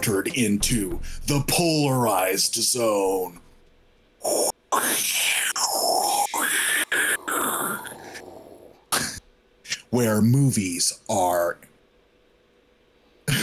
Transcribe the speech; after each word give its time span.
entered 0.00 0.28
into 0.28 0.98
the 1.26 1.44
polarized 1.46 2.54
zone. 2.54 3.38
Where 9.90 10.22
movies 10.22 10.98
are 11.10 11.58
a 13.28 13.40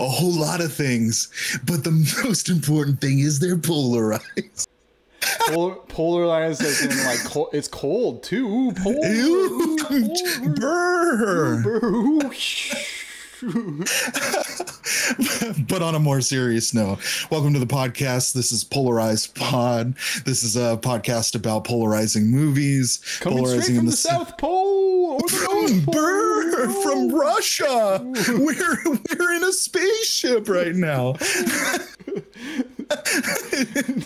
whole 0.00 0.32
lot 0.32 0.60
of 0.60 0.72
things, 0.72 1.28
but 1.64 1.84
the 1.84 1.92
most 2.24 2.48
important 2.48 3.00
thing 3.00 3.20
is 3.20 3.38
they're 3.38 3.56
polarized. 3.56 4.66
Polar, 5.48 5.76
polarized 5.88 6.62
as 6.62 6.82
in 6.82 6.90
like 7.06 7.24
co- 7.24 7.50
it's 7.52 7.68
cold 7.68 8.24
too. 8.24 8.48
Ooh, 8.48 8.72
polar, 8.72 9.06
ooh, 9.06 9.76
polar, 10.58 11.84
ooh, 11.84 12.32
but 15.68 15.80
on 15.80 15.94
a 15.94 15.98
more 16.00 16.20
serious 16.20 16.74
note, 16.74 16.98
welcome 17.30 17.52
to 17.52 17.60
the 17.60 17.66
podcast. 17.66 18.32
This 18.32 18.50
is 18.50 18.64
Polarized 18.64 19.36
Pod. 19.36 19.94
This 20.24 20.42
is 20.42 20.56
a 20.56 20.76
podcast 20.78 21.36
about 21.36 21.62
polarizing 21.62 22.32
movies, 22.32 22.98
Coming 23.20 23.38
polarizing 23.38 23.76
from 23.76 23.84
in 23.84 23.86
the, 23.86 23.96
South 23.96 24.36
Pole 24.38 25.12
or 25.12 25.20
the 25.20 25.48
North 25.52 25.84
Pole. 25.86 25.94
Brr, 25.94 26.68
from 26.82 27.14
Russia. 27.14 28.00
We're 28.02 28.76
we're 28.84 29.32
in 29.34 29.44
a 29.44 29.52
spaceship 29.52 30.48
right 30.48 30.74
now. 30.74 31.14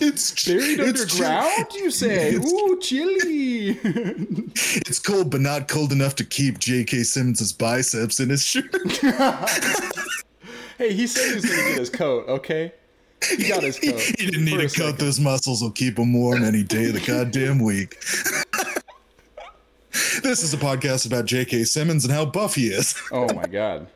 it's 0.01 0.45
Buried 0.45 0.79
it's 0.79 1.01
underground, 1.01 1.67
you 1.73 1.89
say? 1.89 2.35
Ooh, 2.35 2.79
chilly. 2.81 3.79
It's 4.85 4.99
cold, 4.99 5.31
but 5.31 5.41
not 5.41 5.67
cold 5.67 5.91
enough 5.91 6.15
to 6.15 6.23
keep 6.23 6.59
J.K. 6.59 7.03
Simmons' 7.03 7.53
biceps 7.53 8.19
in 8.19 8.29
his 8.29 8.43
shirt. 8.43 8.75
hey, 10.77 10.93
he 10.93 11.07
said 11.07 11.29
he 11.29 11.35
was 11.35 11.45
gonna 11.45 11.69
get 11.69 11.77
his 11.79 11.89
coat. 11.89 12.27
Okay, 12.27 12.71
he 13.37 13.47
got 13.47 13.63
his 13.63 13.79
coat. 13.79 13.99
he 13.99 14.25
didn't 14.27 14.45
need 14.45 14.57
to 14.57 14.59
a 14.59 14.63
coat 14.63 14.71
second. 14.71 14.97
those 14.99 15.19
muscles. 15.19 15.61
Will 15.61 15.71
keep 15.71 15.97
him 15.97 16.13
warm 16.13 16.43
any 16.43 16.63
day 16.63 16.87
of 16.87 16.93
the 16.93 16.99
goddamn 16.99 17.59
week. 17.59 17.99
this 20.21 20.43
is 20.43 20.53
a 20.53 20.57
podcast 20.57 21.05
about 21.07 21.25
J.K. 21.25 21.63
Simmons 21.63 22.03
and 22.05 22.13
how 22.13 22.25
buff 22.25 22.55
he 22.55 22.67
is. 22.67 22.95
Oh 23.11 23.31
my 23.33 23.45
god, 23.45 23.87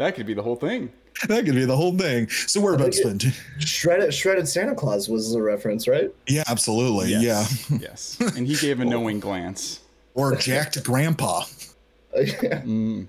that 0.00 0.14
could 0.14 0.26
be 0.26 0.34
the 0.34 0.42
whole 0.42 0.56
thing. 0.56 0.90
that 1.28 1.44
could 1.44 1.54
be 1.54 1.64
the 1.64 1.76
whole 1.76 1.96
thing. 1.96 2.28
So 2.30 2.60
we're 2.60 2.74
about 2.74 2.92
to 2.92 3.02
think 3.02 3.20
spend. 3.22 3.34
Shredded, 3.66 4.14
shredded 4.14 4.48
Santa 4.48 4.74
Claus 4.74 5.08
was 5.08 5.32
the 5.32 5.42
reference, 5.42 5.86
right? 5.86 6.10
Yeah, 6.26 6.44
absolutely. 6.48 7.10
Yes. 7.10 7.68
Yeah. 7.70 7.78
yes. 7.82 8.18
And 8.36 8.46
he 8.46 8.56
gave 8.56 8.80
a 8.80 8.84
knowing 8.84 9.20
glance. 9.20 9.80
Or 10.14 10.34
jacked 10.36 10.82
grandpa. 10.82 11.44
yeah. 12.16 12.62
He 12.62 13.06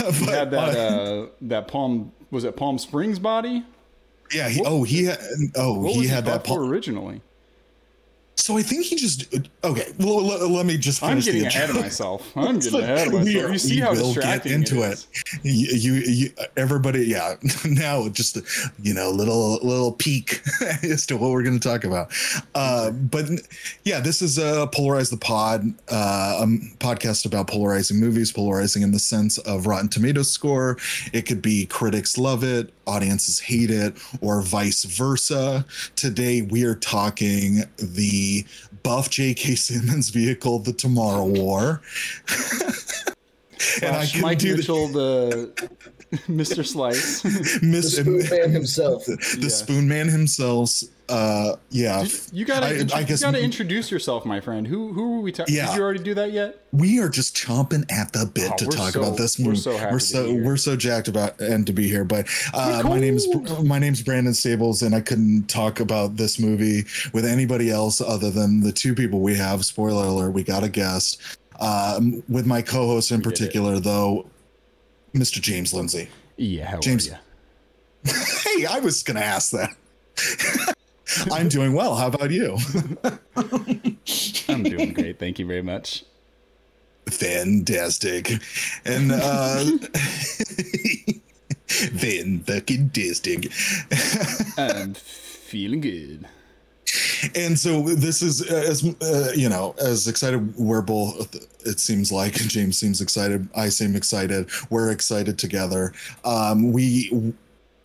But, 0.00 0.14
had 0.28 0.50
that 0.52 0.76
uh, 0.76 0.80
uh, 0.80 1.26
that 1.42 1.68
Palm 1.68 2.12
was 2.30 2.44
it 2.44 2.56
Palm 2.56 2.78
Springs 2.78 3.18
body? 3.18 3.64
yeah. 4.32 4.48
He, 4.48 4.62
oh, 4.64 4.82
he 4.84 5.04
had. 5.04 5.18
Oh, 5.56 5.80
What 5.80 5.92
he 5.92 6.00
was 6.00 6.08
had 6.10 6.24
that. 6.24 6.44
Palm 6.44 6.60
originally? 6.70 7.20
So 8.36 8.58
I 8.58 8.62
think 8.62 8.84
he 8.84 8.96
just. 8.96 9.24
Okay. 9.62 9.92
Well, 9.98 10.22
let, 10.24 10.42
let 10.42 10.66
me 10.66 10.76
just. 10.76 11.02
I'm 11.02 11.10
Finish 11.20 11.24
getting 11.26 11.40
the 11.42 11.46
ahead 11.48 11.70
of 11.70 11.76
myself. 11.76 12.30
I'm 12.36 12.58
getting 12.58 12.80
ahead 12.80 13.06
of 13.08 13.12
We 13.14 13.18
myself. 13.20 13.44
are- 13.48 13.52
You 13.52 13.58
see 13.58 13.74
we 13.76 13.80
how 13.80 13.92
will 13.94 14.14
get 14.14 14.44
into 14.46 14.82
it 14.82 15.06
it. 15.14 15.44
You, 15.44 15.66
you, 15.76 15.92
you, 15.94 16.30
everybody, 16.56 17.06
yeah. 17.06 17.36
Now 17.64 18.08
just 18.08 18.36
you 18.82 18.92
know, 18.92 19.10
little 19.10 19.54
little 19.62 19.92
peek 19.92 20.42
as 20.82 21.06
to 21.06 21.16
what 21.16 21.30
we're 21.30 21.42
going 21.44 21.58
to 21.58 21.68
talk 21.68 21.84
about. 21.84 22.12
Uh, 22.54 22.90
but 22.90 23.26
yeah, 23.84 24.00
this 24.00 24.20
is 24.20 24.36
a 24.36 24.68
polarize 24.74 25.10
the 25.10 25.16
pod, 25.16 25.62
uh, 25.88 26.40
a 26.42 26.46
podcast 26.78 27.24
about 27.24 27.46
polarizing 27.46 27.98
movies, 28.00 28.32
polarizing 28.32 28.82
in 28.82 28.90
the 28.90 28.98
sense 28.98 29.38
of 29.38 29.66
Rotten 29.66 29.88
Tomatoes 29.88 30.30
score. 30.30 30.76
It 31.12 31.22
could 31.22 31.40
be 31.40 31.66
critics 31.66 32.18
love 32.18 32.42
it, 32.44 32.72
audiences 32.86 33.40
hate 33.40 33.70
it, 33.70 33.96
or 34.20 34.42
vice 34.42 34.84
versa. 34.84 35.64
Today 35.96 36.42
we 36.42 36.64
are 36.64 36.74
talking 36.74 37.64
the 37.76 38.44
buff 38.82 39.10
J.K. 39.10 39.54
Simmons 39.54 40.10
vehicle, 40.10 40.58
the 40.58 40.72
Tomorrow 40.72 41.24
War. 41.24 41.82
and 43.82 43.96
I 43.96 44.06
can 44.06 44.20
Mike 44.20 44.38
do 44.38 44.56
Mitchell, 44.56 44.88
the 44.88 45.70
Mr. 46.28 46.66
Slice. 46.66 47.22
The 47.60 47.82
Spoon 47.82 48.28
Man 48.30 48.50
himself. 48.50 49.04
the 49.06 49.38
Yeah. 49.40 49.48
Spoon 49.48 49.88
Man 49.88 50.08
himself. 50.08 50.70
Uh, 51.06 51.56
yeah, 51.68 52.02
You 52.32 52.46
gotta, 52.46 52.66
I- 52.66 52.70
you 52.72 52.86
I 52.94 53.02
guess- 53.02 53.20
gotta 53.20 53.38
introduce 53.38 53.90
yourself, 53.90 54.24
my 54.24 54.40
friend. 54.40 54.66
Who, 54.66 54.90
who 54.94 55.18
are 55.18 55.20
we 55.20 55.32
talking? 55.32 55.54
Yeah. 55.54 55.66
Did 55.66 55.76
you 55.76 55.82
already 55.82 56.02
do 56.02 56.14
that 56.14 56.32
yet? 56.32 56.60
we 56.72 56.98
are 56.98 57.10
just 57.10 57.36
chomping 57.36 57.84
at 57.92 58.12
the 58.14 58.24
bit 58.26 58.50
Oh, 58.52 58.56
to 58.56 58.66
talk 58.66 58.92
so- 58.94 59.02
about 59.02 59.16
this 59.18 59.38
we're 59.38 59.48
movie. 59.48 59.56
so 59.58 59.76
happy 59.76 59.92
we're 59.92 59.98
to 59.98 60.04
so 60.04 60.24
be 60.24 60.32
here. 60.32 60.44
we're 60.44 60.56
so 60.56 60.76
jacked 60.76 61.08
about 61.08 61.38
and 61.40 61.66
to 61.66 61.72
be 61.74 61.88
here. 61.88 62.04
But 62.04 62.26
uh, 62.54 62.82
my 62.84 62.98
name's 62.98 63.26
cool. 63.26 63.64
my 63.64 63.78
name's 63.78 64.02
Brandon 64.02 64.32
Stables, 64.32 64.80
and 64.82 64.94
I 64.94 65.00
couldn't 65.02 65.46
talk 65.48 65.78
about 65.80 66.16
this 66.16 66.38
movie 66.40 66.84
with 67.12 67.26
anybody 67.26 67.70
else 67.70 68.00
other 68.00 68.30
than 68.30 68.60
the 68.60 68.72
two 68.72 68.94
people 68.94 69.20
we 69.20 69.34
have. 69.36 69.64
Spoiler 69.66 70.06
alert: 70.06 70.30
we 70.30 70.42
got 70.42 70.64
a 70.64 70.68
guest. 70.70 71.20
Um, 71.60 72.22
with 72.28 72.46
my 72.46 72.62
co-host 72.62 73.12
in 73.12 73.20
did 73.20 73.28
particular, 73.28 73.78
though, 73.78 74.26
Mr. 75.14 75.40
James 75.40 75.72
Lindsay. 75.72 76.08
Yeah, 76.36 76.66
how 76.66 76.80
James- 76.80 77.08
Hey, 78.04 78.66
I 78.66 78.80
was 78.80 79.02
gonna 79.02 79.20
ask 79.20 79.52
that. 79.52 80.74
I'm 81.32 81.48
doing 81.48 81.72
well. 81.72 81.94
How 81.96 82.08
about 82.08 82.30
you? 82.30 82.56
I'm 84.48 84.62
doing 84.64 84.92
great. 84.92 85.18
Thank 85.18 85.38
you 85.38 85.46
very 85.46 85.62
much. 85.62 86.04
Fantastic. 87.08 88.32
And 88.84 89.12
uh 89.12 89.64
Van 91.92 92.40
fucking 92.40 92.90
tastic. 92.90 93.50
I'm 94.58 94.94
feeling 94.94 95.80
good. 95.80 96.26
And 97.34 97.58
so 97.58 97.82
this 97.82 98.22
is 98.22 98.42
uh, 98.50 98.54
as 98.54 98.84
uh, 99.02 99.32
you 99.34 99.48
know, 99.48 99.74
as 99.78 100.06
excited 100.08 100.54
we're 100.56 100.82
both 100.82 101.34
it 101.66 101.80
seems 101.80 102.12
like 102.12 102.34
James 102.54 102.78
seems 102.78 103.00
excited, 103.00 103.48
I 103.56 103.68
seem 103.68 103.96
excited. 103.96 104.48
We're 104.70 104.90
excited 104.90 105.38
together. 105.38 105.92
Um 106.24 106.72
we 106.72 107.32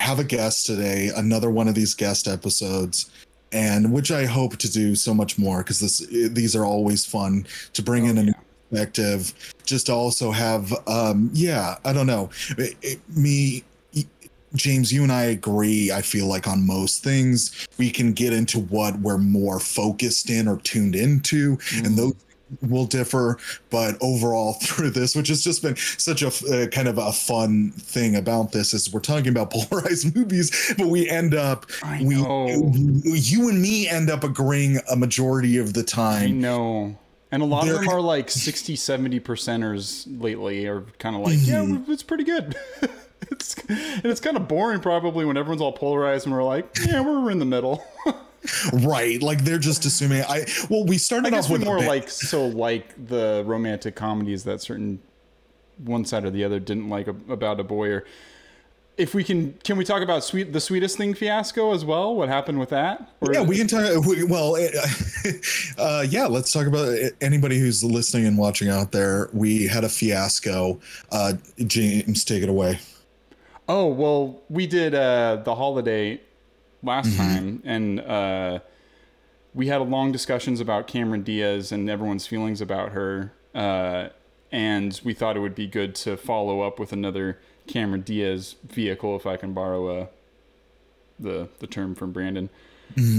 have 0.00 0.18
a 0.18 0.24
guest 0.24 0.66
today, 0.66 1.10
another 1.16 1.50
one 1.50 1.68
of 1.68 1.74
these 1.74 1.94
guest 1.94 2.26
episodes. 2.28 3.10
And 3.52 3.92
which 3.92 4.12
I 4.12 4.26
hope 4.26 4.56
to 4.58 4.70
do 4.70 4.94
so 4.94 5.12
much 5.12 5.36
more 5.38 5.58
because 5.58 5.80
this 5.80 5.98
these 6.30 6.54
are 6.54 6.64
always 6.64 7.04
fun 7.04 7.46
to 7.72 7.82
bring 7.82 8.06
in 8.06 8.18
a 8.18 8.22
new 8.22 8.34
perspective 8.70 9.34
just 9.64 9.86
to 9.86 9.92
also 9.92 10.30
have 10.30 10.72
um 10.86 11.28
yeah 11.32 11.74
i 11.84 11.92
don't 11.92 12.06
know 12.06 12.30
It- 12.56 12.76
it- 12.82 13.00
me 13.16 13.64
james 14.54 14.92
you 14.92 15.02
and 15.02 15.12
i 15.12 15.22
agree 15.24 15.90
i 15.92 16.02
feel 16.02 16.26
like 16.26 16.48
on 16.48 16.66
most 16.66 17.02
things 17.04 17.68
we 17.78 17.90
can 17.90 18.12
get 18.12 18.32
into 18.32 18.58
what 18.60 18.98
we're 19.00 19.18
more 19.18 19.60
focused 19.60 20.28
in 20.30 20.48
or 20.48 20.56
tuned 20.58 20.94
into 20.96 21.56
and 21.76 21.96
those 21.96 22.14
will 22.62 22.84
differ 22.84 23.38
but 23.70 23.96
overall 24.00 24.54
through 24.62 24.90
this 24.90 25.14
which 25.14 25.28
has 25.28 25.44
just 25.44 25.62
been 25.62 25.76
such 25.76 26.22
a 26.22 26.28
uh, 26.52 26.66
kind 26.66 26.88
of 26.88 26.98
a 26.98 27.12
fun 27.12 27.70
thing 27.70 28.16
about 28.16 28.50
this 28.50 28.74
is 28.74 28.92
we're 28.92 28.98
talking 28.98 29.28
about 29.28 29.50
polarized 29.52 30.16
movies 30.16 30.74
but 30.76 30.88
we 30.88 31.08
end 31.08 31.32
up 31.32 31.66
we 32.02 32.16
you 32.16 33.48
and 33.48 33.62
me 33.62 33.88
end 33.88 34.10
up 34.10 34.24
agreeing 34.24 34.78
a 34.90 34.96
majority 34.96 35.58
of 35.58 35.74
the 35.74 35.80
I 35.82 35.84
time 35.84 36.40
know. 36.40 36.96
And 37.32 37.42
a 37.42 37.46
lot 37.46 37.64
There- 37.66 37.74
of 37.76 37.82
them 37.82 37.88
are 37.88 38.00
like 38.00 38.28
60, 38.28 38.74
70 38.74 39.20
percenters 39.20 40.04
lately 40.20 40.66
are 40.66 40.80
kind 40.98 41.14
of 41.14 41.22
like, 41.22 41.38
yeah, 41.40 41.60
Mm-hmm. 41.62 41.92
it's 41.92 42.02
pretty 42.02 42.24
good. 42.24 42.56
it's, 43.30 43.54
and 43.68 44.06
it's 44.06 44.20
kind 44.20 44.36
of 44.36 44.48
boring 44.48 44.80
probably 44.80 45.24
when 45.24 45.36
everyone's 45.36 45.62
all 45.62 45.72
polarized 45.72 46.26
and 46.26 46.34
we're 46.34 46.42
like, 46.42 46.68
yeah, 46.86 47.00
we're 47.00 47.30
in 47.30 47.38
the 47.38 47.44
middle. 47.44 47.84
right 48.72 49.22
like 49.22 49.44
they're 49.44 49.58
just 49.58 49.84
assuming 49.84 50.22
i 50.22 50.46
well 50.70 50.82
we 50.86 50.96
started 50.96 51.26
I 51.26 51.30
guess 51.30 51.44
off 51.44 51.50
with 51.50 51.64
more 51.64 51.78
like 51.78 52.08
so 52.08 52.46
like 52.46 52.94
the 53.08 53.42
romantic 53.46 53.94
comedies 53.94 54.44
that 54.44 54.62
certain 54.62 54.98
one 55.84 56.06
side 56.06 56.24
or 56.24 56.30
the 56.30 56.44
other 56.44 56.58
didn't 56.58 56.88
like 56.88 57.06
a, 57.06 57.14
about 57.28 57.60
a 57.60 57.64
boy 57.64 57.88
or 57.90 58.04
if 58.96 59.14
we 59.14 59.24
can 59.24 59.52
can 59.64 59.76
we 59.76 59.84
talk 59.84 60.02
about 60.02 60.24
sweet 60.24 60.52
the 60.52 60.60
sweetest 60.60 60.96
thing 60.96 61.14
fiasco 61.14 61.72
as 61.72 61.84
well 61.84 62.14
what 62.14 62.28
happened 62.28 62.58
with 62.58 62.70
that 62.70 63.10
or 63.20 63.32
yeah 63.32 63.42
we 63.42 63.56
can 63.56 63.66
talk 63.66 64.04
we, 64.06 64.24
well 64.24 64.56
uh, 65.78 66.04
yeah 66.08 66.26
let's 66.26 66.52
talk 66.52 66.66
about 66.66 66.88
it. 66.88 67.14
anybody 67.20 67.58
who's 67.58 67.84
listening 67.84 68.26
and 68.26 68.38
watching 68.38 68.68
out 68.68 68.90
there 68.92 69.28
we 69.32 69.66
had 69.66 69.84
a 69.84 69.88
fiasco 69.88 70.80
uh 71.12 71.32
james 71.66 72.24
take 72.24 72.42
it 72.42 72.48
away 72.48 72.78
Oh 73.72 73.86
well, 73.86 74.42
we 74.48 74.66
did 74.66 74.96
uh, 74.96 75.42
the 75.44 75.54
holiday 75.54 76.20
last 76.82 77.16
time, 77.16 77.62
and 77.64 78.00
uh, 78.00 78.58
we 79.54 79.68
had 79.68 79.80
a 79.80 79.84
long 79.84 80.10
discussions 80.10 80.58
about 80.58 80.88
Cameron 80.88 81.22
Diaz 81.22 81.70
and 81.70 81.88
everyone's 81.88 82.26
feelings 82.26 82.60
about 82.60 82.90
her, 82.90 83.32
uh, 83.54 84.08
and 84.50 85.00
we 85.04 85.14
thought 85.14 85.36
it 85.36 85.38
would 85.38 85.54
be 85.54 85.68
good 85.68 85.94
to 85.94 86.16
follow 86.16 86.62
up 86.62 86.80
with 86.80 86.92
another 86.92 87.38
Cameron 87.68 88.00
Diaz 88.00 88.56
vehicle, 88.64 89.14
if 89.14 89.24
I 89.24 89.36
can 89.36 89.52
borrow 89.52 90.00
uh, 90.00 90.06
the 91.20 91.48
the 91.60 91.68
term 91.68 91.94
from 91.94 92.10
Brandon. 92.10 92.50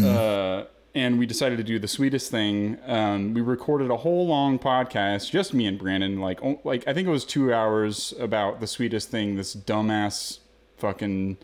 Uh, 0.06 0.65
and 0.94 1.18
we 1.18 1.25
decided 1.25 1.57
to 1.59 1.63
do 1.63 1.80
the 1.80 1.88
sweetest 1.88 2.30
thing. 2.30 2.77
Um, 2.86 3.33
we 3.33 3.39
recorded 3.39 3.89
a 3.89 3.95
whole 3.95 4.27
long 4.27 4.59
podcast, 4.59 5.31
just 5.31 5.54
me 5.54 5.65
and 5.65 5.80
Brandon. 5.80 6.19
Like, 6.19 6.42
like 6.65 6.86
I 6.86 6.94
think 6.94 7.07
it 7.07 7.12
was 7.12 7.24
two 7.24 7.54
hours 7.54 8.13
about 8.19 8.59
the 8.59 8.68
sweetest 8.68 9.09
thing. 9.09 9.38
This 9.38 9.56
dumbass 9.56 10.39
fucking 10.81 11.38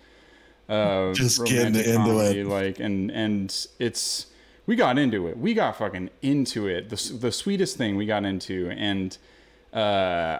uh, 0.67 1.13
Just 1.13 1.45
getting 1.45 1.75
into 1.75 1.95
comedy, 1.95 2.41
it. 2.41 2.47
Like, 2.47 2.79
and 2.79 3.09
and 3.11 3.67
it's 3.79 4.27
we 4.65 4.75
got 4.75 4.97
into 4.97 5.27
it. 5.27 5.37
We 5.37 5.53
got 5.53 5.77
fucking 5.77 6.09
into 6.21 6.67
it. 6.67 6.89
The 6.89 7.13
the 7.13 7.31
sweetest 7.31 7.77
thing 7.77 7.95
we 7.95 8.05
got 8.05 8.25
into, 8.25 8.69
and 8.71 9.17
uh, 9.73 10.39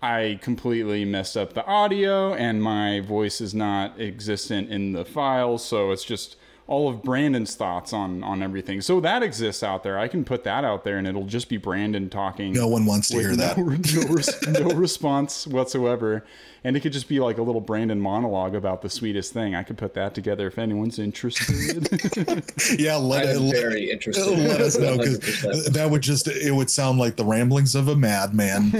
I 0.00 0.38
completely 0.40 1.04
messed 1.04 1.36
up 1.36 1.52
the 1.52 1.66
audio, 1.66 2.32
and 2.32 2.62
my 2.62 3.00
voice 3.00 3.40
is 3.40 3.54
not 3.54 4.00
existent 4.00 4.70
in 4.70 4.92
the 4.92 5.04
file, 5.04 5.58
so 5.58 5.90
it's 5.90 6.04
just 6.04 6.36
all 6.68 6.88
of 6.88 7.02
Brandon's 7.02 7.54
thoughts 7.54 7.92
on 7.92 8.24
on 8.24 8.42
everything. 8.42 8.80
So 8.80 9.00
that 9.00 9.22
exists 9.22 9.62
out 9.62 9.82
there. 9.82 9.98
I 9.98 10.08
can 10.08 10.24
put 10.24 10.44
that 10.44 10.64
out 10.64 10.84
there, 10.84 10.98
and 10.98 11.06
it'll 11.06 11.26
just 11.26 11.48
be 11.48 11.56
Brandon 11.56 12.10
talking. 12.10 12.52
No 12.52 12.68
one 12.68 12.86
wants 12.86 13.08
to 13.10 13.16
with 13.16 13.26
hear 13.26 13.36
that. 13.36 13.56
no, 13.56 14.62
no, 14.62 14.68
no 14.68 14.74
response 14.76 15.46
whatsoever, 15.46 16.24
and 16.64 16.76
it 16.76 16.80
could 16.80 16.92
just 16.92 17.08
be 17.08 17.20
like 17.20 17.38
a 17.38 17.42
little 17.42 17.60
Brandon 17.60 18.00
monologue 18.00 18.54
about 18.56 18.82
the 18.82 18.90
sweetest 18.90 19.32
thing. 19.32 19.54
I 19.54 19.62
could 19.62 19.78
put 19.78 19.94
that 19.94 20.14
together 20.14 20.48
if 20.48 20.58
anyone's 20.58 20.98
interested. 20.98 21.86
Yeah, 22.78 22.96
let, 22.96 23.24
I'm 23.24 23.36
it, 23.36 23.40
let, 23.40 23.56
very 23.56 23.90
interested. 23.90 24.26
let 24.38 24.60
us 24.60 24.76
know 24.78 24.98
because 24.98 25.66
that 25.72 25.88
would 25.90 26.02
just 26.02 26.26
it 26.26 26.52
would 26.52 26.68
sound 26.70 26.98
like 26.98 27.16
the 27.16 27.24
ramblings 27.24 27.74
of 27.74 27.88
a 27.88 27.94
madman 27.96 28.72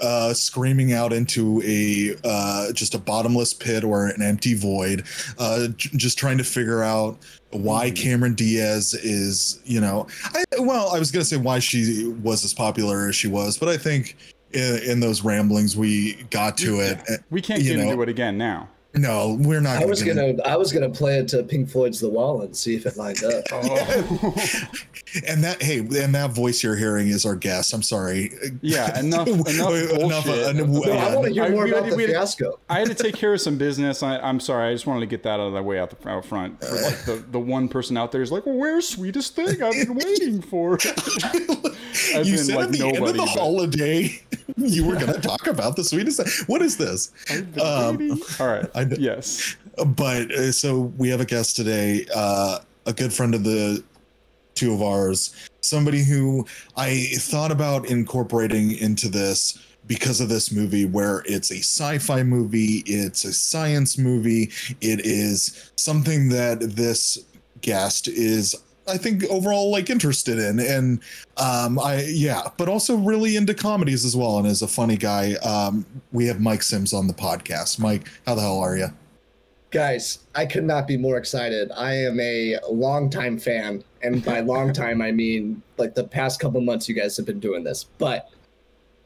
uh, 0.00 0.32
screaming 0.32 0.92
out 0.92 1.12
into 1.12 1.60
a 1.64 2.14
uh, 2.24 2.72
just 2.72 2.94
a 2.94 2.98
bottomless 2.98 3.52
pit 3.52 3.84
or 3.84 4.06
an 4.06 4.22
empty 4.22 4.54
void 4.54 5.04
uh, 5.38 5.68
j- 5.76 5.90
just 5.96 6.18
trying 6.18 6.38
to 6.38 6.44
figure 6.44 6.82
out 6.82 7.18
why 7.50 7.90
mm-hmm. 7.90 8.02
Cameron 8.02 8.34
Diaz 8.34 8.94
is 8.94 9.60
you 9.64 9.80
know 9.80 10.06
I, 10.24 10.44
well 10.58 10.94
I 10.94 10.98
was 10.98 11.10
gonna 11.10 11.24
say 11.24 11.36
why 11.36 11.58
she 11.58 12.08
was 12.22 12.44
as 12.44 12.54
popular 12.54 13.08
as 13.08 13.16
she 13.16 13.28
was 13.28 13.58
but 13.58 13.68
I 13.68 13.76
think 13.76 14.16
in, 14.52 14.78
in 14.82 15.00
those 15.00 15.22
ramblings 15.22 15.76
we 15.76 16.14
got 16.30 16.56
to 16.58 16.80
it 16.80 16.98
we 17.30 17.40
can't 17.40 17.62
get 17.62 17.76
know, 17.76 17.90
into 17.90 18.02
it 18.02 18.08
again 18.08 18.38
now. 18.38 18.68
No 18.94 19.38
we're 19.40 19.60
not 19.60 19.82
I 19.82 19.86
was 19.86 20.02
get 20.02 20.16
into- 20.18 20.34
gonna 20.42 20.48
I 20.48 20.56
was 20.56 20.72
gonna 20.72 20.90
play 20.90 21.18
it 21.18 21.28
to 21.28 21.42
Pink 21.42 21.70
Floyd's 21.70 22.00
The 22.00 22.08
Wall 22.10 22.42
and 22.42 22.54
see 22.56 22.74
if 22.76 22.84
it 22.86 22.96
lined 22.96 23.22
up. 23.24 23.44
and 25.26 25.42
that 25.44 25.58
hey 25.62 25.78
and 25.80 26.14
that 26.14 26.30
voice 26.30 26.62
you're 26.62 26.76
hearing 26.76 27.08
is 27.08 27.24
our 27.26 27.34
guest 27.36 27.72
I'm 27.74 27.82
sorry 27.82 28.32
Yeah, 28.60 28.98
enough 29.00 29.28
enough. 29.28 29.48
Enough, 29.48 30.28
uh, 30.28 30.52
No, 30.52 30.82
I 30.84 31.14
want 31.14 31.26
to 31.28 31.32
hear 31.32 31.48
more 31.50 31.64
we 31.64 31.70
about 31.70 31.84
had- 31.84 31.92
the 31.94 31.98
had- 32.00 32.10
fiasco. 32.10 32.58
I 32.68 32.78
had 32.80 32.88
to 32.88 32.94
take 32.94 33.14
care 33.14 33.34
of 33.34 33.40
some 33.40 33.58
business. 33.58 34.02
I, 34.02 34.18
I'm 34.18 34.40
sorry. 34.40 34.70
I 34.70 34.72
just 34.72 34.86
wanted 34.86 35.00
to 35.00 35.06
get 35.06 35.22
that 35.24 35.40
out 35.40 35.48
of 35.48 35.52
the 35.52 35.62
way 35.62 35.78
out, 35.78 35.90
the, 35.90 36.08
out 36.08 36.24
front. 36.24 36.62
For 36.64 36.74
like 36.74 37.04
the, 37.04 37.24
the 37.30 37.38
one 37.38 37.68
person 37.68 37.96
out 37.96 38.12
there 38.12 38.22
is 38.22 38.32
like, 38.32 38.46
well, 38.46 38.56
where's 38.56 38.88
sweetest 38.88 39.34
thing 39.36 39.62
I've 39.62 39.72
been 39.72 39.94
waiting 39.94 40.40
for? 40.42 40.74
As 42.14 42.28
you 42.28 42.34
in, 42.34 42.38
said 42.38 42.56
like, 42.56 42.66
at 42.66 42.72
the 42.72 42.86
end 42.86 42.98
of 42.98 43.06
the 43.08 43.12
but- 43.18 43.28
holiday 43.28 44.20
you 44.56 44.84
were 44.84 44.94
going 44.94 45.06
to 45.12 45.20
talk 45.20 45.46
about 45.46 45.76
the 45.76 45.84
sweetest 45.84 46.18
thing. 46.22 46.46
What 46.46 46.62
is 46.62 46.76
this? 46.76 47.10
I've 47.30 47.52
been 47.54 48.10
Um. 48.12 48.22
All 48.40 48.46
right. 48.48 48.66
I 48.74 48.81
kn- 48.84 49.00
yes. 49.00 49.56
But 49.76 50.30
uh, 50.32 50.52
so 50.52 50.92
we 50.96 51.08
have 51.08 51.20
a 51.20 51.24
guest 51.24 51.56
today, 51.56 52.06
uh, 52.14 52.58
a 52.86 52.92
good 52.92 53.12
friend 53.12 53.34
of 53.34 53.44
the 53.44 53.82
two 54.54 54.72
of 54.74 54.82
ours, 54.82 55.34
somebody 55.60 56.04
who 56.04 56.46
I 56.76 57.06
thought 57.16 57.50
about 57.50 57.86
incorporating 57.86 58.76
into 58.76 59.08
this 59.08 59.58
because 59.86 60.20
of 60.20 60.28
this 60.28 60.52
movie 60.52 60.84
where 60.84 61.22
it's 61.26 61.50
a 61.50 61.58
sci-fi 61.58 62.22
movie, 62.22 62.82
it's 62.86 63.24
a 63.24 63.32
science 63.32 63.98
movie, 63.98 64.50
it 64.80 65.04
is 65.04 65.72
something 65.76 66.28
that 66.28 66.60
this 66.60 67.18
guest 67.60 68.08
is 68.08 68.54
I 68.92 68.98
think 68.98 69.24
overall 69.24 69.70
like 69.70 69.88
interested 69.88 70.38
in 70.38 70.60
and 70.60 71.00
um 71.38 71.78
I 71.78 72.04
yeah, 72.08 72.48
but 72.58 72.68
also 72.68 72.94
really 72.96 73.36
into 73.36 73.54
comedies 73.54 74.04
as 74.04 74.14
well 74.14 74.36
and 74.36 74.46
is 74.46 74.60
a 74.60 74.68
funny 74.68 74.98
guy. 74.98 75.32
Um 75.36 75.86
we 76.12 76.26
have 76.26 76.40
Mike 76.40 76.62
Sims 76.62 76.92
on 76.92 77.06
the 77.06 77.14
podcast. 77.14 77.78
Mike, 77.78 78.06
how 78.26 78.34
the 78.34 78.42
hell 78.42 78.58
are 78.58 78.76
you? 78.76 78.88
Guys, 79.70 80.18
I 80.34 80.44
could 80.44 80.64
not 80.64 80.86
be 80.86 80.98
more 80.98 81.16
excited. 81.16 81.70
I 81.74 81.94
am 81.94 82.20
a 82.20 82.58
longtime 82.70 83.38
fan, 83.38 83.82
and 84.02 84.22
by 84.22 84.40
long 84.54 84.74
time 84.74 85.00
I 85.00 85.10
mean 85.10 85.62
like 85.78 85.94
the 85.94 86.04
past 86.04 86.38
couple 86.38 86.60
months 86.60 86.86
you 86.86 86.94
guys 86.94 87.16
have 87.16 87.24
been 87.24 87.40
doing 87.40 87.64
this. 87.64 87.84
But 87.96 88.28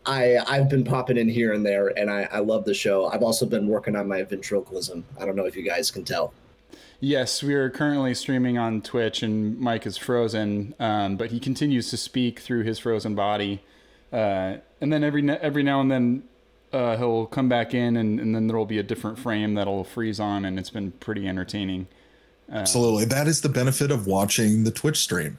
I 0.04 0.38
I've 0.48 0.68
been 0.68 0.82
popping 0.82 1.16
in 1.16 1.28
here 1.28 1.52
and 1.52 1.64
there, 1.64 1.96
and 1.96 2.10
I, 2.10 2.28
I 2.32 2.40
love 2.40 2.64
the 2.64 2.74
show. 2.74 3.06
I've 3.06 3.22
also 3.22 3.46
been 3.46 3.68
working 3.68 3.94
on 3.94 4.08
my 4.08 4.24
ventriloquism. 4.24 5.04
I 5.20 5.24
don't 5.24 5.36
know 5.36 5.46
if 5.46 5.54
you 5.54 5.62
guys 5.62 5.92
can 5.92 6.04
tell. 6.04 6.34
Yes, 7.00 7.42
we 7.42 7.54
are 7.54 7.68
currently 7.68 8.14
streaming 8.14 8.56
on 8.56 8.80
Twitch, 8.80 9.22
and 9.22 9.58
Mike 9.58 9.86
is 9.86 9.96
frozen, 9.98 10.74
um, 10.80 11.16
but 11.16 11.30
he 11.30 11.38
continues 11.38 11.90
to 11.90 11.96
speak 11.96 12.40
through 12.40 12.62
his 12.62 12.78
frozen 12.78 13.14
body. 13.14 13.62
Uh, 14.12 14.56
and 14.80 14.92
then 14.92 15.04
every 15.04 15.28
every 15.30 15.62
now 15.62 15.80
and 15.80 15.90
then 15.90 16.22
uh, 16.72 16.96
he'll 16.96 17.26
come 17.26 17.48
back 17.48 17.74
in, 17.74 17.96
and, 17.96 18.18
and 18.18 18.34
then 18.34 18.46
there 18.46 18.56
will 18.56 18.64
be 18.66 18.78
a 18.78 18.82
different 18.82 19.18
frame 19.18 19.54
that'll 19.54 19.84
freeze 19.84 20.18
on, 20.18 20.44
and 20.46 20.58
it's 20.58 20.70
been 20.70 20.90
pretty 20.92 21.28
entertaining. 21.28 21.86
Absolutely. 22.50 23.04
That 23.04 23.26
is 23.26 23.40
the 23.40 23.48
benefit 23.48 23.90
of 23.90 24.06
watching 24.06 24.64
the 24.64 24.70
Twitch 24.70 24.98
stream. 24.98 25.36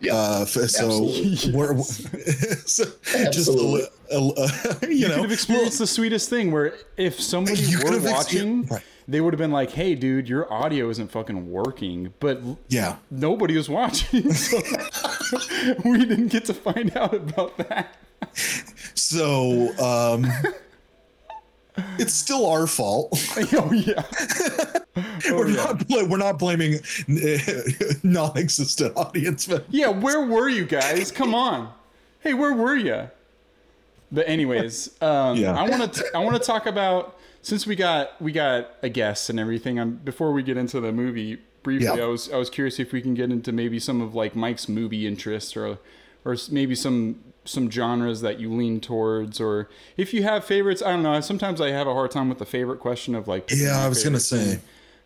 Yeah, 0.00 0.14
Uh, 0.14 0.40
f- 0.42 0.48
so 0.48 0.62
absolutely. 0.64 1.52
we're 1.54 1.78
so 1.82 2.84
just 2.84 3.14
a, 3.14 3.26
Absolutely. 3.26 3.80
li- 3.80 3.88
a, 4.12 4.18
li- 4.20 4.52
you, 4.82 4.88
You 4.88 5.08
know 5.08 5.14
could 5.14 5.22
have 5.24 5.32
experienced 5.32 5.78
the 5.78 5.86
sweetest 5.86 6.28
thing 6.28 6.52
where 6.52 6.74
if 6.96 7.20
somebody 7.20 7.62
were 7.76 7.92
have 7.92 8.02
exper- 8.02 8.12
watching, 8.12 8.66
right. 8.66 8.82
They 9.08 9.20
would 9.22 9.32
have 9.32 9.38
been 9.38 9.50
like, 9.50 9.70
"Hey, 9.70 9.94
dude, 9.94 10.28
your 10.28 10.52
audio 10.52 10.90
isn't 10.90 11.10
fucking 11.10 11.50
working," 11.50 12.12
but 12.20 12.40
yeah. 12.68 12.96
nobody 13.10 13.56
was 13.56 13.68
watching, 13.68 14.32
so 14.34 14.58
we 15.84 16.04
didn't 16.04 16.28
get 16.28 16.44
to 16.44 16.54
find 16.54 16.94
out 16.96 17.14
about 17.14 17.56
that. 17.56 17.96
So 18.94 19.72
um 19.82 20.26
it's 21.98 22.12
still 22.12 22.46
our 22.46 22.66
fault. 22.66 23.08
oh 23.54 23.72
yeah. 23.72 24.02
Oh, 25.30 25.36
we're 25.36 25.48
yeah. 25.48 25.56
not 25.64 25.88
bl- 25.88 26.04
we're 26.06 26.16
not 26.18 26.38
blaming 26.38 26.80
non-existent 28.02 28.96
audience 28.96 29.46
but 29.46 29.64
Yeah, 29.70 29.88
where 29.88 30.24
were 30.26 30.48
you 30.48 30.64
guys? 30.66 31.10
Come 31.10 31.34
on. 31.34 31.72
Hey, 32.20 32.34
where 32.34 32.52
were 32.52 32.76
you? 32.76 33.08
But 34.10 34.28
anyways, 34.28 35.00
um, 35.02 35.36
Yeah. 35.36 35.54
I 35.54 35.68
want 35.68 35.92
to 35.94 36.04
I 36.14 36.18
want 36.18 36.36
to 36.40 36.44
talk 36.46 36.66
about 36.66 37.17
since 37.42 37.66
we 37.66 37.76
got 37.76 38.20
we 38.20 38.32
got 38.32 38.70
a 38.82 38.88
guest 38.88 39.30
and 39.30 39.38
everything. 39.40 39.78
Um, 39.78 40.00
before 40.04 40.32
we 40.32 40.42
get 40.42 40.56
into 40.56 40.80
the 40.80 40.92
movie 40.92 41.38
briefly, 41.62 41.86
Yeah. 41.86 42.04
I 42.04 42.06
was 42.06 42.30
I 42.30 42.36
was 42.36 42.50
curious 42.50 42.78
if 42.78 42.92
we 42.92 43.00
can 43.02 43.14
get 43.14 43.30
into 43.30 43.52
maybe 43.52 43.78
some 43.78 44.00
of 44.00 44.14
like 44.14 44.34
Mike's 44.36 44.68
movie 44.68 45.06
interests 45.06 45.56
or 45.56 45.78
or 46.24 46.36
maybe 46.50 46.74
some 46.74 47.20
some 47.44 47.70
genres 47.70 48.20
that 48.20 48.38
you 48.38 48.52
lean 48.52 48.80
towards 48.80 49.40
or 49.40 49.68
if 49.96 50.12
you 50.12 50.22
have 50.22 50.44
favorites. 50.44 50.82
I 50.82 50.90
don't 50.90 51.02
know. 51.02 51.18
Sometimes 51.20 51.60
I 51.60 51.70
have 51.70 51.86
a 51.86 51.94
hard 51.94 52.10
time 52.10 52.28
with 52.28 52.38
the 52.38 52.46
favorite 52.46 52.78
question 52.80 53.14
of 53.14 53.26
like. 53.26 53.50
Yeah, 53.54 53.78
I 53.78 53.88
was 53.88 54.04
gonna 54.04 54.20
say. 54.20 54.44
thing. 54.56 54.60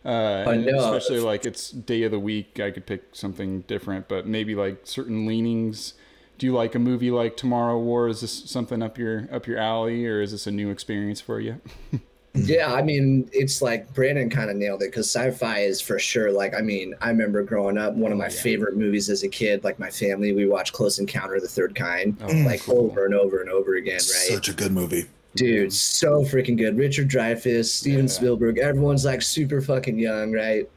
Uh, 0.05 0.43
and 0.49 0.65
know. 0.65 0.93
especially 0.93 1.21
like 1.21 1.45
it's 1.45 1.71
day 1.71 2.03
of 2.03 2.11
the 2.11 2.19
week, 2.19 2.59
I 2.59 2.71
could 2.71 2.85
pick 2.85 3.03
something 3.15 3.61
different, 3.61 4.09
but 4.09 4.27
maybe 4.27 4.53
like 4.53 4.81
certain 4.83 5.25
leanings. 5.25 5.93
Do 6.37 6.45
you 6.45 6.51
like 6.53 6.75
a 6.75 6.79
movie 6.79 7.09
like 7.09 7.37
Tomorrow 7.37 7.79
War? 7.79 8.09
Is 8.09 8.19
this 8.19 8.33
something 8.49 8.81
up 8.83 8.97
your 8.97 9.29
up 9.31 9.47
your 9.47 9.57
alley, 9.57 10.05
or 10.05 10.21
is 10.21 10.31
this 10.31 10.45
a 10.45 10.51
new 10.51 10.69
experience 10.69 11.21
for 11.21 11.39
you? 11.39 11.61
Yeah, 12.35 12.73
I 12.73 12.81
mean, 12.81 13.29
it's 13.31 13.61
like 13.61 13.93
Brandon 13.93 14.27
kind 14.29 14.49
of 14.49 14.55
nailed 14.55 14.81
it 14.81 14.89
because 14.91 15.05
sci-fi 15.13 15.59
is 15.59 15.79
for 15.79 15.99
sure. 15.99 16.31
Like, 16.31 16.55
I 16.55 16.61
mean, 16.61 16.95
I 16.99 17.09
remember 17.09 17.43
growing 17.43 17.77
up, 17.77 17.93
one 17.93 18.11
of 18.11 18.17
my 18.17 18.29
favorite 18.29 18.75
movies 18.75 19.07
as 19.09 19.21
a 19.21 19.27
kid. 19.29 19.63
Like 19.63 19.77
my 19.77 19.91
family, 19.91 20.33
we 20.33 20.47
watched 20.47 20.73
Close 20.73 20.97
Encounter 20.97 21.35
of 21.35 21.43
the 21.43 21.47
Third 21.47 21.75
Kind, 21.75 22.19
like 22.45 22.67
over 22.67 23.05
and 23.05 23.13
over 23.13 23.41
and 23.41 23.49
over 23.51 23.75
again, 23.75 23.97
right? 23.97 24.01
such 24.01 24.49
a 24.49 24.53
good 24.53 24.71
movie. 24.71 25.05
Dude, 25.35 25.71
so 25.73 26.23
freaking 26.23 26.57
good. 26.57 26.75
Richard 26.77 27.07
Dreyfuss, 27.07 27.65
Steven 27.65 28.05
Yeah. 28.05 28.11
Spielberg, 28.11 28.57
everyone's 28.57 29.05
like 29.05 29.21
super 29.21 29.61
fucking 29.61 29.99
young, 29.99 30.31
right? 30.31 30.67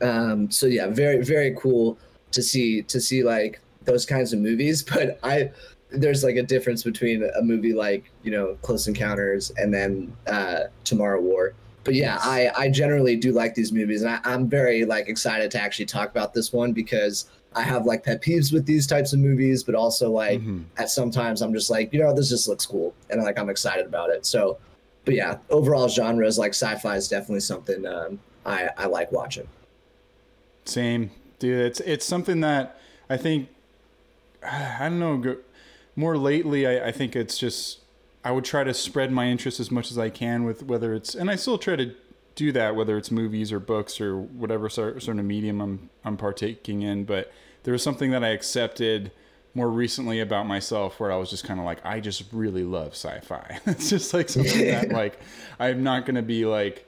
Um, 0.00 0.50
so 0.50 0.66
yeah, 0.66 0.86
very 0.88 1.22
very 1.22 1.54
cool 1.58 1.98
to 2.32 2.42
see 2.42 2.82
to 2.82 3.00
see 3.00 3.22
like 3.22 3.60
those 3.84 4.04
kinds 4.06 4.32
of 4.32 4.38
movies. 4.40 4.82
But 4.94 5.18
I 5.22 5.50
there's 5.96 6.22
like 6.24 6.36
a 6.36 6.42
difference 6.42 6.82
between 6.82 7.22
a 7.38 7.42
movie 7.42 7.72
like 7.72 8.10
you 8.22 8.30
know 8.30 8.56
Close 8.62 8.86
Encounters 8.88 9.50
and 9.56 9.72
then 9.72 10.14
uh, 10.26 10.64
Tomorrow 10.84 11.20
War. 11.20 11.54
But 11.84 11.94
yeah, 11.94 12.18
I 12.20 12.50
I 12.56 12.68
generally 12.68 13.16
do 13.16 13.32
like 13.32 13.54
these 13.54 13.72
movies, 13.72 14.02
and 14.02 14.10
I, 14.10 14.20
I'm 14.24 14.48
very 14.48 14.84
like 14.84 15.08
excited 15.08 15.50
to 15.52 15.60
actually 15.60 15.86
talk 15.86 16.10
about 16.10 16.34
this 16.34 16.52
one 16.52 16.72
because 16.72 17.26
I 17.54 17.62
have 17.62 17.86
like 17.86 18.04
pet 18.04 18.20
peeves 18.22 18.52
with 18.52 18.66
these 18.66 18.86
types 18.86 19.12
of 19.12 19.20
movies, 19.20 19.62
but 19.62 19.74
also 19.74 20.10
like 20.10 20.40
Mhm. 20.40 20.64
at 20.78 20.90
sometimes 20.90 21.42
I'm 21.42 21.52
just 21.54 21.70
like, 21.70 21.92
you 21.92 22.00
know, 22.00 22.12
this 22.14 22.28
just 22.28 22.48
looks 22.48 22.66
cool, 22.66 22.92
and 23.10 23.22
like 23.22 23.38
I'm 23.38 23.48
excited 23.48 23.86
about 23.86 24.10
it. 24.10 24.26
So, 24.26 24.58
but 25.04 25.14
yeah, 25.14 25.38
overall 25.48 25.88
genres 25.88 26.38
like 26.38 26.50
sci-fi 26.54 26.96
is 26.96 27.06
definitely 27.08 27.40
something 27.40 27.86
um, 27.86 28.18
I 28.44 28.68
I 28.76 28.86
like 28.86 29.12
watching. 29.12 29.46
Same, 30.64 31.10
dude. 31.38 31.66
It's 31.66 31.80
it's 31.80 32.04
something 32.04 32.40
that 32.40 32.80
I 33.08 33.16
think 33.16 33.48
I 34.42 34.88
don't 34.88 34.98
know. 34.98 35.36
More 35.96 36.16
lately, 36.16 36.66
I, 36.66 36.88
I 36.88 36.92
think 36.92 37.16
it's 37.16 37.38
just 37.38 37.80
I 38.24 38.30
would 38.30 38.44
try 38.44 38.64
to 38.64 38.74
spread 38.74 39.10
my 39.10 39.28
interest 39.28 39.60
as 39.60 39.70
much 39.70 39.90
as 39.90 39.98
I 39.98 40.10
can 40.10 40.44
with 40.44 40.62
whether 40.62 40.94
it's 40.94 41.14
and 41.14 41.30
I 41.30 41.36
still 41.36 41.58
try 41.58 41.76
to 41.76 41.94
do 42.34 42.52
that 42.52 42.76
whether 42.76 42.98
it's 42.98 43.10
movies 43.10 43.50
or 43.50 43.58
books 43.58 44.00
or 44.00 44.18
whatever 44.18 44.68
sort, 44.68 45.02
sort 45.02 45.18
of 45.18 45.24
medium 45.24 45.60
I'm 45.60 45.90
I'm 46.04 46.16
partaking 46.16 46.82
in. 46.82 47.04
But 47.04 47.32
there 47.64 47.72
was 47.72 47.82
something 47.82 48.10
that 48.12 48.22
I 48.22 48.28
accepted 48.28 49.10
more 49.54 49.70
recently 49.70 50.20
about 50.20 50.46
myself 50.46 51.00
where 51.00 51.10
I 51.10 51.16
was 51.16 51.30
just 51.30 51.44
kind 51.44 51.58
of 51.58 51.64
like, 51.64 51.84
I 51.84 51.98
just 51.98 52.24
really 52.30 52.62
love 52.62 52.88
sci-fi. 52.88 53.58
it's 53.66 53.88
just 53.88 54.12
like 54.12 54.28
something 54.28 54.66
that 54.66 54.88
like 54.92 55.18
I'm 55.58 55.82
not 55.82 56.04
gonna 56.04 56.22
be 56.22 56.44
like 56.44 56.86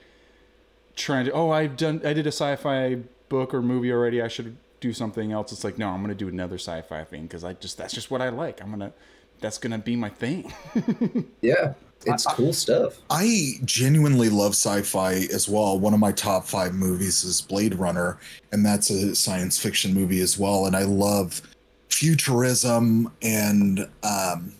trying 0.95 1.25
to. 1.25 1.33
Oh, 1.33 1.50
I've 1.50 1.77
done. 1.77 2.03
I 2.05 2.12
did 2.12 2.27
a 2.27 2.33
sci-fi 2.33 2.99
book 3.29 3.55
or 3.55 3.62
movie 3.62 3.91
already. 3.91 4.21
I 4.21 4.29
should 4.29 4.57
do 4.80 4.92
something 4.92 5.32
else. 5.32 5.52
It's 5.52 5.64
like 5.64 5.78
no, 5.78 5.88
I'm 5.88 6.00
gonna 6.00 6.14
do 6.14 6.28
another 6.28 6.56
sci-fi 6.56 7.04
thing 7.04 7.23
because 7.23 7.44
I 7.44 7.54
just 7.54 7.78
that's 7.78 7.94
just 7.94 8.11
what 8.11 8.20
I 8.20 8.28
like. 8.28 8.62
I'm 8.62 8.70
gonna 8.70 8.92
that's 9.40 9.58
gonna 9.58 9.78
be 9.78 9.97
my 9.97 10.08
thing. 10.08 10.52
Yeah, 11.40 11.75
it's 12.06 12.26
cool 12.26 12.52
stuff. 12.52 12.99
I 13.11 13.54
genuinely 13.64 14.28
love 14.28 14.52
sci-fi 14.52 15.26
as 15.32 15.49
well. 15.49 15.78
One 15.78 15.94
of 15.94 16.00
my 16.00 16.12
top 16.12 16.44
five 16.44 16.75
movies 16.75 17.25
is 17.25 17.40
Blade 17.40 17.75
Runner, 17.75 18.18
and 18.52 18.64
that's 18.64 18.90
a 18.90 19.14
science 19.14 19.58
fiction 19.58 19.94
movie 19.94 20.20
as 20.20 20.38
well. 20.38 20.66
And 20.66 20.76
I 20.76 20.82
love 20.82 21.42
futurism 21.90 23.12
and 23.23 23.88
um, 24.02 24.52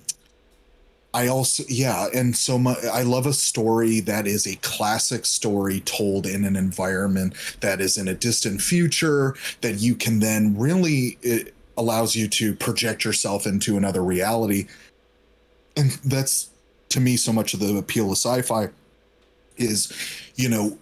I 1.19 1.27
also 1.27 1.65
yeah, 1.69 2.07
and 2.15 2.37
so 2.37 2.61
much. 2.61 2.79
I 2.85 3.03
love 3.03 3.27
a 3.27 3.33
story 3.33 3.99
that 4.01 4.29
is 4.29 4.47
a 4.47 4.55
classic 4.57 5.27
story 5.27 5.81
told 5.81 6.27
in 6.27 6.45
an 6.45 6.55
environment 6.55 7.35
that 7.59 7.81
is 7.81 7.99
in 7.99 8.07
a 8.07 8.15
distant 8.15 8.63
future 8.63 9.35
that 9.61 9.81
you 9.81 9.97
can 9.97 10.21
then 10.21 10.57
really 10.57 11.19
it 11.23 11.55
allows 11.77 12.15
you 12.15 12.29
to 12.29 12.55
project 12.55 13.05
yourself 13.05 13.49
into 13.49 13.77
another 13.77 14.05
reality, 14.05 14.69
and 15.77 15.91
that's 16.05 16.51
to 16.91 17.01
me 17.01 17.17
so 17.17 17.33
much 17.33 17.53
of 17.53 17.59
the 17.59 17.77
appeal 17.77 18.13
of 18.13 18.17
sci-fi 18.17 18.69
is 19.57 19.93
you 20.37 20.49
know 20.49 20.79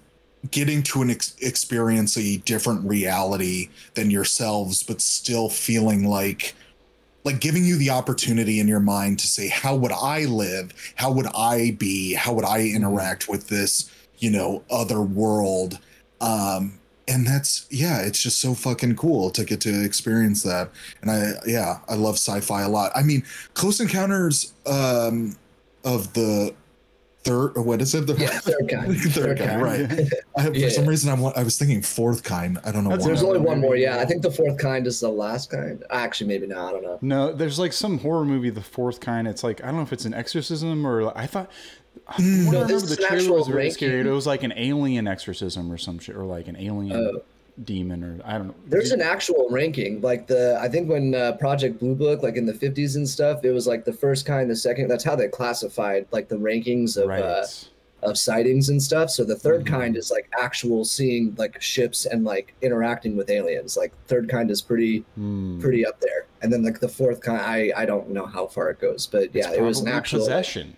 getting 0.50 0.82
to 0.82 1.00
an 1.00 1.08
ex- 1.08 1.34
experience 1.40 2.18
a 2.18 2.36
different 2.38 2.86
reality 2.86 3.70
than 3.94 4.10
yourselves 4.10 4.82
but 4.82 5.00
still 5.00 5.48
feeling 5.48 6.06
like 6.06 6.54
like 7.26 7.40
giving 7.40 7.64
you 7.64 7.76
the 7.76 7.90
opportunity 7.90 8.61
in 8.61 8.68
your 8.68 8.80
mind 8.80 9.18
to 9.18 9.26
say 9.26 9.49
how 9.49 9.75
would 9.75 9.92
i 9.92 10.25
live? 10.25 10.73
How 10.95 11.11
would 11.11 11.26
i 11.35 11.73
be? 11.73 12.14
How 12.14 12.33
would 12.33 12.45
i 12.45 12.61
interact 12.68 13.28
with 13.28 13.49
this 13.49 13.90
you 14.18 14.30
know 14.30 14.62
other 14.71 15.02
world? 15.02 15.78
Um 16.21 16.78
and 17.09 17.26
that's 17.26 17.66
yeah 17.68 18.00
it's 18.00 18.23
just 18.23 18.40
so 18.40 18.54
fucking 18.54 18.97
cool 18.97 19.30
to 19.30 19.45
get 19.45 19.61
to 19.62 19.85
experience 19.85 20.45
that. 20.45 20.71
And 21.02 21.11
i 21.11 21.33
yeah 21.47 21.80
i 21.88 21.95
love 21.95 22.14
sci-fi 22.14 22.62
a 22.62 22.68
lot. 22.68 22.92
I 22.95 23.02
mean 23.02 23.25
close 23.54 23.80
encounters 23.80 24.54
um 24.64 25.37
of 25.85 26.12
the 26.14 26.54
third 27.26 27.56
or 27.56 27.62
what 27.62 27.83
is 27.83 27.95
it 27.95 28.06
the 28.06 28.14
Yeah, 28.14 28.28
third 28.40 28.68
kind. 28.71 28.97
third, 28.97 29.12
Third 29.12 29.38
kind, 29.38 29.50
kind. 29.50 29.62
right 29.62 30.12
I, 30.37 30.45
for 30.47 30.54
Yeah. 30.54 30.68
some 30.68 30.87
reason 30.87 31.11
I'm, 31.11 31.25
I 31.25 31.42
was 31.42 31.59
thinking 31.59 31.83
fourth 31.83 32.23
kind 32.23 32.59
i 32.64 32.71
don't 32.73 32.85
know 32.85 32.90
why 32.90 32.97
There's 32.99 33.23
only 33.23 33.40
one 33.40 33.61
more. 33.61 33.76
Yeah, 33.76 33.99
I 33.99 34.04
think 34.04 34.23
the 34.23 34.30
fourth 34.30 34.59
kind 34.59 34.87
is 34.87 35.00
the 35.00 35.09
last 35.09 35.50
kind. 35.50 35.83
Actually, 35.90 36.28
maybe 36.28 36.47
not. 36.47 36.68
I 36.68 36.71
don't 36.73 36.83
know. 36.83 36.99
No, 37.02 37.33
there's 37.33 37.59
like 37.59 37.73
some 37.73 37.99
horror 37.99 38.25
movie, 38.25 38.50
the 38.50 38.62
fourth 38.62 39.00
kind. 39.00 39.26
It's 39.28 39.42
like 39.45 39.62
I 39.62 39.66
don't 39.66 39.76
know 39.76 39.83
if 39.83 39.92
it's 39.92 40.04
an 40.04 40.14
exorcism 40.14 40.87
or 40.87 41.16
I 41.16 41.26
thought. 41.26 41.50
Mm. 42.18 42.47
What 42.47 42.52
No, 42.52 42.61
I 42.61 42.64
this 42.64 42.71
remember 42.71 42.75
is 42.75 42.88
the 42.97 42.97
trailer 43.06 43.33
was 43.38 43.47
very 43.49 43.59
ranking. 43.59 43.75
scary. 43.75 44.00
It 44.09 44.12
was 44.12 44.26
like 44.26 44.42
an 44.42 44.52
alien 44.56 45.09
exorcism 45.09 45.71
or 45.73 45.78
some 45.78 45.99
shit, 45.99 46.14
or 46.16 46.25
like 46.25 46.47
an 46.49 46.56
alien 46.56 46.97
Oh. 46.97 47.23
Demon, 47.64 48.04
or 48.04 48.20
I 48.25 48.38
don't 48.38 48.48
know. 48.48 48.54
There's 48.66 48.92
an 48.92 49.00
actual 49.00 49.48
ranking. 49.50 50.00
Like 50.00 50.26
the, 50.26 50.58
I 50.60 50.68
think 50.68 50.88
when 50.88 51.14
uh, 51.14 51.32
Project 51.32 51.78
Blue 51.80 51.94
Book, 51.94 52.22
like 52.22 52.36
in 52.36 52.46
the 52.46 52.52
50s 52.52 52.96
and 52.96 53.08
stuff, 53.08 53.44
it 53.44 53.52
was 53.52 53.66
like 53.66 53.84
the 53.84 53.92
first 53.92 54.26
kind, 54.26 54.50
the 54.50 54.56
second. 54.56 54.88
That's 54.88 55.04
how 55.04 55.16
they 55.16 55.28
classified 55.28 56.06
like 56.12 56.28
the 56.28 56.36
rankings 56.36 56.96
of 56.96 57.08
right. 57.08 57.22
uh, 57.22 57.46
of 58.02 58.18
sightings 58.18 58.68
and 58.68 58.80
stuff. 58.80 59.10
So 59.10 59.25
the 59.25 59.34
3rd 59.34 59.62
Mhm. 59.62 59.66
kind 59.66 59.96
is 59.96 60.10
like 60.10 60.28
actual 60.38 60.84
seeing 60.84 61.34
like 61.38 61.60
ships 61.62 62.04
and 62.04 62.25
like 62.25 62.54
interacting 62.60 63.16
with 63.16 63.30
aliens. 63.30 63.76
Like 63.76 63.92
third 64.06 64.28
kind 64.28 64.50
is 64.50 64.60
pretty 64.60 64.98
Hmm. 65.16 65.58
pretty 65.60 65.84
up 65.86 65.98
there. 66.00 66.26
And 66.42 66.52
then 66.52 66.62
like 66.62 66.78
the 66.80 66.88
fourth 66.90 67.20
kind, 67.22 67.40
I 67.40 67.72
I 67.75 67.86
don't 67.86 68.10
know 68.10 68.26
how 68.26 68.46
far 68.48 68.68
it 68.70 68.80
goes, 68.80 69.06
but 69.06 69.34
yeah, 69.34 69.50
it 69.50 69.62
was 69.62 69.80
an 69.80 69.88
actual 69.88 70.18
possession. 70.20 70.76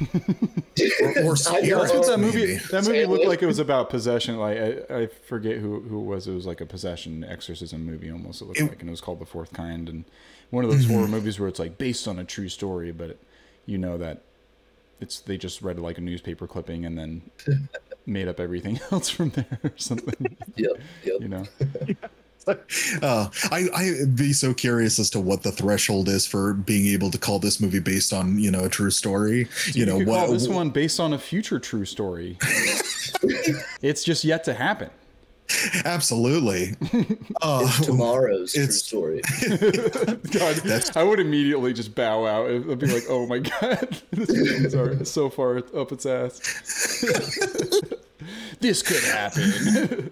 Or 0.00 1.32
I 1.32 1.34
spirit. 1.34 1.78
That's 1.78 1.92
what 1.92 2.06
that 2.06 2.18
movie. 2.18 2.38
maybe. 2.38 2.56
That 2.70 2.84
movie 2.84 3.06
looked 3.06 3.26
like 3.26 3.42
it 3.42 3.46
was 3.46 3.58
about 3.58 3.90
possession. 3.90 4.38
Like 4.38 4.58
I, 4.58 5.02
I 5.02 5.06
forget 5.06 5.58
who 5.58 5.80
who 5.80 6.00
it 6.00 6.04
was. 6.04 6.26
It 6.26 6.32
was 6.34 6.46
like 6.46 6.60
a 6.60 6.66
possession 6.66 7.24
exorcism 7.24 7.84
movie 7.84 8.10
almost. 8.10 8.42
It 8.42 8.46
looked 8.46 8.60
It- 8.60 8.68
like, 8.68 8.80
and 8.80 8.88
it 8.88 8.90
was 8.90 9.00
called 9.00 9.20
The 9.20 9.26
Fourth 9.26 9.52
Kind. 9.52 9.88
And 9.88 10.04
one 10.50 10.64
of 10.64 10.70
those 10.70 10.86
horror 10.86 11.02
mm-hmm. 11.02 11.12
movies 11.12 11.38
where 11.38 11.48
it's 11.48 11.58
like 11.58 11.78
based 11.78 12.08
on 12.08 12.18
a 12.18 12.24
true 12.24 12.48
story, 12.48 12.92
but 12.92 13.10
it, 13.10 13.20
you 13.66 13.78
know 13.78 13.96
that 13.98 14.22
it's 15.00 15.20
they 15.20 15.36
just 15.36 15.62
read 15.62 15.78
like 15.78 15.98
a 15.98 16.00
newspaper 16.00 16.46
clipping 16.46 16.84
and 16.84 16.98
then 16.98 17.22
made 18.06 18.28
up 18.28 18.40
everything 18.40 18.80
else 18.90 19.08
from 19.08 19.30
there 19.30 19.58
or 19.62 19.72
something. 19.76 20.36
Yep, 20.56 20.80
yep. 21.04 21.20
You 21.20 21.28
know. 21.28 21.44
Uh, 23.02 23.28
I 23.50 23.68
I'd 23.74 24.16
be 24.16 24.32
so 24.32 24.54
curious 24.54 24.98
as 24.98 25.10
to 25.10 25.20
what 25.20 25.42
the 25.42 25.52
threshold 25.52 26.08
is 26.08 26.26
for 26.26 26.54
being 26.54 26.86
able 26.86 27.10
to 27.10 27.18
call 27.18 27.38
this 27.38 27.60
movie 27.60 27.80
based 27.80 28.12
on 28.12 28.38
you 28.38 28.50
know 28.50 28.64
a 28.64 28.68
true 28.68 28.90
story. 28.90 29.48
You, 29.72 29.86
know 29.86 29.98
could 29.98 30.06
what? 30.06 30.26
call 30.26 30.32
this 30.32 30.48
one 30.48 30.70
based 30.70 31.00
on 31.00 31.12
a 31.12 31.18
future 31.18 31.58
true 31.58 31.84
story. 31.84 32.38
it's 33.82 34.04
just 34.04 34.24
yet 34.24 34.44
to 34.44 34.54
happen. 34.54 34.90
Absolutely. 35.84 36.74
Uh, 37.42 37.70
Tomorrow's 37.82 38.54
true 38.54 38.70
story. 38.70 39.20
God, 40.30 40.96
I 40.96 41.02
would 41.02 41.20
immediately 41.20 41.74
just 41.74 41.94
bow 41.94 42.26
out. 42.26 42.50
I'd 42.50 42.78
be 42.78 42.86
like, 42.86 43.04
"Oh 43.08 43.26
my 43.26 43.38
god, 43.40 44.00
this 44.12 44.30
movie's 44.30 44.74
are 44.74 45.04
so 45.04 45.28
far 45.28 45.58
up 45.58 45.92
its 45.92 46.06
ass. 46.06 46.38
this 48.60 48.82
could 48.82 49.02
happen 49.04 50.10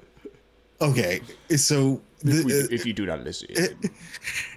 okay, 0.83 1.21
so 1.57 2.01
if, 2.25 2.45
we, 2.45 2.53
the, 2.53 2.69
if 2.71 2.85
you 2.87 2.93
do 2.93 3.07
not 3.07 3.25
listen." 3.25 3.49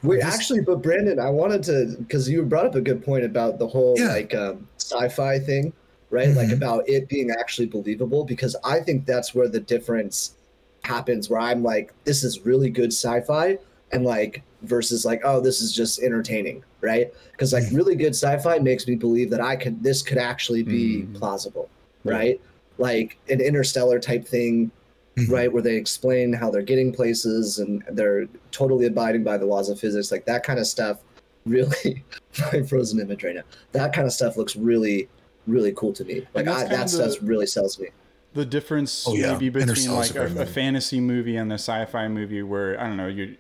Wait, 0.04 0.22
actually, 0.22 0.62
but 0.62 0.82
Brandon, 0.82 1.20
I 1.20 1.30
wanted 1.30 1.64
to 1.64 1.96
because 2.00 2.30
you 2.30 2.44
brought 2.44 2.66
up 2.66 2.76
a 2.76 2.82
good 2.82 3.04
point 3.04 3.24
about 3.24 3.60
the 3.60 3.68
whole 3.68 3.96
Yeah. 3.98 4.08
like 4.14 4.36
um, 4.36 4.68
sci-fi 4.78 5.40
thing, 5.40 5.74
right? 6.10 6.30
Like 6.36 6.50
Mhm. 6.50 6.54
about 6.54 6.88
it 6.88 7.08
being 7.10 7.32
actually 7.32 7.68
believable 7.68 8.24
because 8.24 8.56
I 8.64 8.80
think 8.82 9.06
that's 9.06 9.34
where 9.34 9.48
the 9.48 9.60
difference 9.60 10.36
happens. 10.84 11.30
Where 11.30 11.40
I'm 11.40 11.64
like, 11.64 11.92
this 12.04 12.24
is 12.24 12.46
really 12.46 12.70
good 12.70 12.92
sci-fi, 12.94 13.58
and 13.92 14.04
like 14.06 14.44
versus 14.62 15.06
like, 15.06 15.22
oh, 15.24 15.40
this 15.42 15.62
is 15.62 15.72
just 15.72 16.00
entertaining, 16.02 16.64
right? 16.82 17.12
Because 17.32 17.54
like 17.54 17.64
really 17.72 17.96
good 17.96 18.16
sci-fi 18.16 18.60
makes 18.60 18.88
me 18.88 18.96
believe 18.96 19.30
that 19.32 19.42
I 19.42 19.56
could 19.56 19.82
this 19.84 20.02
could 20.02 20.18
actually 20.18 20.64
be 20.64 21.04
Mhm. 21.04 21.14
plausible, 21.16 21.70
Right. 22.04 22.14
right? 22.14 22.42
Like 22.78 23.18
an 23.30 23.42
interstellar 23.42 24.00
type 24.00 24.28
thing 24.28 24.72
Mhm. 25.18 25.30
right 25.32 25.52
where 25.54 25.62
they 25.62 25.76
explain 25.76 26.34
how 26.34 26.52
they're 26.52 26.62
getting 26.62 26.92
places 26.92 27.60
and 27.60 27.84
they're 27.92 28.28
totally 28.52 28.86
abiding 28.86 29.24
by 29.24 29.38
the 29.38 29.46
laws 29.46 29.70
of 29.70 29.80
physics 29.80 30.12
like 30.12 30.26
that 30.26 30.44
kind 30.44 30.60
of 30.60 30.68
stuff 30.68 31.00
really 31.46 32.04
my 32.52 32.62
frozen 32.64 33.00
image 33.00 33.24
right 33.24 33.36
now 33.36 33.44
that 33.72 33.94
kind 33.94 34.06
of 34.06 34.12
stuff 34.12 34.36
looks 34.36 34.56
really 34.58 35.08
really 35.48 35.72
cool 35.74 35.94
to 35.94 36.04
me 36.04 36.26
like 36.34 36.44
that's 36.46 36.64
I, 36.64 36.68
that 36.68 36.90
stuff 36.90 37.20
the- 37.20 37.26
really 37.28 37.46
sells 37.48 37.80
me 37.80 37.88
the 38.34 38.44
difference 38.46 39.06
Oh, 39.08 39.14
yeah. 39.16 39.32
maybe 39.32 39.48
between 39.48 39.92
like 39.94 40.10
a 40.14 40.14
a, 40.14 40.14
great 40.28 40.32
a 40.32 40.36
movie. 40.40 40.52
fantasy 40.52 41.00
movie 41.00 41.38
and 41.38 41.50
a 41.52 41.56
sci-fi 41.56 42.10
movie 42.10 42.44
where 42.44 42.78
I 42.78 42.86
don't 42.88 42.98
know 42.98 43.08
you 43.08 43.38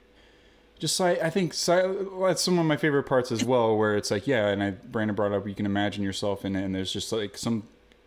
just 0.79 0.97
like 1.01 1.21
I 1.21 1.29
think 1.29 1.53
sci- 1.53 1.93
that's 2.21 2.41
some 2.41 2.57
of 2.57 2.65
my 2.65 2.77
favorite 2.77 3.03
parts 3.03 3.31
as 3.33 3.43
well 3.43 3.75
where 3.77 3.97
it's 3.97 4.11
like 4.11 4.27
yeah 4.27 4.47
and 4.47 4.63
I 4.63 4.71
Brandon 4.71 5.13
brought 5.15 5.33
up 5.33 5.45
you 5.45 5.55
can 5.55 5.65
imagine 5.65 6.03
yourself 6.03 6.45
in 6.45 6.55
it 6.55 6.63
and 6.63 6.73
there's 6.73 6.93
just 6.93 7.11
like 7.11 7.37
some 7.37 7.63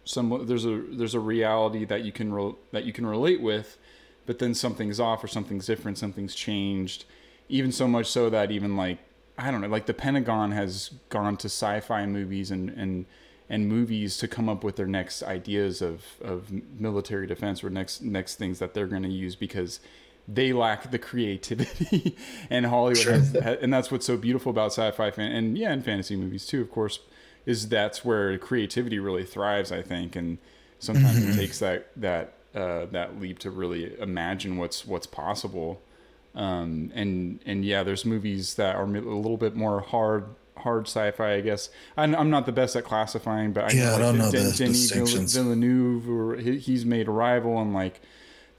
some 0.08 0.46
there's 0.46 0.64
a 0.64 0.82
there's 0.90 1.14
a 1.14 1.20
reality 1.20 1.84
that 1.84 2.02
you 2.04 2.12
can 2.12 2.32
re- 2.32 2.54
that 2.72 2.84
you 2.84 2.92
can 2.92 3.06
relate 3.06 3.40
with 3.40 3.78
but 4.28 4.38
then 4.38 4.54
something's 4.54 5.00
off 5.00 5.24
or 5.24 5.26
something's 5.26 5.64
different 5.64 5.96
something's 5.96 6.34
changed. 6.34 7.06
Even 7.48 7.72
so 7.72 7.88
much 7.88 8.06
so 8.06 8.28
that 8.28 8.50
even 8.50 8.76
like 8.76 8.98
I 9.38 9.50
don't 9.50 9.62
know 9.62 9.68
like 9.68 9.86
the 9.86 9.94
Pentagon 9.94 10.52
has 10.52 10.90
gone 11.08 11.36
to 11.38 11.46
sci-fi 11.46 12.04
movies 12.06 12.50
and 12.50 12.68
and 12.70 13.06
and 13.48 13.66
movies 13.66 14.18
to 14.18 14.28
come 14.28 14.48
up 14.50 14.62
with 14.62 14.76
their 14.76 14.86
next 14.86 15.22
ideas 15.22 15.80
of, 15.80 16.04
of 16.22 16.52
military 16.78 17.26
defense 17.26 17.64
or 17.64 17.70
next 17.70 18.02
next 18.02 18.34
things 18.34 18.58
that 18.58 18.74
they're 18.74 18.86
going 18.86 19.02
to 19.02 19.08
use 19.08 19.34
because 19.34 19.80
they 20.26 20.52
lack 20.52 20.90
the 20.90 20.98
creativity 20.98 22.14
and 22.50 22.66
Hollywood 22.66 23.06
has, 23.06 23.32
ha- 23.32 23.56
and 23.62 23.72
that's 23.72 23.90
what's 23.90 24.04
so 24.04 24.18
beautiful 24.18 24.50
about 24.50 24.72
sci-fi 24.72 25.10
fan 25.10 25.32
and 25.32 25.56
yeah 25.56 25.72
and 25.72 25.82
fantasy 25.82 26.16
movies 26.16 26.46
too 26.46 26.60
of 26.60 26.70
course 26.70 26.98
is 27.48 27.68
that's 27.68 28.04
where 28.04 28.36
creativity 28.38 28.98
really 28.98 29.24
thrives 29.24 29.70
I 29.72 29.82
think 29.82 30.14
and 30.14 30.38
sometimes 30.78 31.18
it 31.24 31.36
takes 31.36 31.58
that 31.58 31.80
that 31.96 32.34
uh, 32.54 32.86
that 32.92 33.20
leap 33.20 33.38
to 33.40 33.50
really 33.50 33.98
imagine 34.00 34.56
what's 34.56 34.86
what's 34.86 35.06
possible 35.06 35.80
um, 36.34 36.92
and 36.94 37.40
and 37.46 37.64
yeah, 37.64 37.82
there's 37.82 38.04
movies 38.04 38.54
that 38.54 38.76
are 38.76 38.84
a 38.84 38.86
little 38.86 39.36
bit 39.36 39.56
more 39.56 39.80
hard 39.80 40.24
hard 40.58 40.86
sci-fi, 40.86 41.34
I 41.34 41.40
guess. 41.40 41.70
I'm, 41.96 42.14
I'm 42.14 42.30
not 42.30 42.44
the 42.46 42.52
best 42.52 42.76
at 42.76 42.84
classifying, 42.84 43.52
but 43.52 43.64
I 43.64 43.76
Yeah, 43.76 43.94
I 43.94 43.98
don't 43.98 44.18
know 44.18 44.30
the 44.30 44.38
Denis 44.58 44.58
distinctions. 44.58 45.34
Villeneuve, 45.34 46.08
or 46.10 46.36
he- 46.36 46.58
he's 46.58 46.84
made 46.84 47.08
Arrival 47.08 47.60
and 47.60 47.72
like 47.72 48.00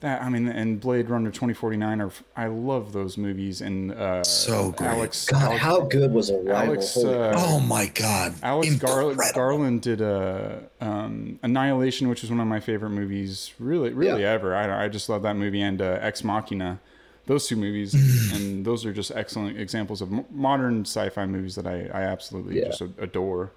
that. 0.00 0.22
I 0.22 0.28
mean, 0.28 0.46
and 0.48 0.80
Blade 0.80 1.08
Runner 1.10 1.30
2049 1.30 2.00
are 2.00 2.10
I 2.36 2.46
love 2.46 2.92
those 2.92 3.16
movies 3.18 3.60
and 3.60 3.92
uh, 3.92 4.22
So 4.24 4.72
great. 4.72 4.88
Alex 4.90 5.26
god 5.26 5.42
Alex, 5.42 5.62
how 5.62 5.80
good 5.82 6.12
was 6.12 6.30
arrival 6.30 6.54
Alex, 6.74 6.96
uh, 6.96 7.32
oh 7.36 7.60
my 7.60 7.86
god, 7.86 8.34
Alex 8.42 8.74
Gar- 8.76 9.14
Garland 9.34 9.82
did 9.82 10.00
a 10.00 10.62
um, 10.80 11.38
Annihilation, 11.42 12.08
which 12.08 12.24
is 12.24 12.30
one 12.30 12.40
of 12.40 12.46
my 12.46 12.60
favorite 12.60 12.90
movies, 12.90 13.52
really, 13.58 13.90
really 13.92 14.22
Yeah. 14.22 14.32
ever. 14.32 14.54
I, 14.54 14.84
I 14.84 14.88
just 14.88 15.08
love 15.08 15.22
that 15.22 15.36
movie 15.36 15.62
and 15.62 15.80
uh, 15.80 15.98
Ex 16.00 16.22
Machina, 16.24 16.80
those 17.26 17.46
two 17.46 17.56
movies, 17.56 17.94
and, 17.94 18.42
and 18.42 18.64
those 18.64 18.84
are 18.86 18.92
just 18.92 19.10
excellent 19.14 19.58
examples 19.58 20.00
of 20.02 20.10
modern 20.32 20.82
sci-fi 20.82 21.26
movies 21.26 21.54
that 21.56 21.66
I, 21.66 21.88
I 21.92 22.02
absolutely 22.02 22.58
Yeah. 22.60 22.66
just 22.66 22.80
adore. 22.98 23.52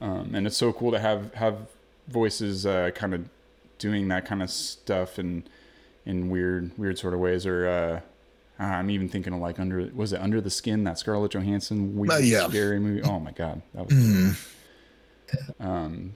Um, 0.00 0.34
and 0.34 0.46
it's 0.46 0.56
so 0.56 0.72
cool 0.72 0.90
to 0.92 0.98
have 0.98 1.32
have 1.34 1.56
voices 2.08 2.66
uh, 2.66 2.90
kind 2.94 3.14
of 3.14 3.28
doing 3.78 4.08
that 4.08 4.24
kind 4.26 4.42
of 4.42 4.50
stuff 4.50 5.18
in 5.18 5.44
in 6.06 6.30
weird 6.30 6.70
weird 6.78 6.98
sort 6.98 7.14
of 7.14 7.20
ways. 7.20 7.46
Or 7.46 7.68
uh, 7.68 8.00
I'm 8.62 8.90
even 8.90 9.08
thinking 9.08 9.32
of 9.32 9.40
like 9.40 9.58
under 9.58 9.90
was 9.94 10.12
it 10.12 10.20
Under 10.20 10.40
the 10.40 10.50
Skin 10.50 10.84
that 10.84 10.98
Scarlett 10.98 11.32
Johansson 11.32 11.96
weird 11.96 12.12
Uh, 12.12 12.16
yeah. 12.18 12.48
scary 12.48 12.78
movie. 12.80 13.02
Oh 13.02 13.18
my 13.20 13.32
god, 13.32 13.62
that 13.74 13.86
was. 13.86 13.94
Mhm. 13.94 14.36
Um, 15.60 16.14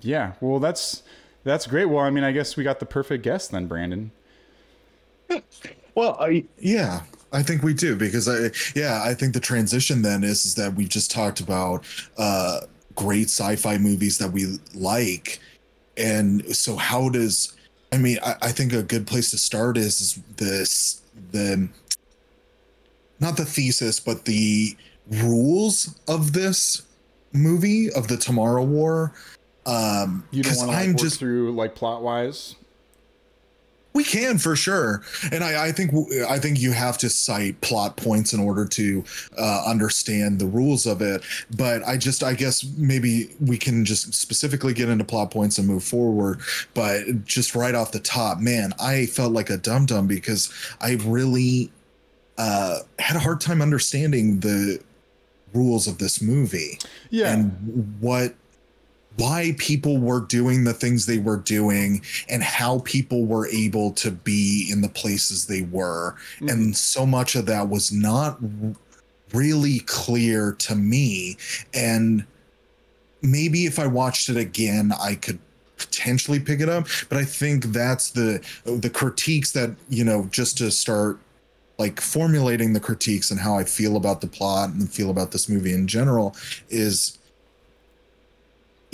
yeah, 0.00 0.32
well, 0.40 0.58
that's 0.58 1.02
that's 1.44 1.66
great. 1.66 1.84
Well, 1.86 2.04
I 2.04 2.10
mean, 2.10 2.24
I 2.24 2.32
guess 2.32 2.56
we 2.56 2.64
got 2.64 2.80
the 2.80 2.86
perfect 2.86 3.22
guest 3.22 3.50
then, 3.52 3.66
Brandon. 3.66 4.10
Well, 5.94 6.16
I 6.20 6.44
yeah, 6.58 7.02
I 7.32 7.42
think 7.42 7.62
we 7.62 7.72
do 7.74 7.94
because 7.96 8.28
I 8.28 8.50
yeah, 8.78 9.02
I 9.04 9.14
think 9.14 9.32
the 9.34 9.40
transition 9.40 10.02
then 10.02 10.24
is, 10.24 10.44
is 10.44 10.54
that 10.56 10.74
we've 10.74 10.88
just 10.88 11.10
talked 11.10 11.40
about 11.40 11.84
uh 12.18 12.60
great 12.96 13.24
sci-fi 13.28 13.78
movies 13.78 14.18
that 14.18 14.30
we 14.32 14.58
like. 14.74 15.38
And 15.96 16.44
so 16.56 16.76
how 16.76 17.08
does 17.08 17.53
I 17.94 17.98
mean, 17.98 18.18
I, 18.24 18.34
I 18.42 18.52
think 18.52 18.72
a 18.72 18.82
good 18.82 19.06
place 19.06 19.30
to 19.30 19.38
start 19.38 19.76
is, 19.78 20.00
is 20.00 20.22
this 20.36 21.02
the 21.30 21.68
not 23.20 23.36
the 23.36 23.44
thesis, 23.44 24.00
but 24.00 24.24
the 24.24 24.76
rules 25.08 25.94
of 26.08 26.32
this 26.32 26.82
movie 27.32 27.92
of 27.92 28.08
the 28.08 28.16
Tomorrow 28.16 28.64
War. 28.64 29.12
Um 29.64 30.26
You 30.32 30.42
don't 30.42 30.56
want 30.56 30.70
to 30.70 30.76
like, 30.76 30.84
I'm 30.84 30.92
work 30.94 31.02
just 31.02 31.20
through 31.20 31.52
like 31.52 31.76
plot 31.76 32.02
wise. 32.02 32.56
We 33.94 34.02
can 34.02 34.38
for 34.38 34.56
sure, 34.56 35.02
and 35.30 35.44
I, 35.44 35.68
I 35.68 35.72
think 35.72 35.92
I 36.28 36.38
think 36.38 36.60
you 36.60 36.72
have 36.72 36.98
to 36.98 37.08
cite 37.08 37.60
plot 37.60 37.96
points 37.96 38.32
in 38.32 38.40
order 38.40 38.66
to 38.66 39.04
uh, 39.38 39.62
understand 39.66 40.40
the 40.40 40.46
rules 40.46 40.84
of 40.84 41.00
it. 41.00 41.22
But 41.56 41.86
I 41.86 41.96
just 41.96 42.24
I 42.24 42.34
guess 42.34 42.64
maybe 42.76 43.30
we 43.40 43.56
can 43.56 43.84
just 43.84 44.12
specifically 44.12 44.74
get 44.74 44.88
into 44.88 45.04
plot 45.04 45.30
points 45.30 45.58
and 45.58 45.68
move 45.68 45.84
forward. 45.84 46.40
But 46.74 47.24
just 47.24 47.54
right 47.54 47.74
off 47.74 47.92
the 47.92 48.00
top, 48.00 48.38
man, 48.40 48.72
I 48.80 49.06
felt 49.06 49.32
like 49.32 49.48
a 49.48 49.56
dum 49.56 49.86
dum 49.86 50.08
because 50.08 50.52
I 50.80 50.94
really 51.04 51.70
uh, 52.36 52.80
had 52.98 53.16
a 53.16 53.20
hard 53.20 53.40
time 53.40 53.62
understanding 53.62 54.40
the 54.40 54.80
rules 55.52 55.86
of 55.86 55.98
this 55.98 56.20
movie 56.20 56.80
Yeah, 57.10 57.32
and 57.32 57.96
what 58.00 58.34
why 59.16 59.54
people 59.58 59.98
were 59.98 60.20
doing 60.20 60.64
the 60.64 60.72
things 60.72 61.06
they 61.06 61.18
were 61.18 61.36
doing 61.36 62.02
and 62.28 62.42
how 62.42 62.80
people 62.80 63.26
were 63.26 63.46
able 63.48 63.92
to 63.92 64.10
be 64.10 64.68
in 64.72 64.80
the 64.80 64.88
places 64.88 65.46
they 65.46 65.62
were. 65.62 66.16
Mhm. 66.40 66.50
and 66.50 66.76
so 66.76 67.06
much 67.06 67.34
of 67.36 67.46
that 67.46 67.68
was 67.68 67.92
not 67.92 68.38
really 69.32 69.80
clear 69.80 70.52
to 70.52 70.74
me. 70.74 71.36
And 71.72 72.24
maybe 73.22 73.64
if 73.64 73.78
i 73.78 73.86
watched 73.86 74.28
it 74.28 74.36
again 74.36 74.92
i 75.00 75.14
could 75.14 75.38
potentially 75.78 76.38
pick 76.38 76.60
it 76.60 76.68
up. 76.68 76.86
But 77.08 77.16
i 77.18 77.24
think 77.24 77.64
that's 77.66 78.10
the 78.10 78.40
the 78.64 78.90
critiques 78.90 79.52
that 79.52 79.70
you 79.88 80.04
know 80.04 80.28
just 80.30 80.58
to 80.58 80.70
start 80.70 81.18
like 81.78 82.00
formulating 82.00 82.72
the 82.74 82.80
critiques 82.80 83.30
and 83.30 83.40
how 83.40 83.56
i 83.58 83.64
feel 83.64 83.96
about 83.96 84.20
the 84.20 84.26
plot 84.26 84.70
and 84.70 84.88
feel 84.92 85.10
about 85.10 85.30
this 85.32 85.48
movie 85.48 85.72
in 85.72 85.86
general 85.88 86.36
is 86.68 87.18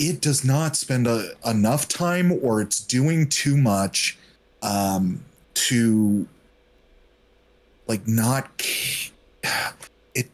it 0.01 0.19
does 0.19 0.43
not 0.43 0.75
spend 0.75 1.05
a, 1.05 1.29
enough 1.45 1.87
time 1.87 2.31
or 2.41 2.59
it's 2.59 2.79
doing 2.79 3.29
too 3.29 3.55
much 3.55 4.17
um 4.63 5.23
to 5.53 6.27
like 7.87 8.07
not 8.07 8.49
it 10.15 10.29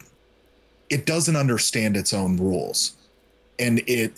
it 0.89 1.05
doesn't 1.05 1.35
understand 1.35 1.97
its 1.97 2.13
own 2.13 2.37
rules. 2.37 2.95
And 3.59 3.79
it 3.87 4.13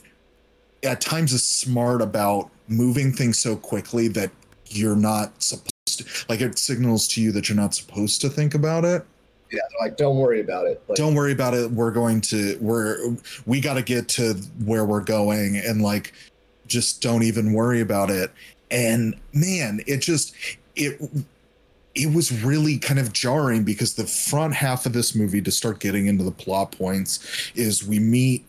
at 0.83 1.01
times 1.01 1.33
is 1.33 1.43
smart 1.43 2.01
about 2.01 2.51
moving 2.67 3.11
things 3.11 3.39
so 3.39 3.55
quickly 3.55 4.07
that 4.09 4.29
you're 4.67 4.95
not 4.95 5.41
supposed 5.41 5.71
to 5.97 6.05
like 6.29 6.41
it 6.41 6.59
signals 6.59 7.07
to 7.07 7.21
you 7.21 7.31
that 7.31 7.49
you're 7.49 7.55
not 7.55 7.73
supposed 7.73 8.21
to 8.21 8.29
think 8.29 8.53
about 8.53 8.85
it 8.85 9.03
Yeah, 9.51 9.59
they're 9.69 9.87
like 9.87 9.97
don't 9.97 10.17
worry 10.17 10.41
about 10.41 10.65
it. 10.67 10.81
Like, 10.87 10.97
don't 10.97 11.15
worry 11.15 11.31
about 11.31 11.53
it 11.53 11.71
we're 11.71 11.91
going 11.91 12.21
to 12.21 12.57
we're 12.61 13.15
we 13.45 13.61
got 13.61 13.75
to 13.75 13.81
get 13.81 14.07
to 14.09 14.33
where 14.63 14.85
we're 14.85 15.01
going 15.01 15.57
and 15.57 15.81
like 15.81 16.13
just 16.67 17.01
don't 17.01 17.23
even 17.23 17.53
worry 17.53 17.81
about 17.81 18.11
it 18.11 18.31
and 18.69 19.15
man 19.33 19.81
it 19.87 19.97
just 19.97 20.35
it 20.75 21.01
it 21.95 22.13
was 22.13 22.43
really 22.43 22.77
kind 22.77 22.99
of 22.99 23.11
jarring 23.11 23.63
because 23.63 23.95
the 23.95 24.05
front 24.05 24.53
half 24.53 24.85
of 24.85 24.93
this 24.93 25.15
movie 25.15 25.41
to 25.41 25.51
start 25.51 25.79
getting 25.79 26.05
into 26.05 26.23
the 26.23 26.31
plot 26.31 26.71
points 26.71 27.51
is 27.55 27.85
we 27.85 27.99
meet 27.99 28.45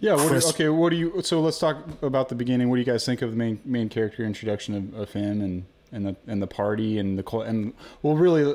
yeah. 0.00 0.14
What 0.14 0.22
do, 0.22 0.28
Chris- 0.28 0.50
okay, 0.50 0.68
what 0.68 0.90
do 0.90 0.96
you? 0.96 1.22
So 1.22 1.40
let's 1.40 1.58
talk 1.58 1.76
about 2.02 2.28
the 2.28 2.34
beginning. 2.34 2.68
What 2.68 2.76
do 2.76 2.80
you 2.80 2.86
guys 2.86 3.04
think 3.04 3.22
of 3.22 3.30
the 3.30 3.36
main 3.36 3.60
main 3.64 3.88
character 3.88 4.24
introduction 4.24 4.74
of, 4.74 4.94
of 5.00 5.12
him 5.12 5.40
and 5.40 5.64
and 5.90 6.06
the 6.06 6.16
and 6.26 6.40
the 6.40 6.46
party 6.46 6.98
and 6.98 7.18
the 7.18 7.22
cold 7.22 7.46
and 7.46 7.72
well, 8.02 8.16
really, 8.16 8.54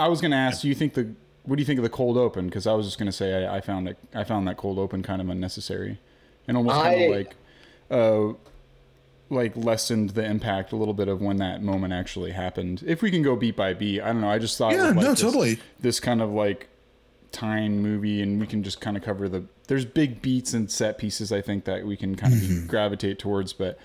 I 0.00 0.08
was 0.08 0.20
gonna 0.20 0.36
ask. 0.36 0.62
Do 0.62 0.68
you 0.68 0.74
think 0.74 0.94
the 0.94 1.12
what 1.44 1.56
do 1.56 1.62
you 1.62 1.66
think 1.66 1.78
of 1.78 1.82
the 1.84 1.90
cold 1.90 2.16
open? 2.16 2.46
Because 2.46 2.66
I 2.66 2.72
was 2.74 2.86
just 2.86 2.98
gonna 2.98 3.12
say 3.12 3.44
I, 3.44 3.56
I 3.56 3.60
found 3.60 3.88
it. 3.88 3.98
I 4.14 4.24
found 4.24 4.46
that 4.48 4.56
cold 4.56 4.78
open 4.78 5.02
kind 5.02 5.20
of 5.20 5.28
unnecessary 5.28 5.98
and 6.48 6.56
almost 6.56 6.76
kind 6.76 7.02
of 7.02 7.10
like. 7.10 7.36
Uh, 7.90 8.34
like 9.32 9.56
lessened 9.56 10.10
the 10.10 10.24
impact 10.24 10.72
a 10.72 10.76
little 10.76 10.92
bit 10.94 11.06
of 11.06 11.20
when 11.20 11.36
that 11.36 11.62
moment 11.62 11.92
actually 11.92 12.32
happened. 12.32 12.82
If 12.84 13.00
we 13.00 13.12
can 13.12 13.22
go 13.22 13.36
beat 13.36 13.54
by 13.54 13.74
beat, 13.74 14.00
I 14.00 14.06
don't 14.06 14.22
know. 14.22 14.28
I 14.28 14.40
just 14.40 14.58
thought, 14.58 14.72
yeah 14.72 14.86
like 14.86 14.96
no 14.96 15.10
this- 15.10 15.20
totally 15.20 15.60
this 15.78 16.00
kind 16.00 16.20
of 16.20 16.30
like 16.30 16.68
time 17.32 17.80
movie 17.80 18.20
and 18.22 18.40
we 18.40 18.46
can 18.46 18.62
just 18.64 18.80
kind 18.80 18.96
of 18.96 19.04
cover 19.04 19.28
the 19.28 19.44
there's 19.68 19.84
big 19.84 20.20
beats 20.20 20.52
and 20.52 20.68
set 20.68 20.98
pieces 20.98 21.30
i 21.30 21.40
think 21.40 21.64
that 21.64 21.86
we 21.86 21.96
can 21.96 22.16
kind 22.16 22.34
of 22.34 22.66
gravitate 22.66 23.20
towards 23.20 23.52
but 23.52 23.78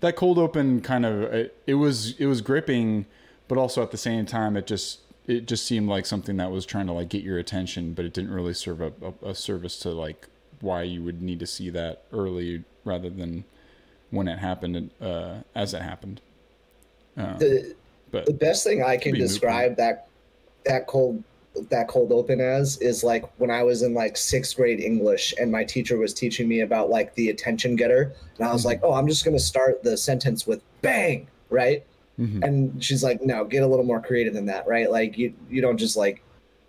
that 0.00 0.16
cold 0.16 0.38
open 0.38 0.82
kind 0.82 1.06
of 1.06 1.22
it, 1.22 1.56
it 1.66 1.74
was 1.76 2.14
it 2.18 2.26
was 2.26 2.42
gripping 2.42 3.06
but 3.48 3.56
also 3.56 3.82
at 3.82 3.90
the 3.90 3.96
same 3.96 4.26
time 4.26 4.54
it 4.54 4.66
just 4.66 4.98
it 5.26 5.46
just 5.46 5.66
seemed 5.66 5.88
like 5.88 6.06
something 6.06 6.36
that 6.38 6.50
was 6.50 6.66
trying 6.66 6.86
to 6.86 6.92
like 6.92 7.08
get 7.08 7.22
your 7.22 7.38
attention 7.38 7.92
but 7.92 8.04
it 8.04 8.12
didn't 8.12 8.32
really 8.32 8.54
serve 8.54 8.80
a, 8.80 8.92
a, 9.02 9.30
a 9.30 9.34
service 9.34 9.78
to 9.78 9.90
like 9.90 10.28
why 10.60 10.82
you 10.82 11.02
would 11.02 11.22
need 11.22 11.38
to 11.40 11.46
see 11.46 11.70
that 11.70 12.02
early 12.12 12.64
rather 12.84 13.10
than 13.10 13.44
when 14.10 14.28
it 14.28 14.38
happened 14.38 14.90
uh 15.00 15.36
as 15.54 15.74
it 15.74 15.82
happened. 15.82 16.20
Um, 17.16 17.38
the 17.38 17.74
but 18.10 18.26
the 18.26 18.32
best 18.32 18.64
thing 18.64 18.82
I 18.82 18.96
can 18.96 19.14
describe 19.14 19.76
that 19.76 20.08
that 20.64 20.86
cold 20.86 21.22
that 21.70 21.88
cold 21.88 22.12
open 22.12 22.40
as 22.40 22.78
is 22.78 23.02
like 23.02 23.24
when 23.38 23.50
I 23.50 23.62
was 23.62 23.82
in 23.82 23.92
like 23.92 24.16
sixth 24.16 24.56
grade 24.56 24.80
English 24.80 25.34
and 25.38 25.50
my 25.50 25.64
teacher 25.64 25.96
was 25.96 26.14
teaching 26.14 26.48
me 26.48 26.60
about 26.60 26.90
like 26.90 27.14
the 27.14 27.30
attention 27.30 27.76
getter 27.76 28.12
and 28.38 28.48
I 28.48 28.52
was 28.52 28.64
like, 28.64 28.80
oh, 28.82 28.92
I'm 28.92 29.08
just 29.08 29.24
gonna 29.24 29.38
start 29.38 29.82
the 29.82 29.96
sentence 29.96 30.46
with 30.46 30.62
bang, 30.82 31.26
right? 31.48 31.84
Mhm. 32.20 32.44
And 32.44 32.84
she's 32.84 33.02
like, 33.02 33.22
no, 33.22 33.44
get 33.44 33.62
a 33.62 33.66
little 33.66 33.84
more 33.84 34.00
creative 34.00 34.34
than 34.34 34.46
that, 34.46 34.66
right? 34.68 34.90
Like 34.90 35.16
you 35.18 35.32
you 35.50 35.60
don't 35.60 35.78
just 35.78 35.96
like 35.96 36.22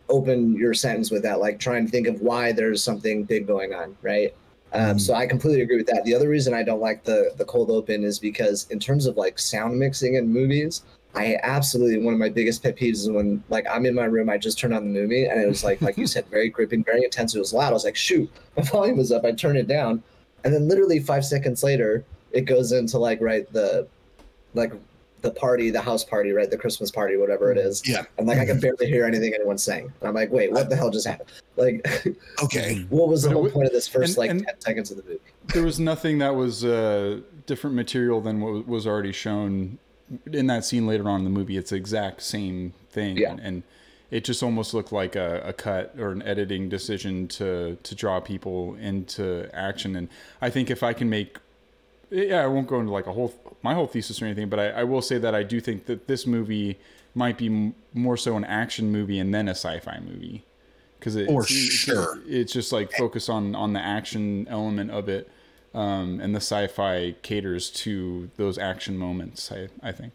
open 0.10 0.54
your 0.56 0.74
sentence 0.74 1.12
with 1.12 1.24
that, 1.24 1.40
like 1.40 1.60
try 1.60 1.78
and 1.78 1.90
think 1.90 2.08
of 2.08 2.22
why 2.22 2.52
there's 2.52 2.84
something 2.84 3.24
big 3.24 3.48
going 3.48 3.74
on, 3.74 3.96
right? 4.02 4.34
Um, 4.74 4.96
Mhm. 4.96 5.02
So 5.02 5.14
I 5.14 5.26
completely 5.28 5.62
agree 5.62 5.78
with 5.78 5.88
that. 5.88 6.04
The 6.06 6.16
other 6.16 6.30
reason 6.30 6.54
I 6.54 6.64
don't 6.64 6.80
like 6.82 7.04
the 7.04 7.32
the 7.38 7.46
cold 7.46 7.70
open 7.72 8.04
is 8.04 8.20
because 8.20 8.68
in 8.70 8.80
terms 8.80 9.06
of 9.06 9.18
like 9.18 9.38
sound 9.40 9.78
mixing 9.78 10.16
in 10.16 10.28
movies, 10.30 10.84
I 11.14 11.38
absolutely 11.44 11.98
one 12.04 12.14
of 12.14 12.20
my 12.22 12.30
biggest 12.30 12.64
pet 12.64 12.78
peeves 12.78 13.00
is 13.04 13.10
when 13.12 13.44
like 13.50 13.66
I'm 13.70 13.86
in 13.86 13.94
my 13.94 14.06
room, 14.06 14.30
I 14.30 14.38
just 14.38 14.58
turn 14.58 14.72
on 14.74 14.84
the 14.86 15.00
movie 15.00 15.26
and 15.26 15.42
it 15.42 15.48
was 15.48 15.64
like 15.64 15.82
like 15.82 15.98
you 15.98 16.08
said, 16.14 16.26
very 16.28 16.50
gripping, 16.50 16.84
very 16.84 17.04
intense. 17.04 17.36
It 17.36 17.40
was 17.40 17.54
loud. 17.54 17.70
I 17.70 17.74
was 17.74 17.84
like, 17.86 17.98
shoot, 17.98 18.30
my 18.58 18.64
volume 18.64 18.98
was 18.98 19.12
up. 19.12 19.26
I 19.26 19.32
turn 19.34 19.58
it 19.58 19.68
down, 19.68 20.02
and 20.44 20.54
then 20.54 20.68
literally 20.70 21.00
five 21.00 21.26
seconds 21.26 21.64
later, 21.64 22.06
it 22.32 22.42
goes 22.46 22.72
into 22.72 22.98
like 22.98 23.20
right 23.22 23.52
the 23.52 23.88
like 24.54 24.74
the 25.22 25.32
party, 25.32 25.70
the 25.70 25.82
house 25.82 26.04
party, 26.04 26.32
right, 26.32 26.50
the 26.50 26.58
Christmas 26.58 26.92
party, 26.92 27.16
whatever 27.18 27.52
it 27.52 27.58
is. 27.58 27.82
yeah 27.88 28.04
And 28.18 28.28
like 28.28 28.40
I 28.40 28.46
can 28.46 28.60
barely 28.60 28.88
hear 28.88 29.06
anything 29.06 29.34
anyone's 29.34 29.64
saying. 29.64 29.92
And 30.00 30.08
I'm 30.10 30.16
like, 30.16 30.32
wait, 30.32 30.52
what 30.52 30.70
the 30.70 30.76
hell 30.76 30.90
just 30.90 31.06
happened? 31.08 31.30
Like, 31.58 31.86
okay 32.44 32.86
what 32.90 33.08
was 33.08 33.24
the 33.24 33.30
But 33.30 33.34
whole 33.36 33.44
wa- 33.44 33.50
point 33.50 33.68
of 33.68 33.74
this 33.74 33.88
first 33.88 34.12
and- 34.12 34.18
like 34.18 34.30
and- 34.32 34.46
ten 34.46 34.60
seconds 34.62 34.92
of 34.92 34.98
the 34.98 35.04
movie? 35.04 35.20
there 35.54 35.64
was 35.64 35.80
nothing 35.80 36.20
that 36.20 36.36
was 36.36 36.64
uh, 36.64 37.20
different 37.46 37.76
material 37.76 38.22
than 38.22 38.42
what 38.42 38.68
was 38.68 38.88
already 38.88 39.12
shown 39.12 39.78
in 40.32 40.48
that 40.48 40.66
scene 40.66 40.86
later 40.88 41.08
on 41.10 41.20
in 41.20 41.24
the 41.24 41.30
movie. 41.32 41.58
It's 41.58 41.70
the 41.72 41.78
exact 41.78 42.22
same 42.22 42.74
thing, 42.90 43.18
Yeah. 43.18 43.32
and, 43.32 43.40
and 43.40 43.64
it 44.12 44.24
just 44.26 44.44
almost 44.44 44.74
looked 44.74 44.92
like 44.92 45.16
a, 45.16 45.42
a 45.46 45.54
cut 45.54 45.96
or 45.98 46.12
an 46.12 46.22
editing 46.24 46.68
decision 46.70 47.28
to 47.30 47.78
to 47.84 47.96
draw 47.96 48.20
people 48.20 48.76
into 48.76 49.50
action. 49.54 49.96
And 49.96 50.10
I 50.42 50.50
think 50.50 50.70
if 50.70 50.84
I 50.84 50.94
can 50.94 51.10
make, 51.10 51.38
yeah, 52.12 52.44
I 52.44 52.48
won't 52.48 52.68
go 52.68 52.80
into 52.80 52.92
like 52.92 53.08
a 53.08 53.14
whole 53.14 53.34
my 53.64 53.74
whole 53.74 53.88
thesis 53.88 54.22
or 54.22 54.26
anything, 54.26 54.50
but 54.50 54.60
I, 54.60 54.70
I 54.70 54.84
will 54.84 55.02
say 55.02 55.18
that 55.18 55.34
I 55.34 55.44
do 55.44 55.60
think 55.60 55.86
that 55.86 56.08
this 56.08 56.28
movie 56.28 56.78
might 57.16 57.38
be 57.38 57.48
m- 57.48 57.76
more 57.94 58.18
so 58.18 58.36
an 58.38 58.44
action 58.46 58.92
movie 58.92 59.18
and 59.20 59.34
then 59.34 59.48
a 59.48 59.52
sci-fi 59.56 60.00
movie 60.00 60.44
because 61.00 61.16
it, 61.16 61.28
it's, 61.30 61.50
sure. 61.50 62.20
it's 62.28 62.54
just 62.54 62.72
like 62.72 62.92
focus 62.94 63.28
on 63.30 63.56
on 63.56 63.74
the 63.74 63.80
action 63.80 64.48
element 64.50 64.92
of 64.92 65.10
it 65.10 65.30
um, 65.74 66.20
and 66.22 66.34
the 66.36 66.40
sci-fi 66.40 67.14
caters 67.22 67.70
to 67.70 68.30
those 68.38 68.58
action 68.58 68.98
moments 68.98 69.52
i 69.52 69.68
i 69.82 69.92
think 69.92 70.14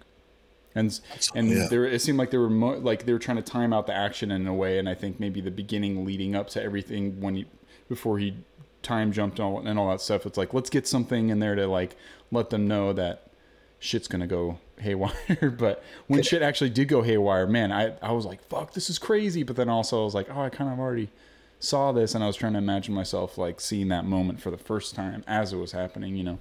and 0.74 1.00
and 1.34 1.48
Yeah. 1.50 1.66
there 1.68 1.84
it 1.86 2.00
seemed 2.02 2.18
like 2.18 2.30
they 2.30 2.38
were 2.38 2.48
mo- 2.50 2.78
like 2.78 3.04
they 3.04 3.12
were 3.12 3.18
trying 3.18 3.36
to 3.38 3.42
time 3.42 3.72
out 3.72 3.86
the 3.86 3.94
action 3.94 4.30
in 4.30 4.46
a 4.46 4.54
way, 4.54 4.78
and 4.78 4.88
I 4.88 4.94
think 4.94 5.18
maybe 5.18 5.40
the 5.40 5.50
beginning 5.50 6.04
leading 6.04 6.34
up 6.36 6.48
to 6.50 6.62
everything 6.62 7.18
when 7.20 7.34
he 7.36 7.46
before 7.88 8.18
he 8.18 8.36
time 8.86 9.12
jumped 9.12 9.38
and 9.38 9.46
all, 9.46 9.66
and 9.66 9.78
all 9.78 9.90
that 9.90 10.00
stuff. 10.00 10.24
It's 10.24 10.38
like 10.38 10.54
let's 10.54 10.70
get 10.70 10.86
something 10.86 11.28
in 11.28 11.40
there 11.40 11.54
to 11.54 11.66
like 11.66 11.96
let 12.30 12.50
them 12.50 12.66
know 12.66 12.92
that 12.92 13.30
shit's 13.78 14.08
gonna 14.08 14.26
go 14.26 14.58
haywire. 14.78 15.50
but 15.58 15.82
when 16.06 16.22
shit 16.22 16.42
actually 16.42 16.70
did 16.70 16.88
go 16.88 17.02
haywire, 17.02 17.46
man, 17.46 17.72
I 17.72 17.94
I 18.00 18.12
was 18.12 18.24
like, 18.24 18.42
fuck, 18.48 18.72
this 18.72 18.88
is 18.88 18.98
crazy. 18.98 19.42
But 19.42 19.56
then 19.56 19.68
also 19.68 20.00
I 20.00 20.04
was 20.04 20.14
like, 20.14 20.28
oh, 20.30 20.40
I 20.40 20.48
kind 20.48 20.72
of 20.72 20.78
already 20.78 21.10
saw 21.58 21.92
this, 21.92 22.14
and 22.14 22.22
I 22.22 22.26
was 22.26 22.36
trying 22.36 22.52
to 22.52 22.58
imagine 22.58 22.94
myself 22.94 23.36
like 23.36 23.60
seeing 23.60 23.88
that 23.88 24.04
moment 24.04 24.40
for 24.40 24.50
the 24.50 24.58
first 24.58 24.94
time 24.94 25.24
as 25.26 25.52
it 25.52 25.56
was 25.56 25.72
happening, 25.72 26.16
you 26.16 26.24
know. 26.24 26.38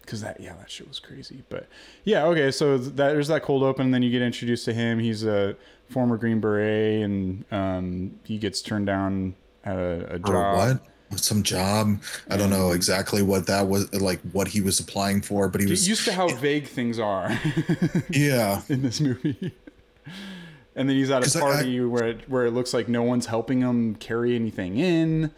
Because 0.00 0.20
that, 0.20 0.40
yeah, 0.40 0.54
that 0.54 0.70
shit 0.70 0.86
was 0.86 1.00
crazy. 1.00 1.42
But 1.48 1.66
yeah, 2.04 2.26
okay, 2.26 2.50
so 2.52 2.78
that 2.78 2.96
there's 2.96 3.28
that 3.28 3.42
cold 3.42 3.62
open, 3.62 3.86
and 3.86 3.94
then 3.94 4.02
you 4.02 4.10
get 4.10 4.22
introduced 4.22 4.64
to 4.66 4.72
him. 4.72 5.00
He's 5.00 5.24
a 5.24 5.56
former 5.88 6.16
Green 6.16 6.40
Beret, 6.40 7.02
and 7.02 7.44
um, 7.50 8.20
he 8.24 8.38
gets 8.38 8.62
turned 8.62 8.86
down 8.86 9.34
at 9.66 9.76
a, 9.76 10.14
a 10.14 10.30
Or 10.32 10.56
what? 10.56 10.80
Some 11.20 11.42
job. 11.44 12.00
I 12.30 12.36
don't 12.36 12.50
know 12.50 12.72
exactly 12.72 13.22
what 13.22 13.46
that 13.46 13.68
was 13.68 13.92
like. 13.94 14.20
What 14.32 14.48
he 14.48 14.60
was 14.60 14.80
applying 14.80 15.20
for, 15.22 15.48
but 15.48 15.60
he 15.60 15.66
Get 15.66 15.70
was. 15.72 15.88
used 15.88 16.04
to 16.06 16.12
how 16.12 16.28
vague 16.28 16.66
things 16.66 16.98
are 16.98 17.30
yeah. 18.10 18.62
in 18.68 18.82
this 18.82 19.00
movie. 19.00 19.54
and 20.74 20.88
then 20.88 20.96
he's 20.96 21.10
at 21.12 21.24
a 21.34 21.38
party 21.38 21.80
where 21.80 22.08
it, 22.08 22.28
where 22.28 22.44
it 22.46 22.50
looks 22.52 22.74
like 22.74 22.88
no 22.88 23.02
one's 23.04 23.26
helping 23.26 23.60
him 23.60 23.94
carry 23.94 24.34
anything 24.34 24.78
in, 24.78 25.30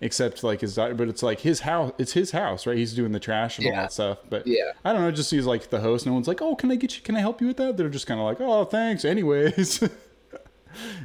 except 0.00 0.42
like 0.42 0.60
his. 0.60 0.74
But 0.74 1.02
it's 1.02 1.22
like 1.22 1.38
his 1.40 1.60
house. 1.60 1.92
It's 1.98 2.12
his 2.14 2.32
house, 2.32 2.66
right? 2.66 2.76
He's 2.76 2.92
doing 2.92 3.12
the 3.12 3.20
trash 3.20 3.58
and 3.58 3.68
all 3.68 3.74
that 3.74 3.92
stuff. 3.92 4.18
But 4.28 4.44
Yeah. 4.48 4.72
I 4.84 4.92
don't 4.92 5.02
know. 5.02 5.12
Just 5.12 5.30
he's 5.30 5.46
like 5.46 5.70
the 5.70 5.78
host. 5.80 6.04
No 6.04 6.14
one's 6.14 6.26
like, 6.26 6.42
oh, 6.42 6.56
can 6.56 6.72
I 6.72 6.74
get 6.74 6.96
you? 6.96 7.02
Can 7.02 7.14
I 7.14 7.20
help 7.20 7.40
you 7.40 7.46
with 7.46 7.58
that? 7.58 7.76
They're 7.76 7.88
just 7.88 8.08
kind 8.08 8.18
of 8.18 8.26
like, 8.26 8.40
oh, 8.40 8.64
thanks. 8.64 9.04
Anyways. 9.04 9.88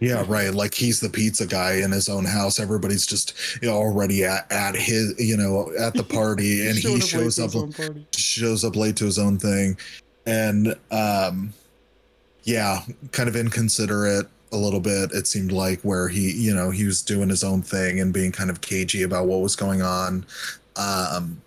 Yeah, 0.02 0.24
right. 0.28 0.54
Like 0.54 0.74
he's 0.74 1.00
the 1.00 1.10
pizza 1.10 1.46
guy 1.46 1.76
in 1.76 1.92
his 1.92 2.10
own 2.10 2.26
house. 2.26 2.60
Everybody's 2.60 3.06
just 3.06 3.34
you 3.62 3.70
know, 3.70 3.76
already 3.76 4.24
at, 4.24 4.52
at 4.52 4.76
his, 4.76 5.14
you 5.18 5.38
know, 5.38 5.72
at 5.80 5.94
the 5.94 6.04
party, 6.04 6.68
and 6.70 6.78
he 6.78 7.00
shows 7.00 7.40
up 7.40 7.52
his 7.52 7.56
own 7.56 7.74
party. 7.74 8.08
shows 8.16 8.64
up 8.64 8.76
late 8.76 8.96
to 8.98 9.06
his 9.06 9.20
own 9.20 9.38
thing, 9.38 9.78
and 10.26 10.76
um, 10.92 11.54
yeah, 12.44 12.82
kind 13.12 13.28
of 13.28 13.36
inconsiderate 13.36 14.28
a 14.52 14.58
little 14.58 14.80
bit. 14.80 15.12
It 15.12 15.28
seemed 15.28 15.52
like 15.52 15.82
where 15.82 16.08
he, 16.08 16.32
you 16.32 16.54
know, 16.54 16.70
he 16.70 16.86
was 16.86 17.02
doing 17.02 17.30
his 17.30 17.44
own 17.44 17.62
thing 17.62 18.00
and 18.00 18.14
being 18.14 18.32
kind 18.32 18.50
of 18.50 18.62
cagey 18.62 19.04
about 19.04 19.28
what 19.28 19.42
was 19.42 19.56
going 19.56 19.82
on. 19.82 20.26
Um, 20.76 21.42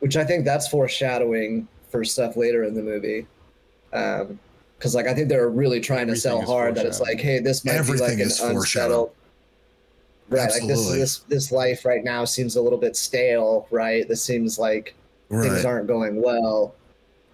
which 0.00 0.16
I 0.16 0.24
think 0.24 0.44
that's 0.44 0.68
foreshadowing 0.68 1.66
for 1.90 2.04
stuff 2.04 2.36
later 2.36 2.64
in 2.64 2.74
the 2.74 2.82
movie. 2.82 3.26
Um, 3.92 4.38
because 4.78 4.94
like 4.94 5.06
I 5.06 5.14
think 5.14 5.28
they're 5.28 5.48
really 5.48 5.80
trying 5.80 6.06
to 6.06 6.12
Everything 6.12 6.20
sell 6.20 6.42
hard 6.42 6.74
that 6.76 6.86
it's 6.86 7.00
like, 7.00 7.20
hey, 7.20 7.40
this 7.40 7.64
might 7.64 7.74
Everything 7.74 8.06
be 8.06 8.12
like 8.12 8.20
an 8.20 8.26
is 8.28 8.38
foreshadowed. 8.38 9.10
unsettled. 9.10 9.14
Right, 10.30 10.50
like 10.50 10.66
this 10.66 10.90
this 10.90 11.18
this 11.20 11.52
life 11.52 11.84
right 11.84 12.04
now 12.04 12.24
seems 12.24 12.56
a 12.56 12.62
little 12.62 12.78
bit 12.78 12.96
stale, 12.96 13.66
right? 13.70 14.06
This 14.06 14.22
seems 14.22 14.58
like 14.58 14.94
things 15.30 15.64
aren't 15.64 15.86
going 15.86 16.20
well. 16.22 16.74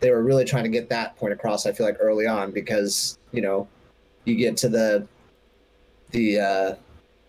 They 0.01 0.11
were 0.11 0.23
really 0.23 0.45
trying 0.45 0.65
to 0.65 0.71
get 0.71 0.89
that 0.91 1.17
point 1.17 1.33
across. 1.33 1.67
I 1.67 1.73
feel 1.73 1.87
like 1.87 1.97
early 1.99 2.27
on 2.27 2.53
because 2.53 3.19
you 3.33 3.43
know, 3.43 3.67
you 4.25 4.37
get 4.37 4.57
to 4.59 4.69
the 4.69 5.07
the 6.13 6.41
uh, 6.41 6.75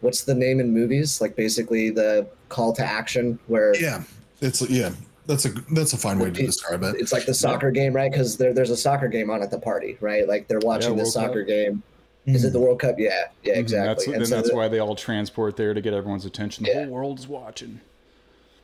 what's 0.02 0.24
the 0.24 0.36
name 0.36 0.60
in 0.60 0.72
movies? 0.72 1.20
Like 1.20 1.36
basically 1.36 1.90
the 1.90 2.28
call 2.50 2.72
to 2.74 2.86
action 2.86 3.40
where 3.48 3.76
Yeah, 3.76 4.04
it's 4.42 4.62
yeah. 4.70 4.92
That's 5.28 5.46
a 5.46 5.50
that's 5.74 5.94
a 5.94 5.98
fine 5.98 6.20
way 6.20 6.30
to 6.32 6.46
describe 6.46 6.84
it. 6.84 6.96
it's 7.00 7.12
like 7.12 7.26
the 7.26 7.34
soccer 7.34 7.72
game, 7.72 7.94
right? 7.94 8.12
Because 8.12 8.38
there, 8.38 8.54
there's 8.54 8.70
a 8.70 8.78
soccer 8.78 9.08
game 9.08 9.30
on 9.30 9.42
at 9.42 9.50
the 9.52 9.60
party, 9.60 9.98
right? 10.02 10.28
Like 10.28 10.48
they're 10.48 10.60
watching 10.60 10.92
the 10.92 11.04
World 11.04 11.08
soccer 11.14 11.42
Cup. 11.42 11.48
game. 11.48 11.84
Is 12.28 12.44
it 12.44 12.54
the 12.54 12.60
World 12.60 12.80
Cup? 12.80 12.96
Yeah, 12.98 13.26
yeah, 13.44 13.54
Mhm, 13.56 13.58
exactly. 13.58 13.88
That's, 13.88 14.06
And 14.08 14.16
and 14.16 14.28
so 14.28 14.36
that's 14.36 14.50
the- 14.50 14.56
why 14.56 14.68
they 14.68 14.80
all 14.80 14.96
transport 14.96 15.58
there 15.58 15.74
to 15.76 15.82
get 15.82 15.94
everyone's 15.94 16.26
attention. 16.26 16.64
The 16.64 16.72
Yeah. 16.72 16.84
whole 16.86 16.94
world's 16.94 17.28
watching. 17.28 17.82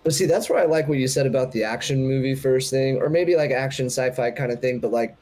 But 0.03 0.13
see, 0.13 0.25
that's 0.25 0.49
where 0.49 0.57
I 0.59 0.65
like 0.65 0.87
what 0.87 0.97
you 0.97 1.07
said 1.07 1.27
about 1.27 1.51
the 1.51 1.63
action 1.63 2.07
movie 2.07 2.33
first 2.33 2.71
thing, 2.71 2.97
or 2.97 3.07
maybe 3.09 3.35
like 3.35 3.51
action 3.51 3.85
sci-fi 3.85 4.31
kind 4.31 4.51
of 4.51 4.59
thing. 4.59 4.79
But 4.79 4.91
like 4.91 5.15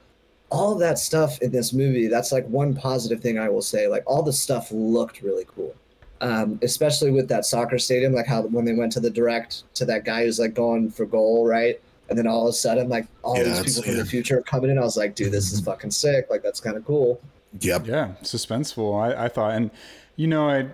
all 0.52 0.75
that 0.75 0.99
stuff 0.99 1.41
in 1.41 1.52
this 1.52 1.73
movie, 1.73 2.08
that's 2.08 2.32
like 2.32 2.47
one 2.47 2.73
positive 2.73 3.19
thing 3.21 3.38
I 3.38 3.49
will 3.49 3.62
say. 3.62 3.88
Like 3.88 4.04
all 4.08 4.23
the 4.23 4.32
stuff 4.34 4.71
looked 4.71 5.21
really 5.21 5.45
cool, 5.54 5.75
um, 6.21 6.60
especially 6.62 7.12
with 7.12 7.27
that 7.29 7.45
soccer 7.45 7.77
stadium. 7.77 8.13
Like 8.13 8.27
how 8.27 8.43
when 8.43 8.65
they 8.65 8.73
went 8.73 8.91
to 8.93 8.99
the 8.99 9.10
direct 9.10 9.63
to 9.75 9.86
that 9.86 10.05
guy 10.05 10.25
who's 10.25 10.39
like 10.39 10.53
going 10.53 10.89
for 10.91 11.05
goal, 11.05 11.47
right? 11.47 11.79
And 12.10 12.17
then 12.17 12.25
all 12.25 12.47
of 12.47 12.49
a 12.49 12.53
sudden, 12.53 12.89
like 12.89 13.08
all 13.23 13.38
Yeah, 13.38 13.43
these 13.43 13.60
people 13.63 13.84
from 13.84 13.91
yeah. 13.97 14.03
the 14.03 14.10
future 14.10 14.39
are 14.39 14.41
coming 14.41 14.71
in. 14.71 14.79
I 14.79 14.82
was 14.82 14.97
like, 14.97 15.15
dude, 15.15 15.32
this 15.32 15.51
is 15.51 15.60
fucking 15.62 15.91
sick. 15.91 16.27
Like 16.29 16.41
that's 16.41 16.60
kind 16.60 16.75
of 16.75 16.84
cool. 16.86 17.21
Yep. 17.62 17.88
Yeah, 17.88 18.13
suspenseful. 18.21 18.99
I, 18.99 19.25
I 19.25 19.27
thought, 19.29 19.53
and 19.53 19.71
you 20.15 20.27
know, 20.27 20.49
I, 20.49 20.67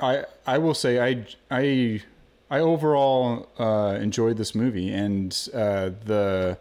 I, 0.00 0.24
I 0.46 0.58
will 0.58 0.74
say, 0.74 0.98
I, 1.00 1.26
I, 1.50 2.02
I 2.50 2.60
overall 2.60 3.48
uh, 3.58 3.96
enjoyed 4.00 4.36
this 4.36 4.54
movie, 4.54 4.92
and 4.92 5.48
uh, 5.54 5.90
the, 6.04 6.58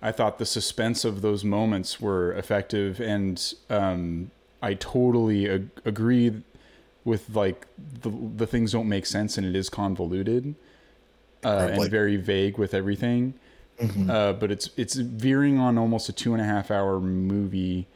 I 0.00 0.12
thought 0.12 0.38
the 0.38 0.46
suspense 0.46 1.04
of 1.04 1.22
those 1.22 1.44
moments 1.44 2.00
were 2.00 2.32
effective, 2.32 3.00
and 3.00 3.54
um, 3.68 4.30
I 4.62 4.74
totally 4.74 5.48
ag- 5.48 5.70
agree 5.84 6.42
with 7.04 7.34
like 7.34 7.66
the 8.02 8.10
the 8.36 8.46
things 8.46 8.72
don't 8.72 8.88
make 8.88 9.06
sense, 9.06 9.38
and 9.38 9.46
it 9.46 9.56
is 9.56 9.68
convoluted, 9.70 10.54
uh, 11.44 11.68
and 11.70 11.78
Like- 11.78 11.90
very 11.90 12.16
vague 12.16 12.58
with 12.58 12.74
everything. 12.74 13.34
Uh, 14.10 14.34
but 14.34 14.50
it's 14.50 14.68
it's 14.76 14.94
veering 14.96 15.58
on 15.58 15.78
almost 15.78 16.08
a 16.10 16.12
two 16.12 16.34
and 16.34 16.42
a 16.42 16.44
half 16.44 16.70
hour 16.70 17.00
movie 17.00 17.86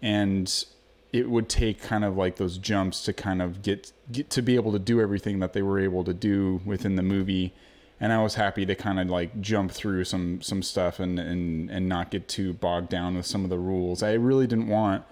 and 0.00 0.64
it 1.12 1.28
would 1.28 1.48
take 1.48 1.82
kind 1.82 2.04
of 2.04 2.16
like 2.16 2.36
those 2.36 2.58
jumps 2.58 3.02
to 3.02 3.12
kind 3.12 3.42
of 3.42 3.60
get 3.60 3.90
get 4.12 4.30
to 4.30 4.40
be 4.40 4.54
able 4.54 4.70
to 4.70 4.78
do 4.78 5.00
everything 5.00 5.40
that 5.40 5.52
they 5.52 5.60
were 5.60 5.80
able 5.80 6.04
to 6.04 6.14
do 6.14 6.60
within 6.64 6.94
the 6.94 7.02
movie 7.02 7.52
and 7.98 8.12
I 8.12 8.22
was 8.22 8.36
happy 8.36 8.64
to 8.66 8.76
kind 8.76 9.00
of 9.00 9.08
like 9.08 9.40
jump 9.40 9.72
through 9.72 10.04
some 10.04 10.40
some 10.42 10.62
stuff 10.62 11.00
and 11.00 11.18
and 11.18 11.68
and 11.72 11.88
not 11.88 12.12
get 12.12 12.28
too 12.28 12.52
bogged 12.52 12.90
down 12.90 13.16
with 13.16 13.26
some 13.26 13.42
of 13.42 13.50
the 13.50 13.58
rules. 13.58 14.00
I 14.00 14.12
really 14.12 14.46
didn't 14.46 14.68
want 14.68 15.02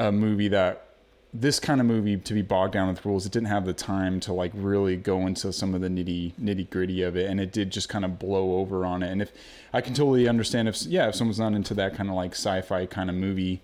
a 0.00 0.10
movie 0.10 0.48
that 0.48 0.87
this 1.32 1.60
kind 1.60 1.80
of 1.80 1.86
movie 1.86 2.16
to 2.16 2.34
be 2.34 2.42
bogged 2.42 2.72
down 2.72 2.88
with 2.88 3.04
rules. 3.04 3.26
It 3.26 3.32
didn't 3.32 3.48
have 3.48 3.66
the 3.66 3.74
time 3.74 4.18
to 4.20 4.32
like 4.32 4.50
really 4.54 4.96
go 4.96 5.26
into 5.26 5.52
some 5.52 5.74
of 5.74 5.80
the 5.80 5.88
nitty 5.88 6.32
nitty 6.40 6.70
gritty 6.70 7.02
of 7.02 7.16
it, 7.16 7.30
and 7.30 7.40
it 7.40 7.52
did 7.52 7.70
just 7.70 7.88
kind 7.88 8.04
of 8.04 8.18
blow 8.18 8.56
over 8.58 8.86
on 8.86 9.02
it. 9.02 9.10
And 9.10 9.20
if 9.20 9.32
I 9.72 9.80
can 9.80 9.94
totally 9.94 10.26
understand 10.26 10.68
if 10.68 10.82
yeah, 10.82 11.08
if 11.08 11.14
someone's 11.14 11.38
not 11.38 11.52
into 11.52 11.74
that 11.74 11.94
kind 11.94 12.08
of 12.08 12.14
like 12.14 12.32
sci-fi 12.32 12.86
kind 12.86 13.10
of 13.10 13.16
movie, 13.16 13.60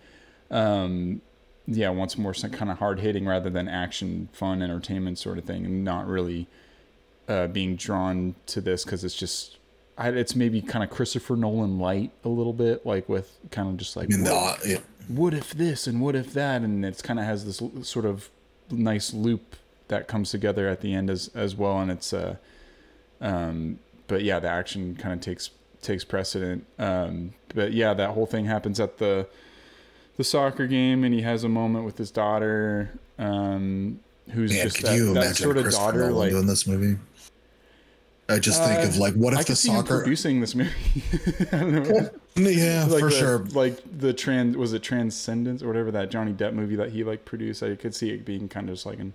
um, 0.50 1.22
yeah, 1.66 1.88
wants 1.88 2.18
more 2.18 2.34
some 2.34 2.50
kind 2.50 2.70
of 2.70 2.78
hard 2.78 3.00
hitting 3.00 3.26
rather 3.26 3.48
than 3.48 3.68
action, 3.68 4.28
fun, 4.32 4.62
entertainment 4.62 5.18
sort 5.18 5.38
of 5.38 5.44
thing, 5.44 5.64
and 5.64 5.84
not 5.84 6.06
really 6.06 6.46
uh, 7.28 7.46
being 7.46 7.76
drawn 7.76 8.34
to 8.46 8.60
this 8.60 8.84
because 8.84 9.04
it's 9.04 9.16
just. 9.16 9.58
I, 9.96 10.08
it's 10.08 10.34
maybe 10.34 10.60
kind 10.60 10.82
of 10.82 10.90
Christopher 10.90 11.36
Nolan 11.36 11.78
light 11.78 12.10
a 12.24 12.28
little 12.28 12.52
bit, 12.52 12.84
like 12.84 13.08
with 13.08 13.38
kind 13.50 13.68
of 13.68 13.76
just 13.76 13.96
like 13.96 14.08
what- 14.10 14.60
the, 14.62 14.68
yeah. 14.68 14.78
what 15.08 15.34
if 15.34 15.50
this 15.54 15.86
and 15.86 16.00
what 16.00 16.16
if 16.16 16.32
that 16.34 16.62
and 16.62 16.84
it's 16.84 17.00
kind 17.02 17.18
of 17.20 17.24
has 17.26 17.44
this 17.44 17.62
l- 17.62 17.82
sort 17.82 18.04
of 18.04 18.28
nice 18.70 19.12
loop 19.14 19.56
that 19.88 20.08
comes 20.08 20.30
together 20.30 20.68
at 20.68 20.80
the 20.80 20.94
end 20.94 21.10
as 21.10 21.30
as 21.34 21.54
well 21.54 21.78
and 21.78 21.90
it's 21.90 22.12
uh 22.14 22.36
um 23.20 23.78
but 24.08 24.22
yeah 24.24 24.38
the 24.40 24.48
action 24.48 24.96
kind 24.96 25.12
of 25.12 25.20
takes 25.20 25.50
takes 25.82 26.02
precedent 26.04 26.64
um 26.78 27.34
but 27.54 27.72
yeah 27.74 27.92
that 27.92 28.10
whole 28.10 28.24
thing 28.26 28.46
happens 28.46 28.80
at 28.80 28.96
the 28.96 29.26
the 30.16 30.24
soccer 30.24 30.66
game 30.66 31.04
and 31.04 31.12
he 31.14 31.20
has 31.20 31.44
a 31.44 31.48
moment 31.48 31.84
with 31.84 31.98
his 31.98 32.10
daughter 32.10 32.98
um 33.18 34.00
who's 34.32 34.52
Man, 34.52 34.62
just 34.64 34.80
that, 34.82 35.12
that 35.14 35.36
sort 35.36 35.58
of 35.58 35.70
daughter 35.70 35.98
Nolan 35.98 36.14
like 36.14 36.30
doing 36.30 36.46
this 36.46 36.66
movie? 36.66 36.98
I 38.28 38.38
just 38.38 38.62
think 38.64 38.80
Uh, 38.80 38.88
of 38.88 38.96
like, 38.96 39.14
what 39.14 39.32
if 39.34 39.40
could 39.40 39.48
the 39.48 39.56
soccer? 39.56 39.98
producing 39.98 40.40
this 40.40 40.54
movie 40.54 40.70
I 41.52 42.10
Yeah, 42.36 42.84
like 42.88 43.00
for 43.00 43.10
the, 43.10 43.10
sure. 43.10 43.38
Like 43.38 43.78
the 43.98 44.12
trans 44.12 44.56
was 44.56 44.72
it 44.72 44.82
Transcendence 44.82 45.62
or 45.62 45.66
whatever 45.68 45.90
that 45.92 46.10
Johnny 46.10 46.32
Depp 46.32 46.54
movie 46.54 46.76
that 46.76 46.90
he 46.90 47.04
like 47.04 47.24
produced. 47.24 47.62
I 47.62 47.74
could 47.76 47.94
see 47.94 48.10
it 48.10 48.24
being 48.24 48.48
kind 48.48 48.68
of 48.68 48.76
just 48.76 48.86
like 48.86 48.98
an 48.98 49.12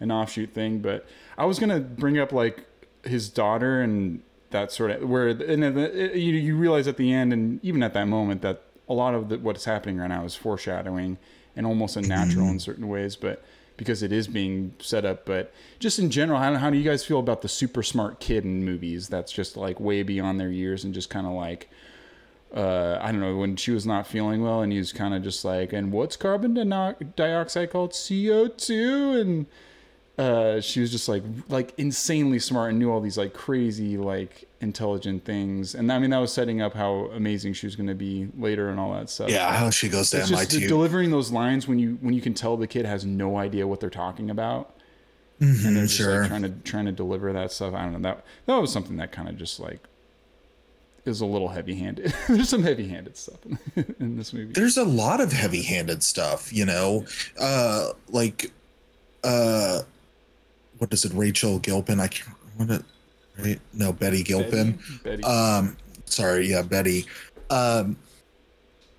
an 0.00 0.10
offshoot 0.10 0.52
thing. 0.54 0.78
But 0.78 1.06
I 1.36 1.44
was 1.44 1.58
gonna 1.58 1.80
bring 1.80 2.18
up 2.18 2.32
like 2.32 2.64
his 3.04 3.28
daughter 3.28 3.82
and 3.82 4.22
that 4.50 4.72
sort 4.72 4.90
of 4.90 5.08
where 5.08 5.28
and 5.28 5.62
the, 5.62 6.12
you 6.14 6.32
you 6.34 6.56
realize 6.56 6.88
at 6.88 6.96
the 6.96 7.12
end 7.12 7.32
and 7.32 7.62
even 7.64 7.82
at 7.82 7.92
that 7.94 8.06
moment 8.06 8.42
that 8.42 8.62
a 8.88 8.94
lot 8.94 9.14
of 9.14 9.28
the, 9.28 9.38
what's 9.38 9.64
happening 9.64 9.98
right 9.98 10.08
now 10.08 10.24
is 10.24 10.34
foreshadowing 10.34 11.18
and 11.56 11.66
almost 11.66 11.96
unnatural 11.96 12.48
in 12.48 12.58
certain 12.60 12.88
ways, 12.88 13.16
but 13.16 13.42
because 13.76 14.02
it 14.02 14.12
is 14.12 14.28
being 14.28 14.74
set 14.78 15.04
up. 15.04 15.26
But 15.26 15.52
just 15.78 15.98
in 15.98 16.10
general, 16.10 16.38
how, 16.38 16.54
how 16.56 16.70
do 16.70 16.76
you 16.76 16.84
guys 16.84 17.04
feel 17.04 17.18
about 17.18 17.42
the 17.42 17.48
super 17.48 17.82
smart 17.82 18.20
kid 18.20 18.44
in 18.44 18.64
movies 18.64 19.08
that's 19.08 19.32
just 19.32 19.56
like 19.56 19.78
way 19.80 20.02
beyond 20.02 20.40
their 20.40 20.50
years 20.50 20.84
and 20.84 20.94
just 20.94 21.10
kind 21.10 21.26
of 21.26 21.32
like 21.32 21.68
uh, 22.54 22.98
I 23.02 23.10
don't 23.10 23.20
know, 23.20 23.36
when 23.36 23.56
she 23.56 23.72
was 23.72 23.86
not 23.86 24.06
feeling 24.06 24.42
well, 24.42 24.62
and 24.62 24.72
he 24.72 24.78
was 24.78 24.92
kind 24.92 25.14
of 25.14 25.22
just 25.22 25.44
like, 25.44 25.72
and 25.72 25.92
what's 25.92 26.16
carbon 26.16 26.54
di- 26.54 26.94
dioxide 27.16 27.70
called? 27.70 27.90
CO2. 27.90 29.20
And 29.20 29.46
uh, 30.18 30.60
she 30.62 30.80
was 30.80 30.90
just 30.90 31.08
like 31.08 31.22
like 31.48 31.74
insanely 31.78 32.38
smart 32.38 32.70
and 32.70 32.78
knew 32.78 32.90
all 32.90 33.00
these 33.00 33.18
like 33.18 33.34
crazy 33.34 33.98
like 33.98 34.48
intelligent 34.62 35.24
things. 35.24 35.74
And 35.74 35.92
I 35.92 35.98
mean 35.98 36.10
that 36.10 36.18
was 36.18 36.32
setting 36.32 36.62
up 36.62 36.72
how 36.74 37.10
amazing 37.14 37.52
she 37.52 37.66
was 37.66 37.76
going 37.76 37.88
to 37.88 37.94
be 37.94 38.28
later 38.38 38.70
and 38.70 38.80
all 38.80 38.94
that 38.94 39.10
stuff. 39.10 39.28
Yeah, 39.28 39.52
how 39.52 39.68
she 39.70 39.88
goes 39.90 40.10
to 40.10 40.18
it's 40.20 40.30
MIT. 40.30 40.60
the- 40.60 40.68
delivering 40.68 41.10
those 41.10 41.30
lines 41.30 41.68
when 41.68 41.78
you 41.78 41.98
when 42.00 42.14
you 42.14 42.22
can 42.22 42.32
tell 42.32 42.56
the 42.56 42.66
kid 42.66 42.86
has 42.86 43.04
no 43.04 43.36
idea 43.36 43.66
what 43.66 43.80
they're 43.80 43.90
talking 43.90 44.30
about. 44.30 44.72
Mhm, 45.38 45.66
and 45.66 45.76
they're 45.76 45.82
just 45.84 45.96
sure. 45.98 46.20
like 46.20 46.28
trying 46.28 46.42
to 46.42 46.48
trying 46.64 46.86
to 46.86 46.92
deliver 46.92 47.30
that 47.34 47.52
stuff. 47.52 47.74
I 47.74 47.82
don't 47.82 47.92
know 47.92 47.98
that 48.08 48.24
that 48.46 48.56
was 48.56 48.72
something 48.72 48.96
that 48.96 49.12
kind 49.12 49.28
of 49.28 49.36
just 49.36 49.60
like 49.60 49.80
is 51.04 51.20
a 51.20 51.26
little 51.26 51.48
heavy 51.48 51.74
handed. 51.74 52.14
There's 52.26 52.48
some 52.48 52.62
heavy 52.62 52.88
handed 52.88 53.18
stuff 53.18 53.36
in, 53.44 53.58
in 54.00 54.16
this 54.16 54.32
movie. 54.32 54.52
there's 54.54 54.78
a 54.78 54.84
lot 54.84 55.20
of 55.20 55.30
heavy-handed 55.32 56.02
stuff 56.02 56.52
you 56.52 56.64
know 56.64 57.04
uh 57.38 57.90
like 58.08 58.50
uh 59.22 59.82
what 60.78 60.92
is 60.92 61.04
it 61.04 61.12
rachel 61.14 61.58
gilpin? 61.58 62.00
I 62.00 62.08
can't 62.08 62.28
what 62.56 62.70
it 62.70 62.82
right? 63.38 63.60
No 63.74 63.92
betty 63.92 64.22
gilpin. 64.22 64.78
Betty. 65.02 65.22
um 65.24 65.76
sorry 66.06 66.48
yeah 66.48 66.62
betty. 66.62 67.06
Um 67.50 67.96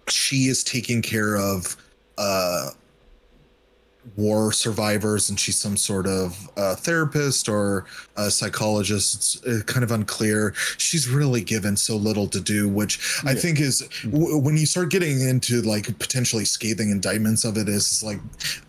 she 0.09 0.47
is 0.47 0.63
taking 0.63 1.01
care 1.01 1.35
of 1.37 1.75
uh 2.17 2.69
war 4.15 4.51
survivors 4.51 5.29
and 5.29 5.39
she's 5.39 5.57
some 5.57 5.75
sort 5.75 6.07
of 6.07 6.49
uh, 6.57 6.75
therapist 6.75 7.49
or 7.49 7.85
a 8.15 8.31
psychologist 8.31 9.15
it's 9.15 9.45
uh, 9.45 9.63
kind 9.65 9.83
of 9.83 9.91
unclear. 9.91 10.53
She's 10.77 11.07
really 11.09 11.41
given 11.41 11.75
so 11.75 11.95
little 11.97 12.27
to 12.27 12.39
do 12.39 12.67
which 12.69 12.99
i 13.25 13.33
think 13.33 13.59
is 13.59 13.87
w- 14.03 14.37
when 14.37 14.55
you 14.57 14.65
start 14.65 14.89
getting 14.89 15.19
into 15.21 15.61
like 15.61 15.85
potentially 15.99 16.45
scathing 16.45 16.89
indictments 16.89 17.43
of 17.43 17.57
it 17.57 17.67
is, 17.67 17.91
is 17.91 18.03
like 18.03 18.19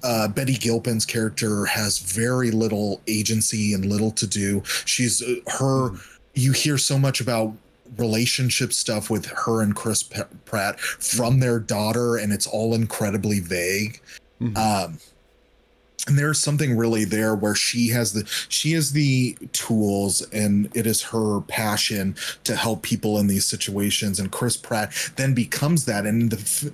uh, 0.03 0.29
betty 0.29 0.55
gilpin's 0.55 1.07
character 1.07 1.65
has 1.67 1.99
very 1.99 2.51
little 2.51 3.01
agency 3.07 3.75
and 3.75 3.87
little 3.87 4.11
to 4.11 4.27
do. 4.27 4.63
She's 4.85 5.23
uh, 5.23 5.37
her 5.59 5.91
you 6.35 6.53
hear 6.53 6.79
so 6.79 6.99
much 6.99 7.21
about 7.21 7.53
relationship 7.97 8.73
stuff 8.73 9.09
with 9.11 9.27
her 9.27 9.63
and 9.63 9.75
chris 9.75 10.03
pratt 10.45 10.79
from 10.81 11.41
their 11.41 11.59
daughter 11.59 12.17
and 12.17 12.33
it's 12.33 12.47
all 12.47 12.75
incredibly 12.75 13.41
vague. 13.41 14.01
Mhm. 14.41 14.57
um 14.57 14.99
and 16.07 16.19
there's 16.19 16.39
something 16.39 16.77
really 16.77 17.05
there 17.05 17.35
where 17.35 17.55
she 17.55 17.89
has 17.89 18.13
the 18.13 18.25
she 18.49 18.73
has 18.73 18.93
the 18.93 19.37
tools 19.53 20.23
and 20.33 20.71
it 20.75 20.87
is 20.87 21.03
her 21.03 21.41
passion 21.43 22.15
to 22.45 22.55
help 22.55 22.83
people 22.83 23.19
in 23.19 23.27
these 23.27 23.45
situations. 23.45 24.21
And 24.21 24.31
chris 24.31 24.57
pratt 24.57 24.93
then 25.17 25.35
becomes 25.35 25.85
that. 25.87 26.07
And 26.07 26.31
the 26.31 26.73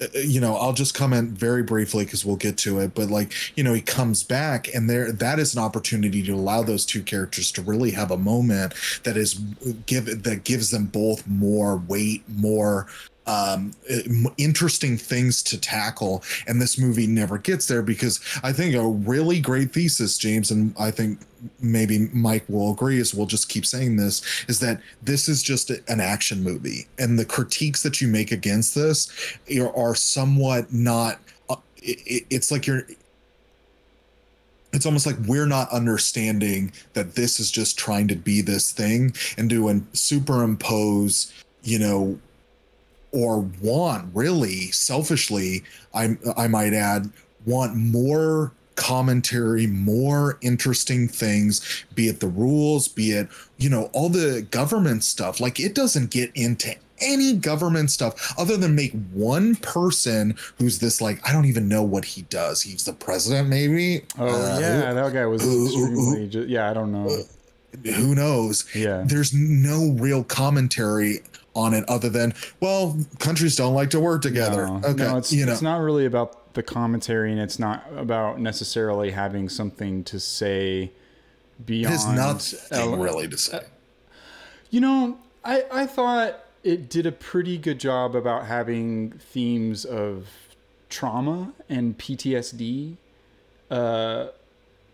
uh, 0.00 0.18
you 0.18 0.40
know 0.40 0.56
i'll 0.56 0.72
just 0.72 0.94
comment 0.94 1.30
very 1.30 1.62
briefly 1.62 2.04
because 2.04 2.24
we'll 2.24 2.36
get 2.36 2.56
to 2.58 2.78
it. 2.80 2.94
But 2.94 3.10
like 3.10 3.32
you 3.56 3.62
know 3.62 3.74
he 3.74 3.82
comes 3.82 4.24
back 4.24 4.72
and 4.74 4.88
there 4.88 5.12
that 5.12 5.38
is 5.38 5.54
an 5.54 5.62
opportunity 5.62 6.22
to 6.22 6.32
allow 6.32 6.62
those 6.62 6.86
two 6.86 7.02
characters 7.02 7.52
to 7.52 7.62
really 7.62 7.90
have 7.90 8.10
a 8.10 8.16
moment 8.16 8.74
that 9.04 9.16
is 9.16 9.34
give 9.86 10.22
that 10.22 10.44
gives 10.44 10.70
them 10.70 10.86
both 10.86 11.26
more 11.26 11.76
weight 11.76 12.24
more 12.28 12.86
um 13.26 13.72
interesting 14.38 14.96
things 14.96 15.42
to 15.42 15.60
tackle. 15.60 16.22
And 16.46 16.60
this 16.62 16.78
movie 16.78 17.06
never 17.06 17.38
gets 17.38 17.66
there 17.66 17.82
because 17.82 18.20
i 18.42 18.52
think 18.52 18.74
a 18.74 18.82
really 18.86 19.40
great 19.40 19.72
thesis 19.72 20.16
james 20.18 20.50
and 20.50 20.74
i 20.78 20.90
think 20.90 21.18
maybe 21.60 22.08
mike 22.12 22.44
will 22.48 22.72
agree 22.72 22.98
as 23.00 23.14
we'll 23.14 23.26
just 23.26 23.48
keep 23.48 23.66
saying 23.66 23.96
this 23.96 24.22
is 24.48 24.60
that 24.60 24.80
this 25.02 25.28
is 25.28 25.42
just 25.42 25.70
an 25.70 26.00
action 26.00 26.42
movie. 26.42 26.86
And 26.98 27.18
the 27.18 27.24
critiques 27.24 27.82
that 27.82 28.00
you 28.00 28.08
make 28.08 28.32
against 28.32 28.74
this 28.74 29.08
are, 29.76 29.94
somewhat 29.94 30.72
not 30.72 31.18
uh, 31.50 31.56
it, 31.76 31.98
it- 32.06 32.26
it's 32.30 32.50
like 32.50 32.66
you're 32.66 32.82
it's 34.72 34.84
almost 34.86 35.06
like 35.06 35.16
we're 35.26 35.46
not 35.46 35.70
understanding 35.72 36.72
that 36.92 37.14
this 37.14 37.40
is 37.40 37.50
just 37.50 37.78
trying 37.78 38.08
to 38.08 38.16
be 38.16 38.40
this 38.42 38.72
thing 38.72 39.14
and 39.38 39.48
to 39.50 39.68
in- 39.68 39.86
superimpose 39.92 41.32
you 41.62 41.78
know 41.78 42.18
or 43.12 43.40
want 43.62 44.08
really 44.14 44.70
selfishly 44.72 45.62
i 45.94 46.16
i 46.36 46.46
might 46.48 46.72
add 46.74 47.10
want 47.46 47.74
more 47.76 48.52
commentary 48.74 49.66
more 49.66 50.38
interesting 50.42 51.08
things 51.08 51.84
be 51.94 52.08
it 52.08 52.20
the 52.20 52.26
rules 52.28 52.88
be 52.88 53.12
it 53.12 53.26
you 53.58 53.70
know 53.70 53.84
all 53.94 54.08
the 54.08 54.46
government 54.50 55.02
stuff 55.02 55.40
like 55.40 55.58
it 55.58 55.74
doesn't 55.74 56.10
get 56.10 56.30
into 56.34 56.74
any 57.00 57.32
government 57.34 57.90
stuff 57.90 58.34
other 58.38 58.56
than 58.56 58.74
make 58.74 58.92
one 59.12 59.54
person 59.56 60.34
who's 60.58 60.78
this 60.78 61.00
like 61.00 61.18
i 61.26 61.32
don't 61.32 61.46
even 61.46 61.68
know 61.68 61.82
what 61.82 62.04
he 62.04 62.22
does 62.22 62.60
he's 62.62 62.84
the 62.84 62.92
president 62.92 63.48
maybe 63.48 64.02
oh 64.18 64.26
Uh, 64.26 64.58
yeah, 64.60 64.92
that 64.92 65.12
guy 65.12 65.24
was 65.26 65.42
ooh, 65.44 65.48
ooh, 65.50 65.66
extremely. 65.66 66.28
ju- 66.28 66.46
yeah, 66.48 66.70
I 66.70 66.74
don't 66.74 66.92
know. 66.92 67.08
who 67.94 68.14
knows 68.14 68.64
Yeah. 68.74 69.04
there's 69.06 69.32
no 69.34 69.92
real 69.98 70.22
commentary 70.24 71.20
on 71.56 71.74
it 71.74 71.82
other 71.88 72.08
than 72.10 72.32
well 72.60 72.96
countries 73.18 73.56
don't 73.56 73.74
like 73.74 73.90
to 73.90 73.98
work 73.98 74.22
together 74.22 74.66
No, 74.66 74.80
okay 74.84 75.04
no, 75.04 75.16
it's, 75.16 75.32
you 75.32 75.44
know 75.46 75.52
it's 75.52 75.62
not 75.62 75.78
really 75.80 76.04
about 76.06 76.54
the 76.54 76.62
commentary, 76.62 77.32
and 77.32 77.40
it's 77.40 77.58
not 77.58 77.84
about 77.96 78.40
necessarily 78.40 79.10
having 79.10 79.48
something 79.48 80.04
to 80.04 80.18
say 80.20 80.90
beyond. 81.64 82.16
nothing 82.16 82.58
ele- 82.70 82.96
really 82.96 83.28
to 83.28 83.36
say 83.36 83.60
You 84.70 84.80
know, 84.80 85.18
I 85.44 85.64
I 85.70 85.86
thought 85.86 86.40
it 86.64 86.88
did 86.90 87.06
a 87.06 87.12
pretty 87.12 87.58
good 87.58 87.78
job 87.78 88.16
about 88.16 88.46
having 88.46 89.12
themes 89.32 89.84
of 89.84 90.26
trauma 90.88 91.52
and 91.68 91.96
PTSD. 91.98 92.96
Uh, 93.70 94.28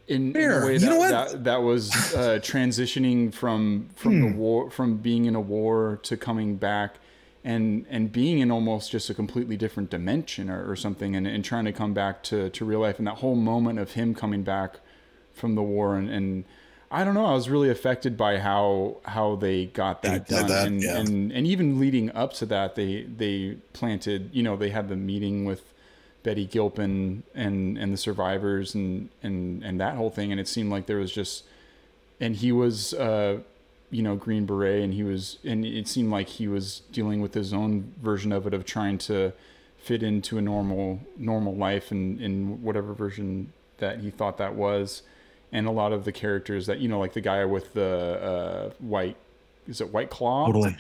in, 0.08 0.36
in 0.36 0.50
a 0.50 0.64
way 0.66 0.72
You 0.74 0.78
that, 0.80 0.86
know 0.86 0.96
what? 0.98 1.10
that 1.10 1.44
that 1.44 1.62
was 1.62 1.90
uh, 2.14 2.38
transitioning 2.42 3.32
from 3.32 3.88
from 3.96 4.12
Hmm. 4.20 4.30
the 4.30 4.36
war 4.36 4.70
from 4.70 4.96
being 4.98 5.24
in 5.26 5.34
a 5.34 5.40
war 5.40 5.98
to 6.02 6.16
coming 6.16 6.56
back 6.56 6.96
and 7.44 7.86
and 7.90 8.10
being 8.12 8.38
in 8.40 8.50
almost 8.50 8.90
just 8.90 9.10
a 9.10 9.14
completely 9.14 9.56
different 9.56 9.90
dimension 9.90 10.48
or, 10.50 10.70
or 10.70 10.76
something 10.76 11.16
and, 11.16 11.26
and 11.26 11.44
trying 11.44 11.64
to 11.64 11.72
come 11.72 11.92
back 11.94 12.22
to, 12.24 12.50
to 12.50 12.64
real 12.64 12.80
life 12.80 12.98
and 12.98 13.06
that 13.06 13.16
whole 13.18 13.34
moment 13.36 13.78
of 13.78 13.92
him 13.92 14.14
coming 14.14 14.42
back 14.42 14.80
from 15.32 15.54
the 15.54 15.62
war 15.62 15.96
and, 15.96 16.10
and 16.10 16.44
I 16.90 17.04
don't 17.04 17.14
know 17.14 17.24
I 17.26 17.32
was 17.34 17.48
really 17.48 17.70
affected 17.70 18.16
by 18.16 18.38
how 18.38 18.98
how 19.04 19.36
they 19.36 19.66
got 19.66 20.02
that 20.02 20.26
They 20.28 20.36
done 20.36 20.48
that, 20.48 20.66
and, 20.66 20.82
yeah. 20.82 20.98
and 20.98 21.32
and 21.32 21.46
even 21.46 21.80
leading 21.80 22.10
up 22.12 22.32
to 22.34 22.46
that 22.46 22.74
they 22.74 23.02
they 23.04 23.56
planted 23.72 24.30
you 24.32 24.42
know 24.42 24.56
they 24.56 24.70
had 24.70 24.88
the 24.88 24.96
meeting 24.96 25.44
with 25.44 25.71
Betty 26.22 26.46
Gilpin 26.46 27.22
and 27.34 27.76
and 27.76 27.92
the 27.92 27.96
survivors 27.96 28.74
and 28.74 29.08
and 29.22 29.62
and 29.62 29.80
that 29.80 29.96
whole 29.96 30.10
thing. 30.10 30.30
And 30.30 30.40
it 30.40 30.48
seemed 30.48 30.70
like 30.70 30.86
there 30.86 30.98
was 30.98 31.12
just 31.12 31.44
and 32.20 32.36
he 32.36 32.52
was 32.52 32.94
uh 32.94 33.38
you 33.90 34.02
know 34.02 34.16
green 34.16 34.46
beret 34.46 34.82
and 34.82 34.94
he 34.94 35.02
was 35.02 35.38
and 35.44 35.64
it 35.64 35.88
seemed 35.88 36.10
like 36.10 36.28
he 36.28 36.48
was 36.48 36.82
dealing 36.92 37.20
with 37.20 37.34
his 37.34 37.52
own 37.52 37.92
version 38.00 38.32
of 38.32 38.46
it 38.46 38.54
of 38.54 38.64
trying 38.64 38.98
to 38.98 39.32
fit 39.78 40.02
into 40.02 40.38
a 40.38 40.42
normal 40.42 41.00
normal 41.16 41.54
life 41.54 41.90
and 41.90 42.20
in 42.20 42.62
whatever 42.62 42.92
version 42.92 43.52
that 43.78 44.00
he 44.00 44.10
thought 44.10 44.38
that 44.38 44.54
was. 44.54 45.02
And 45.54 45.66
a 45.66 45.70
lot 45.70 45.92
of 45.92 46.04
the 46.04 46.12
characters 46.12 46.66
that 46.66 46.78
you 46.78 46.88
know 46.88 46.98
like 46.98 47.12
the 47.12 47.20
guy 47.20 47.44
with 47.44 47.74
the 47.74 47.84
uh 48.22 48.70
white 48.78 49.16
is 49.68 49.80
it 49.80 49.92
white 49.92 50.10
claw? 50.10 50.46
Totally 50.46 50.76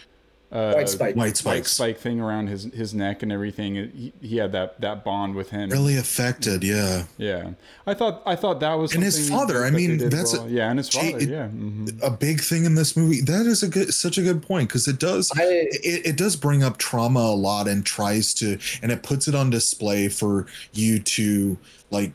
uh, 0.52 0.74
White 0.74 0.88
spike. 0.90 1.16
white 1.16 1.24
white 1.28 1.36
spikes. 1.38 1.72
Spike 1.72 1.98
thing 1.98 2.20
around 2.20 2.48
his 2.48 2.64
his 2.64 2.92
neck 2.92 3.22
and 3.22 3.32
everything. 3.32 3.74
He, 3.74 4.12
he 4.20 4.36
had 4.36 4.52
that 4.52 4.78
that 4.82 5.02
bond 5.02 5.34
with 5.34 5.48
him. 5.48 5.70
Really 5.70 5.96
affected 5.96 6.62
yeah. 6.62 7.04
Yeah. 7.16 7.52
I 7.86 7.94
thought 7.94 8.22
i 8.26 8.36
thought 8.36 8.60
that 8.60 8.74
was 8.74 8.94
And 8.94 9.02
his 9.02 9.30
father, 9.30 9.64
I 9.64 9.70
mean, 9.70 9.96
did 9.96 10.10
that's 10.12 10.34
a- 10.34 10.46
yeah 10.48 10.68
and 10.68 10.78
his 10.78 10.90
father 10.90 11.18
it- 11.18 11.28
yeah 11.30 11.48
mhm. 11.48 11.98
a 12.02 12.10
big 12.10 12.42
thing 12.42 12.66
in 12.66 12.74
this 12.74 12.96
movie. 12.98 13.22
That 13.22 13.46
is 13.46 13.62
a 13.62 13.68
good 13.68 13.94
such 13.94 14.18
a 14.18 14.22
good 14.22 14.42
point 14.42 14.68
because 14.68 14.86
it 14.86 14.98
does 14.98 15.32
I, 15.34 15.42
it, 15.42 16.06
it 16.06 16.16
does 16.18 16.36
bring 16.36 16.62
up 16.62 16.76
trauma 16.76 17.20
a 17.20 17.34
lot 17.34 17.66
and 17.66 17.84
tries 17.86 18.34
to 18.34 18.58
and 18.82 18.92
it 18.92 19.02
puts 19.02 19.26
it 19.28 19.34
on 19.34 19.48
display 19.48 20.08
for 20.08 20.46
you 20.74 20.98
to 20.98 21.56
like 21.90 22.12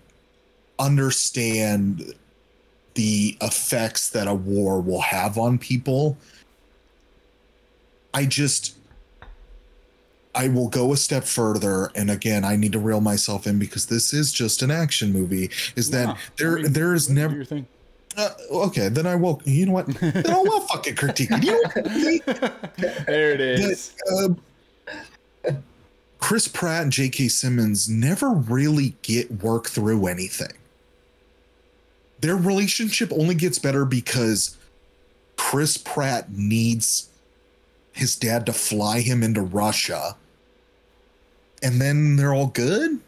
understand 0.80 2.14
the 2.94 3.38
effects 3.42 4.10
that 4.10 4.28
a 4.28 4.34
war 4.34 4.82
will 4.82 5.02
have 5.02 5.38
on 5.38 5.58
people 5.58 6.18
i 8.14 8.26
just 8.26 8.76
i 10.36 10.48
will 10.48 10.68
go 10.70 10.94
a 10.94 10.98
step 10.98 11.24
further 11.24 11.92
and 11.96 12.10
again 12.12 12.44
i 12.46 12.56
need 12.56 12.72
to 12.72 12.80
reel 12.80 13.02
myself 13.02 13.48
in 13.48 13.58
because 13.60 13.86
this 13.88 14.14
is 14.14 14.32
just 14.32 14.62
an 14.62 14.72
action 14.72 15.12
movie 15.12 15.50
is 15.76 15.90
that 15.92 16.18
there 16.38 16.60
I 16.60 16.62
mean, 16.64 16.74
there 16.74 16.94
is 16.94 17.10
never 17.10 17.36
your 17.36 17.46
thing. 17.46 17.68
uh, 18.18 18.30
okay 18.52 18.90
then 18.90 19.06
i 19.08 19.16
will 19.16 19.42
you 19.46 19.66
know 19.66 19.74
what 19.74 19.88
then 19.88 20.30
i 20.30 20.38
will 20.38 20.62
fucking 20.62 20.96
critique 20.96 21.30
it. 21.32 21.44
you 21.44 22.20
know 22.28 22.50
there 23.08 23.32
it 23.34 23.42
is 23.42 23.94
uh, 24.12 24.30
Chris 26.20 26.48
Pratt 26.48 26.82
and 26.82 26.92
J.K. 26.92 27.28
Simmons 27.28 27.88
never 27.88 28.32
really 28.32 28.96
get 29.04 29.32
work 29.44 29.68
through 29.68 30.08
anything. 30.08 30.52
Their 32.22 32.36
relationship 32.36 33.12
only 33.14 33.36
gets 33.36 33.60
better 33.60 33.86
because 33.86 34.58
Chris 35.38 35.78
Pratt 35.78 36.32
needs 36.32 37.10
his 37.98 38.16
dad 38.16 38.46
to 38.46 38.54
fly 38.54 39.02
him 39.02 39.24
into 39.24 39.42
Russia, 39.42 40.16
and 41.62 41.82
then 41.82 42.16
they're 42.16 42.34
all 42.34 42.48
good. 42.48 43.00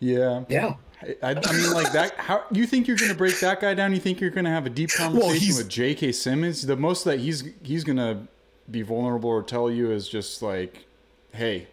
yeah 0.00 0.44
yeah. 0.48 0.74
I, 1.20 1.30
I 1.30 1.52
mean, 1.52 1.72
like 1.72 1.90
that. 1.94 2.14
How 2.16 2.44
you 2.52 2.64
think 2.64 2.86
you're 2.86 2.96
gonna 2.96 3.14
break 3.14 3.40
that 3.40 3.60
guy 3.60 3.74
down? 3.74 3.92
You 3.92 3.98
think 3.98 4.20
you're 4.20 4.30
gonna 4.30 4.50
have 4.50 4.66
a 4.66 4.70
deep 4.70 4.90
conversation 4.90 5.36
he's- 5.40 5.58
with 5.58 5.68
J.K. 5.68 6.12
Simmons? 6.12 6.62
The 6.64 6.76
most 6.76 7.04
that 7.06 7.18
he's 7.18 7.42
he's 7.64 7.82
gonna 7.82 8.28
be 8.70 8.82
vulnerable 8.82 9.28
or 9.30 9.42
tell 9.42 9.68
you 9.68 9.90
is 9.90 10.08
just 10.08 10.42
like, 10.42 10.84
"Hey, 11.32 11.66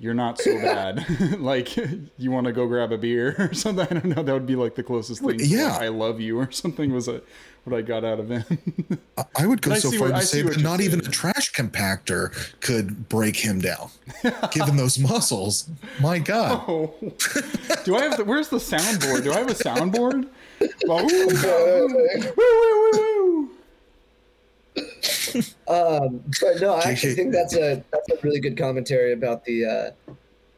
you're 0.00 0.14
not 0.14 0.38
so 0.38 0.54
bad. 0.60 1.04
like, 1.40 1.76
you 2.18 2.30
want 2.30 2.46
to 2.46 2.52
go 2.52 2.66
grab 2.66 2.92
a 2.92 2.98
beer 2.98 3.34
or 3.38 3.54
something? 3.54 3.86
I 3.86 4.00
don't 4.00 4.04
know. 4.16 4.22
That 4.22 4.32
would 4.32 4.46
be 4.46 4.56
like 4.56 4.74
the 4.74 4.82
closest 4.82 5.20
thing. 5.22 5.38
to, 5.38 5.46
yeah. 5.46 5.72
like, 5.72 5.82
I 5.82 5.88
love 5.88 6.20
you 6.20 6.38
or 6.38 6.50
something 6.52 6.92
was 6.92 7.08
a, 7.08 7.20
what 7.64 7.76
I 7.76 7.82
got 7.82 8.04
out 8.04 8.20
of 8.20 8.30
him. 8.30 8.44
I- 9.16 9.24
I 9.36 9.46
would 9.46 9.60
go 9.62 9.72
I 9.72 9.78
so 9.78 9.90
far 9.90 10.10
what- 10.10 10.20
to 10.20 10.26
say 10.26 10.42
what 10.44 10.54
that 10.54 10.62
not 10.62 10.80
even 10.80 11.00
a 11.00 11.02
trash 11.02 11.52
compactor 11.52 12.32
could 12.60 13.08
break 13.08 13.36
him 13.36 13.60
down. 13.60 13.90
Given 14.52 14.76
those 14.76 14.98
muscles, 14.98 15.68
my 16.00 16.18
God. 16.18 16.62
oh, 16.68 16.94
do 17.84 17.96
I 17.96 18.02
have 18.02 18.16
the? 18.16 18.24
Where's 18.24 18.48
the 18.48 18.56
soundboard? 18.56 19.24
Do 19.24 19.32
I 19.32 19.38
have 19.38 19.50
a 19.50 19.54
soundboard? 19.54 20.28
Well, 20.86 21.04
woo, 21.06 21.26
woo, 21.28 21.88
woo, 21.88 22.32
woo, 22.36 22.90
woo. 22.92 23.50
Um, 25.68 26.22
but 26.40 26.60
no, 26.60 26.74
I 26.74 26.82
actually 26.90 27.14
think 27.14 27.32
that's 27.32 27.54
a 27.54 27.82
that's 27.92 28.08
a 28.10 28.16
really 28.22 28.40
good 28.40 28.56
commentary 28.56 29.12
about 29.12 29.44
the 29.44 29.92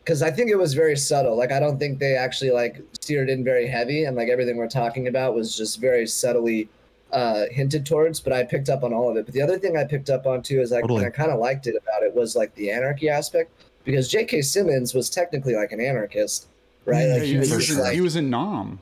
because 0.04 0.22
I 0.22 0.30
think 0.30 0.50
it 0.50 0.56
was 0.56 0.74
very 0.74 0.96
subtle. 0.96 1.37
Like 1.37 1.52
I 1.52 1.61
don't 1.61 1.78
think 1.78 1.98
they 1.98 2.14
actually 2.14 2.50
like 2.52 2.80
steered 3.00 3.28
in 3.28 3.42
very 3.44 3.66
heavy, 3.66 4.04
and 4.04 4.16
like 4.16 4.28
everything 4.28 4.56
we're 4.56 4.68
talking 4.68 5.09
about 5.09 5.35
was 5.35 5.56
just 5.56 5.80
very 5.80 6.06
subtly 6.06 6.68
uh, 7.12 7.44
hinted 7.50 7.85
towards. 7.85 8.20
But 8.20 8.33
I 8.33 8.44
picked 8.44 8.68
up 8.68 8.85
on 8.85 8.92
all 8.92 9.11
of 9.11 9.16
it. 9.16 9.24
But 9.26 9.35
the 9.35 9.42
other 9.42 9.59
thing 9.59 9.76
I 9.76 9.85
picked 9.85 10.11
up 10.11 10.26
on 10.26 10.42
too 10.42 10.61
is 10.61 10.70
like 10.70 10.83
Totally. 10.83 11.04
and 11.04 11.12
I 11.12 11.16
kind 11.16 11.30
of 11.33 11.38
liked 11.40 11.66
it 11.66 11.74
about 11.76 12.02
it 12.02 12.14
was 12.14 12.37
like 12.37 12.54
the 12.54 12.70
anarchy 12.70 13.09
aspect 13.09 13.50
because 13.85 14.09
J.K. 14.09 14.42
Simmons 14.42 14.94
was 14.94 15.11
technically 15.11 15.54
like 15.56 15.72
an 15.72 15.80
anarchist, 15.80 16.46
right? 16.85 17.06
Yeah, 17.06 17.12
like 17.14 17.22
he, 17.22 17.33
he 17.33 17.38
was 17.38 17.50
for 17.50 17.56
was 17.56 17.66
just 17.66 17.76
sure. 17.76 17.85
like 17.85 17.94
he 17.94 18.00
was 18.00 18.14
in 18.16 18.30
Nom. 18.30 18.78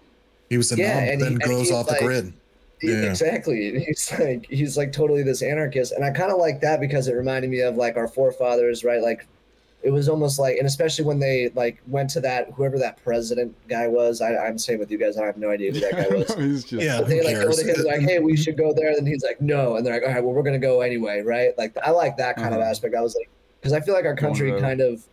He 0.50 0.56
was 0.58 0.70
a 0.72 0.76
Yeah, 0.76 1.00
knob, 1.00 1.08
and 1.12 1.20
then 1.22 1.32
he- 1.32 1.38
goes 1.38 1.60
he's 1.60 1.72
off 1.72 1.86
the 1.86 1.92
like- 1.92 2.00
grid. 2.02 2.32
Yeah. 2.82 3.02
Exactly. 3.10 3.84
He's 3.86 4.12
like 4.18 4.46
he's 4.48 4.76
like 4.76 4.92
totally 4.92 5.22
this 5.22 5.42
anarchist, 5.42 5.92
and 5.92 6.04
I 6.04 6.10
kind 6.10 6.30
of 6.32 6.38
like 6.38 6.60
that 6.60 6.80
because 6.80 7.08
it 7.08 7.14
reminded 7.14 7.50
me 7.50 7.60
of 7.60 7.76
like 7.76 7.96
our 7.96 8.08
forefathers, 8.08 8.84
right? 8.84 9.02
Like 9.02 9.26
it 9.82 9.90
was 9.90 10.08
almost 10.08 10.40
like, 10.40 10.56
and 10.58 10.66
especially 10.66 11.04
when 11.04 11.20
they 11.20 11.50
like 11.54 11.80
went 11.86 12.10
to 12.10 12.20
that 12.20 12.50
whoever 12.52 12.78
that 12.80 13.02
president 13.04 13.54
guy 13.68 13.86
was. 13.86 14.20
I, 14.20 14.36
I'm 14.36 14.58
saying 14.58 14.80
with 14.80 14.90
you 14.90 14.98
guys, 14.98 15.16
I 15.16 15.24
have 15.26 15.36
no 15.36 15.50
idea 15.50 15.72
who 15.72 15.78
that 15.80 15.92
guy 15.92 16.08
was. 16.16 16.34
He's 16.34 16.64
just, 16.64 16.82
Yeah. 16.84 16.98
But 17.00 17.08
they 17.08 17.22
like 17.22 17.36
go 17.36 17.52
to 17.52 17.62
him 17.74 17.84
like, 17.86 18.00
hey, 18.00 18.18
we 18.18 18.36
should 18.36 18.56
go 18.56 18.72
there, 18.72 18.90
and 18.90 19.06
he's 19.06 19.22
like, 19.22 19.40
no, 19.40 19.76
and 19.76 19.86
they're 19.86 19.94
like, 19.94 20.02
all 20.02 20.08
right, 20.12 20.22
well, 20.24 20.32
we're 20.34 20.42
gonna 20.42 20.58
go 20.58 20.80
anyway, 20.80 21.20
right? 21.22 21.56
Like 21.56 21.76
I 21.82 21.90
like 21.90 22.16
that 22.16 22.36
kind 22.36 22.54
of 22.54 22.60
Uh-huh. 22.60 22.70
aspect. 22.70 22.94
I 22.96 23.00
was 23.00 23.14
like, 23.14 23.28
because 23.60 23.72
I 23.72 23.80
feel 23.80 23.94
like 23.94 24.04
our 24.04 24.16
country 24.16 24.50
kind 24.60 24.80
of 24.80 25.04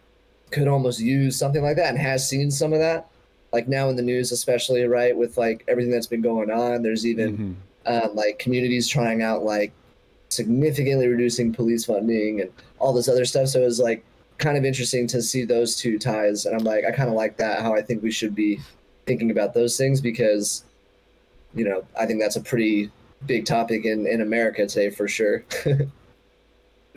could 0.51 0.67
almost 0.67 0.99
use 0.99 1.37
something 1.37 1.61
like 1.63 1.75
that, 1.77 1.89
and 1.89 1.97
has 1.99 2.27
seen 2.27 2.49
some 2.51 2.73
of 2.73 2.79
that. 2.79 3.07
Like 3.55 3.69
now 3.69 3.87
in 3.87 3.95
the 3.95 4.01
news, 4.01 4.33
especially 4.33 4.83
right 4.83 5.15
with 5.15 5.37
like 5.37 5.63
everything 5.69 5.91
that's 5.93 6.07
been 6.07 6.21
going 6.21 6.51
on. 6.51 6.83
There's 6.83 7.05
even 7.07 7.55
Mhm. 7.87 8.03
um, 8.09 8.13
like 8.15 8.37
communities 8.37 8.85
trying 8.85 9.21
out 9.21 9.43
like 9.45 9.71
significantly 10.27 11.07
reducing 11.07 11.53
police 11.53 11.85
funding 11.85 12.41
and 12.41 12.49
all 12.79 12.91
this 12.91 13.07
other 13.07 13.23
stuff. 13.23 13.47
So 13.47 13.61
it 13.61 13.65
was 13.65 13.79
like 13.79 14.03
kind 14.39 14.57
of 14.57 14.65
interesting 14.65 15.07
to 15.07 15.21
see 15.21 15.45
those 15.45 15.77
two 15.77 15.97
ties. 15.97 16.45
And 16.45 16.53
I'm 16.53 16.65
like, 16.65 16.83
I 16.83 16.91
kind 16.91 17.07
of 17.07 17.15
like 17.15 17.37
that, 17.37 17.61
how 17.61 17.73
I 17.73 17.81
think 17.81 18.03
we 18.03 18.11
should 18.11 18.35
be 18.35 18.59
thinking 19.05 19.31
about 19.31 19.53
those 19.53 19.77
things 19.77 20.01
because, 20.01 20.65
you 21.53 21.63
know, 21.63 21.85
I 21.97 22.05
think 22.05 22.19
that's 22.19 22.35
a 22.35 22.41
pretty 22.41 22.91
big 23.25 23.45
topic 23.45 23.85
in, 23.85 24.05
in 24.05 24.19
America 24.19 24.67
today 24.67 24.89
for 24.89 25.07
sure. 25.07 25.45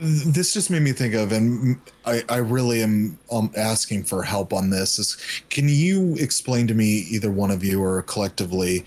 this 0.01 0.55
just 0.55 0.71
made 0.71 0.83
me 0.83 0.93
think 0.93 1.15
of 1.15 1.33
and 1.33 1.77
i, 2.07 2.23
I 2.29 2.37
really 2.37 2.83
am 2.83 3.19
um, 3.33 3.51
asking 3.57 4.05
for 4.05 4.23
help 4.23 4.53
on 4.53 4.71
this 4.71 4.99
is 4.99 5.17
can 5.51 5.69
you 5.69 6.15
explain 6.21 6.67
to 6.69 6.75
me 6.75 7.07
either 7.11 7.31
one 7.31 7.51
of 7.51 7.65
you 7.65 7.83
or 7.83 8.03
collectively 8.03 8.85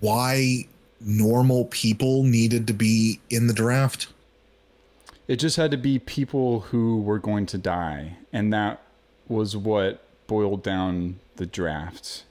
why 0.00 0.66
normal 1.00 1.66
people 1.66 2.24
needed 2.24 2.66
to 2.66 2.72
be 2.72 3.20
in 3.30 3.46
the 3.46 3.52
draft 3.52 4.08
It 5.28 5.36
just 5.36 5.56
had 5.56 5.70
to 5.70 5.76
be 5.76 5.98
people 6.00 6.60
who 6.60 7.00
were 7.00 7.18
going 7.20 7.46
to 7.46 7.58
die, 7.58 8.16
and 8.32 8.52
that 8.52 8.80
was 9.28 9.56
what 9.56 10.02
boiled 10.26 10.62
down 10.64 11.20
the 11.36 11.46
draft. 11.46 12.24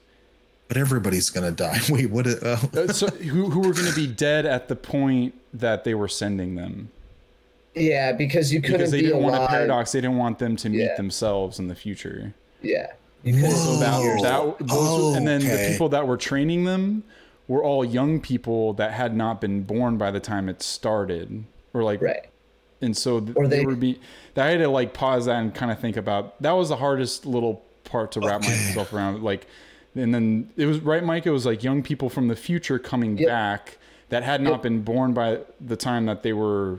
but 0.68 0.76
everybody's 0.76 1.30
gonna 1.30 1.50
die 1.50 1.80
wait 1.88 2.10
what 2.10 2.26
Uh, 2.44 2.56
so 2.92 3.06
who 3.08 3.48
who 3.50 3.60
were 3.60 3.72
going 3.74 3.88
to 3.88 3.94
be 3.96 4.06
dead 4.06 4.44
at 4.46 4.68
the 4.68 4.76
point 4.76 5.34
that 5.54 5.84
they 5.84 5.94
were 5.94 6.08
sending 6.08 6.54
them? 6.56 6.90
Yeah, 7.74 8.12
because 8.12 8.52
you 8.52 8.60
couldn't 8.60 8.78
Because 8.78 8.90
they 8.90 9.00
be 9.00 9.06
didn't 9.08 9.22
want 9.22 9.36
a 9.42 9.46
paradox. 9.46 9.92
They 9.92 10.00
didn't 10.00 10.16
want 10.18 10.38
them 10.38 10.56
to 10.56 10.68
meet 10.68 10.78
Yeah. 10.80 10.96
themselves 10.96 11.58
in 11.58 11.68
the 11.68 11.74
future. 11.74 12.34
Yeah. 12.60 12.92
You 13.22 13.34
couldn't 13.34 13.50
So 13.52 13.76
that, 13.78 14.00
Whoa. 14.00 14.56
that 14.58 14.66
those, 14.66 15.16
and 15.16 15.26
then 15.26 15.40
the 15.40 15.68
people 15.70 15.88
that 15.90 16.06
were 16.06 16.16
training 16.16 16.64
them 16.64 17.04
were 17.48 17.62
all 17.62 17.84
young 17.84 18.20
people 18.20 18.72
that 18.74 18.92
had 18.92 19.14
not 19.16 19.40
been 19.40 19.62
born 19.62 19.96
by 19.96 20.10
the 20.10 20.20
time 20.20 20.48
it 20.48 20.62
started, 20.62 21.44
or 21.74 21.82
like 21.82 22.00
right. 22.02 22.26
and 22.80 22.96
so 22.96 23.20
th- 23.20 23.36
Or 23.36 23.46
they, 23.46 23.58
they- 23.58 23.66
were 23.66 23.74
be 23.76 24.00
I 24.36 24.48
had 24.48 24.58
to 24.58 24.68
like 24.68 24.92
pause 24.94 25.26
that 25.26 25.36
and 25.40 25.54
kind 25.54 25.70
of 25.70 25.78
think 25.78 25.96
about 25.96 26.40
that 26.42 26.52
was 26.52 26.68
the 26.70 26.76
hardest 26.76 27.26
little 27.26 27.62
part 27.84 28.12
to 28.12 28.20
wrap 28.20 28.42
Okay. 28.42 28.48
myself 28.50 28.92
around 28.92 29.22
like 29.22 29.46
and 29.94 30.14
then 30.14 30.50
it 30.56 30.66
was 30.66 30.80
right 30.80 31.04
Mike 31.04 31.26
it 31.26 31.30
was 31.30 31.44
like 31.44 31.62
young 31.62 31.82
people 31.82 32.08
from 32.08 32.28
the 32.28 32.36
future 32.36 32.78
coming 32.78 33.18
Yep. 33.18 33.28
back 33.28 33.78
that 34.08 34.22
had 34.22 34.40
not 34.40 34.50
Yep. 34.52 34.62
been 34.62 34.80
born 34.82 35.12
by 35.12 35.40
the 35.60 35.76
time 35.76 36.06
that 36.06 36.22
they 36.22 36.32
were 36.32 36.78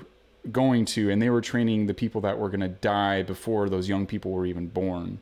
going 0.51 0.83
to 0.85 1.09
and 1.09 1.21
they 1.21 1.29
were 1.29 1.41
training 1.41 1.85
the 1.87 1.93
people 1.93 2.19
that 2.21 2.37
were 2.37 2.49
going 2.49 2.59
to 2.59 2.67
die 2.67 3.23
before 3.23 3.69
those 3.69 3.87
young 3.87 4.05
people 4.05 4.31
were 4.31 4.45
even 4.45 4.67
born 4.67 5.19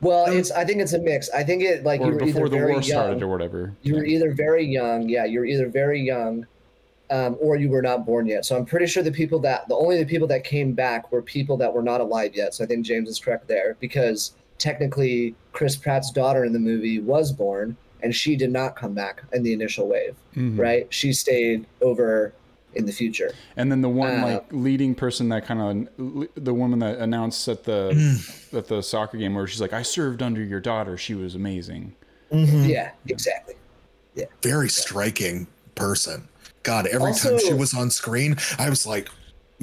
Well, 0.00 0.26
it's. 0.26 0.50
I 0.50 0.64
think 0.64 0.80
it's 0.82 0.92
a 0.92 0.98
mix. 0.98 1.30
I 1.30 1.42
think 1.42 1.62
it 1.62 1.82
like 1.82 2.00
or 2.02 2.08
you 2.08 2.12
were 2.12 2.18
before 2.18 2.42
either 2.46 2.48
the 2.50 2.56
very 2.58 2.72
war 2.72 2.82
started 2.82 3.12
young. 3.20 3.22
or 3.22 3.28
whatever 3.32 3.72
you 3.82 3.94
were 3.94 4.04
either 4.04 4.30
very 4.34 4.64
young 4.66 5.08
yeah 5.08 5.24
you're 5.24 5.46
either 5.46 5.68
very 5.68 6.00
young 6.02 6.46
um, 7.10 7.36
or 7.40 7.56
you 7.56 7.70
were 7.70 7.80
not 7.82 8.04
born 8.04 8.26
yet 8.26 8.44
so 8.44 8.56
i'm 8.56 8.66
pretty 8.66 8.86
sure 8.86 9.02
the 9.02 9.12
people 9.12 9.38
that 9.38 9.66
the 9.68 9.74
only 9.76 9.96
the 9.96 10.04
people 10.04 10.26
that 10.28 10.42
came 10.44 10.72
back 10.72 11.10
were 11.12 11.22
people 11.22 11.56
that 11.56 11.72
were 11.72 11.82
not 11.82 12.00
alive 12.00 12.34
yet 12.34 12.52
so 12.52 12.64
i 12.64 12.66
think 12.66 12.84
james 12.84 13.08
is 13.08 13.18
correct 13.20 13.46
there 13.46 13.76
because 13.80 14.32
technically 14.58 15.34
chris 15.52 15.76
pratt's 15.76 16.10
daughter 16.10 16.44
in 16.44 16.52
the 16.52 16.58
movie 16.58 16.98
was 16.98 17.30
born 17.32 17.76
and 18.02 18.12
she 18.14 18.34
did 18.36 18.50
not 18.50 18.74
come 18.76 18.92
back 18.92 19.22
in 19.32 19.42
the 19.44 19.52
initial 19.52 19.86
wave 19.88 20.14
Mhm. 20.36 20.58
right 20.58 20.86
she 20.90 21.12
stayed 21.12 21.64
over 21.80 22.32
in 22.76 22.86
the 22.86 22.92
future 22.92 23.30
And 23.56 23.70
then 23.70 23.80
the 23.80 23.88
one 23.88 24.20
Uh, 24.20 24.26
like 24.26 24.46
leading 24.52 24.94
person 24.94 25.28
that 25.30 25.44
kind 25.46 25.88
of 25.98 26.28
the 26.36 26.54
woman 26.54 26.78
that 26.80 26.98
announced 26.98 27.48
at 27.48 27.64
the 27.64 27.90
Mm. 27.94 28.54
at 28.58 28.68
the 28.68 28.82
soccer 28.82 29.16
game 29.16 29.34
where 29.34 29.46
she's 29.46 29.60
like, 29.60 29.72
"I 29.72 29.82
served 29.82 30.22
under 30.22 30.42
your 30.42 30.60
daughter. 30.60 30.96
She 30.98 31.14
was 31.14 31.34
amazing." 31.34 31.94
yeah 32.30 32.90
exactly 33.08 33.54
Yeah, 34.14 34.24
very 34.42 34.68
striking 34.68 35.46
person 35.76 36.26
god 36.64 36.86
every 36.88 37.12
time 37.14 37.38
she 37.38 37.54
was 37.54 37.72
on 37.72 37.90
screen 37.90 38.36
i 38.58 38.68
was 38.68 38.84
like 38.86 39.08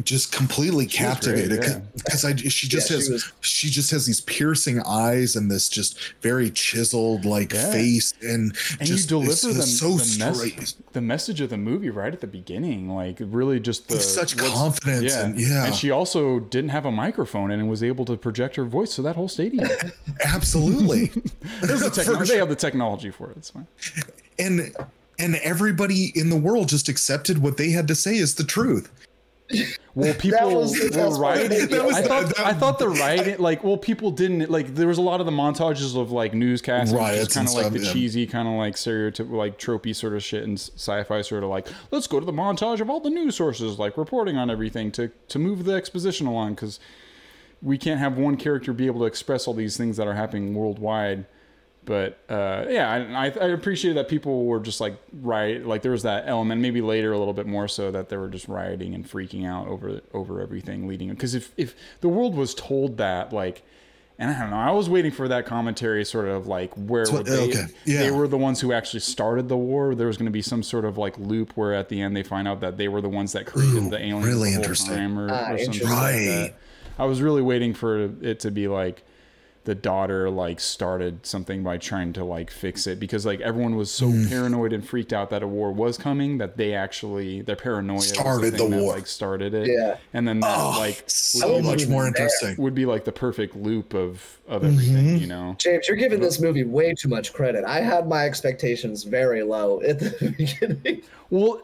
just 0.04 0.32
completely 0.32 0.88
She 0.88 0.98
captivated 0.98 1.64
yeah. 1.64 1.80
because 1.96 2.26
I 2.26 2.36
she 2.36 2.68
just 2.68 2.90
Yeah, 2.90 2.96
has 2.98 3.06
she 3.06 3.12
was- 3.14 3.32
she 3.42 3.70
just 3.70 3.92
has 3.92 4.08
these 4.08 4.22
piercing 4.22 4.82
eyes 4.82 5.36
and 5.36 5.52
this 5.52 5.70
just 5.70 5.98
very 6.22 6.50
chiseled 6.50 7.26
like 7.26 7.54
Yeah. 7.54 7.72
face 7.72 8.14
and, 8.24 8.56
And 8.80 8.88
just 8.88 9.12
you 9.12 9.20
deliver 9.20 9.54
them 9.54 9.62
so 9.62 9.98
the, 9.98 10.04
straight 10.04 10.74
the 10.94 11.02
message 11.02 11.42
of 11.42 11.52
the 11.52 11.58
movie 11.58 11.92
right 11.92 12.12
at 12.12 12.22
the 12.22 12.28
beginning, 12.28 12.90
like 12.90 13.18
really 13.20 13.60
just 13.60 13.88
the 13.88 14.00
such 14.00 14.36
confidence 14.36 15.14
and- 15.14 15.40
yeah. 15.40 15.66
And 15.68 15.76
she 15.76 15.92
also 15.92 16.40
didn't 16.40 16.70
have 16.70 16.86
a 16.86 16.92
microphone 16.92 17.52
and 17.52 17.70
was 17.70 17.84
able 17.84 18.06
to 18.06 18.18
project 18.18 18.56
her 18.56 18.66
voice 18.66 18.96
to 18.96 19.04
that 19.04 19.16
whole 19.16 19.28
stadium. 19.28 19.70
absolutely 20.26 21.06
the 21.62 21.68
For 21.78 21.90
techno- 21.92 22.26
They 22.26 22.38
have 22.38 22.50
the 22.50 22.56
technology 22.56 23.12
for 23.12 23.30
it. 23.32 23.38
It's 23.38 23.52
fine. 23.52 23.68
and 24.40 24.76
and 25.20 25.36
everybody 25.38 26.12
in 26.16 26.30
the 26.32 26.36
world 26.36 26.68
just 26.70 26.90
accepted 26.90 27.38
what 27.38 27.58
they 27.58 27.70
had 27.70 27.88
to 27.88 27.94
say 27.96 28.16
is 28.16 28.34
the 28.36 28.44
truth 28.44 28.90
Well, 29.96 30.14
people 30.16 30.56
was 30.56 30.74
were 30.96 31.20
rioting. 31.20 31.72
I 31.74 32.02
thought 32.02 32.28
that- 32.36 32.40
I 32.40 32.54
thought 32.54 32.80
the 32.80 32.90
rioting, 32.90 33.38
like, 33.38 33.64
well, 33.64 33.78
people 33.78 34.10
didn't 34.12 34.50
like. 34.50 34.74
There 34.74 34.88
was 34.88 34.98
a 34.98 35.02
lot 35.02 35.20
of 35.20 35.26
the 35.26 35.32
montages 35.32 35.96
of 35.96 36.12
like 36.12 36.34
newscasts, 36.34 36.92
right? 36.92 37.00
Riots 37.00 37.34
kind 37.36 37.48
of 37.48 37.54
like 37.54 37.66
stuff, 37.66 37.74
the 37.74 37.86
yeah. 37.86 37.94
cheesy, 37.94 38.26
kind 38.26 38.48
of 38.48 38.56
like 38.56 38.76
stereotypical, 38.76 39.34
like 39.34 39.60
tropey 39.60 39.96
sort 39.96 40.14
of 40.14 40.24
shit, 40.24 40.44
and 40.44 40.58
sci-fi 40.60 41.22
sort 41.22 41.44
of 41.44 41.50
like, 41.50 41.68
let's 41.92 42.08
go 42.08 42.20
to 42.20 42.26
the 42.26 42.32
montage 42.34 42.80
of 42.80 42.90
all 42.90 43.00
the 43.00 43.10
news 43.12 43.36
sources, 43.36 43.78
like 43.78 43.98
reporting 43.98 44.38
on 44.38 44.50
everything 44.50 44.92
to 44.94 45.12
to 45.28 45.40
move 45.40 45.66
the 45.66 45.74
exposition 45.74 46.26
along, 46.26 46.56
because 46.56 46.80
we 47.62 47.78
can't 47.78 48.00
have 48.00 48.18
one 48.18 48.36
character 48.36 48.74
be 48.74 48.88
able 48.88 49.00
to 49.02 49.06
express 49.06 49.48
all 49.48 49.54
these 49.54 49.78
things 49.78 49.98
that 49.98 50.08
are 50.08 50.16
happening 50.16 50.54
worldwide. 50.54 51.26
But 51.86 52.20
uh, 52.30 52.66
yeah, 52.70 52.90
I, 52.90 53.26
I 53.26 53.26
I 53.26 53.48
appreciate 53.50 53.94
that 53.94 54.08
people 54.08 54.46
were 54.46 54.60
just 54.60 54.80
like 54.80 54.96
riot, 55.12 55.66
like 55.68 55.82
there 55.82 55.92
was 55.92 56.04
that 56.04 56.24
element. 56.28 56.62
Maybe 56.62 56.82
later 56.82 57.12
a 57.12 57.18
little 57.20 57.34
bit 57.34 57.46
more 57.48 57.68
so 57.68 57.92
that 57.92 58.10
they 58.10 58.16
were 58.18 58.30
just 58.30 58.48
rioting 58.48 58.96
and 58.96 59.06
freaking 59.10 59.46
out 59.46 59.68
over 59.68 60.00
over 60.14 60.40
everything 60.40 60.88
leading. 60.88 61.10
Because 61.10 61.36
if 61.36 61.52
if 61.58 61.76
the 62.02 62.08
world 62.10 62.36
was 62.36 62.56
told 62.56 62.98
that, 62.98 63.34
like, 63.34 63.64
and 64.18 64.32
I 64.32 64.40
don't 64.40 64.52
know, 64.52 64.56
I 64.58 64.72
was 64.72 64.90
waiting 64.90 65.12
for 65.12 65.28
that 65.28 65.46
commentary, 65.46 66.06
sort 66.06 66.28
of 66.30 66.48
like 66.48 66.74
where 66.76 67.04
what- 67.06 67.12
would 67.14 67.26
they 67.26 67.50
okay, 67.50 67.66
yeah. 67.86 68.00
they 68.04 68.12
were 68.12 68.28
the 68.30 68.38
ones 68.38 68.62
who 68.62 68.72
actually 68.72 69.02
started 69.02 69.50
the 69.50 69.58
war. 69.58 69.94
There 69.94 70.08
was 70.08 70.16
going 70.16 70.28
to 70.28 70.32
be 70.32 70.42
some 70.42 70.64
sort 70.64 70.86
of 70.86 70.98
like 70.98 71.18
loop 71.18 71.52
where 71.58 71.74
at 71.74 71.90
the 71.90 72.02
end 72.02 72.16
they 72.16 72.24
find 72.24 72.48
out 72.48 72.62
that 72.62 72.78
they 72.78 72.88
were 72.88 73.02
the 73.02 73.10
ones 73.10 73.34
that 73.34 73.46
created 73.46 73.84
Ooh, 73.84 73.90
the 73.90 73.98
aliens 74.00 74.26
really 74.26 74.52
the 74.52 74.56
interesting. 74.58 74.96
time 74.96 75.20
or, 75.20 75.28
Ah, 75.30 75.52
or 75.52 75.58
something 75.58 75.66
interesting. 75.66 75.90
like 75.90 76.00
Right. 76.00 76.26
that. 76.28 76.56
I 76.98 77.06
was 77.06 77.22
really 77.22 77.42
waiting 77.42 77.74
for 77.74 78.04
it 78.22 78.40
to 78.42 78.52
be 78.52 78.68
like 78.70 79.04
the 79.66 79.74
daughter 79.74 80.30
like 80.30 80.60
started 80.60 81.26
something 81.26 81.64
by 81.64 81.78
trying 81.78 82.12
to 82.12 82.24
like 82.24 82.52
fix 82.52 82.86
it 82.86 83.00
because 83.00 83.26
like 83.26 83.40
everyone 83.40 83.76
was 83.78 83.90
so 83.90 84.08
Hmm. 84.08 84.28
paranoid 84.28 84.74
and 84.74 84.86
freaked 84.86 85.14
out 85.14 85.30
that 85.30 85.42
a 85.42 85.48
war 85.48 85.72
was 85.72 85.98
coming 85.98 86.38
that 86.40 86.58
they 86.58 86.74
actually 86.74 87.42
their 87.42 87.56
paranoia 87.56 88.02
Started 88.02 88.54
the 88.54 88.58
thing 88.58 88.72
that, 88.72 88.82
war. 88.82 88.96
like 88.96 89.08
started 89.08 89.54
it 89.54 89.68
Yeah. 89.68 89.96
and 90.14 90.28
then 90.28 90.42
that 90.42 90.58
Oh, 90.58 90.76
like 90.78 91.04
so 91.08 91.54
would 91.54 91.62
be, 91.62 91.68
much 91.70 91.80
like, 91.82 91.90
more 91.90 92.08
interesting. 92.08 92.56
would 92.58 92.76
be 92.76 92.86
like 92.86 93.06
the 93.06 93.14
perfect 93.14 93.56
loop 93.56 93.94
of 93.94 94.22
of 94.50 94.66
everything 94.66 95.06
Mhm. 95.18 95.22
you 95.22 95.28
know 95.28 95.56
James, 95.60 95.88
you're 95.88 95.96
giving 95.96 96.20
this 96.20 96.42
movie 96.42 96.66
way 96.66 96.94
too 96.94 97.08
much 97.08 97.32
credit. 97.32 97.64
I 97.66 97.80
had 97.80 98.08
my 98.10 98.26
expectations 98.26 99.04
very 99.06 99.44
low 99.44 99.82
at 99.82 100.00
the 100.00 100.34
beginning. 100.38 101.04
Well, 101.30 101.62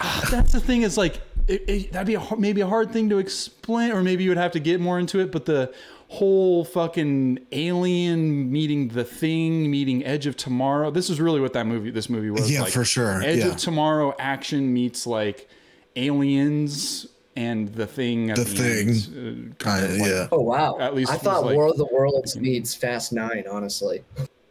ah, 0.00 0.28
that's 0.30 0.52
the 0.52 0.60
thing 0.60 0.82
is 0.82 0.96
like 0.96 1.20
it, 1.48 1.64
it, 1.68 1.92
that'd 1.92 2.06
be 2.06 2.14
a, 2.14 2.22
maybe 2.38 2.60
a 2.60 2.66
hard 2.68 2.92
thing 2.92 3.08
to 3.10 3.18
explain, 3.18 3.90
or 3.90 4.04
maybe 4.04 4.22
you 4.22 4.30
would 4.30 4.36
have 4.38 4.52
to 4.52 4.60
get 4.60 4.78
more 4.78 5.00
into 5.00 5.18
it. 5.18 5.32
But 5.32 5.46
the 5.46 5.72
whole 6.12 6.64
fucking 6.64 7.38
alien 7.52 8.50
meeting 8.50 8.88
the 8.88 9.04
thing, 9.04 9.70
meeting 9.70 10.04
Edge 10.04 10.26
of 10.26 10.36
Tomorrow. 10.36 10.90
This 10.90 11.08
is 11.08 11.20
really 11.20 11.40
what 11.40 11.52
that 11.52 11.66
movie, 11.68 11.90
this 11.90 12.10
movie 12.10 12.30
was. 12.30 12.50
Yeah, 12.50 12.62
like, 12.62 12.72
for 12.72 12.84
sure, 12.84 13.22
Edge 13.22 13.38
yeah. 13.38 13.46
of 13.48 13.56
Tomorrow 13.56 14.14
action 14.18 14.72
meets 14.74 15.06
like 15.06 15.48
aliens 15.96 17.06
and 17.36 17.72
the 17.74 17.86
thing. 17.86 18.30
At 18.30 18.38
The 18.38 18.44
the, 18.44 18.50
Thing. 18.56 18.88
end, 18.88 19.54
uh, 19.60 19.64
kind 19.64 19.80
Kinda, 19.82 19.94
of 19.94 20.00
like- 20.00 20.10
yeah. 20.10 20.28
Oh 20.32 20.40
wow! 20.40 20.78
At 20.80 20.94
least 20.94 21.12
I 21.12 21.16
thought 21.16 21.44
like- 21.44 21.54
War 21.54 21.68
of 21.68 21.76
the 21.76 21.86
Worlds 21.86 22.34
needs 22.36 22.74
Fast 22.74 23.12
Nine. 23.12 23.44
Honestly, 23.50 24.02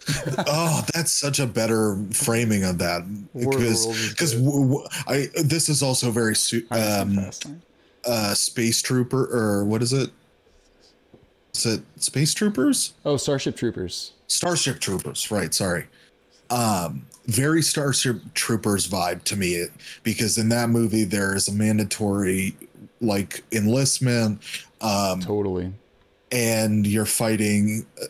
oh, 0.47 0.85
that's 0.93 1.11
such 1.11 1.39
a 1.39 1.45
better 1.45 1.97
framing 2.13 2.63
of 2.63 2.77
that 2.77 3.03
War 3.33 3.53
of 3.53 3.59
the 3.59 3.65
because 3.65 4.09
because 4.09 4.33
good. 4.33 4.45
w- 4.45 4.67
w- 4.69 4.87
I 5.07 5.27
this 5.43 5.67
is 5.67 5.83
also 5.83 6.09
very 6.09 6.35
su- 6.35 6.65
I 6.71 6.77
haven't 6.77 7.33
seen 7.33 7.51
um 7.53 7.61
uh 8.05 8.33
space 8.33 8.81
trooper 8.81 9.25
or 9.25 9.65
what 9.65 9.83
is 9.83 9.91
it? 9.91 10.09
Is 11.65 11.65
it 11.65 11.83
space 12.01 12.33
troopers? 12.33 12.93
Oh, 13.03 13.17
Starship 13.17 13.57
Troopers. 13.57 14.13
Starship 14.27 14.79
Troopers, 14.79 15.29
right? 15.29 15.53
Sorry. 15.53 15.87
Um, 16.49 17.05
very 17.25 17.61
Starship 17.61 18.21
Troopers 18.33 18.87
vibe 18.87 19.23
to 19.25 19.35
me 19.35 19.65
because 20.03 20.37
in 20.37 20.49
that 20.49 20.69
movie 20.69 21.03
there 21.03 21.35
is 21.35 21.47
a 21.49 21.53
mandatory 21.53 22.55
like 23.01 23.43
enlistment, 23.51 24.41
um, 24.81 25.19
Totally. 25.19 25.73
and 26.31 26.87
you're 26.87 27.05
fighting 27.05 27.85
uh, 28.01 28.05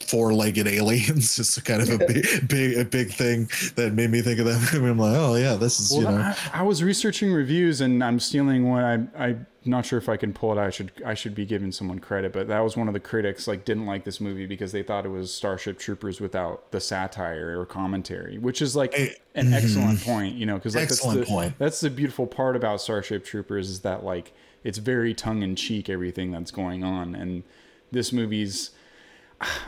four-legged 0.00 0.66
aliens. 0.66 1.38
It's 1.38 1.58
kind 1.60 1.82
of 1.82 1.88
a 1.88 1.98
big, 1.98 2.26
big, 2.48 2.78
a 2.78 2.84
big 2.84 3.12
thing 3.12 3.48
that 3.76 3.92
made 3.94 4.10
me 4.10 4.22
think 4.22 4.40
of 4.40 4.46
that 4.46 4.72
movie. 4.74 4.88
I'm 4.90 4.98
like, 4.98 5.16
oh 5.16 5.36
yeah, 5.36 5.54
this 5.54 5.78
is 5.78 5.92
Well, 5.92 6.00
you 6.02 6.18
know, 6.18 6.34
I, 6.52 6.60
I 6.60 6.62
was 6.62 6.82
researching 6.82 7.32
reviews 7.32 7.80
and 7.80 8.02
I'm 8.02 8.18
stealing 8.18 8.68
one. 8.68 8.82
I 8.84 9.24
I'm 9.24 9.46
not 9.64 9.86
sure 9.86 9.98
if 9.98 10.08
I 10.08 10.16
can 10.16 10.32
pull 10.32 10.52
it. 10.52 10.58
out. 10.58 10.66
I 10.66 10.70
should 10.70 10.92
I 11.04 11.14
should 11.14 11.34
be 11.34 11.44
giving 11.44 11.72
someone 11.72 11.98
credit, 11.98 12.32
but 12.32 12.48
that 12.48 12.60
was 12.60 12.76
one 12.76 12.88
of 12.88 12.94
the 12.94 13.00
critics 13.00 13.46
like 13.46 13.64
didn't 13.64 13.86
like 13.86 14.04
this 14.04 14.20
movie 14.20 14.46
because 14.46 14.72
they 14.72 14.82
thought 14.82 15.06
it 15.06 15.10
was 15.10 15.32
Starship 15.32 15.78
Troopers 15.78 16.20
without 16.20 16.70
the 16.72 16.80
satire 16.80 17.58
or 17.60 17.66
commentary, 17.66 18.38
which 18.38 18.60
is 18.60 18.74
like 18.74 18.92
Eh, 18.96 19.10
an 19.34 19.52
excellent 19.52 20.00
point. 20.02 20.34
You 20.34 20.46
know, 20.46 20.54
because 20.56 20.74
like 20.74 20.84
Excellent 20.84 21.18
that's 21.18 21.28
the, 21.28 21.34
point. 21.34 21.58
That's 21.58 21.80
the 21.80 21.90
beautiful 21.90 22.26
part 22.26 22.56
about 22.56 22.80
Starship 22.80 23.24
Troopers 23.24 23.68
is 23.70 23.80
that 23.80 24.04
like 24.04 24.32
it's 24.64 24.78
very 24.78 25.14
tongue 25.14 25.42
in 25.42 25.56
cheek 25.56 25.88
everything 25.88 26.30
that's 26.30 26.50
going 26.50 26.84
on, 26.84 27.14
and 27.14 27.42
this 27.90 28.12
movie's. 28.12 28.70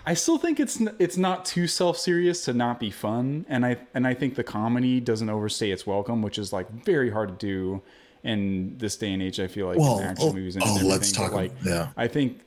I 0.06 0.14
still 0.14 0.38
think 0.38 0.60
it's 0.60 0.80
it's 1.00 1.16
not 1.16 1.44
too 1.44 1.66
self 1.66 1.98
serious 1.98 2.44
to 2.44 2.52
not 2.52 2.78
be 2.78 2.90
fun, 2.90 3.44
and 3.48 3.66
I 3.66 3.78
and 3.92 4.06
I 4.06 4.14
think 4.14 4.36
the 4.36 4.44
comedy 4.44 5.00
doesn't 5.00 5.28
overstay 5.28 5.70
its 5.72 5.86
welcome, 5.86 6.22
which 6.22 6.38
is 6.38 6.52
like 6.52 6.70
very 6.70 7.10
hard 7.10 7.40
to 7.40 7.46
do 7.46 7.82
in 8.24 8.76
this 8.78 8.96
day 8.96 9.12
and 9.12 9.22
age. 9.22 9.38
I 9.38 9.46
feel 9.46 9.66
like 9.66 9.78
Well, 9.78 9.98
in 9.98 10.04
action 10.04 10.28
oh, 10.28 10.32
movies 10.32 10.56
and 10.56 10.64
oh, 10.64 10.68
everything. 10.68 10.90
let's 10.90 11.12
but, 11.12 11.18
talk 11.22 11.32
like 11.32 11.52
yeah. 11.64 11.90
I 11.96 12.08
think 12.08 12.40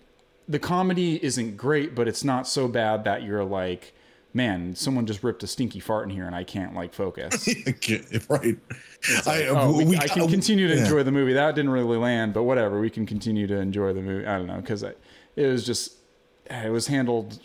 the 0.49 0.59
comedy 0.59 1.23
isn't 1.23 1.55
great, 1.55 1.95
but 1.95 2.07
it's 2.07 2.23
not 2.23 2.47
so 2.47 2.67
bad 2.67 3.03
that 3.03 3.23
you're 3.23 3.43
like, 3.43 3.93
man, 4.33 4.75
someone 4.75 5.05
just 5.05 5.23
ripped 5.23 5.43
a 5.43 5.47
stinky 5.47 5.79
fart 5.79 6.05
in 6.05 6.09
here, 6.09 6.25
and 6.25 6.35
I 6.35 6.43
can't 6.43 6.73
like 6.73 6.93
focus. 6.93 7.47
right. 8.29 8.57
I, 9.25 9.45
oh, 9.47 9.75
we, 9.77 9.85
we- 9.85 9.97
I 9.97 10.07
can 10.07 10.23
uh, 10.23 10.27
continue 10.27 10.67
to 10.67 10.75
yeah. 10.75 10.83
enjoy 10.83 11.03
the 11.03 11.11
movie. 11.11 11.33
That 11.33 11.55
didn't 11.55 11.71
really 11.71 11.97
land, 11.97 12.33
but 12.33 12.43
whatever. 12.43 12.79
We 12.79 12.89
can 12.89 13.05
continue 13.05 13.47
to 13.47 13.55
enjoy 13.57 13.93
the 13.93 14.01
movie. 14.01 14.25
I 14.25 14.37
don't 14.37 14.47
know 14.47 14.57
because 14.61 14.83
it 14.83 14.97
was 15.35 15.65
just 15.65 15.95
it 16.49 16.71
was 16.71 16.87
handled 16.87 17.39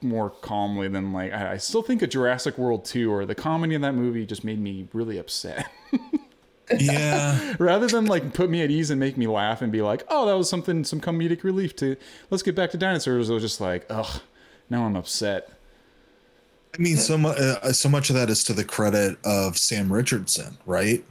more 0.00 0.30
calmly 0.30 0.88
than 0.88 1.12
like 1.12 1.32
I, 1.32 1.52
I 1.52 1.56
still 1.56 1.82
think 1.82 2.02
a 2.02 2.06
Jurassic 2.06 2.56
World 2.58 2.84
two 2.84 3.12
or 3.12 3.26
the 3.26 3.34
comedy 3.34 3.74
in 3.74 3.80
that 3.80 3.94
movie 3.94 4.26
just 4.26 4.44
made 4.44 4.60
me 4.60 4.88
really 4.92 5.18
upset. 5.18 5.70
Yeah. 6.78 7.54
Rather 7.58 7.86
than 7.86 8.06
like 8.06 8.34
put 8.34 8.50
me 8.50 8.62
at 8.62 8.70
ease 8.70 8.90
and 8.90 9.00
make 9.00 9.16
me 9.16 9.26
laugh 9.26 9.62
and 9.62 9.70
be 9.72 9.82
like, 9.82 10.04
oh, 10.08 10.26
that 10.26 10.36
was 10.36 10.48
something 10.48 10.84
some 10.84 11.00
comedic 11.00 11.44
relief 11.44 11.76
to 11.76 11.96
let's 12.30 12.42
get 12.42 12.54
back 12.54 12.70
to 12.70 12.76
dinosaurs. 12.76 13.30
It 13.30 13.34
was 13.34 13.42
just 13.42 13.60
like, 13.60 13.86
ugh, 13.90 14.20
now 14.70 14.84
I'm 14.84 14.96
upset. 14.96 15.50
I 16.74 16.82
mean, 16.82 16.96
so 16.96 17.16
much, 17.16 17.38
uh, 17.38 17.72
so 17.72 17.88
much 17.88 18.10
of 18.10 18.16
that 18.16 18.28
is 18.30 18.44
to 18.44 18.52
the 18.52 18.64
credit 18.64 19.16
of 19.24 19.56
Sam 19.56 19.92
Richardson, 19.92 20.58
right? 20.66 21.04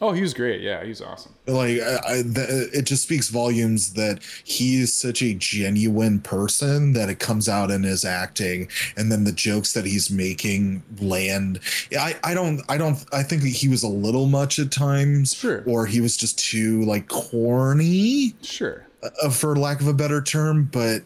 Oh, 0.00 0.10
he 0.12 0.20
was 0.20 0.34
great. 0.34 0.60
Yeah, 0.62 0.82
he's 0.84 1.00
awesome. 1.00 1.32
Like, 1.46 1.78
I, 1.80 1.96
I, 2.08 2.22
th- 2.22 2.70
it 2.74 2.82
just 2.86 3.04
speaks 3.04 3.28
volumes 3.28 3.92
that 3.92 4.20
he 4.42 4.80
is 4.80 4.92
such 4.92 5.22
a 5.22 5.34
genuine 5.34 6.18
person 6.20 6.92
that 6.94 7.08
it 7.08 7.20
comes 7.20 7.48
out 7.48 7.70
in 7.70 7.84
his 7.84 8.04
acting, 8.04 8.68
and 8.96 9.12
then 9.12 9.22
the 9.22 9.30
jokes 9.30 9.74
that 9.74 9.84
he's 9.84 10.10
making 10.10 10.82
land. 11.00 11.60
I, 11.96 12.16
I 12.24 12.34
don't, 12.34 12.62
I 12.68 12.78
don't, 12.78 12.98
I 13.12 13.22
think 13.22 13.44
he 13.44 13.68
was 13.68 13.84
a 13.84 13.88
little 13.88 14.26
much 14.26 14.58
at 14.58 14.72
times, 14.72 15.34
Sure. 15.34 15.62
or 15.68 15.86
he 15.86 16.00
was 16.00 16.16
just 16.16 16.36
too 16.38 16.82
like 16.84 17.06
corny. 17.08 18.34
Sure. 18.42 18.84
uh, 19.22 19.30
for 19.30 19.54
lack 19.54 19.80
of 19.80 19.86
a 19.86 19.94
better 19.94 20.20
term, 20.20 20.68
but 20.72 21.02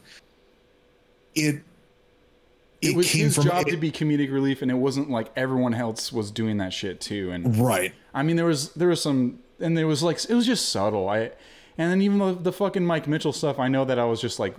it 1.34 1.60
It, 2.82 2.94
was 2.94 3.10
came 3.10 3.24
his 3.24 3.34
from 3.36 3.44
job 3.44 3.66
it- 3.68 3.70
to 3.72 3.76
be 3.76 3.90
comedic 3.90 4.30
relief, 4.32 4.62
and 4.62 4.70
it 4.70 4.74
wasn't 4.74 5.10
like 5.10 5.30
everyone 5.36 5.74
else 5.74 6.12
was 6.12 6.30
doing 6.30 6.58
that 6.58 6.72
shit 6.72 7.00
too. 7.00 7.30
And 7.32 7.56
right. 7.56 7.92
I 8.14 8.22
mean, 8.22 8.36
there 8.36 8.44
was 8.46 8.72
there 8.74 8.88
was 8.88 9.00
some, 9.02 9.40
and 9.60 9.76
there 9.76 9.86
was 9.86 10.02
like 10.02 10.18
it 10.28 10.34
was 10.34 10.46
just 10.46 10.68
subtle. 10.70 11.08
I, 11.08 11.30
and 11.78 11.90
then 11.90 12.02
even 12.02 12.18
the, 12.18 12.32
the 12.34 12.52
fucking 12.52 12.84
Mike 12.84 13.06
Mitchell 13.08 13.32
stuff. 13.32 13.58
I 13.58 13.68
know 13.68 13.84
that 13.84 13.98
I 13.98 14.04
was 14.04 14.20
just 14.20 14.38
like, 14.38 14.54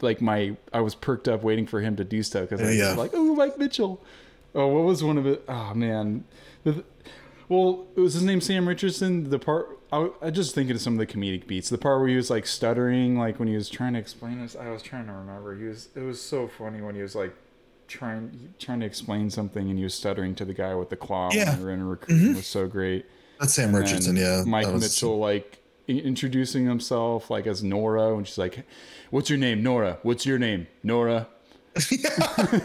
like 0.00 0.20
my 0.20 0.56
I 0.72 0.80
was 0.80 0.94
perked 0.94 1.26
up 1.28 1.42
waiting 1.42 1.66
for 1.66 1.80
him 1.80 1.96
to 1.96 2.04
do 2.04 2.22
stuff 2.22 2.48
because 2.48 2.60
I 2.60 2.66
was 2.68 2.76
Yeah. 2.76 2.94
like, 2.94 3.10
oh, 3.14 3.34
Mike 3.34 3.58
Mitchell. 3.58 4.02
Oh, 4.54 4.66
what 4.68 4.84
was 4.84 5.02
one 5.04 5.18
of 5.18 5.26
it? 5.26 5.42
Oh 5.48 5.72
man, 5.74 6.24
the, 6.64 6.84
well, 7.48 7.86
it 7.96 8.00
was 8.00 8.14
his 8.14 8.22
name 8.24 8.40
Sam 8.40 8.68
Richardson. 8.68 9.30
The 9.30 9.38
part 9.38 9.77
I, 9.90 10.10
I 10.20 10.30
just 10.30 10.54
thinking 10.54 10.76
of 10.76 10.82
some 10.82 10.94
of 10.94 10.98
the 10.98 11.06
comedic 11.06 11.46
beats. 11.46 11.70
The 11.70 11.78
part 11.78 12.00
where 12.00 12.08
he 12.08 12.16
was 12.16 12.30
like 12.30 12.46
stuttering, 12.46 13.18
like 13.18 13.38
when 13.38 13.48
he 13.48 13.54
was 13.54 13.68
trying 13.70 13.94
to 13.94 13.98
explain 13.98 14.40
this. 14.40 14.54
I 14.54 14.70
was 14.70 14.82
trying 14.82 15.06
to 15.06 15.12
remember. 15.12 15.56
He 15.56 15.64
was. 15.64 15.88
It 15.94 16.00
was 16.00 16.20
so 16.20 16.46
funny 16.46 16.80
when 16.80 16.94
he 16.94 17.02
was 17.02 17.14
like 17.14 17.34
trying 17.88 18.54
trying 18.58 18.80
to 18.80 18.86
explain 18.86 19.30
something 19.30 19.68
and 19.68 19.78
he 19.78 19.82
was 19.84 19.94
stuttering 19.94 20.34
to 20.34 20.44
the 20.44 20.54
guy 20.54 20.74
with 20.74 20.90
the 20.90 20.96
claw. 20.96 21.30
Yeah. 21.32 21.50
when 21.50 21.58
we 21.58 21.64
were 21.64 21.72
in 21.72 21.88
recruiting 21.88 22.26
mm-hmm. 22.26 22.36
was 22.36 22.46
so 22.46 22.66
great. 22.68 23.06
That's 23.40 23.54
Sam 23.54 23.74
Richardson, 23.74 24.16
yeah. 24.16 24.44
Mike 24.46 24.66
was- 24.66 24.82
Mitchell 24.82 25.18
like 25.18 25.58
introducing 25.88 26.66
himself 26.66 27.30
like 27.30 27.46
as 27.46 27.62
Nora, 27.62 28.14
and 28.14 28.26
she's 28.26 28.38
like, 28.38 28.66
"What's 29.10 29.30
your 29.30 29.38
name, 29.38 29.62
Nora? 29.62 29.98
What's 30.02 30.26
your 30.26 30.38
name, 30.38 30.66
Nora?" 30.82 31.28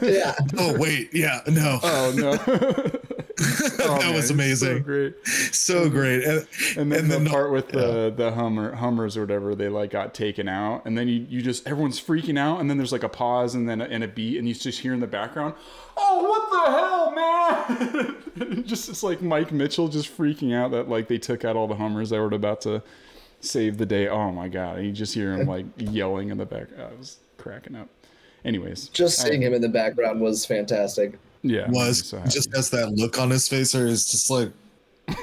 yeah. 0.02 0.36
Oh 0.58 0.78
wait, 0.78 1.10
yeah, 1.14 1.42
no, 1.48 1.80
Oh 1.82 2.14
no, 2.16 2.32
Oh, 3.86 3.98
that 3.98 4.00
man, 4.02 4.14
was 4.14 4.30
amazing, 4.30 4.78
So 4.78 4.80
great. 4.84 5.16
so 5.52 5.90
great. 5.90 6.24
And, 6.24 6.48
And 6.78 6.92
then 6.92 7.00
and 7.02 7.12
the 7.12 7.18
then 7.20 7.26
part 7.28 7.52
with 7.52 7.70
the 7.70 8.14
the 8.16 8.32
Hummer 8.32 8.76
Hummers 8.76 9.18
or 9.18 9.22
whatever, 9.22 9.56
they 9.56 9.68
like 9.70 9.90
got 9.90 10.14
taken 10.14 10.48
out, 10.48 10.86
and 10.86 10.98
then 10.98 11.08
you, 11.08 11.26
you 11.30 11.42
just 11.42 11.68
everyone's 11.68 12.00
freaking 12.00 12.38
out, 12.38 12.60
and 12.62 12.70
then 12.70 12.78
there's 12.78 12.92
like 12.92 13.04
a 13.04 13.10
pause 13.10 13.56
and 13.56 13.68
then 13.68 13.82
a, 13.82 13.86
and 13.86 14.04
a 14.04 14.08
beat, 14.08 14.38
and 14.38 14.48
you 14.48 14.54
just 14.54 14.80
hear 14.80 14.94
in 14.94 15.00
the 15.00 15.08
background, 15.08 15.56
"Oh, 15.98 16.24
what 16.30 16.52
the 16.52 16.72
hell, 18.38 18.56
man!" 18.56 18.64
just 18.68 18.88
it's 18.90 19.04
like 19.04 19.22
Mike 19.22 19.52
Mitchell 19.52 19.88
just 19.88 20.16
freaking 20.16 20.54
out 20.54 20.72
that 20.72 20.88
like 20.88 21.08
they 21.08 21.18
took 21.18 21.44
out 21.44 21.56
all 21.56 21.68
the 21.68 21.76
Hummers 21.76 22.10
that 22.12 22.20
were 22.20 22.28
about 22.34 22.62
to 22.62 22.82
save 23.42 23.78
the 23.78 23.86
day. 23.86 24.08
Oh 24.08 24.32
my 24.32 24.48
god! 24.48 24.78
And 24.78 24.86
you 24.88 24.92
just 24.94 25.14
hear 25.14 25.34
him 25.34 25.48
like 25.56 25.66
yelling 25.78 26.30
in 26.30 26.38
the 26.38 26.46
back. 26.46 26.68
I 26.80 26.94
was 26.98 27.18
cracking 27.38 27.76
up. 27.76 27.90
Anyways, 28.46 28.90
Just 28.90 29.26
I- 29.26 29.30
seeing 29.30 29.42
him 29.42 29.54
in 29.54 29.62
the 29.62 29.70
background 29.70 30.22
was 30.22 30.46
fantastic. 30.46 31.18
Yeah, 31.44 31.70
was 31.70 32.08
so 32.08 32.20
just 32.28 32.54
has 32.56 32.70
that 32.72 32.92
look 32.94 33.20
on 33.20 33.30
his 33.30 33.48
face, 33.48 33.76
or 33.76 33.86
is 33.86 34.10
just 34.10 34.30
like, 34.30 34.50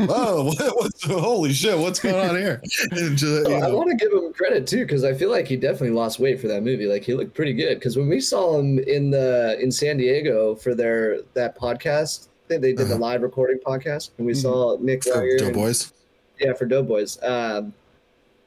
oh, 0.01 0.45
what, 0.59 0.77
what's 0.77 1.05
holy 1.05 1.53
shit, 1.53 1.77
what's 1.79 1.99
going 1.99 2.15
on 2.29 2.37
here? 2.37 2.63
And 2.93 3.17
just, 3.17 3.49
you 3.49 3.55
I 3.55 3.73
want 3.73 3.89
to 3.91 3.97
give 3.97 4.13
him 4.13 4.33
credit 4.33 4.67
too 4.67 4.85
because 4.85 5.03
I 5.05 5.15
feel 5.15 5.31
like 5.31 5.47
he 5.49 5.57
definitely 5.57 5.91
lost 5.91 6.19
weight 6.21 6.41
for 6.41 6.49
that 6.49 6.63
movie. 6.63 6.87
Like 6.87 7.03
he 7.03 7.15
looked 7.15 7.35
pretty 7.35 7.53
good 7.55 7.77
because 7.79 7.97
when 7.97 8.09
we 8.09 8.21
saw 8.21 8.59
him 8.59 8.79
in 8.81 9.11
the 9.11 9.59
in 9.61 9.73
San 9.73 9.97
Diego 9.97 10.55
for 10.55 10.75
their 10.75 11.23
that 11.35 11.59
podcast, 11.59 12.29
they, 12.49 12.59
they 12.59 12.73
did 12.73 12.89
the 12.89 12.95
Uh-huh. 12.95 12.99
live 12.99 13.23
recording 13.23 13.59
podcast, 13.59 14.11
and 14.19 14.27
we 14.27 14.33
Mhm. 14.35 14.43
saw 14.43 14.77
Nick 14.81 15.05
for 15.05 15.11
Wagner 15.15 15.29
and- 15.31 15.55
Doughboys. 15.55 15.93
yeah 16.39 16.53
for 16.53 16.67
Doughboys. 16.67 17.19
Um, 17.23 17.73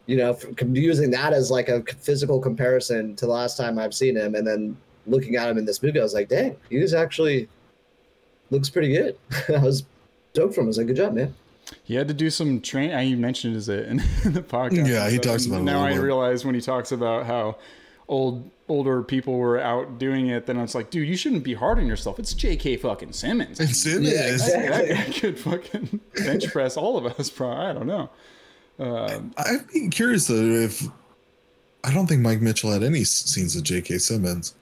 you 0.06 0.18
know, 0.18 0.32
f- 0.32 0.46
using 0.74 1.10
that 1.12 1.32
as 1.32 1.50
like 1.50 1.70
a 1.70 1.82
physical 2.02 2.40
comparison 2.40 3.16
to 3.16 3.26
the 3.26 3.32
last 3.32 3.56
time 3.58 3.80
I've 3.80 3.94
seen 3.94 4.16
him, 4.18 4.36
and 4.36 4.46
then 4.46 4.76
looking 5.08 5.38
at 5.38 5.50
him 5.50 5.58
in 5.58 5.64
this 5.66 5.82
movie, 5.82 6.00
I 6.00 6.04
was 6.04 6.14
like, 6.14 6.28
dang, 6.30 6.56
he 6.70 6.78
was 6.80 6.94
actually 6.94 7.48
looks 8.54 8.70
pretty 8.70 8.94
good. 8.94 9.18
I 9.50 9.58
was 9.60 9.84
stoked 10.34 10.56
for 10.56 10.62
him. 10.62 10.68
I 10.68 10.70
was 10.70 10.78
like, 10.78 10.88
good 10.88 10.96
job, 10.96 11.14
man. 11.14 11.34
He 11.84 11.96
had 11.96 12.08
to 12.08 12.14
do 12.14 12.30
some 12.30 12.62
train. 12.62 12.92
I 12.92 13.06
even 13.06 13.22
mentioned 13.22 13.56
it 13.56 13.68
in 13.88 13.98
the 14.26 14.42
podcast. 14.42 14.88
Yeah, 14.88 15.10
he 15.10 15.18
but 15.18 15.24
talks 15.24 15.46
about 15.46 15.62
it 15.62 15.64
Now 15.64 15.84
little 15.84 15.98
I 15.98 16.02
realize 16.02 16.46
when 16.46 16.56
he 16.56 16.62
talks 16.62 16.92
about 16.92 17.26
how 17.26 17.58
old 18.08 18.50
older 18.70 19.02
people 19.02 19.38
were 19.38 19.60
out 19.60 19.98
doing 20.00 20.28
it, 20.28 20.46
then 20.46 20.58
it's 20.58 20.76
like, 20.76 20.90
dude, 20.90 21.08
you 21.08 21.16
shouldn't 21.18 21.44
be 21.44 21.54
hard 21.54 21.80
on 21.80 21.88
yourself. 21.88 22.20
It's 22.20 22.34
J.K. 22.34 22.78
fucking 22.78 23.14
Simmons. 23.14 23.60
It's 23.60 23.82
Simmons, 23.82 24.12
Yeah, 24.14 24.28
exactly. 24.28 24.88
that 24.94 25.06
guy 25.08 25.20
could 25.20 25.40
fucking 25.40 26.00
bench 26.16 26.52
press 26.52 26.78
all 26.78 26.98
of 26.98 27.06
us. 27.20 27.30
Probably, 27.30 27.66
I 27.66 27.74
don't 27.74 27.88
know. 27.88 28.10
Um, 28.80 29.34
I'd 29.38 29.68
be 29.72 29.88
curious 29.90 30.28
though 30.28 30.36
if 30.36 30.84
I 31.84 31.94
don't 31.94 32.08
think 32.08 32.22
Mike 32.22 32.42
Mitchell 32.42 32.72
had 32.72 32.84
any 32.84 33.04
scenes 33.04 33.56
with 33.56 33.64
J.K. 33.66 33.98
Simmons. 34.00 34.56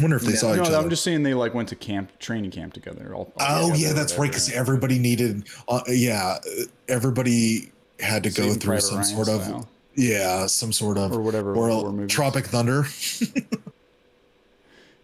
Wonder 0.00 0.16
if 0.16 0.22
they 0.22 0.30
No. 0.32 0.36
saw 0.36 0.54
No, 0.54 0.62
each 0.62 0.68
other. 0.68 0.76
I'm 0.76 0.90
just 0.90 1.02
saying 1.02 1.22
they 1.22 1.32
like 1.34 1.54
went 1.54 1.68
to 1.70 1.76
camp, 1.76 2.18
training 2.18 2.50
camp 2.50 2.74
together. 2.74 3.14
All, 3.14 3.32
all 3.40 3.46
oh 3.64 3.66
together 3.72 3.78
yeah, 3.78 3.92
that's 3.94 4.18
right. 4.18 4.30
Because 4.30 4.52
everybody 4.52 4.98
needed. 4.98 5.44
Uh, 5.68 5.80
yeah, 5.88 6.38
uh, 6.44 6.62
everybody 6.88 7.72
had 8.00 8.22
to 8.24 8.30
go 8.30 8.52
through 8.52 8.72
Private 8.72 8.82
some 8.82 8.98
Ryan 8.98 9.24
sort 9.24 9.28
of. 9.28 9.66
Yeah, 9.94 10.44
some 10.46 10.72
sort 10.72 10.98
of 10.98 11.12
Or 11.12 11.20
whatever 11.20 11.54
Or. 11.56 12.06
Tropic 12.06 12.46
Thunder. 12.46 12.84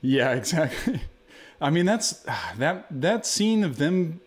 Yeah, 0.05 0.33
exactly. 0.33 1.01
I 1.61 1.71
mean, 1.71 1.87
that's 1.87 2.25
that 2.59 2.87
that 2.91 3.25
scene 3.25 3.63
of 3.63 3.79
them. 3.79 4.21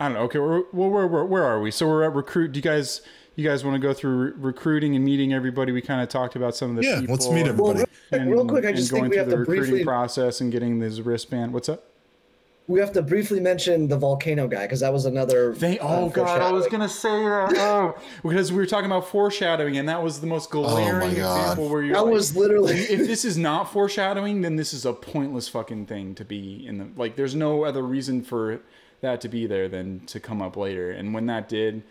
I 0.00 0.06
don't 0.08 0.14
know. 0.14 0.20
Okay, 0.22 0.38
well, 0.40 0.64
where, 0.90 1.06
where 1.06 1.24
where 1.24 1.44
are 1.44 1.60
we? 1.60 1.70
So 1.70 1.86
we're 1.86 2.02
at 2.02 2.12
recruit. 2.12 2.50
Do 2.52 2.58
you 2.58 2.62
guys 2.62 3.00
you 3.36 3.46
guys 3.48 3.64
want 3.64 3.74
to 3.74 3.80
go 3.80 3.92
through 3.92 4.16
re- 4.16 4.32
recruiting 4.36 4.94
and 4.96 5.04
meeting 5.04 5.32
everybody? 5.32 5.72
We 5.72 5.80
kind 5.82 6.00
of 6.02 6.08
talked 6.08 6.36
about 6.36 6.54
some 6.56 6.70
of 6.70 6.76
the 6.76 6.82
Yeah, 6.84 7.00
people. 7.00 7.14
let's 7.14 7.28
meet 7.30 7.46
and- 7.46 7.58
Well, 7.58 7.70
everybody. 7.72 7.90
real, 8.12 8.20
And, 8.22 8.30
real 8.30 8.46
quick, 8.46 8.64
I 8.64 8.68
and 8.68 8.76
just 8.76 8.90
going 8.90 9.04
think 9.04 9.12
we 9.12 9.16
through 9.16 9.20
have 9.22 9.30
the 9.30 9.34
to 9.36 9.40
recruiting 9.40 9.70
briefly 9.70 9.84
process 9.84 10.40
and 10.40 10.52
getting 10.52 10.78
this 10.78 11.00
wristband. 11.00 11.52
What's 11.52 11.68
up? 11.68 11.84
we 12.66 12.80
have 12.80 12.92
to 12.94 13.02
briefly 13.02 13.40
mention 13.40 13.88
the 13.88 13.96
volcano 13.98 14.48
guy 14.48 14.62
because 14.62 14.80
that 14.80 14.90
was 14.90 15.04
another. 15.04 15.52
They, 15.52 15.78
uh, 15.78 15.86
oh 15.86 16.08
god, 16.08 16.40
I 16.40 16.50
was 16.50 16.66
gonna 16.68 16.88
say 16.88 17.10
that. 17.10 17.52
Oh, 17.58 17.94
because 18.22 18.50
we 18.52 18.56
were 18.56 18.64
talking 18.64 18.86
about 18.86 19.06
foreshadowing, 19.06 19.76
and 19.76 19.86
that 19.90 20.02
was 20.02 20.22
the 20.22 20.26
most 20.26 20.48
glaring 20.50 21.10
Oh 21.10 21.10
example 21.10 21.68
where 21.68 21.82
you're 21.82 21.92
That 21.94 22.04
like, 22.06 22.14
was 22.14 22.34
literally. 22.34 22.72
if 22.74 23.00
this 23.06 23.26
is 23.26 23.36
not 23.36 23.70
foreshadowing, 23.70 24.40
then 24.40 24.56
this 24.56 24.72
is 24.72 24.86
a 24.86 24.94
pointless 24.94 25.46
fucking 25.46 25.84
thing 25.84 26.14
to 26.14 26.24
be 26.24 26.66
in 26.66 26.78
the 26.78 26.86
like. 26.96 27.16
There's 27.16 27.34
no 27.34 27.64
other 27.64 27.82
reason 27.82 28.22
for 28.22 28.60
that 29.02 29.20
to 29.20 29.28
be 29.28 29.46
there 29.46 29.68
than 29.68 30.06
to 30.06 30.18
come 30.18 30.40
up 30.40 30.56
later. 30.56 30.90
And 30.90 31.12
when 31.12 31.26
that 31.26 31.50
did, 31.50 31.82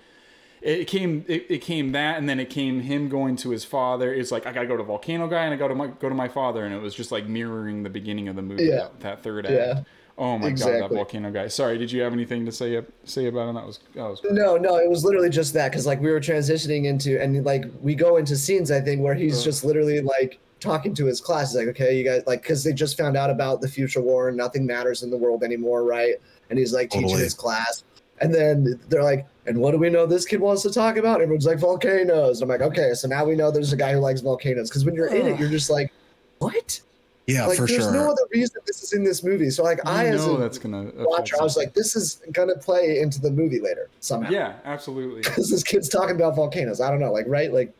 it 0.63 0.87
came. 0.87 1.25
It, 1.27 1.45
it 1.49 1.57
came 1.59 1.91
that, 1.91 2.17
and 2.17 2.27
then 2.27 2.39
it 2.39 2.49
came 2.49 2.81
him 2.81 3.09
going 3.09 3.35
to 3.37 3.49
his 3.49 3.65
father. 3.65 4.13
It's 4.13 4.31
like 4.31 4.45
I 4.45 4.53
gotta 4.53 4.67
go 4.67 4.77
to 4.77 4.83
volcano 4.83 5.27
guy, 5.27 5.43
and 5.45 5.53
I 5.53 5.57
go 5.57 5.67
to 5.67 5.75
my 5.75 5.87
go 5.87 6.09
to 6.09 6.15
my 6.15 6.27
father, 6.27 6.65
and 6.65 6.73
it 6.73 6.81
was 6.81 6.95
just 6.95 7.11
like 7.11 7.27
mirroring 7.27 7.83
the 7.83 7.89
beginning 7.89 8.27
of 8.27 8.35
the 8.35 8.41
movie. 8.41 8.65
Yeah. 8.65 8.75
That, 8.75 8.99
that 9.01 9.23
third 9.23 9.45
Yeah. 9.49 9.75
act. 9.77 9.87
Oh 10.17 10.37
my 10.37 10.51
god, 10.51 10.81
that 10.81 10.91
volcano 10.91 11.31
guy. 11.31 11.47
Sorry, 11.47 11.77
did 11.77 11.91
you 11.91 12.01
have 12.01 12.13
anything 12.13 12.45
to 12.45 12.51
say 12.51 12.79
say 13.03 13.25
about 13.25 13.49
him? 13.49 13.55
That 13.55 13.65
was 13.65 13.79
that 13.95 14.03
was. 14.03 14.21
No, 14.29 14.57
no, 14.57 14.77
it 14.77 14.89
was 14.89 15.03
literally 15.03 15.29
just 15.29 15.53
that 15.55 15.71
because 15.71 15.87
like 15.87 15.99
we 15.99 16.11
were 16.11 16.19
transitioning 16.19 16.85
into 16.85 17.19
and 17.21 17.43
like 17.43 17.65
we 17.81 17.95
go 17.95 18.17
into 18.17 18.35
scenes 18.35 18.69
I 18.69 18.79
think 18.79 19.01
where 19.01 19.15
he's 19.15 19.41
uh. 19.41 19.43
just 19.43 19.65
literally 19.65 20.01
like 20.01 20.39
talking 20.59 20.93
to 20.95 21.05
his 21.05 21.19
class. 21.19 21.51
He's 21.51 21.57
like, 21.57 21.67
okay, 21.69 21.97
you 21.97 22.03
guys 22.03 22.21
like 22.27 22.43
because 22.43 22.63
they 22.63 22.73
just 22.73 22.95
found 22.95 23.17
out 23.17 23.31
about 23.31 23.59
the 23.59 23.67
future 23.67 24.01
war 24.01 24.29
and 24.29 24.37
nothing 24.37 24.65
matters 24.67 25.01
in 25.01 25.09
the 25.09 25.17
world 25.17 25.43
anymore, 25.43 25.83
right? 25.83 26.13
And 26.51 26.59
he's 26.59 26.73
like 26.73 26.91
teaching 26.91 27.07
Totally. 27.07 27.23
his 27.23 27.33
class, 27.33 27.83
and 28.19 28.33
then 28.33 28.79
they're 28.89 29.03
like, 29.03 29.25
and 29.45 29.57
what 29.57 29.71
do 29.71 29.77
we 29.77 29.89
know 29.89 30.05
this 30.05 30.25
kid 30.25 30.39
wants 30.39 30.61
to 30.63 30.71
talk 30.71 30.97
about? 30.97 31.21
Everyone's 31.21 31.45
like 31.45 31.59
volcanoes. 31.59 32.41
I'm 32.41 32.49
like, 32.49 32.61
okay, 32.61 32.93
so 32.93 33.07
now 33.07 33.25
we 33.25 33.35
know 33.35 33.51
there's 33.51 33.73
a 33.73 33.77
guy 33.77 33.93
who 33.93 33.99
likes 33.99 34.21
volcanoes 34.21 34.69
because 34.69 34.85
when 34.85 34.95
you're 34.95 35.13
in 35.13 35.27
it, 35.27 35.39
you're 35.39 35.49
just 35.49 35.69
like, 35.69 35.91
what? 36.39 36.79
Yeah, 37.27 37.45
like 37.45 37.57
for 37.57 37.65
there's 37.65 37.83
sure. 37.83 37.91
There's 37.91 37.93
no 37.93 38.11
other 38.11 38.23
reason 38.31 38.61
this 38.65 38.83
is 38.83 38.93
in 38.93 39.03
this 39.03 39.23
movie. 39.23 39.49
So 39.49 39.63
like 39.63 39.79
I 39.85 40.07
You 40.07 40.13
as 40.13 40.25
know 40.25 40.35
a 40.35 40.39
that's 40.39 40.57
gonna 40.57 40.91
watcher, 40.95 41.35
I 41.39 41.43
was 41.43 41.55
like, 41.55 41.73
this 41.73 41.95
is 41.95 42.21
gonna 42.31 42.57
play 42.57 42.99
into 42.99 43.21
the 43.21 43.31
movie 43.31 43.61
later 43.61 43.89
somehow 43.99 44.29
yeah, 44.29 44.55
absolutely. 44.65 45.21
because 45.23 45.49
this 45.49 45.63
kid's 45.63 45.87
talking 45.87 46.15
about 46.15 46.35
volcanoes. 46.35 46.81
I 46.81 46.89
don't 46.89 46.99
know, 46.99 47.11
like 47.11 47.25
right, 47.27 47.53
like. 47.53 47.73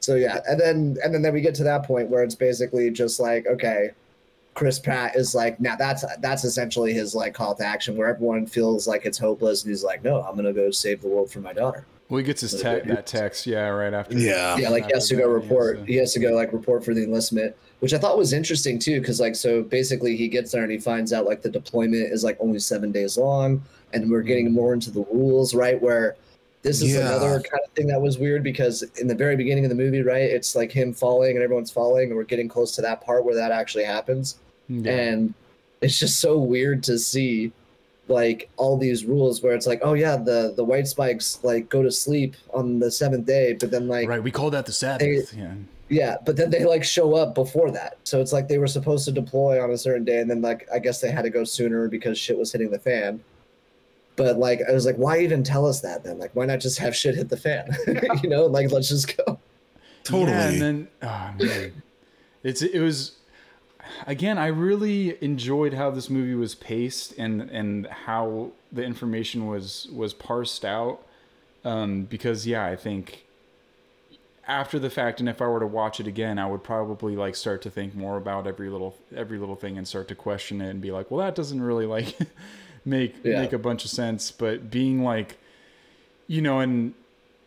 So 0.00 0.14
yeah, 0.14 0.40
and 0.48 0.58
then 0.58 0.96
and 1.04 1.12
then 1.12 1.20
then 1.20 1.34
we 1.34 1.42
get 1.42 1.54
to 1.56 1.64
that 1.64 1.84
point 1.84 2.08
where 2.08 2.22
it's 2.22 2.34
basically 2.34 2.90
just 2.90 3.20
like 3.20 3.46
okay, 3.46 3.90
Chris 4.54 4.78
Pratt 4.78 5.16
is 5.16 5.34
like 5.34 5.60
now 5.60 5.76
that's 5.76 6.04
that's 6.18 6.44
essentially 6.44 6.92
his 6.92 7.14
like 7.14 7.34
call 7.34 7.54
to 7.54 7.64
action 7.64 7.96
where 7.96 8.08
everyone 8.08 8.46
feels 8.46 8.86
like 8.86 9.06
it's 9.06 9.18
hopeless 9.18 9.62
and 9.62 9.70
he's 9.70 9.84
like 9.84 10.02
no 10.02 10.22
I'm 10.22 10.36
gonna 10.36 10.52
go 10.52 10.70
save 10.70 11.02
the 11.02 11.08
world 11.08 11.30
for 11.30 11.40
my 11.40 11.52
daughter. 11.52 11.86
Well, 12.10 12.18
he 12.18 12.24
gets 12.24 12.40
his 12.40 12.54
te- 12.54 12.62
that 12.62 13.06
text, 13.06 13.46
yeah, 13.46 13.68
right 13.68 13.94
after. 13.94 14.18
Yeah. 14.18 14.56
yeah, 14.56 14.68
like 14.68 14.86
he 14.86 14.92
has 14.92 15.08
to 15.08 15.14
go 15.14 15.22
after 15.22 15.32
that, 15.32 15.46
report. 15.46 15.76
yeah, 15.76 15.82
so- 15.82 15.86
He 15.86 15.96
has 15.96 16.12
to 16.14 16.18
go 16.18 16.32
like 16.34 16.52
report 16.52 16.84
for 16.84 16.92
the 16.92 17.04
enlistment, 17.04 17.54
which 17.78 17.94
I 17.94 17.98
thought 17.98 18.18
was 18.18 18.32
interesting 18.32 18.80
too, 18.80 19.00
because 19.00 19.20
like 19.20 19.36
so 19.36 19.62
basically 19.62 20.16
he 20.16 20.26
gets 20.26 20.50
there 20.50 20.64
and 20.64 20.72
he 20.72 20.78
finds 20.78 21.12
out 21.12 21.24
like 21.24 21.40
the 21.42 21.48
deployment 21.48 22.12
is 22.12 22.24
like 22.24 22.36
only 22.40 22.58
seven 22.58 22.90
days 22.90 23.16
long, 23.16 23.62
and 23.92 24.10
we're 24.10 24.22
getting 24.22 24.46
mm-hmm. 24.46 24.54
more 24.56 24.74
into 24.74 24.90
the 24.90 25.04
rules, 25.12 25.54
right? 25.54 25.80
Where 25.80 26.16
this 26.62 26.82
is 26.82 26.92
Yeah. 26.94 27.08
another 27.16 27.40
kind 27.40 27.62
of 27.64 27.70
thing 27.72 27.86
that 27.88 28.00
was 28.00 28.18
weird 28.18 28.42
because 28.42 28.82
in 29.00 29.06
the 29.06 29.14
very 29.14 29.34
beginning 29.36 29.64
of 29.64 29.70
the 29.70 29.74
movie, 29.76 30.02
right, 30.02 30.22
it's 30.30 30.54
like 30.54 30.70
him 30.70 30.92
falling 30.92 31.36
and 31.36 31.42
everyone's 31.42 31.70
falling, 31.70 32.08
and 32.08 32.16
we're 32.16 32.24
getting 32.24 32.48
close 32.48 32.74
to 32.76 32.82
that 32.82 33.00
part 33.00 33.24
where 33.24 33.34
that 33.34 33.50
actually 33.50 33.84
happens, 33.84 34.36
Yeah. 34.68 34.92
and 34.92 35.34
it's 35.80 35.98
just 35.98 36.20
so 36.20 36.38
weird 36.38 36.82
to 36.84 36.98
see 36.98 37.52
like 38.08 38.50
all 38.56 38.76
these 38.76 39.04
rules 39.04 39.40
where 39.40 39.54
it's 39.54 39.68
like 39.68 39.78
oh 39.82 39.94
yeah 39.94 40.16
the 40.16 40.52
the 40.56 40.64
white 40.64 40.88
spikes 40.88 41.38
like 41.44 41.68
go 41.68 41.80
to 41.80 41.92
sleep 41.92 42.34
on 42.52 42.80
the 42.80 42.90
seventh 42.90 43.24
day 43.24 43.52
but 43.52 43.70
then 43.70 43.86
like 43.86 44.08
right, 44.08 44.20
we 44.22 44.32
call 44.32 44.50
that 44.50 44.66
the 44.66 44.72
Sabbath. 44.72 45.32
yeah. 45.32 45.54
yeah, 45.88 46.16
but 46.26 46.36
then 46.36 46.50
they 46.50 46.64
like 46.64 46.82
show 46.82 47.14
up 47.14 47.36
before 47.36 47.70
that. 47.70 47.98
So 48.02 48.20
it's 48.20 48.32
like 48.32 48.48
they 48.48 48.58
were 48.58 48.66
supposed 48.66 49.04
to 49.04 49.12
deploy 49.12 49.62
on 49.62 49.70
a 49.70 49.78
certain 49.78 50.04
day 50.04 50.18
and 50.18 50.28
then 50.28 50.42
like 50.42 50.68
I 50.74 50.80
guess 50.80 51.00
they 51.00 51.10
had 51.12 51.22
to 51.22 51.30
go 51.30 51.44
sooner 51.44 51.86
because 51.88 52.18
shit 52.18 52.36
was 52.36 52.50
hitting 52.50 52.70
the 52.70 52.80
fan. 52.80 53.20
But 54.20 54.38
like 54.38 54.60
I 54.68 54.72
was 54.72 54.84
like, 54.84 54.96
why 54.96 55.20
even 55.20 55.42
tell 55.42 55.64
us 55.64 55.80
that 55.80 56.04
then? 56.04 56.18
Like 56.18 56.36
why 56.36 56.44
not 56.44 56.60
just 56.60 56.78
have 56.78 56.94
shit 56.94 57.14
hit 57.14 57.30
the 57.30 57.38
fan? 57.38 57.74
you 58.22 58.28
know, 58.28 58.44
like 58.44 58.70
let's 58.70 58.90
just 58.90 59.16
go. 59.16 59.38
Totally. 60.04 60.30
Yeah, 60.30 60.48
and 60.48 60.60
then 60.60 60.88
oh 61.00 61.32
man, 61.38 61.82
it's 62.42 62.60
it 62.60 62.80
was 62.80 63.16
again. 64.06 64.36
I 64.36 64.48
really 64.48 65.16
enjoyed 65.24 65.72
how 65.72 65.90
this 65.90 66.10
movie 66.10 66.34
was 66.34 66.54
paced 66.54 67.14
and 67.16 67.40
and 67.40 67.86
how 67.86 68.50
the 68.70 68.84
information 68.84 69.46
was 69.46 69.88
was 69.90 70.12
parsed 70.12 70.66
out. 70.66 71.00
Um, 71.64 72.02
because 72.02 72.46
yeah, 72.46 72.66
I 72.66 72.76
think 72.76 73.24
after 74.46 74.78
the 74.78 74.90
fact, 74.90 75.20
and 75.20 75.30
if 75.30 75.40
I 75.40 75.46
were 75.46 75.60
to 75.60 75.66
watch 75.66 75.98
it 75.98 76.06
again, 76.06 76.38
I 76.38 76.46
would 76.46 76.62
probably 76.62 77.16
like 77.16 77.36
start 77.36 77.62
to 77.62 77.70
think 77.70 77.94
more 77.94 78.18
about 78.18 78.46
every 78.46 78.68
little 78.68 78.98
every 79.16 79.38
little 79.38 79.56
thing 79.56 79.78
and 79.78 79.88
start 79.88 80.08
to 80.08 80.14
question 80.14 80.60
it 80.60 80.68
and 80.68 80.82
be 80.82 80.90
like, 80.90 81.10
well, 81.10 81.24
that 81.24 81.34
doesn't 81.34 81.62
really 81.62 81.86
like 81.86 82.16
make 82.84 83.16
Yeah. 83.22 83.40
make 83.40 83.52
a 83.52 83.58
bunch 83.58 83.84
of 83.84 83.90
sense. 83.90 84.30
But 84.30 84.70
being 84.70 85.02
like, 85.02 85.38
you 86.26 86.40
know, 86.42 86.60
and 86.60 86.94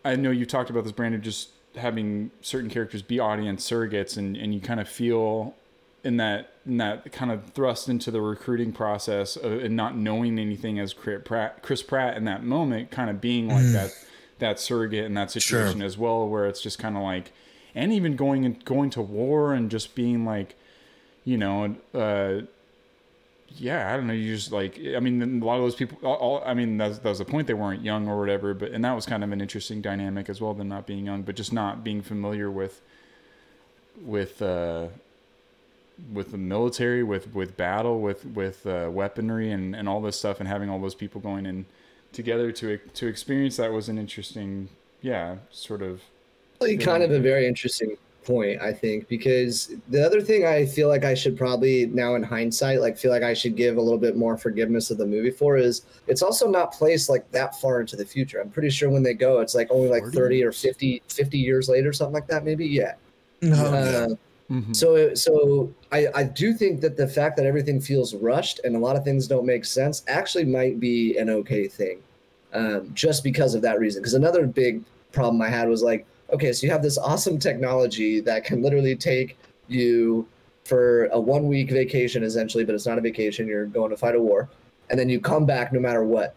I 0.06 0.16
know 0.16 0.32
you 0.32 0.46
talked 0.46 0.70
about 0.70 0.84
this, 0.84 0.92
Brandon, 0.92 1.22
just 1.22 1.50
having 1.76 2.30
certain 2.42 2.70
characters 2.70 3.02
be 3.02 3.20
audience 3.20 3.68
surrogates, 3.70 4.18
and 4.18 4.36
and 4.38 4.54
you 4.54 4.60
kind 4.60 4.80
of 4.80 4.88
feel 4.88 5.56
in 6.04 6.18
that 6.18 6.52
in 6.66 6.78
that 6.78 7.12
kind 7.12 7.32
of 7.32 7.46
thrust 7.52 7.90
into 7.90 8.12
the 8.12 8.22
recruiting 8.22 8.72
process 8.72 9.36
of, 9.36 9.52
and 9.64 9.76
not 9.76 9.98
knowing 9.98 10.38
anything 10.40 10.80
as 10.80 10.94
Chris 10.94 11.22
Pratt, 11.26 11.62
Chris 11.62 11.82
Pratt 11.82 12.16
in 12.18 12.26
that 12.26 12.44
moment, 12.44 12.92
kind 12.92 13.10
of 13.10 13.20
being 13.22 13.48
like 13.48 13.66
that 13.74 13.92
that 14.40 14.60
surrogate 14.60 15.06
in 15.06 15.14
that 15.14 15.32
situation 15.32 15.82
as 15.82 15.98
well, 15.98 16.28
where 16.28 16.46
it's 16.48 16.60
just 16.62 16.78
kind 16.80 16.98
of 16.98 17.04
like, 17.04 17.32
and 17.74 17.94
even 17.94 18.16
going 18.16 18.46
and 18.46 18.64
going 18.66 18.90
to 18.90 19.02
war 19.02 19.54
and 19.54 19.72
just 19.72 19.96
being 19.96 20.26
like, 20.26 20.56
you 21.24 21.38
know, 21.38 21.76
uh, 21.94 22.42
yeah, 23.58 23.94
I 23.94 23.98
don't 23.98 24.08
know. 24.08 24.14
You 24.14 24.36
just 24.36 24.52
like, 24.52 24.80
I 24.96 25.00
mean, 25.00 25.42
a 25.42 25.46
lot 25.46 25.58
of 25.58 25.64
those 25.64 25.76
people. 25.76 25.98
All, 26.04 26.16
all, 26.16 26.44
I 26.46 26.54
mean, 26.54 26.78
that 26.78 27.04
was 27.04 27.20
the 27.20 27.26
point. 27.26 27.48
They 27.48 27.54
weren't 27.54 27.84
young 27.84 28.08
or 28.08 28.20
whatever, 28.20 28.54
but 28.54 28.72
and 28.72 28.84
that 28.84 28.94
was 28.94 29.06
kind 29.06 29.24
of 29.24 29.32
an 29.32 29.42
interesting 29.42 29.82
dynamic 29.82 30.30
as 30.30 30.42
well. 30.42 30.54
Them 30.54 30.70
not 30.70 30.88
being 30.88 31.06
young, 31.06 31.22
but 31.24 31.36
just 31.36 31.54
not 31.54 31.84
being 31.84 32.02
familiar 32.02 32.50
with, 32.50 32.82
with, 34.02 34.42
uh, 34.42 34.88
with 36.12 36.32
the 36.32 36.38
military, 36.38 37.04
with 37.04 37.34
with 37.34 37.56
battle, 37.56 38.02
with 38.02 38.26
with 38.26 38.66
uh, 38.66 38.90
weaponry, 38.92 39.52
and 39.52 39.76
and 39.76 39.88
all 39.88 40.02
this 40.02 40.18
stuff, 40.18 40.40
and 40.40 40.48
having 40.48 40.70
all 40.70 40.80
those 40.80 40.96
people 40.96 41.22
going 41.22 41.46
in 41.46 41.66
together 42.12 42.52
to 42.52 42.78
to 42.78 43.08
experience 43.08 43.58
that 43.58 43.72
was 43.72 43.90
an 43.90 43.98
interesting, 43.98 44.70
yeah, 45.02 45.38
sort 45.52 45.82
of. 45.82 46.02
Kind 46.80 47.04
of 47.04 47.12
a 47.12 47.20
very 47.20 47.46
interesting 47.46 47.98
point, 48.24 48.62
I 48.62 48.74
think, 48.74 49.08
because 49.08 49.72
the 49.90 50.06
other 50.06 50.22
thing 50.22 50.46
I 50.46 50.66
feel 50.66 50.88
like 50.88 51.04
I 51.04 51.14
should 51.14 51.38
probably 51.38 51.86
now 51.88 52.16
in 52.16 52.24
hindsight, 52.24 52.82
like 52.82 52.98
feel 52.98 53.12
like 53.12 53.24
I 53.24 53.34
should 53.34 53.56
give 53.56 53.78
a 53.78 53.82
little 53.82 54.00
bit 54.00 54.16
more 54.16 54.38
forgiveness 54.38 54.92
of 54.92 54.98
the 54.98 55.06
movie 55.06 55.32
for 55.32 55.58
is 55.58 55.84
it's 56.08 56.22
also 56.22 56.48
not 56.48 56.74
placed 56.74 57.10
like 57.10 57.30
that 57.32 57.60
far 57.60 57.82
into 57.82 57.96
the 57.96 58.06
future. 58.06 58.42
I'm 58.42 58.50
pretty 58.50 58.70
sure 58.70 58.90
when 58.90 59.04
they 59.04 59.14
go, 59.14 59.40
it's 59.40 59.56
like 59.56 59.70
only 59.72 59.90
like 59.90 60.04
40 60.04 60.18
30 60.18 60.44
or 60.44 60.52
50, 60.52 61.02
50 61.08 61.38
years 61.38 61.70
later, 61.70 61.94
something 61.94 62.14
like 62.14 62.28
that, 62.28 62.44
maybe. 62.44 62.66
Yeah. 62.66 62.94
No, 63.42 63.56
Uh, 63.56 64.08
yeah. 64.10 64.16
Mhm. 64.52 64.76
So, 64.76 65.14
so 65.14 65.74
I, 65.92 66.08
I 66.14 66.24
do 66.24 66.54
think 66.54 66.82
that 66.82 66.98
the 66.98 67.08
fact 67.08 67.38
that 67.38 67.46
everything 67.46 67.80
feels 67.80 68.14
rushed 68.14 68.60
and 68.64 68.76
a 68.76 68.80
lot 68.80 68.96
of 68.96 69.04
things 69.04 69.28
don't 69.28 69.46
make 69.46 69.66
sense 69.66 70.04
actually 70.08 70.46
might 70.46 70.80
be 70.80 71.18
an 71.18 71.30
okay 71.30 71.68
thing, 71.68 72.00
um, 72.54 72.92
just 72.94 73.24
because 73.24 73.56
of 73.56 73.62
that 73.62 73.80
reason. 73.80 74.02
Because 74.02 74.14
another 74.14 74.46
big 74.46 74.84
problem 75.12 75.42
I 75.42 75.50
had 75.50 75.70
was 75.70 75.82
like, 75.82 76.06
okay, 76.34 76.52
so 76.52 76.66
you 76.66 76.72
have 76.72 76.82
this 76.84 76.98
awesome 76.98 77.38
technology 77.40 78.20
that 78.22 78.44
can 78.44 78.62
literally 78.62 78.96
take 78.96 79.38
you 79.68 80.28
for 80.66 81.06
a 81.08 81.20
one 81.20 81.48
week 81.48 81.70
vacation 81.72 82.24
essentially, 82.24 82.64
but 82.66 82.76
it's 82.76 82.86
not 82.86 82.98
a 82.98 83.02
vacation. 83.02 83.48
You're 83.48 83.66
going 83.66 83.90
to 83.92 83.98
fight 83.98 84.16
a 84.16 84.20
war, 84.20 84.50
and 84.90 85.00
then 85.00 85.10
you 85.10 85.20
come 85.20 85.46
back 85.46 85.72
no 85.74 85.80
matter 85.80 86.04
what. 86.04 86.36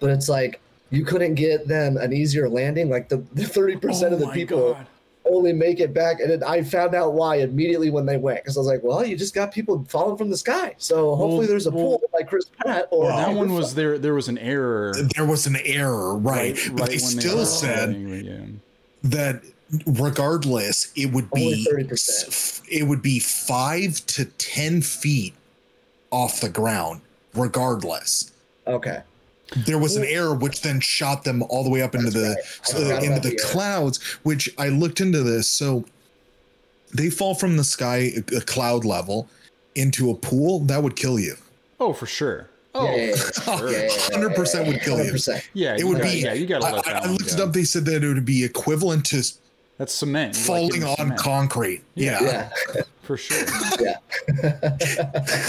But 0.00 0.10
it's 0.10 0.28
like 0.28 0.60
you 0.90 1.04
couldn't 1.04 1.34
get 1.34 1.68
them 1.68 1.96
an 1.96 2.12
easier 2.12 2.48
landing. 2.48 2.88
Like 2.88 3.08
the 3.08 3.18
the 3.34 3.44
thirty 3.44 3.76
percent 3.76 4.12
Oh 4.12 4.14
of 4.14 4.20
the 4.20 4.26
oh 4.28 4.32
people 4.32 4.74
God. 4.74 4.86
only 5.24 5.52
make 5.52 5.80
it 5.80 5.92
back. 5.92 6.20
And 6.20 6.30
then 6.30 6.42
I 6.44 6.62
found 6.62 6.94
out 6.94 7.14
why 7.14 7.36
immediately 7.36 7.90
when 7.90 8.06
they 8.06 8.16
went 8.16 8.42
because 8.42 8.56
I 8.56 8.60
was 8.60 8.68
like, 8.68 8.82
well, 8.84 9.04
you 9.04 9.16
just 9.16 9.34
got 9.34 9.52
people 9.52 9.84
falling 9.88 10.16
from 10.16 10.30
the 10.30 10.36
sky. 10.36 10.74
So 10.78 11.16
hopefully 11.16 11.46
there's 11.46 11.66
a 11.66 11.70
well- 11.70 11.98
pool 11.98 12.02
like 12.14 12.28
Chris 12.28 12.44
Pratt 12.60 12.86
or 12.92 13.04
Well, 13.06 13.16
that 13.16 13.34
one 13.36 13.52
was 13.52 13.74
there. 13.74 13.98
There 13.98 14.14
was 14.14 14.28
an 14.28 14.38
error. 14.38 14.94
There 15.16 15.26
was 15.26 15.46
an 15.48 15.56
error, 15.64 16.16
right? 16.16 16.56
but 16.74 16.90
they 16.90 16.98
still 16.98 17.38
were 17.38 17.44
said 17.44 17.88
recording, 17.88 18.24
yeah. 18.24 18.46
That 19.10 19.42
regardless, 19.86 20.92
it 20.96 21.12
would 21.12 21.30
be 21.30 21.66
it 22.70 22.86
would 22.86 23.02
be 23.02 23.18
five 23.18 24.04
to 24.06 24.24
ten 24.24 24.82
feet 24.82 25.34
off 26.10 26.40
the 26.40 26.48
ground, 26.48 27.00
regardless. 27.34 28.32
okay. 28.66 29.02
There 29.64 29.78
was 29.78 29.96
an 29.96 30.04
error 30.04 30.34
which 30.34 30.60
then 30.60 30.78
shot 30.78 31.24
them 31.24 31.42
all 31.44 31.64
the 31.64 31.70
way 31.70 31.80
up 31.80 31.94
into 31.94 32.10
That's 32.10 32.74
the 32.74 32.90
right. 32.90 33.02
Uh, 33.02 33.06
into 33.06 33.20
the 33.20 33.30
the 33.30 33.42
clouds. 33.46 34.02
Which 34.22 34.50
I 34.58 34.68
looked 34.68 35.00
into 35.00 35.22
this. 35.22 35.48
So 35.48 35.86
they 36.92 37.08
fall 37.08 37.34
from 37.34 37.56
the 37.56 37.64
sky, 37.64 38.12
a 38.14 38.36
a 38.36 38.40
cloud 38.42 38.84
level, 38.84 39.26
into 39.74 40.10
a 40.10 40.14
pool. 40.14 40.60
That 40.60 40.82
would 40.82 40.96
kill 40.96 41.18
you. 41.18 41.36
Oh, 41.80 41.94
for 41.94 42.04
sure. 42.04 42.50
Oh, 42.74 42.84
Yeah, 42.84 42.96
yeah, 42.96 43.06
yeah. 43.06 43.14
for 43.16 43.32
sure. 43.58 43.70
Yeah, 43.72 43.78
yeah, 43.82 44.18
yeah, 44.18 44.28
100% 44.28 44.66
would 44.66 44.80
kill 44.82 44.98
you. 45.04 45.12
100%. 45.12 45.48
Yeah, 45.54 45.74
It 45.74 45.80
you 45.80 45.88
would 45.88 45.98
gotta- 45.98 46.10
be. 46.12 46.18
Yeah, 46.20 46.32
you 46.34 46.46
gotta 46.46 46.66
I, 46.66 46.72
let 46.72 46.86
I- 46.86 46.92
that 46.92 47.02
I 47.02 47.06
one 47.06 47.16
looked 47.16 47.32
it 47.32 47.40
up. 47.40 47.52
They 47.52 47.64
said 47.64 47.84
that 47.86 48.04
it 48.04 48.06
would 48.06 48.24
be 48.24 48.44
equivalent 48.44 49.06
to 49.06 49.22
That's 49.78 49.92
cement. 49.94 50.34
You 50.34 50.40
like 50.40 50.46
falling 50.46 50.68
giving 50.70 50.88
on 50.88 50.96
cement. 50.96 51.18
concrete. 51.20 51.82
Yeah. 51.94 52.18
Yeah. 52.22 52.82
for 53.02 53.16
sure. 53.16 53.46
Yeah. 53.80 53.96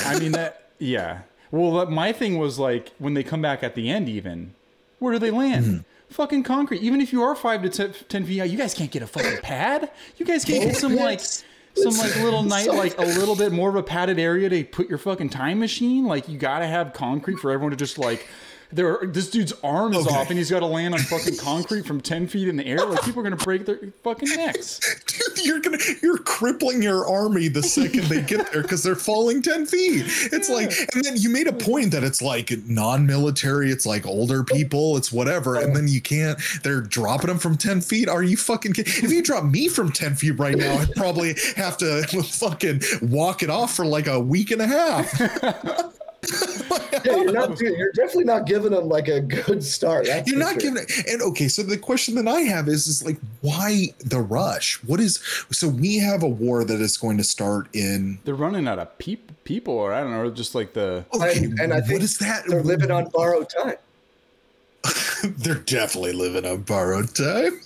I 0.06 0.18
mean 0.20 0.32
that. 0.34 0.70
Yeah. 0.80 1.22
Well, 1.52 1.86
my 1.88 2.12
thing 2.14 2.38
was 2.38 2.60
like 2.60 2.92
when 3.00 3.14
they 3.16 3.24
come 3.24 3.42
back 3.42 3.64
at 3.64 3.76
the 3.76 3.90
end. 3.90 4.08
Even 4.10 4.54
where 5.00 5.14
do 5.14 5.20
they 5.20 5.32
land? 5.32 5.66
Mm-hmm. 5.66 5.78
Fucking 6.10 6.44
concrete. 6.44 6.82
Even 6.82 7.02
if 7.02 7.12
you 7.14 7.22
are 7.22 7.36
five 7.36 7.62
to 7.64 7.70
ten, 7.70 7.94
10 8.08 8.26
feet 8.26 8.42
out, 8.42 8.50
you 8.50 8.58
guys 8.58 8.74
can't 8.74 8.90
get 8.90 9.04
a 9.04 9.08
fucking 9.08 9.40
pad. 9.44 9.92
You 10.18 10.26
guys 10.26 10.44
can't 10.46 10.64
get 10.64 10.76
some 10.78 10.96
like 10.96 11.22
some 11.76 11.98
like 11.98 12.16
little 12.18 12.44
night 12.58 12.68
like 12.68 12.98
a 12.98 13.06
little 13.06 13.36
bit 13.36 13.52
more 13.52 13.70
of 13.70 13.76
a 13.76 13.84
padded 13.84 14.20
area 14.20 14.50
to 14.50 14.64
put 14.64 14.90
your 14.90 14.98
fucking 14.98 15.30
time 15.30 15.60
machine. 15.60 16.06
Like 16.06 16.28
you 16.28 16.38
gotta 16.38 16.68
have 16.68 16.94
concrete 16.94 17.38
for 17.38 17.52
everyone 17.52 17.72
to 17.72 17.78
just 17.78 17.98
like. 17.98 18.28
There, 18.72 19.00
this 19.04 19.32
dude's 19.32 19.54
arm 19.64 19.94
is 19.94 20.06
Okay. 20.06 20.16
off, 20.16 20.30
and 20.30 20.38
he's 20.38 20.52
got 20.52 20.60
to 20.60 20.66
land 20.68 20.94
on 20.94 21.00
fucking 21.00 21.38
concrete 21.40 21.86
from 21.88 22.00
ten 22.02 22.28
feet 22.28 22.48
in 22.48 22.56
the 22.56 22.66
air. 22.66 22.86
Like 22.86 23.02
people 23.04 23.20
are 23.22 23.24
gonna 23.24 23.36
break 23.36 23.66
their 23.66 23.80
fucking 24.04 24.30
necks. 24.30 24.80
Dude, 25.06 25.46
you're 25.46 25.60
gonna 25.60 25.80
you're 26.04 26.20
crippling 26.20 26.84
your 26.84 27.08
army 27.10 27.48
the 27.48 27.64
second 27.64 28.04
they 28.04 28.22
get 28.22 28.52
there 28.52 28.62
because 28.62 28.84
they're 28.84 28.96
falling 28.96 29.42
10 29.42 29.66
feet. 29.66 30.04
It's 30.32 30.50
like 30.50 30.72
and 30.94 31.04
then 31.04 31.18
you 31.18 31.30
made 31.30 31.48
a 31.48 31.54
point 31.54 31.92
that 31.92 32.04
it's 32.04 32.22
like 32.22 32.52
non-military, 32.66 33.72
it's 33.72 33.86
like 33.88 34.06
older 34.06 34.44
people, 34.44 34.98
it's 34.98 35.12
whatever, 35.12 35.56
and 35.56 35.76
then 35.76 35.88
you 35.88 36.00
can't 36.02 36.40
they're 36.64 36.82
dropping 36.82 37.28
them 37.28 37.40
from 37.40 37.58
10 37.58 37.82
feet. 37.82 38.08
Are 38.08 38.22
you 38.24 38.38
fucking 38.38 38.74
kidding? 38.74 38.94
If 39.04 39.12
you 39.12 39.24
drop 39.24 39.46
me 39.46 39.68
from 39.68 39.92
10 39.92 40.16
feet 40.16 40.32
right 40.38 40.56
now, 40.56 40.76
I'd 40.78 40.94
probably 40.96 41.36
have 41.56 41.78
to 41.78 42.04
fucking 42.24 42.82
walk 43.02 43.42
it 43.42 43.50
off 43.50 43.76
for 43.76 43.86
like 43.86 44.06
a 44.08 44.20
week 44.20 44.52
and 44.52 44.62
a 44.62 44.68
half. 44.68 45.89
Yeah, 47.06 47.16
you're 47.22 47.32
not. 47.32 47.58
Dude, 47.58 47.78
you're 47.78 47.92
definitely 47.92 48.26
not 48.26 48.46
giving 48.46 48.72
them 48.72 48.88
like 48.90 49.08
a 49.08 49.20
good 49.22 49.64
start. 49.64 50.06
That's 50.06 50.30
You're 50.30 50.40
not 50.40 50.54
sure. 50.54 50.72
giving 50.72 50.84
it. 50.84 51.08
And 51.08 51.22
okay, 51.22 51.48
so 51.48 51.64
the 51.64 51.78
question 51.78 52.16
that 52.16 52.28
I 52.28 52.42
have 52.42 52.68
is, 52.68 52.88
is 52.88 53.06
like, 53.06 53.18
why 53.42 53.88
the 54.06 54.20
rush? 54.22 54.76
What 54.84 55.00
is 55.00 55.20
so 55.52 55.68
we 55.68 55.98
have 55.98 56.24
a 56.24 56.28
war 56.28 56.64
that 56.64 56.80
is 56.80 56.98
going 56.98 57.18
to 57.18 57.24
start 57.24 57.68
in 57.74 58.20
They're 58.26 58.36
running 58.36 58.68
out 58.68 58.80
of 58.80 58.98
peop- 58.98 59.44
people, 59.44 59.74
or 59.74 59.94
I 59.94 60.02
don't 60.02 60.12
know, 60.12 60.30
just 60.30 60.56
like 60.56 60.74
the 60.74 61.06
Okay, 61.14 61.38
And- 61.38 61.60
and 61.60 61.74
I 61.74 61.82
think 61.82 61.94
what 61.94 62.04
is 62.04 62.18
that? 62.20 62.44
They're 62.48 62.64
living 62.64 62.92
on 62.92 63.06
borrowed 63.10 63.50
time. 63.50 63.76
They're 65.24 65.56
definitely 65.56 66.14
living 66.14 66.46
on 66.46 66.62
borrowed 66.62 67.14
time. 67.16 67.60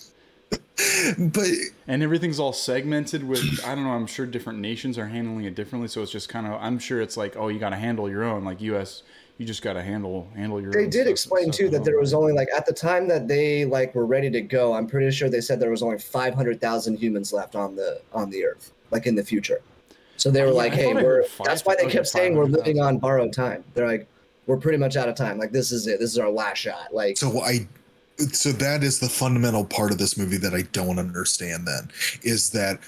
but 1.19 1.47
and 1.87 2.01
everything's 2.01 2.39
all 2.39 2.53
segmented 2.53 3.23
with 3.23 3.63
I 3.63 3.75
don't 3.75 3.83
know. 3.83 3.91
I'm 3.91 4.07
sure 4.07 4.25
different 4.25 4.57
nations 4.59 4.97
are 4.97 5.05
handling 5.07 5.45
it 5.45 5.53
differently, 5.53 5.87
so 5.87 6.01
it's 6.01 6.11
just 6.11 6.29
kind 6.29 6.47
of 6.47 6.53
I'm 6.53 6.79
sure 6.79 6.99
it's 6.99 7.15
like 7.15 7.35
oh 7.37 7.47
you 7.47 7.59
got 7.59 7.69
to 7.69 7.75
handle 7.75 8.09
your 8.09 8.23
own 8.23 8.43
like 8.43 8.59
U.S. 8.61 9.03
You 9.39 9.45
just 9.47 9.61
got 9.63 9.73
to 9.73 9.81
handle 9.81 10.27
handle 10.35 10.61
your. 10.61 10.71
They 10.71 10.83
own 10.83 10.89
did 10.89 11.01
stuff- 11.01 11.11
explain 11.11 11.51
too 11.51 11.69
that 11.69 11.83
there 11.83 11.99
was 11.99 12.13
only 12.13 12.33
like 12.33 12.49
at 12.55 12.65
the 12.65 12.73
time 12.73 13.07
that 13.07 13.27
they 13.27 13.65
like 13.65 13.95
were 13.95 14.05
ready 14.05 14.29
to 14.29 14.41
go. 14.41 14.73
I'm 14.73 14.87
pretty 14.87 15.09
sure 15.11 15.27
they 15.29 15.41
said 15.41 15.59
there 15.59 15.71
was 15.71 15.81
only 15.81 15.97
500,000 15.97 16.97
humans 16.97 17.33
left 17.33 17.55
on 17.55 17.75
the 17.75 17.99
on 18.13 18.29
the 18.29 18.45
Earth, 18.45 18.71
like 18.91 19.07
in 19.07 19.15
the 19.15 19.23
future. 19.23 19.61
So 20.17 20.29
they 20.29 20.41
uh, 20.41 20.45
were 20.45 20.51
Yeah, 20.51 20.57
like, 20.57 20.73
I 20.73 20.75
"Hey, 20.75 20.93
we're." 20.93 21.23
five- 21.23 21.47
That's 21.47 21.65
why 21.65 21.75
they 21.75 21.87
kept 21.87 22.07
saying 22.07 22.35
we're 22.35 22.45
living 22.45 22.79
on 22.79 22.99
borrowed 22.99 23.33
time. 23.33 23.63
They're 23.73 23.87
like, 23.87 24.07
"We're 24.45 24.57
pretty 24.57 24.77
much 24.77 24.95
out 24.95 25.09
of 25.09 25.15
time. 25.15 25.39
Like 25.39 25.51
this 25.51 25.71
is 25.71 25.87
it. 25.87 25.99
This 25.99 26.11
is 26.11 26.19
our 26.19 26.29
last 26.29 26.59
shot." 26.59 26.93
Like, 26.93 27.17
so 27.17 27.41
I 27.41 27.67
so 28.31 28.51
that 28.51 28.83
is 28.83 28.99
the 28.99 29.09
fundamental 29.09 29.65
part 29.65 29.91
of 29.91 29.97
this 29.97 30.15
movie 30.15 30.37
that 30.37 30.53
I 30.53 30.61
don't 30.73 30.99
understand 30.99 31.67
then 31.67 31.89
is 32.21 32.51
that 32.51 32.79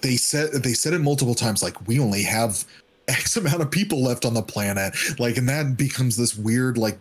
they 0.00 0.16
said 0.16 0.50
they 0.62 0.72
said 0.72 0.94
it 0.94 1.00
multiple 1.00 1.34
times 1.34 1.62
like 1.62 1.86
we 1.86 2.00
only 2.00 2.22
have 2.22 2.64
X 3.08 3.36
amount 3.36 3.60
of 3.62 3.70
people 3.70 4.02
left 4.02 4.24
on 4.24 4.34
the 4.34 4.42
planet. 4.42 4.94
Like 5.18 5.36
and 5.36 5.48
that 5.48 5.76
becomes 5.76 6.16
this 6.16 6.36
weird 6.36 6.78
like 6.78 6.98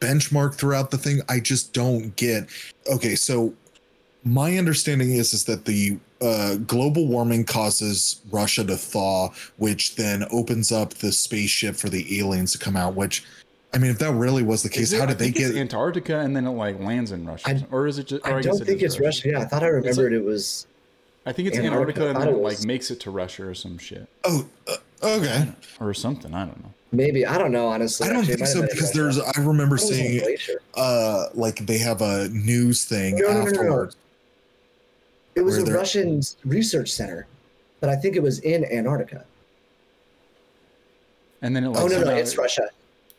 benchmark 0.00 0.54
throughout 0.54 0.90
the 0.90 0.98
thing. 0.98 1.20
I 1.28 1.40
just 1.40 1.72
don't 1.72 2.14
get 2.16 2.48
okay, 2.92 3.14
so 3.14 3.54
my 4.24 4.56
understanding 4.56 5.12
is 5.12 5.34
is 5.34 5.44
that 5.44 5.64
the 5.66 5.98
uh, 6.22 6.56
global 6.66 7.06
warming 7.06 7.44
causes 7.44 8.22
Russia 8.30 8.64
to 8.64 8.76
thaw, 8.76 9.28
which 9.58 9.96
then 9.96 10.24
opens 10.30 10.72
up 10.72 10.94
the 10.94 11.12
spaceship 11.12 11.76
for 11.76 11.90
the 11.90 12.18
aliens 12.18 12.52
to 12.52 12.58
come 12.58 12.76
out. 12.76 12.94
Which, 12.94 13.22
I 13.74 13.78
mean, 13.78 13.90
if 13.90 13.98
that 13.98 14.12
really 14.14 14.42
was 14.42 14.62
the 14.62 14.70
case, 14.70 14.92
it- 14.92 14.98
how 14.98 15.04
I 15.04 15.08
did 15.08 15.18
they 15.18 15.24
think 15.26 15.36
it's 15.40 15.50
get? 15.50 15.60
Antarctica 15.60 16.20
and 16.20 16.34
then 16.34 16.46
it 16.46 16.50
like 16.52 16.80
lands 16.80 17.12
in 17.12 17.26
Russia, 17.26 17.46
I- 17.50 17.66
or 17.70 17.86
is 17.86 17.98
it 17.98 18.06
just? 18.06 18.24
Or 18.26 18.32
I 18.32 18.36
guess 18.36 18.44
don't 18.58 18.62
it 18.62 18.64
think 18.64 18.82
is 18.82 18.94
it's 18.94 19.00
Russia. 19.00 19.28
Yeah, 19.28 19.40
I 19.40 19.44
thought 19.44 19.62
I 19.62 19.66
remembered 19.66 20.14
it 20.14 20.24
was. 20.24 20.66
I 21.26 21.32
think 21.32 21.48
it's 21.48 21.56
Antarctica. 21.58 22.02
Antarctica, 22.02 22.08
and 22.10 22.16
then 22.20 22.28
it 22.28 22.32
it 22.38 22.42
like 22.42 22.64
makes 22.64 22.90
it 22.90 23.00
to 23.00 23.10
Russia 23.10 23.48
or 23.48 23.54
some 23.54 23.78
shit 23.78 24.06
Oh, 24.24 24.46
uh, 24.68 24.76
okay. 25.02 25.48
or 25.80 25.94
something. 25.94 26.34
I 26.34 26.44
don't 26.44 26.62
know. 26.62 26.70
Maybe 26.92 27.24
I 27.26 27.38
don't 27.38 27.50
know 27.52 27.66
honestly. 27.68 28.06
I 28.08 28.12
don't 28.12 28.20
Actually, 28.20 28.36
think 28.36 28.46
so 28.48 28.60
have 28.60 28.68
been 28.68 28.70
in 28.70 28.76
because 28.76 28.92
there's. 28.92 29.18
I 29.18 29.32
remember 29.40 29.76
I 29.76 29.78
thought 29.78 29.90
it 29.90 30.22
was 30.22 30.22
on 30.30 30.36
seeing 30.46 30.58
uh 30.76 31.26
like 31.34 31.66
they 31.66 31.78
have 31.78 32.02
a 32.02 32.28
news 32.28 32.84
thing 32.84 33.16
No, 33.16 33.22
no, 33.22 33.32
no, 33.32 33.34
no, 33.38 33.42
no. 33.44 33.48
afterwards. 33.50 33.96
It 35.34 35.40
was 35.42 35.58
a 35.58 35.62
they're- 35.64 35.74
Russian 35.74 36.20
research 36.44 36.90
center, 36.92 37.26
but 37.80 37.88
I 37.90 37.96
think 37.96 38.14
it 38.16 38.22
was 38.22 38.38
in 38.40 38.64
Antarctica. 38.66 39.24
And 41.42 41.54
then 41.56 41.64
it 41.64 41.68
like 41.70 41.82
Oh 41.82 41.86
no, 41.88 42.02
no, 42.04 42.14
it's 42.14 42.36
Russia. 42.38 42.68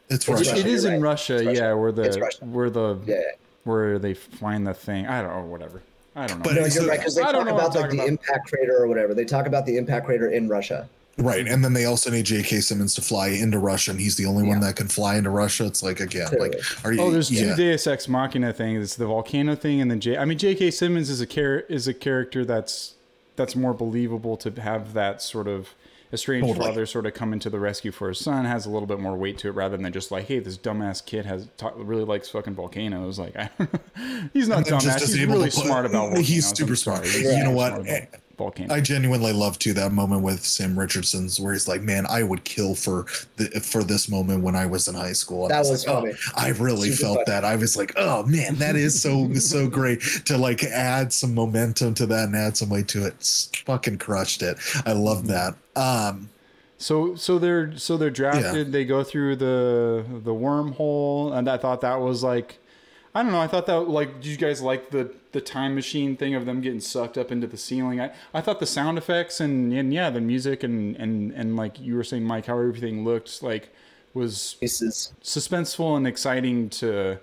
It's 0.10 0.16
It's 0.16 0.28
Russia. 0.30 0.52
Russia. 0.52 0.60
It 0.60 0.66
is 0.68 0.86
in 0.86 0.94
right. 0.94 1.02
Russia, 1.02 1.34
Russia. 1.44 1.52
yeah, 1.54 1.74
where 1.74 1.90
It's 1.90 2.16
the 2.16 2.22
Russia. 2.22 2.46
where 2.46 2.70
the 2.70 2.98
Yeah, 3.06 3.16
yeah. 3.16 3.22
where 3.66 4.00
they 4.00 4.14
find 4.14 4.66
the 4.66 4.74
thing. 4.74 5.08
I 5.08 5.22
don't 5.22 5.32
know, 5.36 5.46
whatever. 5.46 5.82
I 6.16 6.28
don't 6.28 6.38
know. 6.40 6.44
But 6.44 6.56
No, 6.56 6.68
So- 6.70 6.82
you're 6.82 6.90
right 6.90 7.00
because 7.00 7.16
they 7.16 7.22
I 7.24 7.32
talk 7.32 7.48
about 7.48 7.76
like 7.76 7.90
the 7.90 7.96
about. 7.98 8.08
impact 8.08 8.50
crater 8.50 8.78
or 8.82 8.88
whatever. 8.88 9.14
They 9.14 9.26
talk 9.26 9.48
about 9.48 9.66
the 9.66 9.78
impact 9.78 10.06
crater 10.06 10.30
in 10.30 10.48
Russia. 10.48 10.88
Right, 11.18 11.48
and 11.48 11.64
then 11.64 11.72
they 11.72 11.86
also 11.86 12.10
need 12.12 12.26
J.K. 12.26 12.60
Simmons 12.60 12.94
to 12.96 13.02
fly 13.02 13.30
into 13.30 13.58
Russia, 13.58 13.92
and 13.92 14.02
he's 14.02 14.18
the 14.18 14.26
only 14.26 14.44
one 14.44 14.60
that 14.60 14.76
can 14.76 14.90
fly 14.90 15.16
into 15.16 15.30
Russia. 15.30 15.66
It's 15.66 15.82
like 15.82 16.02
again, 16.02 16.28
like, 16.38 16.60
are 16.84 16.92
you? 16.92 17.00
Oh, 17.00 17.10
there's 17.10 17.30
two 17.30 17.36
yeah. 17.36 17.56
Deus 17.56 17.88
Ex 17.88 18.10
Machina 18.10 18.52
things. 18.52 18.84
It's 18.84 18.96
the 18.98 19.06
volcano 19.06 19.56
thing, 19.56 19.80
and 19.80 19.90
then 19.90 20.02
J. 20.02 20.18
I 20.18 20.26
mean, 20.26 20.38
J.K. 20.38 20.72
Simmons 20.72 21.10
is 21.10 21.22
a 21.22 21.26
char- 21.26 21.64
is 21.70 21.88
a 21.88 21.94
character 21.94 22.44
that's 22.44 22.96
that's 23.38 23.56
more 23.56 23.74
believable 23.74 24.36
to 24.36 24.52
have 24.62 24.92
that 24.94 25.22
sort 25.22 25.48
of 25.48 25.70
estranged 26.14 26.48
Totally. 26.48 26.66
father 26.68 26.86
sort 26.86 27.06
of 27.06 27.14
coming 27.14 27.40
to 27.40 27.50
the 27.50 27.60
rescue 27.60 27.92
for 27.92 28.10
his 28.10 28.20
son. 28.20 28.46
Has 28.46 28.66
a 28.66 28.70
little 28.70 28.88
bit 28.88 29.00
more 29.00 29.16
weight 29.16 29.38
to 29.40 29.48
it 29.50 29.52
rather 29.52 29.78
than 29.78 29.92
just 29.94 30.12
like, 30.12 30.26
hey, 30.26 30.40
this 30.40 30.58
dumbass 30.58 31.06
kid 31.06 31.26
has 31.26 31.48
ta- 31.58 31.74
really 31.76 32.04
likes 32.06 32.30
fucking 32.30 32.54
volcanoes. 32.56 33.18
Like, 33.20 33.36
I 33.36 33.50
he's 34.34 34.48
not 34.48 34.66
dumbass. 34.66 34.82
just 35.00 35.16
He's 35.16 35.26
really 35.26 35.50
smart 35.50 35.86
about 35.86 36.00
volcanoes. 36.08 36.28
he's 36.28 36.48
super 36.58 36.76
smart. 36.76 37.06
You 37.14 37.44
know 37.44 37.52
what? 37.52 37.86
Smart 38.38 38.58
about 38.58 38.68
Volcanoes. 38.68 38.72
I 38.72 38.82
genuinely 38.82 39.34
love 39.34 39.60
too 39.60 39.74
that 39.74 39.92
moment 39.92 40.22
with 40.24 40.44
Sam 40.46 40.78
Richardson's 40.78 41.40
where 41.40 41.54
he's 41.54 41.68
like, 41.68 41.82
"Man, 41.82 42.06
I 42.08 42.24
would 42.24 42.44
kill 42.44 42.76
for 42.76 43.06
the 43.38 43.46
for 43.62 43.84
this 43.84 44.10
moment 44.10 44.44
when 44.44 44.56
I 44.56 44.66
was 44.66 44.88
in 44.88 44.96
high 44.96 45.14
school." 45.14 45.46
And 45.46 45.54
I 45.54 45.64
That 45.64 45.70
was 45.70 45.86
like, 45.88 45.96
funny. 45.96 46.14
Oh, 46.14 46.32
I 46.36 46.50
really 46.50 46.92
Super 46.92 47.02
felt 47.02 47.16
funny. 47.18 47.26
that. 47.28 47.46
I 47.46 47.56
was 47.56 47.78
like, 47.78 47.94
"Oh 47.98 48.24
man, 48.24 48.56
that 48.56 48.76
is 48.76 49.02
so 49.02 49.34
so 49.36 49.68
great 49.68 50.02
to 50.26 50.38
like 50.38 50.64
add 50.64 51.14
some 51.14 51.34
momentum 51.34 51.94
to 51.96 52.06
that 52.08 52.26
and 52.26 52.36
add 52.36 52.58
some 52.58 52.70
weight 52.70 52.88
to 52.90 53.06
it." 53.06 53.16
S- 53.20 53.50
Fucking 53.66 53.98
crushed 53.98 54.42
it. 54.44 54.58
I 54.86 54.94
love 54.94 55.28
that. 55.28 55.56
Um, 55.76 56.30
So 56.78 57.16
so 57.16 57.40
they're 57.40 57.78
so 57.78 57.98
they're 57.98 58.10
drafted. 58.12 58.72
They 58.72 58.86
go 58.86 59.04
through 59.04 59.38
the 59.38 60.06
the 60.24 60.34
wormhole, 60.34 61.34
and 61.34 61.50
I 61.50 61.58
thought 61.58 61.82
that 61.82 62.02
was 62.02 62.22
like, 62.24 62.60
I 63.16 63.24
don't 63.24 63.32
know. 63.32 63.40
I 63.40 63.48
thought 63.48 63.66
that 63.68 63.80
like, 63.90 64.16
did 64.16 64.26
you 64.26 64.38
guys 64.38 64.62
like 64.62 64.90
the 64.92 65.12
the 65.32 65.40
time 65.42 65.74
machine 65.74 66.18
thing 66.18 66.36
of 66.36 66.46
them 66.46 66.60
getting 66.62 66.82
sucked 66.82 67.18
up 67.18 67.32
into 67.32 67.48
the 67.48 67.58
ceiling? 67.58 68.02
I, 68.02 68.12
I 68.34 68.42
thought 68.42 68.60
the 68.60 68.66
sound 68.66 68.98
effects 68.98 69.40
and 69.40 69.72
and 69.74 69.94
yeah, 69.94 70.10
the 70.10 70.22
music 70.22 70.64
and 70.64 70.96
and 70.98 71.32
and 71.32 71.56
like 71.56 71.80
you 71.80 71.96
were 71.96 72.04
saying, 72.04 72.24
Mike, 72.26 72.46
how 72.48 72.60
everything 72.60 73.06
looked 73.06 73.42
like 73.42 73.70
was 74.14 74.56
Pieces. 74.60 75.14
suspenseful 75.24 75.96
and 75.98 76.06
exciting 76.06 76.70
to 76.72 77.20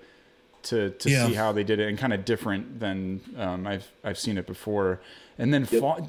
to 0.65 0.91
to 0.91 1.11
Yeah. 1.11 1.27
see 1.27 1.35
how 1.35 1.53
they 1.53 1.65
did 1.65 1.79
it 1.79 1.89
and 1.89 1.99
kind 1.99 2.13
of 2.13 2.25
different 2.25 2.81
than 2.81 3.21
um, 3.37 3.67
I've 3.67 3.91
I've 4.03 4.19
seen 4.19 4.39
it 4.39 4.47
before. 4.47 5.01
And 5.39 5.53
then 5.53 5.65
fall, 5.67 6.07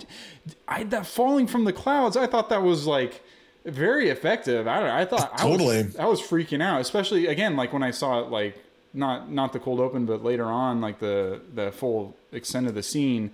I 0.67 0.83
that 0.83 1.05
falling 1.05 1.47
from 1.47 1.63
the 1.65 1.73
clouds, 1.73 2.15
I 2.15 2.27
thought 2.27 2.49
that 2.49 2.61
was 2.61 2.85
like 2.87 3.21
very 3.65 4.09
effective. 4.09 4.67
I 4.67 4.79
don't 4.79 4.87
know, 4.87 4.95
I 4.95 5.05
thought 5.05 5.37
Totally. 5.37 5.79
I 5.79 5.83
was, 5.83 5.95
I 5.97 6.05
was 6.05 6.21
freaking 6.21 6.61
out, 6.61 6.79
especially 6.81 7.27
again 7.27 7.55
like 7.57 7.73
when 7.73 7.83
I 7.83 7.91
saw 7.91 8.21
it 8.21 8.29
like 8.29 8.61
not 8.93 9.31
not 9.31 9.53
the 9.53 9.59
cold 9.59 9.79
open, 9.79 10.05
but 10.05 10.23
later 10.23 10.45
on 10.45 10.81
like 10.81 10.99
the 10.99 11.41
the 11.53 11.71
full 11.71 12.15
extent 12.31 12.67
of 12.67 12.75
the 12.75 12.83
scene. 12.83 13.31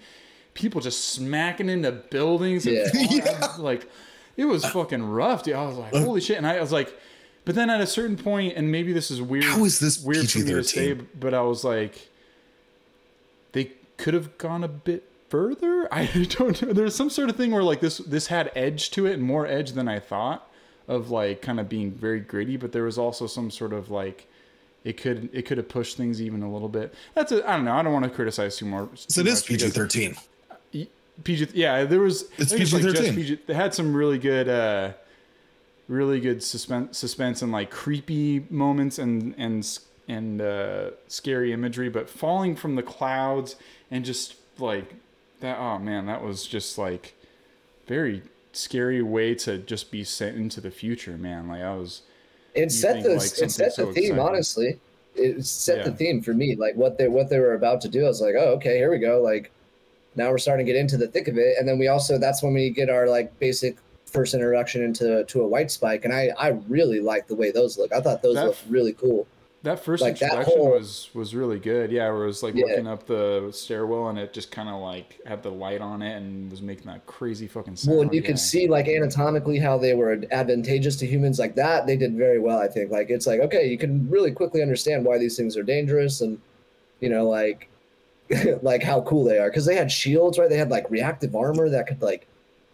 people 0.53 0.81
just 0.81 1.09
smacking 1.09 1.69
into 1.69 1.91
buildings. 1.91 2.65
And 2.65 2.75
Yeah. 2.75 2.87
Yeah. 3.09 3.47
Like, 3.57 3.89
it 4.35 4.45
was 4.45 4.65
fucking 4.65 5.03
rough, 5.03 5.43
dude. 5.43 5.55
I 5.55 5.65
was 5.65 5.77
like, 5.77 5.93
holy 5.93 6.21
shit. 6.21 6.37
And 6.37 6.45
I 6.47 6.59
was 6.59 6.71
like, 6.71 6.93
but 7.45 7.55
then 7.55 7.69
at 7.69 7.79
a 7.81 7.87
certain 7.87 8.17
point, 8.17 8.55
and 8.57 8.71
maybe 8.71 8.91
this 8.93 9.09
is 9.09 9.21
weird. 9.21 9.45
How 9.45 9.63
is 9.63 9.79
this 9.79 10.01
weird 10.01 10.29
for 10.29 10.39
me 10.39 10.45
to 10.45 10.51
PG-13? 10.57 10.65
say? 10.65 10.93
But 10.93 11.33
I 11.33 11.41
was 11.41 11.63
like, 11.63 12.09
they 13.53 13.71
could 13.97 14.13
have 14.13 14.37
gone 14.37 14.63
a 14.63 14.67
bit 14.67 15.03
further. 15.29 15.87
I 15.93 16.05
don't 16.37 16.61
know. 16.61 16.73
There's 16.73 16.95
some 16.95 17.09
sort 17.09 17.29
of 17.29 17.35
thing 17.35 17.51
where 17.51 17.63
like 17.63 17.81
this 17.81 17.97
this 17.99 18.27
had 18.27 18.51
edge 18.55 18.91
to 18.91 19.05
it 19.05 19.13
and 19.13 19.23
more 19.23 19.45
edge 19.47 19.71
than 19.73 19.87
I 19.87 19.99
thought 19.99 20.49
of 20.87 21.09
like 21.11 21.41
kind 21.41 21.59
of 21.59 21.69
being 21.69 21.91
very 21.91 22.19
gritty, 22.19 22.57
but 22.57 22.71
there 22.71 22.83
was 22.83 22.97
also 22.97 23.27
some 23.27 23.51
sort 23.51 23.73
of 23.73 23.89
like 23.91 24.27
it 24.83 24.97
could 24.97 25.29
it 25.33 25.43
could 25.43 25.57
have 25.57 25.69
pushed 25.69 25.97
things 25.97 26.21
even 26.21 26.43
a 26.43 26.51
little 26.51 26.69
bit. 26.69 26.93
That's 27.15 27.31
a 27.31 27.47
I 27.49 27.55
don't 27.55 27.65
know. 27.65 27.73
I 27.73 27.81
don't 27.81 27.93
want 27.93 28.05
to 28.05 28.11
criticize 28.11 28.57
too 28.57 28.65
more. 28.65 28.89
So 28.95 29.21
it 29.21 29.27
is 29.27 29.43
PG 29.43 29.69
thirteen. 29.69 30.15
PG. 31.23 31.49
Yeah, 31.53 31.83
there 31.83 31.99
was. 31.99 32.25
It's 32.37 32.53
I 32.53 32.57
like 32.57 32.67
PG-13. 32.69 33.15
PG. 33.15 33.39
They 33.47 33.53
had 33.53 33.73
some 33.73 33.95
really 33.95 34.17
good, 34.17 34.47
uh, 34.47 34.93
really 35.87 36.19
good 36.19 36.43
suspense, 36.43 36.97
suspense 36.97 37.41
and 37.41 37.51
like 37.51 37.71
creepy 37.71 38.45
moments 38.49 38.99
and 38.99 39.35
and 39.37 39.79
and 40.07 40.41
uh, 40.41 40.91
scary 41.07 41.51
imagery. 41.51 41.89
But 41.89 42.09
falling 42.09 42.55
from 42.55 42.75
the 42.75 42.83
clouds 42.83 43.55
and 43.91 44.05
just 44.05 44.35
like 44.57 44.93
that. 45.41 45.57
Oh 45.59 45.79
man, 45.79 46.05
that 46.05 46.23
was 46.23 46.47
just 46.47 46.77
like 46.77 47.15
very 47.87 48.21
scary 48.51 49.01
way 49.01 49.35
to 49.35 49.57
just 49.57 49.91
be 49.91 50.03
sent 50.03 50.37
into 50.37 50.61
the 50.61 50.71
future. 50.71 51.17
Man, 51.17 51.47
like 51.47 51.61
I 51.61 51.75
was. 51.75 52.01
It 52.55 52.71
set 52.71 53.03
the 53.03 53.09
like, 53.15 53.21
it 53.39 53.51
set 53.51 53.75
the 53.75 53.83
so 53.85 53.93
theme 53.93 54.03
exciting. 54.13 54.19
honestly. 54.19 54.79
It 55.15 55.45
set 55.45 55.83
the 55.83 55.91
theme 55.91 56.21
for 56.21 56.33
me 56.33 56.55
like 56.55 56.75
what 56.75 56.97
they 56.97 57.07
what 57.07 57.29
they 57.29 57.39
were 57.39 57.53
about 57.55 57.81
to 57.81 57.89
do. 57.89 58.05
I 58.05 58.07
was 58.07 58.21
like 58.21 58.35
oh 58.37 58.53
okay 58.53 58.77
here 58.77 58.89
we 58.91 58.99
go 58.99 59.21
like 59.21 59.51
now 60.15 60.29
we're 60.31 60.37
starting 60.37 60.65
to 60.65 60.71
get 60.71 60.79
into 60.79 60.97
the 60.97 61.07
thick 61.07 61.27
of 61.27 61.37
it. 61.37 61.57
And 61.57 61.67
then 61.67 61.77
we 61.77 61.87
also 61.87 62.17
that's 62.17 62.41
when 62.41 62.53
we 62.53 62.69
get 62.69 62.89
our 62.89 63.07
like 63.07 63.37
basic 63.39 63.77
first 64.05 64.33
introduction 64.33 64.81
into 64.83 65.23
to 65.25 65.41
a 65.41 65.47
white 65.47 65.71
spike. 65.71 66.05
And 66.05 66.13
i 66.13 66.29
i 66.37 66.49
really 66.67 66.99
like 66.99 67.27
the 67.27 67.35
way 67.35 67.51
those 67.51 67.77
look. 67.77 67.91
I 67.91 67.99
thought 68.01 68.21
those 68.21 68.35
That- 68.35 68.45
looked 68.45 68.63
really 68.69 68.93
cool 68.93 69.27
That 69.63 69.83
first 69.83 70.01
Like, 70.01 70.17
that 70.19 70.31
introduction 70.31 70.57
whole- 70.57 70.71
was 70.71 71.09
was 71.13 71.35
really 71.35 71.59
good. 71.59 71.91
Yeah, 71.91 72.09
where 72.11 72.23
it 72.23 72.27
was 72.27 72.41
like 72.43 72.55
Yeah. 72.55 72.67
looking 72.67 72.87
up 72.87 73.05
the 73.05 73.49
stairwell 73.51 74.07
and 74.07 74.17
it 74.17 74.31
just 74.31 74.51
kind 74.51 74.69
of 74.69 74.79
like 74.81 75.19
had 75.25 75.43
the 75.43 75.51
light 75.51 75.81
on 75.81 76.01
it 76.01 76.15
and 76.15 76.49
was 76.49 76.61
making 76.61 76.85
that 76.85 77.05
crazy 77.05 77.45
fucking 77.45 77.75
sound. 77.75 77.93
well 77.93 78.01
and 78.03 78.13
you 78.13 78.21
yeah. 78.21 78.27
could 78.27 78.39
see 78.39 78.67
like 78.69 78.87
anatomically 78.87 79.57
how 79.59 79.77
they 79.77 79.93
were 79.95 80.13
advantageous 80.31 80.95
to 80.95 81.05
humans 81.05 81.39
like 81.39 81.55
that 81.55 81.85
they 81.85 81.97
did 81.97 82.13
very 82.15 82.39
well 82.39 82.57
i 82.57 82.67
think 82.69 82.89
like 82.89 83.09
it's 83.09 83.27
like 83.27 83.41
okay 83.41 83.67
you 83.67 83.77
can 83.77 84.09
really 84.09 84.31
quickly 84.31 84.61
understand 84.61 85.03
why 85.03 85.17
these 85.17 85.35
things 85.35 85.57
are 85.57 85.63
dangerous 85.63 86.21
and 86.21 86.39
you 87.01 87.09
know 87.09 87.27
like 87.27 87.67
like 88.61 88.81
how 88.81 89.01
cool 89.01 89.25
they 89.25 89.39
are 89.39 89.49
because 89.49 89.65
they 89.65 89.75
had 89.75 89.91
shields 89.91 90.37
right 90.39 90.49
they 90.49 90.57
had 90.57 90.69
like 90.71 90.89
reactive 90.89 91.35
armor 91.35 91.67
that 91.69 91.85
could 91.85 92.01
like 92.01 92.27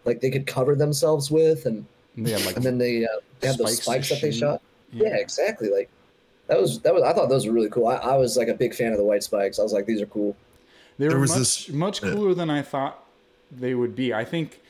like 0.04 0.20
they 0.20 0.30
could 0.30 0.46
cover 0.46 0.76
themselves 0.76 1.32
with 1.32 1.66
and 1.66 1.84
And 2.16 2.28
had 2.28 2.44
like 2.46 2.54
and 2.56 2.64
then 2.64 2.78
they 2.78 3.04
uh, 3.04 3.08
they 3.40 3.48
had 3.48 3.58
those 3.58 3.82
Spikes 3.82 4.08
that 4.10 4.20
they 4.20 4.30
shot 4.30 4.62
yeah. 4.92 5.16
exactly 5.16 5.68
like 5.68 5.88
that 6.48 6.60
was 6.60 6.80
that 6.80 6.94
was 6.94 7.02
i 7.02 7.12
thought 7.12 7.28
those 7.28 7.46
were 7.46 7.52
really 7.52 7.68
cool 7.70 7.86
I, 7.88 7.96
I 7.96 8.16
was 8.16 8.36
like 8.36 8.48
a 8.48 8.54
big 8.54 8.74
fan 8.74 8.92
of 8.92 8.98
the 8.98 9.04
white 9.04 9.22
spikes 9.22 9.58
i 9.58 9.62
was 9.62 9.72
like 9.72 9.86
these 9.86 10.00
are 10.02 10.06
cool 10.06 10.36
They 10.98 11.06
There 11.08 11.16
were 11.16 11.22
was 11.22 11.30
much 11.30 11.38
this- 11.38 11.68
much 11.70 12.02
yeah. 12.02 12.12
cooler 12.12 12.34
than 12.34 12.50
I 12.50 12.62
thought 12.62 13.04
they 13.50 13.74
would 13.74 13.94
be. 13.94 14.12
I 14.14 14.24
think 14.24 14.60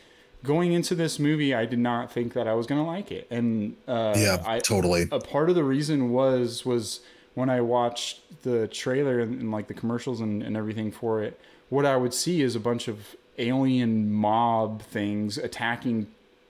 going 0.44 0.72
into 0.72 0.94
this 0.94 1.18
movie, 1.18 1.54
I 1.54 1.64
did 1.66 1.78
not 1.78 2.12
think 2.12 2.34
that 2.34 2.46
I 2.46 2.54
was 2.54 2.66
gonna 2.66 2.86
like 2.86 3.10
it, 3.10 3.26
and 3.30 3.74
uh, 3.88 4.14
yeah, 4.16 4.42
I, 4.46 4.58
totally. 4.58 5.06
a 5.10 5.18
part 5.18 5.48
of 5.50 5.54
the 5.54 5.64
reason 5.64 6.10
was 6.12 6.64
was 6.66 7.00
when 7.34 7.48
I 7.48 7.60
watched 7.62 8.20
the 8.42 8.66
trailer 8.68 9.20
and, 9.20 9.40
and 9.40 9.50
like 9.52 9.66
the 9.68 9.74
commercials 9.74 10.20
and, 10.20 10.42
and 10.42 10.56
everything 10.56 10.90
for 10.92 11.22
it, 11.22 11.38
what 11.70 11.84
I 11.86 11.96
would 11.96 12.12
see 12.14 12.42
is 12.42 12.54
a 12.56 12.60
bunch 12.60 12.86
of 12.88 13.14
alien 13.38 14.12
mob 14.12 14.82
things 14.82 15.38
attacking 15.38 16.06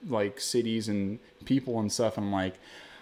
like 0.09 0.39
cities 0.39 0.87
and 0.89 1.19
people 1.45 1.79
and 1.79 1.91
stuff. 1.91 2.17
And 2.17 2.25
I'm 2.27 2.31
like, 2.33 2.55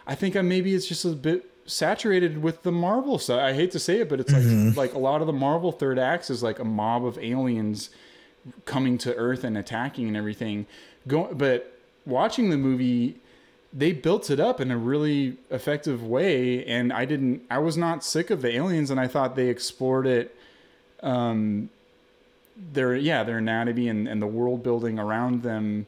I 0.08 0.14
think 0.16 0.36
I 0.36 0.42
maybe 0.42 0.74
it's 0.76 0.88
just 0.88 1.06
a 1.06 1.10
bit 1.10 1.46
saturated 1.66 2.42
with 2.42 2.64
the 2.64 2.72
Marvel 2.72 3.18
stuff. 3.18 3.42
I 3.42 3.54
hate 3.54 3.72
to 3.72 3.80
say 3.80 4.00
it, 4.00 4.10
but 4.10 4.20
it's 4.20 4.32
like 4.32 4.78
like 4.78 4.94
a 4.94 5.00
lot 5.00 5.22
of 5.22 5.28
the 5.28 5.34
Marvel 5.34 5.72
third 5.72 5.98
acts 6.00 6.30
is 6.30 6.44
like 6.44 6.60
a 6.60 6.64
mob 6.64 7.06
of 7.06 7.18
aliens 7.18 7.90
coming 8.66 8.98
to 9.00 9.16
Earth 9.16 9.44
and 9.44 9.58
attacking 9.58 10.08
and 10.08 10.16
everything. 10.16 10.66
Go, 11.08 11.34
but 11.34 11.80
watching 12.06 12.50
the 12.50 12.58
movie, 12.58 13.18
they 13.74 13.92
built 13.92 14.30
it 14.30 14.40
up 14.40 14.62
in 14.62 14.72
a 14.72 14.78
really 14.78 15.38
effective 15.50 16.04
way, 16.04 16.66
and 16.66 16.94
I 16.94 17.06
didn't. 17.06 17.44
I 17.50 17.60
was 17.60 17.78
not 17.78 18.04
sick 18.04 18.30
of 18.30 18.42
the 18.42 18.56
aliens, 18.56 18.92
and 18.92 19.00
I 19.00 19.08
thought 19.08 19.36
they 19.36 19.50
explored 19.50 20.08
it. 20.08 20.36
Um, 21.02 21.70
their 22.74 22.96
yeah, 22.96 23.24
their 23.24 23.40
anatomy 23.40 23.90
and, 23.90 24.08
and 24.08 24.22
the 24.22 24.28
world 24.28 24.64
building 24.64 24.98
around 24.98 25.44
them 25.44 25.88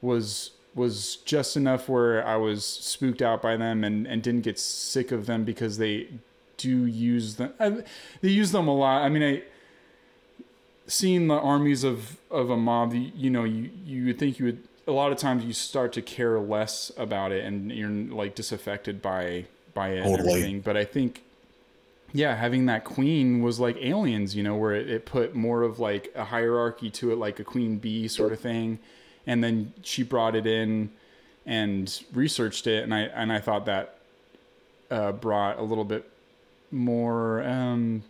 was 0.00 0.50
was 0.74 1.16
just 1.16 1.56
enough 1.56 1.88
where 1.88 2.26
I 2.26 2.36
was 2.36 2.64
spooked 2.64 3.22
out 3.22 3.42
by 3.42 3.56
them 3.56 3.84
and, 3.84 4.06
and 4.06 4.22
didn't 4.22 4.42
get 4.42 4.58
sick 4.58 5.12
of 5.12 5.26
them 5.26 5.44
because 5.44 5.78
they 5.78 6.08
do 6.56 6.86
use 6.86 7.36
them. 7.36 7.52
I, 7.60 7.82
they 8.20 8.30
use 8.30 8.52
them 8.52 8.68
a 8.68 8.74
lot. 8.74 9.02
I 9.02 9.08
mean, 9.08 9.22
I 9.22 9.42
seeing 10.86 11.28
the 11.28 11.38
armies 11.38 11.84
of 11.84 12.18
of 12.30 12.50
a 12.50 12.56
mob. 12.56 12.94
You, 12.94 13.12
you 13.14 13.30
know, 13.30 13.44
you 13.44 13.70
you 13.84 14.06
would 14.06 14.18
think 14.18 14.38
you 14.38 14.46
would. 14.46 14.68
A 14.86 14.92
lot 14.92 15.12
of 15.12 15.18
times 15.18 15.44
you 15.44 15.52
start 15.52 15.92
to 15.92 16.02
care 16.02 16.40
less 16.40 16.90
about 16.96 17.32
it, 17.32 17.44
and 17.44 17.70
you're 17.70 17.90
like 17.90 18.34
disaffected 18.34 19.00
by 19.00 19.46
by 19.74 19.90
it 19.90 20.04
and 20.04 20.18
everything. 20.18 20.60
But 20.60 20.76
I 20.76 20.84
think 20.84 21.22
yeah, 22.12 22.34
having 22.34 22.66
that 22.66 22.84
queen 22.84 23.42
was 23.42 23.58
like 23.58 23.76
aliens, 23.80 24.36
you 24.36 24.42
know, 24.42 24.56
where 24.56 24.74
it, 24.74 24.88
it 24.88 25.06
put 25.06 25.34
more 25.34 25.62
of 25.62 25.78
like 25.78 26.12
a 26.14 26.24
hierarchy 26.24 26.90
to 26.90 27.12
it, 27.12 27.16
like 27.16 27.40
a 27.40 27.44
queen 27.44 27.78
bee 27.78 28.06
sort 28.08 28.32
of 28.32 28.40
thing. 28.40 28.78
And 29.26 29.42
then 29.42 29.72
she 29.82 30.02
brought 30.02 30.34
it 30.34 30.46
in 30.46 30.90
and 31.46 32.02
researched 32.12 32.66
it, 32.66 32.82
and 32.84 32.94
I 32.94 33.00
and 33.02 33.32
I 33.32 33.38
thought 33.40 33.66
that 33.66 33.98
uh, 34.90 35.12
brought 35.12 35.58
a 35.58 35.62
little 35.62 35.84
bit 35.84 36.08
more 36.70 37.42
um, 37.42 38.02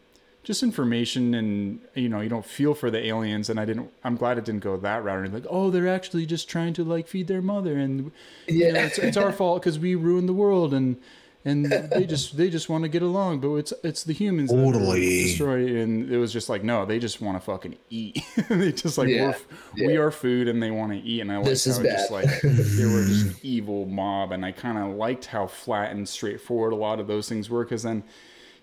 just 0.45 0.63
information, 0.63 1.35
and 1.35 1.81
you 1.95 2.09
know, 2.09 2.21
you 2.21 2.29
don't 2.29 2.45
feel 2.45 2.75
for 2.75 2.91
the 2.91 3.05
aliens, 3.07 3.49
and 3.51 3.59
I 3.61 3.65
didn't. 3.65 3.91
I'm 4.05 4.17
glad 4.17 4.39
it 4.39 4.45
didn't 4.45 4.63
go 4.63 4.77
that 4.77 5.05
route. 5.05 5.25
And 5.25 5.33
like, 5.35 5.47
oh, 5.49 5.71
they're 5.71 5.89
actually 5.89 6.27
just 6.27 6.49
trying 6.49 6.73
to 6.75 6.85
like 6.85 7.09
feed 7.09 7.27
their 7.29 7.43
mother, 7.43 7.77
and 7.77 8.11
you 8.49 8.73
know, 8.73 8.75
Yeah. 8.75 8.87
it's, 8.87 8.99
it's 8.99 9.17
our 9.17 9.33
fault 9.33 9.63
because 9.63 9.79
we 9.79 9.95
ruined 9.95 10.29
the 10.29 10.35
world, 10.35 10.73
and 10.75 10.97
and 11.45 11.67
they 11.67 12.05
just 12.05 12.37
they 12.37 12.51
just 12.51 12.69
want 12.69 12.85
to 12.85 12.89
get 12.89 13.03
along, 13.03 13.41
but 13.41 13.55
it's 13.55 13.73
it's 13.83 14.05
the 14.05 14.13
humans 14.13 14.51
that 14.51 14.59
are 14.61 14.73
Totally. 14.73 15.25
destroy. 15.25 15.77
And 15.81 16.11
it 16.11 16.19
was 16.19 16.33
just 16.33 16.49
like, 16.49 16.63
no, 16.63 16.87
they 16.87 16.99
just 16.99 17.21
want 17.21 17.37
to 17.37 17.45
fucking 17.45 17.77
eat. 17.91 18.23
they 18.49 18.73
just 18.73 18.97
like 18.99 19.09
Yeah, 19.09 19.23
we're, 19.25 19.31
f- 19.31 19.47
we 19.75 19.97
are 19.97 20.11
food, 20.11 20.49
and 20.49 20.63
they 20.63 20.71
want 20.71 20.93
to 20.93 20.99
eat. 20.99 21.21
And 21.21 21.33
I 21.33 21.37
like 21.39 21.47
This 21.47 21.65
how 21.65 21.71
is 21.73 21.79
it 21.79 21.85
just 21.91 22.11
like 22.11 22.27
they 22.43 22.85
were 22.85 23.05
just 23.05 23.45
evil 23.45 23.87
mob, 23.87 24.33
and 24.33 24.45
I 24.45 24.53
kind 24.53 24.79
of 24.79 24.97
liked 24.97 25.27
how 25.27 25.47
flat 25.47 25.91
and 25.91 26.09
straightforward 26.09 26.73
a 26.73 26.77
lot 26.77 27.01
of 27.01 27.07
those 27.07 27.29
things 27.29 27.51
were, 27.51 27.65
because 27.65 27.83
then. 27.83 28.05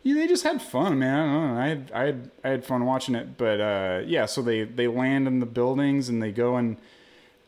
Yeah, 0.02 0.16
they 0.16 0.28
just 0.28 0.44
had 0.46 0.62
fun, 0.62 1.00
man. 1.00 1.20
I 1.20 1.26
don't 1.34 1.54
know. 1.56 1.62
I 1.62 1.68
had, 1.68 1.92
I 1.94 2.06
had, 2.06 2.32
I 2.46 2.48
had 2.52 2.64
fun 2.66 2.86
watching 2.86 3.16
it, 3.16 3.38
but 3.38 3.60
uh, 3.60 4.02
yeah. 4.06 4.28
So 4.28 4.42
they 4.42 4.64
they 4.64 4.88
land 4.88 5.28
in 5.28 5.42
the 5.42 5.46
buildings 5.46 6.08
and 6.08 6.24
they 6.24 6.32
go 6.32 6.56
and 6.56 6.78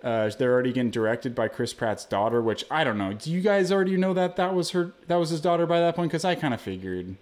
uh, 0.04 0.30
they're 0.38 0.52
already 0.54 0.74
getting 0.74 0.92
directed 0.92 1.36
by 1.36 1.48
Chris 1.48 1.74
Pratt's 1.74 2.06
daughter, 2.06 2.42
which 2.42 2.66
I 2.72 2.84
don't 2.84 2.98
know. 2.98 3.14
Do 3.14 3.32
you 3.32 3.42
guys 3.42 3.72
already 3.72 3.98
know 3.98 4.14
that 4.14 4.36
that 4.38 4.54
was 4.54 4.72
her, 4.72 4.94
that 5.08 5.18
was 5.18 5.30
his 5.30 5.42
daughter 5.42 5.66
by 5.66 5.80
that 5.80 5.96
point? 5.96 6.10
Because 6.12 6.26
I 6.26 6.36
kind 6.36 6.54
of 6.54 6.62
figured. 6.62 7.16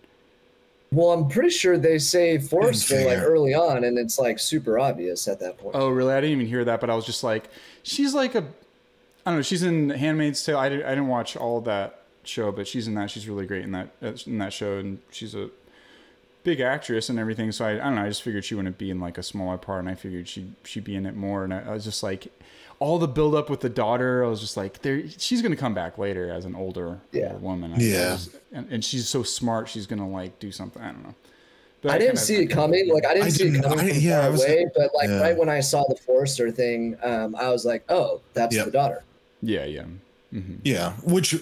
Well, 0.91 1.11
I'm 1.11 1.27
pretty 1.27 1.51
sure 1.51 1.77
they 1.77 1.99
say 1.99 2.39
Forester 2.39 3.05
like 3.05 3.19
early 3.19 3.53
on, 3.53 3.83
and 3.83 3.99
it's 3.99 4.17
like 4.17 4.39
super 4.39 4.79
obvious 4.79 5.27
at 5.27 5.39
that 5.39 5.59
point. 5.59 5.75
Oh, 5.75 5.89
really? 5.89 6.13
I 6.13 6.21
didn't 6.21 6.37
even 6.37 6.47
hear 6.47 6.65
that, 6.65 6.81
but 6.81 6.89
I 6.89 6.95
was 6.95 7.05
just 7.05 7.23
like, 7.23 7.49
she's 7.83 8.15
like 8.15 8.33
a, 8.33 8.39
I 8.39 9.31
don't 9.31 9.35
know. 9.35 9.41
She's 9.43 9.61
in 9.61 9.91
*Handmaid's 9.91 10.43
Tale*. 10.43 10.57
I 10.57 10.67
didn't, 10.69 10.85
I 10.85 10.89
didn't 10.89 11.07
watch 11.07 11.37
all 11.37 11.61
that 11.61 12.01
show, 12.23 12.51
but 12.51 12.67
she's 12.67 12.87
in 12.87 12.95
that. 12.95 13.11
She's 13.11 13.29
really 13.29 13.45
great 13.45 13.63
in 13.63 13.71
that 13.73 13.89
in 14.25 14.39
that 14.39 14.51
show, 14.51 14.77
and 14.77 14.99
she's 15.11 15.35
a 15.35 15.51
big 16.43 16.59
actress 16.59 17.09
and 17.09 17.19
everything. 17.19 17.51
So 17.51 17.65
I, 17.65 17.73
I 17.73 17.75
don't 17.75 17.95
know. 17.95 18.03
I 18.03 18.07
just 18.07 18.23
figured 18.23 18.45
she 18.45 18.55
wouldn't 18.55 18.79
be 18.79 18.89
in 18.89 18.99
like 18.99 19.19
a 19.19 19.23
smaller 19.23 19.57
part, 19.57 19.81
and 19.81 19.89
I 19.89 19.93
figured 19.93 20.27
she 20.27 20.53
she'd 20.63 20.85
be 20.85 20.95
in 20.95 21.05
it 21.05 21.15
more. 21.15 21.43
And 21.43 21.53
I, 21.53 21.65
I 21.67 21.73
was 21.73 21.83
just 21.83 22.01
like, 22.01 22.31
all 22.79 22.97
the 22.97 23.07
build 23.07 23.35
up 23.35 23.49
with 23.49 23.59
the 23.59 23.69
daughter. 23.69 24.23
I 24.23 24.27
was 24.27 24.39
just 24.39 24.55
like, 24.57 24.81
there, 24.81 25.03
she's 25.17 25.41
gonna 25.41 25.55
come 25.57 25.73
back 25.73 25.97
later 25.97 26.31
as 26.31 26.45
an 26.45 26.55
older, 26.55 26.99
Yeah. 27.11 27.27
older 27.33 27.37
woman. 27.39 27.73
I 27.73 27.77
Yeah. 27.77 28.11
was- 28.13 28.29
and, 28.51 28.67
and 28.71 28.83
she's 28.85 29.07
so 29.07 29.21
smart. 29.23 29.67
She's 29.69 29.85
gonna 29.85 30.09
like 30.09 30.39
do 30.39 30.51
something. 30.51 30.81
I 30.81 30.91
don't 30.91 31.03
know. 31.03 31.15
But 31.81 31.91
I 31.91 31.97
didn't 31.97 32.11
kinda- 32.11 32.21
see 32.21 32.35
it 32.37 32.47
coming. 32.47 32.89
Like 32.93 33.05
I 33.05 33.13
didn't 33.13 33.27
I 33.27 33.29
see 33.29 33.43
didn't- 33.45 33.57
it 33.59 33.63
coming 33.63 33.85
I- 33.91 33.97
yeah, 33.97 34.19
far 34.19 34.25
I 34.27 34.29
was- 34.29 34.43
away. 34.43 34.65
But 34.75 34.91
like 34.95 35.09
yeah. 35.09 35.19
right 35.21 35.37
when 35.37 35.49
I 35.49 35.59
saw 35.59 35.85
the 35.87 35.95
Forester 35.95 36.51
thing, 36.51 36.97
um, 37.03 37.35
I 37.35 37.49
was 37.49 37.65
like, 37.65 37.83
oh, 37.89 38.21
that's 38.33 38.55
Yep. 38.55 38.65
the 38.65 38.71
daughter. 38.71 39.03
Yeah, 39.41 39.65
yeah. 39.65 39.83
hmm 40.31 40.55
Yeah, 40.63 40.93
which 41.03 41.35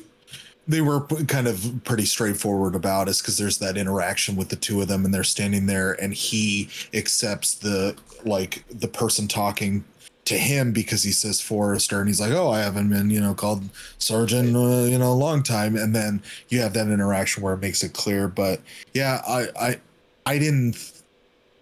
they 0.68 0.82
were 0.82 1.02
kind 1.28 1.48
of 1.48 1.82
pretty 1.86 2.06
straightforward 2.06 2.76
about 2.76 3.08
is 3.10 3.22
because 3.22 3.38
there's 3.38 3.58
that 3.60 3.78
interaction 3.78 4.36
with 4.36 4.50
the 4.50 4.56
two 4.56 4.82
of 4.82 4.88
them 4.88 5.06
and 5.06 5.14
they're 5.14 5.24
standing 5.24 5.66
there 5.66 5.94
and 6.02 6.14
he 6.14 6.68
accepts 6.94 7.54
the 7.54 7.96
like 8.26 8.64
the 8.70 8.88
person 8.88 9.28
talking 9.28 9.86
to 10.28 10.38
him 10.38 10.74
because 10.74 11.04
he 11.04 11.12
says 11.12 11.40
Forester 11.40 12.00
and 12.00 12.10
he's 12.10 12.20
like, 12.20 12.32
oh, 12.32 12.50
I 12.50 12.60
haven't 12.60 12.90
been 12.90 13.10
you 13.10 13.22
know 13.22 13.34
called 13.34 13.64
sergeant 13.98 14.56
uh, 14.56 14.86
you 14.86 14.98
know 14.98 15.12
a 15.12 15.14
long 15.14 15.42
time 15.42 15.76
and 15.76 15.96
then 15.96 16.22
you 16.50 16.60
have 16.60 16.74
that 16.74 16.88
interaction 16.88 17.42
where 17.44 17.54
it 17.54 17.62
makes 17.62 17.82
it 17.82 17.94
clear. 17.94 18.28
But 18.28 18.62
yeah, 18.94 19.22
I 19.28 19.48
I 19.60 19.80
I 20.26 20.38
didn't. 20.38 20.94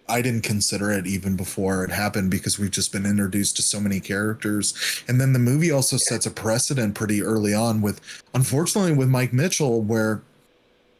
I 0.08 0.22
didn't 0.22 0.42
consider 0.42 0.92
it 0.92 1.04
even 1.08 1.34
before 1.34 1.82
it 1.82 1.90
happened 1.90 2.30
because 2.30 2.60
we've 2.60 2.70
just 2.70 2.92
been 2.92 3.04
introduced 3.04 3.56
to 3.56 3.62
so 3.62 3.80
many 3.80 3.98
characters. 3.98 5.02
And 5.08 5.20
then 5.20 5.32
the 5.32 5.40
movie 5.40 5.72
also 5.72 5.96
sets 5.96 6.26
a 6.26 6.30
precedent 6.30 6.94
pretty 6.94 7.24
early 7.24 7.52
on 7.52 7.82
with, 7.82 8.00
unfortunately, 8.32 8.92
with 8.92 9.08
Mike 9.08 9.32
Mitchell, 9.32 9.82
where 9.82 10.22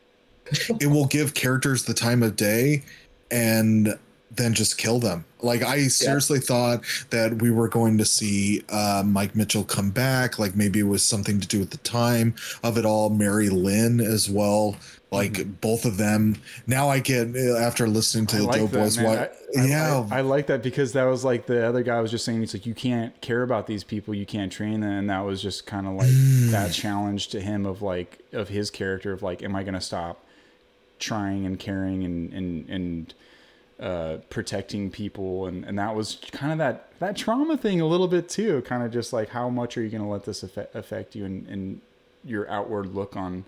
it 0.80 0.88
will 0.88 1.06
give 1.06 1.34
characters 1.34 1.84
the 1.84 1.94
time 1.94 2.24
of 2.24 2.34
day 2.34 2.82
and 3.30 3.96
then 4.36 4.54
just 4.54 4.78
kill 4.78 4.98
them. 4.98 5.24
Like 5.40 5.62
I 5.62 5.88
seriously 5.88 6.38
yeah. 6.38 6.46
thought 6.46 6.84
that 7.10 7.40
we 7.40 7.50
were 7.50 7.68
going 7.68 7.98
to 7.98 8.04
see 8.04 8.62
uh, 8.68 9.02
Mike 9.04 9.34
Mitchell 9.34 9.64
come 9.64 9.90
back. 9.90 10.38
Like 10.38 10.56
maybe 10.56 10.80
it 10.80 10.84
was 10.84 11.02
something 11.02 11.40
to 11.40 11.48
do 11.48 11.60
with 11.60 11.70
the 11.70 11.78
time 11.78 12.34
of 12.62 12.78
it 12.78 12.84
all. 12.84 13.10
Mary 13.10 13.48
Lynn 13.48 14.00
as 14.00 14.30
well. 14.30 14.76
Like 15.10 15.32
mm-hmm. 15.32 15.52
both 15.52 15.84
of 15.84 15.98
them. 15.98 16.36
Now 16.66 16.88
I 16.88 16.98
get 16.98 17.36
after 17.36 17.86
listening 17.86 18.26
to 18.26 18.38
the 18.38 18.42
like 18.44 18.60
Doughboys. 18.60 18.98
What? 18.98 19.36
yeah, 19.52 20.06
I, 20.10 20.18
I, 20.18 20.20
like 20.22 20.48
that 20.48 20.62
because 20.62 20.92
that 20.92 21.04
was 21.04 21.24
like 21.24 21.46
the 21.46 21.64
other 21.64 21.82
guy 21.82 22.00
was 22.00 22.10
just 22.10 22.24
saying. 22.24 22.40
He's 22.40 22.54
like, 22.54 22.66
you 22.66 22.74
can't 22.74 23.18
care 23.20 23.42
about 23.42 23.66
these 23.66 23.84
people. 23.84 24.14
You 24.14 24.26
can't 24.26 24.50
train 24.50 24.80
them. 24.80 24.90
And 24.90 25.10
that 25.10 25.20
was 25.20 25.40
just 25.40 25.66
kind 25.66 25.86
of 25.86 25.94
like 25.94 26.08
mm. 26.08 26.50
that 26.50 26.72
challenge 26.72 27.28
to 27.28 27.40
him 27.40 27.66
of 27.66 27.82
like 27.82 28.18
of 28.32 28.48
his 28.48 28.70
character 28.70 29.12
of 29.12 29.22
like, 29.22 29.42
am 29.42 29.54
I 29.54 29.62
going 29.62 29.74
to 29.74 29.80
stop 29.80 30.24
trying 30.98 31.44
and 31.46 31.58
caring 31.58 32.04
and 32.04 32.32
and 32.32 32.68
and 32.68 33.14
uh, 33.80 34.18
protecting 34.30 34.90
people, 34.90 35.46
and 35.46 35.64
and 35.64 35.78
that 35.78 35.94
was 35.94 36.18
kind 36.32 36.52
of 36.52 36.58
that 36.58 36.90
that 36.98 37.16
trauma 37.16 37.56
thing 37.56 37.80
a 37.80 37.86
little 37.86 38.08
bit 38.08 38.28
too. 38.28 38.62
Kind 38.62 38.82
of 38.82 38.92
just 38.92 39.12
like 39.12 39.30
how 39.30 39.48
much 39.48 39.76
are 39.76 39.82
you 39.82 39.90
going 39.90 40.02
to 40.02 40.08
let 40.08 40.24
this 40.24 40.42
affect, 40.42 40.74
affect 40.74 41.14
you 41.14 41.24
and 41.24 41.46
and 41.48 41.80
your 42.24 42.48
outward 42.50 42.94
look 42.94 43.16
on 43.16 43.44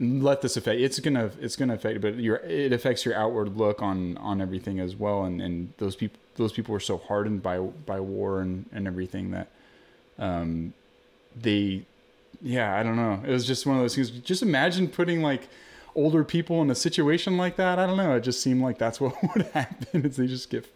let 0.00 0.40
this 0.42 0.56
affect 0.56 0.80
it's 0.80 0.98
gonna 0.98 1.30
it's 1.40 1.54
gonna 1.54 1.74
affect 1.74 2.00
but 2.00 2.16
your 2.16 2.36
it 2.38 2.72
affects 2.72 3.04
your 3.04 3.14
outward 3.14 3.56
look 3.56 3.80
on 3.82 4.16
on 4.18 4.40
everything 4.40 4.80
as 4.80 4.96
well 4.96 5.24
and 5.24 5.40
and 5.40 5.72
those 5.78 5.94
people 5.94 6.18
those 6.36 6.52
people 6.52 6.72
were 6.72 6.80
so 6.80 6.96
hardened 6.96 7.42
by 7.42 7.58
by 7.58 8.00
war 8.00 8.40
and 8.40 8.64
and 8.72 8.86
everything 8.88 9.30
that 9.30 9.48
um 10.18 10.72
they 11.40 11.84
yeah 12.40 12.76
i 12.76 12.82
don't 12.82 12.96
know 12.96 13.20
it 13.24 13.30
was 13.30 13.46
just 13.46 13.64
one 13.64 13.76
of 13.76 13.82
those 13.82 13.94
things 13.94 14.10
just 14.10 14.42
imagine 14.42 14.88
putting 14.88 15.22
like 15.22 15.48
older 15.94 16.24
people 16.24 16.62
in 16.62 16.70
a 16.70 16.74
situation 16.74 17.36
like 17.36 17.56
that, 17.56 17.78
I 17.78 17.86
don't 17.86 17.96
know. 17.96 18.16
It 18.16 18.20
just 18.20 18.40
seemed 18.40 18.62
like 18.62 18.78
that's 18.78 19.00
what 19.00 19.14
would 19.34 19.46
happen 19.48 20.04
is 20.04 20.16
they 20.16 20.26
just 20.26 20.50
get 20.50 20.66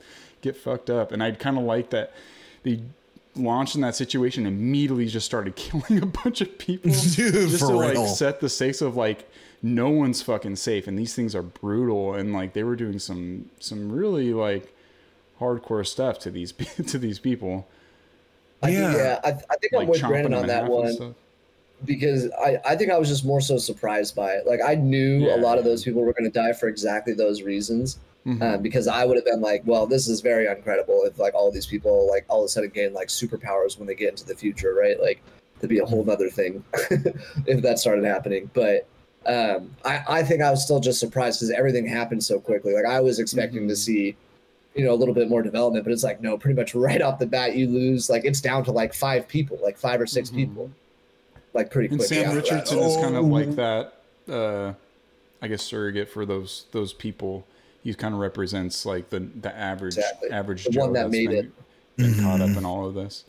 get 0.40 0.56
fucked 0.56 0.90
up. 0.90 1.12
And 1.12 1.22
I'd 1.22 1.38
kind 1.38 1.58
of 1.58 1.64
like 1.64 1.90
that 1.90 2.12
they 2.62 2.80
launched 3.34 3.74
in 3.74 3.82
that 3.82 3.94
situation 3.94 4.46
immediately 4.46 5.06
just 5.06 5.26
started 5.26 5.56
killing 5.56 6.02
a 6.02 6.06
bunch 6.06 6.40
of 6.40 6.58
people 6.58 6.90
Dude, 7.14 7.50
just 7.50 7.66
to 7.66 7.66
real. 7.66 8.02
like 8.02 8.08
set 8.08 8.40
the 8.40 8.48
stakes 8.48 8.80
of 8.80 8.96
like 8.96 9.30
no 9.62 9.90
one's 9.90 10.22
fucking 10.22 10.56
safe 10.56 10.86
and 10.86 10.98
these 10.98 11.14
things 11.14 11.34
are 11.34 11.42
brutal 11.42 12.14
and 12.14 12.32
like 12.32 12.52
they 12.52 12.62
were 12.62 12.76
doing 12.76 12.98
some 12.98 13.50
some 13.58 13.90
really 13.90 14.32
like 14.32 14.74
hardcore 15.40 15.86
stuff 15.86 16.18
to 16.20 16.30
these 16.30 16.52
to 16.52 16.98
these 16.98 17.18
people. 17.18 17.68
I 18.62 18.70
yeah, 18.70 18.86
think, 18.86 18.98
yeah. 18.98 19.20
I, 19.22 19.28
I 19.28 19.56
think 19.56 19.72
like 19.72 19.82
I'm 19.82 19.88
with 19.88 20.00
Brandon 20.00 20.34
on 20.34 20.46
that 20.46 20.66
one 20.66 21.14
because 21.84 22.30
I, 22.32 22.58
I 22.64 22.76
think 22.76 22.90
I 22.90 22.98
was 22.98 23.08
just 23.08 23.24
more 23.24 23.40
so 23.40 23.58
surprised 23.58 24.16
by 24.16 24.32
it. 24.32 24.46
Like 24.46 24.60
I 24.66 24.74
knew 24.74 25.26
yeah. 25.26 25.36
a 25.36 25.38
lot 25.38 25.58
of 25.58 25.64
those 25.64 25.84
people 25.84 26.02
were 26.02 26.12
going 26.12 26.30
to 26.30 26.30
die 26.30 26.52
for 26.52 26.68
exactly 26.68 27.12
those 27.12 27.42
reasons. 27.42 27.98
Mm-hmm. 28.26 28.42
Uh, 28.42 28.56
because 28.56 28.88
I 28.88 29.04
would 29.04 29.16
have 29.16 29.24
been 29.24 29.40
like, 29.40 29.62
well, 29.66 29.86
this 29.86 30.08
is 30.08 30.20
very 30.20 30.46
uncredible 30.46 31.06
if 31.06 31.16
like 31.16 31.34
all 31.34 31.52
these 31.52 31.66
people 31.66 32.08
like 32.10 32.24
all 32.28 32.40
of 32.40 32.46
a 32.46 32.48
sudden 32.48 32.70
gain 32.70 32.92
like 32.92 33.06
superpowers 33.06 33.78
when 33.78 33.86
they 33.86 33.94
get 33.94 34.10
into 34.10 34.26
the 34.26 34.34
future, 34.34 34.74
right? 34.74 35.00
Like 35.00 35.22
to 35.60 35.68
be 35.68 35.78
a 35.78 35.86
whole 35.86 36.08
other 36.10 36.28
thing 36.28 36.64
if 37.46 37.62
that 37.62 37.78
started 37.78 38.04
happening. 38.04 38.50
But 38.52 38.88
um, 39.26 39.76
I, 39.84 40.02
I 40.08 40.22
think 40.24 40.42
I 40.42 40.50
was 40.50 40.64
still 40.64 40.80
just 40.80 40.98
surprised 40.98 41.38
because 41.38 41.52
everything 41.52 41.86
happened 41.86 42.24
so 42.24 42.40
quickly. 42.40 42.74
Like 42.74 42.84
I 42.84 43.00
was 43.00 43.20
expecting 43.20 43.60
mm-hmm. 43.60 43.68
to 43.68 43.76
see, 43.76 44.16
you 44.74 44.84
know, 44.84 44.92
a 44.92 44.96
little 44.96 45.14
bit 45.14 45.28
more 45.28 45.42
development, 45.42 45.84
but 45.84 45.92
it's 45.92 46.02
like 46.02 46.20
no, 46.20 46.36
pretty 46.36 46.58
much 46.58 46.74
right 46.74 47.00
off 47.00 47.20
the 47.20 47.26
bat 47.26 47.54
you 47.54 47.68
lose. 47.68 48.10
Like 48.10 48.24
it's 48.24 48.40
down 48.40 48.64
to 48.64 48.72
like 48.72 48.92
five 48.92 49.28
people, 49.28 49.56
like 49.62 49.78
five 49.78 50.00
or 50.00 50.06
6 50.06 50.30
mm-hmm. 50.30 50.36
people 50.36 50.70
like 51.56 51.70
pretty 51.70 51.92
and 51.92 52.02
Sam 52.02 52.34
Richardson 52.34 52.78
is 52.78 52.96
kind 52.96 53.16
of 53.16 53.24
like 53.24 53.56
that. 53.56 53.94
Uh, 54.28 54.74
I 55.42 55.48
guess 55.48 55.62
surrogate 55.62 56.08
for 56.08 56.24
those 56.24 56.66
those 56.72 56.92
people. 56.92 57.46
He 57.82 57.94
kind 57.94 58.14
of 58.14 58.20
represents 58.20 58.84
like 58.86 59.10
the 59.10 59.20
the 59.20 59.56
average 59.56 59.96
exactly. 59.96 60.30
average 60.30 60.64
the 60.64 60.70
Joe 60.70 60.80
one 60.82 60.92
that 60.92 61.10
made 61.10 61.30
been, 61.30 61.46
it. 61.46 61.52
Been 61.96 62.10
mm-hmm. 62.12 62.22
caught 62.24 62.40
up 62.40 62.56
in 62.56 62.64
all 62.64 62.86
of 62.86 62.94
this. 62.94 63.24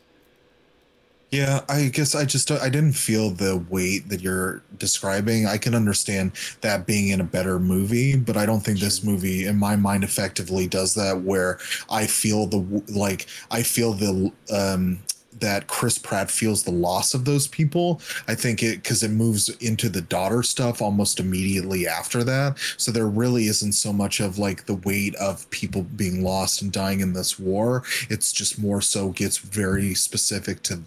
Yeah, 1.30 1.62
I 1.68 1.90
guess 1.90 2.16
I 2.16 2.24
just 2.24 2.50
I 2.52 2.70
didn't 2.70 2.94
feel 2.94 3.32
the 3.32 3.58
weight 3.70 4.08
that 4.08 4.22
you're 4.22 4.62
describing. 4.78 5.46
I 5.46 5.58
can 5.58 5.76
understand 5.76 6.32
that 6.62 6.88
being 6.88 7.10
in 7.10 7.20
a 7.20 7.26
better 7.26 7.60
movie, 7.60 8.16
but 8.16 8.38
I 8.38 8.46
don't 8.46 8.62
think 8.62 8.80
this 8.80 9.04
movie, 9.04 9.46
in 9.46 9.58
my 9.58 9.76
mind, 9.76 10.06
effectively 10.06 10.68
does 10.68 10.94
that. 10.94 11.22
Where 11.22 11.60
I 11.90 12.08
feel 12.08 12.48
the 12.48 12.82
like 12.88 13.28
I 13.52 13.62
feel 13.62 13.92
the 13.92 14.32
um 14.54 15.00
that 15.40 15.68
Chris 15.68 15.98
Pratt 15.98 16.30
feels 16.30 16.64
the 16.64 16.72
loss 16.72 17.14
of 17.14 17.26
those 17.26 17.48
people. 17.48 18.02
I 18.28 18.36
think 18.36 18.64
it 18.64 18.84
because 18.84 19.04
it 19.04 19.12
moves 19.12 19.50
into 19.58 19.90
the 19.90 20.02
daughter 20.02 20.44
stuff 20.44 20.82
almost 20.82 21.20
immediately 21.20 21.88
after 21.88 22.24
that. 22.24 22.58
So 22.78 22.92
there 22.92 23.08
really 23.08 23.46
isn't 23.48 23.74
so 23.74 23.94
much 23.94 24.20
of 24.20 24.38
like 24.38 24.66
the 24.66 24.76
weight 24.76 25.16
of 25.16 25.50
people 25.50 25.84
being 25.84 26.24
lost 26.24 26.62
and 26.62 26.72
dying 26.72 27.00
in 27.02 27.14
this 27.14 27.40
war. 27.40 27.84
It's 28.10 28.32
just 28.32 28.60
more 28.60 28.82
so 28.82 29.10
gets 29.10 29.38
very 29.38 29.94
specific 29.94 30.64
to 30.64 30.82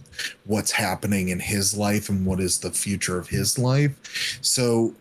what's 0.44 0.72
happening 0.72 1.28
in 1.28 1.40
his 1.40 1.76
life 1.76 2.08
and 2.08 2.26
what 2.26 2.40
is 2.40 2.58
the 2.58 2.70
future 2.70 3.18
of 3.18 3.28
his 3.28 3.58
life. 3.58 4.38
So 4.42 4.94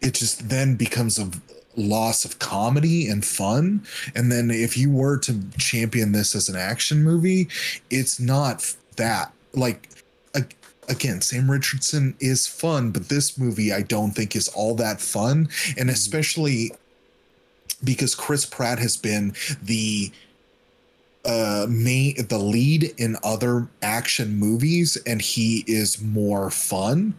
it 0.00 0.14
just 0.14 0.48
then 0.48 0.76
becomes 0.76 1.18
a 1.18 1.30
loss 1.76 2.24
of 2.24 2.38
comedy 2.38 3.08
and 3.08 3.24
fun. 3.24 3.82
And 4.14 4.30
then 4.30 4.50
if 4.50 4.76
you 4.76 4.90
were 4.90 5.18
to 5.18 5.40
champion 5.58 6.12
this 6.12 6.34
as 6.34 6.48
an 6.48 6.56
action 6.56 7.02
movie, 7.02 7.48
it's 7.90 8.18
not 8.20 8.74
that. 8.96 9.32
Like, 9.52 9.88
again, 10.90 11.20
Sam 11.20 11.50
Richardson 11.50 12.14
is 12.20 12.46
fun, 12.46 12.90
but 12.90 13.08
this 13.08 13.38
movie 13.38 13.72
I 13.72 13.82
don't 13.82 14.10
think 14.10 14.36
is 14.36 14.48
all 14.48 14.74
that 14.74 15.00
fun. 15.00 15.38
And 15.38 15.48
mm-hmm. 15.48 15.88
especially 15.90 16.72
because 17.82 18.14
Chris 18.14 18.44
Pratt 18.44 18.78
has 18.78 18.96
been 18.96 19.32
the 19.62 20.12
uh 21.22 21.66
main 21.68 22.14
the 22.28 22.38
lead 22.38 22.94
in 22.96 23.14
other 23.22 23.68
action 23.82 24.36
movies 24.36 24.96
and 25.06 25.20
he 25.20 25.64
is 25.66 26.00
more 26.00 26.50
fun 26.50 27.14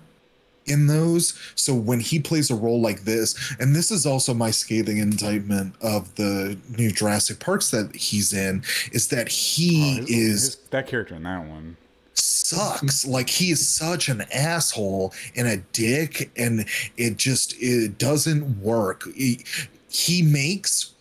in 0.66 0.88
those. 0.88 1.38
So 1.56 1.74
when 1.74 2.00
he 2.00 2.20
plays 2.20 2.50
a 2.52 2.56
role 2.56 2.82
like 2.82 3.04
this, 3.04 3.56
and 3.60 3.76
this 3.76 3.92
is 3.92 4.06
also 4.06 4.34
my 4.34 4.52
scathing 4.52 4.98
indictment 4.98 5.76
of 5.82 6.14
the 6.16 6.58
new 6.78 6.92
Jurassic 6.92 7.40
Parks 7.40 7.72
that 7.72 7.96
he's 7.96 8.34
in, 8.34 8.64
is 8.92 9.08
that 9.10 9.28
he 9.28 10.00
oh, 10.00 10.02
his, 10.02 10.10
is 10.10 10.42
his, 10.44 10.56
that 10.72 10.88
character 10.88 11.16
in 11.16 11.24
that 11.24 11.46
one 11.48 11.78
sucks. 12.14 13.06
like 13.06 13.30
he 13.30 13.52
is 13.52 13.68
such 13.68 14.10
an 14.10 14.24
asshole 14.34 15.14
and 15.36 15.48
a 15.48 15.58
dick, 15.74 16.32
and 16.38 16.66
it 16.98 17.18
just 17.18 17.56
it 17.60 17.98
doesn't 17.98 18.62
work. 18.62 19.04
He, 19.14 19.44
he 19.90 20.22
makes 20.22 20.94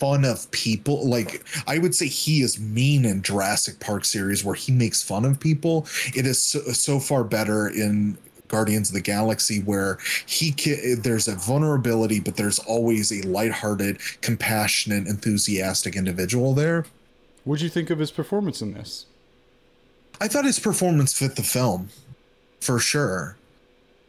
fun 0.00 0.24
of 0.24 0.50
people 0.50 1.08
like 1.08 1.46
i 1.68 1.78
would 1.78 1.94
say 1.94 2.08
he 2.08 2.42
is 2.42 2.58
mean 2.58 3.04
in 3.04 3.22
jurassic 3.22 3.78
park 3.78 4.04
series 4.04 4.44
where 4.44 4.56
he 4.56 4.72
makes 4.72 5.04
fun 5.04 5.24
of 5.24 5.38
people 5.38 5.86
it 6.16 6.26
is 6.26 6.42
so, 6.42 6.58
so 6.72 6.98
far 6.98 7.22
better 7.22 7.68
in 7.68 8.18
Guardians 8.54 8.90
of 8.90 8.94
the 8.94 9.00
Galaxy, 9.00 9.58
where 9.60 9.98
he 10.26 10.52
can, 10.52 11.02
there's 11.02 11.26
a 11.26 11.34
vulnerability, 11.34 12.20
but 12.20 12.36
there's 12.36 12.60
always 12.60 13.10
a 13.10 13.20
lighthearted, 13.26 13.98
compassionate, 14.20 15.08
enthusiastic 15.08 15.96
individual 15.96 16.54
there. 16.54 16.86
What'd 17.42 17.62
you 17.62 17.68
think 17.68 17.90
of 17.90 17.98
his 17.98 18.12
performance 18.12 18.62
in 18.62 18.72
this? 18.72 19.06
I 20.20 20.28
thought 20.28 20.44
his 20.44 20.60
performance 20.60 21.12
fit 21.12 21.34
the 21.34 21.42
film, 21.42 21.88
for 22.60 22.78
sure. 22.78 23.36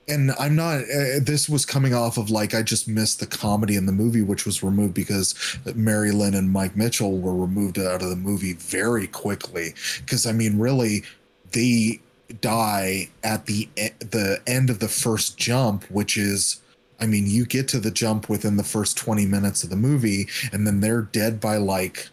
And 0.07 0.31
I'm 0.39 0.55
not. 0.55 0.81
Uh, 0.81 1.19
this 1.19 1.49
was 1.49 1.65
coming 1.65 1.95
off 1.95 2.19
of 2.19 2.29
like 2.29 2.53
I 2.53 2.61
just 2.61 2.87
missed 2.87 3.19
the 3.19 3.25
comedy 3.25 3.75
in 3.75 3.87
the 3.87 3.91
movie, 3.91 4.21
which 4.21 4.45
was 4.45 4.61
removed 4.61 4.93
because 4.93 5.33
Mary 5.73 6.11
Lynn 6.11 6.35
and 6.35 6.51
Mike 6.51 6.75
Mitchell 6.77 7.17
were 7.17 7.35
removed 7.35 7.79
out 7.79 8.03
of 8.03 8.09
the 8.11 8.15
movie 8.15 8.53
very 8.53 9.07
quickly. 9.07 9.73
Because 10.01 10.27
I 10.27 10.31
mean, 10.31 10.59
really, 10.59 11.03
they 11.53 11.99
die 12.41 13.09
at 13.23 13.45
the 13.45 13.69
the 13.99 14.41
end 14.47 14.69
of 14.69 14.79
the 14.79 14.87
first 14.87 15.37
jump, 15.37 15.83
which 15.85 16.17
is 16.17 16.61
I 16.99 17.07
mean, 17.07 17.27
you 17.27 17.45
get 17.45 17.67
to 17.69 17.79
the 17.79 17.91
jump 17.91 18.29
within 18.29 18.55
the 18.55 18.63
first 18.63 18.97
20 18.97 19.25
minutes 19.25 19.63
of 19.63 19.69
the 19.69 19.75
movie, 19.75 20.27
and 20.53 20.65
then 20.65 20.79
they're 20.79 21.01
dead 21.01 21.39
by 21.39 21.57
like 21.57 22.09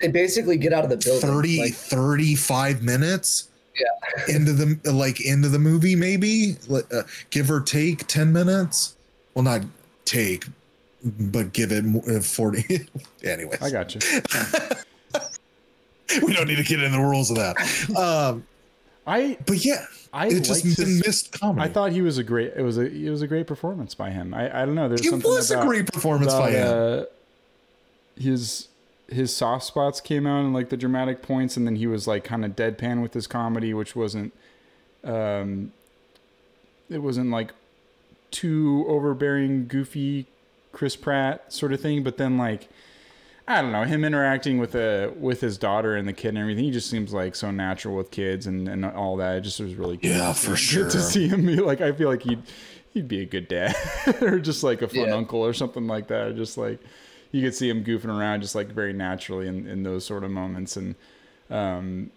they 0.00 0.08
basically 0.08 0.56
get 0.56 0.72
out 0.72 0.84
of 0.84 0.90
the 0.90 0.96
building 0.96 1.28
30 1.28 1.60
like, 1.60 1.74
35 1.74 2.82
minutes? 2.82 3.48
Yeah. 3.78 4.36
Into 4.36 4.52
the 4.52 4.92
like 4.92 5.20
into 5.20 5.48
the 5.48 5.58
movie 5.58 5.94
maybe? 5.94 6.56
Uh, 6.70 7.02
give 7.30 7.50
or 7.50 7.60
take 7.60 8.06
10 8.06 8.32
minutes? 8.32 8.96
Well 9.34 9.44
not 9.44 9.62
take 10.04 10.46
but 11.02 11.52
give 11.52 11.72
it 11.72 11.84
uh, 12.08 12.20
40 12.20 12.86
anyway 13.24 13.56
i 13.62 13.70
got 13.70 13.94
you 13.94 14.00
we 16.22 16.34
don't 16.34 16.46
need 16.46 16.56
to 16.56 16.62
get 16.62 16.82
into 16.82 16.96
the 16.96 17.02
rules 17.02 17.30
of 17.30 17.36
that. 17.36 17.56
Um 17.96 18.46
I 19.06 19.38
but 19.46 19.64
yeah, 19.64 19.86
I 20.12 20.26
it 20.26 20.44
just 20.44 20.64
his, 20.64 21.04
missed 21.04 21.38
comedy. 21.38 21.68
I 21.68 21.72
thought 21.72 21.92
he 21.92 22.02
was 22.02 22.18
a 22.18 22.24
great. 22.24 22.52
It 22.56 22.62
was 22.62 22.78
a 22.78 22.82
it 22.82 23.10
was 23.10 23.22
a 23.22 23.26
great 23.26 23.46
performance 23.46 23.94
by 23.94 24.10
him. 24.10 24.34
I, 24.34 24.62
I 24.62 24.66
don't 24.66 24.74
know. 24.74 24.88
There's 24.88 25.00
it 25.00 25.10
something 25.10 25.30
was 25.30 25.50
a 25.50 25.64
great 25.64 25.86
performance 25.86 26.32
about, 26.32 26.42
by 26.42 26.50
him. 26.50 26.68
Uh, 26.68 27.04
his 28.16 28.68
his 29.08 29.34
soft 29.34 29.64
spots 29.64 30.00
came 30.00 30.26
out 30.26 30.40
in 30.40 30.52
like 30.52 30.68
the 30.68 30.76
dramatic 30.76 31.22
points, 31.22 31.56
and 31.56 31.66
then 31.66 31.76
he 31.76 31.86
was 31.86 32.06
like 32.06 32.24
kind 32.24 32.44
of 32.44 32.54
deadpan 32.54 33.02
with 33.02 33.14
his 33.14 33.26
comedy, 33.26 33.72
which 33.74 33.96
wasn't 33.96 34.32
um, 35.02 35.72
it 36.88 36.98
wasn't 36.98 37.30
like 37.30 37.52
too 38.30 38.84
overbearing, 38.88 39.66
goofy 39.66 40.26
Chris 40.72 40.96
Pratt 40.96 41.52
sort 41.52 41.72
of 41.72 41.80
thing, 41.80 42.02
but 42.02 42.16
then 42.16 42.36
like 42.36 42.68
I 43.50 43.62
don't 43.62 43.72
know 43.72 43.84
him 43.84 44.04
interacting 44.04 44.58
with 44.58 44.74
a 44.74 45.12
with 45.18 45.40
his 45.40 45.58
daughter 45.58 45.96
and 45.96 46.06
the 46.06 46.12
kid 46.12 46.28
and 46.30 46.38
everything. 46.38 46.64
He 46.64 46.70
just 46.70 46.88
seems 46.90 47.12
like 47.12 47.34
so 47.34 47.50
natural 47.50 47.96
with 47.96 48.10
kids 48.10 48.46
and 48.46 48.68
and 48.68 48.84
all 48.84 49.16
that. 49.16 49.36
It 49.38 49.40
just 49.42 49.60
was 49.60 49.74
really 49.74 49.96
good. 49.96 50.10
Yeah, 50.16 50.32
for 50.32 50.56
sure. 50.68 50.88
to 50.88 51.00
see 51.00 51.28
him 51.28 51.44
be 51.46 51.56
like. 51.56 51.80
I 51.80 51.92
feel 51.92 52.08
like 52.08 52.22
he'd 52.22 52.42
he'd 52.94 53.08
be 53.08 53.20
a 53.22 53.26
good 53.26 53.48
dad 53.48 53.74
or 54.22 54.38
just 54.38 54.62
like 54.62 54.82
a 54.82 54.88
fun 54.88 55.08
Yeah. 55.08 55.14
uncle 55.16 55.40
or 55.44 55.52
something 55.52 55.86
like 55.86 56.06
that. 56.08 56.28
Or 56.28 56.32
just 56.32 56.56
like 56.58 56.78
you 57.32 57.42
could 57.42 57.54
see 57.54 57.68
him 57.68 57.84
goofing 57.84 58.06
around 58.16 58.40
just 58.42 58.54
like 58.54 58.68
very 58.68 58.92
naturally 58.92 59.46
in 59.48 59.66
in 59.66 59.82
those 59.82 60.04
sort 60.04 60.24
of 60.24 60.30
moments 60.30 60.76
and 60.76 60.94
um 61.50 62.10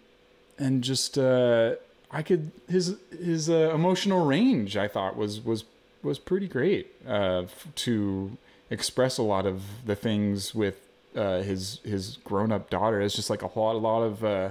and 0.58 0.82
just 0.84 1.18
uh 1.18 1.74
I 2.10 2.22
could 2.22 2.52
his 2.68 2.96
his 3.10 3.50
uh, 3.50 3.72
emotional 3.74 4.24
range 4.24 4.76
I 4.76 4.88
thought 4.88 5.16
was 5.16 5.40
was 5.40 5.64
was 6.02 6.18
pretty 6.18 6.46
great 6.48 6.92
uh 7.08 7.44
to 7.76 8.36
express 8.70 9.18
a 9.18 9.22
lot 9.22 9.46
of 9.46 9.62
the 9.86 9.94
things 9.96 10.54
with 10.54 10.76
uh 11.16 11.42
his 11.42 11.80
his 11.84 12.18
grown 12.24 12.50
up 12.52 12.70
daughter 12.70 13.00
it's 13.00 13.14
just 13.14 13.30
like 13.30 13.42
a 13.42 13.58
lot 13.58 13.74
a 13.74 13.78
lot 13.78 14.02
of 14.02 14.24
uh 14.24 14.50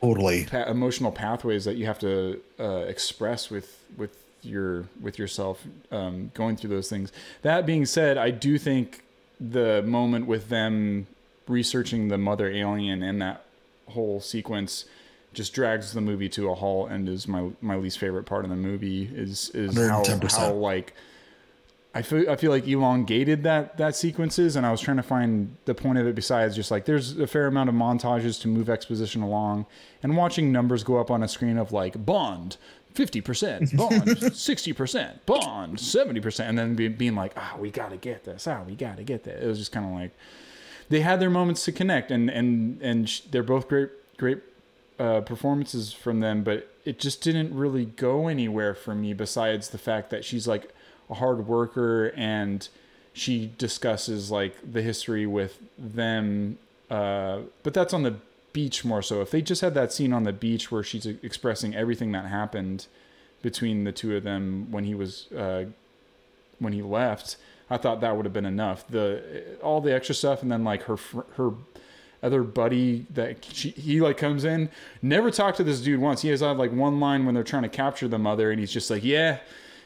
Totally. 0.00 0.44
pa- 0.44 0.64
emotional 0.64 1.10
pathways 1.10 1.64
that 1.64 1.76
you 1.76 1.86
have 1.86 1.98
to 2.00 2.40
uh, 2.60 2.84
express 2.86 3.50
with 3.50 3.84
with 3.96 4.16
your 4.42 4.84
with 5.00 5.18
yourself 5.18 5.64
um, 5.90 6.30
going 6.34 6.56
through 6.56 6.70
those 6.70 6.88
things. 6.88 7.10
That 7.42 7.66
being 7.66 7.84
said, 7.84 8.16
I 8.16 8.30
do 8.30 8.58
think 8.58 9.02
the 9.40 9.82
moment 9.82 10.26
with 10.26 10.48
them 10.48 11.06
researching 11.46 12.08
the 12.08 12.18
mother 12.18 12.48
alien 12.48 13.02
and 13.02 13.20
that 13.22 13.44
whole 13.88 14.20
sequence 14.20 14.84
just 15.32 15.52
drags 15.52 15.92
the 15.92 16.00
movie 16.00 16.28
to 16.28 16.50
a 16.50 16.54
halt 16.54 16.90
and 16.90 17.08
is 17.08 17.26
my 17.26 17.48
my 17.60 17.76
least 17.76 17.98
favorite 17.98 18.24
part 18.24 18.44
of 18.44 18.50
the 18.50 18.56
movie 18.56 19.10
is 19.12 19.50
is 19.50 19.76
how, 19.76 20.02
110%. 20.02 20.36
how 20.36 20.52
like 20.52 20.94
I 21.98 22.02
feel 22.02 22.30
I 22.30 22.36
feel 22.36 22.52
like 22.52 22.68
elongated 22.68 23.42
that 23.42 23.76
that 23.78 23.96
sequences, 23.96 24.54
and 24.54 24.64
I 24.64 24.70
was 24.70 24.80
trying 24.80 24.98
to 24.98 25.02
find 25.02 25.56
the 25.64 25.74
point 25.74 25.98
of 25.98 26.06
it. 26.06 26.14
Besides, 26.14 26.54
just 26.54 26.70
like 26.70 26.84
there's 26.84 27.18
a 27.18 27.26
fair 27.26 27.48
amount 27.48 27.70
of 27.70 27.74
montages 27.74 28.40
to 28.42 28.48
move 28.48 28.70
exposition 28.70 29.20
along, 29.20 29.66
and 30.00 30.16
watching 30.16 30.52
numbers 30.52 30.84
go 30.84 30.98
up 30.98 31.10
on 31.10 31.24
a 31.24 31.28
screen 31.28 31.58
of 31.58 31.72
like 31.72 32.06
Bond. 32.06 32.56
50%, 32.94 33.76
Bond, 33.76 34.02
60%, 34.02 35.18
Bond, 35.24 35.76
70%, 35.76 36.40
and 36.40 36.58
then 36.58 36.74
be, 36.74 36.88
being 36.88 37.14
like, 37.14 37.32
ah, 37.36 37.54
we 37.56 37.70
gotta 37.70 37.96
get 37.96 38.24
this, 38.24 38.48
ah, 38.48 38.62
we 38.66 38.74
gotta 38.74 39.04
get 39.04 39.22
that. 39.22 39.44
It 39.44 39.46
was 39.46 39.58
just 39.58 39.70
kind 39.70 39.86
of 39.86 39.92
like, 39.92 40.10
they 40.88 41.00
had 41.00 41.20
their 41.20 41.30
moments 41.30 41.64
to 41.66 41.72
connect, 41.72 42.10
and 42.10 42.30
and 42.30 42.80
and 42.80 43.08
sh- 43.08 43.20
they're 43.30 43.42
both 43.42 43.68
great, 43.68 43.90
great 44.16 44.38
uh, 44.98 45.20
performances 45.20 45.92
from 45.92 46.20
them, 46.20 46.42
but 46.42 46.68
it 46.84 46.98
just 46.98 47.22
didn't 47.22 47.54
really 47.54 47.84
go 47.84 48.26
anywhere 48.26 48.74
for 48.74 48.94
me. 48.94 49.12
Besides 49.12 49.68
the 49.68 49.78
fact 49.78 50.10
that 50.10 50.24
she's 50.24 50.48
like 50.48 50.72
a 51.10 51.14
hard 51.14 51.46
worker 51.46 52.12
and 52.16 52.68
she 53.12 53.50
discusses 53.58 54.30
like 54.30 54.54
the 54.72 54.82
history 54.82 55.26
with 55.26 55.58
them, 55.76 56.58
uh, 56.90 57.40
but 57.62 57.74
that's 57.74 57.92
on 57.92 58.02
the 58.04 58.16
beach 58.52 58.84
more 58.84 59.02
so. 59.02 59.20
If 59.20 59.30
they 59.30 59.42
just 59.42 59.60
had 59.60 59.74
that 59.74 59.92
scene 59.92 60.12
on 60.12 60.24
the 60.24 60.32
beach 60.32 60.70
where 60.70 60.82
she's 60.82 61.06
expressing 61.06 61.74
everything 61.74 62.12
that 62.12 62.26
happened 62.26 62.86
between 63.42 63.84
the 63.84 63.92
two 63.92 64.16
of 64.16 64.22
them 64.22 64.68
when 64.70 64.84
he 64.84 64.94
was 64.94 65.30
uh, 65.32 65.66
when 66.58 66.72
he 66.72 66.82
left, 66.82 67.36
I 67.70 67.76
thought 67.76 68.00
that 68.00 68.16
would 68.16 68.24
have 68.24 68.32
been 68.32 68.46
enough. 68.46 68.86
The 68.88 69.58
all 69.62 69.80
the 69.80 69.94
extra 69.94 70.14
stuff, 70.14 70.42
and 70.42 70.50
then 70.50 70.64
like 70.64 70.82
her 70.84 70.96
her 71.36 71.52
other 72.22 72.42
buddy 72.42 73.06
that 73.14 73.44
she, 73.44 73.70
he 73.70 74.00
like 74.00 74.16
comes 74.16 74.44
in, 74.44 74.70
never 75.02 75.30
talked 75.30 75.56
to 75.58 75.64
this 75.64 75.80
dude 75.80 76.00
once. 76.00 76.22
He 76.22 76.28
has 76.28 76.40
had 76.40 76.56
like 76.56 76.72
one 76.72 76.98
line 77.00 77.26
when 77.26 77.34
they're 77.34 77.44
trying 77.44 77.62
to 77.62 77.68
capture 77.68 78.08
the 78.08 78.18
mother, 78.18 78.50
and 78.50 78.58
he's 78.58 78.72
just 78.72 78.90
like, 78.90 79.04
"Yeah, 79.04 79.38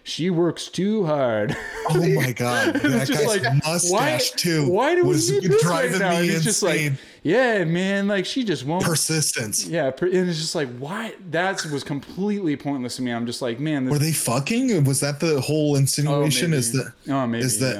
she 0.03 0.31
works 0.31 0.69
too 0.69 1.05
hard." 1.07 1.57
Oh 1.89 2.09
my 2.15 2.33
god, 2.37 2.75
that 2.75 3.09
guy's 3.09 3.27
like, 3.27 3.43
mustache 3.65 3.91
why, 3.91 4.37
too 4.37 4.71
Why 4.71 4.95
do 4.95 5.05
we 5.05 5.15
need 5.15 5.43
this 5.45 5.65
right 5.65 5.91
now? 5.91 6.11
me 6.11 6.17
And 6.17 6.25
he's 6.25 6.45
just 6.45 6.63
like, 6.63 6.93
"Yeah, 7.23 7.65
man, 7.65 8.09
like 8.09 8.27
she 8.27 8.45
just 8.45 8.65
won't." 8.65 8.85
Persistence. 8.85 9.67
yeah, 9.67 9.87
and 9.87 10.29
it's 10.29 10.39
just 10.39 10.55
like, 10.55 10.69
why? 10.79 11.15
That 11.31 11.65
was 11.67 11.85
completely 11.85 12.57
pointless 12.57 12.97
to 12.97 13.03
me. 13.03 13.11
I'm 13.11 13.27
just 13.27 13.43
like, 13.43 13.61
man, 13.61 13.85
this 13.85 13.93
Were 13.93 13.99
they 13.99 14.13
fucking? 14.13 14.85
Was 14.85 15.01
that 15.01 15.21
the 15.21 15.41
whole 15.41 15.73
oh, 15.73 15.77
insinuation? 15.77 16.53
is 16.53 16.73
that 16.73 16.93
oh 17.09 17.27
maybe 17.27 17.45
is 17.45 17.59
that- 17.61 17.77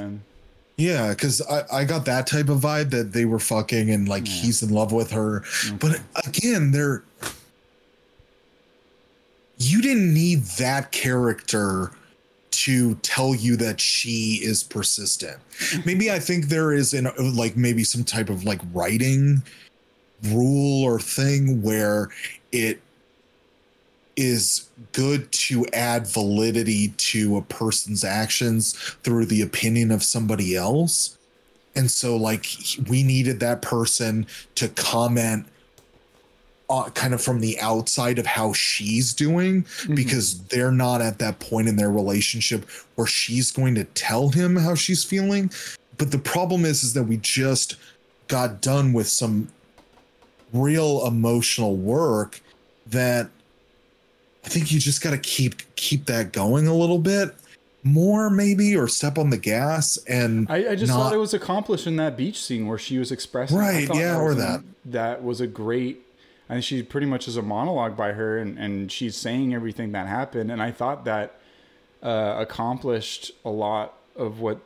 yeah. 0.77 1.07
yeah? 1.07 1.09
Because 1.09 1.41
I 1.41 1.81
I 1.81 1.85
got 1.85 2.05
that 2.05 2.27
type 2.27 2.49
of 2.49 2.59
vibe 2.59 2.89
that 2.91 3.13
they 3.13 3.25
were 3.25 3.39
fucking 3.39 3.89
and 3.89 4.07
like 4.07 4.27
he's 4.27 4.63
in 4.63 4.69
love 4.69 4.91
with 4.91 5.11
her. 5.11 5.43
But 5.79 6.01
again, 6.25 6.71
they're 6.71 7.03
you 9.57 9.81
didn't 9.81 10.13
need 10.13 10.43
that 10.57 10.91
character 10.91 11.91
to 12.53 12.95
tell 12.95 13.35
you 13.35 13.55
that 13.57 13.81
she 13.81 14.39
is 14.41 14.63
persistent. 14.63 15.37
Hmm. 15.59 15.81
Maybe 15.85 16.11
I 16.11 16.19
think 16.19 16.45
there 16.45 16.71
is 16.73 16.93
in 16.93 17.09
like 17.35 17.57
maybe 17.57 17.83
some 17.83 18.03
type 18.03 18.29
of 18.29 18.43
like 18.45 18.61
writing 18.73 19.43
rule 20.23 20.83
or 20.83 20.99
thing 20.99 21.61
where 21.61 22.09
it 22.51 22.81
is 24.15 24.69
good 24.91 25.31
to 25.31 25.65
add 25.73 26.07
validity 26.07 26.89
to 26.89 27.37
a 27.37 27.41
person's 27.41 28.03
actions 28.03 28.73
through 29.03 29.25
the 29.25 29.41
opinion 29.41 29.91
of 29.91 30.03
somebody 30.03 30.55
else. 30.55 31.17
And 31.75 31.89
so, 31.89 32.15
like, 32.15 32.45
we 32.87 33.01
needed 33.01 33.39
that 33.39 33.63
person 33.63 34.27
to 34.55 34.67
comment 34.69 35.47
uh, 36.69 36.89
kind 36.91 37.13
of 37.13 37.21
from 37.21 37.39
the 37.39 37.59
outside 37.59 38.19
of 38.19 38.25
how 38.25 38.53
she's 38.53 39.13
doing 39.13 39.65
because 39.93 40.39
they're 40.45 40.71
not 40.71 41.01
at 41.01 41.19
that 41.19 41.39
point 41.39 41.67
in 41.67 41.75
their 41.75 41.91
relationship 41.91 42.67
where 42.95 43.07
she's 43.07 43.51
going 43.51 43.75
to 43.75 43.83
tell 43.83 44.29
him 44.29 44.55
how 44.55 44.73
she's 44.73 45.03
feeling. 45.03 45.51
But 45.97 46.11
the 46.11 46.17
problem 46.17 46.65
is, 46.65 46.83
is 46.83 46.93
that 46.93 47.03
we 47.03 47.17
just 47.17 47.75
got 48.27 48.61
done 48.61 48.93
with 48.93 49.07
some 49.07 49.49
real 50.53 51.05
emotional 51.05 51.75
work 51.75 52.41
that 52.87 53.29
I 54.45 54.49
think 54.49 54.71
you 54.71 54.79
just 54.79 55.01
got 55.01 55.11
to 55.11 55.17
keep 55.17 55.75
keep 55.75 56.05
that 56.05 56.31
going 56.31 56.67
a 56.67 56.73
little 56.73 56.99
bit 56.99 57.35
more, 57.83 58.29
maybe, 58.29 58.75
or 58.75 58.87
step 58.87 59.17
on 59.17 59.29
the 59.29 59.37
gas. 59.37 59.97
And 60.07 60.47
I, 60.49 60.71
I 60.71 60.75
just 60.75 60.91
not- 60.91 61.03
thought 61.03 61.13
it 61.13 61.17
was 61.17 61.33
accomplished 61.33 61.87
in 61.87 61.97
that 61.97 62.17
beach 62.17 62.41
scene 62.41 62.67
where 62.67 62.77
she 62.77 62.97
was 62.97 63.11
expressing. 63.11 63.57
Right, 63.57 63.87
yeah, 63.93 64.13
that 64.13 64.21
or 64.21 64.33
that. 64.35 64.63
that 64.85 65.23
was 65.23 65.41
a 65.41 65.47
great. 65.47 66.02
Think 66.47 66.63
she 66.63 66.83
pretty 66.83 67.07
much 67.07 67.27
is 67.27 67.37
a 67.37 67.41
monologue 67.41 67.97
by 67.97 68.13
her, 68.13 68.37
and, 68.37 68.57
and 68.59 68.91
she's 68.91 69.15
saying 69.15 69.53
everything 69.53 69.91
that 69.93 70.07
happened. 70.07 70.51
And 70.51 70.61
I 70.61 70.71
thought 70.71 71.05
that 71.05 71.39
uh, 72.01 72.35
accomplished 72.37 73.31
a 73.43 73.49
lot 73.49 73.93
of 74.15 74.39
what 74.39 74.59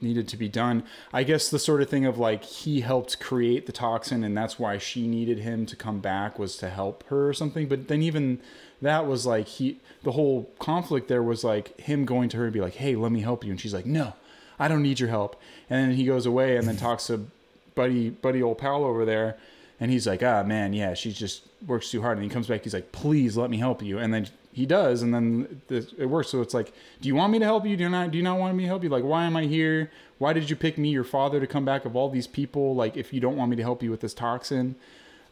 needed 0.00 0.28
to 0.28 0.36
be 0.36 0.48
done. 0.48 0.84
I 1.12 1.24
guess 1.24 1.48
the 1.48 1.58
sort 1.58 1.82
of 1.82 1.88
thing 1.88 2.04
of 2.04 2.18
like 2.18 2.44
he 2.44 2.80
helped 2.80 3.18
create 3.20 3.66
the 3.66 3.72
toxin, 3.72 4.22
and 4.22 4.36
that's 4.36 4.58
why 4.58 4.78
she 4.78 5.08
needed 5.08 5.38
him 5.38 5.66
to 5.66 5.76
come 5.76 6.00
back 6.00 6.38
was 6.38 6.56
to 6.58 6.70
help 6.70 7.04
her 7.08 7.28
or 7.28 7.32
something. 7.32 7.66
But 7.66 7.88
then 7.88 8.02
even 8.02 8.38
that 8.80 9.06
was 9.06 9.26
like 9.26 9.48
he 9.48 9.80
the 10.02 10.12
whole 10.12 10.50
conflict 10.58 11.08
there 11.08 11.22
was 11.22 11.42
like 11.42 11.78
him 11.80 12.04
going 12.04 12.28
to 12.30 12.36
her 12.36 12.44
and 12.44 12.52
be 12.52 12.60
like, 12.60 12.74
"Hey, 12.74 12.94
let 12.94 13.10
me 13.10 13.20
help 13.20 13.44
you," 13.44 13.50
and 13.50 13.60
she's 13.60 13.74
like, 13.74 13.86
"No, 13.86 14.12
I 14.58 14.68
don't 14.68 14.82
need 14.82 15.00
your 15.00 15.08
help." 15.08 15.40
And 15.68 15.90
then 15.90 15.96
he 15.96 16.04
goes 16.04 16.26
away 16.26 16.56
and 16.56 16.68
then 16.68 16.76
talks 16.76 17.08
to 17.08 17.26
buddy 17.74 18.10
buddy 18.10 18.42
old 18.42 18.58
pal 18.58 18.84
over 18.84 19.04
there. 19.04 19.36
And 19.80 19.90
he's 19.90 20.06
like, 20.06 20.22
ah, 20.22 20.42
man, 20.44 20.72
yeah, 20.72 20.94
she 20.94 21.12
just 21.12 21.42
works 21.66 21.90
too 21.90 22.00
hard. 22.00 22.16
And 22.16 22.24
he 22.24 22.30
comes 22.30 22.46
back, 22.46 22.62
he's 22.62 22.74
like, 22.74 22.92
please 22.92 23.36
let 23.36 23.50
me 23.50 23.56
help 23.58 23.82
you. 23.82 23.98
And 23.98 24.14
then 24.14 24.28
he 24.52 24.66
does, 24.66 25.02
and 25.02 25.12
then 25.12 25.60
it 25.68 26.08
works. 26.08 26.28
So 26.28 26.40
it's 26.40 26.54
like, 26.54 26.72
do 27.00 27.08
you 27.08 27.16
want 27.16 27.32
me 27.32 27.40
to 27.40 27.44
help 27.44 27.66
you? 27.66 27.76
Do 27.76 27.82
you 27.82 27.88
not? 27.88 28.12
Do 28.12 28.16
you 28.16 28.22
not 28.22 28.38
want 28.38 28.56
me 28.56 28.62
to 28.62 28.68
help 28.68 28.84
you? 28.84 28.88
Like, 28.88 29.02
why 29.02 29.24
am 29.24 29.36
I 29.36 29.46
here? 29.46 29.90
Why 30.18 30.32
did 30.32 30.48
you 30.48 30.54
pick 30.54 30.78
me, 30.78 30.90
your 30.90 31.02
father, 31.02 31.40
to 31.40 31.46
come 31.48 31.64
back 31.64 31.84
of 31.84 31.96
all 31.96 32.08
these 32.08 32.28
people? 32.28 32.76
Like, 32.76 32.96
if 32.96 33.12
you 33.12 33.18
don't 33.18 33.36
want 33.36 33.50
me 33.50 33.56
to 33.56 33.62
help 33.64 33.82
you 33.82 33.90
with 33.90 34.00
this 34.00 34.14
toxin, 34.14 34.76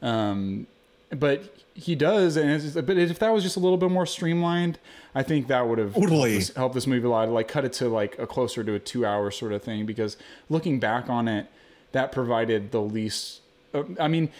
um, 0.02 0.66
but 1.10 1.54
he 1.74 1.94
does. 1.94 2.36
And 2.36 2.50
it's 2.50 2.64
just, 2.64 2.84
but 2.84 2.98
if 2.98 3.20
that 3.20 3.32
was 3.32 3.44
just 3.44 3.56
a 3.56 3.60
little 3.60 3.78
bit 3.78 3.92
more 3.92 4.06
streamlined, 4.06 4.80
I 5.14 5.22
think 5.22 5.46
that 5.46 5.68
would 5.68 5.78
have 5.78 5.94
Totally. 5.94 6.32
helped, 6.32 6.46
this, 6.48 6.56
helped 6.56 6.74
this 6.74 6.88
movie 6.88 7.06
a 7.06 7.10
lot. 7.10 7.28
Like, 7.28 7.46
cut 7.46 7.64
it 7.64 7.72
to 7.74 7.88
like 7.88 8.18
a 8.18 8.26
closer 8.26 8.64
to 8.64 8.74
a 8.74 8.80
two-hour 8.80 9.30
sort 9.30 9.52
of 9.52 9.62
thing. 9.62 9.86
Because 9.86 10.16
looking 10.50 10.80
back 10.80 11.08
on 11.08 11.28
it, 11.28 11.46
that 11.92 12.10
provided 12.10 12.72
the 12.72 12.82
least. 12.82 13.38
Uh, 13.74 13.84
I 13.98 14.08
mean 14.08 14.30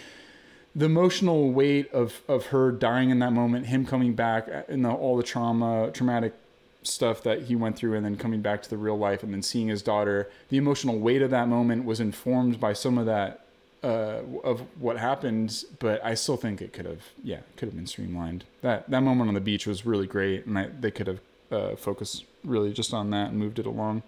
the 0.75 0.87
emotional 0.87 1.53
weight 1.53 1.93
of 1.93 2.23
of 2.29 2.47
her 2.47 2.73
dying 2.73 3.11
in 3.11 3.19
that 3.19 3.33
moment, 3.33 3.67
him 3.67 3.85
coming 3.85 4.15
back, 4.15 4.49
and 4.69 4.85
the, 4.85 4.91
all 4.91 5.17
the 5.17 5.23
trauma, 5.23 5.91
traumatic 5.93 6.35
stuff 6.83 7.23
that 7.23 7.43
he 7.43 7.55
went 7.55 7.77
through, 7.77 7.95
and 7.95 8.05
then 8.05 8.17
coming 8.17 8.41
back 8.41 8.63
to 8.63 8.71
the 8.71 8.77
real 8.77 8.99
life, 8.99 9.23
and 9.23 9.33
then 9.33 9.43
seeing 9.43 9.69
his 9.69 9.83
daughter. 9.83 10.31
The 10.49 10.57
emotional 10.57 10.99
weight 10.99 11.23
of 11.23 11.31
that 11.31 11.49
moment 11.49 11.85
was 11.85 12.01
informed 12.01 12.59
by 12.59 12.73
some 12.73 12.99
of 12.99 13.07
that 13.07 13.47
uh, 13.83 14.21
of 14.45 14.63
what 14.81 14.97
happened, 14.99 15.65
but 15.79 16.05
I 16.05 16.15
still 16.15 16.37
think 16.37 16.63
it 16.63 16.73
could 16.73 16.87
have, 16.87 17.03
yeah, 17.23 17.41
could 17.57 17.69
have 17.69 17.77
been 17.77 17.87
streamlined. 17.87 18.45
That 18.63 18.89
that 18.91 19.03
moment 19.03 19.29
on 19.29 19.35
the 19.35 19.41
beach 19.41 19.67
was 19.67 19.85
really 19.85 20.07
great, 20.07 20.47
and 20.47 20.59
I, 20.59 20.69
they 20.81 20.91
could 20.91 21.07
have 21.07 21.21
uh, 21.51 21.77
focused 21.77 22.25
really 22.45 22.73
just 22.73 22.95
on 22.95 23.11
that 23.11 23.31
and 23.31 23.39
moved 23.39 23.59
it 23.59 23.67
along. 23.67 24.03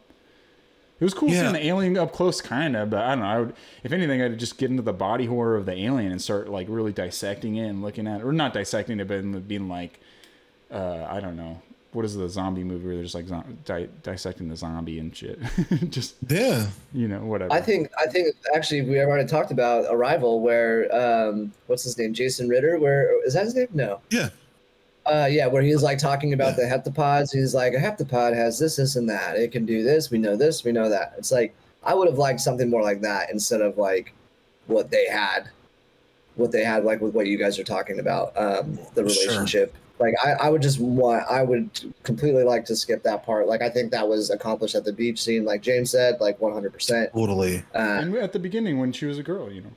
It 1.04 1.08
It 1.08 1.12
was 1.12 1.14
cool 1.14 1.28
Yeah. 1.28 1.40
seeing 1.42 1.52
the 1.52 1.66
alien 1.66 1.96
up 1.98 2.12
close, 2.12 2.40
kind 2.40 2.74
of. 2.74 2.88
But 2.90 3.00
I 3.02 3.10
don't 3.10 3.20
know. 3.20 3.26
I 3.26 3.38
would, 3.40 3.54
if 3.82 3.92
anything, 3.92 4.22
I'd 4.22 4.38
just 4.38 4.56
get 4.58 4.70
into 4.70 4.82
the 4.82 4.92
body 4.94 5.26
horror 5.26 5.54
of 5.56 5.66
the 5.66 5.72
alien 5.78 6.12
and 6.12 6.20
start 6.20 6.48
like 6.48 6.66
really 6.70 6.92
dissecting 6.92 7.56
it 7.56 7.68
and 7.68 7.82
looking 7.82 8.06
at 8.06 8.20
it, 8.20 8.24
or 8.24 8.32
not 8.32 8.54
dissecting 8.54 8.98
it, 9.00 9.06
but 9.08 9.46
being 9.46 9.68
like, 9.68 10.00
uh, 10.70 11.06
I 11.08 11.20
don't 11.20 11.36
know, 11.36 11.60
what 11.92 12.04
is 12.04 12.16
the 12.16 12.28
zombie 12.28 12.64
movie 12.64 12.86
where 12.86 12.94
they're 12.94 13.04
just 13.04 13.14
like 13.14 13.28
zo- 13.28 13.44
di- 13.64 13.88
dissecting 14.02 14.48
the 14.48 14.56
zombie 14.56 14.98
and 14.98 15.14
shit, 15.14 15.38
just 15.90 16.16
Yeah. 16.28 16.66
you 16.92 17.06
know 17.06 17.20
whatever. 17.20 17.52
I 17.52 17.60
think 17.60 17.90
I 17.98 18.06
think 18.06 18.34
actually 18.54 18.82
we 18.82 18.98
already 18.98 19.28
talked 19.28 19.50
about 19.52 19.84
Arrival, 19.94 20.40
where 20.40 20.92
um, 20.94 21.52
what's 21.68 21.84
his 21.84 21.96
name, 21.98 22.14
Jason 22.14 22.48
Ritter. 22.48 22.78
Where 22.80 23.24
is 23.26 23.34
that 23.34 23.44
his 23.44 23.54
name? 23.54 23.68
No. 23.74 24.00
Yeah. 24.10 24.30
Uh, 25.06 25.28
yeah, 25.30 25.46
where 25.46 25.62
he's 25.62 25.82
like 25.82 25.98
talking 25.98 26.32
about 26.32 26.56
the 26.56 26.62
heptapods. 26.62 27.32
He's 27.32 27.54
like, 27.54 27.74
a 27.74 27.78
heptapod 27.78 28.34
has 28.34 28.58
this, 28.58 28.76
this, 28.76 28.96
and 28.96 29.08
that. 29.10 29.36
It 29.36 29.52
can 29.52 29.66
do 29.66 29.82
this. 29.82 30.10
We 30.10 30.18
know 30.18 30.34
this. 30.36 30.64
We 30.64 30.72
know 30.72 30.88
that. 30.88 31.14
It's 31.18 31.30
like 31.30 31.54
I 31.82 31.92
would 31.94 32.08
have 32.08 32.16
liked 32.18 32.40
something 32.40 32.70
more 32.70 32.82
like 32.82 33.02
that 33.02 33.30
instead 33.30 33.60
of 33.60 33.76
like 33.76 34.14
what 34.66 34.90
they 34.90 35.06
had, 35.06 35.50
what 36.36 36.52
they 36.52 36.64
had 36.64 36.84
like 36.84 37.00
with 37.02 37.14
what 37.14 37.26
you 37.26 37.36
guys 37.36 37.58
are 37.58 37.64
talking 37.64 38.00
about, 38.00 38.32
um, 38.38 38.78
the 38.94 39.06
Sure. 39.08 39.24
relationship. 39.24 39.74
Like 39.98 40.14
I, 40.24 40.32
I 40.46 40.48
would 40.48 40.62
just 40.62 40.80
want, 40.80 41.24
I 41.30 41.42
would 41.42 41.68
completely 42.02 42.42
like 42.42 42.64
to 42.64 42.74
skip 42.74 43.02
that 43.04 43.24
part. 43.24 43.46
Like 43.46 43.60
I 43.62 43.68
think 43.68 43.92
that 43.92 44.08
was 44.08 44.30
accomplished 44.30 44.74
at 44.74 44.84
the 44.84 44.92
beach 44.92 45.22
scene, 45.22 45.44
like 45.44 45.60
James 45.62 45.90
said, 45.90 46.18
like 46.20 46.40
100. 46.40 46.72
percent 46.72 47.12
Totally. 47.12 47.58
uh, 47.74 47.78
and 48.00 48.14
at 48.16 48.32
the 48.32 48.38
beginning 48.40 48.78
when 48.78 48.90
she 48.90 49.04
was 49.06 49.18
a 49.18 49.22
girl, 49.22 49.52
you 49.52 49.60
know. 49.60 49.70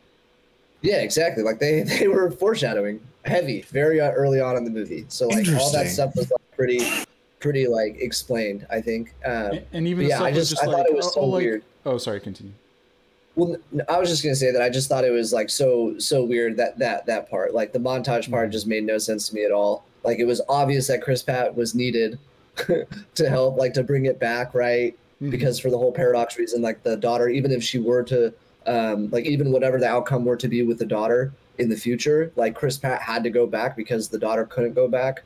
Yeah, 0.81 1.01
exactly. 1.01 1.43
Like 1.43 1.59
they 1.59 1.81
they 1.99 2.07
were 2.07 2.31
foreshadowing 2.31 2.99
heavy 3.27 3.61
very 3.63 3.99
uh, 4.01 4.11
early 4.11 4.39
on 4.41 4.55
in 4.57 4.63
the 4.63 4.69
movie. 4.71 5.05
So 5.09 5.27
like 5.27 5.47
all 5.49 5.71
that 5.71 5.87
stuff 5.87 6.15
was 6.15 6.31
like, 6.31 6.41
pretty 6.55 6.79
pretty 7.39 7.67
like 7.67 7.97
explained. 7.99 8.65
I 8.69 8.81
think. 8.81 9.13
Um, 9.25 9.31
And, 9.33 9.65
and 9.73 9.87
even 9.87 10.07
yeah, 10.07 10.23
I 10.23 10.31
just, 10.31 10.51
just 10.51 10.63
I 10.63 10.67
like, 10.67 10.77
thought 10.77 10.85
it 10.87 10.95
was 10.95 11.07
oh, 11.07 11.11
so 11.11 11.21
oh, 11.21 11.25
like- 11.27 11.41
weird. 11.43 11.63
Oh, 11.85 11.97
sorry, 11.97 12.19
continue. 12.19 12.53
Well, 13.35 13.55
I 13.87 13.99
was 13.99 14.09
just 14.09 14.23
gonna 14.23 14.35
say 14.35 14.51
that 14.51 14.61
I 14.63 14.69
just 14.69 14.89
thought 14.89 15.05
it 15.05 15.11
was 15.11 15.31
like 15.31 15.49
so 15.51 15.97
so 15.99 16.23
weird 16.23 16.57
that 16.57 16.79
that 16.79 17.05
that 17.05 17.29
part 17.29 17.53
like 17.53 17.71
the 17.71 17.79
montage 17.79 18.29
part 18.31 18.49
Mhm. 18.49 18.51
just 18.51 18.65
made 18.67 18.83
no 18.83 18.97
sense 18.97 19.29
to 19.29 19.35
me 19.35 19.43
at 19.45 19.51
all. 19.51 19.83
Like 20.03 20.17
it 20.19 20.25
was 20.25 20.41
obvious 20.49 20.87
that 20.87 21.01
Chris 21.03 21.21
Pratt 21.21 21.55
was 21.55 21.75
needed 21.75 22.17
to 23.15 23.29
help 23.29 23.57
like 23.57 23.73
to 23.75 23.83
bring 23.83 24.05
it 24.07 24.19
back 24.19 24.55
right 24.55 24.95
Mhm. 25.21 25.29
because 25.29 25.59
for 25.59 25.69
the 25.69 25.77
whole 25.77 25.91
paradox 25.91 26.37
reason 26.39 26.61
like 26.63 26.81
the 26.83 26.97
daughter 26.97 27.27
even 27.29 27.51
if 27.51 27.63
she 27.63 27.77
were 27.79 28.01
to 28.03 28.33
um 28.65 29.09
like 29.11 29.25
even 29.25 29.51
whatever 29.51 29.79
the 29.79 29.87
outcome 29.87 30.25
were 30.25 30.35
to 30.37 30.47
be 30.47 30.63
with 30.63 30.79
the 30.79 30.85
daughter 30.85 31.31
in 31.57 31.69
the 31.69 31.75
future 31.75 32.31
like 32.35 32.55
chris 32.55 32.77
pratt 32.77 33.01
had 33.01 33.23
to 33.23 33.29
go 33.29 33.47
back 33.47 33.75
because 33.75 34.09
the 34.09 34.17
daughter 34.19 34.45
couldn't 34.45 34.73
go 34.73 34.87
back 34.87 35.23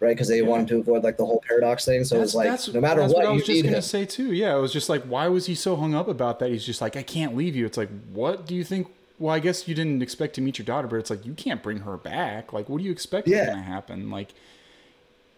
right 0.00 0.14
because 0.14 0.28
they 0.28 0.38
Yeah. 0.40 0.46
wanted 0.48 0.68
to 0.68 0.78
avoid 0.78 1.02
like 1.04 1.16
the 1.16 1.24
whole 1.26 1.42
paradox 1.46 1.84
thing 1.84 2.04
so 2.04 2.20
it's 2.22 2.34
like 2.34 2.46
no 2.74 2.80
matter 2.80 3.00
that's 3.00 3.14
what, 3.14 3.24
I 3.24 3.28
you 3.30 3.34
was 3.34 3.44
just 3.46 3.62
gonna 3.64 3.76
him. 3.76 3.82
say 3.82 4.04
too. 4.04 4.32
Yeah, 4.32 4.56
it 4.56 4.60
was 4.60 4.72
just 4.72 4.88
like, 4.88 5.02
why 5.04 5.28
was 5.28 5.46
he 5.46 5.54
so 5.54 5.76
hung 5.76 5.94
up 5.94 6.08
about 6.08 6.38
that? 6.40 6.50
He's 6.50 6.64
just 6.64 6.80
like, 6.80 6.96
I 6.96 7.02
can't 7.02 7.36
leave 7.36 7.54
you. 7.54 7.66
It's 7.66 7.76
like, 7.78 7.88
what 8.12 8.46
do 8.46 8.54
you 8.56 8.64
think? 8.64 8.88
Well, 9.20 9.32
I 9.32 9.38
guess 9.38 9.68
you 9.68 9.74
didn't 9.76 10.02
expect 10.02 10.34
to 10.34 10.40
meet 10.40 10.58
your 10.58 10.64
daughter, 10.66 10.88
but 10.88 10.96
it's 10.96 11.10
like 11.10 11.24
you 11.24 11.34
can't 11.34 11.62
bring 11.62 11.78
her 11.78 11.96
back. 11.96 12.52
Like, 12.52 12.68
what 12.68 12.78
do 12.78 12.84
you 12.84 12.90
expect 12.90 13.28
is 13.28 13.34
Yeah. 13.34 13.46
gonna 13.46 13.62
happen? 13.62 14.10
Like, 14.10 14.34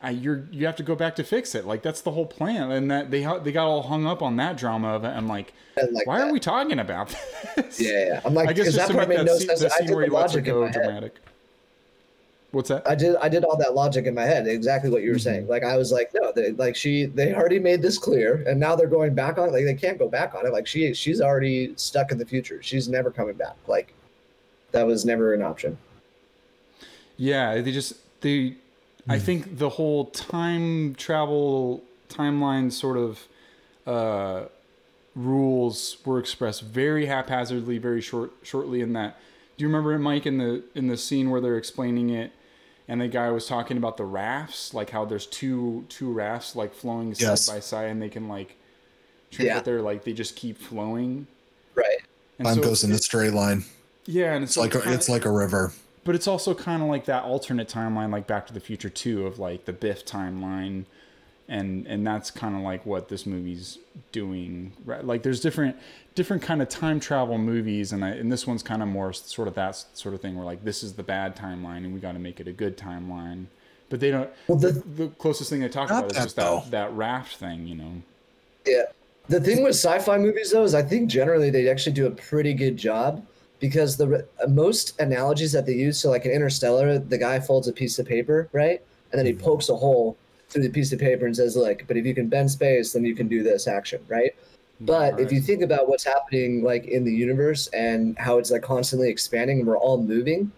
I, 0.04 0.10
you're 0.10 0.44
you 0.52 0.66
have 0.66 0.76
to 0.76 0.82
go 0.82 0.94
back 0.94 1.16
to 1.16 1.24
fix 1.24 1.54
it. 1.54 1.64
Like 1.66 1.82
that's 1.82 2.00
the 2.02 2.10
whole 2.10 2.26
plan. 2.26 2.70
And 2.70 2.90
that 2.90 3.10
they 3.10 3.26
they 3.42 3.52
got 3.52 3.66
all 3.66 3.82
hung 3.82 4.06
up 4.06 4.22
on 4.22 4.36
that 4.36 4.56
drama 4.56 4.88
of 4.88 5.04
it. 5.04 5.08
I'm 5.08 5.26
like, 5.28 5.52
And, 5.76 5.92
like, 5.92 6.06
why 6.06 6.20
are 6.20 6.32
we 6.32 6.38
talking 6.40 6.78
about 6.78 7.14
this? 7.56 7.80
yeah, 7.80 7.90
yeah 8.06 8.20
i'm 8.24 8.34
like 8.34 8.48
I 8.48 8.52
guess 8.52 8.66
just 8.66 8.76
that 8.78 8.88
to 8.88 8.94
part 8.94 9.08
make 9.08 9.18
made 9.18 9.26
that 9.26 9.32
no 9.32 9.38
scene, 9.38 9.48
sense 9.48 9.60
the 9.60 9.66
i 9.72 9.78
scene 9.78 9.86
did 9.88 9.96
where 9.96 10.04
he 10.04 10.10
lets 10.10 10.34
her 10.34 10.40
go 10.40 10.68
dramatic. 10.70 11.16
What's 12.52 12.68
that? 12.68 12.88
I 12.88 12.94
did 12.94 13.16
I 13.16 13.28
did 13.28 13.42
all 13.44 13.56
that 13.56 13.74
logic 13.74 14.06
in 14.06 14.14
my 14.14 14.22
head, 14.22 14.46
exactly 14.46 14.88
what 14.88 15.02
you 15.02 15.10
were 15.10 15.16
Mhm. 15.16 15.20
saying. 15.22 15.48
Like 15.48 15.64
I 15.64 15.76
was 15.76 15.90
like, 15.90 16.12
no, 16.14 16.30
they, 16.32 16.52
like 16.52 16.76
she 16.76 17.06
they 17.06 17.34
already 17.34 17.58
made 17.58 17.82
this 17.82 17.98
clear, 17.98 18.44
and 18.46 18.60
now 18.60 18.76
they're 18.76 18.86
going 18.86 19.12
back 19.12 19.38
on. 19.38 19.48
it. 19.48 19.52
Like 19.52 19.64
they 19.64 19.74
can't 19.74 19.98
go 19.98 20.08
back 20.08 20.36
on 20.36 20.46
it. 20.46 20.52
Like 20.52 20.66
she 20.66 20.94
she's 20.94 21.20
already 21.20 21.72
stuck 21.76 22.12
in 22.12 22.18
the 22.18 22.24
future. 22.26 22.62
She's 22.62 22.88
never 22.88 23.10
coming 23.10 23.34
back. 23.34 23.56
Like 23.66 23.92
that 24.70 24.86
was 24.86 25.04
never 25.04 25.34
an 25.34 25.42
option. 25.42 25.76
Yeah, 27.16 27.60
they 27.60 27.72
just 27.72 27.94
they. 28.20 28.56
I 29.08 29.18
think 29.18 29.58
the 29.58 29.68
whole 29.70 30.06
time 30.06 30.94
travel 30.94 31.82
timeline 32.08 32.72
sort 32.72 32.96
of 32.96 33.26
uh, 33.86 34.44
rules 35.14 35.98
were 36.04 36.18
expressed 36.18 36.62
very 36.62 37.06
haphazardly, 37.06 37.78
very 37.78 38.00
short 38.00 38.32
shortly. 38.42 38.80
In 38.80 38.92
that, 38.94 39.18
do 39.56 39.62
you 39.62 39.68
remember 39.68 39.92
it, 39.92 39.98
Mike, 39.98 40.26
in 40.26 40.38
the 40.38 40.62
in 40.74 40.86
the 40.88 40.96
scene 40.96 41.30
where 41.30 41.40
they're 41.40 41.58
explaining 41.58 42.10
it, 42.10 42.32
and 42.88 43.00
the 43.00 43.08
guy 43.08 43.30
was 43.30 43.46
talking 43.46 43.76
about 43.76 43.96
the 43.96 44.04
rafts, 44.04 44.72
like 44.74 44.90
how 44.90 45.04
there's 45.04 45.26
two 45.26 45.84
two 45.88 46.12
rafts 46.12 46.56
like 46.56 46.74
flowing 46.74 47.14
side 47.14 47.38
by 47.46 47.60
side, 47.60 47.90
and 47.90 48.00
they 48.00 48.08
can 48.08 48.28
like, 48.28 48.56
Yeah. 49.32 49.44
yeah. 49.56 49.60
they're 49.60 49.82
like 49.82 50.04
they 50.04 50.12
just 50.12 50.34
keep 50.36 50.58
flowing. 50.58 51.26
Right. 51.74 51.98
And 52.38 52.46
Time 52.46 52.56
so 52.56 52.62
goes 52.62 52.84
in 52.84 52.92
a 52.92 52.98
straight 52.98 53.32
line. 53.32 53.64
yeah, 54.06 54.34
and 54.34 54.42
it's 54.44 54.52
It's 54.52 54.56
like 54.56 54.74
a, 54.74 54.92
it's 54.92 55.08
like 55.08 55.24
a 55.24 55.30
river. 55.30 55.72
But 56.04 56.14
it's 56.14 56.26
also 56.28 56.54
kind 56.54 56.82
of 56.82 56.88
like 56.88 57.06
that 57.06 57.24
alternate 57.24 57.68
timeline 57.68 58.10
like 58.12 58.26
back 58.26 58.46
to 58.46 58.52
the 58.52 58.60
future 58.60 58.90
too 58.90 59.26
of 59.26 59.38
like 59.38 59.64
the 59.64 59.72
biff 59.72 60.04
timeline 60.04 60.84
and 61.48 61.86
and 61.86 62.06
that's 62.06 62.30
kind 62.30 62.54
of 62.54 62.62
like 62.62 62.86
what 62.86 63.08
this 63.08 63.26
movie's 63.26 63.78
doing 64.12 64.72
right 64.84 65.04
like 65.04 65.22
there's 65.22 65.40
different 65.40 65.76
different 66.14 66.42
kind 66.42 66.62
of 66.62 66.68
time 66.68 66.98
travel 66.98 67.36
movies 67.36 67.92
and 67.92 68.04
I, 68.04 68.10
and 68.10 68.32
this 68.32 68.46
one's 68.46 68.62
kind 68.62 68.82
of 68.82 68.88
more 68.88 69.12
sort 69.12 69.48
of 69.48 69.54
that 69.54 69.76
sort 69.94 70.14
of 70.14 70.22
thing 70.22 70.36
where 70.36 70.44
like 70.46 70.64
this 70.64 70.82
is 70.82 70.94
the 70.94 71.02
bad 71.02 71.36
timeline 71.36 71.78
and 71.78 71.92
we 71.92 72.00
got 72.00 72.12
to 72.12 72.18
make 72.18 72.40
it 72.40 72.48
a 72.48 72.52
good 72.52 72.78
timeline 72.78 73.46
but 73.90 74.00
they 74.00 74.10
don't 74.10 74.30
Well, 74.48 74.56
the, 74.58 74.72
the- 74.72 75.08
closest 75.18 75.50
thing 75.50 75.60
they 75.60 75.68
talk 75.68 75.90
about 75.90 76.06
is 76.06 76.16
that, 76.16 76.22
just 76.24 76.36
though. 76.36 76.60
that 76.64 76.70
that 76.70 76.92
raft 76.94 77.36
thing 77.36 77.66
you 77.66 77.74
know 77.74 77.92
Yeah. 78.66 78.84
The 79.28 79.40
thing 79.40 79.62
with 79.62 79.74
sci-fi 79.74 80.18
movies 80.18 80.52
though 80.52 80.64
is 80.64 80.74
I 80.74 80.82
think 80.82 81.08
generally 81.10 81.48
they 81.50 81.68
actually 81.68 81.92
do 81.92 82.06
a 82.06 82.10
pretty 82.10 82.52
good 82.54 82.76
job 82.76 83.24
because 83.60 83.96
the 83.96 84.26
uh, 84.42 84.46
most 84.48 85.00
analogies 85.00 85.52
that 85.52 85.66
they 85.66 85.72
use, 85.72 85.98
so 85.98 86.10
like 86.10 86.24
an 86.24 86.32
Interstellar, 86.32 86.98
the 86.98 87.18
guy 87.18 87.40
folds 87.40 87.68
a 87.68 87.72
piece 87.72 87.98
of 87.98 88.06
paper, 88.06 88.48
right, 88.52 88.82
and 89.12 89.18
then 89.18 89.26
he 89.26 89.32
pokes 89.32 89.68
a 89.68 89.76
hole 89.76 90.16
through 90.48 90.62
the 90.62 90.70
piece 90.70 90.92
of 90.92 90.98
paper 90.98 91.26
and 91.26 91.36
says, 91.36 91.56
"Like, 91.56 91.84
but 91.86 91.96
if 91.96 92.04
you 92.04 92.14
can 92.14 92.28
bend 92.28 92.50
space, 92.50 92.92
then 92.92 93.04
you 93.04 93.14
can 93.14 93.28
do 93.28 93.42
this 93.42 93.66
action, 93.66 94.00
right?" 94.08 94.34
But 94.80 95.20
if 95.20 95.32
you 95.32 95.40
think 95.40 95.62
about 95.62 95.88
what's 95.88 96.04
happening 96.04 96.62
like 96.62 96.86
in 96.86 97.04
the 97.04 97.12
universe 97.12 97.68
and 97.68 98.18
how 98.18 98.38
it's 98.38 98.50
like 98.50 98.62
constantly 98.62 99.08
expanding 99.08 99.60
and 99.60 99.68
we're 99.68 99.78
all 99.78 100.02
moving, 100.02 100.50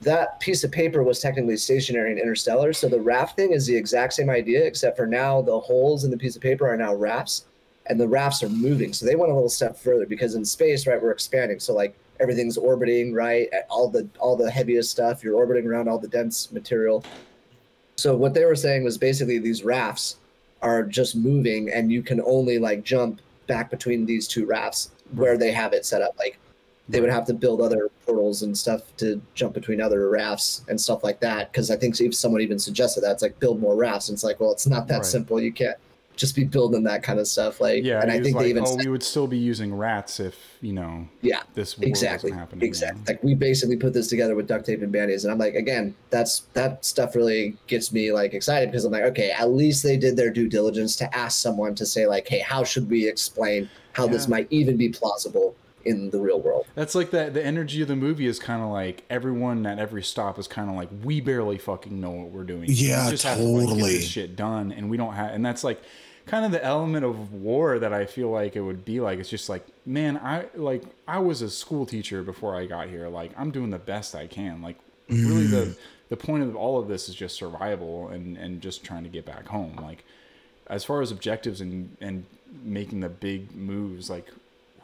that 0.00 0.38
piece 0.40 0.64
of 0.64 0.70
paper 0.70 1.02
was 1.02 1.18
technically 1.18 1.56
stationary 1.56 2.12
in 2.12 2.18
Interstellar. 2.18 2.72
So 2.72 2.88
the 2.88 3.00
raft 3.00 3.36
thing 3.36 3.52
is 3.52 3.66
the 3.66 3.76
exact 3.76 4.12
same 4.12 4.30
idea, 4.30 4.64
except 4.64 4.96
for 4.96 5.06
now 5.06 5.42
the 5.42 5.58
holes 5.58 6.04
in 6.04 6.10
the 6.10 6.16
piece 6.16 6.36
of 6.36 6.42
paper 6.42 6.66
are 6.66 6.76
now 6.76 6.94
rafts 6.94 7.46
and 7.86 8.00
the 8.00 8.08
rafts 8.08 8.42
are 8.42 8.48
moving. 8.48 8.92
So 8.92 9.06
they 9.06 9.16
went 9.16 9.32
a 9.32 9.34
little 9.34 9.50
step 9.50 9.76
further 9.76 10.06
because 10.06 10.34
in 10.34 10.44
space, 10.44 10.86
right, 10.86 11.02
we're 11.02 11.10
expanding. 11.10 11.58
So 11.58 11.74
like 11.74 11.96
everything's 12.20 12.56
orbiting, 12.56 13.12
right? 13.12 13.48
All 13.68 13.88
the 13.88 14.08
all 14.18 14.36
the 14.36 14.50
heaviest 14.50 14.90
stuff, 14.90 15.22
you're 15.22 15.36
orbiting 15.36 15.66
around 15.66 15.88
all 15.88 15.98
the 15.98 16.08
dense 16.08 16.52
material. 16.52 17.04
So 17.96 18.16
what 18.16 18.34
they 18.34 18.44
were 18.44 18.56
saying 18.56 18.84
was 18.84 18.98
basically 18.98 19.38
these 19.38 19.64
rafts 19.64 20.16
are 20.62 20.82
just 20.82 21.14
moving 21.16 21.70
and 21.70 21.92
you 21.92 22.02
can 22.02 22.20
only 22.22 22.58
like 22.58 22.82
jump 22.82 23.20
back 23.46 23.70
between 23.70 24.06
these 24.06 24.26
two 24.26 24.46
rafts 24.46 24.90
where 25.14 25.36
they 25.36 25.52
have 25.52 25.72
it 25.72 25.84
set 25.84 26.02
up. 26.02 26.14
Like 26.18 26.38
they 26.88 27.00
would 27.00 27.10
have 27.10 27.26
to 27.26 27.34
build 27.34 27.60
other 27.60 27.90
portals 28.04 28.42
and 28.42 28.56
stuff 28.56 28.82
to 28.98 29.20
jump 29.34 29.54
between 29.54 29.80
other 29.80 30.10
rafts 30.10 30.62
and 30.68 30.80
stuff 30.80 31.04
like 31.04 31.20
that. 31.20 31.52
Because 31.52 31.70
I 31.70 31.76
think 31.76 32.00
if 32.00 32.14
someone 32.14 32.40
even 32.40 32.58
suggested 32.58 33.02
that, 33.02 33.12
it's 33.12 33.22
like 33.22 33.38
build 33.40 33.60
more 33.60 33.76
rafts. 33.76 34.08
And 34.08 34.16
it's 34.16 34.24
like, 34.24 34.40
well, 34.40 34.52
it's 34.52 34.66
not 34.66 34.88
that 34.88 34.98
Right. 34.98 35.06
simple. 35.06 35.40
You 35.40 35.52
can't 35.52 35.76
just 36.16 36.36
be 36.36 36.44
building 36.44 36.84
that 36.84 37.02
kind 37.02 37.18
of 37.18 37.26
stuff. 37.26 37.60
Like, 37.60 37.84
yeah 37.84 38.00
and 38.00 38.10
I 38.10 38.20
think 38.20 38.36
like, 38.36 38.44
they 38.44 38.50
even 38.50 38.64
oh 38.64 38.76
said, 38.76 38.84
we 38.84 38.90
would 38.90 39.02
still 39.02 39.26
be 39.26 39.38
using 39.38 39.74
rats 39.74 40.20
if 40.20 40.58
you 40.60 40.72
know 40.72 41.08
yeah, 41.22 41.42
this 41.54 41.78
exactly, 41.78 42.30
wasn't 42.30 42.40
happening 42.40 42.66
exactly. 42.66 43.02
Like 43.06 43.22
we 43.22 43.34
basically 43.34 43.76
put 43.76 43.92
this 43.92 44.08
together 44.08 44.34
with 44.34 44.46
duct 44.46 44.66
tape 44.66 44.82
and 44.82 44.92
band-aids, 44.92 45.24
and 45.24 45.32
I'm 45.32 45.38
like, 45.38 45.54
again, 45.54 45.94
that's 46.10 46.40
that 46.54 46.84
stuff 46.84 47.14
really 47.14 47.56
gets 47.66 47.92
me 47.92 48.12
like 48.12 48.34
excited 48.34 48.70
because 48.70 48.84
I'm 48.84 48.92
like, 48.92 49.04
okay, 49.04 49.30
at 49.30 49.50
least 49.50 49.82
they 49.82 49.96
did 49.96 50.16
their 50.16 50.30
due 50.30 50.48
diligence 50.48 50.96
to 50.96 51.16
ask 51.16 51.40
someone 51.40 51.74
to 51.76 51.86
say 51.86 52.06
like, 52.06 52.28
hey, 52.28 52.40
how 52.40 52.64
should 52.64 52.88
we 52.90 53.08
explain 53.08 53.68
how 53.92 54.06
this 54.06 54.26
might 54.26 54.48
even 54.50 54.76
be 54.76 54.88
plausible 54.88 55.54
in 55.84 56.10
the 56.10 56.18
real 56.18 56.40
world? 56.40 56.66
That's 56.74 56.94
like 56.94 57.10
that. 57.10 57.34
The 57.34 57.44
energy 57.44 57.82
of 57.82 57.88
the 57.88 57.96
movie 57.96 58.26
is 58.26 58.38
kind 58.38 58.62
of 58.62 58.70
like 58.70 59.04
everyone 59.10 59.66
at 59.66 59.78
every 59.78 60.02
stop 60.02 60.38
is 60.38 60.46
kind 60.46 60.70
of 60.70 60.76
like 60.76 60.88
we 61.02 61.20
barely 61.20 61.58
fucking 61.58 62.00
know 62.00 62.10
what 62.10 62.30
we're 62.30 62.44
doing. 62.44 62.64
Yeah, 62.68 63.06
we 63.06 63.12
just 63.12 63.24
have 63.24 63.38
to 63.38 63.44
like, 63.44 63.60
get 63.60 63.68
totally. 63.68 63.92
this 63.94 64.06
shit 64.06 64.36
done, 64.36 64.72
and 64.72 64.90
we 64.90 64.96
don't 64.96 65.14
have. 65.14 65.34
And 65.34 65.44
that's 65.44 65.64
like 65.64 65.82
kind 66.26 66.44
of 66.44 66.52
the 66.52 66.64
element 66.64 67.04
of 67.04 67.32
war 67.32 67.78
that 67.78 67.92
I 67.92 68.06
feel 68.06 68.30
like 68.30 68.56
it 68.56 68.62
would 68.62 68.84
be 68.84 69.00
like. 69.00 69.18
It's 69.18 69.28
just 69.28 69.48
like, 69.48 69.66
man, 69.86 70.16
I 70.18 70.46
like 70.54 70.84
I 71.06 71.18
was 71.18 71.42
a 71.42 71.50
school 71.50 71.86
teacher 71.86 72.22
before 72.22 72.56
I 72.56 72.66
got 72.66 72.88
here. 72.88 73.08
Like 73.08 73.32
I'm 73.36 73.50
doing 73.50 73.70
the 73.70 73.78
best 73.78 74.14
I 74.14 74.26
can. 74.26 74.62
Like 74.62 74.78
really, 75.08 75.46
the 75.46 75.66
mm. 75.66 75.76
the 76.08 76.16
point 76.16 76.42
of 76.42 76.56
all 76.56 76.78
of 76.78 76.88
this 76.88 77.08
is 77.08 77.14
just 77.14 77.36
survival 77.36 78.08
and 78.08 78.36
and 78.36 78.60
just 78.60 78.84
trying 78.84 79.04
to 79.04 79.10
get 79.10 79.24
back 79.24 79.46
home. 79.46 79.76
Like 79.76 80.04
as 80.66 80.84
far 80.84 81.02
as 81.02 81.10
objectives 81.10 81.60
and 81.60 81.96
and 82.00 82.24
making 82.62 83.00
the 83.00 83.08
big 83.08 83.54
moves, 83.54 84.08
like 84.08 84.30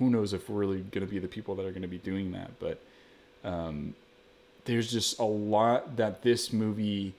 who 0.01 0.11
knows 0.11 0.33
if 0.33 0.51
we're 0.51 0.59
really 0.59 0.81
going 0.81 1.07
to 1.07 1.11
be 1.11 1.21
the 1.21 1.29
people 1.29 1.55
that 1.55 1.65
are 1.65 1.71
going 1.71 1.83
to 1.83 1.89
be 1.89 1.99
doing 1.99 2.33
that. 2.33 2.51
But 2.59 2.81
um, 3.45 3.95
there's 4.65 4.91
just 4.91 5.21
a 5.21 5.25
lot 5.25 5.97
that 5.97 6.23
this 6.23 6.53
movie, 6.53 7.15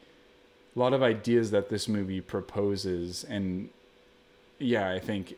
a 0.75 0.79
lot 0.79 0.91
of 0.91 1.01
ideas 1.01 1.51
that 1.51 1.69
this 1.69 1.87
movie 1.87 2.19
proposes, 2.19 3.23
and 3.23 3.69
yeah, 4.59 4.91
I 4.91 4.99
think 4.99 5.35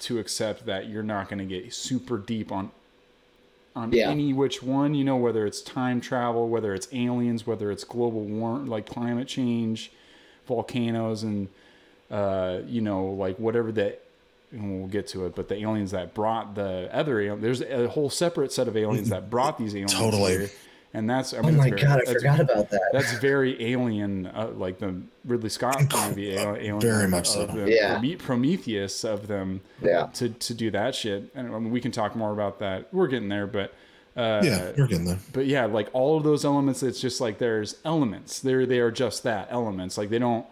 to 0.00 0.18
accept 0.18 0.66
that 0.66 0.88
you're 0.90 1.02
not 1.02 1.30
going 1.30 1.38
to 1.38 1.44
get 1.46 1.72
super 1.72 2.18
deep 2.18 2.52
on 2.52 2.70
on 3.74 3.92
Yeah. 3.92 4.08
any 4.10 4.32
which 4.32 4.62
one, 4.62 4.94
you 4.94 5.04
know, 5.04 5.16
whether 5.16 5.46
it's 5.46 5.60
time 5.60 6.00
travel, 6.00 6.48
whether 6.48 6.72
it's 6.74 6.88
aliens, 6.92 7.46
whether 7.46 7.70
it's 7.70 7.84
global 7.84 8.22
warm 8.22 8.66
like 8.66 8.86
climate 8.86 9.28
change, 9.28 9.90
volcanoes 10.46 11.22
and 11.22 11.48
uh, 12.10 12.60
you 12.66 12.80
know, 12.80 13.04
like 13.06 13.36
whatever 13.38 13.72
that 13.72 14.00
and 14.52 14.78
we'll 14.80 14.88
get 14.88 15.06
to 15.08 15.26
it, 15.26 15.34
but 15.34 15.48
the 15.48 15.56
aliens 15.56 15.90
that 15.90 16.14
brought 16.14 16.54
the 16.54 16.88
other 16.92 17.20
al- 17.20 17.36
there's 17.36 17.60
a 17.62 17.88
whole 17.88 18.08
separate 18.10 18.52
set 18.52 18.68
of 18.68 18.76
aliens 18.76 19.08
that 19.10 19.28
brought 19.30 19.58
these 19.58 19.74
aliens 19.74 19.92
Totally. 19.94 20.32
here. 20.38 20.50
And 20.94 21.10
that's 21.10 21.34
I 21.34 21.38
Oh 21.38 21.42
my 21.42 21.68
very- 21.68 21.82
god, 21.82 22.00
I 22.06 22.12
forgot 22.12 22.40
about 22.40 22.70
that. 22.70 22.80
that's 22.92 23.12
very 23.18 23.62
alien, 23.72 24.26
uh, 24.28 24.50
like 24.56 24.78
the 24.78 24.94
Ridley 25.26 25.50
Scott 25.50 25.82
movie, 26.08 26.34
Alien, 26.36 26.80
Very 26.80 27.06
much 27.08 27.28
so. 27.28 27.44
the 27.44 27.70
Yeah. 27.70 28.00
Prometheus 28.18 29.04
of 29.04 29.26
them 29.26 29.60
Yeah. 29.82 30.06
to 30.14 30.30
to 30.30 30.54
do 30.54 30.70
that 30.70 30.94
shit. 30.94 31.24
And 31.34 31.48
I 31.54 31.58
mean, 31.58 31.70
we 31.70 31.80
can 31.80 31.92
talk 31.92 32.16
more 32.16 32.32
about 32.32 32.60
that. 32.60 32.88
We're 32.94 33.08
getting 33.08 33.28
there, 33.28 33.46
but 33.46 33.74
uh, 34.16 34.40
yeah, 34.42 34.70
we're 34.78 34.86
getting 34.86 35.04
there. 35.04 35.18
but 35.34 35.44
yeah, 35.46 35.66
like 35.66 35.88
all 35.92 36.16
of 36.16 36.22
those 36.24 36.44
elements, 36.46 36.82
it's 36.82 37.00
just 37.00 37.20
like 37.20 37.36
there's 37.38 37.76
elements. 37.84 38.38
They're 38.40 38.64
they 38.64 38.78
are 38.78 38.90
just 38.92 39.22
that 39.24 39.48
elements. 39.50 39.98
Like 39.98 40.08
they 40.08 40.18
don't, 40.18 40.46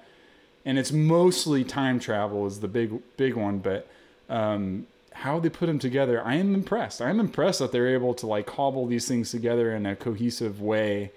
and 0.64 0.78
it's 0.78 0.92
mostly 0.92 1.64
time 1.64 1.98
travel 2.00 2.46
is 2.46 2.60
the 2.60 2.68
big 2.68 3.00
big 3.16 3.34
one. 3.34 3.58
But 3.58 3.86
um, 4.28 4.86
how 5.12 5.38
they 5.40 5.48
put 5.50 5.66
them 5.66 5.78
together, 5.78 6.22
I 6.24 6.34
am 6.36 6.54
impressed. 6.54 7.00
I'm 7.02 7.20
impressed 7.20 7.58
that 7.60 7.72
they're 7.72 7.88
able 7.94 8.14
to 8.14 8.26
like 8.26 8.46
cobble 8.46 8.86
these 8.86 9.06
things 9.08 9.30
together 9.30 9.74
in 9.74 9.86
a 9.86 9.94
cohesive 9.96 10.60
way. 10.60 11.12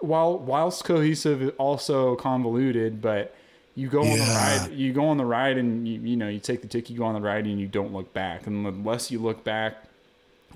While 0.00 0.38
whilst 0.38 0.84
cohesive, 0.84 1.54
also 1.58 2.16
convoluted, 2.16 3.00
but. 3.02 3.34
You 3.76 3.88
go 3.88 4.00
on 4.02 4.18
the 4.18 4.24
ride. 4.24 4.68
You 4.72 4.92
go 4.92 5.06
on 5.06 5.16
the 5.16 5.24
ride, 5.24 5.56
and 5.56 5.86
you 5.86 6.00
you 6.00 6.16
know 6.16 6.28
you 6.28 6.40
take 6.40 6.60
the 6.60 6.66
ticket. 6.66 6.90
You 6.90 6.98
go 6.98 7.04
on 7.04 7.14
the 7.14 7.20
ride, 7.20 7.46
and 7.46 7.58
you 7.58 7.68
don't 7.68 7.92
look 7.94 8.12
back. 8.12 8.46
And 8.48 8.66
the 8.66 8.72
less 8.72 9.12
you 9.12 9.20
look 9.20 9.44
back, 9.44 9.84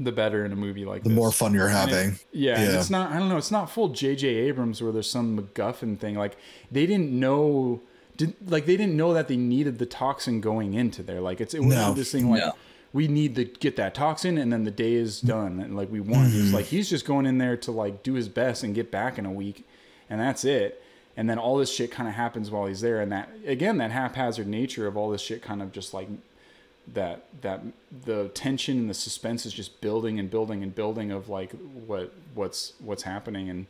the 0.01 0.11
better 0.11 0.45
in 0.45 0.53
a 0.53 0.57
movie 0.57 0.85
like 0.85 1.05
this. 1.05 1.09
The 1.09 1.09
this. 1.11 1.17
more 1.17 1.31
fun 1.31 1.55
you're 1.55 1.69
And 1.69 1.91
it- 1.91 1.95
having. 1.95 2.19
yeah, 2.33 2.59
and 2.59 2.73
Yeah. 2.73 2.79
it's 2.79 2.91
not. 2.91 3.13
I 3.13 3.19
don't 3.21 3.29
know. 3.29 3.37
It's 3.39 3.53
not 3.53 3.71
full 3.71 3.89
J.J. 3.91 4.27
Abrams 4.29 4.83
where 4.83 4.91
there's 4.93 5.09
some 5.09 5.39
MacGuffin 5.39 5.97
thing. 5.97 6.17
Like 6.17 6.37
they 6.73 6.87
didn't 6.87 7.13
know. 7.13 7.81
Did 8.17 8.35
like 8.51 8.67
they 8.67 8.77
didn't 8.77 8.97
know 8.97 9.13
that 9.15 9.29
they 9.29 9.37
needed 9.37 9.79
the 9.79 9.87
toxin 9.87 10.41
going 10.41 10.75
into 10.75 11.03
there. 11.03 11.21
Like 11.21 11.41
it's 11.41 11.55
it 11.55 11.61
wasn't 11.61 11.81
No. 11.89 11.95
this 11.95 12.13
thing 12.13 12.31
like 12.31 12.41
No. 12.43 12.53
we 12.93 13.09
need 13.09 13.35
to 13.37 13.45
get 13.45 13.77
that 13.77 13.95
toxin 13.95 14.39
and 14.39 14.53
then 14.53 14.65
the 14.65 14.71
day 14.71 14.95
is 14.95 15.21
done 15.21 15.59
and 15.61 15.77
like 15.77 15.91
we 15.91 16.01
won. 16.01 16.27
It's 16.27 16.35
Mm-hmm. 16.35 16.55
like 16.55 16.67
he's 16.67 16.89
just 16.89 17.05
going 17.05 17.27
in 17.27 17.39
there 17.39 17.57
to 17.59 17.73
like 17.73 18.03
do 18.03 18.15
his 18.15 18.29
best 18.29 18.63
and 18.63 18.75
get 18.75 18.91
back 18.91 19.19
in 19.19 19.27
a 19.27 19.33
week, 19.33 19.67
and 20.09 20.21
that's 20.21 20.45
it. 20.45 20.81
And 21.17 21.31
then 21.31 21.39
all 21.39 21.57
this 21.59 21.73
shit 21.73 21.91
kind 21.93 22.09
of 22.09 22.15
happens 22.15 22.51
while 22.51 22.67
he's 22.67 22.81
there, 22.81 23.01
and 23.01 23.11
that 23.13 23.31
again 23.47 23.79
that 23.79 23.91
haphazard 23.91 24.47
nature 24.47 24.87
of 24.87 24.97
all 24.97 25.11
this 25.11 25.21
shit 25.23 25.43
kind 25.43 25.61
of 25.63 25.71
just 25.73 25.93
like 25.95 26.09
that 26.93 27.25
that 27.41 27.63
the 28.05 28.29
tension 28.35 28.79
and 28.79 28.91
the 28.91 28.95
suspense 28.95 29.47
is 29.47 29.53
just 29.53 29.81
building 29.81 30.19
and 30.19 30.31
building 30.31 30.63
and 30.63 30.75
building 30.75 31.11
of 31.11 31.29
like 31.29 31.53
what 31.87 32.13
what's 32.35 32.75
what's 32.79 33.05
happening 33.05 33.49
and 33.49 33.67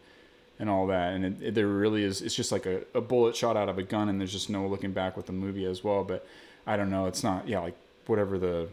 and 0.65 0.71
all 0.71 0.87
that 0.87 1.13
and 1.13 1.27
it, 1.27 1.43
it, 1.49 1.55
there 1.55 1.67
really 1.69 2.03
is 2.03 2.23
it's 2.23 2.35
just 2.35 2.51
like 2.51 2.65
a, 2.65 2.81
a 2.95 3.01
bullet 3.03 3.37
shot 3.37 3.55
out 3.55 3.69
of 3.69 3.77
a 3.77 3.83
gun 3.83 4.09
and 4.09 4.19
there's 4.19 4.33
just 4.33 4.49
no 4.49 4.67
looking 4.67 4.93
back 4.93 5.15
with 5.15 5.27
the 5.27 5.33
movie 5.33 5.67
as 5.67 5.85
well 5.85 6.03
but 6.03 6.27
i 6.67 6.75
don't 6.75 6.89
know 6.89 7.05
it's 7.05 7.23
not 7.23 7.47
yeah 7.47 7.59
like 7.59 7.77
whatever 8.07 8.39
the 8.39 8.67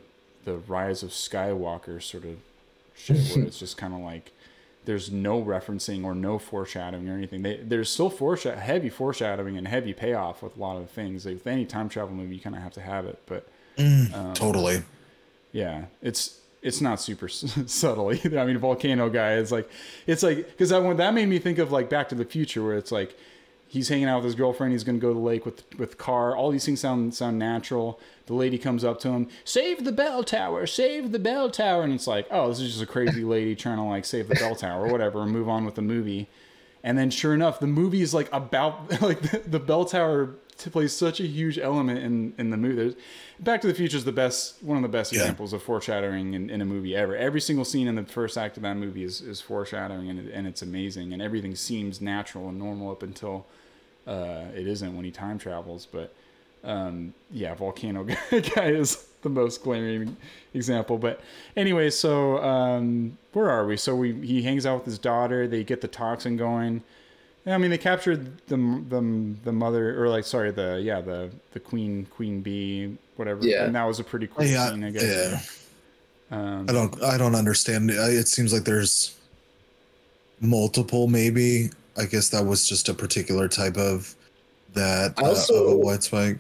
the 0.46 0.56
rise 0.56 1.04
of 1.04 1.10
skywalker 1.10 2.02
sort 2.02 2.24
of 2.24 2.38
shit 2.96 3.18
where 3.36 3.46
it's 3.46 3.60
just 3.60 3.76
kind 3.76 3.94
of 3.94 4.00
like 4.00 4.32
there's 4.86 5.12
no 5.12 5.44
referencing 5.44 6.06
or 6.06 6.16
no 6.16 6.40
foreshadowing 6.40 7.08
or 7.08 7.14
anything. 7.14 7.44
They, 7.44 7.58
there's 7.58 7.88
still 7.88 8.10
foreshadow, 8.10 8.58
heavy 8.60 8.90
foreshadowing 8.90 9.56
and 9.56 9.68
heavy 9.68 9.94
payoff 9.94 10.42
with 10.42 10.58
a 10.58 10.60
lot 10.60 10.78
of 10.78 10.90
things. 10.90 11.24
Like 11.24 11.36
with 11.36 11.46
any 11.46 11.66
time 11.66 11.88
travel 11.88 12.16
movie, 12.16 12.34
you 12.34 12.42
kind 12.42 12.56
of 12.56 12.64
have 12.64 12.74
to 12.74 12.82
have 12.82 13.06
it. 13.06 13.20
But 13.28 13.48
um, 13.78 14.34
Totally. 14.34 14.82
yeah, 15.52 15.86
it's 16.02 16.40
it's 16.62 16.82
not 16.82 17.02
super 17.02 17.28
subtle 17.30 18.14
either. 18.14 18.40
I 18.40 18.46
mean, 18.46 18.58
volcano 18.58 19.10
guy 19.10 19.36
is 19.36 19.52
like, 19.52 19.70
it's 20.08 20.24
like 20.24 20.48
because 20.48 20.70
that 20.70 20.84
one 20.84 20.98
that 20.98 21.14
made 21.14 21.28
me 21.28 21.40
think 21.40 21.58
of 21.58 21.72
like 21.72 21.90
Back 21.90 22.10
to 22.10 22.16
the 22.16 22.26
Future, 22.26 22.64
where 22.64 22.78
it's 22.78 22.92
like 22.92 23.16
he's 23.68 23.88
hanging 23.88 24.06
out 24.06 24.18
with 24.18 24.26
his 24.26 24.36
girlfriend. 24.36 24.74
He's 24.74 24.84
going 24.84 25.00
to 25.00 25.02
go 25.02 25.10
to 25.10 25.14
the 25.14 25.20
lake 25.20 25.46
with 25.46 25.64
with 25.78 25.98
car. 25.98 26.36
All 26.36 26.52
these 26.52 26.66
things 26.66 26.82
sound 26.82 27.16
sound 27.16 27.40
natural. 27.40 28.00
The 28.28 28.34
lady 28.34 28.58
comes 28.58 28.84
up 28.84 29.00
to 29.02 29.10
him, 29.10 29.28
save 29.44 29.84
the 29.84 29.92
bell 29.92 30.24
tower, 30.24 30.68
save 30.68 31.12
the 31.12 31.20
bell 31.20 31.50
tower, 31.50 31.84
and 31.84 31.94
it's 31.94 32.08
like, 32.08 32.28
oh, 32.32 32.50
this 32.50 32.60
is 32.60 32.72
just 32.72 32.84
a 32.84 32.86
crazy 32.86 33.24
lady 33.36 33.56
trying 33.56 33.78
to 33.78 33.84
like 33.84 34.06
save 34.06 34.28
the 34.28 34.36
bell 34.36 34.56
tower 34.56 34.86
or 34.86 34.92
whatever, 34.92 35.24
and 35.24 35.32
move 35.32 35.50
on 35.50 35.66
with 35.66 35.76
the 35.76 35.82
movie. 35.82 36.30
And 36.84 36.98
then, 36.98 37.12
sure 37.12 37.34
enough, 37.34 37.60
the 37.60 37.68
movie 37.68 38.02
is 38.02 38.14
like 38.14 38.30
about 38.34 39.02
like 39.02 39.22
the, 39.22 39.40
the 39.40 39.60
bell 39.60 39.86
tower 39.86 40.36
plays 40.70 40.94
such 40.94 41.20
a 41.20 41.26
huge 41.26 41.58
element 41.58 42.00
in 42.00 42.34
in 42.38 42.50
the 42.50 42.58
movie. 42.58 42.76
There's, 42.76 42.94
Back 43.40 43.62
to 43.62 43.68
the 43.68 43.74
Future 43.74 43.98
is 43.98 44.06
the 44.06 44.12
best, 44.12 44.62
one 44.62 44.78
of 44.78 44.84
the 44.84 44.90
best 44.90 45.12
Yeah. 45.12 45.22
examples 45.22 45.52
of 45.54 45.64
foreshadowing 45.64 46.36
in, 46.36 46.50
in 46.52 46.62
a 46.62 46.66
movie 46.66 46.96
ever. 46.96 47.16
Every 47.16 47.42
single 47.42 47.66
scene 47.66 47.88
in 47.88 47.96
the 47.96 48.04
first 48.04 48.38
act 48.38 48.56
of 48.58 48.64
that 48.64 48.78
movie 48.78 49.04
is, 49.04 49.20
is 49.22 49.42
foreshadowing, 49.42 50.10
and 50.10 50.30
and 50.30 50.46
it's 50.46 50.62
amazing, 50.62 51.12
and 51.14 51.22
everything 51.22 51.56
seems 51.56 52.00
natural 52.02 52.50
and 52.50 52.60
normal 52.60 52.92
up 52.92 53.02
until 53.02 53.48
uh, 54.06 54.44
it 54.56 54.68
isn't 54.68 54.96
when 54.96 55.06
he 55.06 55.12
time 55.12 55.40
travels. 55.40 55.88
But 55.92 56.14
um, 56.64 57.14
yeah, 57.32 57.56
volcano 57.56 58.04
guy 58.54 58.68
is 58.68 59.08
the 59.24 59.30
most 59.30 59.64
glaring 59.64 60.16
example. 60.54 60.98
But 61.00 61.22
anyway, 61.58 61.90
so 61.90 62.38
um, 62.44 63.18
where 63.34 63.50
are 63.50 63.66
we? 63.66 63.78
So 63.78 63.96
we 63.96 64.14
he 64.26 64.44
hangs 64.44 64.66
out 64.68 64.76
with 64.78 64.86
his 64.86 65.00
daughter. 65.00 65.48
They 65.48 65.64
get 65.64 65.82
the 65.82 65.88
toxin 65.88 66.38
going. 66.38 66.84
Yeah, 67.46 67.56
I 67.56 67.58
mean, 67.58 67.72
they 67.72 67.78
captured 67.78 68.38
the 68.48 68.58
the 68.90 69.36
the 69.46 69.52
mother, 69.52 70.02
or 70.04 70.10
like, 70.10 70.26
sorry, 70.26 70.52
the 70.52 70.80
yeah, 70.84 71.02
the 71.02 71.32
the 71.54 71.60
queen 71.60 72.06
queen 72.06 72.42
bee, 72.42 72.98
whatever. 73.16 73.44
Yeah. 73.44 73.66
and 73.66 73.76
that 73.76 73.84
was 73.86 74.00
a 74.00 74.04
pretty 74.04 74.28
cool 74.28 74.46
Yeah, 74.46 74.70
scene, 74.70 74.84
I 74.84 74.92
guess. 74.92 75.04
yeah. 76.32 76.38
Um, 76.38 76.66
I 76.70 76.72
don't. 76.74 77.04
I 77.04 77.18
don't 77.18 77.36
understand. 77.36 77.90
it. 77.90 77.96
It 77.96 78.28
seems 78.28 78.54
like 78.54 78.64
there's 78.64 79.18
multiple. 80.40 81.08
Maybe. 81.08 81.70
I 81.98 82.06
guess 82.06 82.30
that 82.30 82.46
was 82.46 82.68
just 82.68 82.88
a 82.90 82.94
particular 82.94 83.48
type 83.50 83.76
of 83.78 84.16
that 84.74 85.14
I 85.18 85.24
uh, 85.24 85.28
also- 85.30 85.66
of 85.66 85.72
a 85.74 85.78
white 85.78 86.04
spike. 86.04 86.40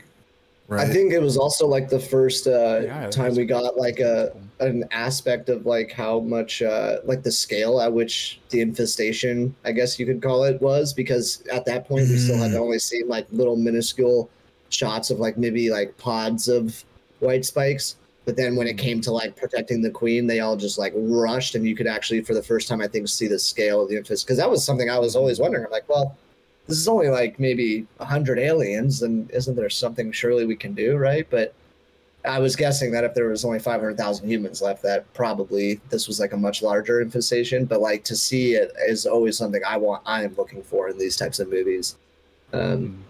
Right. 0.67 0.87
I 0.87 0.93
think 0.93 1.11
it 1.11 1.19
was 1.21 1.35
also 1.35 1.67
like 1.67 1.89
the 1.89 1.99
first 1.99 2.47
uh, 2.47 2.79
Yeah, 2.85 3.09
time 3.09 3.35
we 3.35 3.43
got 3.43 3.75
like 3.75 3.99
a 3.99 4.31
an 4.61 4.85
aspect 4.91 5.49
of 5.49 5.65
like 5.65 5.91
how 5.91 6.19
much 6.19 6.61
uh, 6.61 6.97
like 7.03 7.23
the 7.23 7.31
scale 7.31 7.81
at 7.81 7.91
which 7.91 8.39
the 8.49 8.61
infestation, 8.61 9.55
I 9.65 9.71
guess 9.71 9.99
you 9.99 10.05
could 10.05 10.21
call 10.21 10.43
it, 10.43 10.61
was 10.61 10.93
because 10.93 11.43
at 11.51 11.65
that 11.65 11.87
point 11.87 12.07
we 12.09 12.17
still 12.17 12.37
had 12.37 12.51
Mm. 12.51 12.59
only 12.59 12.79
seen 12.79 13.07
like 13.07 13.25
little 13.31 13.55
minuscule 13.55 14.29
shots 14.69 15.09
of 15.09 15.19
like 15.19 15.37
maybe 15.37 15.69
like 15.69 15.97
pods 15.97 16.47
of 16.47 16.83
white 17.19 17.45
spikes. 17.45 17.95
But 18.23 18.37
then 18.37 18.55
when 18.55 18.67
it 18.67 18.77
came 18.77 19.01
to 19.01 19.11
like 19.11 19.35
protecting 19.35 19.81
the 19.81 19.89
queen, 19.89 20.27
they 20.27 20.41
all 20.41 20.55
just 20.55 20.77
like 20.77 20.93
rushed, 20.95 21.55
and 21.55 21.67
you 21.67 21.75
could 21.75 21.87
actually, 21.87 22.21
for 22.21 22.35
the 22.35 22.43
first 22.43 22.67
time, 22.67 22.79
I 22.79 22.87
think, 22.87 23.07
see 23.07 23.27
the 23.27 23.39
scale 23.39 23.81
of 23.81 23.89
the 23.89 23.97
infest. 23.97 24.25
Because 24.25 24.37
that 24.37 24.49
was 24.49 24.63
something 24.63 24.91
I 24.91 24.99
was 24.99 25.15
always 25.15 25.39
wondering. 25.39 25.65
I'm 25.65 25.71
like, 25.71 25.89
well, 25.89 26.15
this 26.67 26.77
is 26.77 26.87
only 26.87 27.09
like 27.09 27.39
maybe 27.39 27.87
100 27.97 28.37
aliens 28.37 29.01
and 29.01 29.29
isn't 29.31 29.55
there 29.55 29.69
something 29.69 30.11
surely 30.11 30.45
we 30.45 30.55
can 30.55 30.73
do 30.73 30.95
right 30.95 31.27
but 31.29 31.53
i 32.25 32.39
was 32.39 32.55
guessing 32.55 32.91
that 32.91 33.03
if 33.03 33.13
there 33.13 33.27
was 33.29 33.43
only 33.45 33.59
500000 33.59 34.27
humans 34.27 34.61
left 34.61 34.81
that 34.83 35.11
probably 35.13 35.79
this 35.89 36.07
was 36.07 36.19
like 36.19 36.33
a 36.33 36.37
much 36.37 36.61
larger 36.61 37.01
infestation 37.01 37.65
but 37.65 37.81
like 37.81 38.03
to 38.03 38.15
see 38.15 38.53
it 38.53 38.71
is 38.87 39.05
always 39.05 39.37
something 39.37 39.61
i 39.67 39.77
want 39.77 40.01
i 40.05 40.23
am 40.23 40.33
looking 40.35 40.61
for 40.63 40.89
in 40.89 40.97
these 40.97 41.15
types 41.15 41.39
of 41.39 41.49
movies 41.49 41.95
um 42.53 43.03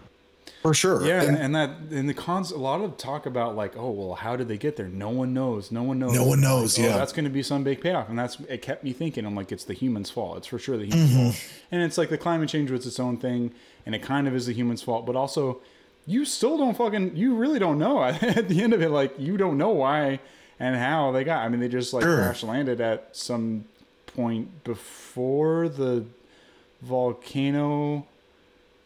for 0.62 0.74
sure. 0.74 1.04
Yeah, 1.04 1.22
and, 1.22 1.36
And 1.36 1.38
and 1.38 1.54
that 1.56 1.70
in 1.98 2.06
the 2.06 2.14
cons, 2.14 2.52
a 2.52 2.56
lot 2.56 2.80
of 2.82 2.96
talk 2.96 3.26
about 3.26 3.56
like, 3.56 3.76
oh 3.76 3.90
well, 3.90 4.14
how 4.14 4.36
did 4.36 4.46
they 4.46 4.56
get 4.56 4.76
there? 4.76 4.86
No 4.86 5.10
one 5.10 5.34
knows. 5.34 5.72
No 5.72 5.82
one 5.82 5.98
knows. 5.98 6.14
No 6.14 6.22
one 6.24 6.40
knows, 6.40 6.78
Like, 6.78 6.86
oh, 6.86 6.90
yeah. 6.90 6.98
that's 6.98 7.12
going 7.12 7.24
to 7.24 7.32
be 7.32 7.42
some 7.42 7.64
big 7.64 7.80
payoff, 7.80 8.08
and 8.08 8.16
that's 8.16 8.38
it. 8.48 8.62
Kept 8.62 8.84
me 8.84 8.92
thinking. 8.92 9.26
I'm 9.26 9.34
like, 9.34 9.50
it's 9.50 9.64
the 9.64 9.74
human's 9.74 10.08
fault. 10.08 10.36
It's 10.36 10.46
for 10.46 10.60
sure 10.60 10.76
the 10.76 10.84
human's 10.84 11.10
Mm-hmm. 11.10 11.22
fault. 11.30 11.44
And 11.72 11.82
it's 11.82 11.98
like 11.98 12.10
the 12.10 12.18
climate 12.18 12.48
change 12.48 12.70
was 12.70 12.86
its 12.86 13.00
own 13.00 13.16
thing, 13.16 13.52
and 13.86 13.92
it 13.96 14.02
kind 14.02 14.28
of 14.28 14.36
is 14.36 14.46
the 14.46 14.52
human's 14.52 14.82
fault. 14.82 15.04
But 15.04 15.16
also, 15.16 15.60
you 16.06 16.24
still 16.24 16.58
don't 16.58 16.76
fucking. 16.76 17.16
You 17.16 17.34
really 17.36 17.58
don't 17.58 17.78
know 17.78 18.02
at 18.04 18.48
the 18.48 18.62
end 18.62 18.72
of 18.72 18.82
it. 18.82 18.90
Like 18.90 19.14
you 19.18 19.36
don't 19.36 19.56
know 19.58 19.70
why 19.70 20.20
and 20.60 20.76
how 20.76 21.12
they 21.12 21.24
got. 21.24 21.44
I 21.44 21.48
mean, 21.48 21.60
they 21.60 21.68
just 21.68 21.92
like 21.92 22.02
Sure. 22.02 22.16
crash 22.16 22.42
landed 22.42 22.80
at 22.80 23.08
some 23.16 23.64
point 24.14 24.64
before 24.64 25.68
the 25.68 26.04
volcano 26.82 28.06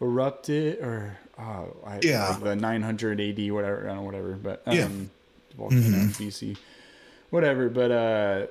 erupted 0.01 0.79
or 0.81 1.19
oh, 1.39 1.75
I, 1.87 2.01
Yeah. 2.03 2.29
like 2.29 2.43
the 2.45 2.55
900 2.57 3.21
AD 3.21 3.51
whatever 3.51 3.83
I 3.85 3.87
don't 3.87 3.97
know 3.97 4.03
whatever 4.03 4.33
but 4.35 4.63
um, 4.67 4.75
Yeah. 4.77 4.89
volcano 5.57 5.97
BC 6.19 6.57
whatever 7.31 7.69
but 7.71 7.91
uh 7.91 8.47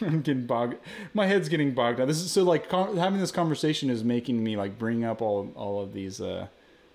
I'm 0.00 0.22
getting 0.22 0.46
bogged 0.46 0.76
my 1.14 1.26
head's 1.26 1.48
getting 1.48 1.72
bogged 1.72 1.98
down 1.98 2.08
this 2.08 2.20
is 2.20 2.32
so 2.32 2.42
like 2.42 2.68
con- 2.68 2.96
having 2.96 3.20
this 3.20 3.30
conversation 3.30 3.90
is 3.90 4.02
making 4.02 4.42
me 4.42 4.56
like 4.56 4.78
bring 4.78 5.04
up 5.04 5.22
all 5.22 5.52
all 5.54 5.80
of 5.80 5.92
these 5.92 6.20
uh 6.20 6.46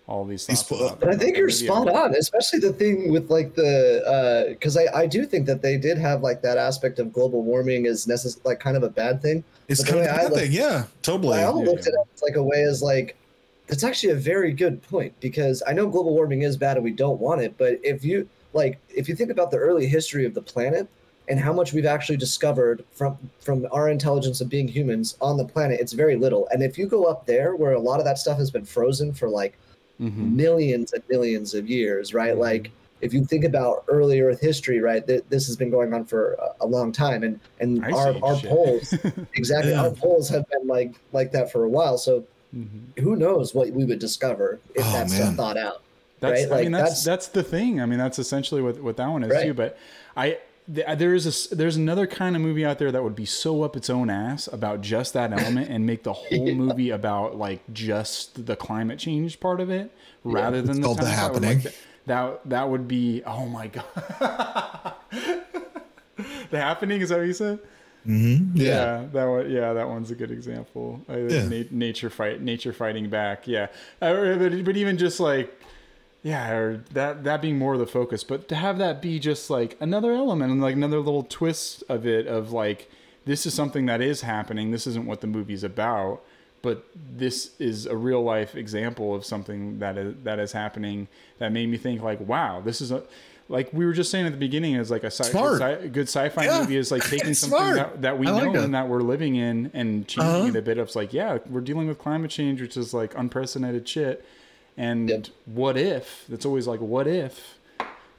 all 0.07 0.26
these 0.26 0.45
things. 0.45 0.64
thoughts 0.64 0.91
po- 0.94 0.98
but 0.99 1.10
i 1.10 1.15
think 1.18 1.38
you're 1.38 1.48
movie. 1.48 1.65
spot 1.65 1.88
on 1.89 2.15
especially 2.15 2.60
the 2.60 2.73
thing 2.73 3.11
with 3.11 3.30
like 3.30 3.56
the 3.56 4.03
uh 4.06 4.49
because 4.49 4.76
I, 4.77 4.85
I 4.94 5.06
do 5.06 5.26
think 5.26 5.45
that 5.48 5.61
they 5.61 5.77
did 5.77 5.98
have 5.98 6.22
like 6.22 6.41
that 6.41 6.57
aspect 6.57 6.99
of 6.99 7.14
global 7.14 7.41
warming 7.44 7.85
is 7.85 8.06
necess- 8.06 8.44
like 8.45 8.60
kind 8.60 8.76
of 8.76 8.84
a 8.84 8.89
bad 8.89 9.22
thing 9.22 9.44
it's 9.69 9.81
but 9.84 9.89
kind 9.89 9.99
of 9.99 10.06
way 10.06 10.10
a 10.10 10.14
I 10.14 10.18
bad 10.23 10.31
look- 10.31 10.39
thing. 10.41 10.52
Yeah, 10.53 10.84
totally. 11.02 11.38
I 11.39 11.44
also 11.44 11.64
Yeah, 11.64 11.69
looked 11.72 11.88
at 11.88 11.94
it 11.94 11.99
as 12.15 12.22
like 12.22 12.35
a 12.35 12.44
way 12.44 12.64
as 12.64 12.81
like 12.81 13.15
that's 13.68 13.84
actually 13.84 14.14
a 14.14 14.15
very 14.15 14.53
good 14.53 14.81
point 14.84 15.14
because 15.19 15.61
I 15.68 15.73
know 15.73 15.88
global 15.88 16.14
warming 16.14 16.41
is 16.44 16.56
bad 16.57 16.77
and 16.77 16.84
we 16.85 16.91
don't 16.91 17.19
want 17.19 17.41
it, 17.41 17.56
but 17.57 17.80
if 17.84 18.03
you 18.06 18.27
like 18.53 18.80
if 18.89 19.07
you 19.10 19.15
think 19.15 19.30
about 19.30 19.52
the 19.52 19.57
early 19.57 19.88
history 19.88 20.26
of 20.26 20.34
the 20.34 20.41
planet 20.41 20.88
and 21.30 21.40
how 21.40 21.52
much 21.54 21.74
we've 21.74 21.86
actually 21.86 22.18
discovered 22.18 22.84
from 22.91 23.18
from 23.40 23.68
our 23.72 23.90
intelligence 23.90 24.40
of 24.41 24.49
being 24.49 24.68
humans 24.68 25.18
on 25.22 25.38
the 25.38 25.45
planet, 25.45 25.80
it's 25.80 25.94
very 25.94 26.16
little. 26.16 26.48
And 26.52 26.64
if 26.64 26.78
you 26.78 26.88
go 26.88 27.06
up 27.06 27.26
there 27.26 27.56
where 27.56 27.74
a 27.74 27.80
lot 27.80 27.99
of 27.99 28.06
that 28.06 28.18
stuff 28.18 28.38
has 28.38 28.49
been 28.52 28.66
frozen 28.66 29.14
for 29.14 29.28
like 29.30 29.58
Mhm. 30.02 30.36
millions 30.36 30.94
and 30.94 31.02
millions 31.10 31.54
of 31.56 31.68
years, 31.70 32.14
right? 32.14 32.36
Mhm. 32.36 32.40
Like 32.40 32.72
if 33.02 33.14
you 33.14 33.26
think 33.26 33.44
about 33.44 33.84
early 33.88 34.22
Earth 34.22 34.40
history, 34.40 34.80
right, 34.80 35.06
th- 35.06 35.24
this 35.30 35.45
has 35.48 35.56
been 35.56 35.70
going 35.70 35.94
on 35.94 36.06
for 36.06 36.34
a, 36.34 36.66
a 36.66 36.68
long 36.68 36.91
time, 36.91 37.24
and 37.24 37.40
and 37.60 37.84
Ice 37.84 37.94
our 37.94 38.16
our 38.24 38.36
shit. 38.38 38.49
poles 38.49 38.94
exactly 39.36 39.72
Yeah. 39.72 39.82
our 39.84 39.91
poles 39.91 40.30
have 40.30 40.48
been 40.49 40.68
like 40.68 40.94
like 41.14 41.32
that 41.34 41.52
for 41.52 41.64
a 41.64 41.70
while. 41.70 41.98
So 41.98 42.24
Mhm. 42.56 42.99
who 43.02 43.16
knows 43.18 43.54
what 43.54 43.70
we 43.72 43.84
would 43.86 43.99
discover 43.99 44.60
if 44.76 44.86
Oh, 44.86 44.91
that's 44.94 45.14
stuff 45.14 45.36
thought 45.36 45.58
out. 45.58 45.82
That's, 46.20 46.45
right? 46.49 46.60
I 46.60 46.64
mean, 46.64 46.72
that's, 46.72 47.04
that's- 47.04 47.04
that's 47.04 47.28
the 47.28 47.44
thing. 47.44 47.80
I 47.82 47.86
mean, 47.86 47.99
that's 47.99 48.18
essentially 48.18 48.62
what, 48.62 48.82
what 48.82 48.98
that 48.98 49.08
one 49.08 49.24
is 49.24 49.30
Right. 49.30 49.44
too. 49.48 49.54
But 49.54 49.78
I, 50.16 50.38
there 50.68 51.14
is 51.14 51.52
a, 51.52 51.56
there's 51.56 51.77
another 51.77 52.06
kind 52.06 52.35
of 52.35 52.41
movie 52.41 52.65
out 52.65 52.77
there 52.77 52.91
that 52.91 53.02
would 53.03 53.15
be 53.15 53.26
so 53.26 53.64
up 53.64 53.76
its 53.77 53.89
own 53.89 54.10
ass 54.10 54.48
about 54.48 54.81
just 54.81 55.14
that 55.14 55.31
element 55.31 55.69
and 55.69 55.85
make 55.85 56.03
the 56.03 56.14
whole 56.27 56.48
Yeah. 56.49 56.53
movie 56.56 56.89
about 56.89 57.38
like 57.38 57.61
just 57.73 58.45
the 58.45 58.56
climate 58.56 58.99
change 58.99 59.39
part 59.39 59.61
of 59.61 59.69
it 59.69 59.91
rather 60.26 60.61
than 60.61 60.80
It's 60.80 60.88
the 60.88 60.94
The 60.95 61.02
time- 61.02 61.06
I 61.06 61.31
would 61.31 61.44
Happening. 61.44 61.64
like 61.64 61.64
that, 61.64 61.73
that 62.07 62.49
that 62.49 62.69
would 62.69 62.88
be 62.88 63.23
oh 63.26 63.45
my 63.48 63.68
god. 63.77 64.94
the 66.49 66.57
happening 66.60 67.02
is 67.02 67.10
that 67.10 67.18
what 67.19 67.27
you 67.27 67.34
said? 67.34 67.60
Mhm. 68.06 68.52
Yeah. 68.56 68.65
yeah 68.65 69.06
that 69.14 69.26
one 69.26 69.52
yeah 69.52 69.73
that 69.73 69.88
one's 69.88 70.11
a 70.11 70.15
good 70.15 70.31
example 70.31 71.02
uh, 71.10 71.18
Yeah. 71.18 71.48
na- 71.48 71.64
nature 71.72 72.10
fight 72.10 72.41
nature 72.41 72.72
fighting 72.73 73.10
back 73.10 73.48
yeah 73.48 73.68
Uh, 74.02 74.35
but, 74.38 74.64
but 74.65 74.77
even 74.77 74.98
just 74.98 75.19
like 75.19 75.52
yeah 76.23 76.52
or 76.52 76.84
that 76.94 77.23
that 77.23 77.41
being 77.41 77.57
more 77.57 77.73
of 77.73 77.80
the 77.80 77.85
focus 77.88 78.23
but 78.23 78.48
to 78.48 78.56
have 78.56 78.77
that 78.80 79.02
be 79.02 79.19
just 79.19 79.49
like 79.49 79.77
another 79.80 80.11
element 80.14 80.52
and 80.52 80.61
like 80.61 80.76
another 80.76 80.99
little 80.99 81.23
twist 81.23 81.84
of 81.89 82.06
it 82.06 82.27
of 82.27 82.52
like 82.52 82.89
this 83.26 83.45
is 83.45 83.53
something 83.53 83.85
that 83.85 84.02
is 84.02 84.22
happening 84.22 84.72
this 84.72 84.88
isn't 84.88 85.06
what 85.06 85.22
the 85.22 85.27
movie's 85.27 85.64
about 85.64 86.22
but 86.64 86.85
this 86.95 87.52
is 87.60 87.85
a 87.85 87.95
real 87.95 88.23
life 88.23 88.56
example 88.56 89.14
of 89.14 89.23
something 89.23 89.80
that 89.80 89.98
is 89.98 90.15
that 90.23 90.39
is 90.39 90.52
happening 90.52 91.07
that 91.38 91.52
made 91.52 91.69
me 91.69 91.77
think 91.77 92.02
like 92.02 92.19
wow 92.22 92.61
this 92.61 92.81
is 92.81 92.91
a 92.91 93.03
like 93.49 93.72
we 93.72 93.85
were 93.85 93.94
just 93.94 94.11
saying 94.11 94.26
at 94.26 94.34
the 94.34 94.38
beginning 94.38 94.73
is 94.73 94.91
like 94.91 95.03
a 95.06 95.11
sci- 95.11 95.31
good, 95.31 95.61
sci- 95.61 95.88
good 95.89 96.10
sci-fi 96.10 96.45
Yeah. 96.45 96.60
movie 96.60 96.76
is 96.76 96.91
like 96.91 97.03
taking 97.10 97.34
something 97.34 97.76
that, 97.76 98.02
that 98.02 98.19
we 98.19 98.27
I 98.27 98.31
like 98.31 98.44
know 98.52 98.56
it. 98.56 98.64
and 98.65 98.73
that 98.73 98.89
we're 98.89 98.99
living 98.99 99.35
in 99.35 99.72
and 99.73 100.06
changing 100.06 100.34
Uh-huh. 100.35 100.48
it 100.48 100.56
a 100.57 100.61
bit. 100.61 100.77
Of 100.77 100.94
like, 100.98 101.14
yeah, 101.14 101.38
we're 101.49 101.61
dealing 101.61 101.88
with 101.88 101.98
climate 101.98 102.30
change, 102.30 102.60
which 102.60 102.76
is 102.76 102.94
like 102.94 103.14
unprecedented 103.18 103.88
shit. 103.88 104.26
And 104.78 105.10
Yep. 105.10 105.28
what 105.45 105.78
if? 105.78 106.26
It's 106.32 106.45
always 106.45 106.68
like, 106.68 106.80
what 106.80 107.08
if? 107.08 107.56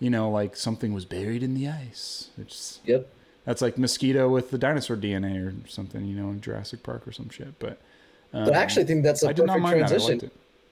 You 0.00 0.10
know, 0.10 0.30
like 0.30 0.56
something 0.56 0.92
was 0.92 1.04
buried 1.04 1.42
in 1.42 1.54
the 1.54 1.68
ice. 1.68 2.28
It's 2.40 2.80
Yep. 2.84 3.08
that's 3.44 3.62
like 3.62 3.78
mosquito 3.78 4.28
with 4.28 4.50
the 4.50 4.58
dinosaur 4.58 4.96
DNA 4.96 5.38
or 5.46 5.54
something. 5.68 6.04
You 6.04 6.16
know, 6.16 6.30
in 6.30 6.40
Jurassic 6.40 6.82
Park 6.82 7.06
or 7.06 7.12
some 7.12 7.30
shit. 7.30 7.58
But 7.58 7.78
But 8.32 8.54
I 8.54 8.58
actually 8.58 8.84
think 8.84 9.04
that's 9.04 9.22
a 9.22 9.28
I 9.28 9.32
did 9.32 9.46
not 9.46 9.54
perfect 9.58 9.62
mind 9.62 9.80
that. 9.80 9.84
I 9.86 9.88
transition. 9.98 10.30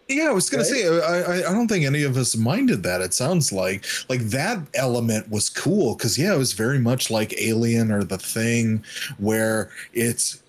Yeah, 0.08 0.28
I 0.28 0.32
was 0.32 0.48
gonna 0.48 0.62
Right? 0.62 0.72
say 0.72 0.86
I, 0.88 1.20
I 1.22 1.36
I 1.50 1.52
don't 1.52 1.66
think 1.66 1.84
any 1.84 2.04
of 2.04 2.16
us 2.16 2.36
minded 2.36 2.84
that. 2.84 3.00
It 3.00 3.12
sounds 3.14 3.52
like 3.52 3.84
like 4.08 4.20
that 4.30 4.58
element 4.74 5.28
was 5.30 5.48
cool 5.50 5.96
because 5.96 6.16
yeah, 6.18 6.32
it 6.34 6.38
was 6.38 6.52
very 6.52 6.78
much 6.78 7.10
like 7.10 7.34
Alien 7.40 7.90
or 7.90 8.04
The 8.04 8.18
Thing, 8.18 8.84
where 9.18 9.70
it's 9.92 10.40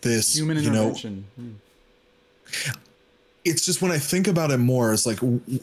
this 0.00 0.34
Human 0.36 0.60
you 0.60 0.70
know. 0.70 0.90
Hmm. 0.92 1.50
It's 3.46 3.64
just 3.64 3.80
when 3.80 3.92
I 3.92 3.98
think 3.98 4.26
about 4.26 4.50
it 4.50 4.58
more, 4.58 4.92
it's 4.92 5.06
like 5.06 5.20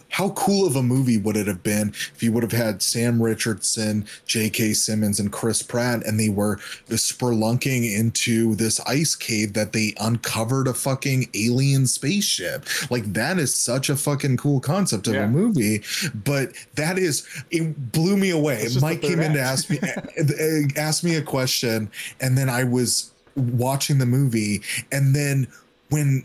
how 0.09 0.29
cool 0.29 0.65
of 0.65 0.75
a 0.77 0.81
movie 0.81 1.17
would 1.17 1.35
it 1.35 1.47
have 1.47 1.61
been 1.61 1.89
if 2.15 2.23
you 2.23 2.31
would 2.31 2.41
have 2.43 2.53
had 2.53 2.81
Sam 2.81 3.21
Richardson, 3.21 4.07
J.K. 4.25 4.73
Simmons, 4.73 5.19
and 5.19 5.31
Chris 5.31 5.61
Pratt, 5.61 6.05
and 6.05 6.17
they 6.19 6.29
were 6.29 6.55
spelunking 6.89 7.93
into 7.97 8.55
this 8.55 8.79
ice 8.81 9.15
cave 9.15 9.53
that 9.53 9.73
they 9.73 9.93
uncovered 9.99 10.67
a 10.67 10.73
fucking 10.73 11.29
alien 11.33 11.85
spaceship. 11.85 12.65
Like 12.89 13.11
that 13.13 13.37
is 13.37 13.53
such 13.53 13.89
a 13.89 13.95
fucking 13.97 14.37
cool 14.37 14.61
concept 14.61 15.07
of 15.07 15.15
Yeah. 15.15 15.25
a 15.25 15.27
movie, 15.27 15.83
but 16.23 16.53
that 16.75 16.97
is 16.97 17.27
it 17.51 17.91
blew 17.91 18.15
me 18.15 18.29
away. 18.29 18.67
Mike 18.81 19.01
came 19.01 19.19
in 19.19 19.33
to 19.33 19.39
ask 19.41 19.69
me 19.69 19.79
asked 20.77 21.03
me 21.03 21.15
a 21.15 21.21
question, 21.21 21.91
and 22.21 22.37
then 22.37 22.49
I 22.49 22.63
was 22.63 23.11
watching 23.35 23.97
the 23.97 24.05
movie, 24.05 24.61
and 24.91 25.13
then 25.15 25.47
when 25.89 26.23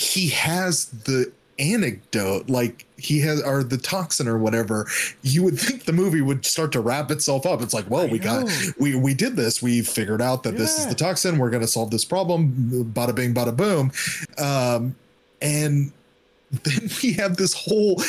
he 0.00 0.28
has 0.28 0.86
the 0.86 1.30
anecdote 1.58 2.48
like 2.48 2.86
he 2.96 3.20
has 3.20 3.42
or 3.42 3.62
the 3.62 3.76
toxin 3.76 4.26
or 4.26 4.38
whatever 4.38 4.86
you 5.20 5.42
would 5.42 5.58
think 5.58 5.84
the 5.84 5.92
movie 5.92 6.22
would 6.22 6.42
start 6.46 6.72
to 6.72 6.80
wrap 6.80 7.10
itself 7.10 7.44
up 7.44 7.60
it's 7.60 7.74
like 7.74 7.88
well 7.90 8.06
I 8.06 8.06
we 8.06 8.18
got 8.18 8.50
we 8.78 8.94
we 8.94 9.12
did 9.12 9.36
this 9.36 9.62
we 9.62 9.82
figured 9.82 10.22
out 10.22 10.42
that 10.44 10.56
this 10.56 10.78
is 10.78 10.86
the 10.86 10.94
toxin 10.94 11.36
we're 11.36 11.50
going 11.50 11.60
to 11.60 11.68
solve 11.68 11.90
this 11.90 12.06
problem 12.06 12.90
bada 12.94 13.14
bing 13.14 13.34
bada 13.34 13.54
boom 13.54 13.92
um 14.38 14.96
and 15.42 15.92
then 16.50 16.88
we 17.02 17.12
have 17.14 17.36
this 17.36 17.52
whole 17.52 18.00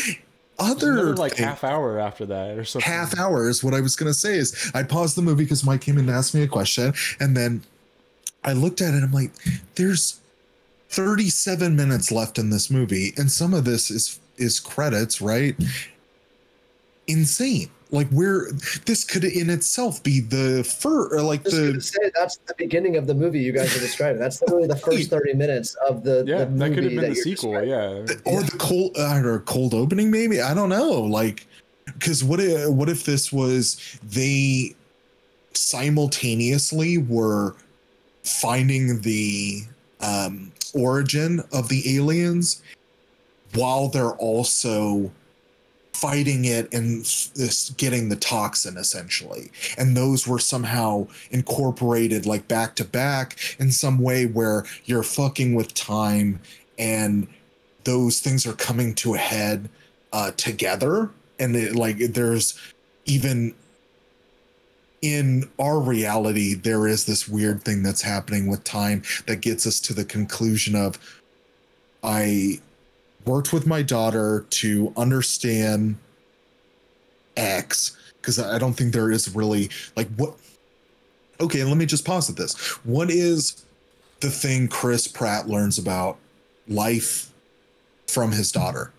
other 0.61 0.93
another, 0.93 1.15
like 1.15 1.33
thing 1.33 1.45
half 1.45 1.63
hour 1.63 1.99
after 1.99 2.25
that 2.27 2.57
or 2.57 2.63
something. 2.63 2.89
half 2.89 3.17
hours. 3.17 3.63
What 3.63 3.73
I 3.73 3.81
was 3.81 3.95
gonna 3.95 4.13
say 4.13 4.37
is 4.37 4.71
I 4.75 4.83
paused 4.83 5.17
the 5.17 5.21
movie 5.21 5.43
because 5.43 5.63
Mike 5.63 5.81
came 5.81 5.97
in 5.97 6.07
and 6.07 6.15
asked 6.15 6.35
me 6.35 6.43
a 6.43 6.47
question, 6.47 6.93
and 7.19 7.35
then 7.35 7.63
I 8.43 8.53
looked 8.53 8.81
at 8.81 8.93
it. 8.93 9.03
I'm 9.03 9.11
like, 9.11 9.31
there's 9.75 10.20
37 10.91 11.73
minutes 11.75 12.11
left 12.11 12.37
in 12.37 12.49
this 12.49 12.69
movie, 12.69 13.13
and 13.17 13.31
some 13.31 13.53
of 13.53 13.63
this 13.65 13.89
is 13.89 14.19
is 14.37 14.59
credits, 14.59 15.21
right? 15.21 15.55
Insane. 17.07 17.69
Like 17.91 18.07
where 18.09 18.47
this 18.85 19.03
could 19.03 19.23
in 19.25 19.49
itself 19.49 20.01
be 20.01 20.21
the 20.21 20.63
fur 20.63 21.13
or 21.13 21.21
like 21.21 21.43
the 21.43 21.79
say 21.81 22.11
that's 22.15 22.37
the 22.47 22.53
beginning 22.57 22.95
of 22.95 23.05
the 23.07 23.13
movie 23.13 23.39
you 23.39 23.51
guys 23.51 23.75
are 23.75 23.79
describing. 23.81 24.19
That's 24.21 24.41
literally 24.41 24.67
the 24.67 24.77
first 24.77 25.09
thirty 25.09 25.33
minutes 25.33 25.75
of 25.87 26.03
the 26.03 26.23
Yeah, 26.25 26.45
the 26.45 26.49
movie 26.51 26.59
that 26.59 26.73
could 26.75 26.83
have 26.85 27.01
been 27.01 27.09
the 27.09 27.15
sequel. 27.15 27.51
describing. 27.51 27.69
Yeah. 27.69 28.33
or 28.33 28.43
the 28.43 28.55
cold 28.59 28.95
uh, 28.97 29.21
or 29.25 29.39
cold 29.41 29.73
opening 29.73 30.09
maybe 30.09 30.39
i 30.41 30.53
don't 30.53 30.69
know 30.69 31.01
like 31.01 31.47
because 31.85 32.23
what 32.23 32.39
if, 32.39 32.69
what 32.69 32.87
if 32.87 33.03
this 33.03 33.31
was 33.33 33.99
they 34.03 34.73
simultaneously 35.53 36.97
were 36.97 37.55
finding 38.23 39.01
the 39.01 39.63
um 39.99 40.51
origin 40.73 41.43
of 41.51 41.69
the 41.69 41.97
aliens 41.97 42.61
while 43.53 43.87
they're 43.87 44.13
also 44.13 45.11
fighting 45.93 46.45
it 46.45 46.73
and 46.73 47.01
this 47.35 47.69
getting 47.71 48.09
the 48.09 48.15
toxin 48.15 48.77
essentially. 48.77 49.51
And 49.77 49.95
those 49.95 50.27
were 50.27 50.39
somehow 50.39 51.07
incorporated 51.31 52.25
like 52.25 52.47
back 52.47 52.75
to 52.75 52.85
back 52.85 53.37
in 53.59 53.71
some 53.71 53.99
way 53.99 54.25
where 54.25 54.65
you're 54.85 55.03
fucking 55.03 55.53
with 55.53 55.73
time 55.73 56.39
and 56.79 57.27
those 57.83 58.19
things 58.19 58.47
are 58.47 58.53
coming 58.53 58.95
to 58.95 59.13
a 59.13 59.17
head 59.17 59.69
uh 60.13 60.31
together. 60.31 61.09
And 61.39 61.55
it, 61.55 61.75
like 61.75 61.97
there's 61.97 62.59
even 63.05 63.53
in 65.01 65.49
our 65.59 65.79
reality 65.79 66.53
there 66.53 66.87
is 66.87 67.05
this 67.05 67.27
weird 67.27 67.63
thing 67.63 67.81
that's 67.81 68.01
happening 68.01 68.47
with 68.47 68.63
time 68.63 69.01
that 69.25 69.37
gets 69.37 69.65
us 69.65 69.79
to 69.79 69.93
the 69.93 70.05
conclusion 70.05 70.75
of 70.75 70.99
i 72.03 72.59
worked 73.25 73.51
with 73.51 73.65
my 73.65 73.81
daughter 73.81 74.45
to 74.49 74.93
understand 74.95 75.95
x 77.35 77.97
because 78.17 78.39
i 78.39 78.59
don't 78.59 78.73
think 78.73 78.93
there 78.93 79.11
is 79.11 79.33
really 79.35 79.69
like 79.95 80.07
what 80.17 80.35
okay 81.39 81.63
let 81.63 81.77
me 81.77 81.85
just 81.85 82.05
pause 82.05 82.29
at 82.29 82.35
this. 82.35 82.55
What 82.83 83.09
is 83.09 83.65
the 84.19 84.29
thing 84.29 84.67
chris 84.67 85.07
pratt 85.07 85.47
learns 85.49 85.79
about 85.79 86.17
life 86.67 87.31
from 88.07 88.31
his 88.31 88.51
daughter 88.51 88.93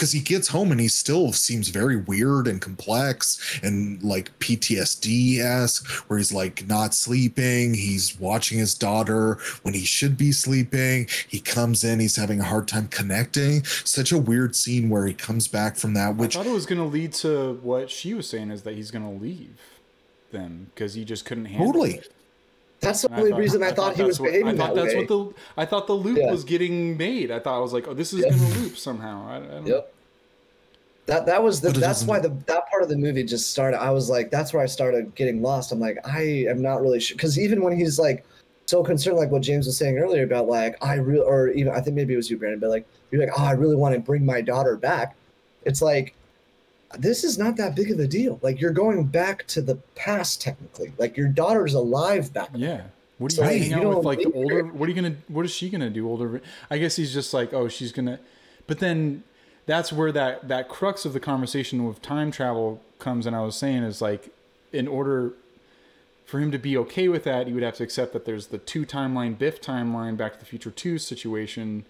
because 0.00 0.12
he 0.12 0.20
gets 0.20 0.48
home 0.48 0.72
and 0.72 0.80
he 0.80 0.88
still 0.88 1.30
seems 1.30 1.68
very 1.68 1.96
weird 1.96 2.48
and 2.48 2.62
complex 2.62 3.60
and 3.62 4.02
like 4.02 4.36
PTSD 4.38 5.40
esque, 5.40 5.86
where 6.08 6.18
he's 6.18 6.32
like 6.32 6.66
not 6.66 6.94
sleeping. 6.94 7.74
He's 7.74 8.18
watching 8.18 8.58
his 8.58 8.72
daughter 8.72 9.38
when 9.60 9.74
he 9.74 9.84
should 9.84 10.16
be 10.16 10.32
sleeping. 10.32 11.06
He 11.28 11.38
comes 11.38 11.84
in, 11.84 12.00
he's 12.00 12.16
having 12.16 12.40
a 12.40 12.44
hard 12.44 12.66
time 12.66 12.88
connecting. 12.88 13.62
Such 13.64 14.10
a 14.10 14.16
weird 14.16 14.56
scene 14.56 14.88
where 14.88 15.06
he 15.06 15.12
comes 15.12 15.48
back 15.48 15.76
from 15.76 15.92
that, 15.92 16.16
which 16.16 16.34
I 16.34 16.44
thought 16.44 16.50
it 16.50 16.54
was 16.54 16.64
going 16.64 16.80
to 16.80 16.86
lead 16.86 17.12
to 17.14 17.60
what 17.62 17.90
she 17.90 18.14
was 18.14 18.26
saying 18.26 18.50
is 18.50 18.62
that 18.62 18.76
he's 18.76 18.90
going 18.90 19.04
to 19.04 19.22
leave 19.22 19.58
them 20.30 20.70
because 20.74 20.94
he 20.94 21.04
just 21.04 21.26
couldn't 21.26 21.44
handle 21.44 21.74
Totally. 21.74 21.96
it. 21.96 22.10
That's 22.80 23.02
the 23.02 23.10
And 23.12 23.18
only 23.20 23.32
reason 23.34 23.62
I 23.62 23.72
thought 23.72 23.94
he 23.94 24.02
was 24.02 24.16
that's 24.16 24.20
what, 24.20 24.26
behaving 24.32 24.48
I 24.48 24.56
thought 24.56 24.74
that 24.74 24.82
that's 24.82 24.94
way. 24.94 25.00
what 25.00 25.08
the 25.08 25.34
I 25.56 25.64
thought 25.66 25.86
the 25.86 25.92
loop 25.94 26.18
Yeah. 26.18 26.30
was 26.30 26.44
getting 26.44 26.96
made. 26.96 27.30
I 27.30 27.38
thought 27.38 27.56
I 27.56 27.60
was 27.60 27.72
like, 27.72 27.86
oh, 27.86 27.94
this 27.94 28.12
is 28.12 28.20
Yep. 28.20 28.30
going 28.30 28.52
to 28.52 28.58
loop 28.60 28.76
somehow. 28.78 29.26
I, 29.28 29.36
I 29.36 29.40
don't, 29.40 29.66
Yep. 29.66 29.94
That 31.06 31.26
that 31.26 31.42
was 31.42 31.60
the 31.60 31.70
that's 31.72 32.04
why 32.04 32.20
the 32.20 32.28
that 32.46 32.70
part 32.70 32.82
of 32.82 32.88
the 32.88 32.96
movie 32.96 33.24
just 33.24 33.50
started. 33.50 33.82
I 33.82 33.90
was 33.90 34.08
like, 34.08 34.30
that's 34.30 34.52
where 34.52 34.62
I 34.62 34.66
started 34.66 35.14
getting 35.14 35.42
lost. 35.42 35.72
I'm 35.72 35.80
like, 35.80 35.98
I 36.06 36.46
am 36.48 36.62
not 36.62 36.80
really 36.82 37.00
sure 37.00 37.16
because 37.16 37.38
even 37.38 37.62
when 37.62 37.76
he's 37.76 37.98
like 37.98 38.24
so 38.66 38.84
concerned, 38.84 39.16
like 39.16 39.30
what 39.30 39.42
James 39.42 39.66
was 39.66 39.76
saying 39.76 39.98
earlier 39.98 40.22
about 40.22 40.46
like 40.46 40.76
I 40.82 40.94
real 40.94 41.22
or 41.22 41.48
even 41.48 41.72
I 41.72 41.80
think 41.80 41.96
maybe 41.96 42.14
it 42.14 42.16
was 42.16 42.30
you, 42.30 42.38
Brandon, 42.38 42.60
but 42.60 42.70
like 42.70 42.86
you're 43.10 43.20
like, 43.20 43.32
oh, 43.36 43.44
I 43.44 43.52
really 43.52 43.76
want 43.76 43.94
to 43.94 44.00
bring 44.00 44.24
my 44.24 44.40
daughter 44.40 44.76
back. 44.76 45.16
It's 45.64 45.82
like 45.82 46.14
this 46.98 47.24
is 47.24 47.38
not 47.38 47.56
that 47.56 47.74
big 47.74 47.90
of 47.90 48.00
a 48.00 48.06
deal. 48.06 48.38
Like 48.42 48.60
you're 48.60 48.72
going 48.72 49.04
back 49.04 49.46
to 49.48 49.62
the 49.62 49.76
past 49.94 50.40
technically. 50.42 50.92
Like 50.98 51.16
your 51.16 51.28
daughter's 51.28 51.74
alive 51.74 52.32
back. 52.32 52.50
Yeah. 52.54 52.82
What 53.18 53.38
are 53.38 53.44
you 53.44 53.48
hey, 53.48 53.58
hanging 53.58 53.82
you 53.82 53.88
out 53.90 53.96
with 53.98 54.06
like 54.06 54.18
the 54.18 54.32
older? 54.32 54.64
What 54.64 54.88
are 54.88 54.92
you 54.92 55.00
gonna? 55.00 55.16
What 55.28 55.44
is 55.44 55.52
she 55.52 55.68
gonna 55.68 55.90
do? 55.90 56.08
Older? 56.08 56.40
I 56.70 56.78
guess 56.78 56.96
he's 56.96 57.12
just 57.12 57.34
like, 57.34 57.52
oh, 57.52 57.68
she's 57.68 57.92
gonna. 57.92 58.18
But 58.66 58.78
then, 58.78 59.24
that's 59.66 59.92
where 59.92 60.10
that 60.12 60.48
that 60.48 60.68
crux 60.70 61.04
of 61.04 61.12
the 61.12 61.20
conversation 61.20 61.86
with 61.86 62.00
time 62.00 62.30
travel 62.30 62.82
comes. 62.98 63.26
And 63.26 63.36
I 63.36 63.42
was 63.42 63.56
saying 63.56 63.82
is 63.82 64.00
like, 64.00 64.34
in 64.72 64.88
order 64.88 65.34
for 66.24 66.40
him 66.40 66.50
to 66.50 66.58
be 66.58 66.78
okay 66.78 67.08
with 67.08 67.24
that, 67.24 67.46
he 67.46 67.52
would 67.52 67.62
have 67.62 67.74
to 67.74 67.82
accept 67.82 68.14
that 68.14 68.24
there's 68.24 68.46
the 68.46 68.58
two 68.58 68.86
timeline 68.86 69.36
Biff 69.36 69.60
timeline, 69.60 70.16
Back 70.16 70.32
to 70.32 70.38
the 70.38 70.46
Future 70.46 70.70
two 70.70 70.96
situation, 70.96 71.84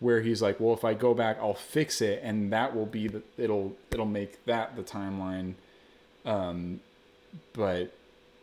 where 0.00 0.20
he's 0.20 0.42
like, 0.42 0.60
well, 0.60 0.74
if 0.74 0.84
I 0.84 0.94
go 0.94 1.14
back, 1.14 1.38
I'll 1.40 1.54
fix 1.54 2.00
it, 2.00 2.20
and 2.22 2.52
that 2.52 2.74
will 2.74 2.86
be 2.86 3.08
the 3.08 3.22
it'll 3.38 3.74
it'll 3.90 4.06
make 4.06 4.44
that 4.46 4.76
the 4.76 4.82
timeline. 4.82 5.54
Um, 6.24 6.80
but 7.52 7.92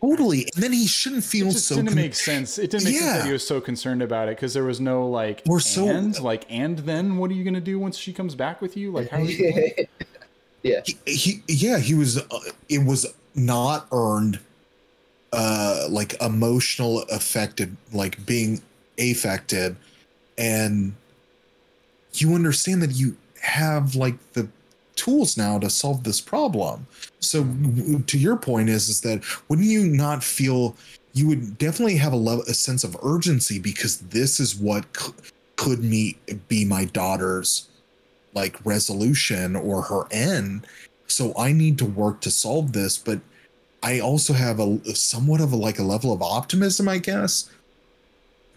Totally. 0.02 0.50
And 0.56 0.62
then 0.64 0.74
he 0.74 0.86
shouldn't 0.86 1.24
feel 1.24 1.48
it 1.48 1.52
just 1.52 1.68
so 1.68 1.76
didn't 1.76 1.90
con- 1.90 1.96
make 1.96 2.14
sense. 2.14 2.58
It 2.60 2.72
didn't 2.72 2.84
make 2.86 2.96
sense 2.96 3.20
that 3.20 3.26
he 3.26 3.32
was 3.32 3.48
so 3.48 3.62
concerned 3.62 4.02
about 4.02 4.28
it 4.28 4.36
because 4.36 4.54
there 4.54 4.66
was 4.66 4.82
no 4.82 5.08
like 5.08 5.42
We're 5.46 5.62
so- 5.62 5.88
and 5.88 6.20
like 6.20 6.46
and 6.50 6.80
then 6.80 7.16
what 7.18 7.32
are 7.32 7.36
you 7.36 7.46
gonna 7.46 7.62
do 7.62 7.80
once 7.80 7.98
she 7.98 8.12
comes 8.12 8.36
back 8.36 8.62
with 8.62 8.76
you? 8.76 8.92
Like 8.92 9.10
how 9.10 9.20
are 9.20 9.22
you 9.24 9.52
gonna- 9.54 9.88
yeah. 10.62 10.82
he, 10.86 10.98
he 11.06 11.44
yeah 11.48 11.80
he 11.80 11.94
was 11.94 12.18
uh, 12.18 12.40
it 12.68 12.84
was 12.86 13.14
not 13.34 13.88
earned 13.94 14.40
uh 15.32 15.88
like 15.90 16.22
emotional 16.22 17.04
affected 17.04 17.76
like 17.94 18.26
being 18.26 18.62
affected 19.00 19.78
and 20.38 20.96
you 22.22 22.36
understand 22.36 22.82
that 22.82 22.92
you 22.92 23.16
have 23.42 23.96
like 23.96 24.16
the 24.34 24.48
tools 24.96 25.38
now 25.38 25.60
to 25.60 25.70
solve 25.70 26.04
this 26.04 26.22
problem. 26.22 26.88
So 27.20 27.44
to 28.08 28.18
your 28.18 28.38
point 28.38 28.70
is 28.70 28.90
is 28.90 29.02
that 29.02 29.24
wouldn't 29.50 29.68
you 29.68 29.86
not 29.88 30.24
feel 30.24 30.76
you 31.14 31.28
would 31.28 31.58
definitely 31.58 31.98
have 31.98 32.14
a 32.14 32.18
level 32.18 32.44
a 32.48 32.54
sense 32.54 32.84
of 32.84 32.98
urgency 33.04 33.60
because 33.60 33.98
this 33.98 34.40
is 34.40 34.56
what 34.56 34.86
c- 34.98 35.14
could 35.56 35.84
me 35.84 36.18
be 36.48 36.66
my 36.66 36.86
daughter's 36.86 37.70
like 38.34 38.58
resolution 38.66 39.56
or 39.56 39.84
her 39.84 40.08
end. 40.12 40.68
So 41.08 41.34
i 41.38 41.52
need 41.52 41.78
to 41.78 41.86
work 41.86 42.22
to 42.22 42.32
solve 42.32 42.74
this 42.74 42.98
but 42.98 43.20
i 43.84 44.00
also 44.00 44.34
have 44.34 44.60
a 44.60 44.96
somewhat 44.96 45.42
of 45.42 45.52
a 45.52 45.56
like 45.56 45.78
a 45.78 45.84
level 45.84 46.12
of 46.12 46.22
optimism 46.22 46.88
i 46.90 46.98
guess 46.98 47.50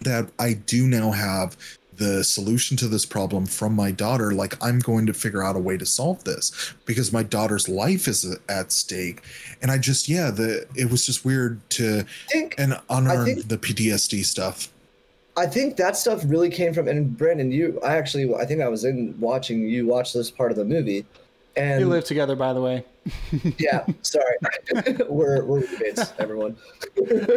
that 0.00 0.30
i 0.38 0.54
do 0.54 0.86
now 0.86 1.10
have 1.10 1.56
the 1.97 2.23
solution 2.24 2.77
to 2.77 2.89
this 2.89 3.06
problem 3.06 3.47
from 3.47 3.74
my 3.74 3.90
daughter 3.90 4.32
like 4.32 4.55
i'm 4.62 4.78
going 4.78 5.06
to 5.06 5.14
figure 5.14 5.43
out 5.43 5.56
a 5.56 5.59
way 5.59 5.77
to 5.77 5.86
solve 5.86 6.23
this 6.24 6.74
because 6.85 7.12
my 7.12 7.23
daughter's 7.23 7.68
life 7.68 8.09
is 8.09 8.36
at 8.48 8.73
stake 8.73 9.23
and 9.62 9.70
i 9.70 9.78
just 9.78 10.09
yeah 10.09 10.31
the 10.31 10.66
it 10.74 10.90
was 10.90 11.06
just 11.06 11.24
weird 11.24 11.59
to 11.70 12.02
think 12.28 12.55
and 12.59 12.78
unearn 12.90 13.24
think- 13.24 13.48
the 13.48 13.59
ptsd 13.59 14.24
stuff 14.24 14.68
I 15.39 15.47
think 15.47 15.77
that 15.77 15.97
stuff 15.97 16.23
really 16.24 16.48
came 16.48 16.73
from 16.73 16.89
and 16.89 17.16
Brandon, 17.16 17.52
you 17.52 17.78
I 17.85 17.97
actually 17.97 18.35
I 18.35 18.47
think 18.47 18.62
I 18.62 18.68
was 18.68 18.85
in 18.85 19.14
watching 19.20 19.68
you 19.68 19.86
watch 19.86 20.14
this 20.14 20.31
part 20.31 20.51
of 20.51 20.56
the 20.56 20.64
movie. 20.64 21.05
And 21.56 21.81
They 21.81 21.85
live 21.85 22.05
together, 22.05 22.36
by 22.36 22.52
the 22.52 22.60
way. 22.62 22.85
yeah, 23.59 23.85
sorry. 24.02 24.36
we're 25.09 25.44
we're 25.44 25.60
roommates, 25.60 26.12
everyone. 26.18 26.56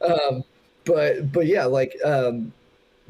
um 0.00 0.44
but 0.84 1.32
but 1.32 1.46
yeah, 1.46 1.64
like 1.64 1.96
um 2.04 2.52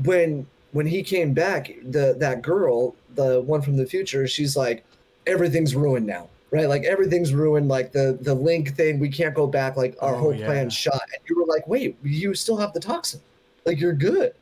when 0.04 0.46
when 0.72 0.86
he 0.86 1.02
came 1.02 1.32
back, 1.32 1.70
the 1.90 2.14
that 2.18 2.42
girl, 2.42 2.94
the 3.14 3.40
one 3.42 3.62
from 3.62 3.76
the 3.76 3.86
future, 3.86 4.26
she's 4.26 4.56
like, 4.56 4.84
everything's 5.26 5.74
ruined 5.74 6.06
now. 6.06 6.28
Right? 6.50 6.68
Like 6.68 6.84
everything's 6.84 7.32
ruined, 7.32 7.68
like 7.68 7.92
the 7.92 8.18
the 8.20 8.34
link 8.34 8.76
thing, 8.76 8.98
we 8.98 9.08
can't 9.08 9.34
go 9.34 9.46
back, 9.46 9.76
like 9.76 9.96
our 10.02 10.14
Oh, 10.14 10.18
whole 10.18 10.34
yeah. 10.34 10.44
plan's 10.46 10.74
shot. 10.74 11.00
And 11.14 11.22
you 11.28 11.38
were 11.38 11.46
like, 11.46 11.66
wait, 11.66 11.96
you 12.02 12.34
still 12.34 12.56
have 12.58 12.72
the 12.74 12.80
toxin. 12.80 13.20
Like 13.64 13.80
you're 13.80 13.94
good. 13.94 14.34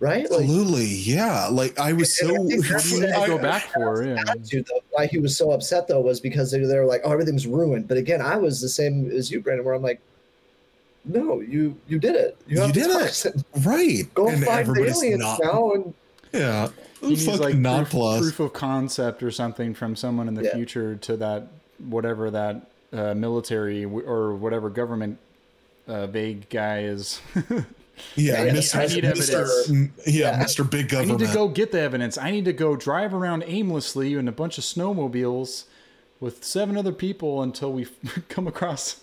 Right? 0.00 0.28
Like 0.28 0.40
absolutely 0.40 0.86
yeah 0.86 1.46
like 1.46 1.78
i 1.78 1.92
was 1.92 2.18
so 2.18 2.26
I 2.34 2.36
think 2.48 2.64
What 2.72 2.82
do 2.82 2.88
you 2.88 3.00
need 3.02 3.06
to 3.12 3.18
I- 3.18 3.26
go 3.28 3.38
back 3.38 3.62
for? 3.72 4.02
Yeah. 4.04 4.16
attitude 4.28 4.66
though 4.68 4.80
why 4.90 5.06
he 5.06 5.18
was 5.20 5.36
so 5.36 5.52
upset 5.52 5.86
though 5.86 6.00
was 6.00 6.18
because 6.18 6.50
they, 6.50 6.58
they 6.58 6.76
were 6.76 6.84
like 6.86 7.02
oh 7.04 7.12
everything's 7.12 7.46
ruined 7.46 7.86
but 7.86 7.96
again 7.96 8.20
i 8.20 8.34
was 8.36 8.60
the 8.60 8.68
same 8.68 9.08
as 9.12 9.30
you 9.30 9.40
brandon 9.40 9.64
where 9.64 9.74
i'm 9.74 9.82
like 9.82 10.00
no 11.04 11.40
you 11.40 11.76
you 11.88 11.98
did 11.98 12.14
it 12.14 12.36
you, 12.46 12.56
You 12.56 12.62
have 12.62 12.72
the 12.74 12.80
did 12.80 12.90
it. 12.90 13.00
toxin. 13.00 13.44
right 13.64 14.02
go 14.14 14.28
and 14.28 14.44
find 14.44 14.66
the 14.68 14.84
aliens 14.84 15.18
not 15.20 15.40
now 15.42 15.72
and 15.72 15.94
yeah 16.32 16.68
He 17.00 17.08
needs 17.08 17.24
fucking 17.26 17.40
like 17.40 17.54
not 17.56 17.78
proof, 17.84 17.90
plus 17.90 18.20
proof 18.20 18.40
of 18.40 18.52
concept 18.52 19.22
or 19.22 19.30
something 19.30 19.74
from 19.74 19.96
someone 19.96 20.28
in 20.28 20.34
the 20.34 20.44
Yeah. 20.44 20.54
future 20.54 20.96
to 20.96 21.16
that 21.18 21.48
whatever 21.78 22.30
that 22.30 22.70
uh, 22.92 23.14
military 23.14 23.82
w- 23.82 24.06
or 24.06 24.34
whatever 24.34 24.70
government 24.70 25.18
uh, 25.88 26.06
vague 26.06 26.48
guy 26.50 26.82
is. 26.82 27.20
yeah, 28.14 28.44
Yeah, 28.44 28.52
Mr. 28.54 28.76
I 28.76 28.86
need 28.86 29.04
evidence. 29.04 29.30
mm, 29.68 29.90
yeah, 30.06 30.38
Yeah. 30.38 30.44
Mr. 30.44 30.68
Big 30.68 30.88
Government. 30.90 31.20
I 31.20 31.24
need 31.24 31.28
to 31.30 31.34
go 31.34 31.48
get 31.48 31.72
the 31.72 31.80
evidence. 31.80 32.16
I 32.18 32.30
need 32.30 32.44
to 32.44 32.52
go 32.52 32.76
drive 32.76 33.12
around 33.14 33.42
aimlessly 33.46 34.12
in 34.14 34.28
a 34.28 34.32
bunch 34.32 34.58
of 34.58 34.64
snowmobiles 34.64 35.64
with 36.20 36.44
seven 36.44 36.76
other 36.76 36.92
people 36.92 37.42
until 37.42 37.72
we 37.72 37.86
come 38.28 38.46
across. 38.46 39.00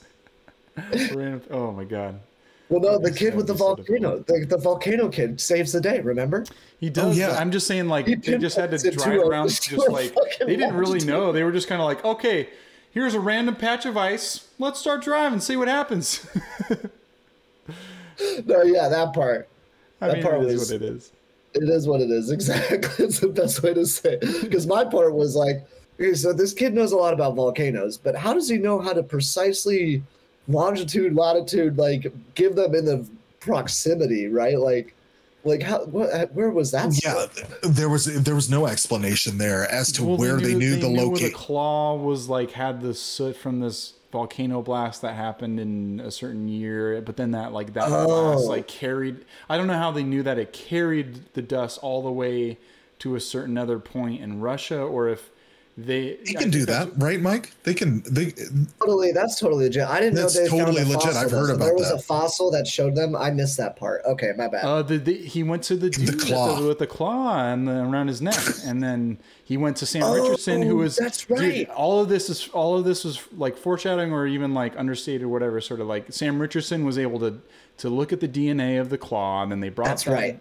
random- 1.15 1.41
oh 1.51 1.71
my 1.71 1.83
god, 1.83 2.19
well 2.69 2.79
no 2.81 2.97
the 2.99 3.11
kid 3.11 3.35
with 3.35 3.47
the 3.47 3.53
that'd 3.53 3.85
so 3.85 3.93
volcano 3.93 4.19
the, 4.19 4.45
the 4.47 4.57
volcano 4.57 5.09
kid 5.09 5.39
saves 5.41 5.71
the 5.71 5.81
day 5.81 5.99
remember 6.01 6.45
he 6.79 6.87
oh, 6.87 6.93
does. 6.93 7.17
yeah. 7.17 7.35
I'm 7.37 7.51
just 7.51 7.67
saying, 7.67 7.87
like 7.89 8.07
He 8.07 8.15
they 8.15 8.37
just 8.37 8.55
had 8.55 8.71
to 8.71 8.77
pinpoints 8.77 9.03
to 9.03 9.03
drive 9.09 9.19
a- 9.19 9.27
around, 9.27 9.49
just 9.61 9.89
like 9.89 10.13
they 10.39 10.55
didn't 10.55 10.75
really 10.75 10.91
longitude. 10.99 11.09
know. 11.09 11.31
They 11.33 11.43
were 11.43 11.51
just 11.51 11.67
kind 11.67 11.81
of 11.81 11.85
like, 11.87 12.05
okay, 12.05 12.47
here's 12.91 13.13
a 13.15 13.19
random 13.19 13.57
patch 13.57 13.85
of 13.85 13.97
ice. 13.97 14.47
Let's 14.59 14.79
start 14.79 15.03
driving, 15.03 15.41
see 15.41 15.57
what 15.57 15.67
happens. 15.67 16.25
no 18.45 18.63
yeah 18.63 18.87
that 18.89 19.13
part 19.13 19.49
I 20.01 20.07
That 20.07 20.13
mean, 20.15 20.23
part 20.23 20.41
it 20.41 20.47
is 20.47 20.59
was- 20.61 20.71
what 20.71 20.81
it 20.81 20.85
is. 20.95 21.11
It 21.55 21.63
is 21.67 21.87
what 21.87 21.99
it 21.99 22.11
is. 22.11 22.29
Exactly. 22.31 23.05
It's 23.05 23.19
the 23.19 23.27
best 23.27 23.63
way 23.63 23.73
to 23.73 23.83
say. 23.85 24.17
Because 24.41 24.67
my 24.67 24.85
part 24.85 25.13
was 25.15 25.35
like, 25.35 25.65
okay, 25.99 26.13
so 26.13 26.31
this 26.31 26.53
kid 26.53 26.73
knows 26.75 26.91
a 26.91 26.95
lot 26.95 27.11
about 27.11 27.35
volcanoes, 27.35 27.97
but 27.97 28.15
how 28.15 28.33
does 28.35 28.47
he 28.47 28.57
know 28.59 28.79
how 28.79 28.93
to 28.93 29.01
precisely 29.01 30.03
longitude, 30.49 31.15
latitude, 31.15 31.77
like 31.77 32.11
give 32.35 32.55
them 32.55 32.75
in 32.75 32.85
the 32.85 33.07
proximity, 33.39 34.27
right? 34.27 34.59
Like, 34.59 34.95
like 35.43 35.61
how? 35.61 35.85
What? 35.85 36.33
Where 36.33 36.49
was 36.49 36.71
that? 36.71 36.91
yeah, 37.03 37.27
stuff? 37.27 37.61
there 37.61 37.87
was 37.87 38.05
there 38.23 38.35
was 38.35 38.49
no 38.49 38.67
explanation 38.67 39.37
there 39.37 39.69
as 39.71 39.91
to 39.93 40.03
Well, 40.03 40.17
where 40.17 40.37
they 40.37 40.53
knew, 40.53 40.75
the 40.75 40.89
where 40.89 40.97
the 40.97 41.09
location. 41.11 41.31
claw 41.31 41.95
was 41.95 42.27
like 42.27 42.51
had 42.51 42.81
the 42.81 42.93
soot 42.93 43.37
from 43.37 43.59
this 43.59 43.93
volcano 44.11 44.61
blast 44.61 45.03
that 45.03 45.13
happened 45.13 45.59
in 45.59 45.99
a 45.99 46.11
certain 46.11 46.47
year, 46.49 46.99
but 47.01 47.15
then 47.15 47.31
that 47.31 47.53
like 47.53 47.73
that 47.73 47.85
oh. 47.87 48.05
blast 48.05 48.45
Oh. 48.45 48.49
like 48.49 48.67
carried. 48.67 49.23
I 49.47 49.57
don't 49.57 49.67
know 49.67 49.77
how 49.77 49.91
they 49.91 50.03
knew 50.03 50.23
that 50.23 50.37
it 50.37 50.51
carried 50.51 51.33
the 51.33 51.41
dust 51.41 51.79
all 51.81 52.01
the 52.03 52.11
way 52.11 52.57
to 52.99 53.15
a 53.15 53.19
certain 53.19 53.57
other 53.57 53.79
point 53.79 54.21
in 54.21 54.41
Russia, 54.41 54.81
or 54.81 55.07
if 55.07 55.29
they 55.85 56.17
They 56.25 56.33
can 56.33 56.49
do 56.49 56.65
that, 56.65 56.89
right, 56.97 57.19
Mike? 57.21 57.51
They 57.63 57.73
can. 57.73 58.01
They 58.11 58.33
Totally. 58.79 59.11
That's 59.11 59.39
totally 59.39 59.65
legit. 59.65 59.83
I 59.87 59.99
didn't 59.99 60.15
That's 60.15 60.35
know 60.35 60.41
they 60.43 60.49
totally 60.49 60.77
found 60.83 60.91
a 60.91 60.97
legit. 60.97 61.15
I've 61.15 61.31
heard 61.31 61.47
So 61.47 61.55
about 61.55 61.65
There 61.65 61.73
was 61.75 61.89
that. 61.89 61.95
a 61.95 61.99
fossil 61.99 62.51
that 62.51 62.67
showed 62.67 62.95
them. 62.95 63.15
I 63.15 63.31
missed 63.31 63.57
that 63.57 63.75
part. 63.75 64.01
Okay, 64.05 64.31
my 64.37 64.47
bad. 64.47 64.63
Uh, 64.65 64.81
the, 64.81 64.97
the, 64.97 65.13
he 65.15 65.43
went 65.43 65.63
to 65.63 65.75
the 65.75 65.89
dude 65.89 66.07
with 66.09 66.19
the- 66.21 66.25
claw. 66.25 66.67
with 66.67 66.79
the 66.79 66.87
claw 66.87 67.45
and 67.51 67.67
the, 67.67 67.83
around 67.83 68.07
his 68.07 68.21
neck, 68.21 68.39
and 68.65 68.81
then 68.83 69.17
he 69.43 69.57
went 69.57 69.77
to 69.77 69.85
Sam 69.85 70.03
Oh, 70.03 70.13
Richardson, 70.15 70.61
who 70.61 70.77
was 70.77 70.95
that's 70.95 71.25
dude, 71.25 71.39
right. 71.39 71.69
all 71.69 72.01
of 72.01 72.09
this 72.09 72.29
is 72.29 72.47
all 72.49 72.77
of 72.77 72.85
this 72.85 73.03
was 73.03 73.19
like 73.37 73.57
foreshadowing, 73.57 74.11
or 74.11 74.27
even 74.27 74.53
like 74.53 74.77
understated, 74.77 75.23
or 75.23 75.29
whatever. 75.29 75.59
Sort 75.61 75.79
of 75.81 75.87
like 75.87 76.11
Sam 76.13 76.39
Richardson 76.39 76.85
was 76.85 76.97
able 76.97 77.19
to 77.19 77.41
to 77.77 77.89
look 77.89 78.11
at 78.11 78.19
the 78.19 78.27
DNA 78.27 78.79
of 78.81 78.89
the 78.89 78.97
claw, 78.97 79.41
and 79.43 79.51
then 79.51 79.59
they 79.59 79.69
brought 79.69 79.87
That's 79.87 80.03
that, 80.03 80.11
right. 80.13 80.39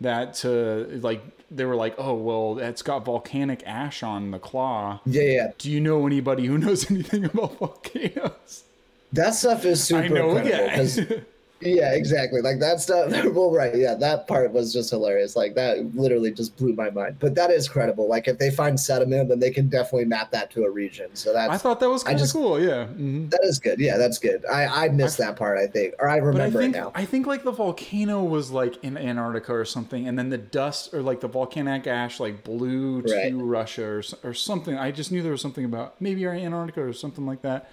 That 0.00 0.34
to 0.34 0.86
like 1.02 1.22
they 1.50 1.64
were 1.64 1.76
like, 1.76 1.94
oh 1.98 2.14
well, 2.14 2.58
it's 2.58 2.82
got 2.82 3.04
volcanic 3.04 3.62
ash 3.66 4.02
on 4.02 4.30
the 4.30 4.38
claw. 4.38 5.00
yeah, 5.06 5.22
yeah. 5.22 5.52
Do 5.58 5.70
you 5.70 5.80
know 5.80 6.06
anybody 6.06 6.46
who 6.46 6.58
knows 6.58 6.90
anything 6.90 7.24
about 7.24 7.58
volcanoes? 7.58 8.64
That 9.12 9.34
stuff 9.34 9.64
is 9.64 9.82
super 9.82 10.02
I 10.02 10.08
know, 10.08 10.36
incredible 10.36 11.14
yeah. 11.14 11.20
Yeah, 11.60 11.94
exactly. 11.94 12.42
Like 12.42 12.60
that 12.60 12.80
stuff. 12.80 13.12
Well, 13.34 13.50
right. 13.50 13.74
Yeah, 13.74 13.94
that 13.94 14.26
part 14.28 14.52
was 14.52 14.72
just 14.74 14.90
hilarious. 14.90 15.36
Like 15.36 15.54
that 15.54 15.94
literally 15.94 16.30
just 16.30 16.54
blew 16.56 16.74
my 16.74 16.90
mind. 16.90 17.16
But 17.18 17.34
that 17.36 17.50
is 17.50 17.66
credible. 17.66 18.08
Like 18.08 18.28
if 18.28 18.38
they 18.38 18.50
find 18.50 18.78
sediment, 18.78 19.30
then 19.30 19.40
they 19.40 19.50
can 19.50 19.68
definitely 19.68 20.04
map 20.04 20.30
that 20.32 20.50
to 20.52 20.64
a 20.64 20.70
region. 20.70 21.14
So 21.14 21.32
that's 21.32 21.50
I 21.50 21.56
thought 21.56 21.80
that 21.80 21.88
was 21.88 22.02
kind 22.04 22.20
of 22.20 22.30
cool. 22.30 22.60
Yeah. 22.62 22.86
hmm 22.86 23.28
that 23.30 23.40
is 23.44 23.58
good. 23.58 23.80
Yeah, 23.80 23.96
that's 23.96 24.18
good. 24.18 24.44
I 24.46 24.86
I 24.86 24.88
missed 24.90 25.16
that 25.18 25.36
part. 25.36 25.58
I 25.58 25.66
think, 25.66 25.94
or 25.98 26.08
I 26.10 26.16
But 26.18 26.24
I 26.26 26.26
remember 26.26 26.58
think 26.60 26.74
it 26.74 26.78
now. 26.78 26.92
I 26.94 27.06
think 27.06 27.26
like 27.26 27.42
the 27.42 27.52
volcano 27.52 28.22
was 28.22 28.50
like 28.50 28.82
in 28.84 28.98
Antarctica 28.98 29.54
or 29.54 29.64
something, 29.64 30.06
and 30.06 30.18
then 30.18 30.28
the 30.28 30.38
dust 30.38 30.92
or 30.92 31.00
like 31.00 31.20
the 31.20 31.28
volcanic 31.28 31.86
ash 31.86 32.20
like 32.20 32.44
blew 32.44 33.00
to 33.02 33.14
Right. 33.14 33.32
Russia 33.34 33.84
or 33.86 34.02
or 34.22 34.34
something. 34.34 34.76
I 34.76 34.90
just 34.90 35.10
knew 35.10 35.22
there 35.22 35.32
was 35.32 35.40
something 35.40 35.64
about 35.64 36.00
maybe 36.02 36.26
Antarctica 36.26 36.82
or 36.82 36.92
something 36.92 37.24
like 37.24 37.40
that. 37.42 37.70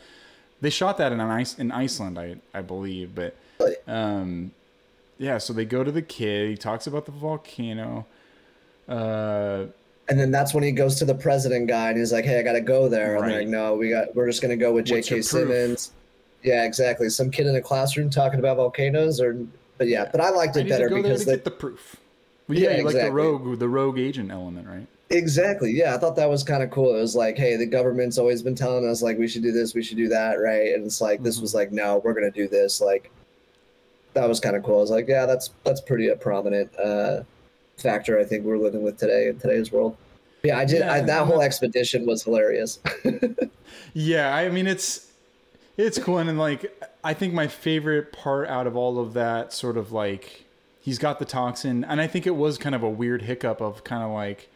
They 0.61 0.69
shot 0.69 0.97
that 0.99 1.11
in 1.11 1.19
an 1.19 1.29
ice 1.29 1.59
in 1.59 1.71
Iceland, 1.71 2.17
I 2.17 2.37
I 2.53 2.61
believe, 2.61 3.13
but 3.13 3.35
Really? 3.63 3.75
um, 3.87 4.51
yeah. 5.17 5.37
So 5.37 5.53
they 5.53 5.65
go 5.65 5.83
to 5.83 5.91
the 5.91 6.01
kid. 6.01 6.49
He 6.49 6.57
talks 6.57 6.87
about 6.87 7.05
the 7.05 7.11
volcano. 7.11 8.05
Uh, 8.87 9.65
and 10.09 10.19
then 10.19 10.31
that's 10.31 10.53
when 10.53 10.63
he 10.63 10.71
goes 10.71 10.95
to 10.95 11.05
the 11.05 11.15
president 11.15 11.67
guy 11.67 11.89
and 11.89 11.97
he's 11.97 12.11
like, 12.11 12.25
"Hey, 12.25 12.39
I 12.39 12.43
gotta 12.43 12.61
go 12.61 12.89
there." 12.89 13.15
And 13.15 13.23
they're 13.29 13.39
like, 13.39 13.47
"No, 13.47 13.75
we 13.75 13.89
got. 13.89 14.13
We're 14.15 14.27
just 14.27 14.41
gonna 14.41 14.57
go 14.57 14.73
with 14.73 14.85
J.K. 14.85 15.21
Simmons." 15.21 15.91
Yeah, 16.43 16.65
exactly. 16.65 17.07
Some 17.09 17.31
kid 17.31 17.47
in 17.47 17.55
a 17.55 17.61
classroom 17.61 18.09
talking 18.09 18.39
about 18.39 18.57
volcanoes, 18.57 19.21
or 19.21 19.37
but 19.77 19.87
yeah, 19.87 20.09
but 20.11 20.19
I 20.19 20.29
liked 20.29 20.57
it 20.57 20.63
need 20.63 20.69
better 20.69 20.89
to 20.89 20.95
go 20.95 21.01
there 21.01 21.03
because 21.03 21.25
they, 21.25 21.35
get 21.35 21.45
the 21.45 21.51
proof. 21.51 21.95
Well, 22.49 22.57
yeah, 22.57 22.71
Yeah, 22.71 22.77
you 22.79 22.83
like 22.83 22.95
the 22.95 23.11
rogue, 23.11 23.59
the 23.59 23.69
rogue 23.69 23.97
agent 23.97 24.29
element, 24.29 24.67
right? 24.67 24.85
Exactly. 25.09 25.71
Yeah, 25.71 25.95
I 25.95 25.97
thought 25.99 26.17
that 26.17 26.29
was 26.29 26.43
kind 26.43 26.63
of 26.63 26.69
cool. 26.71 26.95
It 26.95 26.99
was 26.99 27.15
like, 27.15 27.37
hey, 27.37 27.55
the 27.55 27.65
government's 27.65 28.17
always 28.17 28.41
been 28.41 28.55
telling 28.55 28.85
us 28.85 29.01
like 29.01 29.17
we 29.17 29.27
should 29.29 29.43
do 29.43 29.51
this, 29.53 29.73
we 29.73 29.83
should 29.83 29.95
do 29.97 30.09
that, 30.09 30.33
right? 30.33 30.73
And 30.73 30.85
it's 30.85 30.99
like 30.99 31.23
this 31.23 31.37
Mhm. 31.37 31.41
was 31.43 31.53
like, 31.53 31.71
no, 31.71 32.01
we're 32.03 32.13
gonna 32.13 32.31
do 32.31 32.47
this. 32.49 32.81
Like 32.81 33.09
that 34.13 34.27
was 34.27 34.39
kind 34.39 34.55
of 34.55 34.63
cool. 34.63 34.77
I 34.77 34.81
was 34.81 34.91
like, 34.91 35.07
yeah, 35.07 35.25
that's 35.25 35.49
that's 35.63 35.81
pretty 35.81 36.09
a 36.09 36.15
prominent 36.15 36.71
uh, 36.79 37.23
factor. 37.77 38.19
I 38.19 38.23
think 38.25 38.45
we're 38.45 38.57
living 38.57 38.83
with 38.83 38.97
today 38.97 39.27
in 39.29 39.39
today's 39.39 39.71
world. 39.71 39.97
Yeah, 40.43 40.57
I 40.57 40.65
did. 40.65 40.81
I, 40.81 41.01
that 41.01 41.25
whole 41.25 41.41
expedition 41.41 42.05
was 42.05 42.23
hilarious. 42.23 42.79
Yeah, 43.93 44.35
I 44.35 44.49
mean 44.49 44.67
it's 44.67 45.11
it's 45.77 45.97
cool 45.99 46.17
and 46.17 46.37
like 46.37 46.65
I 47.03 47.13
think 47.13 47.33
my 47.33 47.47
favorite 47.47 48.11
part 48.11 48.47
out 48.49 48.67
of 48.67 48.75
all 48.75 48.99
of 48.99 49.13
that 49.13 49.53
sort 49.53 49.77
of 49.77 49.91
like 49.91 50.45
he's 50.81 50.97
got 50.97 51.19
the 51.19 51.25
toxin 51.25 51.83
and 51.83 52.01
I 52.01 52.07
think 52.07 52.25
it 52.25 52.35
was 52.35 52.57
kind 52.57 52.75
of 52.75 52.81
a 52.83 52.89
weird 52.89 53.23
hiccup 53.23 53.61
of 53.61 53.83
kind 53.83 54.03
of 54.03 54.11
like 54.11 54.49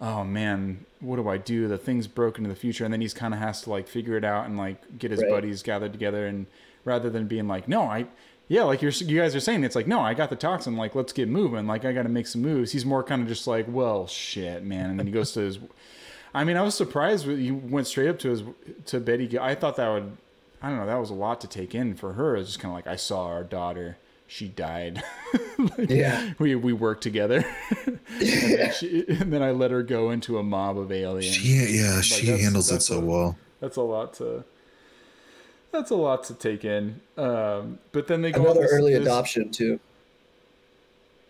oh 0.00 0.24
man, 0.24 0.86
what 1.00 1.16
do 1.16 1.28
I 1.28 1.36
do? 1.36 1.68
The 1.68 1.76
thing's 1.76 2.06
broken 2.06 2.44
in 2.44 2.48
the 2.50 2.56
future 2.56 2.84
and 2.84 2.92
then 2.92 3.02
he's 3.02 3.12
kind 3.14 3.34
of 3.34 3.40
has 3.40 3.60
to 3.62 3.70
like 3.70 3.86
figure 3.86 4.16
it 4.16 4.24
out 4.24 4.46
and 4.46 4.56
like 4.56 4.98
get 4.98 5.10
his 5.10 5.20
Right. 5.20 5.30
buddies 5.30 5.62
gathered 5.62 5.92
together 5.92 6.26
and 6.26 6.46
rather 6.86 7.10
than 7.10 7.26
being 7.26 7.46
like, 7.46 7.68
"No, 7.68 7.82
I 7.82 8.06
yeah, 8.50 8.64
like 8.64 8.82
you're 8.82 8.90
you 8.90 9.18
guys 9.18 9.34
are 9.36 9.40
saying 9.40 9.62
it's 9.62 9.76
like, 9.76 9.86
"No, 9.86 10.00
I 10.00 10.12
got 10.12 10.28
the 10.28 10.34
toxin, 10.36 10.76
like 10.76 10.94
let's 10.96 11.12
get 11.12 11.28
moving. 11.28 11.66
Like 11.68 11.84
I 11.84 11.92
got 11.92 12.02
to 12.02 12.08
make 12.08 12.26
some 12.26 12.42
moves." 12.42 12.72
He's 12.72 12.84
more 12.84 13.02
kind 13.04 13.22
of 13.22 13.28
just 13.28 13.46
like, 13.46 13.66
"Well, 13.68 14.06
shit, 14.08 14.64
man." 14.64 14.90
And 14.90 14.98
then 14.98 15.06
he 15.06 15.12
goes 15.12 15.30
to 15.32 15.40
his 15.40 15.58
I 16.34 16.42
mean, 16.44 16.56
I 16.56 16.62
was 16.62 16.74
surprised 16.74 17.26
you 17.26 17.54
went 17.54 17.86
straight 17.86 18.08
up 18.08 18.18
to 18.20 18.28
his 18.30 18.42
to 18.86 18.98
Betty. 19.00 19.38
I 19.38 19.54
thought 19.54 19.76
that 19.76 19.88
would, 19.88 20.16
I 20.60 20.68
don't 20.68 20.78
know, 20.78 20.86
that 20.86 20.96
was 20.98 21.10
a 21.10 21.14
lot 21.14 21.40
to 21.42 21.46
take 21.48 21.74
in 21.76 21.94
for 21.94 22.12
her. 22.14 22.36
It's 22.36 22.48
just 22.48 22.60
kind 22.60 22.70
of 22.72 22.76
like 22.76 22.86
I 22.88 22.96
saw 22.96 23.26
our 23.26 23.44
daughter, 23.44 23.96
she 24.26 24.48
died. 24.48 25.02
Like, 25.58 25.90
Yeah. 25.90 26.32
we 26.38 26.54
we 26.54 26.72
worked 26.72 27.02
together, 27.02 27.44
and, 27.86 27.98
then 28.18 28.72
she, 28.72 29.04
and 29.08 29.30
then 29.30 29.42
I 29.42 29.50
let 29.50 29.70
her 29.70 29.82
go 29.82 30.10
into 30.10 30.38
a 30.38 30.42
mob 30.42 30.78
of 30.78 30.90
aliens. 30.90 31.34
She, 31.34 31.48
yeah, 31.78 32.00
she 32.00 32.24
that's- 32.26 32.42
handles 32.42 32.72
it 32.72 32.80
so 32.80 32.96
a- 32.98 33.04
well. 33.04 33.36
That's 33.60 33.76
a 33.76 33.82
lot 33.82 34.14
to. 34.14 34.42
That's 35.72 35.90
a 35.90 35.96
lot 35.96 36.24
to 36.24 36.34
take 36.34 36.64
in. 36.64 37.00
Um, 37.16 37.78
but 37.92 38.06
then 38.06 38.22
they 38.22 38.32
go 38.32 38.40
on 38.40 38.46
Another 38.48 38.62
this- 38.62 38.72
early 38.72 38.92
this- 38.94 39.02
adoption 39.02 39.50
too. 39.50 39.78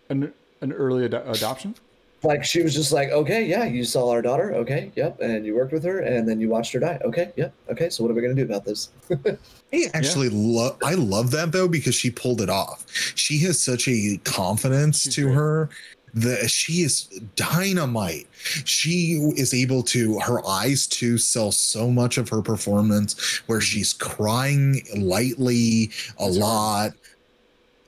An, 0.09 0.33
an 0.61 0.73
early 0.73 1.05
ado- 1.05 1.23
adoption. 1.25 1.75
Like 2.23 2.43
she 2.43 2.61
was 2.61 2.75
just 2.75 2.91
like, 2.91 3.09
okay, 3.09 3.45
yeah, 3.45 3.63
you 3.63 3.83
saw 3.83 4.11
our 4.11 4.21
daughter, 4.21 4.53
okay, 4.53 4.91
yep, 4.95 5.19
and 5.21 5.43
you 5.43 5.55
worked 5.55 5.73
with 5.73 5.83
her, 5.85 6.01
and 6.01 6.29
then 6.29 6.39
you 6.39 6.49
watched 6.49 6.71
her 6.73 6.79
die, 6.79 6.99
okay, 7.03 7.31
yep, 7.35 7.51
okay. 7.71 7.89
So 7.89 8.03
what 8.03 8.11
are 8.11 8.13
we 8.13 8.21
gonna 8.21 8.35
do 8.35 8.43
about 8.43 8.63
this? 8.63 8.89
I 9.73 9.85
actually 9.95 10.29
love. 10.29 10.77
I 10.83 10.93
love 10.93 11.31
that 11.31 11.51
though 11.51 11.67
because 11.67 11.95
she 11.95 12.11
pulled 12.11 12.39
it 12.41 12.49
off. 12.49 12.85
She 13.15 13.39
has 13.39 13.59
such 13.59 13.87
a 13.87 14.19
confidence 14.23 15.01
She's 15.01 15.15
to 15.15 15.23
great. 15.23 15.33
her 15.35 15.69
that 16.13 16.49
she 16.49 16.81
is 16.81 17.03
dynamite. 17.35 18.27
She 18.65 19.31
is 19.37 19.53
able 19.53 19.83
to. 19.83 20.19
Her 20.19 20.45
eyes 20.45 20.87
too 20.87 21.17
sell 21.17 21.51
so 21.51 21.89
much 21.89 22.17
of 22.17 22.29
her 22.29 22.41
performance, 22.41 23.41
where 23.47 23.61
she's 23.61 23.93
crying 23.93 24.81
lightly 24.95 25.91
a 26.17 26.27
lot 26.27 26.93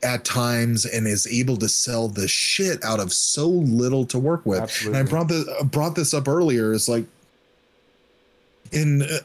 at 0.04 0.26
times 0.26 0.86
and 0.86 1.08
is 1.08 1.26
able 1.28 1.58
to 1.58 1.70
sell 1.70 2.08
the 2.08 2.28
shit 2.28 2.84
out 2.84 3.00
of 3.00 3.14
so 3.14 3.48
little 3.48 4.06
to 4.06 4.20
work 4.20 4.46
with. 4.46 4.62
Absolutely. 4.62 5.00
And 5.00 5.08
I 5.08 5.10
brought 5.10 5.28
the 5.30 5.68
brought 5.72 5.96
this 5.96 6.14
up 6.14 6.28
earlier. 6.28 6.74
It's 6.74 6.90
like 6.90 7.06
in 8.72 9.04
uh, 9.04 9.20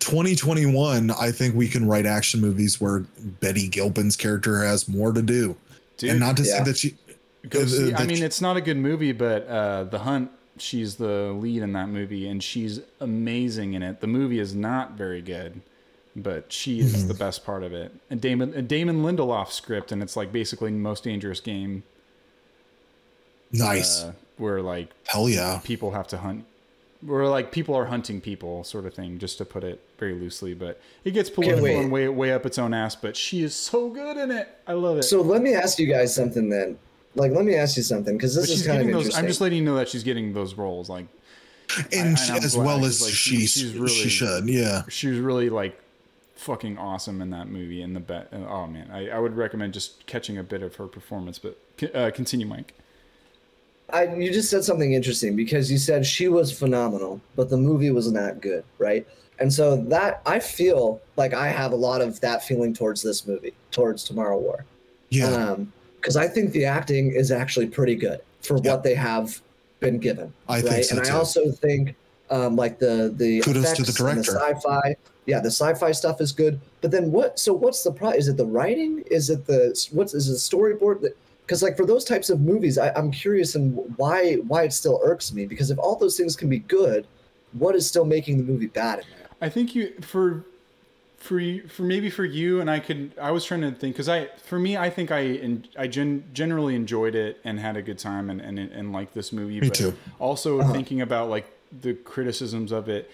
2021, 0.00 1.10
I 1.10 1.30
think 1.30 1.54
we 1.54 1.68
can 1.68 1.86
write 1.88 2.04
action 2.04 2.40
movies 2.40 2.80
where 2.80 3.00
Betty 3.40 3.68
Gilpin's 3.68 4.16
character 4.16 4.62
has 4.62 4.88
more 4.88 5.12
to 5.12 5.22
do, 5.22 5.56
Dude, 5.96 6.10
and 6.10 6.20
not 6.20 6.36
to 6.36 6.42
yeah. 6.42 6.58
say 6.58 6.64
that 6.64 6.76
she. 6.76 6.94
Go 7.48 7.62
uh, 7.62 7.66
see, 7.66 7.94
I 7.94 8.06
mean, 8.06 8.18
she- 8.18 8.22
it's 8.24 8.40
not 8.40 8.56
a 8.56 8.60
good 8.60 8.76
movie, 8.76 9.12
but 9.12 9.46
uh, 9.48 9.84
The 9.84 10.00
Hunt, 10.00 10.30
she's 10.58 10.96
the 10.96 11.32
lead 11.32 11.62
in 11.62 11.72
that 11.72 11.88
movie, 11.88 12.28
and 12.28 12.42
she's 12.42 12.80
amazing 13.00 13.74
in 13.74 13.82
it. 13.82 14.00
The 14.00 14.06
movie 14.06 14.38
is 14.38 14.54
not 14.54 14.92
very 14.92 15.20
good, 15.22 15.60
but 16.14 16.52
she 16.52 16.78
is 16.80 16.94
Mm-hmm. 16.94 17.08
the 17.08 17.14
best 17.14 17.44
part 17.44 17.62
of 17.64 17.72
it. 17.72 17.92
And 18.10 18.20
Damon, 18.20 18.54
a 18.54 18.62
Damon 18.62 19.02
Lindelof 19.02 19.50
script, 19.50 19.90
and 19.92 20.02
it's 20.02 20.14
like 20.16 20.30
basically 20.32 20.70
most 20.70 21.02
dangerous 21.04 21.40
game. 21.40 21.82
nice. 23.52 24.02
Uh, 24.02 24.12
where 24.38 24.62
like 24.62 24.88
Hell 25.06 25.28
yeah. 25.28 25.60
people 25.62 25.92
have 25.92 26.08
to 26.08 26.18
hunt, 26.18 26.44
where 27.00 27.26
like 27.26 27.52
people 27.52 27.74
are 27.74 27.84
hunting 27.86 28.20
people, 28.20 28.64
sort 28.64 28.86
of 28.86 28.94
thing, 28.94 29.18
just 29.18 29.38
to 29.38 29.44
put 29.44 29.62
it 29.64 29.80
very 29.98 30.14
loosely. 30.14 30.54
But 30.54 30.80
it 31.04 31.10
gets 31.12 31.30
political 31.30 31.66
and 31.66 31.92
way 31.92 32.08
way 32.08 32.32
up 32.32 32.46
its 32.46 32.58
own 32.58 32.72
ass. 32.74 32.94
But 32.96 33.16
she 33.16 33.42
is 33.42 33.54
so 33.54 33.88
good 33.90 34.16
in 34.16 34.30
it. 34.30 34.48
I 34.66 34.72
love 34.72 34.98
it. 34.98 35.02
So 35.04 35.20
let 35.22 35.42
me 35.42 35.54
ask 35.54 35.78
you 35.78 35.86
guys 35.86 36.14
something 36.14 36.48
then. 36.48 36.78
Like, 37.14 37.32
let 37.32 37.44
me 37.44 37.54
ask 37.56 37.76
you 37.76 37.82
something 37.82 38.16
because 38.16 38.34
this 38.34 38.46
but 38.46 38.50
is 38.52 38.58
she's 38.58 38.66
kind 38.66 38.78
of 38.78 38.84
getting 38.86 38.92
those. 38.94 39.04
interesting. 39.06 39.24
I'm 39.24 39.28
just 39.28 39.40
letting 39.40 39.58
you 39.58 39.64
know 39.64 39.74
that 39.76 39.88
she's 39.88 40.02
getting 40.02 40.32
those 40.32 40.54
roles. 40.54 40.88
Like 40.88 41.06
And 41.92 42.16
I- 42.16 42.20
she, 42.20 42.32
I'm 42.32 42.42
as 42.44 42.54
glad, 42.54 42.66
well 42.66 42.78
'cause, 42.78 42.86
as 43.00 43.02
like, 43.02 43.12
she, 43.12 43.36
she- 43.40 43.46
she, 43.46 43.60
she's 43.60 43.74
really- 43.74 43.88
should. 44.08 44.48
Yeah. 44.48 44.82
she 44.88 45.08
was 45.08 45.18
really 45.18 45.50
like 45.50 45.78
fucking 46.36 46.76
awesome 46.76 47.22
in 47.22 47.30
that 47.30 47.46
movie 47.48 47.82
and 47.82 47.94
the 47.94 48.00
bet 48.00 48.26
oh 48.32 48.66
man 48.66 48.90
I, 48.92 49.10
I 49.10 49.18
would 49.20 49.36
recommend 49.36 49.72
just 49.72 50.04
catching 50.06 50.38
a 50.38 50.42
bit 50.42 50.60
of 50.60 50.74
her 50.74 50.88
performance 50.88 51.38
but 51.38 51.56
uh, 51.94 52.10
continue 52.10 52.46
mike 52.46 52.74
I, 53.92 54.12
you 54.14 54.32
just 54.32 54.50
said 54.50 54.64
something 54.64 54.92
interesting 54.92 55.36
because 55.36 55.70
you 55.70 55.76
said 55.78 56.06
she 56.06 56.26
was 56.28 56.50
phenomenal, 56.56 57.20
but 57.36 57.50
the 57.50 57.58
movie 57.58 57.90
was 57.90 58.10
not 58.10 58.40
good, 58.40 58.64
right? 58.78 59.06
And 59.38 59.52
so 59.52 59.76
that 59.76 60.22
I 60.24 60.38
feel 60.40 61.00
like 61.16 61.34
I 61.34 61.48
have 61.48 61.72
a 61.72 61.76
lot 61.76 62.00
of 62.00 62.18
that 62.22 62.42
feeling 62.42 62.72
towards 62.72 63.02
this 63.02 63.26
movie, 63.26 63.52
towards 63.70 64.02
Tomorrow 64.04 64.38
War. 64.38 64.64
Yeah. 65.10 65.26
Um, 65.26 65.72
because 66.02 66.16
I 66.16 66.26
think 66.26 66.50
the 66.52 66.64
acting 66.64 67.12
is 67.12 67.30
actually 67.30 67.68
pretty 67.68 67.94
good 67.94 68.20
for 68.42 68.58
Yeah. 68.58 68.72
what 68.72 68.82
they 68.82 68.94
have 68.94 69.40
been 69.78 69.98
given. 69.98 70.32
I 70.48 70.60
think 70.60 70.72
right? 70.72 70.84
so 70.84 70.96
and 70.96 71.04
too. 71.06 71.12
I 71.12 71.14
also 71.16 71.50
think 71.52 71.94
um, 72.28 72.56
like 72.56 72.78
the 72.80 73.14
the 73.16 73.40
Kudos 73.40 73.72
to 73.74 73.82
the 73.82 73.88
effects 73.90 74.00
and 74.00 74.24
director. 74.24 74.32
sci-fi. 74.32 74.96
Yeah, 75.26 75.38
the 75.38 75.50
sci-fi 75.50 75.92
stuff 75.92 76.20
is 76.20 76.32
good. 76.32 76.60
But 76.80 76.90
then 76.90 77.12
what? 77.12 77.38
So 77.38 77.52
what's 77.52 77.84
the 77.84 77.92
problem? 77.92 78.18
Is 78.18 78.26
it 78.28 78.36
the 78.36 78.46
writing? 78.46 79.04
Is 79.10 79.30
it 79.30 79.46
the 79.46 79.60
what's 79.92 80.12
is 80.14 80.28
it 80.28 80.34
storyboard? 80.34 81.06
Because 81.46 81.62
like 81.62 81.76
for 81.76 81.86
those 81.86 82.04
types 82.04 82.30
of 82.30 82.40
movies, 82.40 82.78
I, 82.78 82.90
I'm 82.94 83.10
curious 83.12 83.54
and 83.54 83.78
why 83.96 84.34
why 84.48 84.64
it 84.64 84.72
still 84.72 85.00
irks 85.04 85.32
me. 85.32 85.46
Because 85.46 85.70
if 85.70 85.78
all 85.78 85.94
those 85.96 86.16
things 86.16 86.34
can 86.34 86.48
be 86.48 86.58
good, 86.60 87.06
what 87.52 87.76
is 87.76 87.86
still 87.86 88.04
making 88.04 88.38
the 88.38 88.44
movie 88.44 88.66
bad 88.66 88.98
in 89.00 89.04
there? 89.16 89.28
i 89.40 89.48
think 89.48 89.74
you 89.74 89.92
for 90.00 90.44
for 91.22 91.38
you 91.38 91.66
for 91.68 91.82
maybe 91.82 92.10
for 92.10 92.24
you 92.24 92.60
and 92.60 92.68
i 92.70 92.80
could 92.80 93.12
i 93.20 93.30
was 93.30 93.44
trying 93.44 93.60
to 93.60 93.70
think 93.70 93.94
because 93.94 94.08
i 94.08 94.26
for 94.44 94.58
me 94.58 94.76
i 94.76 94.90
think 94.90 95.10
i 95.12 95.20
en- 95.22 95.64
i 95.78 95.86
gen, 95.86 96.24
generally 96.32 96.74
enjoyed 96.74 97.14
it 97.14 97.38
and 97.44 97.60
had 97.60 97.76
a 97.76 97.82
good 97.82 97.98
time 97.98 98.28
and 98.28 98.40
and, 98.40 98.58
and 98.58 98.92
liked 98.92 99.14
this 99.14 99.32
movie 99.32 99.60
Me 99.60 99.68
but 99.68 99.74
too. 99.76 99.94
also 100.18 100.58
Uh-huh. 100.60 100.72
thinking 100.72 101.00
about 101.00 101.30
like 101.30 101.46
the 101.80 101.94
criticisms 101.94 102.72
of 102.72 102.88
it 102.88 103.08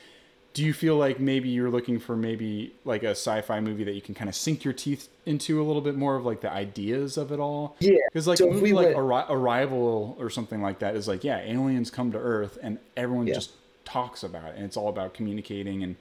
do 0.54 0.64
you 0.64 0.72
feel 0.72 0.96
like 0.96 1.20
maybe 1.20 1.50
you're 1.50 1.68
looking 1.70 2.00
for 2.00 2.16
maybe 2.16 2.72
like 2.86 3.02
a 3.02 3.10
sci-fi 3.10 3.60
movie 3.60 3.84
that 3.84 3.92
you 3.92 4.00
can 4.00 4.14
kind 4.14 4.28
of 4.30 4.34
sink 4.34 4.64
your 4.64 4.72
teeth 4.72 5.08
into 5.26 5.60
a 5.60 5.64
little 5.64 5.82
bit 5.82 5.94
more 5.94 6.16
of 6.16 6.24
like 6.24 6.40
the 6.40 6.50
ideas 6.50 7.18
of 7.18 7.30
it 7.30 7.38
all 7.38 7.76
Yeah. 7.78 7.92
because 8.10 8.26
like 8.26 8.38
So 8.38 8.48
a 8.48 8.52
movie 8.54 8.62
we 8.62 8.72
like 8.72 8.86
went- 8.86 8.98
Arri- 8.98 9.28
arrival 9.30 10.16
or 10.18 10.30
something 10.30 10.62
like 10.62 10.78
that 10.78 10.96
is 10.96 11.06
like 11.06 11.22
yeah 11.24 11.40
aliens 11.40 11.90
come 11.90 12.10
to 12.12 12.18
earth 12.18 12.58
and 12.62 12.78
everyone 12.96 13.26
Yeah. 13.26 13.34
just 13.34 13.50
talks 13.84 14.22
about 14.22 14.46
it 14.48 14.54
and 14.56 14.64
it's 14.64 14.76
all 14.78 14.88
about 14.88 15.12
communicating 15.14 15.82
and 15.82 15.94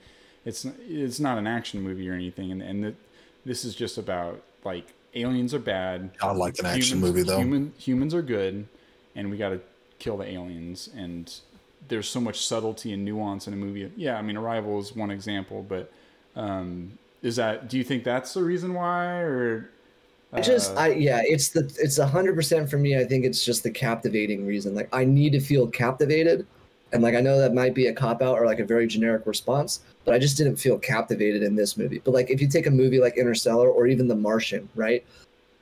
it's 0.48 0.66
it's 0.88 1.20
not 1.20 1.38
an 1.38 1.46
action 1.46 1.82
movie 1.82 2.10
or 2.10 2.14
anything 2.14 2.52
and 2.52 2.62
and 2.62 2.84
the, 2.84 2.94
this 3.46 3.66
is 3.66 3.76
just 3.76 3.98
about 3.98 4.42
like 4.64 4.94
aliens 5.16 5.54
are 5.54 5.60
bad 5.60 6.12
I 6.22 6.32
like 6.32 6.60
an 6.60 6.66
action 6.66 7.00
movie 7.00 7.24
though. 7.24 7.38
Human, 7.38 7.74
humans 7.78 8.14
are 8.14 8.22
good, 8.22 8.68
and 9.16 9.32
we 9.32 9.38
got 9.38 9.50
to 9.50 9.62
kill 10.00 10.18
the 10.18 10.26
aliens. 10.26 10.90
And 10.96 11.34
there's 11.88 12.08
so 12.08 12.20
much 12.20 12.46
subtlety 12.46 12.94
and 12.94 13.04
nuance 13.04 13.48
in 13.48 13.54
a 13.54 13.58
movie. 13.58 13.92
Yeah, 13.96 14.18
I 14.18 14.22
mean, 14.22 14.38
Arrival 14.38 14.80
is 14.80 14.96
one 14.96 15.12
example, 15.12 15.66
but 15.68 15.92
um, 16.36 16.98
is 17.22 17.36
that? 17.38 17.70
Do 17.70 17.78
you 17.78 17.84
think 17.84 18.04
that's 18.04 18.34
the 18.34 18.44
reason 18.44 18.74
why, 18.74 19.20
or 19.20 19.70
I 20.34 20.42
just 20.42 20.72
uh, 20.76 20.82
I 20.82 20.88
yeah, 20.90 21.22
it's 21.24 21.50
the 21.50 21.72
it's 21.80 21.98
a 21.98 22.08
hundred 22.08 22.36
percent 22.36 22.70
for 22.70 22.78
me. 22.78 22.98
I 23.00 23.06
think 23.06 23.26
it's 23.26 23.44
just 23.44 23.64
the 23.64 23.72
captivating 23.72 24.46
reason. 24.46 24.76
Like 24.76 24.90
I 24.94 25.06
need 25.06 25.32
to 25.32 25.40
feel 25.40 25.68
captivated. 25.68 26.46
And 26.94 27.04
like 27.04 27.16
I 27.16 27.22
know 27.22 27.38
that 27.38 27.54
might 27.54 27.76
be 27.76 27.88
a 27.88 27.94
cop 27.94 28.22
out 28.22 28.38
or 28.38 28.46
like 28.46 28.60
a 28.60 28.66
very 28.66 28.88
generic 28.88 29.26
response, 29.26 29.82
but 30.06 30.14
I 30.14 30.20
just 30.20 30.38
didn't 30.38 30.56
feel 30.56 30.78
captivated 30.78 31.44
in 31.44 31.56
this 31.56 31.78
movie. 31.78 32.02
But 32.04 32.14
like 32.14 32.30
if 32.30 32.42
you 32.42 32.48
take 32.48 32.68
a 32.68 32.72
movie 32.72 33.00
like 33.00 33.18
Interstellar 33.18 33.70
or 33.70 33.88
even 33.88 34.08
The 34.08 34.16
Martian, 34.16 34.70
right? 34.76 35.06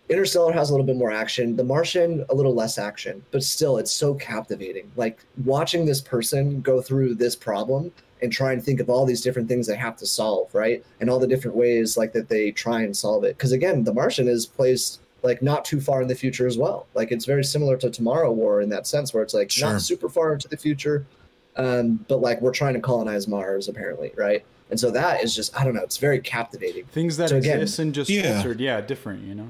Interstellar 0.08 0.54
has 0.54 0.70
a 0.70 0.74
little 0.74 0.86
bit 0.86 0.98
more 0.98 1.12
action. 1.12 1.56
The 1.56 1.64
Martian 1.64 2.26
a 2.30 2.36
little 2.36 2.54
less 2.54 2.78
action, 2.78 3.24
but 3.32 3.44
still 3.44 3.78
it's 3.78 3.92
so 3.92 4.14
captivating. 4.14 4.92
Like 4.96 5.26
watching 5.44 5.86
this 5.86 6.00
person 6.00 6.62
go 6.62 6.80
through 6.80 7.16
this 7.16 7.36
problem 7.36 7.92
and 8.22 8.32
try 8.32 8.54
and 8.54 8.64
think 8.64 8.80
of 8.80 8.90
all 8.90 9.06
these 9.06 9.22
different 9.22 9.48
things 9.48 9.66
they 9.66 9.76
have 9.76 9.98
to 9.98 10.06
solve, 10.06 10.54
right? 10.54 10.86
And 11.00 11.10
all 11.10 11.20
the 11.20 11.28
different 11.28 11.58
ways 11.58 11.98
like 11.98 12.14
that 12.14 12.30
they 12.30 12.52
try 12.52 12.82
and 12.82 12.96
solve 12.96 13.24
it. 13.24 13.36
Because 13.36 13.52
again, 13.52 13.84
The 13.84 13.94
Martian 13.94 14.28
is 14.28 14.46
placed 14.46 15.02
like 15.26 15.42
not 15.42 15.66
too 15.66 15.82
far 15.82 16.02
in 16.02 16.08
the 16.08 16.16
future 16.16 16.48
as 16.48 16.58
well. 16.58 16.86
Like 16.94 17.12
it's 17.12 17.26
very 17.26 17.44
similar 17.44 17.76
to 17.78 17.90
Tomorrow 17.90 18.32
War 18.32 18.62
in 18.62 18.70
that 18.70 18.88
sense, 18.88 19.14
where 19.14 19.24
it's 19.24 19.34
like 19.34 19.52
Sure. 19.52 19.74
not 19.74 19.82
super 19.82 20.08
far 20.08 20.32
into 20.34 20.48
the 20.48 20.56
future, 20.56 21.06
um, 21.58 22.06
but 22.08 22.22
like 22.22 22.42
we're 22.42 22.54
trying 22.54 22.76
to 22.76 22.80
colonize 22.80 23.28
Mars 23.28 23.68
apparently, 23.68 24.12
right? 24.16 24.46
And 24.70 24.80
so 24.80 24.90
that 24.92 25.24
is 25.24 25.36
just 25.36 25.60
I 25.60 25.64
don't 25.66 25.74
know, 25.74 25.84
it's 25.84 25.98
very 25.98 26.20
captivating. 26.20 26.86
Things 26.86 27.18
that 27.18 27.30
So 27.30 27.38
again- 27.38 27.60
exist 27.62 27.80
and 27.80 27.94
just 27.94 28.10
Yeah. 28.10 28.38
altered, 28.38 28.60
yeah, 28.62 28.80
different, 28.82 29.24
you 29.28 29.36
know. 29.36 29.50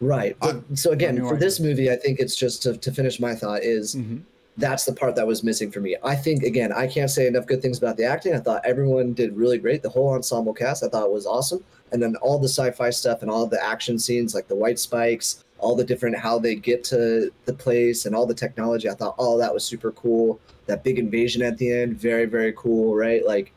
Right. 0.00 0.36
But 0.40 0.62
so 0.74 0.90
again, 0.90 1.14
new 1.16 1.26
for 1.28 1.36
this 1.36 1.58
movie, 1.58 1.90
I 1.90 1.96
think 1.96 2.20
it's 2.20 2.36
just 2.36 2.62
to, 2.64 2.76
to 2.76 2.92
finish 2.92 3.18
my 3.18 3.34
thought 3.34 3.62
is 3.62 3.94
Mhm. 3.94 4.20
that's 4.58 4.84
the 4.84 4.92
part 4.92 5.16
that 5.16 5.26
was 5.26 5.42
missing 5.42 5.70
for 5.70 5.80
me. 5.80 5.96
I 6.04 6.14
think 6.14 6.42
again, 6.42 6.70
I 6.72 6.86
can't 6.86 7.10
say 7.10 7.26
enough 7.26 7.46
good 7.46 7.62
things 7.62 7.78
about 7.78 7.96
the 7.96 8.04
acting. 8.04 8.34
I 8.34 8.38
thought 8.38 8.60
everyone 8.66 9.14
did 9.14 9.34
really 9.36 9.56
great. 9.58 9.82
The 9.82 9.88
whole 9.88 10.10
ensemble 10.10 10.52
cast 10.52 10.82
I 10.84 10.88
thought 10.88 11.10
was 11.10 11.24
awesome. 11.26 11.64
And 11.92 12.02
then 12.02 12.16
all 12.16 12.38
the 12.38 12.48
sci-fi 12.48 12.90
stuff 12.90 13.22
and 13.22 13.30
all 13.30 13.46
the 13.46 13.62
action 13.62 13.98
scenes 13.98 14.34
like 14.34 14.48
the 14.48 14.56
white 14.56 14.78
spikes, 14.78 15.44
all 15.58 15.76
the 15.76 15.84
different 15.84 16.16
how 16.16 16.38
they 16.38 16.54
get 16.54 16.84
to 16.84 17.32
the 17.44 17.52
place 17.52 18.06
and 18.06 18.14
all 18.14 18.26
the 18.26 18.34
technology, 18.34 18.88
I 18.88 18.94
thought 18.94 19.14
all 19.18 19.38
that 19.38 19.54
was 19.54 19.64
super 19.64 19.92
cool. 19.92 20.40
That 20.66 20.82
big 20.82 20.98
invasion 20.98 21.42
at 21.42 21.58
the 21.58 21.72
end, 21.72 21.96
very, 21.96 22.24
very 22.24 22.52
cool, 22.56 22.96
right? 22.96 23.24
Like 23.24 23.52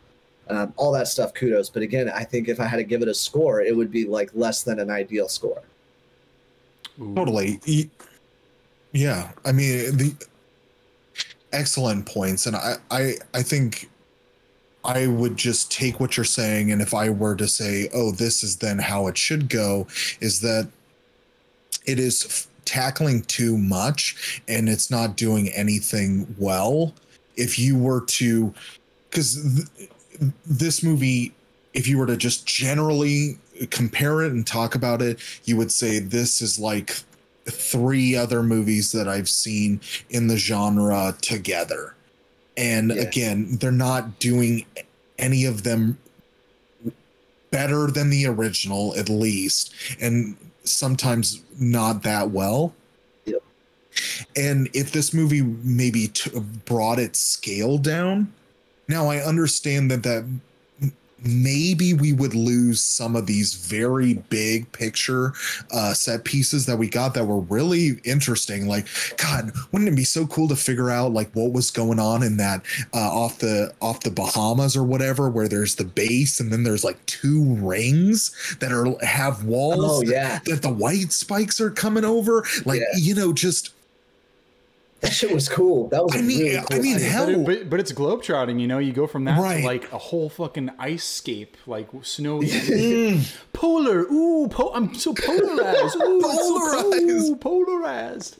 um, 0.49 0.73
all 0.77 0.91
that 0.93 1.07
stuff, 1.07 1.34
kudos. 1.34 1.69
But 1.69 1.81
again, 1.81 2.10
I 2.10 2.23
think 2.23 2.47
if 2.47 2.60
I 2.60 2.65
had 2.65 2.77
to 2.77 2.84
give 2.84 3.01
it 3.01 3.07
a 3.07 3.14
score, 3.14 3.61
it 3.61 3.76
would 3.76 3.91
be 3.91 4.06
like 4.06 4.30
less 4.34 4.64
than 4.64 4.80
an 4.80 4.89
ideal 4.89 5.27
score. 5.27 5.61
Totally. 7.15 7.60
Yeah. 8.91 9.31
I 9.45 9.51
mean, 9.51 9.97
the 9.97 10.15
excellent 11.51 12.06
points. 12.06 12.45
And 12.45 12.56
I, 12.56 12.76
I, 12.91 13.14
I 13.34 13.41
think 13.41 13.89
I 14.90 15.06
would 15.06 15.38
just 15.38 15.72
take 15.72 15.99
what 15.99 16.18
you're 16.18 16.24
saying. 16.24 16.72
And 16.72 16.82
if 16.82 16.95
I 16.95 17.10
were 17.11 17.36
to 17.36 17.48
say, 17.48 17.90
oh, 17.94 18.11
this 18.11 18.44
is 18.44 18.57
then 18.57 18.80
how 18.80 19.06
it 19.06 19.18
should 19.18 19.48
go, 19.48 19.88
is 20.20 20.41
that 20.41 20.68
it 21.86 21.99
is 21.99 22.26
f- 22.26 22.48
tackling 22.66 23.22
too 23.22 23.56
much 23.56 24.41
and 24.48 24.68
it's 24.68 24.90
not 24.90 25.16
doing 25.16 25.49
anything 25.49 26.36
well. 26.40 26.94
If 27.36 27.60
you 27.60 27.78
were 27.78 28.02
to, 28.06 28.52
because 29.10 29.68
th- 29.78 29.90
this 30.45 30.82
movie, 30.82 31.34
if 31.76 31.88
you 31.88 31.99
were 31.99 32.07
to 32.07 32.18
just 32.18 32.48
generally 32.48 33.38
compare 33.70 34.24
it 34.24 34.32
and 34.32 34.45
talk 34.45 34.74
about 34.74 35.03
it, 35.03 35.20
you 35.45 35.56
would 35.56 35.72
say 35.72 35.99
this 35.99 36.41
is 36.41 36.57
like 36.57 36.98
three 37.45 38.16
other 38.16 38.41
movies 38.41 38.91
that 38.94 39.07
I've 39.07 39.30
seen 39.30 39.82
in 40.10 40.28
the 40.28 40.38
genre 40.38 41.16
together. 41.22 41.94
And 42.60 42.90
Yeah. 42.91 43.02
again, 43.03 43.57
they're 43.60 43.72
not 43.72 44.19
doing 44.19 44.65
any 45.18 45.45
of 45.45 45.64
them 45.64 45.98
better 47.52 47.88
than 47.88 48.10
the 48.10 48.26
original, 48.27 48.94
at 48.98 49.10
least, 49.10 49.73
and 49.99 50.36
sometimes 50.65 51.41
not 51.57 52.03
that 52.03 52.30
well. 52.31 52.76
Yep. 53.26 53.41
And 54.36 54.69
if 54.73 54.91
this 54.91 55.14
movie 55.14 55.41
maybe 55.41 56.10
t- 56.10 56.31
brought 56.65 56.99
its 56.99 57.19
scale 57.19 57.77
down, 57.77 58.31
now 58.88 59.07
I 59.10 59.18
understand 59.18 59.90
that 59.91 60.03
that 60.03 60.26
maybe 61.24 61.94
we 61.94 62.14
would 62.14 62.34
lose 62.34 62.82
some 62.82 63.16
of 63.16 63.26
these 63.26 63.54
very 63.54 64.16
big 64.30 64.72
picture 64.72 65.34
uh, 65.72 65.94
set 65.94 66.24
pieces 66.24 66.66
that 66.66 66.78
we 66.78 66.90
got 66.90 67.14
that 67.14 67.26
were 67.26 67.40
really 67.41 68.00
interesting. 68.04 68.68
Like, 68.68 68.88
God, 69.18 69.52
wouldn't 69.72 69.90
it 69.91 69.96
be 69.96 70.04
so 70.04 70.26
cool 70.28 70.48
to 70.48 70.56
figure 70.56 70.90
out 70.90 71.14
like 71.14 71.32
what 71.34 71.52
was 71.54 71.72
going 71.72 72.00
on 72.00 72.24
in 72.24 72.38
that 72.38 72.64
uh, 72.94 72.98
off 73.00 73.40
the 73.40 73.74
off 73.82 74.02
the 74.02 74.12
Bahamas 74.12 74.76
or 74.76 74.84
whatever, 74.84 75.30
where 75.30 75.48
there's 75.48 75.76
the 75.76 75.86
base 75.86 76.40
and 76.40 76.52
then 76.52 76.64
there's 76.64 76.84
like 76.84 77.04
two 77.06 77.44
rings 77.56 78.58
that 78.60 78.72
are 78.72 78.88
have 79.06 79.44
walls 79.46 79.80
Oh 79.80 80.00
that- 80.02 80.12
yeah, 80.12 80.40
that 80.46 80.62
the 80.62 80.70
white 80.72 81.12
spikes 81.12 81.60
are 81.62 81.70
coming 81.72 82.06
over. 82.06 82.46
Like, 82.66 82.80
Yeah. 82.82 82.98
you 82.98 83.16
know, 83.16 83.34
just 83.34 83.74
that 85.01 85.11
shit 85.13 85.31
was 85.31 85.47
cool. 85.49 85.88
That 85.89 86.03
was 86.03 86.15
I 86.15 86.19
a 86.19 86.21
mean- 86.23 86.39
really 86.39 86.57
I 86.71 86.80
mean, 86.80 86.99
hell- 86.99 87.26
But, 87.26 87.34
it, 87.34 87.45
but, 87.45 87.69
but 87.69 87.80
it's 87.80 87.91
globetrotting, 87.93 88.59
you 88.59 88.67
know. 88.67 88.80
You 88.80 88.91
go 88.91 89.07
from 89.07 89.23
that 89.26 89.39
Right. 89.39 89.61
to 89.61 89.65
like 89.65 89.91
a 89.91 89.97
whole 89.97 90.30
fucking 90.30 90.71
ice 90.77 91.03
scape, 91.05 91.55
like 91.67 91.88
snow, 92.03 92.39
Mm, 92.41 93.35
polar. 93.53 94.01
Ooh, 94.11 94.47
po- 94.49 94.71
I'm 94.73 94.93
so 94.95 95.13
polarized. 95.13 95.95
Ooh, 95.95 96.21
it's 96.23 96.47
so 96.47 96.59
Polarized. 96.59 97.27
cool, 97.27 97.35
polarized. 97.38 98.38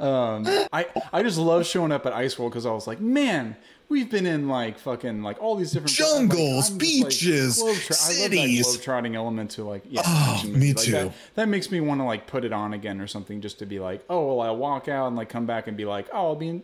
Um, 0.00 0.46
I 0.72 0.86
I 1.12 1.22
just 1.24 1.38
love 1.38 1.66
showing 1.66 1.90
up 1.90 2.06
at 2.06 2.12
Ice 2.12 2.38
World 2.38 2.52
because 2.52 2.64
I 2.66 2.70
was 2.70 2.86
like, 2.86 3.00
man, 3.00 3.56
we've 3.88 4.10
been 4.10 4.26
in 4.26 4.48
like 4.48 4.78
fucking 4.78 5.22
like 5.22 5.40
all 5.40 5.56
these 5.56 5.72
different 5.72 5.90
Jungles, 5.92 6.70
like, 6.70 6.78
beaches, 6.80 7.62
globetrot- 7.62 7.90
I 7.90 7.94
cities. 8.12 8.66
love 8.66 8.74
that 8.76 8.82
globetrotting 8.82 9.14
element 9.14 9.50
to 9.52 9.64
like 9.64 9.82
yeah. 9.88 10.02
Oh, 10.04 10.42
me. 10.46 10.72
Like, 10.74 10.84
too. 10.84 10.92
That, 10.92 11.12
that 11.36 11.48
makes 11.48 11.70
me 11.70 11.80
want 11.80 12.00
to 12.00 12.04
like 12.04 12.26
put 12.26 12.44
it 12.44 12.52
on 12.52 12.74
again 12.74 13.00
or 13.00 13.06
something 13.06 13.40
just 13.40 13.58
to 13.60 13.66
be 13.66 13.78
like, 13.78 14.04
oh, 14.10 14.26
well, 14.36 14.40
I'll 14.46 14.56
walk 14.56 14.88
out 14.88 15.06
and 15.08 15.16
like 15.16 15.28
come 15.28 15.46
back 15.46 15.66
and 15.68 15.76
be 15.76 15.84
like, 15.84 16.06
oh, 16.12 16.28
I'll 16.28 16.36
be 16.36 16.48
in 16.48 16.62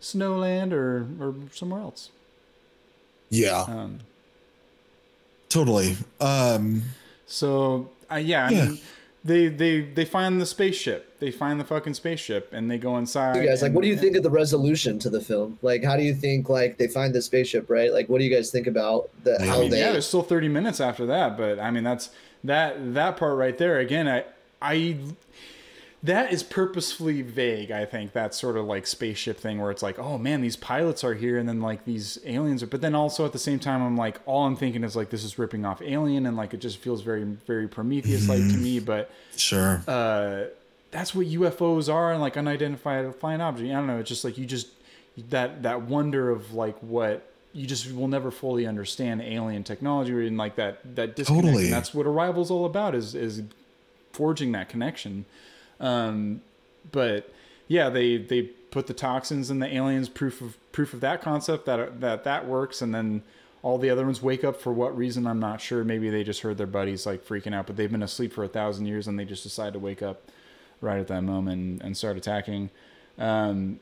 Snowland 0.00 0.72
or 0.72 1.06
or 1.20 1.34
somewhere 1.52 1.80
else. 1.80 2.10
yeah, 3.30 3.62
Um, 3.68 4.00
totally. 5.48 5.96
Um, 6.20 6.82
so 7.26 7.90
uh, 8.10 8.16
yeah, 8.16 8.46
I 8.46 8.50
Yeah. 8.50 8.64
mean, 8.66 8.78
they 9.24 9.48
they 9.48 9.80
they 9.80 10.04
find 10.04 10.40
the 10.40 10.46
spaceship. 10.46 11.13
They 11.24 11.30
find 11.30 11.58
the 11.58 11.64
fucking 11.64 11.94
spaceship 11.94 12.52
and 12.52 12.70
they 12.70 12.76
go 12.76 12.98
inside. 12.98 13.36
you 13.36 13.48
guys 13.48 13.62
like 13.62 13.68
and- 13.70 13.74
what 13.76 13.80
do 13.82 13.88
you 13.88 13.96
think 13.96 14.14
of 14.14 14.22
the 14.22 14.28
resolution 14.30 14.98
to 14.98 15.08
the 15.08 15.22
film 15.22 15.58
like 15.62 15.82
how 15.82 15.96
do 15.96 16.02
you 16.02 16.14
think 16.14 16.50
like 16.50 16.76
they 16.76 16.86
find 16.86 17.14
the 17.14 17.22
spaceship 17.22 17.70
right 17.70 17.90
like 17.94 18.10
what 18.10 18.18
do 18.18 18.24
you 18.24 18.34
guys 18.36 18.50
think 18.50 18.66
about 18.66 19.08
the 19.22 19.38
Yeah. 19.40 19.46
how 19.46 19.60
mean, 19.60 19.70
they 19.70 19.80
yeah, 19.80 19.92
there's 19.92 20.06
still 20.06 20.22
30 20.22 20.48
minutes 20.48 20.80
after 20.82 21.06
that, 21.06 21.38
but 21.38 21.58
I 21.58 21.70
mean 21.70 21.82
that's 21.82 22.10
that 22.44 22.92
that 22.92 23.16
part 23.16 23.38
right 23.38 23.56
there. 23.56 23.78
Again, 23.78 24.06
I 24.06 24.24
I 24.60 24.98
that 26.02 26.30
is 26.30 26.42
purposefully 26.42 27.22
vague. 27.22 27.70
I 27.70 27.86
think 27.86 28.12
that 28.12 28.34
sort 28.34 28.58
of 28.58 28.66
like 28.66 28.86
spaceship 28.86 29.38
thing 29.40 29.58
where 29.58 29.70
it's 29.70 29.82
like, 29.82 29.98
oh 29.98 30.18
man, 30.18 30.42
these 30.42 30.54
pilots 30.56 31.02
are 31.02 31.14
here, 31.14 31.38
and 31.38 31.48
then 31.48 31.62
like 31.62 31.86
these 31.86 32.18
aliens 32.26 32.62
are. 32.62 32.66
But 32.66 32.82
then 32.82 32.94
also 32.94 33.24
at 33.24 33.32
the 33.32 33.38
same 33.38 33.58
time, 33.58 33.80
I'm 33.82 33.96
like, 33.96 34.20
all 34.26 34.44
I'm 34.44 34.54
thinking 34.56 34.84
is 34.84 34.94
like 34.94 35.08
this 35.08 35.24
is 35.24 35.38
ripping 35.38 35.64
off 35.64 35.80
Alien, 35.80 36.26
and 36.26 36.36
like 36.36 36.52
it 36.52 36.60
just 36.60 36.76
feels 36.76 37.00
very 37.00 37.24
very 37.24 37.66
Prometheus 37.66 38.28
like 38.28 38.40
to 38.40 38.58
me. 38.58 38.80
But 38.80 39.10
sure. 39.36 39.82
uh, 39.88 40.44
that's 40.94 41.12
what 41.12 41.26
UFOs 41.26 41.92
are, 41.92 42.12
and 42.12 42.20
like 42.20 42.36
unidentified 42.36 43.12
flying 43.16 43.40
object. 43.40 43.68
I 43.68 43.72
don't 43.74 43.88
know. 43.88 43.98
It's 43.98 44.08
just 44.08 44.24
like 44.24 44.38
you 44.38 44.46
just 44.46 44.68
that 45.28 45.64
that 45.64 45.82
wonder 45.82 46.30
of 46.30 46.54
like 46.54 46.78
what 46.78 47.28
you 47.52 47.66
just 47.66 47.92
will 47.92 48.06
never 48.06 48.30
fully 48.30 48.64
understand 48.64 49.20
alien 49.20 49.64
technology 49.64 50.26
and 50.26 50.38
like 50.38 50.54
that 50.54 50.78
that 50.94 51.16
disconnect. 51.16 51.46
Totally. 51.46 51.64
And 51.64 51.72
that's 51.72 51.92
what 51.92 52.06
Arrival's 52.06 52.50
all 52.50 52.64
about 52.64 52.94
is 52.94 53.16
is 53.16 53.42
forging 54.12 54.52
that 54.52 54.68
connection. 54.68 55.24
Um, 55.80 56.42
but 56.92 57.34
yeah, 57.66 57.90
they 57.90 58.16
they 58.16 58.42
put 58.42 58.86
the 58.86 58.94
toxins 58.94 59.50
in 59.50 59.58
the 59.58 59.74
aliens. 59.74 60.08
Proof 60.08 60.40
of 60.40 60.56
proof 60.70 60.94
of 60.94 61.00
that 61.00 61.22
concept 61.22 61.66
that 61.66 62.00
that 62.00 62.22
that 62.22 62.46
works, 62.46 62.80
and 62.80 62.94
then 62.94 63.24
all 63.62 63.78
the 63.78 63.90
other 63.90 64.04
ones 64.04 64.22
wake 64.22 64.44
up 64.44 64.60
for 64.60 64.72
what 64.72 64.96
reason 64.96 65.26
I'm 65.26 65.40
not 65.40 65.60
sure. 65.60 65.82
Maybe 65.82 66.08
they 66.08 66.22
just 66.22 66.42
heard 66.42 66.56
their 66.56 66.68
buddies 66.68 67.04
like 67.04 67.26
freaking 67.26 67.52
out, 67.52 67.66
but 67.66 67.74
they've 67.74 67.90
been 67.90 68.04
asleep 68.04 68.32
for 68.32 68.44
a 68.44 68.48
thousand 68.48 68.86
years 68.86 69.08
and 69.08 69.18
they 69.18 69.24
just 69.24 69.42
decide 69.42 69.72
to 69.72 69.80
wake 69.80 70.02
up 70.02 70.30
right 70.84 70.98
at 71.00 71.08
that 71.08 71.22
moment 71.22 71.60
and, 71.60 71.82
and 71.82 71.96
start 71.96 72.16
attacking. 72.16 72.70
Um, 73.18 73.80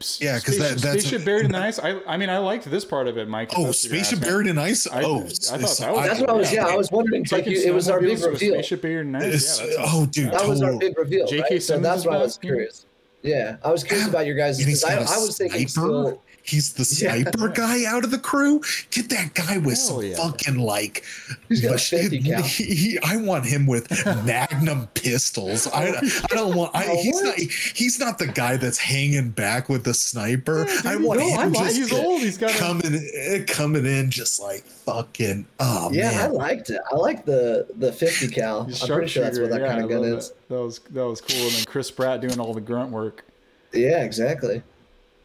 s- 0.00 0.20
Yeah, 0.20 0.34
'cause 0.40 0.58
that- 0.58 0.78
spaceship- 0.78 0.78
that's- 0.80 1.00
spaceship 1.02 1.24
buried 1.24 1.44
in 1.46 1.52
the 1.52 1.58
ice. 1.58 1.78
I 1.78 2.00
I 2.06 2.16
mean 2.16 2.28
I 2.28 2.38
liked 2.38 2.68
this 2.70 2.84
part 2.84 3.06
of 3.08 3.16
it, 3.16 3.28
Mike. 3.28 3.50
Oh, 3.56 3.64
that's 3.66 3.84
what 3.84 3.92
you're 3.92 3.98
spaceship 4.02 4.18
asking. 4.18 4.30
buried 4.32 4.46
in 4.48 4.58
ice. 4.58 4.86
I- 4.86 5.02
oh, 5.04 5.20
I 5.20 5.24
s- 5.26 5.48
thought 5.48 5.58
that 5.60 5.62
was- 5.62 5.78
that's 6.08 6.20
what 6.20 6.30
i 6.30 6.32
was 6.32 6.52
yeah 6.52 6.66
i 6.66 6.76
was 6.76 6.90
wondering 6.90 7.24
like 7.30 7.46
you, 7.46 7.60
it 7.62 7.72
was 7.72 7.88
our 7.88 8.00
big 8.00 8.18
snowmobiles 8.18 8.20
to 8.22 8.26
a 8.26 8.30
reveal 8.32 8.54
Spaceship 8.54 8.82
buried 8.82 9.06
in 9.06 9.14
ice. 9.16 9.22
it's- 9.24 9.60
Yeah, 9.60 9.66
that 9.76 9.76
oh, 9.92 10.06
dude, 10.06 10.32
that 10.32 10.48
was 10.48 10.62
our 10.62 10.76
big 10.76 10.98
reveal 10.98 11.26
J.K. 11.26 11.42
right? 11.54 11.62
so 11.62 11.78
that's 11.78 12.00
is 12.00 12.06
why 12.06 12.16
i 12.16 12.18
was 12.22 12.36
curious 12.36 12.84
yeah 13.22 13.56
i 13.62 13.70
was 13.70 13.84
curious 13.84 14.08
about 14.08 14.26
your 14.26 14.34
guys 14.34 14.58
And 14.58 14.68
he's 14.68 14.80
because 14.82 14.96
I, 14.96 14.98
got 15.04 15.10
a 15.10 15.14
I 15.14 15.18
was 15.18 15.36
thinking 15.38 15.68
still 15.68 16.20
He's 16.50 16.72
the 16.72 16.82
Yeah. 17.04 17.12
sniper 17.22 17.48
guy 17.48 17.84
out 17.84 18.04
of 18.04 18.10
the 18.10 18.18
crew. 18.18 18.60
Get 18.90 19.08
that 19.10 19.34
guy 19.34 19.58
with 19.58 19.76
Hell 19.76 20.00
some 20.00 20.02
yeah. 20.02 20.16
fucking 20.16 20.58
like. 20.58 21.04
He's 21.48 21.60
got 21.60 21.68
a 21.68 21.72
but 21.74 21.80
50 21.80 22.22
cal. 22.22 22.42
he- 22.42 22.74
he- 22.74 22.98
I 23.02 23.16
want 23.16 23.46
him 23.46 23.66
with 23.66 23.88
Magnum 24.24 24.88
pistols. 24.94 25.66
I, 25.68 25.94
I 25.96 26.34
don't 26.34 26.54
want. 26.56 26.74
I, 26.74 26.86
Oh, 26.90 26.96
he's 27.02 27.22
not. 27.22 27.34
He's 27.38 27.98
not 28.00 28.18
the 28.18 28.26
guy 28.26 28.56
that's 28.56 28.78
hanging 28.78 29.30
back 29.30 29.68
with 29.68 29.84
the 29.84 29.94
sniper. 29.94 30.66
I 30.84 30.96
want 30.96 31.20
No, 31.20 31.26
I 31.34 31.44
him 31.46 31.52
like- 31.52 31.64
just 31.66 31.76
he's 31.76 31.92
old. 31.92 32.20
He's 32.20 32.36
got 32.38 32.50
coming 32.52 33.08
eh, 33.14 33.44
coming 33.46 33.86
in 33.86 34.10
just 34.10 34.40
like 34.40 34.64
fucking. 34.64 35.46
Oh 35.60 35.90
yeah 35.92 36.22
i 36.24 36.26
liked 36.26 36.70
it 36.70 36.80
i 36.90 36.96
like 36.96 37.24
the 37.24 37.66
the 37.76 37.92
50 37.92 38.28
cal 38.28 38.60
i'm 38.62 38.66
pretty 38.88 39.06
sure 39.08 39.22
that's 39.22 39.38
what 39.38 39.50
that 39.50 39.58
sharpshooter, 39.60 39.66
kind 39.66 39.84
of 39.84 39.88
gun 39.88 40.04
is 40.04 40.30
That. 40.30 40.48
that 40.48 40.60
was 40.62 40.78
that 40.90 41.06
was 41.06 41.20
cool. 41.20 41.36
And 41.42 41.52
then 41.52 41.64
Chris 41.66 41.90
Pratt 41.90 42.20
doing 42.20 42.40
all 42.40 42.52
the 42.54 42.60
grunt 42.60 42.90
work. 42.90 43.24
yeah 43.72 44.02
exactly 44.02 44.62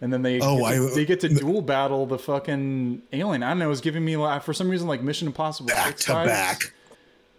And 0.01 0.11
then 0.11 0.21
they 0.21 0.39
Oh, 0.41 0.57
get 0.57 0.75
to, 0.75 0.87
I- 0.91 0.95
they 0.95 1.05
get 1.05 1.19
to 1.21 1.29
dual 1.29 1.61
battle 1.61 2.05
the 2.05 2.19
fucking 2.19 3.01
alien. 3.13 3.43
I 3.43 3.49
don't 3.49 3.59
know. 3.59 3.65
It 3.65 3.69
was 3.69 3.81
giving 3.81 4.03
me 4.03 4.17
like 4.17 4.43
for 4.43 4.53
some 4.53 4.69
reason 4.69 4.87
like 4.87 5.01
Mission 5.01 5.27
Impossible 5.27 5.67
Back 5.69 5.95
to 5.97 6.11
vibes. 6.11 6.25
back. 6.25 6.61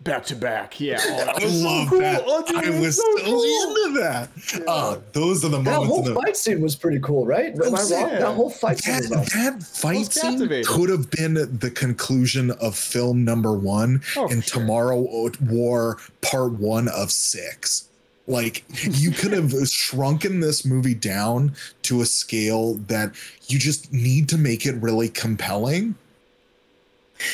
back 0.00 0.24
to 0.26 0.36
back. 0.36 0.80
Yeah, 0.80 0.98
oh, 1.02 1.32
I 1.38 1.44
was 1.44 1.60
so 1.60 1.68
love 1.68 1.88
cool. 1.90 1.98
that. 2.00 2.22
Oh, 2.26 2.44
dude, 2.46 2.56
I 2.56 2.62
it 2.76 2.80
was 2.80 2.96
so 2.96 3.02
so 3.18 3.24
cool. 3.24 3.42
into 3.86 4.00
that. 4.00 4.30
Oh, 4.66 5.02
those 5.12 5.44
are 5.44 5.48
the 5.48 5.58
that 5.58 5.64
moments. 5.64 5.88
whole 5.88 6.06
in 6.08 6.14
the, 6.14 6.20
fight 6.20 6.36
scene 6.36 6.60
was 6.62 6.74
pretty 6.76 6.98
cool 7.00 7.26
right 7.26 7.54
Am 7.54 7.62
I 7.62 7.78
wrong? 7.78 7.90
yeah. 7.90 8.18
that 8.20 8.34
whole 8.34 8.50
fight 8.50 8.78
scene 8.78 9.02
that, 9.02 9.10
was 9.20 9.28
that 9.32 9.62
fight 9.62 9.98
was 9.98 10.12
scene 10.14 10.64
could 10.64 10.88
have 10.88 11.10
been 11.10 11.34
the 11.34 11.70
conclusion 11.74 12.50
of 12.52 12.74
film 12.76 13.24
number 13.24 13.52
one 13.52 14.00
Oh, 14.16 14.28
and 14.28 14.42
for 14.44 14.50
sure. 14.50 14.60
Tomorrow 14.62 15.30
War 15.42 15.98
Part 16.22 16.52
One 16.52 16.88
of 16.88 17.10
six. 17.12 17.88
Like 18.26 18.64
you 18.82 19.10
could 19.10 19.32
have 19.32 19.52
shrunken 19.68 20.40
this 20.40 20.64
movie 20.64 20.94
down 20.94 21.54
to 21.82 22.00
a 22.00 22.06
scale 22.06 22.74
that 22.88 23.14
you 23.46 23.58
just 23.58 23.92
need 23.92 24.28
to 24.30 24.38
make 24.38 24.66
it 24.66 24.74
really 24.76 25.08
compelling. 25.08 25.94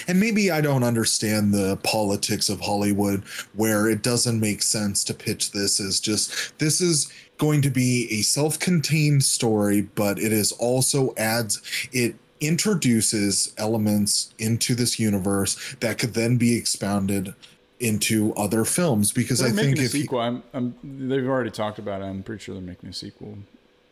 And 0.07 0.21
maybe 0.21 0.51
I 0.51 0.61
don't 0.61 0.85
understand 0.85 1.53
the 1.53 1.77
politics 1.83 2.49
of 2.49 2.61
Hollywood 2.61 3.25
where 3.55 3.89
it 3.89 4.03
doesn't 4.03 4.39
make 4.39 4.63
sense 4.63 5.03
to 5.05 5.15
pitch 5.15 5.51
this 5.51 5.81
as 5.81 5.99
just 5.99 6.57
this 6.59 6.81
is 6.81 7.13
going 7.39 7.63
to 7.63 7.71
be 7.71 8.07
a 8.11 8.23
self-contained 8.23 9.25
story, 9.25 9.81
but 9.81 10.19
it 10.19 10.33
is 10.33 10.53
also 10.53 11.13
adds 11.17 11.61
it 11.93 12.15
introduces 12.41 13.55
elements 13.57 14.35
into 14.39 14.75
this 14.75 14.99
universe 14.99 15.77
that 15.81 15.99
could 15.99 16.15
then 16.15 16.37
be 16.37 16.57
expounded 16.57 17.35
into 17.83 18.33
other 18.35 18.65
films 18.65 19.13
because 19.13 19.41
They're 19.41 19.49
I 19.49 19.53
think 19.53 19.79
a 19.79 19.83
if 19.83 19.91
sequel. 19.91 20.21
I'm, 20.21 20.43
I'm, 20.55 20.75
they've 20.83 21.27
already 21.27 21.51
talked 21.51 21.79
about 21.79 22.01
it. 22.03 22.07
I'm 22.07 22.23
pretty 22.23 22.43
sure 22.43 22.55
they're 22.55 22.63
making 22.63 22.89
a 22.91 22.93
sequel. 22.93 23.39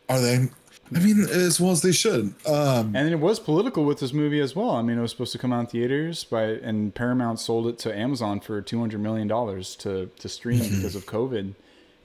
are 0.08 0.20
they 0.20 0.48
I 0.94 0.98
mean 0.98 1.20
as 1.28 1.60
well 1.60 1.72
as 1.72 1.82
they 1.82 1.92
should. 1.92 2.34
Um 2.46 2.96
And 2.96 3.08
it 3.08 3.20
was 3.20 3.38
political 3.38 3.84
with 3.84 4.00
this 4.00 4.12
movie 4.12 4.40
as 4.40 4.56
well. 4.56 4.70
I 4.70 4.82
mean, 4.82 4.98
it 4.98 5.02
was 5.02 5.12
supposed 5.12 5.32
to 5.32 5.38
come 5.38 5.52
out 5.52 5.60
in 5.60 5.66
theaters, 5.66 6.24
by 6.24 6.44
and 6.68 6.94
Paramount 6.94 7.38
sold 7.38 7.66
it 7.66 7.78
to 7.84 7.96
Amazon 7.96 8.40
for 8.40 8.60
two 8.60 8.80
hundred 8.80 9.00
million 9.00 9.28
dollars 9.28 9.76
to 9.76 10.10
to 10.18 10.28
stream 10.28 10.58
because 10.58 10.94
of 10.96 11.06
COVID. 11.06 11.54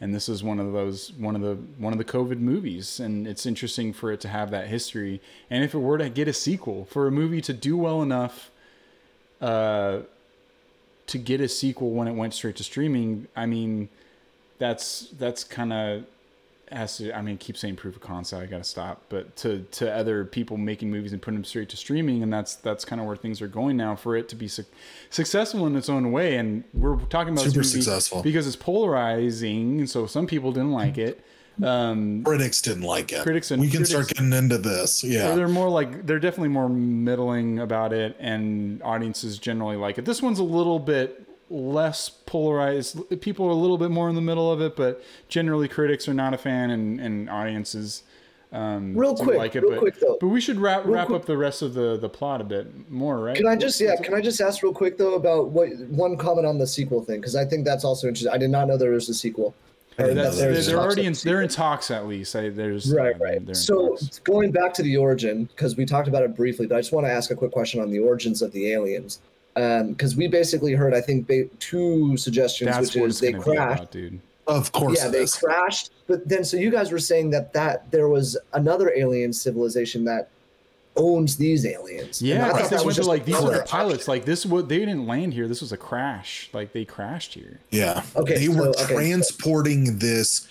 And 0.01 0.13
this 0.13 0.27
is 0.27 0.43
one 0.43 0.59
of 0.59 0.73
those 0.73 1.13
one 1.13 1.35
of 1.35 1.41
the 1.41 1.55
one 1.85 1.93
of 1.93 1.99
the 1.99 2.05
COVID 2.17 2.39
movies, 2.39 2.99
and 2.99 3.25
it's 3.25 3.45
interesting 3.45 3.93
for 3.93 4.11
it 4.11 4.19
to 4.21 4.27
have 4.27 4.51
that 4.51 4.67
history. 4.67 5.21
And 5.49 5.63
if 5.63 5.73
it 5.73 5.79
were 5.79 5.97
to 5.97 6.09
get 6.09 6.27
a 6.27 6.33
sequel, 6.33 6.85
for 6.85 7.07
a 7.07 7.11
movie 7.11 7.41
to 7.41 7.53
do 7.53 7.77
well 7.77 8.01
enough, 8.01 8.51
uh, 9.39 9.99
to 11.07 11.17
get 11.17 11.41
a 11.41 11.47
sequel 11.47 11.91
when 11.91 12.07
it 12.07 12.13
went 12.13 12.33
straight 12.33 12.55
to 12.57 12.63
streaming, 12.63 13.27
I 13.35 13.45
mean, 13.45 13.89
that's 14.57 15.09
that's 15.17 15.43
kind 15.43 15.73
of 15.73 16.05
has 16.71 16.97
to. 16.97 17.15
I 17.15 17.21
mean, 17.21 17.37
keep 17.37 17.57
saying 17.57 17.75
proof 17.75 17.95
of 17.95 18.01
concept. 18.01 18.41
I 18.41 18.45
gotta 18.45 18.63
stop. 18.63 19.03
But 19.09 19.35
to 19.37 19.65
to 19.71 19.93
other 19.93 20.25
people 20.25 20.57
making 20.57 20.89
movies 20.89 21.13
and 21.13 21.21
putting 21.21 21.37
them 21.37 21.45
straight 21.45 21.69
to 21.69 21.77
streaming, 21.77 22.23
and 22.23 22.33
that's 22.33 22.55
that's 22.55 22.85
kind 22.85 22.99
of 22.99 23.07
where 23.07 23.15
things 23.15 23.41
are 23.41 23.47
going 23.47 23.77
now. 23.77 23.95
For 23.95 24.15
it 24.15 24.29
to 24.29 24.35
be 24.35 24.47
su- 24.47 24.65
successful 25.09 25.67
in 25.67 25.75
its 25.75 25.89
own 25.89 26.11
way, 26.11 26.37
and 26.37 26.63
we're 26.73 26.97
talking 27.05 27.33
about 27.33 27.45
Super 27.45 27.63
successful. 27.63 28.23
because 28.23 28.47
it's 28.47 28.55
polarizing. 28.55 29.79
and 29.79 29.89
So 29.89 30.05
some 30.07 30.27
people 30.27 30.51
didn't 30.51 30.71
like 30.71 30.95
mm. 30.95 31.09
it. 31.09 31.25
Um, 31.63 32.23
critics 32.23 32.61
didn't 32.61 32.83
like 32.83 33.11
it. 33.13 33.23
Critics 33.23 33.51
and- 33.51 33.61
we 33.61 33.69
can 33.69 33.85
start 33.85 34.07
getting 34.09 34.33
into 34.33 34.57
this. 34.57 35.03
Yeah. 35.03 35.35
they're 35.35 35.47
more 35.47 35.69
like 35.69 36.05
they're 36.05 36.19
definitely 36.19 36.49
more 36.49 36.67
middling 36.69 37.59
about 37.59 37.93
it, 37.93 38.15
and 38.19 38.81
audiences 38.83 39.37
generally 39.37 39.77
like 39.77 39.97
it. 39.97 40.05
This 40.05 40.21
one's 40.21 40.39
a 40.39 40.43
little 40.43 40.79
bit 40.79 41.21
less 41.49 42.09
polarized. 42.09 42.99
People 43.21 43.45
are 43.45 43.51
a 43.51 43.55
little 43.55 43.77
bit 43.77 43.91
more 43.91 44.09
in 44.09 44.15
the 44.15 44.21
middle 44.21 44.51
of 44.51 44.61
it, 44.61 44.75
but 44.75 45.01
generally 45.29 45.67
critics 45.67 46.07
are 46.07 46.13
not 46.13 46.33
a 46.33 46.37
fan, 46.37 46.71
and, 46.71 46.99
and 46.99 47.29
audiences 47.29 48.03
um, 48.51 48.97
Real 48.97 49.15
quick, 49.15 49.37
like 49.37 49.55
it. 49.55 49.61
real 49.63 49.71
but, 49.71 49.79
quick, 49.79 49.99
though. 49.99 50.17
but 50.21 50.27
we 50.27 50.39
should 50.39 50.57
wrap 50.57 50.85
Real 50.85 50.93
wrap 50.95 51.07
quick. 51.07 51.21
up 51.21 51.25
the 51.25 51.35
rest 51.37 51.61
of 51.61 51.73
the 51.73 51.97
the 51.97 52.07
plot 52.09 52.39
a 52.41 52.43
bit 52.43 52.89
more, 52.89 53.19
right? 53.19 53.35
Can 53.35 53.47
I 53.47 53.55
just 53.55 53.79
yeah? 53.81 53.95
Can 53.97 54.13
I 54.13 54.21
just 54.21 54.39
ask 54.39 54.63
real 54.63 54.73
quick 54.73 54.97
though 54.97 55.15
about 55.15 55.49
what 55.49 55.69
one 55.89 56.15
comment 56.17 56.45
on 56.47 56.57
the 56.57 56.67
sequel 56.67 57.03
thing 57.03 57.19
because 57.19 57.35
I 57.35 57.43
think 57.45 57.65
that's 57.65 57.83
also 57.83 58.07
interesting. 58.07 58.31
I 58.33 58.37
did 58.37 58.49
not 58.49 58.67
know 58.67 58.77
there 58.77 58.91
was 58.91 59.09
a 59.09 59.13
sequel. 59.13 59.53
Or 59.97 60.05
didn't 60.07 60.17
that 60.17 60.23
know 60.23 60.29
That's, 60.31 60.37
they're, 60.67 60.73
they're 60.75 60.83
already 60.83 61.05
in 61.05 61.13
they're 61.23 61.41
in 61.41 61.47
talks 61.49 61.89
at 61.89 62.05
least. 62.07 62.35
I, 62.35 62.49
there's 62.49 62.93
Right, 62.93 63.15
um, 63.15 63.21
right. 63.21 63.37
in 63.37 63.55
So 63.55 63.89
talks. 63.89 64.19
going 64.19 64.51
back 64.51 64.73
to 64.75 64.83
the 64.83 64.97
origin, 64.97 65.45
because 65.45 65.77
we 65.77 65.85
talked 65.85 66.07
about 66.07 66.23
it 66.23 66.35
briefly, 66.35 66.67
but 66.67 66.75
I 66.75 66.79
just 66.81 66.91
want 66.91 67.07
to 67.07 67.11
ask 67.11 67.31
a 67.31 67.35
quick 67.35 67.51
question 67.51 67.79
on 67.79 67.89
the 67.89 67.99
origins 67.99 68.41
of 68.41 68.51
the 68.51 68.71
aliens. 68.73 69.19
Um, 69.57 69.91
because 69.93 70.17
we 70.17 70.27
basically 70.27 70.73
heard, 70.73 70.93
I 70.93 70.99
think, 70.99 71.27
ba- 71.27 71.47
two 71.59 72.17
suggestions, 72.17 72.71
that's 72.71 72.93
which 72.93 73.05
is 73.05 73.19
they 73.21 73.31
crashed. 73.31 73.79
about, 73.79 73.91
dude. 73.91 74.19
Of 74.47 74.71
course 74.73 75.01
Yeah, 75.01 75.07
they 75.07 75.25
crashed. 75.25 75.91
But 76.07 76.27
then, 76.27 76.43
so 76.43 76.57
you 76.57 76.69
guys 76.69 76.91
were 76.91 76.99
saying 76.99 77.29
that 77.29 77.53
that 77.53 77.89
there 77.89 78.09
was 78.09 78.37
another 78.53 78.91
alien 78.95 79.31
civilization 79.31 80.03
that 80.05 80.27
owns 80.97 81.35
these 81.37 81.65
aliens. 81.65 82.21
Yeah, 82.21 82.45
I 82.45 82.49
I 82.49 82.51
thought 82.61 82.61
that 82.61 82.69
they 82.69 82.75
was 82.77 82.85
went 82.85 82.95
to 82.95 82.99
just 83.01 83.09
like 83.09 83.25
these 83.25 83.35
are 83.35 83.51
the 83.57 83.63
pilots. 83.63 84.07
Like 84.07 84.25
this, 84.25 84.45
what 84.45 84.69
they 84.69 84.79
didn't 84.79 85.05
land 85.07 85.33
here. 85.33 85.47
This 85.47 85.61
was 85.61 85.71
a 85.71 85.77
crash. 85.77 86.49
Like 86.53 86.71
they 86.73 86.85
crashed 86.85 87.33
here. 87.33 87.59
Yeah. 87.71 88.03
Okay, 88.15 88.35
They 88.35 88.45
so- 88.45 88.53
were 88.59 88.69
okay. 88.69 88.93
transporting 88.93 89.97
this 89.99 90.47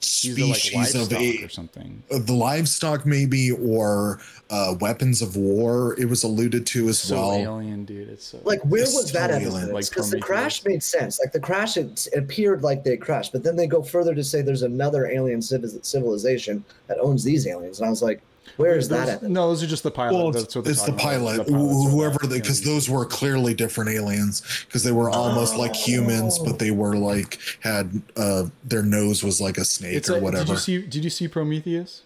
These 0.00 0.38
are 0.38 0.46
like 0.46 0.56
species 0.56 0.94
of 0.94 1.12
a 1.12 1.44
or 1.44 1.48
something. 1.48 2.02
the 2.10 2.32
livestock 2.32 3.04
maybe 3.06 3.50
or 3.52 4.20
uh, 4.50 4.74
weapons 4.80 5.20
of 5.22 5.36
war 5.36 5.94
it 5.98 6.06
was 6.06 6.22
alluded 6.24 6.66
to 6.66 6.88
as 6.88 6.98
So 6.98 7.16
well 7.16 7.32
alien, 7.32 7.84
dude. 7.84 8.08
It's 8.08 8.24
so 8.26 8.40
Like, 8.44 8.60
where 8.62 8.82
It's 8.82 8.94
was 8.94 9.12
that 9.12 9.28
totally 9.28 9.46
evidence? 9.46 9.72
like 9.72 9.88
Because 9.90 10.10
the 10.10 10.18
crash 10.20 10.64
made 10.64 10.82
sense. 10.82 11.20
Like 11.20 11.32
the 11.32 11.40
crash, 11.40 11.76
it, 11.76 12.08
it 12.12 12.18
appeared 12.18 12.62
like 12.62 12.82
they 12.82 12.96
crashed, 12.96 13.32
but 13.32 13.42
then 13.44 13.56
they 13.56 13.66
go 13.66 13.82
further 13.82 14.14
to 14.14 14.24
say 14.24 14.40
there's 14.42 14.62
another 14.62 15.06
alien 15.06 15.42
civ- 15.42 15.78
civilization 15.82 16.64
that 16.86 16.98
owns 16.98 17.22
these 17.24 17.46
aliens, 17.46 17.78
and 17.80 17.86
I 17.86 17.90
was 17.90 18.02
like, 18.02 18.22
where 18.56 18.76
is 18.76 18.88
that 18.88 18.98
Those- 19.00 19.08
evidence? 19.08 19.32
No, 19.32 19.48
those 19.48 19.62
are 19.62 19.66
just 19.66 19.82
the 19.82 19.90
pilot. 19.90 20.14
well 20.16 20.30
That's 20.32 20.54
what 20.56 20.66
it's 20.66 20.82
the 20.84 20.92
pilot 20.92 21.46
The 21.46 21.52
pilots 21.52 21.90
whoever 21.92 22.18
like 22.22 22.42
because 22.42 22.62
those 22.62 22.88
were 22.88 23.04
clearly 23.04 23.54
different 23.54 23.90
aliens 23.90 24.42
because 24.66 24.82
they 24.84 24.92
were 24.92 25.10
almost 25.10 25.56
like 25.56 25.74
humans 25.74 26.38
Oh. 26.40 26.44
but 26.44 26.58
they 26.58 26.70
were 26.70 26.96
like 26.96 27.38
had 27.60 28.02
uh 28.16 28.46
their 28.64 28.82
nose 28.82 29.22
was 29.22 29.40
like 29.40 29.58
a 29.58 29.64
snake 29.64 29.94
It's 29.96 30.08
or 30.10 30.14
like, 30.14 30.22
whatever 30.22 30.44
did 30.44 30.50
you 30.52 30.56
see? 30.58 30.78
Did 30.82 31.04
you 31.04 31.10
see 31.10 31.28
Prometheus? 31.28 32.02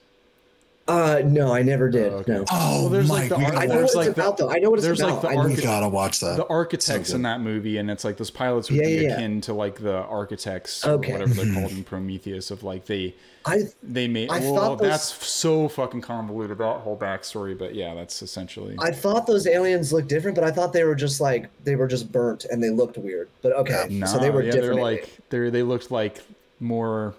Uh, 0.89 1.23
no, 1.25 1.55
I 1.55 1.63
never 1.63 1.89
did. 1.89 2.13
Oh, 2.13 2.17
okay. 2.17 2.33
No. 2.33 2.45
oh 2.51 2.81
Well, 2.83 2.89
there's 2.89 3.09
my 3.09 3.21
like 3.21 3.29
the 3.29 3.37
we 3.39 3.45
ar- 3.45 3.55
I 3.55 3.67
know 3.67 3.75
what 3.77 3.85
it's 3.85 3.95
like 3.95 4.07
the- 4.15 4.21
about, 4.21 4.37
though. 4.37 4.51
I 4.51 4.59
know 4.59 4.69
what 4.69 4.81
it's 4.81 4.87
there's 4.87 5.01
about. 5.01 5.23
like 5.23 5.35
the 5.35 5.41
I 5.41 5.47
we 5.47 5.55
gotta 5.57 5.89
watch 5.89 6.19
that 6.21 6.37
the 6.37 6.47
architects 6.49 7.11
good. 7.11 7.17
in 7.17 7.23
that 7.23 7.41
movie, 7.41 7.79
and 7.79 7.89
it's 7.89 8.05
like 8.05 8.17
those 8.17 8.31
pilots 8.33 8.69
would 8.69 8.79
Yeah, 8.81 8.87
be 8.87 8.93
yeah, 8.95 9.01
yeah. 9.03 9.15
akin 9.15 9.41
to 9.43 9.53
like 9.55 9.77
the 9.77 9.95
architects 9.99 10.85
or 10.85 10.93
Okay. 10.95 11.13
whatever 11.13 11.35
they're 11.35 11.55
called 11.55 11.71
in 11.77 11.85
Prometheus. 11.85 12.51
Of 12.51 12.65
like 12.65 12.87
they 12.87 13.15
I 13.47 13.63
they 13.81 14.09
made. 14.09 14.29
I 14.31 14.41
well, 14.41 14.57
thought 14.57 14.79
those- 14.79 14.89
that's 14.89 15.25
so 15.27 15.69
fucking 15.69 16.01
convoluted 16.01 16.59
that 16.59 16.81
whole 16.81 16.97
backstory, 16.97 17.57
but 17.57 17.77
yeah, 17.77 17.95
that's 17.95 18.21
essentially. 18.21 18.75
I 18.81 18.91
thought 18.91 19.29
those 19.29 19.47
aliens 19.47 19.93
looked 19.93 20.09
different, 20.09 20.35
but 20.35 20.43
I 20.43 20.51
thought 20.51 20.73
they 20.73 20.83
were 20.83 20.97
just 20.97 21.21
like 21.21 21.49
they 21.63 21.77
were 21.77 21.87
just 21.87 22.11
burnt 22.11 22.45
and 22.47 22.61
they 22.61 22.71
looked 22.71 22.99
weird. 22.99 23.29
But 23.41 23.53
okay, 23.53 23.87
No, 23.89 24.07
so 24.07 24.19
they 24.19 24.31
were 24.31 24.43
yeah, 24.43 24.51
different. 24.51 24.75
they're 24.75 24.83
like 24.83 25.11
they 25.31 25.49
they 25.49 25.63
looked 25.63 25.93
like 25.93 26.23
more 26.59 27.15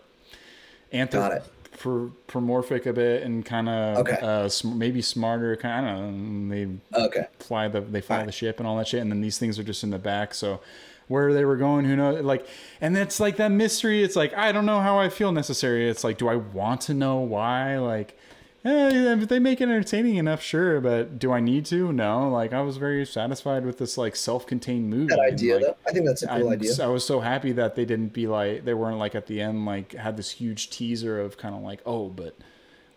Got 0.91 1.31
it. 1.73 1.79
anthropomorphic 1.79 2.85
a 2.85 2.93
bit 2.93 3.23
and 3.23 3.45
kind 3.45 3.69
of 3.69 3.97
Okay. 3.99 4.17
uh, 4.21 4.47
sm- 4.49 4.77
maybe 4.77 5.01
smarter. 5.01 5.55
Kind 5.55 5.85
I 5.85 5.93
don't 5.95 6.49
know. 6.49 6.55
They 6.55 6.67
okay. 7.05 7.27
fly 7.39 7.67
the 7.67 7.81
they 7.81 8.01
fly 8.01 8.17
Alright. 8.17 8.27
the 8.27 8.31
ship 8.31 8.59
and 8.59 8.67
all 8.67 8.77
that 8.77 8.87
shit, 8.87 9.01
and 9.01 9.11
then 9.11 9.21
these 9.21 9.37
things 9.37 9.59
are 9.59 9.63
just 9.63 9.83
in 9.83 9.89
the 9.89 9.99
back. 9.99 10.33
So 10.33 10.59
where 11.07 11.33
they 11.33 11.45
were 11.45 11.57
going, 11.57 11.85
who 11.85 11.95
knows? 11.95 12.23
Like, 12.23 12.47
and 12.79 12.97
it's 12.97 13.19
like 13.19 13.37
that 13.37 13.49
mystery. 13.51 14.03
It's 14.03 14.15
like 14.15 14.33
I 14.35 14.51
don't 14.51 14.65
know 14.65 14.79
how 14.79 14.99
I 14.99 15.09
feel 15.09 15.31
necessary. 15.31 15.89
It's 15.89 16.03
like, 16.03 16.17
do 16.17 16.27
I 16.27 16.35
want 16.35 16.81
to 16.81 16.93
know 16.93 17.17
why? 17.17 17.77
Like, 17.77 18.17
eh, 18.65 19.13
if 19.13 19.27
they 19.27 19.39
make 19.39 19.61
it 19.61 19.65
entertaining 19.65 20.15
enough, 20.15 20.41
sure, 20.41 20.81
but 20.81 21.19
do 21.19 21.31
I 21.31 21.39
need 21.39 21.65
to? 21.67 21.91
No. 21.91 22.29
Like, 22.29 22.53
I 22.53 22.61
was 22.61 22.77
very 22.77 23.05
satisfied 23.05 23.65
with 23.65 23.77
this 23.77 23.97
like 23.97 24.15
self-contained 24.15 24.89
movie. 24.89 25.07
That 25.07 25.19
and, 25.19 25.33
idea, 25.33 25.55
like, 25.55 25.65
though. 25.65 25.75
I 25.87 25.91
think 25.91 26.05
that's 26.05 26.23
a 26.23 26.27
cool 26.27 26.47
I'm 26.47 26.53
idea. 26.53 26.71
I 26.81 26.87
was 26.87 27.05
so 27.05 27.19
happy 27.19 27.51
that 27.53 27.75
they 27.75 27.85
didn't 27.85 28.13
be 28.13 28.27
like 28.27 28.65
they 28.65 28.73
weren't 28.73 28.97
like 28.97 29.15
at 29.15 29.27
the 29.27 29.41
end 29.41 29.65
like 29.65 29.93
had 29.93 30.17
this 30.17 30.31
huge 30.31 30.69
teaser 30.69 31.19
of 31.19 31.37
kind 31.37 31.55
of 31.55 31.61
like 31.61 31.81
oh 31.85 32.09
but 32.09 32.35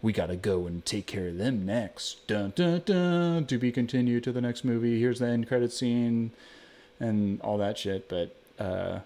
we 0.03 0.13
gotta 0.13 0.37
go 0.37 0.67
and 0.67 0.85
take 0.85 1.07
care 1.07 1.29
of 1.29 1.39
them 1.39 1.65
next 1.67 2.27
dun 2.27 2.53
dun 2.55 2.83
dun 2.85 3.47
to 3.47 3.59
be 3.59 3.73
continued 3.73 4.25
to 4.25 4.33
the 4.33 4.41
next 4.41 4.65
movie 4.65 5.01
here's 5.01 5.19
the 5.19 5.27
end 5.27 5.49
credit 5.49 5.73
scene 5.73 6.31
and 7.01 7.41
all 7.41 7.59
that 7.59 7.79
shit 7.79 8.09
but 8.09 8.35
uh 8.59 9.01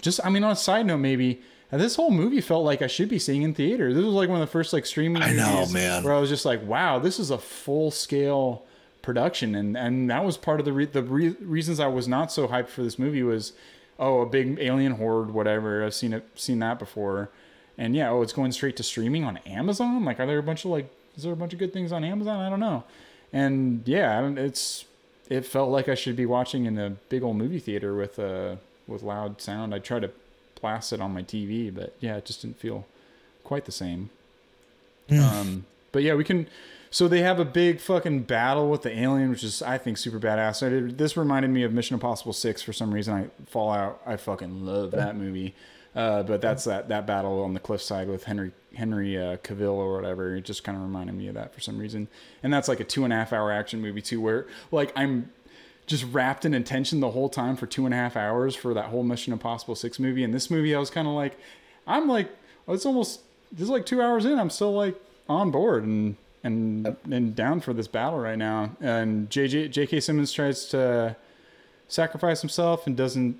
just 0.00 0.20
I 0.24 0.30
mean 0.30 0.44
on 0.44 0.52
a 0.52 0.56
side 0.56 0.86
note 0.86 0.98
maybe 0.98 1.40
uh, 1.72 1.76
this 1.76 1.96
whole 1.96 2.10
movie 2.10 2.40
felt 2.40 2.64
like 2.64 2.82
I 2.82 2.86
should 2.86 3.08
be 3.08 3.18
seeing 3.18 3.42
in 3.42 3.54
theater. 3.54 3.92
This 3.92 4.04
was 4.04 4.14
like 4.14 4.28
one 4.28 4.40
of 4.40 4.46
the 4.46 4.52
first 4.52 4.72
like 4.72 4.86
streaming 4.86 5.22
I 5.22 5.32
know, 5.32 5.60
movies 5.60 5.72
man. 5.72 6.04
where 6.04 6.14
I 6.14 6.18
was 6.18 6.30
just 6.30 6.44
like 6.44 6.64
wow 6.64 6.98
this 6.98 7.18
is 7.18 7.30
a 7.30 7.38
full 7.38 7.90
scale 7.90 8.64
production. 9.02 9.54
And 9.54 9.76
and 9.76 10.10
that 10.10 10.24
was 10.24 10.36
part 10.36 10.60
of 10.60 10.66
the 10.66 10.72
re- 10.72 10.86
the 10.86 11.02
re- 11.02 11.36
reasons 11.40 11.80
I 11.80 11.86
was 11.86 12.08
not 12.08 12.32
so 12.32 12.48
hyped 12.48 12.68
for 12.68 12.82
this 12.82 12.98
movie 12.98 13.22
was 13.22 13.52
oh 13.98 14.22
a 14.22 14.26
big 14.26 14.58
alien 14.60 14.92
horde 14.92 15.30
whatever. 15.30 15.84
I've 15.84 15.94
seen 15.94 16.12
it 16.12 16.26
seen 16.34 16.58
that 16.60 16.78
before. 16.78 17.30
And 17.76 17.94
yeah 17.94 18.10
oh 18.10 18.22
it's 18.22 18.32
going 18.32 18.52
straight 18.52 18.76
to 18.76 18.82
streaming 18.82 19.24
on 19.24 19.36
Amazon? 19.38 20.04
Like 20.04 20.20
are 20.20 20.26
there 20.26 20.38
a 20.38 20.42
bunch 20.42 20.64
of 20.64 20.70
like 20.70 20.90
is 21.16 21.22
there 21.22 21.32
a 21.32 21.36
bunch 21.36 21.52
of 21.52 21.58
good 21.58 21.72
things 21.72 21.92
on 21.92 22.02
Amazon? 22.04 22.40
I 22.40 22.48
don't 22.50 22.60
know. 22.60 22.84
And 23.32 23.82
yeah 23.86 24.26
it's 24.36 24.84
it 25.28 25.46
felt 25.46 25.70
like 25.70 25.88
I 25.88 25.94
should 25.94 26.16
be 26.16 26.26
watching 26.26 26.66
in 26.66 26.78
a 26.78 26.90
big 27.08 27.22
old 27.22 27.36
movie 27.36 27.58
theater 27.60 27.94
with 27.94 28.18
uh 28.18 28.56
with 28.86 29.02
loud 29.02 29.40
sound. 29.40 29.74
I 29.74 29.78
tried 29.78 30.02
to 30.02 30.10
blast 30.64 30.92
it 30.92 31.00
on 31.00 31.12
my 31.12 31.22
TV 31.22 31.72
but 31.74 31.94
yeah 32.00 32.16
it 32.16 32.24
just 32.24 32.42
didn't 32.42 32.58
feel 32.58 32.86
quite 33.44 33.64
the 33.64 33.72
same 33.72 34.10
um, 35.10 35.66
but 35.92 36.02
yeah, 36.02 36.14
we 36.14 36.24
can. 36.24 36.46
So 36.90 37.08
they 37.08 37.22
have 37.22 37.40
a 37.40 37.44
big 37.44 37.80
fucking 37.80 38.22
battle 38.22 38.70
with 38.70 38.82
the 38.82 38.96
alien, 38.96 39.30
which 39.30 39.42
is 39.42 39.62
I 39.62 39.78
think 39.78 39.98
super 39.98 40.20
badass. 40.20 40.64
I 40.64 40.68
did, 40.70 40.98
this 40.98 41.16
reminded 41.16 41.50
me 41.50 41.64
of 41.64 41.72
Mission 41.72 41.94
Impossible 41.94 42.32
Six 42.32 42.62
for 42.62 42.72
some 42.72 42.92
reason. 42.92 43.14
I 43.14 43.50
Fallout. 43.50 44.00
I 44.06 44.16
fucking 44.16 44.64
love 44.64 44.92
that 44.92 45.16
movie. 45.16 45.54
Uh, 45.94 46.24
but 46.24 46.40
that's 46.40 46.64
that 46.64 46.88
that 46.88 47.06
battle 47.06 47.42
on 47.42 47.54
the 47.54 47.60
cliffside 47.60 48.08
with 48.08 48.24
Henry 48.24 48.52
Henry 48.74 49.16
uh, 49.16 49.36
Cavill 49.38 49.74
or 49.74 49.94
whatever. 49.94 50.34
It 50.36 50.44
just 50.44 50.64
kind 50.64 50.76
of 50.76 50.82
reminded 50.82 51.14
me 51.14 51.28
of 51.28 51.34
that 51.34 51.54
for 51.54 51.60
some 51.60 51.78
reason. 51.78 52.08
And 52.42 52.52
that's 52.52 52.68
like 52.68 52.80
a 52.80 52.84
two 52.84 53.04
and 53.04 53.12
a 53.12 53.16
half 53.16 53.32
hour 53.32 53.52
action 53.52 53.80
movie 53.80 54.02
too, 54.02 54.20
where 54.20 54.46
like 54.72 54.92
I'm 54.96 55.30
just 55.86 56.04
wrapped 56.12 56.44
in 56.44 56.54
intention 56.54 57.00
the 57.00 57.10
whole 57.10 57.28
time 57.28 57.56
for 57.56 57.66
two 57.66 57.84
and 57.84 57.94
a 57.94 57.96
half 57.96 58.16
hours 58.16 58.54
for 58.54 58.72
that 58.74 58.86
whole 58.86 59.02
Mission 59.02 59.32
Impossible 59.32 59.74
Six 59.74 59.98
movie. 59.98 60.24
And 60.24 60.32
this 60.32 60.50
movie, 60.50 60.74
I 60.74 60.78
was 60.78 60.90
kind 60.90 61.06
of 61.06 61.14
like, 61.14 61.38
I'm 61.86 62.08
like, 62.08 62.30
oh, 62.66 62.74
it's 62.74 62.86
almost 62.86 63.20
is 63.58 63.68
like 63.68 63.86
two 63.86 64.02
hours 64.02 64.24
in. 64.24 64.38
I'm 64.38 64.50
still 64.50 64.72
like 64.72 64.96
on 65.28 65.50
board 65.50 65.84
and 65.84 66.16
and 66.42 66.96
and 67.10 67.34
down 67.34 67.60
for 67.60 67.72
this 67.72 67.88
battle 67.88 68.18
right 68.18 68.38
now. 68.38 68.76
And 68.80 69.30
JJ 69.30 69.70
J.K. 69.70 70.00
Simmons 70.00 70.32
tries 70.32 70.66
to 70.66 71.16
sacrifice 71.88 72.40
himself 72.40 72.86
and 72.86 72.96
doesn't 72.96 73.38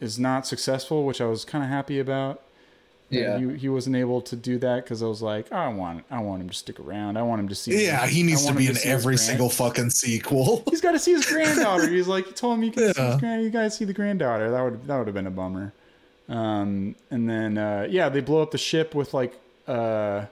is 0.00 0.18
not 0.18 0.46
successful, 0.46 1.04
which 1.04 1.20
I 1.20 1.26
was 1.26 1.44
kind 1.44 1.62
of 1.62 1.70
happy 1.70 1.98
about. 1.98 2.42
Yeah. 3.10 3.38
he, 3.38 3.56
he 3.58 3.68
wasn't 3.68 3.96
able 3.96 4.20
to 4.22 4.36
do 4.36 4.58
that 4.58 4.84
because 4.84 5.02
I 5.02 5.06
was 5.06 5.20
like, 5.20 5.50
I 5.52 5.66
want 5.68 6.04
I 6.10 6.20
want 6.20 6.42
him 6.42 6.48
to 6.48 6.54
stick 6.54 6.78
around. 6.78 7.16
I 7.16 7.22
want 7.22 7.40
him 7.40 7.48
to 7.48 7.54
see. 7.54 7.84
Yeah, 7.84 8.06
he 8.06 8.22
needs 8.22 8.46
to 8.46 8.54
be 8.54 8.66
in 8.68 8.74
his 8.74 8.86
every 8.86 9.16
single 9.16 9.48
fucking 9.50 9.90
sequel. 9.90 10.62
He's 10.70 10.80
got 10.80 10.92
to 10.92 10.98
see 10.98 11.12
his 11.12 11.26
granddaughter. 11.32 11.88
He's 11.88 12.06
like, 12.06 12.26
he 12.26 12.32
told 12.32 12.58
him 12.58 12.62
you 12.64 12.70
can 12.70 12.94
see 12.94 13.00
Yeah. 13.02 13.10
his 13.12 13.20
grand, 13.20 13.42
you 13.42 13.50
guys 13.50 13.76
see 13.76 13.84
the 13.84 13.92
granddaughter. 13.92 14.50
That 14.50 14.62
would 14.62 14.86
that 14.86 14.96
would 14.98 15.06
have 15.08 15.14
been 15.14 15.26
a 15.26 15.30
bummer. 15.30 15.72
Um, 16.28 16.94
and 17.10 17.28
then 17.28 17.58
uh, 17.58 17.86
yeah, 17.90 18.08
they 18.08 18.20
blow 18.20 18.42
up 18.42 18.52
the 18.52 18.58
ship 18.58 18.94
with 18.94 19.12
like 19.12 19.36
uh, 19.66 20.26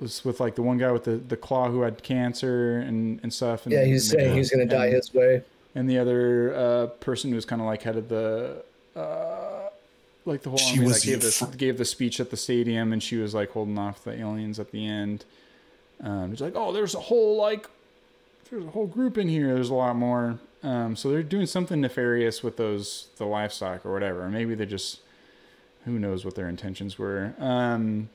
was 0.00 0.24
with 0.24 0.40
like 0.40 0.54
the 0.56 0.62
one 0.62 0.78
guy 0.78 0.90
with 0.90 1.04
the, 1.04 1.12
the 1.16 1.36
claw 1.36 1.68
who 1.70 1.82
had 1.82 2.02
cancer 2.02 2.78
and, 2.78 3.20
and 3.22 3.32
stuff. 3.32 3.64
And, 3.66 3.72
Yeah, 3.72 3.84
he's 3.84 4.10
and, 4.12 4.20
saying 4.20 4.36
he's 4.36 4.50
gonna 4.50 4.66
die 4.66 4.88
his 4.88 5.12
way. 5.14 5.42
and 5.76 5.88
the 5.88 5.98
other 5.98 6.54
uh, 6.54 6.86
person 6.98 7.30
who's 7.30 7.44
kind 7.44 7.60
of 7.62 7.66
like 7.66 7.82
headed 7.82 8.08
the 8.08 8.64
uh, 8.96 9.59
like 10.24 10.42
the 10.42 10.50
whole 10.50 10.58
She 10.58 10.80
was 10.80 11.02
that 11.02 11.06
gave 11.06 11.20
the 11.20 11.26
this 11.26 11.42
gave 11.56 11.78
the 11.78 11.84
speech 11.84 12.20
at 12.20 12.30
the 12.30 12.36
stadium, 12.36 12.92
and 12.92 13.02
she 13.02 13.16
was 13.16 13.34
like 13.34 13.50
holding 13.50 13.78
off 13.78 14.04
the 14.04 14.12
aliens 14.12 14.58
at 14.58 14.70
the 14.70 14.86
end. 14.86 15.24
Um, 16.02 16.32
it's 16.32 16.40
like, 16.40 16.54
oh, 16.56 16.72
there's 16.72 16.94
a 16.94 17.00
whole 17.00 17.36
like 17.36 17.68
there's 18.50 18.64
a 18.64 18.70
whole 18.70 18.86
group 18.86 19.18
in 19.18 19.28
here. 19.28 19.54
There's 19.54 19.70
a 19.70 19.74
lot 19.74 19.96
more. 19.96 20.38
Um, 20.62 20.94
so 20.94 21.10
they're 21.10 21.22
doing 21.22 21.46
something 21.46 21.80
nefarious 21.80 22.42
with 22.42 22.56
those 22.56 23.08
the 23.16 23.24
livestock 23.24 23.86
or 23.86 23.92
whatever. 23.92 24.28
Maybe 24.28 24.54
they're 24.54 24.66
just 24.66 25.00
who 25.84 25.98
knows 25.98 26.24
what 26.24 26.34
their 26.34 26.48
intentions 26.48 26.98
were. 26.98 27.34
Um, 27.38 28.10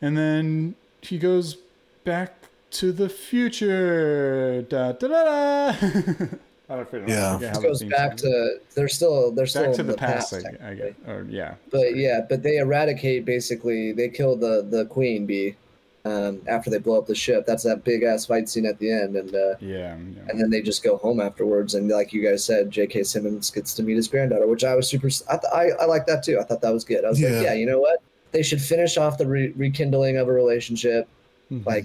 and 0.00 0.16
then 0.16 0.74
he 1.02 1.18
goes 1.18 1.56
back 2.04 2.34
to 2.72 2.92
the 2.92 3.08
future. 3.08 4.62
Da, 4.62 4.92
da, 4.92 5.08
da, 5.08 5.72
da. 5.72 6.26
I 6.74 6.76
don't 6.78 6.90
forget- 6.90 7.08
Yeah. 7.08 7.34
forget 7.38 7.56
It 7.56 7.62
goes 7.62 7.82
back 7.84 8.16
to 8.18 8.58
they're 8.74 8.88
still 8.88 9.30
they're 9.32 9.46
still 9.46 9.66
back 9.66 9.74
to 9.74 9.80
in 9.80 9.86
the, 9.86 9.94
past. 9.94 10.34
I, 10.34 10.70
I 10.70 10.74
guess. 10.74 10.92
Or 11.06 11.26
yeah. 11.30 11.54
But 11.70 11.96
yeah, 11.96 12.20
but 12.28 12.42
they 12.42 12.56
eradicate 12.58 13.24
basically. 13.24 13.92
They 13.92 14.08
kill 14.08 14.36
the 14.36 14.66
the 14.68 14.84
queen 14.86 15.24
bee 15.26 15.56
um, 16.04 16.42
after 16.46 16.68
they 16.68 16.78
blow 16.78 16.98
up 16.98 17.06
the 17.06 17.14
ship. 17.14 17.46
That's 17.46 17.62
that 17.62 17.82
big 17.84 18.02
ass 18.02 18.26
fight 18.26 18.48
scene 18.48 18.66
at 18.66 18.78
the 18.78 18.90
end, 18.92 19.16
and 19.16 19.34
uh, 19.34 19.54
Yeah. 19.60 19.96
yeah. 19.96 20.28
and 20.28 20.38
then 20.40 20.50
they 20.50 20.60
just 20.60 20.82
go 20.82 20.96
home 20.98 21.20
afterwards. 21.20 21.74
And 21.74 21.88
like 21.88 22.12
you 22.12 22.22
guys 22.22 22.44
said, 22.44 22.70
J.K. 22.70 23.04
Simmons 23.04 23.50
gets 23.50 23.72
to 23.74 23.82
meet 23.82 23.96
his 23.96 24.08
granddaughter, 24.08 24.46
which 24.46 24.64
I 24.64 24.74
was 24.74 24.86
super. 24.88 25.08
I 25.30 25.36
th- 25.38 25.52
I, 25.52 25.70
I 25.82 25.86
like 25.86 26.06
that 26.06 26.22
too. 26.22 26.38
I 26.38 26.44
thought 26.44 26.60
that 26.60 26.72
was 26.72 26.84
good. 26.84 27.04
I 27.04 27.08
was 27.08 27.20
Yeah. 27.20 27.30
like, 27.30 27.44
yeah, 27.44 27.54
you 27.54 27.64
know 27.66 27.80
what? 27.80 28.02
They 28.32 28.42
should 28.42 28.60
finish 28.60 28.96
off 28.98 29.16
the 29.16 29.26
re- 29.26 29.52
rekindling 29.56 30.16
of 30.18 30.28
a 30.28 30.32
relationship, 30.32 31.06
Mhm. 31.52 31.64
like 31.64 31.84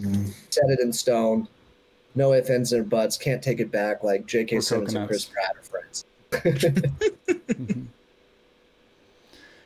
set 0.49 0.65
it 0.69 0.79
in 0.81 0.91
stone. 0.91 1.47
No 2.19 2.33
ifs, 2.33 2.49
ands, 2.49 2.73
or 2.73 2.83
buts. 2.83 3.15
Can't 3.15 3.41
take 3.41 3.61
it 3.61 3.71
back. 3.71 4.03
Like 4.03 4.25
J.K. 4.25 4.57
Or 4.57 4.61
Simmons 4.61 4.93
and. 4.93 5.07
Chris 5.07 5.23
Pratt 5.23 5.55
are 5.55 5.61
friends. 5.61 6.03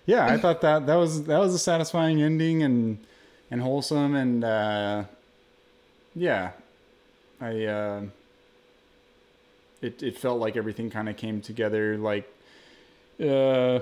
yeah, 0.05 0.27
I 0.27 0.38
thought 0.38 0.61
that 0.61 0.85
that 0.85 0.93
was 0.93 1.23
that 1.23 1.39
was 1.39 1.55
a 1.55 1.57
satisfying 1.57 2.21
ending 2.21 2.61
and 2.61 2.99
and 3.49 3.59
wholesome 3.59 4.13
and 4.13 4.43
uh, 4.43 5.05
yeah, 6.15 6.51
I 7.41 7.65
uh, 7.65 8.01
it 9.81 10.03
it 10.03 10.15
felt 10.15 10.39
like 10.39 10.55
everything 10.55 10.91
kind 10.91 11.09
of 11.09 11.17
came 11.17 11.41
together 11.41 11.97
like 11.97 12.31
uh, 13.19 13.80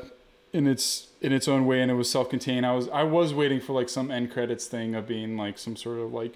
in 0.53 0.65
its 0.65 1.09
in 1.19 1.33
its 1.33 1.49
own 1.49 1.65
way 1.65 1.81
and 1.81 1.91
it 1.91 1.95
was 1.95 2.09
self-contained. 2.09 2.65
I 2.65 2.73
was 2.73 2.87
I 2.87 3.03
was 3.03 3.33
waiting 3.33 3.59
for 3.59 3.73
like 3.73 3.89
some 3.89 4.09
end 4.09 4.31
credits 4.31 4.65
thing 4.65 4.95
of 4.95 5.09
being 5.09 5.35
like 5.35 5.57
some 5.57 5.75
sort 5.75 5.99
of 5.99 6.13
like 6.13 6.35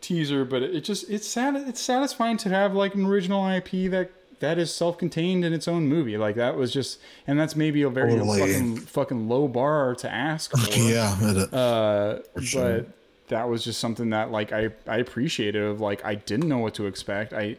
teaser, 0.00 0.44
but 0.44 0.62
it 0.62 0.82
just 0.82 1.08
it's 1.10 1.26
sad 1.26 1.56
it's 1.56 1.80
satisfying 1.80 2.36
to 2.38 2.48
have 2.48 2.74
like 2.74 2.94
an 2.94 3.06
original 3.06 3.48
IP 3.48 3.90
that 3.90 4.10
that 4.40 4.58
is 4.58 4.72
self-contained 4.72 5.44
in 5.44 5.52
its 5.52 5.68
own 5.68 5.86
movie. 5.86 6.16
Like 6.16 6.36
that 6.36 6.56
was 6.56 6.72
just 6.72 6.98
and 7.26 7.38
that's 7.38 7.54
maybe 7.56 7.82
a 7.82 7.90
very 7.90 8.12
Totally. 8.12 8.40
fucking 8.40 8.76
fucking 8.78 9.28
low 9.28 9.48
bar 9.48 9.94
to 9.96 10.10
ask 10.10 10.50
for. 10.56 10.78
yeah, 10.78 11.10
Uh, 11.52 12.18
sure. 12.40 12.78
but 12.78 12.86
that 13.28 13.48
was 13.48 13.62
just 13.62 13.78
something 13.80 14.10
that 14.10 14.30
like 14.30 14.52
I 14.52 14.70
I 14.86 14.96
appreciated 14.98 15.62
of 15.62 15.80
like 15.80 16.04
I 16.04 16.14
didn't 16.14 16.48
know 16.48 16.58
what 16.58 16.74
to 16.74 16.86
expect. 16.86 17.32
I 17.32 17.56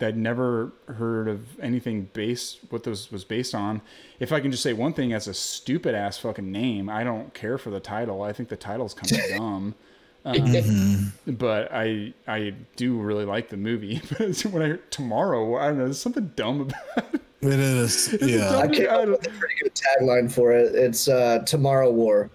that 0.00 0.16
never 0.16 0.72
heard 0.88 1.28
of 1.28 1.60
anything 1.60 2.10
based 2.12 2.58
what 2.70 2.82
this 2.82 3.12
was 3.12 3.22
based 3.24 3.54
on. 3.54 3.80
If 4.18 4.32
I 4.32 4.40
can 4.40 4.50
just 4.50 4.62
say 4.64 4.72
one 4.72 4.92
thing 4.92 5.12
as 5.12 5.28
a 5.28 5.34
stupid 5.34 5.94
ass 5.94 6.18
fucking 6.18 6.50
name, 6.50 6.90
I 6.90 7.04
don't 7.04 7.32
care 7.32 7.58
for 7.58 7.70
the 7.70 7.78
title. 7.78 8.22
I 8.22 8.32
think 8.32 8.48
the 8.48 8.56
title's 8.56 8.92
kind 8.92 9.12
of 9.12 9.18
dumb. 9.38 9.74
Um, 10.24 11.12
but 11.26 11.70
I 11.72 12.14
I 12.26 12.54
do 12.76 12.96
really 12.98 13.24
like 13.24 13.50
the 13.50 13.56
movie. 13.56 14.00
But 14.18 14.40
when 14.46 14.62
I 14.62 14.68
heard 14.68 14.90
tomorrow, 14.90 15.56
I 15.58 15.66
don't 15.66 15.78
know, 15.78 15.84
there's 15.84 16.00
something 16.00 16.32
dumb 16.34 16.62
about 16.62 17.14
it. 17.14 17.20
it 17.42 17.60
is. 17.60 18.12
a 18.22 18.26
Yeah. 18.26 18.56
I 18.58 18.68
came 18.68 18.88
up 18.88 19.06
with 19.06 19.26
a 19.26 19.30
pretty 19.30 19.54
good 19.62 19.74
tagline 19.74 20.32
for 20.32 20.52
it. 20.52 20.74
It's 20.74 21.08
uh, 21.08 21.40
Tomorrow 21.40 21.90
War. 21.90 22.30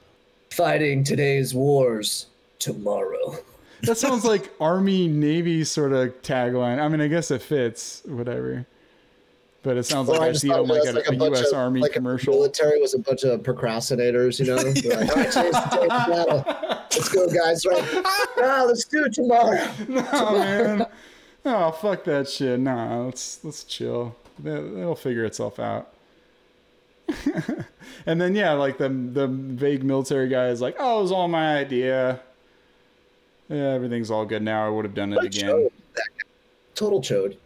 Fighting 0.51 1.03
today's 1.03 1.53
wars 1.53 2.27
tomorrow. 2.59 3.37
That 3.83 3.97
sounds 3.97 4.25
like 4.25 4.51
Army 4.59 5.07
Navy 5.07 5.63
sort 5.63 5.93
of 5.93 6.21
tagline. 6.21 6.79
I 6.79 6.87
mean, 6.89 7.01
I 7.01 7.07
guess 7.07 7.31
it 7.31 7.41
fits, 7.41 8.01
whatever. 8.05 8.65
But 9.61 9.75
it 9.75 9.83
sounds 9.83 10.07
like 10.07 10.21
I, 10.21 10.31
see 10.31 10.47
it 10.47 10.51
thought 10.51 10.61
on 10.61 10.67
like, 10.67 10.83
a, 10.87 11.11
a 11.11 11.29
U.S. 11.29 11.51
of- 11.51 11.57
Army 11.57 11.81
like 11.81 11.91
a 11.91 11.93
commercial. 11.95 12.33
military 12.33 12.79
was 12.79 12.93
a 12.93 12.99
bunch 12.99 13.23
of 13.23 13.41
procrastinators, 13.41 14.39
you 14.39 14.45
know? 14.45 14.55
They're 14.55 15.05
like, 15.05 15.09
all 15.09 15.15
right, 15.21 15.31
today's 15.31 15.51
the 15.51 15.69
day 15.75 15.83
of 15.83 15.89
battle. 15.89 16.45
Let's 16.91 17.09
go, 17.09 17.27
guys. 17.29 17.65
Right? 17.65 18.05
Ah, 18.41 18.63
let's 18.65 18.85
do 18.85 19.03
it 19.03 19.13
tomorrow. 19.13 19.59
oh 20.13 20.39
man, 20.39 20.85
oh 21.43 21.71
fuck 21.71 22.05
that 22.05 22.29
shit. 22.29 22.57
Nah, 22.57 23.01
let's 23.03 23.43
let's 23.43 23.65
chill. 23.65 24.15
It'll 24.45 24.95
figure 24.95 25.25
itself 25.25 25.59
out. 25.59 25.91
and 28.05 28.21
then 28.21 28.33
yeah, 28.33 28.53
like 28.53 28.77
the 28.77 28.87
the 28.87 29.27
vague 29.27 29.83
military 29.83 30.29
guy 30.29 30.47
is 30.47 30.61
like, 30.61 30.77
"Oh, 30.79 30.99
it 30.99 31.01
was 31.01 31.11
all 31.11 31.27
my 31.27 31.57
idea. 31.57 32.21
Yeah, 33.49 33.71
everything's 33.73 34.09
all 34.09 34.25
good 34.25 34.41
now. 34.41 34.65
I 34.65 34.69
would 34.69 34.85
have 34.85 34.95
done 34.95 35.11
it 35.11 35.17
What 35.17 35.25
again." 35.25 35.49
chode. 35.49 35.71
Total 36.75 37.01
chode. 37.01 37.37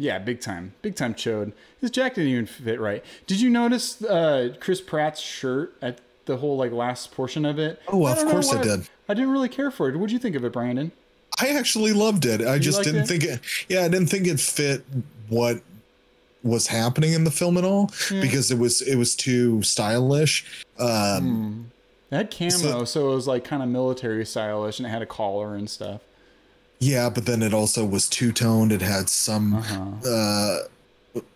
Yeah, 0.00 0.20
big 0.20 0.40
time, 0.40 0.74
big 0.80 0.94
time 0.94 1.12
chode. 1.12 1.52
His 1.80 1.90
jacket 1.90 2.20
didn't 2.20 2.30
even 2.30 2.46
fit 2.46 2.78
right. 2.78 3.04
Did 3.26 3.40
you 3.40 3.50
notice 3.50 4.00
uh, 4.04 4.54
Chris 4.60 4.80
Pratt's 4.80 5.20
shirt 5.20 5.74
at 5.82 5.98
the 6.26 6.36
whole 6.36 6.56
like 6.56 6.70
last 6.70 7.10
portion 7.10 7.44
of 7.44 7.58
it? 7.58 7.82
Oh, 7.88 8.06
of 8.06 8.16
course 8.28 8.52
I 8.54 8.62
did. 8.62 8.88
I 9.08 9.14
didn't 9.14 9.30
really 9.32 9.48
care 9.48 9.72
for 9.72 9.88
it. 9.88 9.96
What'd 9.96 10.12
you 10.12 10.20
think 10.20 10.36
of 10.36 10.44
it, 10.44 10.52
Brandon? 10.52 10.92
I 11.40 11.48
actually 11.48 11.92
loved 11.92 12.26
it. 12.26 12.40
I 12.46 12.60
just 12.60 12.84
didn't 12.84 13.02
it? 13.02 13.08
think 13.08 13.24
it. 13.24 13.40
Yeah, 13.68 13.80
I 13.80 13.88
didn't 13.88 14.06
think 14.06 14.28
it 14.28 14.38
fit 14.38 14.84
what 15.28 15.62
was 16.44 16.68
happening 16.68 17.12
in 17.12 17.24
the 17.24 17.32
film 17.32 17.58
at 17.58 17.64
all 17.64 17.90
because 18.08 18.52
it 18.52 18.58
was 18.58 18.80
it 18.82 18.94
was 18.94 19.16
too 19.16 19.62
stylish. 19.64 20.64
Um, 20.78 21.72
It 22.12 22.16
had 22.16 22.30
camo, 22.30 22.50
So- 22.50 22.84
so, 22.84 23.10
it 23.12 23.14
was 23.16 23.26
like 23.26 23.42
kind 23.42 23.64
of 23.64 23.68
military 23.68 24.24
stylish, 24.24 24.78
and 24.78 24.86
it 24.86 24.90
had 24.90 25.02
a 25.02 25.06
collar 25.06 25.56
and 25.56 25.68
stuff. 25.68 26.02
Yeah, 26.80 27.10
but 27.10 27.26
then 27.26 27.42
it 27.42 27.52
also 27.52 27.84
was 27.84 28.08
two 28.08 28.32
toned. 28.32 28.70
It 28.72 28.82
had 28.82 29.08
some 29.08 29.54
Uh-huh. 29.54 30.08
uh, 30.08 30.58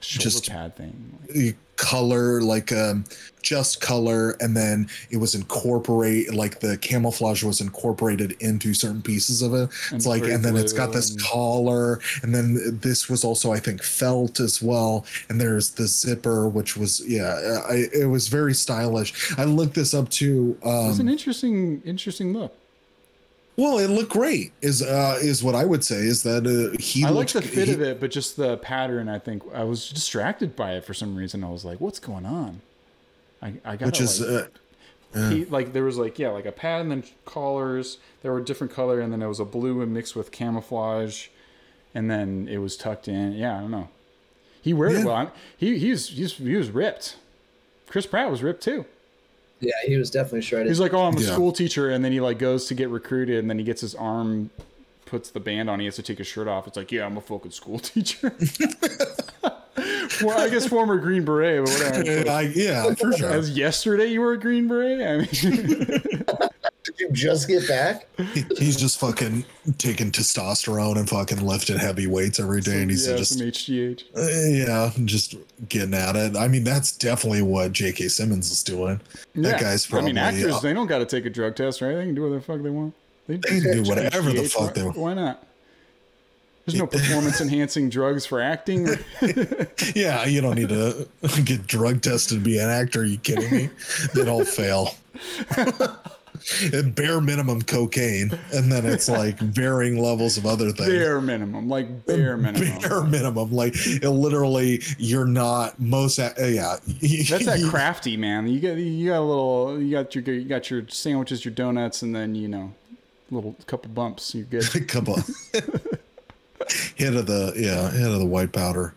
Just- 0.00 0.48
pad 0.48 0.76
thing. 0.76 1.54
color, 1.76 2.40
like 2.40 2.70
um, 2.70 3.04
just 3.42 3.80
color, 3.80 4.36
and 4.40 4.56
then 4.56 4.86
it 5.10 5.16
was 5.16 5.34
incorporate 5.34 6.32
like 6.32 6.60
the 6.60 6.76
camouflage 6.78 7.42
was 7.42 7.60
incorporated 7.60 8.36
into 8.38 8.72
certain 8.72 9.02
pieces 9.02 9.42
of 9.42 9.52
it. 9.54 9.68
It's 9.90 10.06
like, 10.06 10.22
and 10.22 10.44
then 10.44 10.56
it's 10.56 10.72
got 10.72 10.92
this 10.92 11.10
and- 11.10 11.20
collar, 11.20 11.98
and 12.22 12.32
then 12.32 12.78
this 12.80 13.08
was 13.08 13.24
also, 13.24 13.50
I 13.52 13.58
think, 13.58 13.82
felt 13.82 14.38
as 14.38 14.62
well. 14.62 15.04
And 15.28 15.40
there's 15.40 15.70
the 15.70 15.88
zipper, 15.88 16.48
which 16.48 16.76
was, 16.76 17.02
yeah, 17.04 17.62
I, 17.68 17.86
it 17.92 18.06
was 18.08 18.28
very 18.28 18.54
stylish. 18.54 19.32
I 19.36 19.42
looked 19.44 19.74
this 19.74 19.92
up 19.92 20.08
too. 20.10 20.56
It 20.62 20.66
was 20.66 21.00
an 21.00 21.08
Um, 21.08 21.12
interesting, 21.12 21.82
interesting 21.84 22.32
look. 22.32 22.54
Well, 23.56 23.78
it 23.78 23.88
looked 23.88 24.10
great. 24.12 24.52
Is 24.62 24.82
uh, 24.82 25.18
is 25.20 25.42
what 25.42 25.54
I 25.54 25.64
would 25.64 25.84
say 25.84 25.96
is 25.98 26.22
that 26.22 26.46
uh, 26.46 26.76
he. 26.80 27.04
I 27.04 27.10
like 27.10 27.28
the 27.28 27.42
fit 27.42 27.68
he- 27.68 27.74
of 27.74 27.80
it, 27.82 28.00
but 28.00 28.10
just 28.10 28.36
the 28.36 28.56
pattern. 28.58 29.08
I 29.08 29.18
think 29.18 29.42
I 29.54 29.64
was 29.64 29.88
distracted 29.90 30.56
by 30.56 30.72
it 30.74 30.84
for 30.84 30.94
some 30.94 31.14
reason. 31.16 31.44
I 31.44 31.50
was 31.50 31.64
like, 31.64 31.80
"What's 31.80 31.98
going 31.98 32.26
on?" 32.26 32.60
I, 33.42 33.54
I 33.64 33.76
got 33.76 33.86
which 33.86 34.00
is. 34.00 34.20
like, 34.20 34.50
Uh, 35.14 35.28
he, 35.28 35.44
like 35.44 35.74
there 35.74 35.84
was 35.84 35.98
like 35.98 36.18
yeah, 36.18 36.30
like 36.30 36.46
a 36.46 36.52
pad 36.52 36.80
and 36.80 36.90
then 36.90 37.04
collars. 37.26 37.98
There 38.22 38.32
were 38.32 38.40
different 38.40 38.72
color, 38.72 39.00
and 39.00 39.12
then 39.12 39.20
there 39.20 39.28
was 39.28 39.40
a 39.40 39.44
blue 39.44 39.82
and 39.82 39.92
mixed 39.92 40.16
with 40.16 40.30
camouflage, 40.32 41.28
and 41.94 42.10
then 42.10 42.48
it 42.50 42.58
was 42.58 42.76
tucked 42.78 43.08
in. 43.08 43.32
Yeah, 43.34 43.58
I 43.58 43.60
don't 43.60 43.70
know. 43.70 43.88
He 44.62 44.72
wear 44.72 44.88
it 44.88 44.98
Yeah. 45.00 45.04
well. 45.04 45.14
I- 45.16 45.30
He 45.58 45.78
he's 45.78 46.08
he's 46.08 46.32
he 46.34 46.56
was 46.56 46.70
ripped. 46.70 47.16
Chris 47.88 48.06
Pratt 48.06 48.30
was 48.30 48.42
ripped 48.42 48.62
too. 48.62 48.86
Yeah, 49.62 49.72
he 49.86 49.96
was 49.96 50.10
definitely 50.10 50.42
shredded. 50.42 50.68
He's 50.68 50.80
like, 50.80 50.92
oh, 50.92 51.02
I'm 51.04 51.16
a 51.16 51.20
Yeah. 51.20 51.32
school 51.32 51.52
teacher, 51.52 51.88
and 51.90 52.04
then 52.04 52.12
he 52.12 52.20
like 52.20 52.38
goes 52.38 52.66
to 52.66 52.74
get 52.74 52.88
recruited, 52.90 53.38
and 53.38 53.48
then 53.48 53.58
he 53.58 53.64
gets 53.64 53.80
his 53.80 53.94
arm 53.94 54.50
puts 55.06 55.30
the 55.30 55.40
band 55.40 55.68
on, 55.68 55.78
he 55.78 55.84
has 55.84 55.96
to 55.96 56.02
take 56.02 56.16
his 56.18 56.26
shirt 56.26 56.48
off. 56.48 56.66
It's 56.66 56.76
like, 56.78 56.90
yeah, 56.90 57.04
I'm 57.04 57.16
a 57.18 57.20
fucking 57.20 57.50
school 57.50 57.78
teacher. 57.78 58.34
well, 60.22 60.38
I 60.40 60.48
guess 60.48 60.66
former 60.66 60.96
Green 60.96 61.22
Beret, 61.24 61.64
but 61.64 61.72
whatever. 61.74 62.30
I, 62.30 62.40
yeah, 62.54 62.94
for 62.94 63.12
sure. 63.12 63.28
As 63.30 63.50
yesterday 63.50 64.06
you 64.06 64.20
were 64.20 64.32
a 64.32 64.38
Green 64.40 64.68
Beret. 64.68 65.00
I 65.02 65.16
mean, 65.18 66.24
Did 66.84 66.98
you 66.98 67.10
just 67.12 67.46
get 67.48 67.68
back? 67.68 68.06
He- 68.34 68.44
he's 68.58 68.76
just 68.76 68.98
fucking 68.98 69.44
taking 69.78 70.10
testosterone 70.10 70.96
and 70.98 71.08
fucking 71.08 71.46
lifting 71.46 71.78
heavy 71.78 72.06
weights 72.08 72.40
every 72.40 72.60
day, 72.60 72.82
and 72.82 72.90
he's 72.90 73.08
yeah, 73.08 73.16
just 73.16 73.38
some 73.38 73.46
HGH. 73.46 74.02
uh, 74.16 74.48
yeah, 74.50 74.90
just 75.04 75.36
getting 75.68 75.94
at 75.94 76.16
it. 76.16 76.36
I 76.36 76.48
mean, 76.48 76.64
that's 76.64 76.96
definitely 76.96 77.42
what 77.42 77.72
J.K. 77.72 78.08
Simmons 78.08 78.50
is 78.50 78.62
doing. 78.64 79.00
That 79.36 79.52
Yeah. 79.52 79.60
guy's 79.60 79.92
I 79.92 80.00
mean, 80.00 80.18
actors 80.18 80.54
uh, 80.54 80.60
they 80.60 80.72
don't 80.74 80.88
got 80.88 80.98
to 80.98 81.06
take 81.06 81.24
a 81.24 81.30
drug 81.30 81.54
test, 81.54 81.80
right? 81.82 81.94
They 81.94 82.04
can 82.04 82.14
do 82.14 82.22
whatever 82.22 82.38
the 82.40 82.44
fuck 82.44 82.62
they 82.62 82.70
want. 82.70 82.94
They, 83.28 83.36
They 83.36 83.60
can 83.60 83.84
do 83.84 83.88
whatever 83.88 84.32
the 84.32 84.40
HGH, 84.40 84.50
fuck 84.52 84.74
they 84.74 84.82
want. 84.82 84.96
Why 84.96 85.14
not? 85.14 85.46
There's 86.66 86.78
no 86.78 86.86
performance 86.88 87.40
enhancing 87.40 87.90
drugs 87.90 88.26
for 88.26 88.40
acting. 88.40 88.88
yeah, 89.94 90.24
you 90.26 90.40
don't 90.40 90.56
need 90.56 90.68
to 90.70 91.06
get 91.44 91.66
drug 91.68 92.02
tested 92.02 92.38
to 92.38 92.44
be 92.44 92.58
an 92.58 92.68
actor. 92.68 93.02
Are 93.02 93.04
you 93.04 93.18
kidding 93.18 93.50
me? 93.50 93.68
They'd 94.14 94.26
all 94.28 94.44
fail. 94.44 94.94
Bare 96.94 97.20
minimum 97.20 97.62
cocaine, 97.62 98.30
and 98.52 98.70
then 98.70 98.84
it's 98.86 99.08
like 99.08 99.38
varying 99.40 99.98
levels 100.02 100.36
of 100.36 100.46
other 100.46 100.72
things. 100.72 100.88
bare 100.88 101.20
minimum, 101.20 101.68
like 101.68 102.06
bare 102.06 102.36
minimum. 102.36 102.78
Bare 102.80 103.02
minimum, 103.04 103.52
like 103.52 103.74
it 103.76 104.08
literally, 104.08 104.82
you're 104.98 105.24
not 105.26 105.78
most. 105.80 106.18
uh, 106.18 106.32
Yeah, 106.38 106.76
That's 107.00 107.44
that 107.46 107.66
crafty 107.70 108.16
man. 108.16 108.46
You 108.48 108.60
got 108.60 108.76
you 108.76 109.08
got 109.08 109.20
a 109.20 109.22
little. 109.22 109.80
You 109.80 109.90
got 109.92 110.14
your 110.14 110.24
you 110.34 110.44
got 110.44 110.70
your 110.70 110.84
sandwiches, 110.88 111.44
your 111.44 111.54
donuts, 111.54 112.02
and 112.02 112.14
then 112.14 112.34
you 112.34 112.48
know, 112.48 112.72
little 113.30 113.54
couple 113.66 113.90
bumps. 113.90 114.34
You 114.34 114.44
get 114.44 114.74
a 114.74 114.80
couple 114.80 115.16
hit 116.96 117.14
of 117.14 117.26
the 117.26 117.52
yeah, 117.56 117.90
hit 117.90 118.10
of 118.10 118.18
the 118.18 118.26
white 118.26 118.52
powder. 118.52 118.94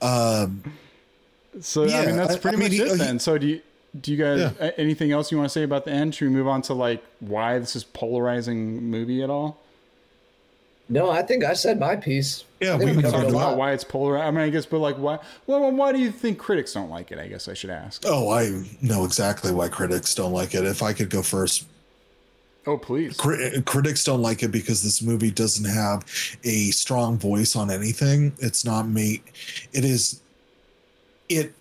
Um, 0.00 0.62
So 1.60 1.84
I 1.84 2.06
mean, 2.06 2.16
that's 2.16 2.36
pretty 2.36 2.56
I 2.56 2.60
mean, 2.60 2.68
much 2.68 2.72
he- 2.72 2.82
it 2.82 2.90
he- 2.92 2.96
then. 2.98 3.18
So 3.18 3.38
do 3.38 3.46
you 3.46 3.60
do 4.00 4.12
you 4.12 4.16
guys 4.16 4.52
Yeah. 4.60 4.70
anything 4.76 5.12
else 5.12 5.30
you 5.30 5.38
want 5.38 5.48
to 5.48 5.52
say 5.52 5.62
about 5.62 5.84
the 5.84 5.90
end? 5.92 6.14
Should 6.14 6.28
we 6.28 6.34
move 6.34 6.46
on 6.48 6.62
to 6.62 6.74
like 6.74 7.02
why 7.20 7.58
this 7.58 7.76
is 7.76 7.84
polarizing 7.84 8.82
movie 8.90 9.22
at 9.22 9.30
all? 9.30 9.58
No, 10.88 11.10
I 11.10 11.22
think 11.22 11.42
I 11.42 11.54
said 11.54 11.80
my 11.80 11.96
piece. 11.96 12.44
Yeah, 12.60 12.76
we 12.76 12.86
we 12.86 13.02
can 13.02 13.10
Talk 13.10 13.22
about 13.22 13.32
lot. 13.32 13.56
why 13.56 13.72
it's 13.72 13.82
polar. 13.82 14.16
I 14.18 14.30
mean, 14.30 14.40
I 14.40 14.50
guess, 14.50 14.66
but 14.66 14.78
like, 14.78 14.94
why? 14.96 15.18
Well, 15.48 15.68
why 15.72 15.90
do 15.92 15.98
you 15.98 16.12
think 16.12 16.38
critics 16.38 16.72
don't 16.74 16.90
like 16.90 17.10
it? 17.10 17.18
I 17.18 17.26
guess 17.26 17.48
I 17.48 17.54
should 17.54 17.70
ask. 17.70 18.02
oh, 18.06 18.30
I 18.30 18.62
know 18.80 19.04
exactly 19.04 19.50
why 19.52 19.68
critics 19.68 20.14
don't 20.14 20.32
like 20.32 20.54
it. 20.54 20.64
If 20.64 20.82
I 20.82 20.92
could 20.92 21.10
go 21.10 21.22
first, 21.22 21.64
Oh, 22.68 22.76
please. 22.78 23.16
Cri- 23.16 23.62
critics 23.64 24.02
don't 24.04 24.22
like 24.22 24.42
it 24.42 24.48
because 24.48 24.82
this 24.82 25.00
movie 25.00 25.30
doesn't 25.30 25.64
have 25.66 26.04
a 26.42 26.70
strong 26.72 27.16
voice 27.16 27.54
on 27.54 27.70
anything. 27.70 28.32
It's 28.40 28.64
not 28.64 28.88
made. 28.88 29.22
It 29.72 29.84
is. 29.84 30.20
It 31.28 31.52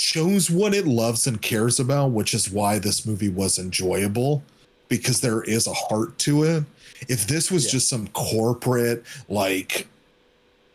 shows 0.00 0.50
what 0.50 0.74
it 0.74 0.86
loves 0.86 1.26
and 1.26 1.40
cares 1.42 1.78
about, 1.78 2.08
which 2.12 2.32
is 2.34 2.50
why 2.50 2.78
this 2.78 3.04
movie 3.06 3.28
was 3.28 3.58
enjoyable 3.58 4.42
because 4.88 5.20
there 5.20 5.42
is 5.42 5.66
a 5.66 5.74
heart 5.74 6.18
to 6.18 6.42
it. 6.44 6.64
If 7.08 7.26
this 7.26 7.50
was 7.50 7.66
Yeah. 7.66 7.72
just 7.72 7.88
some 7.88 8.08
corporate, 8.08 9.04
like, 9.28 9.86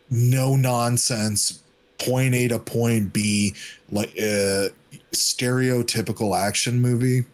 no 0.10 0.56
nonsense, 0.56 1.60
point 1.98 2.36
A 2.36 2.48
to 2.50 2.60
point 2.60 3.12
B, 3.14 3.54
like, 3.92 4.10
uh, 4.18 4.70
stereotypical 5.12 6.38
action 6.38 6.80
movie, 6.82 7.26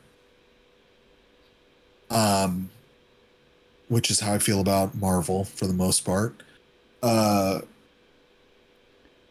um, 2.09 2.69
which 3.89 4.09
is 4.09 4.19
how 4.22 4.34
I 4.34 4.39
feel 4.39 4.59
about 4.61 4.95
Marvel 4.95 5.43
for 5.45 5.68
the 5.68 5.73
most 5.73 6.05
part. 6.05 6.41
Uh, 7.03 7.61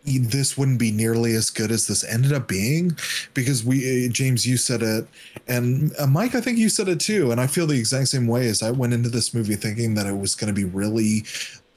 this 0.05 0.57
wouldn't 0.57 0.79
be 0.79 0.91
nearly 0.91 1.35
as 1.35 1.51
good 1.51 1.71
as 1.71 1.87
this 1.87 2.05
ended 2.05 2.33
up 2.33 2.49
being 2.49 2.97
because 3.35 3.65
we, 3.65 4.07
uh, 4.07 4.09
James, 4.11 4.47
you 4.47 4.57
said 4.57 4.83
it, 4.83 5.07
and 5.47 5.93
uh, 5.99 6.07
Mike, 6.07 6.35
I 6.35 6.41
think 6.41 6.59
you 6.59 6.69
said 6.69 6.89
it 6.89 7.01
too, 7.01 7.31
and 7.31 7.41
I 7.41 7.47
feel 7.47 7.67
the 7.67 7.79
exact 7.79 8.09
same 8.09 8.27
way 8.27 8.49
as 8.49 8.63
I 8.63 8.71
went 8.71 8.95
into 8.95 9.09
this 9.09 9.35
movie 9.35 9.57
thinking 9.57 9.95
that 9.95 10.07
it 10.07 10.17
was 10.17 10.35
going 10.35 10.53
to 10.53 10.59
be 10.59 10.65
really 10.65 11.25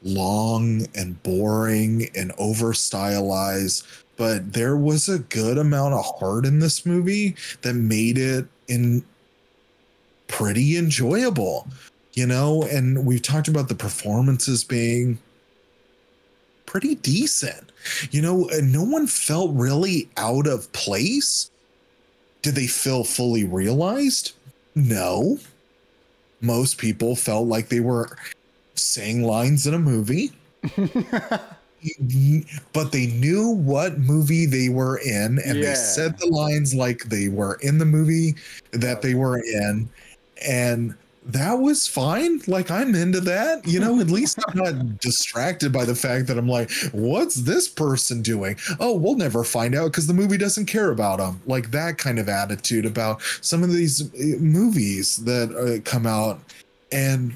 long 0.03 0.85
and 0.95 1.21
boring 1.23 2.09
and 2.13 2.33
over 2.37 2.73
stylized 2.73 3.85
but 4.17 4.51
there 4.51 4.75
was 4.75 5.07
a 5.07 5.17
good 5.17 5.57
amount 5.57 5.93
of 5.93 6.03
heart 6.19 6.45
in 6.45 6.59
this 6.59 6.85
movie 6.85 7.35
that 7.61 7.73
made 7.73 8.17
it 8.17 8.45
in 8.67 9.01
pretty 10.27 10.77
enjoyable 10.77 11.65
you 12.13 12.27
know? 12.27 12.63
And 12.63 13.05
we've 13.05 13.21
talked 13.21 13.47
about 13.47 13.67
the 13.67 13.75
performances 13.75 14.63
being 14.63 15.17
pretty 16.65 16.95
decent 16.95 17.71
you 18.11 18.21
know 18.21 18.49
uh, 18.49 18.61
no 18.63 18.83
one 18.83 19.07
felt 19.07 19.51
really 19.53 20.09
out 20.17 20.47
of 20.47 20.71
place. 20.73 21.49
Did 22.41 22.55
they 22.55 22.67
feel 22.67 23.03
fully 23.03 23.43
realized? 23.45 24.33
No. 24.75 25.39
Most 26.41 26.77
people 26.77 27.15
felt 27.15 27.47
like 27.47 27.69
they 27.69 27.79
were 27.79 28.17
saying 28.75 29.23
lines 29.23 29.65
in 29.67 29.73
a 29.73 29.79
movie. 29.79 30.31
But 32.71 32.91
they 32.93 33.07
knew 33.07 33.49
what 33.49 33.99
movie 33.99 34.45
they 34.45 34.69
were 34.69 34.97
in 34.99 35.39
and 35.45 35.57
Yeah. 35.57 35.69
they 35.69 35.75
said 35.75 36.17
the 36.17 36.27
lines 36.27 36.73
like 36.73 37.03
they 37.05 37.27
were 37.27 37.55
in 37.61 37.77
the 37.77 37.85
movie 37.85 38.35
that 38.71 39.01
they 39.01 39.15
were 39.15 39.39
in. 39.39 39.89
And 40.45 40.95
that 41.25 41.53
was 41.53 41.87
fine. 41.87 42.41
Like 42.47 42.69
i'm 42.69 42.95
into 42.95 43.21
that 43.21 43.65
you 43.67 43.79
know 43.79 43.99
at 43.99 44.07
least 44.07 44.39
i'm 44.47 44.57
not 44.57 44.99
distracted 44.99 45.71
by 45.71 45.85
the 45.85 45.95
fact 45.95 46.27
that 46.27 46.37
i'm 46.37 46.47
like 46.47 46.71
what's 46.91 47.35
this 47.35 47.67
person 47.67 48.21
doing? 48.21 48.57
Oh 48.79 48.95
we'll 48.95 49.15
never 49.15 49.43
find 49.43 49.75
out 49.75 49.91
because 49.91 50.07
the 50.07 50.13
movie 50.13 50.37
doesn't 50.37 50.65
care 50.65 50.91
about 50.91 51.19
them 51.19 51.41
like 51.45 51.71
that 51.71 51.97
kind 51.97 52.19
of 52.19 52.29
attitude 52.29 52.85
about 52.85 53.21
some 53.41 53.63
of 53.63 53.71
these 53.71 54.13
uh, 54.13 54.37
movies 54.39 55.17
that 55.17 55.51
uh, 55.55 55.81
come 55.89 56.05
out. 56.05 56.39
And 56.91 57.35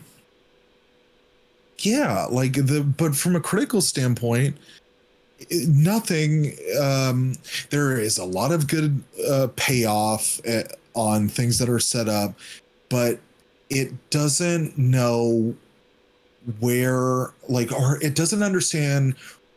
yeah 1.80 2.26
like 2.30 2.54
the 2.54 2.82
but 2.98 3.16
from 3.16 3.36
a 3.36 3.40
critical 3.40 3.82
standpoint 3.82 4.58
nothing 5.52 6.54
um 6.82 7.36
there 7.70 8.00
is 8.00 8.18
a 8.18 8.26
lot 8.26 8.52
of 8.52 8.68
good 8.68 9.02
uh 9.30 9.48
payoff 9.56 10.40
uh, 10.48 10.64
on 10.96 11.28
things 11.28 11.60
that 11.60 11.70
are 11.70 11.80
set 11.80 12.10
up 12.10 12.34
but 12.90 13.20
it 13.70 14.10
doesn't 14.10 14.78
know 14.78 15.56
where 16.60 17.32
like 17.50 17.72
or 17.72 18.02
it 18.02 18.16
doesn't 18.16 18.44
understand 18.44 19.16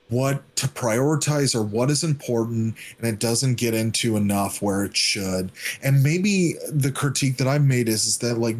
what 0.09 0.43
to 0.57 0.67
prioritize 0.67 1.55
or 1.55 1.63
what 1.63 1.89
is 1.89 2.03
important 2.03 2.75
and 2.99 3.07
it 3.07 3.21
doesn't 3.21 3.55
get 3.55 3.75
into 3.75 4.17
enough 4.17 4.61
where 4.61 4.83
it 4.85 4.97
should. 4.97 5.53
And 5.85 6.03
maybe 6.03 6.55
the 6.69 6.91
critique 6.91 7.37
that 7.37 7.47
i've 7.47 7.65
made 7.65 7.89
is, 7.89 8.07
is 8.07 8.19
that 8.19 8.39
like 8.39 8.57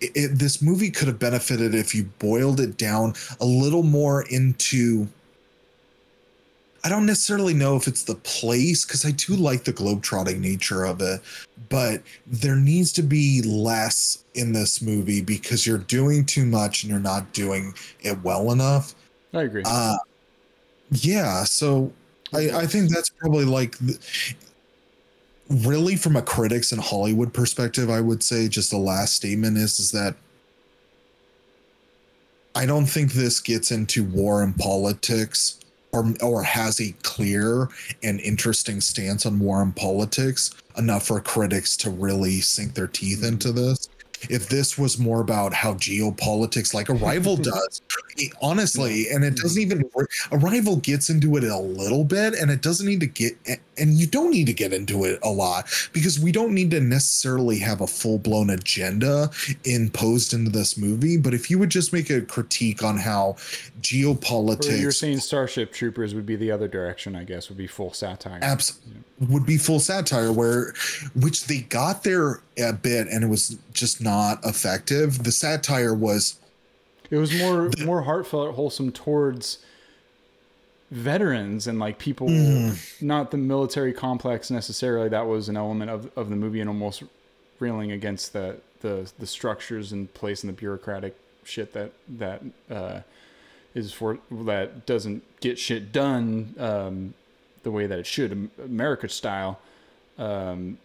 it, 0.00 0.12
it- 0.14 0.38
this 0.38 0.62
movie 0.62 0.90
could 0.90 1.08
have 1.08 1.18
benefited 1.18 1.74
if 1.74 1.94
you 1.94 2.04
boiled 2.18 2.58
it 2.60 2.78
down 2.78 3.12
a 3.40 3.44
little 3.44 3.82
more 3.82 4.22
into 4.30 5.06
I 6.88 6.90
don't 6.90 7.04
necessarily 7.04 7.52
know 7.52 7.76
if 7.76 7.86
it's 7.86 8.02
the 8.02 8.14
place 8.14 8.86
because 8.86 9.04
I 9.04 9.10
do 9.10 9.34
like 9.34 9.64
the 9.64 9.74
globetrotting 9.74 10.40
nature 10.40 10.86
of 10.86 11.02
it, 11.02 11.20
but 11.68 12.00
there 12.26 12.56
needs 12.56 12.94
to 12.94 13.02
be 13.02 13.42
less 13.42 14.24
in 14.32 14.54
this 14.54 14.80
movie 14.80 15.20
because 15.20 15.66
you're 15.66 15.76
doing 15.76 16.24
too 16.24 16.46
much 16.46 16.82
and 16.82 16.90
you're 16.90 16.98
not 16.98 17.30
doing 17.34 17.74
it 18.00 18.18
well 18.22 18.52
enough. 18.52 18.94
I 19.34 19.42
agree. 19.42 19.64
Uh, 19.66 19.98
yeah, 20.90 21.44
so 21.44 21.92
I, 22.32 22.52
I 22.52 22.66
think 22.66 22.88
that's 22.88 23.10
probably 23.10 23.44
like 23.44 23.76
the, 23.80 23.98
really 25.50 25.94
from 25.94 26.16
a 26.16 26.22
critics 26.22 26.72
and 26.72 26.80
Hollywood 26.80 27.34
perspective, 27.34 27.90
I 27.90 28.00
would 28.00 28.22
say 28.22 28.48
just 28.48 28.70
the 28.70 28.78
last 28.78 29.12
statement 29.12 29.58
is 29.58 29.78
is 29.78 29.90
that 29.90 30.14
I 32.54 32.64
don't 32.64 32.86
think 32.86 33.12
this 33.12 33.40
gets 33.40 33.72
into 33.72 34.04
war 34.04 34.42
and 34.42 34.56
politics 34.56 35.58
or 35.92 36.14
or 36.22 36.42
has 36.42 36.80
a 36.80 36.92
clear 37.02 37.68
and 38.02 38.20
interesting 38.20 38.80
stance 38.80 39.26
on 39.26 39.38
war 39.38 39.62
and 39.62 39.74
politics 39.74 40.54
enough 40.76 41.06
for 41.06 41.20
critics 41.20 41.76
to 41.78 41.90
really 41.90 42.40
sink 42.40 42.74
their 42.74 42.86
teeth 42.86 43.18
mm-hmm. 43.18 43.28
into 43.28 43.52
this. 43.52 43.88
If 44.28 44.48
this 44.48 44.76
was 44.76 44.98
more 44.98 45.20
about 45.20 45.52
how 45.54 45.74
geopolitics, 45.74 46.74
like 46.74 46.90
Arrival 46.90 47.36
does, 47.36 47.82
honestly, 48.42 49.08
and 49.10 49.24
it 49.24 49.34
mm-hmm. 49.34 49.42
doesn't 49.42 49.62
even 49.62 49.90
work 49.94 50.10
Arrival 50.32 50.76
gets 50.76 51.10
into 51.10 51.36
it 51.36 51.44
a 51.44 51.58
little 51.58 52.04
bit, 52.04 52.34
and 52.34 52.50
it 52.50 52.62
doesn't 52.62 52.86
need 52.86 53.00
to 53.00 53.06
get, 53.06 53.36
and 53.76 53.94
you 53.94 54.06
don't 54.06 54.30
need 54.30 54.46
to 54.46 54.52
get 54.52 54.72
into 54.72 55.04
it 55.04 55.18
a 55.22 55.30
lot 55.30 55.68
because 55.92 56.18
we 56.18 56.32
don't 56.32 56.52
need 56.52 56.70
to 56.70 56.80
necessarily 56.80 57.58
have 57.58 57.80
a 57.80 57.86
full 57.86 58.18
blown 58.18 58.50
agenda 58.50 59.30
imposed 59.64 60.34
into 60.34 60.50
this 60.50 60.76
movie. 60.76 61.16
But 61.16 61.34
if 61.34 61.50
you 61.50 61.58
would 61.58 61.70
just 61.70 61.92
make 61.92 62.10
a 62.10 62.22
critique 62.22 62.82
on 62.82 62.96
how 62.98 63.36
Or 64.76 64.76
you're 64.76 64.92
saying 64.92 65.20
Starship 65.20 65.72
Troopers 65.72 66.14
would 66.14 66.26
be 66.26 66.36
the 66.36 66.50
other 66.50 66.68
direction, 66.68 67.16
I 67.16 67.24
guess, 67.24 67.48
would 67.48 67.58
be 67.58 67.66
full 67.66 67.92
satire. 67.92 68.40
abs- 68.42 68.78
would 69.28 69.46
be 69.46 69.56
full 69.56 69.80
satire 69.80 70.32
where 70.32 70.72
which 71.14 71.46
they 71.46 71.60
got 71.62 72.04
there 72.04 72.40
a 72.56 72.72
bit 72.72 73.08
and 73.08 73.24
it 73.24 73.26
was 73.26 73.58
just 73.72 74.00
not 74.00 74.38
effective 74.44 75.24
the 75.24 75.32
satire 75.32 75.92
was 75.92 76.38
It 77.10 77.16
was 77.16 77.36
more 77.38 77.70
more 77.84 78.02
heartfelt, 78.02 78.54
wholesome 78.54 78.92
towards 78.92 79.58
veterans 80.90 81.66
and 81.66 81.78
like 81.78 81.98
people, 81.98 82.28
not 83.00 83.30
the 83.30 83.36
military 83.36 83.92
complex 83.92 84.50
necessarily. 84.50 85.08
That 85.08 85.26
was 85.26 85.48
an 85.48 85.56
element 85.56 85.90
of, 85.90 86.10
of 86.16 86.30
the 86.30 86.36
movie 86.36 86.60
and 86.60 86.68
almost 86.68 87.02
railing 87.60 87.92
against 87.92 88.32
the, 88.32 88.58
the 88.80 89.10
the 89.18 89.26
structures 89.26 89.92
in 89.92 90.08
place 90.08 90.42
and 90.42 90.48
the 90.48 90.56
bureaucratic 90.56 91.16
shit 91.44 91.72
that 91.72 91.92
that 92.08 92.42
uh, 92.70 93.00
is 93.74 93.92
for 93.92 94.18
that 94.30 94.86
doesn't 94.86 95.22
get 95.40 95.58
shit 95.58 95.92
done 95.92 96.54
um, 96.58 97.14
the 97.62 97.70
way 97.70 97.86
that 97.86 97.98
it 97.98 98.06
should, 98.06 98.50
America 98.62 99.08
style. 99.08 99.58
Um, 100.18 100.78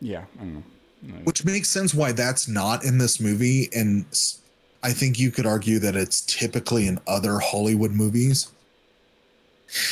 yeah, 0.00 0.24
I 0.36 0.40
don't 0.40 0.64
know. 1.02 1.14
which 1.24 1.44
makes 1.44 1.68
sense 1.68 1.94
why 1.94 2.12
that's 2.12 2.46
not 2.48 2.84
in 2.84 2.98
this 2.98 3.20
movie 3.20 3.68
and 3.74 4.04
i 4.86 4.92
think 4.92 5.18
you 5.18 5.30
could 5.30 5.46
argue 5.46 5.78
that 5.78 5.96
it's 5.96 6.22
typically 6.22 6.86
in 6.86 6.98
other 7.06 7.38
hollywood 7.38 7.92
movies 7.92 8.48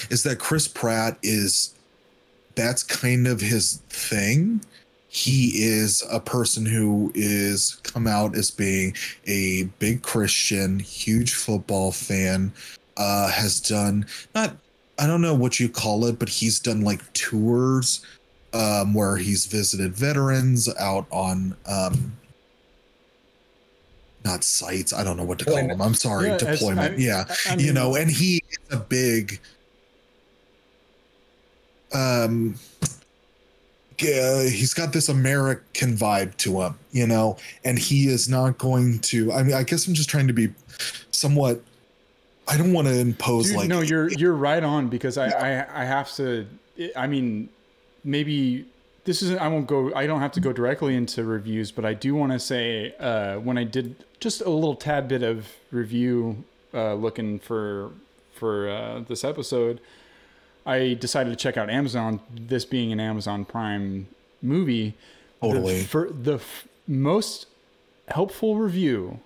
is 0.09 0.23
that 0.23 0.39
chris 0.39 0.67
pratt 0.67 1.19
is 1.23 1.75
that's 2.55 2.83
kind 2.83 3.27
of 3.27 3.41
his 3.41 3.83
thing. 3.89 4.61
He 5.09 5.63
is 5.63 6.03
a 6.11 6.19
person 6.19 6.67
who 6.67 7.13
is 7.15 7.77
come 7.85 8.07
out 8.09 8.37
as 8.37 8.51
being 8.51 8.97
a 9.27 9.65
big 9.79 10.03
christian 10.03 10.81
huge 10.81 11.35
football 11.35 11.93
fan 11.93 12.53
uh 12.97 13.31
has 13.31 13.61
done 13.61 14.07
not 14.35 14.57
i 14.99 15.07
don't 15.07 15.23
know 15.23 15.35
what 15.35 15.61
you 15.61 15.69
call 15.69 16.05
it 16.07 16.19
but 16.19 16.29
he's 16.29 16.59
done 16.59 16.81
like 16.81 17.13
tours 17.13 18.05
um, 18.55 18.93
where 18.93 19.17
he's 19.17 19.47
visited 19.47 19.95
veterans 19.95 20.69
out 20.81 21.07
on 21.13 21.57
um, 21.67 22.13
not 24.25 24.43
sites. 24.43 24.93
I 24.93 25.05
don't 25.05 25.17
know 25.17 25.25
what 25.25 25.39
to 25.41 25.45
call 25.45 25.57
them. 25.57 25.81
I'm 25.81 25.95
sorry, 25.95 26.29
Yeah, 26.29 26.37
deployment. 26.39 26.95
I- 26.95 26.97
yeah, 26.97 27.25
I 27.49 27.53
you 27.55 27.67
mean- 27.67 27.75
know, 27.75 27.95
and 27.97 28.11
he 28.11 28.43
is 28.51 28.59
a 28.77 28.79
big. 28.79 29.41
Um, 31.93 32.57
uh, 32.83 34.41
he's 34.43 34.75
got 34.75 34.93
this 34.93 35.09
American 35.09 35.97
vibe 35.97 36.37
to 36.39 36.61
him, 36.63 36.75
you 36.91 37.07
know, 37.07 37.37
and 37.65 37.79
he 37.79 38.09
is 38.09 38.29
not 38.29 38.59
going 38.59 38.99
to. 39.01 39.33
I 39.33 39.43
mean, 39.45 39.55
I 39.55 39.63
guess 39.63 39.87
I'm 39.87 39.95
just 39.95 40.09
trying 40.09 40.27
to 40.27 40.33
be 40.33 40.49
somewhat. 41.13 41.61
I 42.49 42.57
don't 42.57 42.73
want 42.73 42.89
to 42.89 42.99
impose 42.99 43.47
Dude, 43.49 43.57
like 43.57 43.69
no, 43.69 43.81
you're 43.81 44.09
you're 44.19 44.35
right 44.35 44.63
on 44.63 44.89
because 44.89 45.17
I, 45.17 45.29
I 45.29 45.83
I 45.83 45.85
have 45.85 46.13
to. 46.17 46.47
I 46.97 47.07
mean, 47.07 47.49
maybe 48.03 48.67
this 49.05 49.23
isn't. 49.23 49.39
I 49.39 49.49
won't 49.49 49.67
go. 49.67 49.95
I 49.95 50.07
don't 50.07 50.21
have 50.21 50.33
to 50.33 50.41
go 50.41 50.53
directly 50.53 50.95
into 50.97 51.25
reviews, 51.25 51.71
but 51.71 51.85
I 51.85 51.95
do 51.95 52.15
want 52.15 52.33
to 52.33 52.39
say 52.39 52.95
uh, 52.99 53.37
when 53.37 53.59
I 53.59 53.65
did 53.65 53.97
just 54.21 54.41
a 54.41 54.51
little 54.51 54.75
tad 54.77 55.09
bit 55.09 55.23
of 55.23 55.49
review 55.71 56.45
uh, 56.73 56.95
looking 56.95 57.39
for 57.39 57.91
for 58.33 58.69
uh, 58.69 59.01
this 59.07 59.25
episode, 59.25 59.81
I 60.67 60.95
decided 60.95 61.31
to 61.31 61.37
check 61.37 61.57
out 61.57 61.71
Amazon. 61.71 62.21
This 62.35 62.65
being 62.65 62.93
an 62.93 63.01
Amazon 63.01 63.45
Prime 63.45 64.09
movie, 64.43 64.95
Totally. 65.41 65.81
the, 65.81 65.85
for 65.87 66.09
the 66.11 66.35
f- 66.35 66.67
most 66.87 67.47
helpful 68.09 68.57
review 68.57 69.21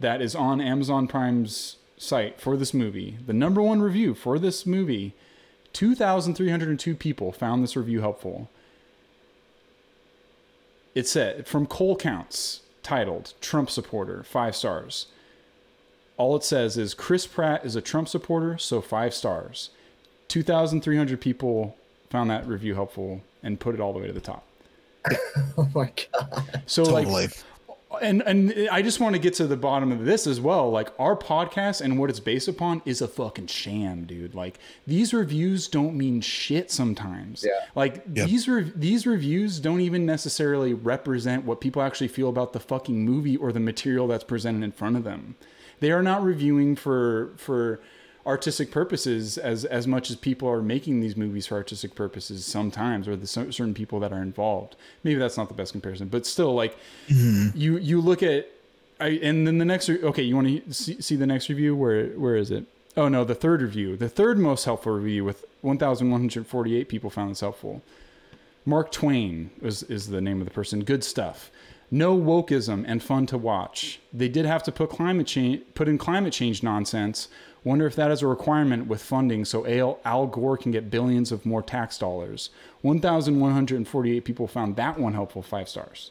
that 0.00 0.20
is 0.22 0.34
on 0.34 0.60
Amazon 0.60 1.06
Prime's 1.08 1.76
site 1.96 2.40
for 2.40 2.56
this 2.56 2.72
movie, 2.72 3.18
the 3.26 3.32
number 3.32 3.60
one 3.60 3.82
review 3.82 4.14
for 4.14 4.38
this 4.38 4.64
movie, 4.64 5.14
2,302 5.72 6.94
people 6.94 7.32
found 7.32 7.62
this 7.62 7.76
review 7.76 8.00
helpful. 8.00 8.48
It 10.94 11.06
said 11.06 11.46
from 11.46 11.66
Cole 11.66 11.96
Counts, 11.96 12.62
titled 12.82 13.34
Trump 13.40 13.70
Supporter, 13.70 14.22
five 14.22 14.56
stars. 14.56 15.06
All 16.16 16.34
it 16.36 16.42
says 16.42 16.76
is 16.76 16.94
Chris 16.94 17.26
Pratt 17.26 17.64
is 17.64 17.76
a 17.76 17.80
Trump 17.80 18.08
supporter, 18.08 18.58
so 18.58 18.80
five 18.80 19.14
stars. 19.14 19.70
2,300 20.28 21.20
people 21.20 21.76
found 22.10 22.28
that 22.30 22.46
review 22.46 22.74
helpful 22.74 23.22
and 23.42 23.60
put 23.60 23.74
it 23.74 23.80
all 23.80 23.92
the 23.92 24.00
way 24.00 24.06
to 24.06 24.12
the 24.12 24.20
top. 24.20 24.44
Oh 25.56 25.68
my 25.74 25.92
god. 26.12 26.62
So 26.66 26.84
totally. 26.84 27.26
like 27.26 27.44
and 28.02 28.22
and 28.22 28.68
I 28.70 28.82
just 28.82 29.00
want 29.00 29.14
to 29.14 29.18
get 29.18 29.34
to 29.34 29.46
the 29.46 29.56
bottom 29.56 29.92
of 29.92 30.04
this 30.04 30.26
as 30.26 30.40
well. 30.40 30.70
Like 30.70 30.90
our 30.98 31.16
podcast 31.16 31.80
and 31.80 31.98
what 31.98 32.10
it's 32.10 32.20
based 32.20 32.48
upon 32.48 32.82
is 32.84 33.00
a 33.02 33.08
fucking 33.08 33.46
sham, 33.48 34.04
dude. 34.04 34.34
Like 34.34 34.58
these 34.86 35.12
reviews 35.14 35.68
don't 35.68 35.94
mean 35.96 36.20
shit 36.20 36.70
sometimes. 36.70 37.44
Yeah. 37.46 37.52
Like 37.74 38.02
Yep. 38.12 38.26
these 38.28 38.48
re- 38.48 38.72
these 38.74 39.06
reviews 39.06 39.60
don't 39.60 39.80
even 39.80 40.06
necessarily 40.06 40.74
represent 40.74 41.44
what 41.44 41.60
people 41.60 41.82
actually 41.82 42.08
feel 42.08 42.28
about 42.28 42.52
the 42.52 42.60
fucking 42.60 43.04
movie 43.04 43.36
or 43.36 43.52
the 43.52 43.60
material 43.60 44.06
that's 44.06 44.24
presented 44.24 44.62
in 44.64 44.72
front 44.72 44.96
of 44.96 45.04
them. 45.04 45.36
They 45.80 45.90
are 45.92 46.02
not 46.02 46.22
reviewing 46.24 46.74
for 46.76 47.32
for 47.36 47.80
artistic 48.28 48.70
purposes 48.70 49.38
as 49.38 49.64
as 49.64 49.86
much 49.86 50.10
as 50.10 50.16
people 50.16 50.48
are 50.48 50.62
making 50.62 51.00
these 51.00 51.16
movies 51.16 51.46
for 51.46 51.56
artistic 51.56 51.94
purposes 51.94 52.44
sometimes 52.44 53.08
or 53.08 53.16
the 53.16 53.26
certain 53.26 53.74
people 53.74 53.98
that 53.98 54.12
are 54.12 54.22
involved 54.22 54.76
maybe 55.02 55.18
that's 55.18 55.36
not 55.36 55.48
the 55.48 55.54
best 55.54 55.72
comparison 55.72 56.06
but 56.08 56.26
still 56.26 56.54
like 56.54 56.76
mm-hmm. 57.08 57.48
you 57.56 57.78
you 57.78 58.00
look 58.00 58.22
at 58.22 58.46
I 59.00 59.18
and 59.22 59.46
then 59.46 59.58
the 59.58 59.64
next 59.64 59.88
okay 59.88 60.22
you 60.22 60.36
want 60.36 60.66
to 60.66 60.74
see, 60.74 61.00
see 61.00 61.16
the 61.16 61.26
next 61.26 61.48
review 61.48 61.74
where 61.74 62.08
where 62.08 62.36
is 62.36 62.50
it 62.50 62.66
oh 62.96 63.08
no 63.08 63.24
the 63.24 63.34
third 63.34 63.62
review 63.62 63.96
the 63.96 64.10
third 64.10 64.38
most 64.38 64.66
helpful 64.66 64.92
review 64.92 65.24
with 65.24 65.44
1148 65.62 66.88
people 66.88 67.10
found 67.10 67.30
this 67.30 67.40
helpful 67.40 67.82
Mark 68.68 68.92
Twain 68.92 69.50
is, 69.62 69.82
is 69.84 70.08
the 70.08 70.20
name 70.20 70.40
of 70.40 70.46
the 70.46 70.52
person. 70.52 70.84
Good 70.84 71.02
stuff. 71.02 71.50
No 71.90 72.14
wokeism 72.14 72.84
and 72.86 73.02
fun 73.02 73.24
to 73.28 73.38
watch. 73.38 73.98
They 74.12 74.28
did 74.28 74.44
have 74.44 74.62
to 74.64 74.72
put 74.72 74.90
climate 74.90 75.26
change 75.26 75.62
put 75.74 75.88
in 75.88 75.96
climate 75.96 76.34
change 76.34 76.62
nonsense. 76.62 77.28
Wonder 77.68 77.86
if 77.86 77.96
that 77.96 78.10
is 78.10 78.22
a 78.22 78.26
requirement 78.26 78.86
with 78.86 79.02
funding 79.02 79.44
so 79.44 79.66
Al, 79.66 79.98
Al 80.02 80.26
Gore 80.26 80.56
can 80.56 80.72
get 80.72 80.88
billions 80.88 81.30
of 81.30 81.44
more 81.44 81.60
tax 81.60 81.98
dollars. 81.98 82.48
1,148 82.80 84.24
people 84.24 84.46
found 84.46 84.76
that 84.76 84.98
one 84.98 85.12
helpful. 85.12 85.42
Five 85.42 85.68
stars. 85.68 86.10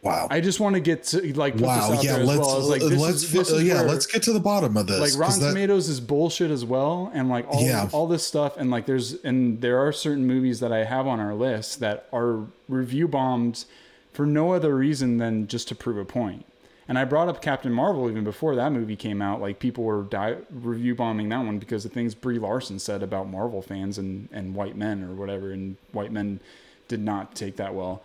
wow. 0.00 0.26
I 0.30 0.40
just 0.40 0.58
want 0.58 0.72
to 0.76 0.80
get 0.80 1.04
to 1.08 1.34
like 1.36 1.54
wow. 1.56 2.00
Yeah. 2.00 2.16
Let's 2.16 2.38
well. 2.38 2.66
Like, 2.66 2.80
let's 2.80 3.22
is, 3.22 3.34
is 3.34 3.62
yeah. 3.62 3.82
Let's 3.82 4.06
get 4.06 4.22
to 4.22 4.32
the 4.32 4.40
bottom 4.40 4.74
of 4.78 4.86
this. 4.86 4.98
Like 4.98 5.20
Rotten 5.20 5.40
that- 5.40 5.48
Tomatoes 5.48 5.90
is 5.90 6.00
bullshit 6.00 6.50
as 6.50 6.64
well, 6.64 7.10
and 7.12 7.28
like 7.28 7.46
all 7.46 7.62
Yeah. 7.62 7.90
all 7.92 8.06
this 8.06 8.26
stuff, 8.26 8.56
and 8.56 8.70
like 8.70 8.86
there's 8.86 9.22
and 9.22 9.60
there 9.60 9.86
are 9.86 9.92
certain 9.92 10.26
movies 10.26 10.60
that 10.60 10.72
I 10.72 10.84
have 10.84 11.06
on 11.06 11.20
our 11.20 11.34
list 11.34 11.80
that 11.80 12.06
are 12.10 12.46
review 12.70 13.06
bombed 13.06 13.66
for 14.14 14.24
no 14.24 14.54
other 14.54 14.74
reason 14.74 15.18
than 15.18 15.46
just 15.46 15.68
to 15.68 15.74
prove 15.74 15.98
a 15.98 16.06
point. 16.06 16.46
And 16.90 16.98
I 16.98 17.04
brought 17.04 17.28
up 17.28 17.40
Captain 17.40 17.72
Marvel 17.72 18.10
even 18.10 18.24
before 18.24 18.56
that 18.56 18.72
movie 18.72 18.96
came 18.96 19.22
out. 19.22 19.40
Like 19.40 19.60
people 19.60 19.84
were 19.84 20.02
di- 20.02 20.38
review 20.50 20.96
bombing 20.96 21.28
that 21.28 21.38
one 21.38 21.60
because 21.60 21.84
the 21.84 21.88
things 21.88 22.16
Brie 22.16 22.40
Larson 22.40 22.80
said 22.80 23.04
about 23.04 23.28
Marvel 23.28 23.62
fans 23.62 23.96
and 23.96 24.28
and 24.32 24.56
white 24.56 24.76
men 24.76 25.04
or 25.04 25.14
whatever, 25.14 25.52
and 25.52 25.76
white 25.92 26.10
men 26.10 26.40
did 26.88 26.98
not 26.98 27.36
take 27.36 27.54
that 27.58 27.76
well. 27.76 28.02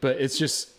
But 0.00 0.20
it's 0.20 0.38
just 0.38 0.70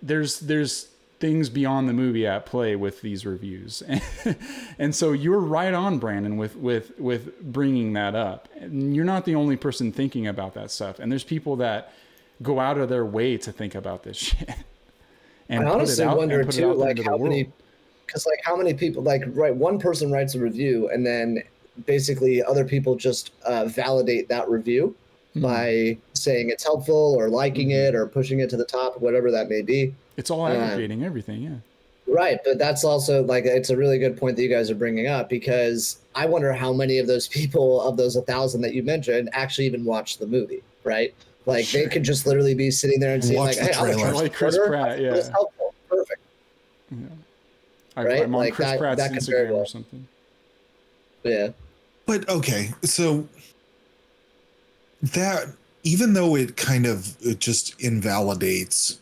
there's 0.00 0.40
there's 0.40 0.88
things 1.20 1.50
beyond 1.50 1.90
the 1.90 1.92
movie 1.92 2.26
at 2.26 2.46
play 2.46 2.74
with 2.74 3.02
these 3.02 3.26
reviews 3.26 3.82
and 4.78 4.94
so 4.94 5.10
you're 5.10 5.40
right 5.40 5.74
on 5.74 5.98
brandon 5.98 6.36
with 6.36 6.54
with 6.54 6.96
with 6.96 7.40
bringing 7.40 7.92
that 7.94 8.14
up 8.14 8.48
and 8.54 8.94
you're 8.94 9.04
not 9.04 9.24
the 9.24 9.34
only 9.34 9.56
person 9.56 9.90
thinking 9.90 10.28
about 10.28 10.54
that 10.54 10.70
stuff 10.70 11.00
and 11.00 11.10
there's 11.10 11.24
people 11.24 11.56
that 11.56 11.92
go 12.40 12.60
out 12.60 12.78
of 12.78 12.88
their 12.88 13.04
way 13.04 13.36
to 13.36 13.50
think 13.50 13.74
about 13.74 14.04
this 14.04 14.16
shit 14.28 14.48
and 15.48 15.66
I 15.66 15.70
honestly 15.70 16.06
wonder 16.06 16.44
too, 16.44 16.72
like 16.74 17.02
how 17.02 17.16
many, 17.16 17.50
because 18.06 18.26
like 18.26 18.40
how 18.44 18.56
many 18.56 18.74
people, 18.74 19.02
like 19.02 19.22
right, 19.28 19.54
one 19.54 19.78
person 19.78 20.10
writes 20.10 20.34
a 20.34 20.40
review 20.40 20.88
and 20.90 21.06
then 21.06 21.42
basically 21.86 22.42
other 22.42 22.64
people 22.64 22.96
just 22.96 23.32
uh, 23.44 23.64
validate 23.66 24.28
that 24.28 24.48
review 24.48 24.94
Hmm. 25.34 25.42
by 25.42 25.98
saying 26.14 26.48
it's 26.48 26.64
helpful 26.64 27.14
or 27.18 27.28
liking 27.28 27.68
Mm-hmm. 27.68 27.88
it 27.88 27.94
or 27.94 28.06
pushing 28.06 28.40
it 28.40 28.48
to 28.50 28.56
the 28.56 28.64
top, 28.64 28.98
whatever 29.00 29.30
that 29.30 29.50
may 29.50 29.60
be. 29.60 29.94
it's 30.16 30.30
all 30.30 30.46
uh, 30.46 30.50
aggregating 30.54 31.04
everything 31.04 31.42
yeah 31.42 31.56
Right, 32.10 32.38
but 32.42 32.56
that's 32.58 32.84
also 32.84 33.22
like 33.22 33.44
it's 33.44 33.68
a 33.68 33.76
really 33.76 33.98
good 33.98 34.16
point 34.16 34.36
that 34.36 34.42
you 34.42 34.48
guys 34.48 34.70
are 34.70 34.74
bringing 34.74 35.06
up 35.08 35.28
because 35.28 35.98
I 36.14 36.24
wonder 36.24 36.54
how 36.54 36.72
many 36.72 36.96
of 36.98 37.06
those 37.06 37.28
people 37.28 37.82
of 37.82 37.98
those 37.98 38.16
a 38.16 38.22
thousand 38.22 38.62
that 38.62 38.72
you 38.72 38.82
mentioned 38.82 39.28
actually 39.34 39.66
even 39.66 39.84
watched 39.84 40.18
the 40.18 40.26
movie, 40.26 40.62
right? 40.84 41.14
Like 41.48 41.66
they 41.70 41.86
could 41.86 42.02
just 42.02 42.26
literally 42.26 42.54
be 42.54 42.70
sitting 42.70 43.00
there 43.00 43.14
and 43.14 43.24
saying 43.24 43.38
Watch 43.38 43.56
like, 43.56 43.68
the 43.68 43.74
"Hey, 43.74 43.80
I'm 43.80 43.88
a 43.90 43.92
trailer. 43.94 44.12
Like 44.14 44.34
Chris 44.34 44.54
supporter. 44.54 44.70
Pratt, 44.72 44.88
I 44.90 44.96
think 44.98 45.14
this 45.14 45.26
yeah. 45.26 45.32
helpful, 45.32 45.74
perfect." 45.88 46.20
I, 47.96 48.04
Right? 48.04 48.22
i'm 48.22 48.34
on 48.34 48.40
Like, 48.42 48.54
chris 48.54 48.68
that- 48.68 48.78
pratt's 48.78 49.00
that 49.00 49.12
could 49.12 49.22
very 49.24 49.48
instagram 49.48 49.54
or 49.56 49.66
something 49.66 50.06
Yeah, 51.24 51.48
But 52.06 52.28
okay, 52.28 52.70
so 52.84 53.26
that 55.02 55.46
even 55.82 56.12
though 56.12 56.36
it 56.36 56.56
kind 56.56 56.86
of 56.86 57.16
it 57.22 57.40
just 57.40 57.80
invalidates 57.80 58.98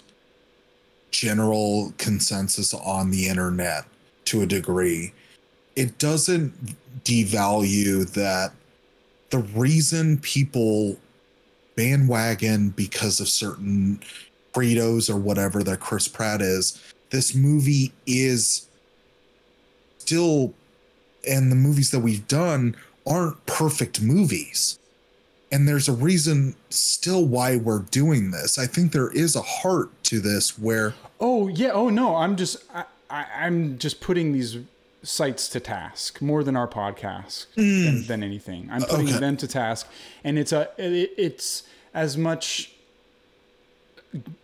general 1.10 1.92
consensus 1.98 2.72
on 2.74 3.10
the 3.10 3.28
internet 3.28 3.84
to 4.26 4.42
a 4.42 4.46
degree, 4.46 5.12
it 5.74 5.98
doesn't 5.98 6.52
devalue 7.04 8.08
that 8.12 8.52
the 9.30 9.38
reason 9.38 10.18
people 10.18 10.96
bandwagon 11.76 12.70
because 12.70 13.20
of 13.20 13.28
certain 13.28 14.00
credos 14.52 15.10
or 15.10 15.16
whatever 15.16 15.62
that 15.62 15.80
Chris 15.80 16.08
Pratt 16.08 16.40
is 16.40 16.82
this 17.10 17.34
movie 17.34 17.92
is 18.06 18.66
still 19.98 20.54
and 21.28 21.50
the 21.50 21.56
movies 21.56 21.90
that 21.90 22.00
we've 22.00 22.26
done 22.26 22.74
aren't 23.06 23.44
perfect 23.46 24.00
movies 24.00 24.78
and 25.52 25.68
there's 25.68 25.88
a 25.88 25.92
reason 25.92 26.56
still 26.70 27.24
why 27.24 27.56
we're 27.56 27.82
doing 27.90 28.30
this 28.30 28.58
i 28.58 28.66
think 28.66 28.90
there 28.92 29.10
is 29.10 29.36
a 29.36 29.42
heart 29.42 29.90
to 30.02 30.18
this 30.18 30.58
where 30.58 30.94
Oh 31.20 31.48
yeah. 31.48 31.70
Oh 31.70 31.88
no. 31.88 32.16
I'm 32.16 32.36
just 32.36 32.58
I, 32.74 32.84
I, 33.10 33.26
I'm 33.38 33.78
just 33.78 34.00
putting 34.00 34.32
these 34.32 34.58
sites 35.06 35.48
to 35.48 35.60
task 35.60 36.20
more 36.20 36.42
than 36.42 36.56
our 36.56 36.66
podcast 36.68 37.46
than, 37.54 38.06
than 38.06 38.22
anything. 38.22 38.68
I'm 38.70 38.82
putting 38.84 39.08
Okay. 39.08 39.18
them 39.18 39.36
to 39.38 39.46
task, 39.46 39.86
and 40.24 40.38
it's 40.38 40.52
a 40.52 40.70
it, 40.76 41.12
it's 41.16 41.62
as 41.94 42.16
much 42.16 42.72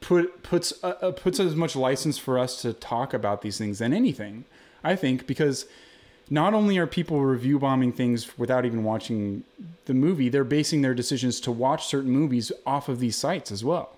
put 0.00 0.42
puts 0.42 0.72
uh, 0.82 0.94
uh, 1.00 1.10
puts 1.12 1.40
as 1.40 1.54
much 1.56 1.74
license 1.76 2.18
for 2.18 2.38
us 2.38 2.60
to 2.62 2.72
talk 2.72 3.14
about 3.14 3.42
these 3.42 3.58
things 3.58 3.78
than 3.78 3.92
anything. 3.92 4.44
I 4.84 4.96
think 4.96 5.26
because 5.26 5.66
not 6.30 6.54
only 6.54 6.78
are 6.78 6.86
people 6.86 7.20
review 7.20 7.58
bombing 7.58 7.92
things 7.92 8.38
without 8.38 8.64
even 8.64 8.84
watching 8.84 9.44
the 9.86 9.94
movie, 9.94 10.28
they're 10.28 10.44
basing 10.44 10.82
their 10.82 10.94
decisions 10.94 11.40
to 11.40 11.52
watch 11.52 11.86
certain 11.86 12.10
movies 12.10 12.52
off 12.66 12.88
of 12.88 13.00
these 13.00 13.16
sites 13.16 13.50
as 13.52 13.64
well. 13.64 13.96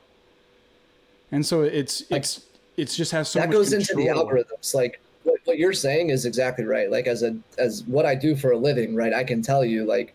And 1.31 1.45
so 1.45 1.63
it's 1.63 2.03
it's 2.11 2.43
it's 2.77 2.97
just 2.97 3.13
has 3.13 3.29
so 3.29 3.39
that 3.39 3.51
goes 3.51 3.73
into 3.73 3.95
the 3.95 4.07
algorithms 4.07 4.75
like 4.75 5.01
what, 5.25 5.41
what 5.45 5.59
you're 5.59 5.73
saying 5.73 6.11
is 6.11 6.25
exactly 6.25 6.65
right. 6.65 6.91
Like 6.91 7.07
as 7.07 7.23
a 7.23 7.37
as 7.59 7.83
what 7.85 8.07
i 8.07 8.15
do 8.15 8.37
for 8.37 8.53
a 8.53 8.57
living 8.57 8.95
right 8.95 9.13
i 9.13 9.25
can 9.25 9.43
tell 9.43 9.65
you 9.65 9.85
like 9.85 10.15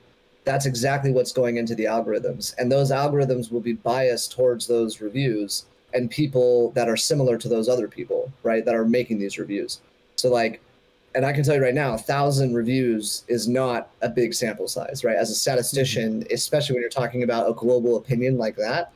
that's 0.49 0.65
exactly 0.65 1.11
what's 1.11 1.31
going 1.31 1.57
into 1.57 1.75
the 1.75 1.83
algorithms. 1.85 2.55
And 2.57 2.71
those 2.71 2.91
algorithms 2.91 3.51
will 3.51 3.59
be 3.59 3.73
biased 3.73 4.31
towards 4.31 4.65
those 4.65 4.99
reviews 4.99 5.65
and 5.93 6.09
people 6.09 6.71
that 6.71 6.89
are 6.89 6.97
similar 6.97 7.37
to 7.37 7.47
those 7.47 7.69
other 7.69 7.87
people 7.87 8.31
right 8.43 8.65
that 8.65 8.75
are 8.75 8.85
making 8.85 9.19
these 9.19 9.37
reviews. 9.37 9.79
So 10.15 10.29
like 10.29 10.61
and 11.15 11.25
i 11.25 11.33
can 11.33 11.43
tell 11.43 11.55
you 11.55 11.63
right 11.63 11.73
now 11.73 11.95
a 11.95 11.97
thousand 11.97 12.53
reviews 12.53 13.23
is 13.27 13.47
not 13.47 13.89
a 14.01 14.09
big 14.09 14.33
sample 14.33 14.67
size 14.67 15.03
right? 15.03 15.17
As 15.17 15.31
a 15.31 15.35
statistician 15.35 16.21
mm-hmm. 16.21 16.33
especially 16.33 16.75
when 16.75 16.81
you're 16.81 16.89
talking 16.89 17.23
about 17.23 17.49
a 17.49 17.53
global 17.53 17.97
opinion 17.97 18.37
like 18.37 18.55
that 18.57 18.91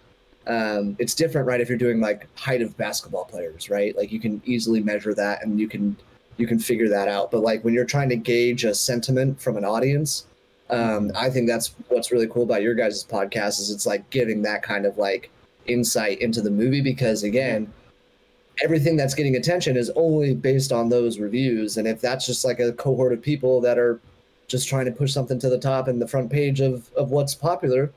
um, 0.47 0.95
it's 0.99 1.15
different, 1.15 1.47
right? 1.47 1.61
If 1.61 1.69
you're 1.69 1.77
doing 1.77 2.01
like 2.01 2.27
height 2.37 2.61
of 2.61 2.75
basketball 2.77 3.25
players, 3.25 3.69
right? 3.69 3.95
Like 3.95 4.11
you 4.11 4.19
can 4.19 4.41
easily 4.45 4.81
measure 4.81 5.13
that 5.13 5.43
and 5.43 5.59
you 5.59 5.67
can 5.67 5.95
you 6.37 6.47
can 6.47 6.59
figure 6.59 6.89
that 6.89 7.07
out. 7.07 7.31
But 7.31 7.41
like 7.41 7.63
when 7.63 7.73
you're 7.73 7.85
trying 7.85 8.09
to 8.09 8.15
gauge 8.15 8.65
a 8.65 8.73
sentiment 8.73 9.39
from 9.39 9.55
an 9.57 9.63
audience, 9.63 10.25
um, 10.69 11.11
I 11.15 11.29
think 11.29 11.47
that's 11.47 11.75
what's 11.87 12.11
really 12.11 12.27
cool 12.27 12.43
about 12.43 12.61
your 12.61 12.73
guys' 12.73 13.03
podcast 13.03 13.59
is 13.59 13.69
it's 13.69 13.85
like 13.85 14.09
giving 14.09 14.41
that 14.41 14.63
kind 14.63 14.85
of 14.85 14.97
like 14.97 15.29
insight 15.67 16.19
into 16.19 16.41
the 16.41 16.49
movie 16.49 16.81
because 16.81 17.23
again, 17.23 17.71
everything 18.63 18.95
that's 18.95 19.13
getting 19.13 19.35
attention 19.35 19.77
is 19.77 19.91
only 19.95 20.33
based 20.33 20.71
on 20.71 20.89
those 20.89 21.19
reviews. 21.19 21.77
And 21.77 21.87
if 21.87 22.01
that's 22.01 22.25
just 22.25 22.43
like 22.43 22.59
a 22.59 22.73
cohort 22.73 23.13
of 23.13 23.21
people 23.21 23.61
that 23.61 23.77
are 23.77 23.99
just 24.47 24.67
trying 24.67 24.85
to 24.85 24.91
push 24.91 25.13
something 25.13 25.39
to 25.39 25.49
the 25.49 25.57
top 25.57 25.87
and 25.87 26.01
the 26.01 26.07
front 26.07 26.29
page 26.29 26.59
of 26.59 26.91
of 26.95 27.11
what's 27.11 27.33
popular, 27.33 27.91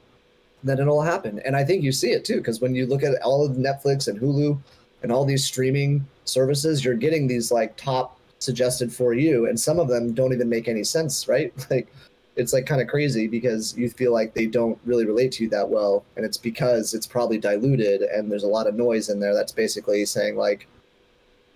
then 0.68 0.80
it'll 0.80 1.02
happen. 1.02 1.40
And 1.44 1.56
I 1.56 1.64
think 1.64 1.82
you 1.82 1.92
see 1.92 2.10
it 2.10 2.24
too, 2.24 2.38
because 2.38 2.60
when 2.60 2.74
you 2.74 2.86
look 2.86 3.02
at 3.02 3.20
all 3.22 3.44
of 3.44 3.56
Netflix 3.56 4.08
and 4.08 4.20
Hulu 4.20 4.58
and 5.02 5.12
all 5.12 5.24
these 5.24 5.44
streaming 5.44 6.06
services, 6.24 6.84
you're 6.84 6.94
getting 6.94 7.26
these 7.26 7.52
like 7.52 7.76
top 7.76 8.18
suggested 8.38 8.92
for 8.92 9.14
you, 9.14 9.46
and 9.46 9.58
some 9.58 9.78
of 9.78 9.88
them 9.88 10.12
don't 10.12 10.32
even 10.32 10.48
make 10.48 10.68
any 10.68 10.84
sense, 10.84 11.28
right? 11.28 11.52
Like 11.70 11.88
it's 12.36 12.52
like 12.52 12.66
kind 12.66 12.82
of 12.82 12.88
crazy 12.88 13.26
because 13.26 13.76
you 13.78 13.88
feel 13.88 14.12
like 14.12 14.34
they 14.34 14.44
don't 14.44 14.78
really 14.84 15.06
relate 15.06 15.32
to 15.32 15.44
you 15.44 15.50
that 15.50 15.68
well, 15.68 16.04
and 16.16 16.24
it's 16.24 16.36
because 16.36 16.92
it's 16.92 17.06
probably 17.06 17.38
diluted 17.38 18.02
and 18.02 18.30
there's 18.30 18.44
a 18.44 18.48
lot 18.48 18.66
of 18.66 18.74
noise 18.74 19.08
in 19.08 19.20
there 19.20 19.34
that's 19.34 19.52
basically 19.52 20.04
saying 20.04 20.36
like, 20.36 20.66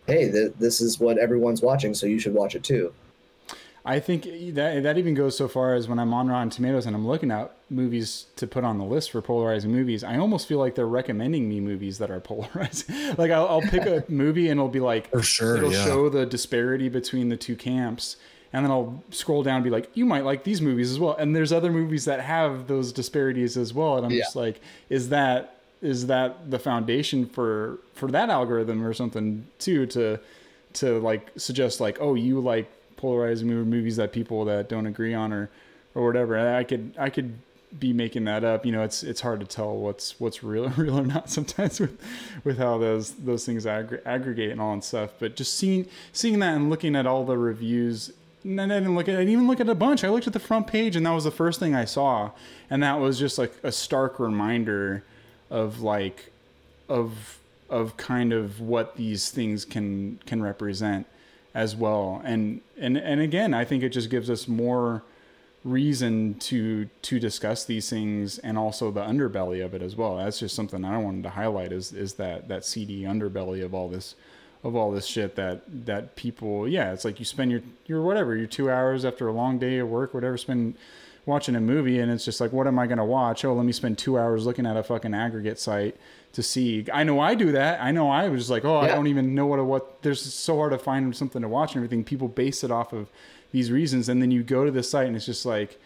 hey, 0.06 0.30
th- 0.30 0.54
this 0.58 0.80
is 0.80 0.98
what 0.98 1.18
everyone's 1.18 1.62
watching, 1.62 1.92
so 1.94 2.06
you 2.06 2.18
should 2.18 2.34
watch 2.34 2.54
it 2.54 2.64
too. 2.64 2.92
I 3.84 3.98
think 3.98 4.24
that 4.54 4.82
that 4.82 4.98
even 4.98 5.14
goes 5.14 5.36
so 5.36 5.48
far 5.48 5.74
as 5.74 5.88
when 5.88 5.98
I'm 5.98 6.12
on 6.12 6.28
Rotten 6.28 6.50
Tomatoes 6.50 6.84
and 6.86 6.94
I'm 6.94 7.06
looking 7.06 7.30
at 7.30 7.50
movies 7.70 8.26
to 8.36 8.46
put 8.46 8.62
on 8.62 8.76
the 8.78 8.84
list 8.84 9.10
for 9.10 9.22
polarizing 9.22 9.70
movies, 9.72 10.04
I 10.04 10.18
almost 10.18 10.46
feel 10.46 10.58
like 10.58 10.74
they're 10.74 10.86
recommending 10.86 11.48
me 11.48 11.60
movies 11.60 11.98
that 11.98 12.10
are 12.10 12.20
polarizing. 12.32 12.94
like 13.16 13.30
I'll, 13.30 13.48
I'll 13.48 13.62
pick 13.62 13.86
a 13.86 14.04
movie 14.10 14.48
and 14.50 14.58
it'll 14.60 14.68
be 14.68 14.80
like, 14.80 15.10
For 15.10 15.22
sure, 15.22 15.56
it'll 15.56 15.72
yeah. 15.72 15.84
show 15.84 16.08
the 16.10 16.26
disparity 16.26 16.88
between 16.88 17.28
the 17.30 17.36
two 17.36 17.56
camps, 17.56 18.16
and 18.52 18.64
then 18.64 18.70
I'll 18.72 19.02
scroll 19.10 19.42
down 19.42 19.56
and 19.56 19.64
be 19.64 19.70
like, 19.70 19.88
you 19.94 20.04
might 20.04 20.24
like 20.24 20.44
these 20.44 20.60
movies 20.60 20.90
as 20.90 20.98
well. 20.98 21.14
And 21.16 21.34
there's 21.34 21.52
other 21.52 21.70
movies 21.70 22.04
that 22.06 22.20
have 22.20 22.66
those 22.66 22.92
disparities 22.92 23.56
as 23.56 23.72
well, 23.72 23.96
and 23.96 24.04
I'm 24.06 24.12
Yeah. 24.12 24.24
just 24.24 24.36
like, 24.36 24.60
is 24.90 25.08
that 25.10 25.54
is 25.82 26.08
that 26.08 26.50
the 26.50 26.58
foundation 26.58 27.24
for 27.24 27.78
for 27.94 28.10
that 28.10 28.28
algorithm 28.28 28.84
or 28.84 28.92
something 28.92 29.46
too 29.58 29.86
to 29.86 30.18
to 30.74 30.98
like 31.00 31.30
suggest 31.36 31.80
like, 31.80 31.96
oh, 32.00 32.14
you 32.14 32.40
like 32.40 32.70
polarizing 33.00 33.48
movie- 33.48 33.68
movies 33.68 33.96
that 33.96 34.12
people 34.12 34.44
that 34.44 34.68
don't 34.68 34.86
agree 34.86 35.14
on 35.14 35.32
or 35.32 35.50
or 35.94 36.06
whatever. 36.06 36.38
I 36.38 36.64
could 36.64 36.94
I 36.98 37.10
could 37.10 37.38
be 37.78 37.92
making 37.92 38.24
that 38.24 38.44
up. 38.44 38.66
You 38.66 38.72
know, 38.72 38.82
it's 38.82 39.02
it's 39.02 39.20
hard 39.20 39.40
to 39.40 39.46
tell 39.46 39.76
what's 39.76 40.20
what's 40.20 40.42
real 40.42 40.68
real 40.76 40.98
or 40.98 41.06
not 41.06 41.30
sometimes 41.30 41.80
with 41.80 41.98
with 42.44 42.58
how 42.58 42.78
those 42.78 43.12
those 43.12 43.44
things 43.46 43.64
aggr- 43.64 44.04
aggregate 44.04 44.50
and 44.50 44.60
all 44.60 44.72
and 44.72 44.84
stuff. 44.84 45.10
But 45.18 45.36
just 45.36 45.54
seeing 45.54 45.86
seeing 46.12 46.38
that 46.40 46.54
and 46.54 46.70
looking 46.70 46.94
at 46.94 47.06
all 47.06 47.24
the 47.24 47.38
reviews. 47.38 48.12
And 48.42 48.60
I 48.60 48.66
didn't 48.68 48.94
look 48.94 49.06
at. 49.06 49.16
I 49.16 49.18
didn't 49.18 49.32
even 49.34 49.46
look 49.46 49.60
at 49.60 49.68
a 49.68 49.74
bunch. 49.74 50.02
I 50.02 50.08
looked 50.08 50.26
at 50.26 50.32
the 50.32 50.38
front 50.40 50.66
page, 50.66 50.96
and 50.96 51.04
that 51.04 51.10
was 51.12 51.24
the 51.24 51.30
first 51.30 51.60
thing 51.60 51.74
I 51.74 51.84
saw, 51.84 52.30
and 52.70 52.82
that 52.82 52.98
was 52.98 53.18
just 53.18 53.36
like 53.36 53.52
a 53.62 53.70
stark 53.70 54.18
reminder 54.18 55.04
of 55.50 55.82
like 55.82 56.32
of 56.88 57.38
of 57.68 57.98
kind 57.98 58.32
of 58.32 58.58
what 58.58 58.96
these 58.96 59.30
things 59.30 59.66
can 59.66 60.18
can 60.24 60.42
represent 60.42 61.06
as 61.54 61.74
well. 61.76 62.22
And 62.24 62.60
and 62.78 62.96
and 62.96 63.20
again 63.20 63.52
i 63.54 63.64
think 63.64 63.82
it 63.82 63.90
just 63.90 64.10
gives 64.10 64.30
us 64.30 64.48
more 64.48 65.02
reason 65.62 66.34
to 66.38 66.86
to 67.02 67.20
discuss 67.20 67.64
these 67.64 67.90
things 67.90 68.38
and 68.38 68.56
also 68.56 68.90
the 68.90 69.02
underbelly 69.02 69.64
of 69.64 69.74
it 69.74 69.82
as 69.82 69.96
well. 69.96 70.16
That's 70.16 70.38
just 70.38 70.54
something 70.54 70.84
i 70.84 70.96
wanted 70.98 71.22
to 71.24 71.30
highlight 71.30 71.72
is 71.72 71.92
is 71.92 72.14
that 72.14 72.48
that 72.48 72.64
seedy 72.64 73.02
underbelly 73.02 73.64
of 73.64 73.74
all 73.74 73.88
this 73.88 74.14
of 74.62 74.76
all 74.76 74.90
this 74.90 75.06
shit 75.06 75.36
that 75.36 75.62
that 75.86 76.16
people 76.16 76.68
yeah 76.68 76.92
it's 76.92 77.04
like 77.04 77.18
you 77.18 77.24
spend 77.24 77.50
your 77.50 77.62
your 77.86 78.02
whatever 78.02 78.36
your 78.36 78.46
two 78.46 78.70
hours 78.70 79.04
after 79.04 79.26
a 79.26 79.32
long 79.32 79.58
day 79.58 79.78
of 79.78 79.88
work 79.88 80.12
whatever 80.12 80.36
spend 80.36 80.74
watching 81.26 81.56
a 81.56 81.60
movie 81.60 81.98
and 81.98 82.10
it's 82.10 82.24
just 82.24 82.40
like 82.40 82.52
what 82.52 82.66
am 82.66 82.78
i 82.78 82.86
going 82.86 82.98
to 82.98 83.04
watch? 83.04 83.44
Oh 83.44 83.54
let 83.54 83.64
me 83.64 83.72
spend 83.72 83.98
two 83.98 84.18
hours 84.18 84.46
looking 84.46 84.66
at 84.66 84.76
a 84.76 84.82
fucking 84.82 85.14
aggregate 85.14 85.58
site 85.58 85.96
to 86.32 86.42
see. 86.42 86.86
I 86.92 87.02
know 87.04 87.20
i 87.20 87.34
do 87.34 87.52
that. 87.52 87.80
I 87.82 87.90
know 87.90 88.10
i 88.10 88.28
was 88.28 88.42
just 88.42 88.50
like 88.50 88.64
oh 88.64 88.78
i 88.78 88.88
don't 88.88 89.06
even 89.06 89.34
know 89.34 89.46
what 89.46 89.56
to 89.56 89.64
what 89.64 90.02
there's 90.02 90.20
so 90.20 90.56
hard 90.56 90.72
to 90.72 90.78
find 90.78 91.14
something 91.16 91.42
to 91.42 91.48
watch 91.48 91.74
and 91.74 91.84
everything. 91.84 92.04
People 92.04 92.28
base 92.28 92.62
it 92.64 92.70
off 92.70 92.92
of 92.92 93.08
these 93.52 93.70
reasons. 93.70 94.08
And 94.08 94.22
then 94.22 94.30
you 94.30 94.42
go 94.42 94.64
to 94.64 94.70
the 94.70 94.82
site 94.82 95.06
and 95.06 95.16
it's 95.16 95.26
just 95.26 95.44
like 95.44 95.78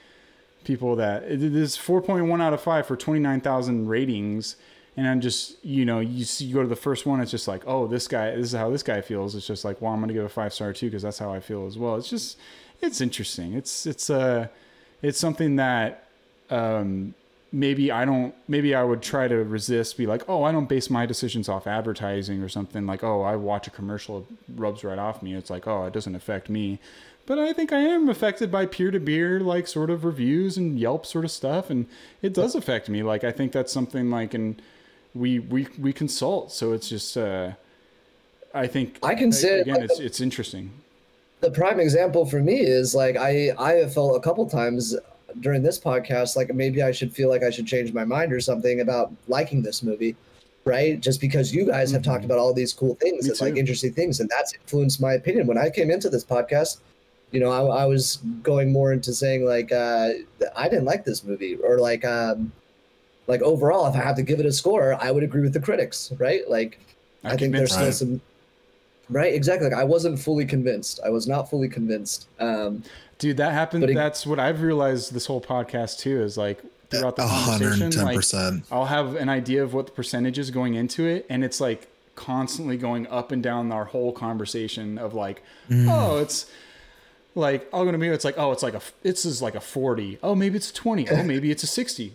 people 0.65 0.97
that 0.97 1.25
it 1.25 1.43
is 1.43 1.77
4.1 1.77 2.43
out 2.43 2.55
of 2.55 2.61
5 2.61 2.87
for 2.87 2.97
29,000 2.97 3.87
ratings. 3.89 4.57
And 4.97 5.09
I'm 5.09 5.21
just 5.21 5.65
you 5.65 5.85
know 5.85 6.01
you 6.01 6.25
see 6.25 6.45
you 6.45 6.55
go 6.55 6.63
to 6.63 6.69
the 6.69 6.77
first 6.77 7.05
one 7.05 7.21
it's 7.21 7.31
just 7.31 7.49
like 7.49 7.65
oh 7.67 7.87
this 7.87 8.07
guy 8.07 8.31
this 8.37 8.47
is 8.47 8.53
how 8.53 8.71
this 8.71 8.83
guy 8.83 9.01
feels. 9.01 9.35
It's 9.35 9.47
just 9.47 9.65
like 9.65 9.81
well 9.81 9.93
I'm 9.93 9.99
going 9.99 10.09
to 10.09 10.15
give 10.15 10.25
a 10.25 10.29
5 10.29 10.53
star 10.53 10.73
too 10.73 10.87
because 10.87 11.03
that's 11.03 11.19
how 11.19 11.33
I 11.33 11.41
feel 11.41 11.67
as 11.67 11.79
well. 11.79 11.97
It's 11.97 12.11
just 12.11 12.39
it's 12.81 13.01
interesting. 13.01 13.55
It's 13.55 13.87
it's 13.87 14.11
uh 14.11 14.49
it's 15.03 15.19
something 15.19 15.57
that 15.57 16.09
um 16.51 17.15
maybe 17.55 17.93
I 17.93 18.05
don't 18.05 18.35
maybe 18.49 18.75
I 18.75 18.83
would 18.83 19.01
try 19.01 19.29
to 19.29 19.37
resist 19.37 19.97
be 19.97 20.07
like 20.07 20.29
oh 20.29 20.43
I 20.43 20.51
don't 20.51 20.69
base 20.69 20.91
my 20.91 21.07
decisions 21.07 21.49
off 21.49 21.69
advertising 21.69 22.43
or 22.43 22.49
something. 22.49 22.85
Like 22.85 23.05
oh 23.05 23.23
I 23.23 23.37
watch 23.37 23.69
a 23.69 23.71
commercial 23.71 24.19
it 24.19 24.27
rubs 24.57 24.83
right 24.83 24.99
off 24.99 25.23
me. 25.23 25.35
It's 25.35 25.51
like 25.51 25.67
oh 25.69 25.87
it 25.87 25.93
doesn't 25.93 26.17
affect 26.17 26.51
me. 26.51 26.81
But 27.27 27.39
I 27.39 27.53
think 27.55 27.73
I 27.73 27.79
am 27.79 28.09
affected 28.09 28.51
by 28.51 28.67
peer 28.67 28.91
to 28.91 29.01
peer 29.01 29.39
like 29.41 29.67
sort 29.69 29.89
of 29.89 30.05
reviews 30.05 30.57
and 30.59 30.79
Yelp 30.79 31.07
sort 31.07 31.25
of 31.25 31.31
stuff 31.31 31.71
and 31.71 31.87
it 32.23 32.35
does 32.35 32.57
affect 32.57 32.89
me. 32.89 33.05
Like 33.05 33.23
I 33.23 33.31
think 33.31 33.53
that's 33.53 33.73
something 33.73 34.11
like 34.11 34.35
and 34.35 34.61
we 35.15 35.39
we 35.39 35.69
we 35.79 35.93
consult 35.93 36.51
so 36.51 36.73
it's 36.73 36.89
just 36.89 37.17
uh 37.17 37.53
I 38.53 38.67
think 38.67 38.99
I 39.01 39.15
can 39.15 39.31
say- 39.31 39.61
again 39.61 39.81
it's 39.85 40.01
it's 40.01 40.21
interesting. 40.21 40.73
the 41.41 41.53
prime 41.53 41.79
example 41.79 42.27
for 42.27 42.41
me 42.41 42.59
is 42.59 42.97
like 42.97 43.17
I 43.17 43.53
I 43.59 43.75
have 43.75 43.95
felt 43.95 44.17
a 44.17 44.21
couple 44.21 44.45
times 44.51 44.97
during 45.41 45.63
this 45.63 45.79
podcast 45.79 46.37
like 46.37 46.53
maybe 46.55 46.83
I 46.83 46.93
should 46.93 47.13
feel 47.13 47.29
like 47.29 47.43
I 47.43 47.51
should 47.51 47.67
change 47.67 47.93
my 47.93 48.05
mind 48.05 48.33
or 48.33 48.41
something 48.41 48.81
about 48.81 49.13
liking 49.29 49.63
this 49.63 49.83
movie, 49.83 50.17
right? 50.65 50.99
Just 51.01 51.21
because 51.21 51.55
you 51.55 51.67
guys 51.67 51.91
have 51.93 52.03
talked 52.03 52.25
about 52.25 52.39
all 52.39 52.53
these 52.55 52.73
cool 52.73 52.95
things 52.97 53.25
Me 53.25 53.31
and 53.31 53.41
like 53.41 53.57
interesting 53.57 53.93
things, 53.93 54.21
and 54.21 54.29
that's 54.31 54.55
influenced 54.55 55.01
my 55.01 55.15
opinion. 55.15 55.47
When 55.47 55.59
I 55.59 55.71
came 55.71 55.91
into 55.91 56.09
this 56.09 56.25
podcast, 56.25 56.79
you 57.33 57.41
know, 57.41 57.51
I, 57.51 57.83
I 57.83 57.85
was 57.87 58.19
going 58.43 58.73
more 58.73 58.93
into 58.93 59.13
saying 59.13 59.45
like 59.45 59.73
uh, 59.73 60.11
I 60.57 60.69
didn't 60.69 60.85
like 60.85 61.05
this 61.05 61.25
movie 61.25 61.57
or 61.57 61.79
like 61.79 62.05
um, 62.05 62.53
like 63.27 63.43
overall, 63.43 63.87
if 63.87 63.95
I 63.95 64.03
have 64.03 64.17
to 64.17 64.23
give 64.23 64.41
it 64.41 64.47
a 64.47 64.53
score, 64.53 64.97
I 65.01 65.11
would 65.11 65.23
agree 65.23 65.43
with 65.43 65.53
the 65.53 65.61
critics, 65.61 66.13
right? 66.19 66.49
Like 66.49 66.79
I'm 67.25 67.33
I 67.33 67.37
think 67.37 67.53
there's 67.57 67.73
still 67.73 67.87
Right. 67.87 67.95
some 67.95 68.21
right 69.11 69.35
exactly 69.35 69.69
like 69.69 69.79
i 69.79 69.85
wasn't 69.85 70.19
fully 70.19 70.47
convinced 70.47 70.99
i 71.05 71.11
was 71.11 71.29
not 71.29 71.51
fully 71.51 71.69
convinced 71.69 72.29
um 72.41 72.83
Dude, 73.19 73.37
that 73.39 73.53
happened. 73.53 73.85
It- 73.85 73.95
That's 73.95 74.27
what 74.27 74.39
I've 74.39 74.63
realized 74.63 75.13
this 75.15 75.27
whole 75.27 75.41
podcast 75.41 75.99
too 75.99 76.21
is 76.23 76.37
like 76.37 76.61
throughout 76.91 77.17
the 77.17 77.23
A 77.25 77.27
hundred 77.27 77.81
and 77.81 77.95
conversation, 77.95 78.57
like. 78.57 78.73
I'll 78.73 78.87
have 78.87 79.17
an 79.17 79.29
idea 79.29 79.63
of 79.63 79.73
what 79.75 79.87
the 79.87 79.93
percentage 79.93 80.39
is 80.39 80.51
going 80.51 80.75
into 80.75 81.07
it, 81.07 81.27
and 81.29 81.43
it's 81.45 81.61
like 81.61 81.89
constantly 82.17 82.77
going 82.77 83.07
up 83.09 83.33
and 83.33 83.43
down 83.43 83.73
our 83.73 83.87
whole 83.87 84.13
conversation 84.13 84.99
of 84.99 85.15
like, 85.15 85.43
Mm. 85.71 85.89
oh, 85.91 86.19
it's 86.19 86.47
like 87.35 87.69
I'll 87.73 87.85
go 87.85 87.91
to 87.93 87.99
me. 87.99 88.09
It's 88.09 88.25
like, 88.25 88.37
oh, 88.39 88.53
it's 88.53 88.63
like 88.63 88.75
a 88.75 88.81
it's 89.03 89.25
is 89.25 89.41
like 89.43 89.55
a 89.55 89.61
forty. 89.61 90.19
Oh, 90.23 90.35
maybe 90.35 90.57
it's 90.57 90.71
a 90.71 90.75
twenty. 90.75 91.09
Oh, 91.09 91.23
maybe 91.33 91.51
it's 91.51 91.63
a 91.63 91.69
60. 91.69 92.13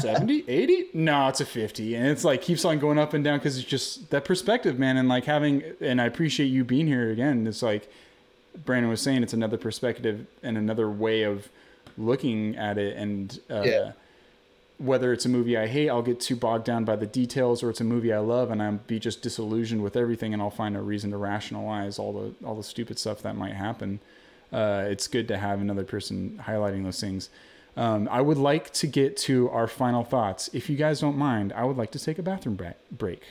70 0.00 0.44
80 0.48 0.86
no 0.94 1.28
it's 1.28 1.42
a 1.42 1.44
50 1.46 1.94
and 1.94 2.06
it's 2.06 2.24
like 2.24 2.40
keeps 2.40 2.64
on 2.64 2.78
going 2.78 2.98
up 2.98 3.12
and 3.12 3.22
down 3.22 3.38
because 3.38 3.58
it's 3.58 3.68
just 3.68 4.08
that 4.10 4.24
perspective 4.24 4.78
man 4.78 4.96
and 4.96 5.10
like 5.10 5.26
having 5.26 5.62
and 5.80 6.00
i 6.00 6.06
appreciate 6.06 6.46
you 6.46 6.64
being 6.64 6.86
here 6.86 7.10
again 7.10 7.46
it's 7.46 7.62
like 7.62 7.86
brandon 8.64 8.88
was 8.90 9.00
saying 9.00 9.22
it's 9.22 9.32
another 9.32 9.56
perspective 9.56 10.26
and 10.42 10.56
another 10.56 10.88
way 10.90 11.22
of 11.22 11.48
looking 11.98 12.56
at 12.56 12.78
it 12.78 12.96
and 12.96 13.40
uh, 13.50 13.62
Yeah. 13.64 13.92
whether 14.78 15.12
it's 15.12 15.24
a 15.24 15.28
movie 15.28 15.56
i 15.56 15.66
hate 15.66 15.88
i'll 15.88 16.02
get 16.02 16.20
too 16.20 16.36
bogged 16.36 16.64
down 16.64 16.84
by 16.84 16.96
the 16.96 17.06
details 17.06 17.62
or 17.62 17.70
it's 17.70 17.80
a 17.80 17.84
movie 17.84 18.12
i 18.12 18.18
love 18.18 18.50
and 18.50 18.62
i'll 18.62 18.80
be 18.86 18.98
just 18.98 19.22
disillusioned 19.22 19.82
with 19.82 19.96
everything 19.96 20.32
and 20.32 20.42
i'll 20.42 20.50
find 20.50 20.76
a 20.76 20.80
reason 20.80 21.10
to 21.10 21.16
rationalize 21.16 21.98
all 21.98 22.12
the 22.12 22.46
all 22.46 22.54
the 22.54 22.62
stupid 22.62 22.98
stuff 22.98 23.22
that 23.22 23.36
might 23.36 23.54
happen 23.54 24.00
uh, 24.52 24.84
it's 24.88 25.08
good 25.08 25.26
to 25.26 25.36
have 25.36 25.60
another 25.60 25.82
person 25.82 26.40
highlighting 26.46 26.84
those 26.84 27.00
things 27.00 27.28
um, 27.76 28.08
I 28.08 28.20
would 28.20 28.38
like 28.38 28.72
to 28.74 28.86
get 28.86 29.16
to 29.16 29.50
our 29.50 29.66
final 29.66 30.04
thoughts. 30.04 30.48
If 30.52 30.70
you 30.70 30.76
guys 30.76 31.00
don't 31.00 31.16
mind, 31.18 31.52
I 31.52 31.64
would 31.64 31.76
like 31.76 31.90
to 31.90 31.98
take 31.98 32.20
a 32.20 32.22
bathroom 32.22 32.56
break. 32.92 33.22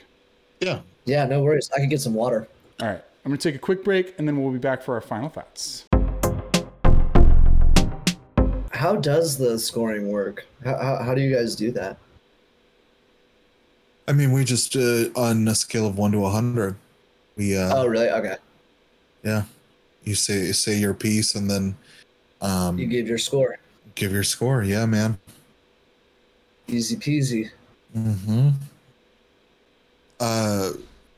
Yeah. 0.59 0.81
Yeah, 1.05 1.23
no 1.27 1.41
worries. 1.41 1.69
I 1.73 1.77
can 1.79 1.87
get 1.87 2.01
some 2.01 2.13
water. 2.13 2.49
All 2.81 2.87
right, 2.89 3.01
I'm 3.25 3.29
going 3.31 3.37
to 3.37 3.49
take 3.49 3.55
a 3.55 3.59
quick 3.59 3.83
break 3.83 4.15
and 4.17 4.27
then 4.27 4.41
we'll 4.41 4.51
be 4.51 4.59
back 4.59 4.81
for 4.83 4.95
our 4.95 5.01
final 5.01 5.29
thoughts. 5.29 5.85
How 8.71 8.95
does 8.97 9.37
the 9.37 9.57
scoring 9.57 10.09
work? 10.09 10.45
How, 10.63 10.77
how, 10.77 11.03
how 11.03 11.15
do 11.15 11.21
you 11.21 11.33
guys 11.33 11.55
do 11.55 11.71
that? 11.71 11.97
I 14.07 14.11
mean, 14.11 14.33
we 14.33 14.43
just 14.43 14.75
uh, 14.75 15.05
on 15.15 15.47
a 15.47 15.55
scale 15.55 15.87
of 15.87 15.97
one 15.97 16.11
to 16.11 16.25
a 16.25 16.29
hundred, 16.29 16.75
we 17.37 17.57
uh, 17.57 17.73
Oh, 17.77 17.85
really? 17.87 18.09
Okay. 18.09 18.35
yeah, 19.23 19.43
you 20.03 20.13
say 20.15 20.51
say 20.51 20.75
your 20.77 20.93
piece 20.93 21.35
and 21.35 21.49
then 21.49 21.77
um, 22.41 22.77
You 22.77 22.85
give 22.87 23.07
your 23.07 23.17
score. 23.17 23.57
give 23.95 24.11
your 24.11 24.23
score. 24.23 24.61
Yeah, 24.63 24.85
man. 24.85 25.17
Easy 26.67 26.97
peasy. 26.97 27.51
Mm-hmm. 27.97 28.49
Uh, 30.19 30.71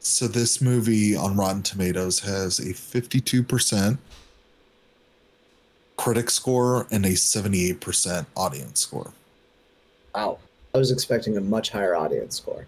so 0.06 0.28
this 0.28 0.62
movie 0.62 1.16
on 1.16 1.36
Rotten 1.36 1.64
Tomatoes 1.64 2.20
has 2.20 2.60
a 2.60 2.74
fifty-two 2.74 3.44
percent 3.44 4.00
critic 5.98 6.30
score 6.30 6.88
and 6.92 7.06
a 7.06 7.16
seventy-eight 7.16 7.80
percent 7.82 8.28
audience 8.36 8.80
score. 8.82 9.12
Wow. 10.14 10.40
I 10.74 10.78
was 10.78 10.92
expecting 10.92 11.38
a 11.38 11.42
much 11.42 11.70
higher 11.72 11.96
audience 11.96 12.36
score. 12.38 12.66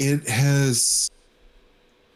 it 0.00 0.26
has 0.28 1.10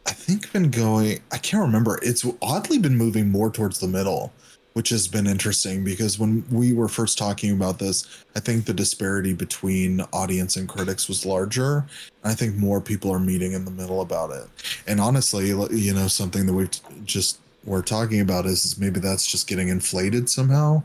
i 0.07 0.11
think 0.11 0.51
been 0.51 0.71
going 0.71 1.19
i 1.31 1.37
can't 1.37 1.61
remember 1.61 1.99
it's 2.01 2.25
oddly 2.41 2.79
been 2.79 2.97
moving 2.97 3.29
more 3.29 3.51
towards 3.51 3.79
the 3.79 3.87
middle 3.87 4.33
which 4.75 4.89
has 4.89 5.07
been 5.07 5.25
interesting 5.25 5.83
because 5.83 6.19
when 6.19 6.43
we 6.51 6.73
were 6.73 6.87
first 6.87 7.17
talking 7.17 7.51
about 7.51 7.79
this 7.79 8.23
i 8.35 8.39
think 8.39 8.65
the 8.65 8.73
disparity 8.73 9.33
between 9.33 10.01
audience 10.13 10.55
and 10.55 10.69
critics 10.69 11.07
was 11.07 11.25
larger 11.25 11.85
i 12.23 12.33
think 12.33 12.55
more 12.55 12.79
people 12.79 13.11
are 13.11 13.19
meeting 13.19 13.53
in 13.53 13.65
the 13.65 13.71
middle 13.71 14.01
about 14.01 14.31
it 14.31 14.47
and 14.87 14.99
honestly 14.99 15.47
you 15.47 15.93
know 15.93 16.07
something 16.07 16.45
that 16.45 16.53
we've 16.53 17.05
just 17.05 17.39
we're 17.65 17.81
talking 17.81 18.21
about 18.21 18.45
is, 18.45 18.63
is 18.63 18.77
maybe 18.77 18.99
that's 18.99 19.25
just 19.25 19.47
getting 19.47 19.69
inflated 19.69 20.29
somehow 20.29 20.81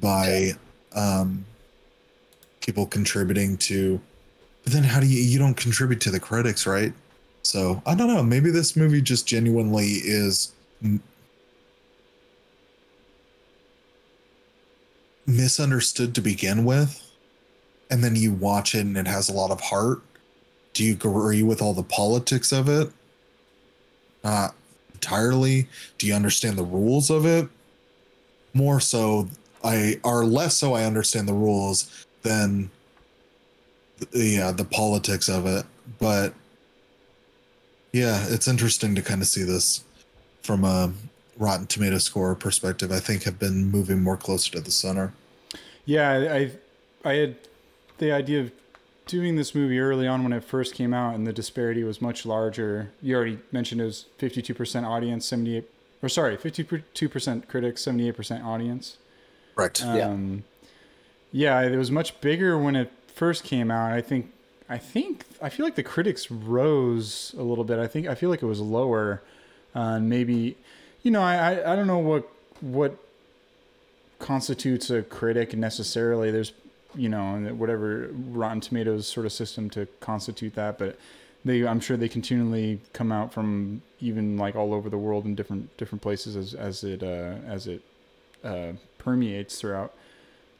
by 0.00 0.52
um 0.94 1.44
people 2.60 2.86
contributing 2.86 3.56
to 3.56 4.00
but 4.66 4.72
then 4.72 4.82
how 4.82 4.98
do 4.98 5.06
you 5.06 5.22
you 5.22 5.38
don't 5.38 5.56
contribute 5.56 6.00
to 6.00 6.10
the 6.10 6.18
critics, 6.18 6.66
right? 6.66 6.92
So 7.44 7.80
I 7.86 7.94
don't 7.94 8.08
know. 8.08 8.24
Maybe 8.24 8.50
this 8.50 8.74
movie 8.74 9.00
just 9.00 9.24
genuinely 9.24 10.00
is 10.02 10.52
misunderstood 15.26 16.14
to 16.14 16.20
begin 16.20 16.64
with, 16.64 17.02
and 17.90 18.02
then 18.02 18.16
you 18.16 18.32
watch 18.32 18.74
it 18.74 18.80
and 18.80 18.96
it 18.96 19.06
has 19.06 19.28
a 19.28 19.32
lot 19.32 19.50
of 19.50 19.60
heart. 19.60 20.02
Do 20.72 20.84
you 20.84 20.92
agree 20.92 21.42
with 21.42 21.62
all 21.62 21.74
the 21.74 21.82
politics 21.82 22.52
of 22.52 22.68
it? 22.68 22.90
Not 24.22 24.54
entirely. 24.94 25.68
Do 25.98 26.06
you 26.06 26.14
understand 26.14 26.58
the 26.58 26.64
rules 26.64 27.10
of 27.10 27.24
it? 27.24 27.48
More 28.54 28.80
so, 28.80 29.28
I 29.62 30.00
or 30.02 30.24
less 30.24 30.56
so. 30.56 30.74
I 30.74 30.84
understand 30.84 31.28
the 31.28 31.34
rules 31.34 32.06
than 32.22 32.70
yeah 34.12 34.50
the 34.50 34.64
politics 34.64 35.28
of 35.28 35.46
it 35.46 35.64
but 35.98 36.34
yeah 37.92 38.26
it's 38.28 38.48
interesting 38.48 38.94
to 38.94 39.02
kind 39.02 39.22
of 39.22 39.28
see 39.28 39.42
this 39.42 39.84
from 40.42 40.64
a 40.64 40.92
rotten 41.38 41.66
tomato 41.66 41.98
score 41.98 42.34
perspective 42.34 42.90
i 42.90 42.98
think 42.98 43.24
have 43.24 43.38
been 43.38 43.66
moving 43.66 44.02
more 44.02 44.16
closer 44.16 44.52
to 44.52 44.60
the 44.60 44.70
center 44.70 45.12
Yeah, 45.84 46.10
I, 46.10 46.36
I, 46.36 46.50
I 47.04 47.14
had 47.14 47.36
the 47.98 48.10
idea 48.12 48.40
of 48.40 48.52
doing 49.06 49.36
this 49.36 49.54
movie 49.54 49.78
early 49.78 50.06
on 50.06 50.24
when 50.24 50.32
it 50.32 50.42
first 50.42 50.74
came 50.74 50.92
out, 50.92 51.14
and 51.14 51.26
the 51.26 51.32
disparity 51.32 51.84
was 51.84 52.02
much 52.02 52.26
larger. 52.26 52.90
You 53.00 53.14
already 53.14 53.38
mentioned 53.52 53.80
it 53.80 53.84
was 53.84 54.06
52% 54.18 54.84
audience, 54.84 55.24
78, 55.26 55.64
or 56.02 56.08
sorry, 56.08 56.36
52% 56.36 57.48
critics, 57.48 57.84
78% 57.84 58.44
audience. 58.44 58.98
right 59.54 59.80
Yeah. 59.80 60.08
Um, 60.08 60.44
yeah, 61.30 61.60
it 61.62 61.76
was 61.76 61.90
much 61.90 62.20
bigger 62.20 62.58
when 62.58 62.74
it 62.74 62.90
first 63.14 63.44
came 63.44 63.70
out. 63.70 63.92
I 63.92 64.00
think, 64.00 64.32
I 64.68 64.78
think, 64.78 65.24
I 65.40 65.48
feel 65.48 65.64
like 65.64 65.76
the 65.76 65.82
critics 65.84 66.30
rose 66.30 67.34
a 67.38 67.42
little 67.42 67.64
bit. 67.64 67.78
I 67.78 67.86
think, 67.86 68.08
I 68.08 68.14
feel 68.16 68.30
like 68.30 68.42
it 68.42 68.46
was 68.46 68.60
lower, 68.60 69.22
uh, 69.74 69.96
and 69.96 70.08
maybe, 70.08 70.56
you 71.06 71.12
know, 71.12 71.22
I, 71.22 71.52
I, 71.52 71.72
I 71.72 71.76
don't 71.76 71.86
know 71.86 71.98
what 71.98 72.28
what 72.60 72.96
constitutes 74.18 74.90
a 74.90 75.02
critic 75.02 75.56
necessarily. 75.56 76.32
There's, 76.32 76.52
you 76.96 77.08
know, 77.08 77.36
whatever 77.54 78.10
Rotten 78.12 78.60
Tomatoes 78.60 79.06
sort 79.06 79.24
of 79.24 79.30
system 79.30 79.70
to 79.70 79.86
constitute 80.00 80.56
that, 80.56 80.78
but 80.78 80.98
they, 81.44 81.64
I'm 81.64 81.78
sure 81.78 81.96
they 81.96 82.08
continually 82.08 82.80
come 82.92 83.12
out 83.12 83.32
from 83.32 83.82
even 84.00 84.36
like 84.36 84.56
all 84.56 84.74
over 84.74 84.90
the 84.90 84.98
world 84.98 85.26
in 85.26 85.36
different 85.36 85.76
different 85.76 86.02
places 86.02 86.34
as 86.34 86.54
as 86.54 86.82
it 86.82 87.04
uh, 87.04 87.36
as 87.46 87.68
it 87.68 87.82
uh, 88.42 88.72
permeates 88.98 89.60
throughout 89.60 89.94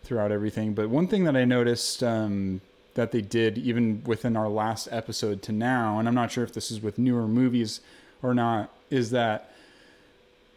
throughout 0.04 0.30
everything. 0.30 0.74
But 0.74 0.90
one 0.90 1.08
thing 1.08 1.24
that 1.24 1.34
I 1.34 1.44
noticed 1.44 2.04
um, 2.04 2.60
that 2.94 3.10
they 3.10 3.20
did 3.20 3.58
even 3.58 4.04
within 4.04 4.36
our 4.36 4.48
last 4.48 4.86
episode 4.92 5.42
to 5.42 5.50
now, 5.50 5.98
and 5.98 6.06
I'm 6.06 6.14
not 6.14 6.30
sure 6.30 6.44
if 6.44 6.52
this 6.52 6.70
is 6.70 6.80
with 6.80 6.98
newer 6.98 7.26
movies 7.26 7.80
or 8.22 8.32
not, 8.32 8.70
is 8.90 9.10
that 9.10 9.50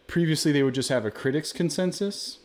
previously 0.09 0.51
they 0.51 0.63
would 0.63 0.73
just 0.73 0.89
have 0.89 1.05
a 1.05 1.11
critics 1.11 1.53
consensus. 1.53 2.39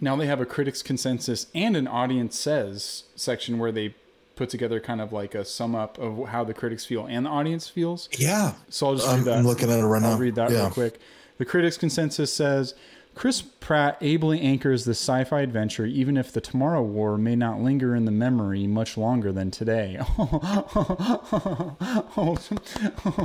Now 0.00 0.16
they 0.16 0.26
have 0.26 0.40
a 0.40 0.46
critics 0.46 0.82
consensus 0.82 1.46
and 1.54 1.76
an 1.76 1.86
audience 1.86 2.38
says 2.38 3.04
section 3.14 3.58
where 3.58 3.72
they 3.72 3.94
put 4.34 4.50
together 4.50 4.80
kind 4.80 5.00
of 5.00 5.12
like 5.12 5.34
a 5.34 5.44
sum 5.44 5.74
up 5.74 5.96
of 5.96 6.28
how 6.28 6.44
the 6.44 6.52
critics 6.52 6.84
feel 6.84 7.06
and 7.06 7.24
the 7.24 7.30
audience 7.30 7.68
feels. 7.68 8.10
yeah 8.18 8.54
So 8.68 8.88
I'll 8.88 8.96
just 8.96 9.08
I'm, 9.08 9.24
that. 9.24 9.38
I'm 9.38 9.46
looking 9.46 9.70
at 9.70 9.78
it 9.78 9.86
right 9.86 10.02
now 10.02 10.10
I'll 10.10 10.18
read 10.18 10.34
that 10.34 10.50
yeah 10.50 10.62
real 10.62 10.70
quick. 10.70 11.00
The 11.38 11.44
critics' 11.44 11.78
consensus 11.78 12.32
says 12.32 12.74
Chris 13.16 13.40
Pratt 13.40 13.96
ably 14.02 14.42
anchors 14.42 14.84
the 14.84 14.90
sci 14.90 15.24
fi 15.24 15.40
adventure, 15.40 15.86
even 15.86 16.18
if 16.18 16.30
the 16.30 16.40
Tomorrow 16.40 16.82
War 16.82 17.16
may 17.16 17.34
not 17.34 17.62
linger 17.62 17.94
in 17.94 18.04
the 18.04 18.10
memory 18.10 18.66
much 18.66 18.98
longer 18.98 19.32
than 19.32 19.50
today. 19.50 19.96
oh, 20.18 21.76
oh, 22.14 22.36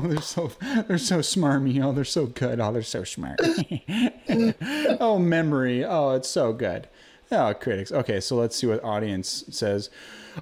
they're 0.08 0.22
so 0.22 0.50
they're 0.88 0.98
so 0.98 1.20
smarmy. 1.20 1.84
Oh, 1.84 1.92
they're 1.92 2.06
so 2.06 2.26
good. 2.26 2.62
Oh, 2.62 2.72
they're 2.72 2.84
so 2.84 3.04
smart. 3.04 3.42
oh, 5.02 5.20
memory. 5.20 5.84
Oh, 5.84 6.12
it's 6.12 6.30
so 6.30 6.54
good. 6.54 6.88
Oh, 7.30 7.54
critics. 7.54 7.92
Okay, 7.92 8.22
so 8.22 8.38
let's 8.38 8.56
see 8.56 8.68
what 8.68 8.82
audience 8.86 9.44
says. 9.50 9.90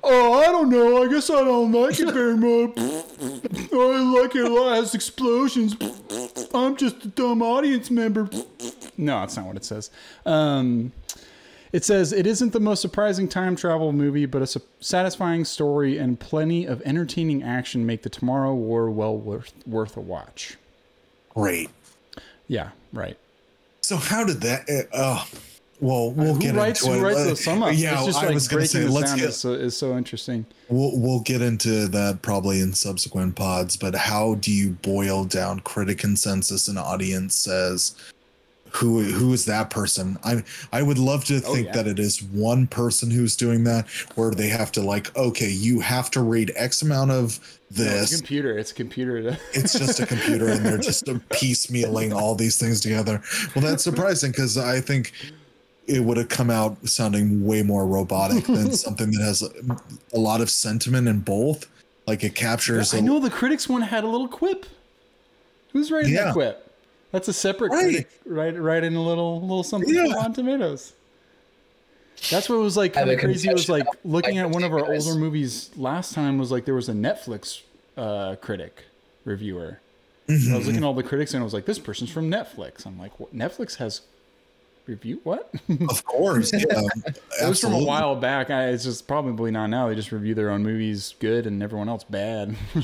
Oh, 0.03 0.33
I 0.39 0.45
don't 0.45 0.69
know. 0.69 1.03
I 1.03 1.07
guess 1.07 1.29
I 1.29 1.43
don't 1.43 1.71
like 1.71 1.99
it 1.99 2.11
very 2.13 2.35
much. 2.37 2.77
I 2.77 4.21
like 4.21 4.35
it 4.35 4.45
a 4.45 4.49
lot. 4.53 4.73
It 4.73 4.75
has 4.77 4.95
explosions. 4.95 5.75
I'm 6.53 6.75
just 6.77 7.05
a 7.05 7.07
dumb 7.07 7.41
audience 7.41 7.89
member. 7.89 8.29
No, 8.97 9.19
that's 9.21 9.35
not 9.37 9.45
what 9.45 9.55
it 9.55 9.65
says. 9.65 9.89
Um, 10.25 10.91
it 11.71 11.85
says 11.85 12.11
it 12.13 12.25
isn't 12.27 12.51
the 12.53 12.59
most 12.59 12.81
surprising 12.81 13.27
time 13.27 13.55
travel 13.55 13.91
movie, 13.91 14.25
but 14.25 14.41
a 14.41 14.47
su- 14.47 14.61
satisfying 14.79 15.45
story 15.45 15.97
and 15.97 16.19
plenty 16.19 16.65
of 16.65 16.81
entertaining 16.83 17.43
action 17.43 17.85
make 17.85 18.01
the 18.03 18.09
Tomorrow 18.09 18.53
War 18.55 18.89
well 18.89 19.15
worth 19.15 19.53
worth 19.67 19.95
a 19.97 20.01
watch. 20.01 20.57
great 21.33 21.69
Yeah, 22.47 22.69
right. 22.91 23.17
so 23.81 23.97
how 23.97 24.23
did 24.23 24.41
that 24.41 24.67
uh, 24.69 24.83
oh 24.93 25.27
well 25.81 26.11
we'll 26.11 26.33
who 26.33 26.39
get 26.41 26.55
writes 26.55 26.81
into 26.83 26.93
who 26.93 26.99
it 26.99 27.03
writes 27.13 27.29
the 27.29 27.35
sum 27.35 27.63
up? 27.63 27.71
yeah 27.73 27.95
it's 27.97 28.05
just 28.05 28.19
i 28.19 28.25
like 28.25 28.33
was 28.33 28.47
gonna 28.47 28.65
say 28.65 28.85
let's 28.85 29.13
get 29.13 29.29
is 29.29 29.37
so, 29.37 29.53
is 29.53 29.75
so 29.77 29.97
interesting. 29.97 30.45
We'll 30.67 30.99
we'll 30.99 31.21
get 31.21 31.41
into 31.41 31.87
that 31.87 32.21
probably 32.21 32.59
in 32.59 32.73
subsequent 32.73 33.35
pods, 33.35 33.75
but 33.77 33.95
how 33.95 34.35
do 34.35 34.51
you 34.51 34.71
boil 34.81 35.23
down 35.25 35.61
critic 35.61 35.97
consensus 35.99 36.67
and 36.67 36.77
audience 36.77 37.35
says 37.35 37.95
who 38.71 39.01
who 39.01 39.33
is 39.33 39.45
that 39.45 39.71
person 39.71 40.15
i 40.23 40.43
i 40.71 40.83
would 40.83 40.99
love 40.99 41.25
to 41.25 41.37
Oh, 41.43 41.55
think 41.55 41.67
yeah. 41.67 41.73
that 41.73 41.87
it 41.87 41.97
is 41.97 42.21
one 42.21 42.67
person 42.67 43.09
who's 43.09 43.35
doing 43.35 43.63
that 43.63 43.87
where 44.13 44.29
they 44.29 44.47
have 44.49 44.71
to 44.73 44.81
like 44.81 45.15
okay 45.17 45.49
you 45.49 45.79
have 45.79 46.11
to 46.11 46.21
read 46.21 46.51
x 46.55 46.83
amount 46.83 47.09
of 47.09 47.39
No, 47.39 47.45
it's 47.69 47.79
a 47.79 47.83
this 47.83 48.15
computer. 48.17 48.57
It's 48.59 48.69
a 48.71 48.75
computer. 48.75 49.37
It's 49.53 49.73
just 49.73 49.99
a 49.99 50.05
computer 50.05 50.49
and 50.49 50.63
they're 50.63 50.77
just 50.77 51.03
piecemealing 51.31 52.13
all 52.13 52.35
these 52.35 52.59
things 52.59 52.79
together 52.79 53.23
well 53.55 53.63
that's 53.65 53.83
surprising 53.83 54.29
because 54.29 54.55
i 54.55 54.79
think 54.79 55.13
it 55.89 55.99
would 56.01 56.17
have 56.17 56.29
come 56.29 56.49
out 56.49 56.87
sounding 56.87 57.45
way 57.45 57.63
more 57.63 57.85
robotic 57.87 58.45
than 58.45 58.71
something 58.85 59.11
that 59.11 59.21
has 59.23 59.41
a, 59.41 59.49
a 60.13 60.19
lot 60.19 60.39
of 60.41 60.49
sentiment 60.49 61.07
in 61.07 61.19
both 61.19 61.67
like 62.07 62.23
it 62.23 62.35
captures 62.35 62.93
I 62.93 62.99
a- 62.99 63.01
know 63.01 63.19
the 63.19 63.29
critics 63.29 63.67
one 63.67 63.81
had 63.81 64.03
a 64.03 64.07
little 64.07 64.27
quip. 64.27 64.65
Who's 65.73 65.91
writing 65.91 66.13
Yeah. 66.13 66.25
that 66.25 66.33
quip? 66.33 66.65
That's 67.11 67.27
a 67.27 67.33
separate 67.33 67.71
Right. 67.71 67.83
critic, 67.83 68.09
right? 68.25 68.55
Writing 68.59 68.95
a 68.95 69.01
little 69.03 69.41
little 69.41 69.63
something 69.63 69.93
Yeah. 69.93 70.13
on 70.17 70.33
Tomatoes. 70.33 70.93
That's 72.29 72.49
what 72.49 72.59
was 72.59 72.75
like 72.77 72.93
kind 72.93 73.09
of 73.09 73.19
crazy. 73.19 73.49
It 73.49 73.53
was 73.53 73.69
like 73.69 73.85
looking 74.03 74.37
at 74.37 74.49
one 74.49 74.63
of 74.63 74.71
our 74.73 74.91
older 74.93 75.15
movies 75.15 75.69
last 75.77 76.13
time 76.13 76.37
was 76.37 76.51
like 76.51 76.65
there 76.65 76.75
was 76.75 76.89
a 76.89 76.93
Netflix 76.93 77.61
uh, 77.97 78.35
critic 78.35 78.83
reviewer. 79.25 79.79
Mm-hmm. 80.27 80.53
I 80.53 80.57
was 80.57 80.67
looking 80.67 80.83
at 80.83 80.85
all 80.85 80.93
the 80.93 81.01
critics 81.03 81.33
and 81.33 81.41
I 81.41 81.43
was 81.43 81.53
like, 81.53 81.65
this 81.65 81.79
person's 81.79 82.11
from 82.11 82.29
Netflix. 82.29 82.85
I'm 82.85 82.99
like, 82.99 83.19
what? 83.19 83.33
Netflix 83.35 83.77
has 83.77 84.01
review 84.89 85.19
what? 85.23 85.53
of 85.89 86.03
course 86.03 86.51
yeah 86.51 86.81
It 87.41 87.47
was 87.47 87.61
from 87.61 87.73
a 87.73 87.83
while 87.83 88.15
back. 88.15 88.49
I, 88.49 88.69
it's 88.69 88.83
just 88.83 89.07
probably 89.07 89.51
not 89.51 89.67
now. 89.67 89.87
They 89.87 89.95
just 89.95 90.11
review 90.11 90.35
their 90.35 90.49
own 90.49 90.63
movies 90.63 91.15
good 91.19 91.47
and 91.47 91.63
everyone 91.63 91.87
else 91.87 92.03
bad. 92.03 92.55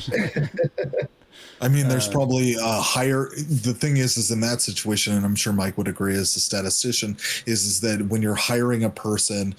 I 1.60 1.68
mean, 1.68 1.86
Uh, 1.86 1.88
there's 1.90 2.08
probably 2.08 2.54
a 2.54 2.80
higher. 2.80 3.28
The 3.36 3.74
thing 3.74 3.98
is, 3.98 4.16
is 4.16 4.30
in 4.30 4.40
that 4.40 4.62
situation, 4.62 5.14
and 5.14 5.24
I'm 5.24 5.34
sure 5.34 5.52
Mike 5.52 5.76
would 5.76 5.88
agree 5.88 6.14
as 6.14 6.34
a 6.36 6.40
statistician, 6.40 7.16
is 7.44 7.64
is 7.66 7.80
that 7.80 8.06
when 8.08 8.22
you're 8.22 8.34
hiring 8.34 8.84
a 8.84 8.90
person 8.90 9.54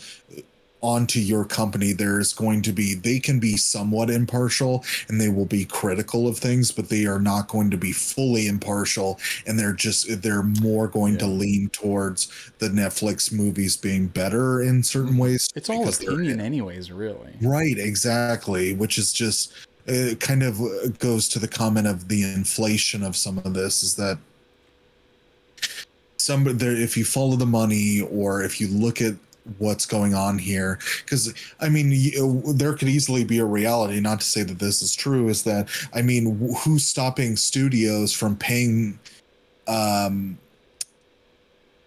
onto 0.81 1.19
your 1.19 1.43
company, 1.43 1.91
there's 1.91 2.33
going 2.33 2.61
to 2.61 2.71
be 2.71 2.93
they 2.93 3.19
can 3.19 3.39
be 3.39 3.57
somewhat 3.57 4.09
impartial 4.09 4.83
and 5.07 5.19
they 5.19 5.29
will 5.29 5.45
be 5.45 5.65
critical 5.65 6.27
of 6.27 6.37
things, 6.37 6.71
but 6.71 6.89
they 6.89 7.05
are 7.05 7.19
not 7.19 7.47
going 7.47 7.71
to 7.71 7.77
be 7.77 7.91
fully 7.91 8.47
impartial, 8.47 9.19
and 9.45 9.57
they're 9.57 9.73
just 9.73 10.21
they're 10.21 10.43
more 10.43 10.87
going 10.87 11.17
to 11.17 11.27
lean 11.27 11.69
towards 11.69 12.51
the 12.59 12.69
Netflix 12.69 13.31
movies 13.31 13.75
being 13.75 14.07
better 14.07 14.61
in 14.61 14.83
certain 14.83 15.17
ways. 15.17 15.49
it's 15.55 15.69
all 15.69 15.87
opinion, 15.87 16.39
anyways. 16.39 16.91
Really. 16.91 17.33
Right, 17.41 17.77
exactly. 17.77 18.73
Which 18.73 18.97
is 18.97 19.11
just 19.11 19.53
it 19.87 20.19
kind 20.19 20.43
of 20.43 20.59
uh, 20.61 20.87
goes 20.99 21.29
to 21.29 21.39
the 21.39 21.47
comment 21.47 21.87
of 21.87 22.07
the 22.09 22.23
inflation 22.23 23.03
of 23.03 23.15
some 23.15 23.37
of 23.39 23.53
this 23.53 23.83
is 23.83 23.95
that 23.95 24.17
some 26.17 26.43
there 26.57 26.75
if 26.75 26.97
you 26.97 27.05
follow 27.05 27.37
the 27.37 27.45
money 27.45 28.01
or 28.11 28.43
if 28.43 28.59
you 28.59 28.67
look 28.67 29.01
at 29.01 29.15
what's 29.57 29.85
going 29.85 30.13
on 30.13 30.37
here 30.37 30.77
because 31.03 31.33
i 31.59 31.69
mean 31.69 31.89
you, 31.91 32.41
there 32.53 32.73
could 32.73 32.89
easily 32.89 33.23
be 33.23 33.39
a 33.39 33.45
reality 33.45 33.99
not 33.99 34.19
to 34.19 34.25
say 34.25 34.43
that 34.43 34.59
this 34.59 34.81
is 34.81 34.95
true 34.95 35.29
is 35.29 35.43
that 35.43 35.69
i 35.93 36.01
mean 36.01 36.37
wh- 36.39 36.57
who's 36.63 36.85
stopping 36.85 37.35
studios 37.35 38.13
from 38.13 38.35
paying 38.35 38.99
um 39.67 40.37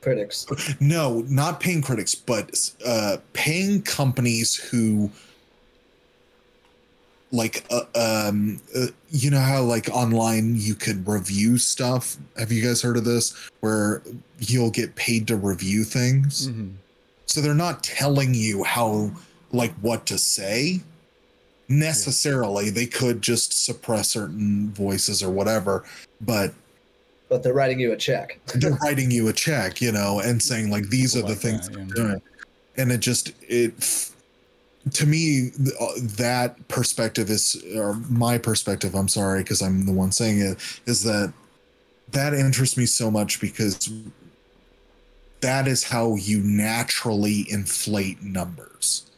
critics. 0.01 0.47
no, 0.81 1.21
not 1.29 1.61
paying 1.61 1.83
critics, 1.83 2.15
but 2.15 2.71
uh, 2.87 3.19
paying 3.33 3.83
companies 3.83 4.55
who 4.55 5.11
like 7.33 7.65
uh, 7.71 7.83
um 8.29 8.61
uh, 8.75 8.87
you 9.11 9.31
know 9.31 9.39
how 9.39 9.63
like 9.63 9.89
online 9.91 10.55
you 10.57 10.75
could 10.75 11.07
review 11.07 11.59
stuff 11.59 12.17
have 12.37 12.51
you 12.51 12.61
guys 12.61 12.83
heard 12.83 12.97
of 12.97 13.05
this 13.05 13.37
where 13.61 14.03
you'll 14.41 14.71
get 14.71 14.97
paid 14.97 15.29
to 15.29 15.37
review 15.37 15.85
things 15.85 16.49
Mhm. 16.49 16.73
So 17.31 17.41
they're 17.41 17.55
not 17.55 17.83
telling 17.83 18.35
you 18.35 18.65
how 18.65 19.11
like 19.53 19.73
what 19.81 20.07
to 20.07 20.19
say 20.19 20.81
necessarily 21.69 22.71
they 22.71 22.87
could 22.87 23.23
just 23.23 23.65
suppress 23.65 24.11
certain 24.11 24.71
voices 24.71 25.23
or 25.23 25.31
whatever 25.31 25.85
but 26.21 26.53
But 27.31 27.45
they're 27.45 27.55
writing 27.55 27.79
you 27.79 27.93
a 27.93 27.97
check. 27.97 28.41
they're 28.57 28.77
writing 28.83 29.11
you 29.11 29.29
a 29.29 29.33
check, 29.33 29.81
you 29.81 29.93
know, 29.93 30.21
and 30.21 30.43
saying 30.43 30.69
like 30.69 30.89
these 30.91 31.17
are 31.17 31.23
the 31.23 31.29
like 31.29 31.39
things 31.39 31.69
that, 31.69 31.79
I'm 31.79 31.89
yeah. 31.89 31.95
doing, 31.95 32.23
and 32.77 32.93
it 32.93 32.99
just 32.99 33.33
it 33.43 34.11
to 34.93 35.07
me 35.07 35.53
uh, 35.81 35.87
that 36.17 36.57
perspective 36.67 37.31
is 37.31 37.63
or 37.77 37.95
my 38.11 38.37
perspective. 38.37 38.97
I'm 38.97 39.09
sorry 39.09 39.45
because 39.45 39.63
I'm 39.63 39.87
the 39.87 39.93
one 39.93 40.11
saying 40.11 40.41
it 40.41 40.59
is 40.87 41.05
that 41.05 41.33
that 42.11 42.35
interests 42.35 42.77
me 42.77 42.85
so 42.85 43.13
much 43.13 43.41
because 43.41 43.93
that 45.41 45.67
is 45.67 45.85
how 45.85 46.17
you 46.17 46.41
naturally 46.41 47.47
inflate 47.51 48.23
numbers. 48.23 49.11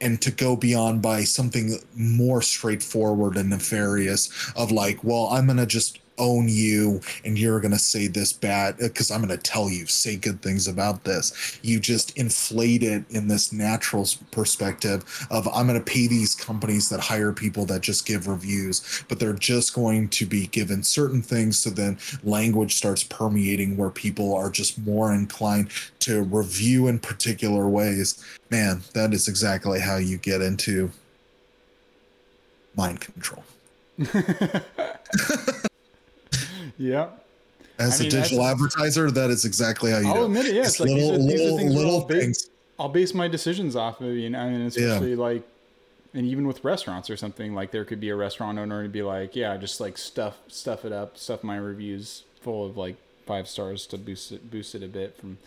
And 0.00 0.20
to 0.22 0.32
go 0.32 0.56
beyond 0.56 1.00
by 1.00 1.22
something 1.22 1.76
more 1.94 2.42
straightforward 2.42 3.36
and 3.36 3.50
nefarious 3.50 4.52
of 4.56 4.72
like, 4.72 5.04
well, 5.04 5.26
I'm 5.26 5.46
gonna 5.46 5.66
just 5.66 5.98
own 6.22 6.48
you 6.48 7.00
and 7.24 7.36
you're 7.38 7.60
going 7.60 7.72
to 7.72 7.78
say 7.78 8.06
this 8.06 8.32
bad 8.32 8.74
uh, 8.74 8.88
because 8.88 9.10
I'm 9.10 9.24
going 9.24 9.36
to 9.36 9.42
tell 9.42 9.68
you, 9.68 9.86
say 9.86 10.16
good 10.16 10.40
things 10.40 10.68
about 10.68 11.02
this. 11.04 11.58
You 11.62 11.80
just 11.80 12.16
inflate 12.16 12.82
it 12.82 13.04
in 13.10 13.28
this 13.28 13.52
natural 13.52 14.06
perspective 14.30 15.26
of 15.30 15.48
I'm 15.48 15.66
going 15.66 15.82
to 15.82 15.84
pay 15.84 16.06
these 16.06 16.34
companies 16.34 16.88
that 16.88 17.00
hire 17.00 17.32
people 17.32 17.66
that 17.66 17.80
just 17.80 18.06
give 18.06 18.28
reviews, 18.28 19.04
but 19.08 19.18
they're 19.18 19.32
just 19.32 19.74
going 19.74 20.08
to 20.10 20.26
be 20.26 20.46
given 20.46 20.82
certain 20.82 21.22
things. 21.22 21.58
So 21.58 21.70
then 21.70 21.98
language 22.22 22.74
starts 22.74 23.02
permeating 23.02 23.76
where 23.76 23.90
people 23.90 24.34
are 24.34 24.50
just 24.50 24.78
more 24.78 25.12
inclined 25.12 25.70
to 26.00 26.22
review 26.22 26.88
in 26.88 26.98
particular 26.98 27.68
ways. 27.68 28.24
Man, 28.50 28.82
that 28.94 29.12
is 29.12 29.28
exactly 29.28 29.80
how 29.80 29.96
you 29.96 30.18
get 30.18 30.40
into 30.40 30.90
mind 32.76 33.00
control. 33.00 33.44
Yeah. 36.78 37.08
As 37.78 37.94
I 37.94 37.96
a 37.96 38.00
mean, 38.02 38.10
digital 38.10 38.38
that's- 38.38 38.52
advertiser, 38.52 39.10
that 39.10 39.30
is 39.30 39.44
exactly 39.44 39.90
how 39.90 39.98
you 39.98 40.08
I'll 40.08 40.14
do. 40.14 40.24
admit 40.24 40.46
it. 40.46 40.54
Yeah, 40.54 40.60
It's 40.62 40.70
it's 40.72 40.80
like 40.80 40.90
little, 40.90 41.26
these 41.26 41.40
are 41.40 41.52
little, 41.52 41.68
little 41.74 42.00
I'll 42.00 42.04
base, 42.06 42.22
things. 42.22 42.50
I'll 42.78 42.88
base 42.88 43.14
my 43.14 43.28
decisions 43.28 43.76
off 43.76 44.00
of. 44.00 44.14
You 44.14 44.30
know, 44.30 44.38
I 44.40 44.50
mean, 44.50 44.60
especially 44.62 45.16
like, 45.16 45.42
and 46.14 46.26
even 46.26 46.46
with 46.46 46.62
restaurants 46.64 47.08
or 47.08 47.16
something, 47.16 47.54
like 47.54 47.70
there 47.70 47.84
could 47.86 47.98
be 48.00 48.10
a 48.10 48.16
restaurant 48.16 48.58
owner 48.58 48.82
and 48.82 48.92
be 48.92 49.02
like, 49.02 49.34
yeah, 49.34 49.56
just 49.56 49.80
like 49.80 49.96
stuff 49.96 50.36
stuff 50.48 50.84
it 50.84 50.92
up, 50.92 51.16
stuff 51.16 51.42
my 51.42 51.56
reviews 51.56 52.24
full 52.42 52.66
of 52.66 52.76
like 52.76 52.96
five 53.26 53.48
stars 53.48 53.86
to 53.86 53.96
boost 53.98 54.32
it 54.32 54.50
boost 54.50 54.74
it 54.74 54.82
a 54.82 54.88
bit 54.88 55.16
from 55.16 55.38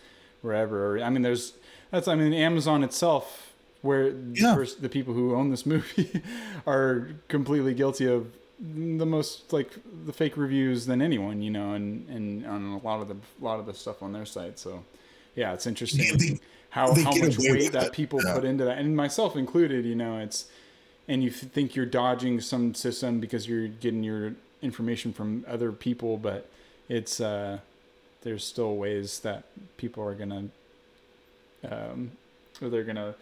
wherever. 0.41 0.99
I 0.99 1.09
mean, 1.11 1.21
there's 1.21 1.53
that's 1.91 2.07
I 2.07 2.15
mean 2.15 2.33
Amazon 2.33 2.83
itself 2.83 3.53
where 3.83 4.07
Yeah. 4.07 4.49
the, 4.49 4.55
pers- 4.55 4.75
the 4.75 4.89
people 4.89 5.13
who 5.13 5.35
own 5.35 5.51
this 5.51 5.65
movie 5.73 6.23
are 6.65 7.09
completely 7.27 7.73
guilty 7.75 8.07
of 8.07 8.27
the 8.59 9.05
most 9.05 9.51
like 9.51 9.69
the 10.05 10.13
fake 10.13 10.37
reviews 10.37 10.85
than 10.85 11.01
anyone, 11.01 11.41
you 11.41 11.51
know, 11.51 11.73
and 11.73 12.07
and 12.09 12.45
on 12.45 12.65
a 12.73 12.77
lot 12.79 13.01
of 13.01 13.07
the 13.07 13.17
lot 13.41 13.59
of 13.59 13.65
the 13.65 13.73
stuff 13.73 14.01
on 14.01 14.13
their 14.13 14.25
site. 14.25 14.57
So 14.59 14.83
yeah, 15.35 15.53
it's 15.53 15.67
interesting 15.67 16.05
Yeah, 16.05 16.15
they- 16.17 16.39
how 16.69 16.91
they 16.93 17.03
how 17.03 17.11
much 17.15 17.37
weight 17.37 17.51
with 17.53 17.71
that 17.71 17.93
people 17.93 18.19
yeah. 18.25 18.33
put 18.33 18.43
into 18.43 18.65
that, 18.65 18.77
and 18.77 18.95
myself 18.97 19.35
included. 19.37 19.85
You 19.85 19.95
know, 19.95 20.17
it's 20.19 20.47
and 21.07 21.23
you 21.23 21.29
think 21.31 21.75
you're 21.75 21.85
dodging 21.85 22.41
some 22.41 22.73
system 22.73 23.19
because 23.19 23.47
you're 23.47 23.67
getting 23.67 24.03
your 24.03 24.33
information 24.61 25.13
from 25.13 25.45
other 25.47 25.71
people, 25.71 26.17
but 26.17 26.49
it's 26.89 27.21
uh, 27.21 27.59
there's 28.23 28.43
still 28.43 28.75
ways 28.75 29.19
that 29.19 29.43
people 29.77 30.03
are 30.03 30.15
gonna 30.15 30.49
um, 31.69 32.11
or 32.61 32.69
they're 32.69 32.83
gonna 32.83 33.15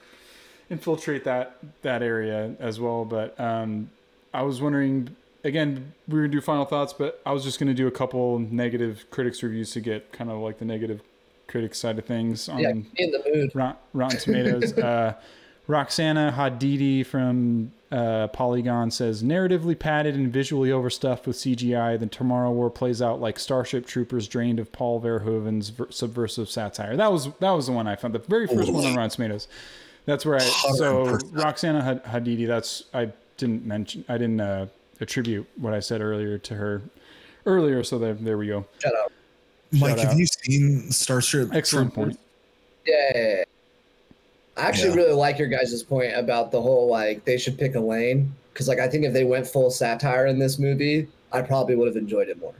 infiltrate 0.70 1.24
that 1.26 1.58
that 1.82 2.02
area 2.02 2.56
as 2.60 2.80
well. 2.80 3.06
But 3.06 3.40
um, 3.40 3.90
I 4.34 4.42
was 4.44 4.62
wondering 4.62 5.16
again, 5.44 5.94
we 6.08 6.20
are 6.20 6.24
gonna 6.24 6.32
do 6.32 6.42
final 6.42 6.66
thoughts, 6.66 6.94
but 6.94 7.22
I 7.26 7.32
was 7.32 7.44
just 7.44 7.60
gonna 7.60 7.74
do 7.74 7.88
a 7.88 7.92
couple 7.92 8.40
negative 8.40 9.06
critics 9.12 9.44
reviews 9.44 9.72
to 9.72 9.82
get 9.82 10.12
kind 10.12 10.30
of 10.30 10.40
like 10.40 10.60
the 10.60 10.66
negative 10.66 11.02
critic 11.48 11.76
side 11.76 12.00
of 12.00 12.06
things 12.06 12.50
on 12.50 12.60
Yeah, 12.60 12.70
in 12.70 13.12
the 13.12 13.22
mood. 13.34 13.52
Rot- 13.54 13.82
Rotten 13.94 14.20
Tomatoes. 14.20 14.74
uh, 14.78 15.14
Roxana 15.68 16.34
Hadidi 16.36 17.06
from 17.06 17.72
uh, 17.90 18.28
Polygon 18.30 18.92
says 18.92 19.24
narratively 19.24 19.78
padded 19.78 20.14
and 20.16 20.32
visually 20.34 20.72
overstuffed 20.72 21.26
with 21.26 21.38
CGI. 21.38 21.98
The 21.98 22.08
Tomorrow 22.08 22.52
War 22.52 22.70
plays 22.70 23.02
out 23.02 23.22
like 23.22 23.40
Starship 23.40 23.86
Troopers 23.86 24.28
drained 24.28 24.60
of 24.60 24.72
Paul 24.74 25.00
Verhoeven's 25.00 25.70
ver- 25.70 25.90
subversive 25.90 26.50
satire. 26.50 26.98
That 26.98 27.12
was 27.14 27.30
that 27.40 27.52
was 27.52 27.68
the 27.68 27.72
one 27.72 27.88
I 27.88 27.96
found. 27.96 28.14
The 28.14 28.20
very 28.20 28.48
first 28.48 28.72
one 28.74 28.84
on 28.86 28.96
Rotten 28.96 29.10
Tomatoes. 29.12 29.48
That's 30.06 30.26
where 30.26 30.36
I 30.36 30.40
so 30.40 31.06
100%. 31.06 31.44
Roxana 31.44 32.02
Hadidi. 32.06 32.46
That's 32.46 32.84
I 32.94 33.14
didn't 33.38 33.66
mention. 33.66 34.04
I 34.10 34.18
didn't 34.18 34.42
uh, 34.42 34.66
attribute 35.04 35.48
what 35.58 35.74
I 35.74 35.80
said 35.80 36.02
earlier 36.02 36.38
to 36.40 36.56
her 36.56 36.82
earlier. 37.46 37.84
So 37.84 38.00
there 38.00 38.14
there 38.16 38.38
we 38.38 38.48
go. 38.48 38.66
Shut 38.80 38.94
up. 38.96 39.12
Mike, 39.72 39.92
Shout 39.92 40.00
have 40.00 40.10
out. 40.14 40.18
you 40.18 40.26
seen 40.26 40.92
Starship? 40.92 41.50
Excellent 41.54 41.94
Troopers? 41.94 42.16
point. 42.16 42.20
Yeah. 42.86 43.44
I 44.56 44.62
actually 44.62 44.90
Yeah. 44.90 44.96
really 44.98 45.14
like 45.14 45.40
your 45.40 45.48
guys' 45.48 45.82
point 45.84 46.14
about 46.16 46.52
the 46.52 46.62
whole 46.62 46.88
like 46.88 47.26
they 47.26 47.38
should 47.38 47.58
pick 47.58 47.76
a 47.76 47.80
lane 47.80 48.34
because 48.54 48.68
like 48.68 48.80
I 48.80 48.88
think 48.88 49.04
if 49.06 49.14
they 49.14 49.24
went 49.24 49.48
full 49.48 49.72
satire 49.72 50.28
in 50.28 50.38
this 50.40 50.60
movie, 50.60 51.08
I 51.32 51.42
probably 51.42 51.76
would 51.76 51.88
have 51.88 51.98
enjoyed 51.98 52.30
it 52.30 52.40
more. 52.40 52.54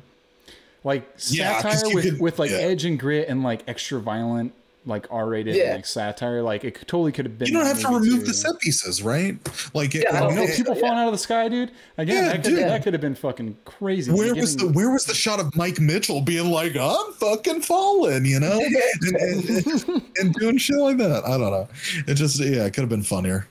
like 0.86 1.04
Yeah, 1.30 1.62
'cause 1.62 1.74
satire 1.80 1.90
you 1.90 1.96
with 1.96 2.04
could- 2.06 2.20
with 2.20 2.40
like 2.40 2.52
yeah. 2.52 2.58
edge 2.58 2.84
and 2.84 3.00
grit 3.00 3.30
and 3.30 3.42
like 3.44 3.62
extra 3.68 4.00
violent 4.02 4.54
like 4.86 5.08
r-rated 5.10 5.56
Yeah. 5.56 5.76
like 5.76 5.86
satire 5.86 6.42
like 6.42 6.64
it 6.66 6.76
totally 6.88 7.12
could 7.14 7.26
have 7.26 7.38
been 7.38 7.48
You 7.48 7.54
don't 7.54 7.66
have 7.66 7.80
to 7.80 7.88
remove 7.88 8.04
too, 8.04 8.20
the 8.20 8.26
yeah. 8.28 8.32
set 8.34 8.60
pieces, 8.60 9.02
right? 9.02 9.38
Like, 9.74 9.96
it, 9.96 10.04
Yeah, 10.04 10.18
I 10.18 10.20
don't 10.22 10.36
no, 10.36 10.46
think- 10.46 10.58
people 10.58 10.76
Yeah. 10.76 10.82
falling 10.82 10.98
out 10.98 11.06
of 11.08 11.12
the 11.14 11.18
sky, 11.18 11.48
dude. 11.48 11.72
Again, 11.98 12.16
Yeah, 12.16 12.22
that 12.34 12.44
could 12.44 12.44
dude. 12.44 12.60
that 12.60 12.84
could 12.84 12.94
have 12.94 13.02
been 13.02 13.16
fucking 13.16 13.58
crazy. 13.66 14.12
where 14.12 14.36
was 14.36 14.58
the 14.58 14.68
where 14.68 14.90
was 14.92 15.06
the 15.06 15.14
shot 15.14 15.40
of 15.40 15.56
Mike 15.56 15.80
Mitchell 15.80 16.20
being 16.22 16.52
like, 16.52 16.76
I'm 16.76 17.14
fucking 17.14 17.62
falling, 17.62 18.26
you 18.26 18.40
know, 18.40 18.60
and, 19.02 19.16
and, 19.16 20.02
and 20.18 20.34
doing 20.34 20.58
shit 20.58 20.78
like 20.78 20.98
that? 20.98 21.24
I 21.26 21.38
don't 21.38 21.52
know. 21.52 21.68
It 22.08 22.16
just 22.16 22.40
yeah, 22.40 22.66
it 22.66 22.74
could 22.74 22.82
have 22.82 22.90
been 22.90 23.04
funnier. 23.04 23.48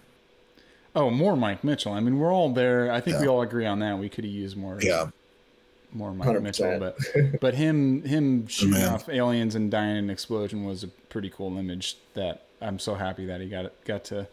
Oh, 0.94 1.08
more 1.08 1.36
Mike 1.36 1.64
Mitchell. 1.64 1.92
I 1.94 2.00
mean, 2.00 2.18
we're 2.18 2.32
all 2.34 2.52
there. 2.52 2.92
I 2.92 3.00
think 3.00 3.18
we 3.18 3.26
all 3.26 3.40
agree 3.40 3.64
on 3.64 3.78
that. 3.78 3.98
We 3.98 4.10
could 4.10 4.24
have 4.24 4.32
used 4.32 4.58
more. 4.58 4.78
Yeah, 4.82 5.06
more 5.92 6.12
Mike 6.12 6.28
100%. 6.28 6.42
Mitchell, 6.42 6.78
but 6.78 7.40
but 7.40 7.54
him 7.54 8.02
him 8.02 8.46
shooting 8.48 8.74
man. 8.74 8.88
off 8.88 9.08
aliens 9.08 9.54
and 9.54 9.70
dying 9.70 9.96
in 9.96 10.04
an 10.04 10.10
explosion 10.10 10.64
was 10.64 10.82
a 10.82 10.88
pretty 10.88 11.30
cool 11.30 11.56
image. 11.58 11.96
That 12.14 12.46
I'm 12.60 12.78
so 12.78 12.94
happy 12.94 13.26
that 13.26 13.40
he 13.40 13.48
got 13.48 13.72
got 13.84 14.04
to 14.04 14.28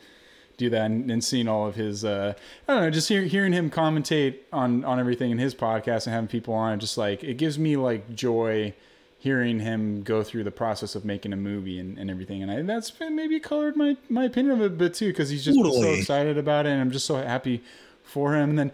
do 0.57 0.69
that 0.69 0.85
and, 0.85 1.09
and 1.09 1.23
seeing 1.23 1.47
all 1.47 1.67
of 1.67 1.75
his. 1.75 2.03
Uh, 2.05 2.33
I 2.67 2.73
don't 2.73 2.83
know, 2.83 2.89
just 2.89 3.09
hear, 3.09 3.23
hearing 3.23 3.53
him 3.53 3.69
commentate 3.69 4.39
on 4.51 4.83
on 4.85 4.99
everything 4.99 5.31
in 5.31 5.37
his 5.37 5.55
podcast 5.55 6.05
and 6.05 6.13
having 6.13 6.27
people 6.27 6.53
on, 6.53 6.73
it 6.73 6.77
just 6.77 6.97
like 6.97 7.23
it 7.23 7.35
gives 7.35 7.57
me 7.57 7.77
like 7.77 8.13
joy 8.15 8.73
hearing 9.19 9.59
him 9.59 10.01
go 10.01 10.23
through 10.23 10.45
the 10.45 10.51
process 10.51 10.95
of 10.95 11.03
making 11.03 11.33
a 11.33 11.35
movie 11.35 11.77
and, 11.77 11.97
and 11.97 12.09
everything. 12.09 12.41
And 12.41 12.49
I, 12.49 12.61
that's 12.61 12.93
maybe 13.01 13.37
colored 13.39 13.75
my, 13.75 13.97
my 14.07 14.23
opinion 14.23 14.55
of 14.55 14.61
it 14.61 14.67
a 14.67 14.69
bit 14.69 14.93
too, 14.93 15.09
because 15.09 15.29
he's 15.29 15.43
just 15.43 15.61
been 15.61 15.73
so 15.73 15.91
excited 15.91 16.37
about 16.37 16.65
it. 16.65 16.69
And 16.69 16.79
I'm 16.79 16.89
just 16.89 17.05
so 17.05 17.17
happy 17.17 17.61
for 18.09 18.35
him. 18.35 18.51
And 18.51 18.59
then 18.59 18.71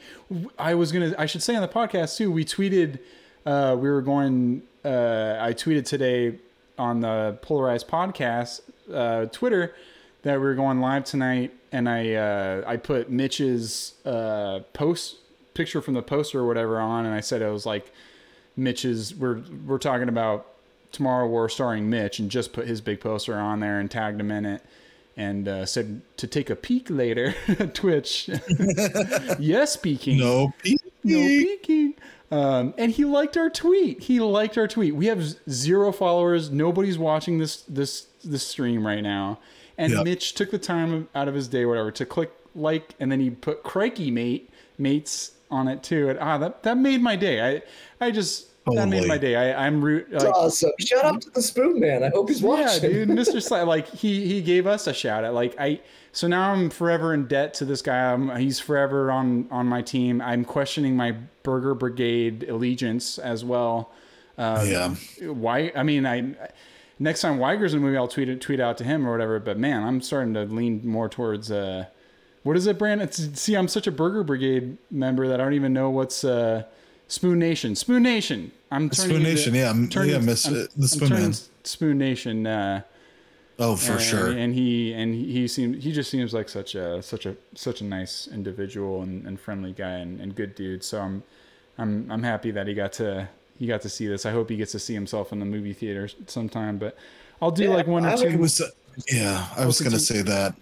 I 0.58 0.74
was 0.76 0.92
to, 0.92 1.20
I 1.20 1.26
should 1.26 1.44
say 1.44 1.56
on 1.56 1.62
the 1.62 1.68
podcast 1.68 2.18
too, 2.18 2.32
we 2.32 2.46
tweeted, 2.46 3.00
uh, 3.46 3.76
we 3.80 3.90
were 3.90 4.02
going, 4.02 4.64
uh, 4.84 5.38
I 5.40 5.54
tweeted 5.54 5.86
today 5.86 6.36
on 6.78 7.02
the 7.02 7.38
Polarized 7.42 7.88
podcast, 7.88 8.62
uh, 8.94 9.26
Twitter, 9.26 9.76
that 10.24 10.36
we 10.36 10.46
were 10.46 10.56
going 10.56 10.80
live 10.80 11.04
tonight. 11.04 11.54
And 11.72 11.88
I, 11.88 12.14
uh, 12.14 12.64
I 12.66 12.78
put 12.78 13.10
Mitch's, 13.10 13.94
uh, 14.06 14.62
post 14.74 15.18
picture 15.54 15.82
from 15.82 15.94
the 15.94 16.02
poster 16.02 16.40
or 16.40 16.48
whatever 16.48 16.80
on. 16.80 17.06
And 17.06 17.14
I 17.14 17.20
said, 17.20 17.42
it 17.42 17.52
was 17.52 17.66
like, 17.66 17.92
Mitch's 18.58 19.14
we're 19.14 19.42
we're 19.66 19.78
talking 19.78 20.08
about 20.08 20.48
Tomorrow 20.92 21.28
War 21.28 21.50
starring 21.50 21.90
Mitch 21.90 22.20
and 22.20 22.32
just 22.32 22.54
put 22.54 22.68
his 22.68 22.80
big 22.82 23.02
poster 23.02 23.36
on 23.36 23.60
there 23.60 23.80
and 23.80 23.92
tagged 23.92 24.20
him 24.20 24.32
in 24.32 24.46
it 24.46 24.62
and 25.18 25.48
uh, 25.48 25.66
said 25.66 26.02
to 26.18 26.28
take 26.28 26.50
a 26.50 26.56
peek 26.56 26.90
later 26.90 27.34
Twitch. 27.74 28.30
yes, 29.40 29.74
speaking. 29.74 30.20
no, 30.20 30.54
peeking. 30.62 30.92
No 31.04 31.18
peeking. 31.20 31.94
Um, 32.32 32.74
and 32.78 32.92
he 32.92 33.06
liked 33.06 33.38
our 33.38 33.50
tweet. 33.50 34.02
He 34.04 34.20
liked 34.20 34.58
our 34.58 34.68
tweet. 34.68 34.96
We 34.96 35.06
have 35.06 35.24
zero 35.50 35.92
followers. 35.92 36.50
Nobody's 36.50 36.98
watching 36.98 37.38
this 37.38 37.62
this 37.62 38.08
this 38.24 38.46
stream 38.46 38.86
right 38.86 39.02
now. 39.02 39.40
And 39.78 39.92
Yep. 39.94 40.04
Mitch 40.06 40.34
took 40.34 40.52
the 40.52 40.58
time 40.58 41.08
out 41.14 41.28
of 41.28 41.36
his 41.36 41.48
day, 41.48 41.66
whatever, 41.66 41.92
to 41.92 42.06
click 42.06 42.32
like, 42.56 42.96
and 43.00 43.12
then 43.12 43.20
he 43.20 43.30
put 43.30 43.62
crikey 43.64 44.10
mate 44.10 44.50
mates 44.78 45.34
on 45.52 45.68
it 45.68 45.84
too. 45.84 46.10
And 46.10 46.20
ah, 46.20 46.38
that 46.40 46.64
that 46.64 46.78
made 46.78 47.02
my 47.02 47.16
day. 47.16 47.62
I 48.00 48.06
I 48.06 48.12
just 48.12 48.48
that 48.74 48.88
made 48.90 49.08
my 49.08 49.18
day. 49.18 49.36
I 49.36 49.66
I'm 49.66 49.84
root. 49.84 50.08
It's 50.12 50.24
Like, 50.24 50.34
awesome. 50.34 50.72
Shout 50.80 51.04
out 51.06 51.22
to 51.22 51.30
the 51.30 51.42
Spoon 51.42 51.80
Man. 51.80 52.04
I 52.04 52.10
hope 52.10 52.30
he's 52.30 52.42
watching. 52.42 52.84
yeah, 52.92 53.06
dude, 53.06 53.10
Mr. 53.18 53.42
Sly, 53.42 53.62
like 53.64 53.88
he 53.88 54.26
he 54.28 54.42
gave 54.42 54.66
us 54.68 54.88
a 54.88 54.94
shout 54.94 55.24
out. 55.24 55.34
Like 55.34 55.56
I, 55.60 55.82
so 56.12 56.28
now 56.28 56.52
I'm 56.52 56.70
forever 56.70 57.14
in 57.14 57.28
debt 57.28 57.54
to 57.56 57.66
this 57.66 57.82
guy. 57.82 58.12
I'm, 58.12 58.36
he's 58.38 58.60
forever 58.60 59.12
on 59.12 59.48
on 59.52 59.68
my 59.68 59.82
team. 59.82 60.22
I'm 60.22 60.44
questioning 60.46 60.96
my 60.96 61.16
Burger 61.44 61.76
Brigade 61.76 62.46
allegiance 62.50 63.20
as 63.20 63.46
well. 63.46 63.92
Uh, 64.38 64.66
Yeah. 64.68 64.96
Why? 65.32 65.72
I 65.76 65.84
mean, 65.84 66.06
I 66.06 66.34
next 66.98 67.22
time 67.22 67.38
Wiger's 67.38 67.74
in 67.74 67.80
a 67.80 67.82
movie, 67.84 67.98
I'll 67.98 68.08
tweet 68.08 68.30
it, 68.30 68.42
tweet 68.42 68.60
out 68.60 68.78
to 68.80 68.84
him 68.84 69.06
or 69.08 69.12
whatever. 69.12 69.40
But 69.40 69.60
man, 69.60 69.84
I'm 69.84 70.02
starting 70.02 70.34
to 70.34 70.44
lean 70.46 70.82
more 70.88 71.08
towards. 71.10 71.52
uh 71.52 71.86
what 72.44 72.56
is 72.56 72.68
it, 72.68 72.78
Brandon? 72.78 73.08
It's, 73.08 73.42
see, 73.42 73.56
I'm 73.56 73.68
such 73.68 73.88
a 73.88 73.92
Burger 73.92 74.24
Brigade 74.24 74.78
member 74.92 75.28
that 75.28 75.42
I 75.42 75.44
don't 75.44 75.56
even 75.56 75.74
know 75.74 75.90
what's 75.90 76.24
uh, 76.24 76.66
Spoon 77.08 77.40
Nation. 77.40 77.76
Spoon 77.76 78.04
Nation. 78.04 78.52
I'm 78.72 78.90
turning 78.90 79.10
Spoon 79.10 79.16
into- 79.22 79.30
Nation, 79.36 79.56
yeah, 79.56 79.68
I'm- 79.68 79.90
turning- 79.90 80.12
yeah, 80.12 80.20
miss- 80.20 80.46
I'm- 80.46 80.54
the 80.56 80.70
I'm 80.78 80.88
Spoon 80.88 81.10
Man. 81.10 81.34
Spoon 81.64 81.98
Nation. 81.98 82.48
Uh, 82.48 82.82
Oh, 83.58 83.78
for 83.78 83.94
and, 83.94 84.02
sure. 84.02 84.28
And 84.32 84.54
he 84.54 84.92
and 84.94 85.16
he 85.16 85.48
seems 85.48 85.82
he 85.82 85.94
just 85.94 86.12
seems 86.12 86.34
like 86.34 86.50
such 86.50 86.76
a 86.76 87.02
such 87.02 87.26
a 87.26 87.38
such 87.56 87.80
a 87.80 87.86
nice 87.86 88.28
individual 88.30 89.02
and, 89.02 89.26
and 89.26 89.40
friendly 89.40 89.72
guy 89.72 89.92
and, 90.00 90.20
and 90.20 90.36
good 90.36 90.56
dude. 90.56 90.84
So 90.84 91.00
I'm 91.00 91.24
I'm 91.78 92.12
I'm 92.12 92.22
happy 92.22 92.52
that 92.52 92.68
he 92.68 92.74
got 92.74 92.92
to 92.94 93.30
he 93.58 93.66
got 93.66 93.82
to 93.84 93.90
see 93.90 94.08
this. 94.08 94.26
I 94.26 94.32
hope 94.32 94.50
he 94.50 94.58
gets 94.58 94.74
to 94.74 94.80
see 94.80 94.94
himself 94.94 95.32
in 95.32 95.40
the 95.40 95.46
movie 95.46 95.72
theater 95.72 96.10
sometime. 96.28 96.78
But 96.78 96.98
I'll 97.42 97.50
do 97.52 97.64
Yeah, 97.64 97.70
like 97.70 97.88
one 97.88 98.06
or 98.06 98.10
I 98.10 98.16
two. 98.18 98.38
Was, 98.38 98.62
yeah, 99.10 99.48
I 99.56 99.66
was 99.66 99.80
gonna 99.80 100.00
say 100.00 100.22
that. 100.22 100.56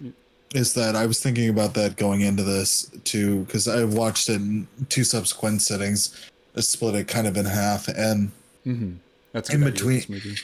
Is 0.53 0.75
that 0.75 0.95
I 0.95 1.07
was 1.07 1.19
thinking 1.19 1.49
about 1.49 1.73
that 1.73 1.95
going 1.97 2.21
into 2.21 2.43
this 2.43 2.91
too 3.03 3.39
because 3.45 3.67
I've 3.67 3.95
watched 3.95 4.29
it 4.29 4.35
in 4.35 4.67
two 4.89 5.03
subsequent 5.03 5.63
sittings, 5.63 6.15
I 6.15 6.29
split 6.61 6.95
it 6.95 7.07
kind 7.07 7.27
of 7.27 7.37
in 7.37 7.45
half, 7.45 7.87
and 7.87 8.31
Mhm. 8.65 8.95
That's 9.31 9.49
in 9.49 9.63
between- 9.63 10.37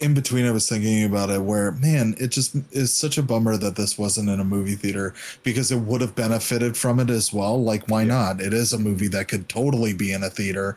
in 0.00 0.14
between 0.14 0.46
I 0.46 0.52
was 0.52 0.68
thinking 0.68 1.02
about 1.04 1.28
it 1.28 1.42
where 1.42 1.72
man 1.72 2.14
it 2.20 2.28
just 2.28 2.54
is 2.70 2.92
such 2.94 3.18
a 3.18 3.22
bummer 3.22 3.56
that 3.56 3.74
this 3.74 3.98
wasn't 3.98 4.28
in 4.28 4.38
a 4.38 4.44
movie 4.44 4.76
theater 4.76 5.12
because 5.42 5.72
it 5.72 5.80
would 5.80 6.00
have 6.00 6.14
benefited 6.14 6.76
from 6.76 7.00
it 7.00 7.10
as 7.10 7.32
well. 7.32 7.60
Like 7.60 7.88
why 7.88 8.04
not? 8.04 8.40
It 8.40 8.54
is 8.54 8.72
a 8.72 8.78
movie 8.78 9.08
that 9.08 9.26
could 9.26 9.48
totally 9.48 9.92
be 9.92 10.12
in 10.12 10.22
a 10.22 10.30
theater. 10.30 10.76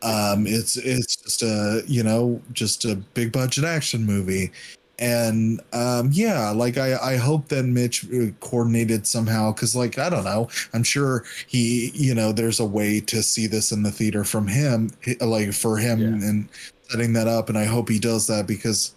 Um 0.00 0.46
it's 0.46 0.78
it's 0.78 1.16
just 1.16 1.42
a 1.42 1.84
you 1.86 2.02
know 2.02 2.40
just 2.54 2.86
a 2.86 2.96
big 2.96 3.30
budget 3.30 3.64
action 3.64 4.06
movie 4.06 4.50
and 4.98 5.60
um 5.72 6.10
yeah 6.12 6.50
like 6.50 6.76
i 6.76 6.96
i 7.02 7.16
hope 7.16 7.48
that 7.48 7.64
mitch 7.64 8.04
uh, 8.12 8.26
coordinated 8.40 9.06
somehow 9.06 9.50
because 9.52 9.74
like 9.74 9.98
i 9.98 10.08
don't 10.10 10.24
know 10.24 10.48
i'm 10.74 10.82
sure 10.82 11.24
he 11.46 11.90
you 11.94 12.14
know 12.14 12.30
there's 12.30 12.60
a 12.60 12.64
way 12.64 13.00
to 13.00 13.22
see 13.22 13.46
this 13.46 13.72
in 13.72 13.82
the 13.82 13.90
theater 13.90 14.22
from 14.22 14.46
him 14.46 14.90
like 15.20 15.52
for 15.54 15.78
him 15.78 15.98
Yeah. 16.00 16.28
and 16.28 16.48
setting 16.90 17.14
that 17.14 17.26
up 17.26 17.48
and 17.48 17.56
i 17.56 17.64
hope 17.64 17.88
he 17.88 17.98
does 17.98 18.26
that 18.26 18.46
because 18.46 18.92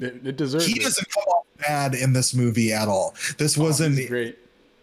It, 0.00 0.26
it 0.26 0.36
deserves 0.36 0.66
he 0.66 0.80
it. 0.80 0.82
doesn't 0.82 1.08
come 1.10 1.24
off 1.28 1.46
bad 1.58 1.94
in 1.94 2.12
this 2.12 2.34
movie 2.34 2.72
at 2.72 2.88
all 2.88 3.14
this 3.38 3.56
Oh, 3.56 3.62
wasn't 3.62 3.96
he's 3.98 4.08
great. 4.08 4.36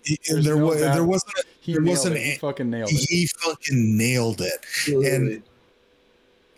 he- 0.05 0.17
there 0.41 0.55
no 0.55 0.65
was 0.67 0.79
bad- 0.81 0.95
there 0.95 1.03
wasn't 1.03 1.33
He 1.59 1.73
there 1.73 1.83
wasn't 1.83 2.15
it. 2.15 2.21
He 2.23 2.31
a- 2.33 2.39
fucking 2.39 2.69
nailed 2.69 2.89
it. 2.91 3.09
he 3.09 3.27
fucking 3.27 3.97
nailed 3.97 4.39
it 4.41 4.53
Absolutely. 4.63 5.41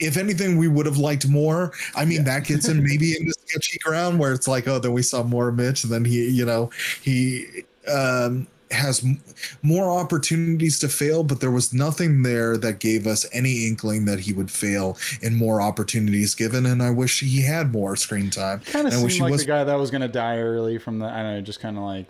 If 0.02 0.18
anything 0.18 0.58
we 0.58 0.68
would 0.68 0.86
have 0.86 0.98
liked 0.98 1.28
more 1.30 1.72
i 1.96 2.04
mean 2.04 2.18
Yeah. 2.20 2.24
that 2.40 2.46
gets 2.46 2.68
him 2.68 2.84
maybe 2.84 3.16
into 3.20 3.34
sketchy 3.48 3.78
ground 3.80 4.20
where 4.20 4.34
it's 4.34 4.48
like 4.48 4.68
oh 4.68 4.80
then 4.80 4.92
we 4.94 5.02
saw 5.04 5.24
more 5.24 5.52
mitch 5.52 5.84
and 5.84 5.94
then 5.94 6.04
he 6.06 6.28
you 6.30 6.46
know 6.46 6.70
he 7.02 7.46
um 7.88 8.48
has 8.72 9.04
m- 9.04 9.22
more 9.64 9.92
opportunities 9.92 10.80
to 10.80 10.88
fail 10.88 11.24
but 11.24 11.42
there 11.42 11.52
was 11.52 11.74
nothing 11.74 12.24
there 12.24 12.56
that 12.58 12.80
gave 12.80 13.06
us 13.06 13.26
any 13.34 13.68
inkling 13.68 14.06
that 14.06 14.20
he 14.22 14.32
would 14.32 14.50
fail 14.50 14.98
in 15.22 15.36
more 15.36 15.62
opportunities 15.62 16.34
given 16.36 16.66
and 16.66 16.82
i 16.82 16.90
wish 16.90 17.20
he 17.20 17.42
had 17.42 17.74
more 17.74 17.96
screen 17.98 18.30
time 18.30 18.60
Kind 18.62 18.88
of 18.88 18.94
I 18.94 19.04
wish 19.04 19.14
seemed 19.14 19.16
he 19.16 19.22
like 19.24 19.32
was 19.34 19.42
the 19.42 19.48
guy 19.48 19.64
that 19.66 19.76
was 19.76 19.92
gonna 19.92 20.08
die 20.08 20.38
early 20.38 20.78
from 20.78 21.00
the. 21.00 21.06
I 21.06 21.22
don't 21.22 21.34
know, 21.36 21.42
just 21.42 21.60
kind 21.60 21.78
of 21.78 21.84
like 21.84 22.06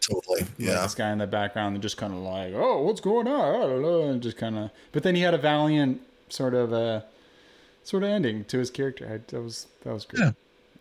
totally 0.00 0.40
like 0.40 0.48
yeah 0.58 0.82
this 0.82 0.94
guy 0.94 1.10
in 1.12 1.18
the 1.18 1.26
background 1.26 1.76
that 1.76 1.80
just 1.80 1.96
kind 1.96 2.12
of 2.12 2.18
like, 2.18 2.52
oh, 2.54 2.82
what's 2.82 3.00
going 3.00 3.26
on? 3.28 3.54
I 3.62 3.66
don't 3.66 3.80
know, 3.82 4.02
and 4.10 4.20
just 4.22 4.36
kind 4.36 4.58
of. 4.58 4.70
But 4.90 5.04
then 5.04 5.14
he 5.14 5.22
had 5.22 5.32
a 5.32 5.38
valiant 5.38 6.00
sort 6.28 6.52
of 6.54 6.72
uh 6.74 7.00
sort 7.84 8.02
of 8.02 8.10
ending 8.10 8.44
to 8.46 8.58
his 8.58 8.70
character. 8.70 9.06
I, 9.06 9.20
that 9.32 9.42
was 9.42 9.66
that 9.82 9.92
was 9.92 10.04
great. 10.04 10.20
Yeah. 10.20 10.32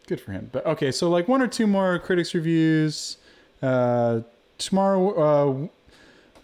Good 0.07 0.22
for 0.22 0.32
him. 0.32 0.49
But 0.52 0.65
okay, 0.65 0.91
so 0.91 1.10
like 1.10 1.28
one 1.28 1.41
or 1.41 1.48
two 1.48 1.68
more 1.68 1.99
critics 1.99 2.34
reviews. 2.34 3.18
Uh, 3.61 4.22
tomorrow. 4.57 5.64
Uh, 5.64 5.68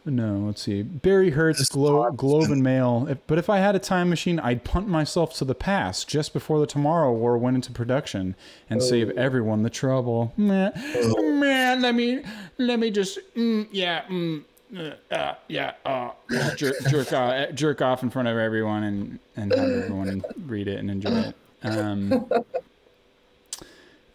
no, 0.09 0.43
let's 0.45 0.61
see. 0.61 0.83
Barry 0.83 1.31
Hertz, 1.31 1.67
Glo- 1.67 2.09
Globe 2.11 2.49
and 2.49 2.63
Mail. 2.63 3.07
If, 3.09 3.17
but 3.27 3.37
if 3.37 3.49
I 3.49 3.57
had 3.57 3.75
a 3.75 3.79
time 3.79 4.09
machine, 4.09 4.39
I'd 4.39 4.63
punt 4.63 4.87
myself 4.87 5.33
to 5.35 5.45
the 5.45 5.55
past 5.55 6.07
just 6.07 6.31
before 6.31 6.59
the 6.59 6.65
Tomorrow 6.65 7.11
War 7.11 7.37
went 7.37 7.55
into 7.55 7.73
production 7.73 8.35
and 8.69 8.81
save 8.81 9.09
everyone 9.11 9.63
the 9.63 9.69
trouble. 9.69 10.31
Meh. 10.37 10.71
Man, 11.03 11.81
let 11.81 11.93
me 11.93 12.23
let 12.57 12.79
me 12.79 12.89
just 12.89 13.19
mm, 13.35 13.67
yeah 13.71 14.03
mm, 14.03 14.43
uh, 14.75 14.91
uh, 15.13 15.35
yeah 15.47 15.73
uh, 15.85 16.11
jerk 16.55 16.75
jerk, 16.89 17.13
off, 17.13 17.53
jerk 17.53 17.81
off 17.81 18.03
in 18.03 18.09
front 18.09 18.27
of 18.27 18.37
everyone 18.37 18.83
and 18.83 19.19
and 19.35 19.53
have 19.53 19.69
everyone 19.69 20.23
read 20.45 20.67
it 20.67 20.79
and 20.79 20.91
enjoy 20.91 21.11
it. 21.11 21.35
Um, 21.63 22.29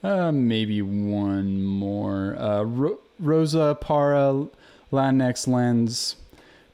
uh, 0.03 0.33
maybe 0.33 0.83
one 0.83 1.62
more. 1.65 2.37
Uh, 2.37 2.62
Ro- 2.65 2.99
Rosa 3.19 3.77
Para 3.81 4.47
Lanex 4.93 5.47
Lens. 5.47 6.16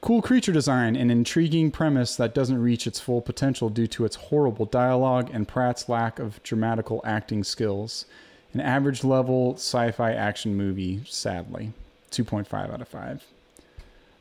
Cool 0.01 0.21
creature 0.21 0.53
design 0.53 0.95
and 0.95 1.11
intriguing 1.11 1.71
premise 1.71 2.15
that 2.15 2.33
doesn't 2.33 2.61
reach 2.61 2.87
its 2.87 3.01
full 3.01 3.21
potential 3.21 3.69
due 3.69 3.87
to 3.87 4.05
its 4.05 4.15
horrible 4.15 4.65
dialogue 4.65 5.29
and 5.33 5.47
Pratt's 5.47 5.89
lack 5.89 6.19
of 6.19 6.41
dramatical 6.41 7.01
acting 7.03 7.43
skills. 7.43 8.05
An 8.53 8.61
average 8.61 9.03
level 9.03 9.55
sci 9.55 9.91
fi 9.91 10.13
action 10.13 10.55
movie, 10.55 11.01
sadly. 11.05 11.73
2.5 12.11 12.73
out 12.73 12.81
of 12.81 12.87
5. 12.87 13.23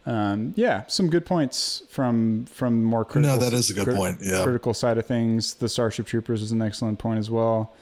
Um, 0.08 0.54
yeah, 0.56 0.84
some 0.86 1.10
good 1.10 1.26
points 1.26 1.82
from 1.90 2.46
from 2.46 2.82
more 2.82 3.04
critical. 3.04 3.36
No, 3.36 3.44
that 3.44 3.52
is 3.52 3.68
a 3.68 3.74
good 3.74 3.94
point, 3.94 4.20
yeah. 4.22 4.42
critical 4.42 4.72
side 4.72 4.96
of 4.96 5.04
things. 5.04 5.52
The 5.52 5.68
Starship 5.68 6.06
Troopers 6.06 6.40
is 6.40 6.50
an 6.50 6.62
excellent 6.62 6.98
point 6.98 7.18
as 7.18 7.28
well. 7.28 7.74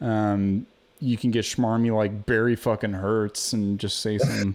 Um, 0.00 0.68
you 1.00 1.16
can 1.16 1.32
get 1.32 1.44
schmarmy 1.44 1.92
like 1.94 2.24
Barry 2.24 2.54
fucking 2.54 2.92
Hertz 2.92 3.52
and 3.52 3.80
just 3.80 3.98
say 3.98 4.16
some 4.18 4.54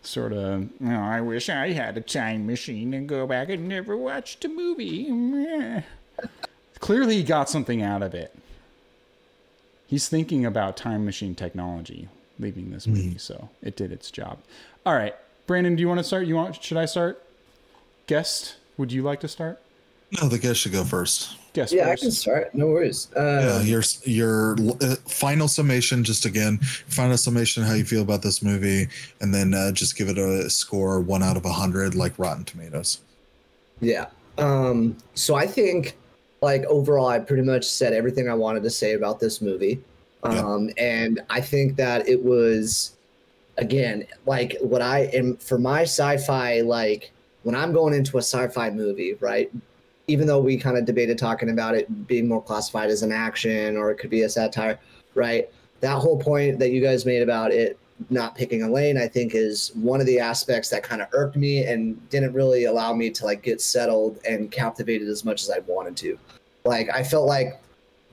sort 0.00 0.32
of, 0.32 0.62
you 0.62 0.70
know, 0.80 1.00
I 1.00 1.20
wish 1.20 1.50
I 1.50 1.72
had 1.72 1.98
a 1.98 2.00
time 2.00 2.46
machine 2.46 2.94
and 2.94 3.06
go 3.06 3.26
back 3.26 3.50
and 3.50 3.68
never 3.68 3.94
watched 3.94 4.46
a 4.46 4.48
movie. 4.48 5.12
Clearly, 6.80 7.16
he 7.16 7.22
got 7.22 7.50
something 7.50 7.82
out 7.82 8.02
of 8.02 8.14
it. 8.14 8.34
He's 9.86 10.08
thinking 10.08 10.46
about 10.46 10.78
time 10.78 11.04
machine 11.04 11.34
technology 11.34 12.08
leaving 12.38 12.70
this 12.70 12.86
movie, 12.86 13.18
so 13.18 13.50
it 13.62 13.76
did 13.76 13.92
its 13.92 14.10
job. 14.10 14.38
All 14.86 14.94
right, 14.94 15.14
Brandon, 15.46 15.76
do 15.76 15.80
you 15.80 15.88
want 15.88 15.98
to 15.98 16.04
start? 16.04 16.26
You 16.26 16.36
want? 16.36 16.62
Should 16.62 16.76
I 16.76 16.86
start? 16.86 17.22
Guest, 18.06 18.56
would 18.76 18.92
you 18.92 19.02
like 19.02 19.20
to 19.20 19.28
start? 19.28 19.60
No, 20.20 20.28
the 20.28 20.38
guest 20.38 20.60
should 20.60 20.72
go 20.72 20.84
first. 20.84 21.36
Guest 21.54 21.72
Yeah, 21.72 21.88
I 21.88 21.96
can 21.96 22.10
start. 22.10 22.54
No 22.54 22.66
worries. 22.68 23.08
Yeah, 23.14 23.56
Uh, 23.56 23.62
your 23.62 23.82
your 24.04 24.56
uh, 24.80 24.96
final 25.06 25.48
summation, 25.48 26.02
just 26.04 26.24
again, 26.24 26.58
final 26.58 27.16
summation, 27.16 27.62
how 27.62 27.74
you 27.74 27.84
feel 27.84 28.02
about 28.02 28.22
this 28.22 28.42
movie, 28.42 28.88
and 29.20 29.32
then 29.34 29.54
uh, 29.54 29.72
just 29.72 29.96
give 29.96 30.08
it 30.08 30.18
a 30.18 30.48
score 30.50 31.00
one 31.00 31.22
out 31.22 31.36
of 31.36 31.44
a 31.44 31.52
hundred, 31.52 31.94
like 31.94 32.18
Rotten 32.18 32.44
Tomatoes. 32.44 33.00
Yeah. 33.80 34.06
Um, 34.38 34.96
so 35.14 35.36
I 35.36 35.46
think 35.46 35.96
like 36.42 36.64
overall 36.64 37.06
I 37.06 37.18
pretty 37.18 37.42
much 37.42 37.64
said 37.64 37.92
everything 37.92 38.28
I 38.28 38.34
wanted 38.34 38.62
to 38.64 38.70
say 38.70 38.94
about 38.94 39.20
this 39.20 39.40
movie. 39.40 39.80
Yeah. 40.24 40.40
Um, 40.40 40.70
and 40.78 41.20
I 41.30 41.40
think 41.40 41.76
that 41.76 42.08
it 42.08 42.22
was 42.22 42.96
again 43.56 44.04
like 44.26 44.56
what 44.60 44.82
I 44.82 45.04
am 45.12 45.36
for 45.36 45.58
my 45.58 45.82
sci-fi 45.82 46.60
like 46.60 47.12
when 47.44 47.54
I'm 47.54 47.72
going 47.72 47.94
into 47.94 48.16
a 48.16 48.22
sci-fi 48.22 48.70
movie, 48.70 49.14
right? 49.20 49.52
Even 50.06 50.26
though 50.26 50.40
we 50.40 50.56
kind 50.56 50.76
of 50.76 50.84
debated 50.84 51.18
talking 51.18 51.50
about 51.50 51.74
it 51.74 52.06
being 52.06 52.26
more 52.26 52.42
classified 52.42 52.90
as 52.90 53.02
an 53.02 53.12
action 53.12 53.76
or 53.76 53.90
it 53.90 53.96
could 53.96 54.10
be 54.10 54.22
a 54.22 54.28
satire, 54.28 54.78
right? 55.14 55.48
That 55.80 55.98
whole 55.98 56.18
point 56.18 56.58
that 56.58 56.70
you 56.70 56.82
guys 56.82 57.06
made 57.06 57.22
about 57.22 57.52
it 57.52 57.78
not 58.10 58.34
picking 58.34 58.62
a 58.62 58.70
lane, 58.70 58.98
I 58.98 59.06
think 59.06 59.34
is 59.34 59.72
one 59.74 60.00
of 60.00 60.06
the 60.06 60.18
aspects 60.18 60.68
that 60.70 60.82
kind 60.82 61.00
of 61.00 61.08
irked 61.12 61.36
me 61.36 61.64
and 61.64 62.08
didn't 62.10 62.32
really 62.32 62.64
allow 62.64 62.92
me 62.92 63.10
to 63.10 63.24
like 63.24 63.42
get 63.42 63.60
settled 63.60 64.18
and 64.28 64.50
captivated 64.50 65.08
as 65.08 65.24
much 65.24 65.42
as 65.42 65.50
I 65.50 65.60
wanted 65.60 65.96
to. 65.98 66.18
Like 66.64 66.88
I 66.92 67.02
felt 67.04 67.26
like 67.26 67.60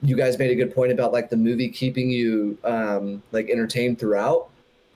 you 0.03 0.15
guys 0.15 0.38
made 0.38 0.51
a 0.51 0.55
good 0.55 0.73
point 0.73 0.91
about 0.91 1.13
like 1.13 1.30
the 1.30 1.38
movie 1.38 1.69
keeping 1.69 2.09
you 2.09 2.57
um 2.63 3.23
like 3.31 3.49
entertained 3.49 3.99
throughout. 3.99 4.49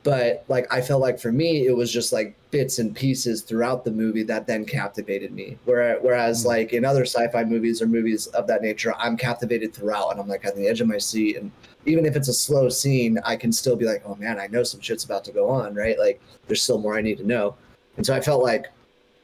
But 0.05 0.45
like 0.47 0.71
I 0.71 0.81
felt 0.81 1.01
like 1.01 1.19
for 1.19 1.31
me 1.31 1.65
it 1.65 1.75
was 1.75 1.91
just 1.91 2.13
like 2.13 2.35
bits 2.51 2.77
and 2.77 2.95
pieces 2.95 3.41
throughout 3.41 3.83
the 3.83 3.91
movie 3.91 4.21
that 4.23 4.45
then 4.45 4.63
captivated 4.63 5.33
me. 5.33 5.57
Where, 5.65 5.97
whereas 5.99 6.43
Mm. 6.43 6.47
like 6.47 6.73
in 6.73 6.85
other 6.85 7.05
sci-fi 7.05 7.43
movies 7.43 7.81
or 7.81 7.87
movies 7.87 8.27
of 8.27 8.45
that 8.47 8.61
nature, 8.61 8.93
I'm 8.99 9.17
captivated 9.17 9.73
throughout 9.73 10.11
and 10.11 10.19
I'm 10.21 10.27
like 10.27 10.45
on 10.45 10.55
the 10.55 10.67
edge 10.67 10.79
of 10.79 10.87
my 10.87 10.99
seat 10.99 11.37
and 11.37 11.51
even 11.87 12.05
if 12.05 12.15
it's 12.15 12.27
a 12.27 12.33
slow 12.33 12.69
scene, 12.69 13.19
I 13.25 13.35
can 13.35 13.51
still 13.51 13.75
be 13.75 13.85
like, 13.85 14.03
oh 14.05 14.15
man, 14.15 14.39
I 14.39 14.45
know 14.47 14.61
some 14.63 14.79
shit's 14.79 15.03
about 15.03 15.23
to 15.25 15.31
go 15.31 15.49
on, 15.49 15.73
right? 15.73 15.97
Like 15.97 16.21
there's 16.45 16.61
still 16.61 16.77
more 16.77 16.95
I 16.97 17.01
need 17.01 17.17
to 17.17 17.27
know. 17.27 17.55
And 17.97 18.05
so 18.05 18.13
I 18.15 18.21
felt 18.21 18.43
like 18.43 18.67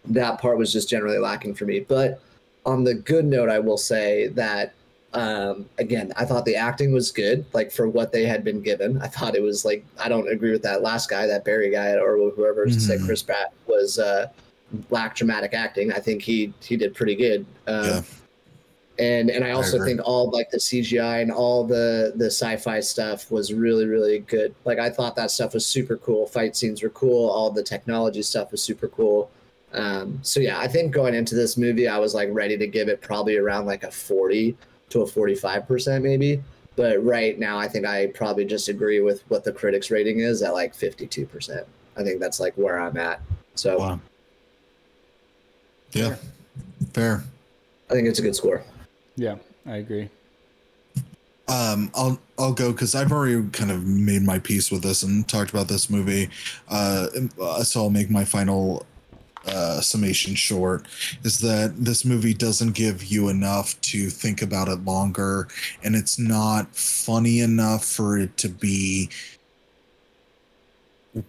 that 0.06 0.42
part 0.42 0.58
was 0.58 0.74
just 0.74 0.90
generally 0.90 1.20
lacking 1.20 1.54
for 1.54 1.66
me. 1.66 1.82
But 1.82 2.22
on 2.66 2.84
the 2.84 2.96
good 2.96 3.26
note, 3.26 3.50
I 3.50 3.60
will 3.60 3.78
say 3.78 4.30
that 4.30 4.74
um 5.14 5.68
again 5.78 6.14
i 6.16 6.24
thought 6.24 6.46
the 6.46 6.56
acting 6.56 6.94
was 6.94 7.12
good 7.12 7.44
like 7.54 7.70
for 7.70 7.90
what 7.90 8.14
they 8.14 8.26
had 8.26 8.44
been 8.46 8.62
given. 8.62 8.98
I 9.02 9.08
thought 9.08 9.36
it 9.36 9.42
was 9.42 9.66
like 9.66 9.84
i 10.00 10.08
don't 10.08 10.30
agree 10.32 10.52
with 10.52 10.62
that 10.64 10.82
last 10.82 11.10
guy 11.10 11.28
that 11.28 11.44
barry 11.44 11.70
guy 11.70 11.92
or 11.96 12.16
whoever 12.32 12.70
said 12.70 13.00
Mhm. 13.02 13.06
chris 13.06 13.22
pratt 13.22 13.52
was 13.68 14.00
uh 14.00 14.28
lacked 14.90 15.18
dramatic 15.18 15.54
acting. 15.54 15.92
I 15.92 16.00
think 16.00 16.22
he 16.22 16.54
he 16.62 16.78
did 16.78 16.96
pretty 16.96 17.16
good. 17.16 17.46
Um 17.68 17.86
Yeah. 17.86 18.02
and 19.00 19.30
and 19.30 19.44
i 19.44 19.52
also 19.52 19.76
agree. 19.78 19.90
think 19.90 20.02
all 20.08 20.30
like 20.30 20.50
the 20.50 20.58
cgi 20.58 21.22
and 21.22 21.30
all 21.32 21.66
the 21.66 22.14
the 22.16 22.28
sci-fi 22.28 22.80
stuff 22.80 23.30
was 23.32 23.54
really 23.54 23.86
really 23.88 24.20
good. 24.20 24.56
Like 24.64 24.80
i 24.80 24.90
thought 24.90 25.18
that 25.18 25.30
stuff 25.32 25.54
was 25.54 25.66
super 25.66 25.98
cool. 25.98 26.26
Fight 26.26 26.56
scenes 26.56 26.82
were 26.84 26.90
cool. 26.90 27.30
All 27.30 27.50
the 27.52 27.64
technology 27.64 28.22
stuff 28.22 28.52
was 28.54 28.64
super 28.64 28.88
cool. 28.88 29.30
Um 29.74 30.20
so 30.22 30.40
yeah 30.40 30.58
i 30.60 30.68
think 30.70 30.94
going 30.94 31.16
into 31.16 31.34
this 31.36 31.58
movie 31.58 31.88
i 31.90 31.98
was 31.98 32.14
like 32.14 32.30
ready 32.32 32.58
to 32.58 32.68
give 32.68 32.88
it 32.90 33.02
probably 33.02 33.36
around 33.38 33.66
like 33.66 33.84
a 33.84 33.92
40 33.92 34.56
to 34.92 35.02
a 35.02 35.06
45% 35.06 36.02
maybe 36.02 36.42
but 36.76 37.04
right 37.04 37.38
now 37.40 37.58
i 37.58 37.68
think 37.68 37.86
i 37.86 38.08
probably 38.08 38.46
just 38.46 38.70
agree 38.70 39.02
with 39.02 39.22
what 39.30 39.44
the 39.44 39.52
critics 39.52 39.92
rating 39.92 40.20
is 40.20 40.42
at 40.42 40.54
like 40.54 40.74
52% 40.74 41.66
i 41.98 42.04
think 42.04 42.20
that's 42.20 42.40
like 42.40 42.54
where 42.56 42.80
i'm 42.80 42.98
at 42.98 43.22
so 43.56 43.78
Wow. 43.78 44.00
Yeah, 45.94 46.16
fair. 46.94 47.24
i 47.90 47.94
think 47.94 48.08
it's 48.08 48.20
a 48.20 48.22
good 48.22 48.36
score 48.36 48.64
Yeah, 49.18 49.36
I 49.66 49.78
agree. 49.78 50.10
Um, 51.48 51.92
I'll 51.94 52.18
I'll 52.40 52.54
go 52.54 52.72
because 52.72 52.96
I've 52.96 53.12
already 53.12 53.46
kind 53.50 53.72
of 53.72 53.86
made 53.86 54.22
my 54.22 54.40
peace 54.40 54.72
with 54.72 54.84
this 54.84 55.04
and 55.04 55.28
talked 55.28 55.50
about 55.50 55.68
this 55.68 55.90
movie. 55.90 56.30
Uh, 56.70 57.08
uh, 57.42 57.62
so 57.64 57.82
I'll 57.82 57.90
make 57.90 58.10
my 58.10 58.24
final 58.24 58.86
uh, 59.46 59.82
summation 59.82 60.36
short. 60.36 60.88
Is 61.24 61.40
that 61.40 61.74
this 61.78 62.06
movie 62.06 62.34
doesn't 62.34 62.74
give 62.74 63.04
you 63.04 63.30
enough 63.30 63.80
to 63.82 64.10
think 64.10 64.42
about 64.42 64.68
it 64.68 64.86
longer, 64.86 65.48
and 65.84 65.96
it's 65.96 66.20
not 66.20 66.76
funny 66.76 67.40
enough 67.40 67.86
for 67.86 68.18
it 68.18 68.38
to 68.38 68.50
be 68.50 69.10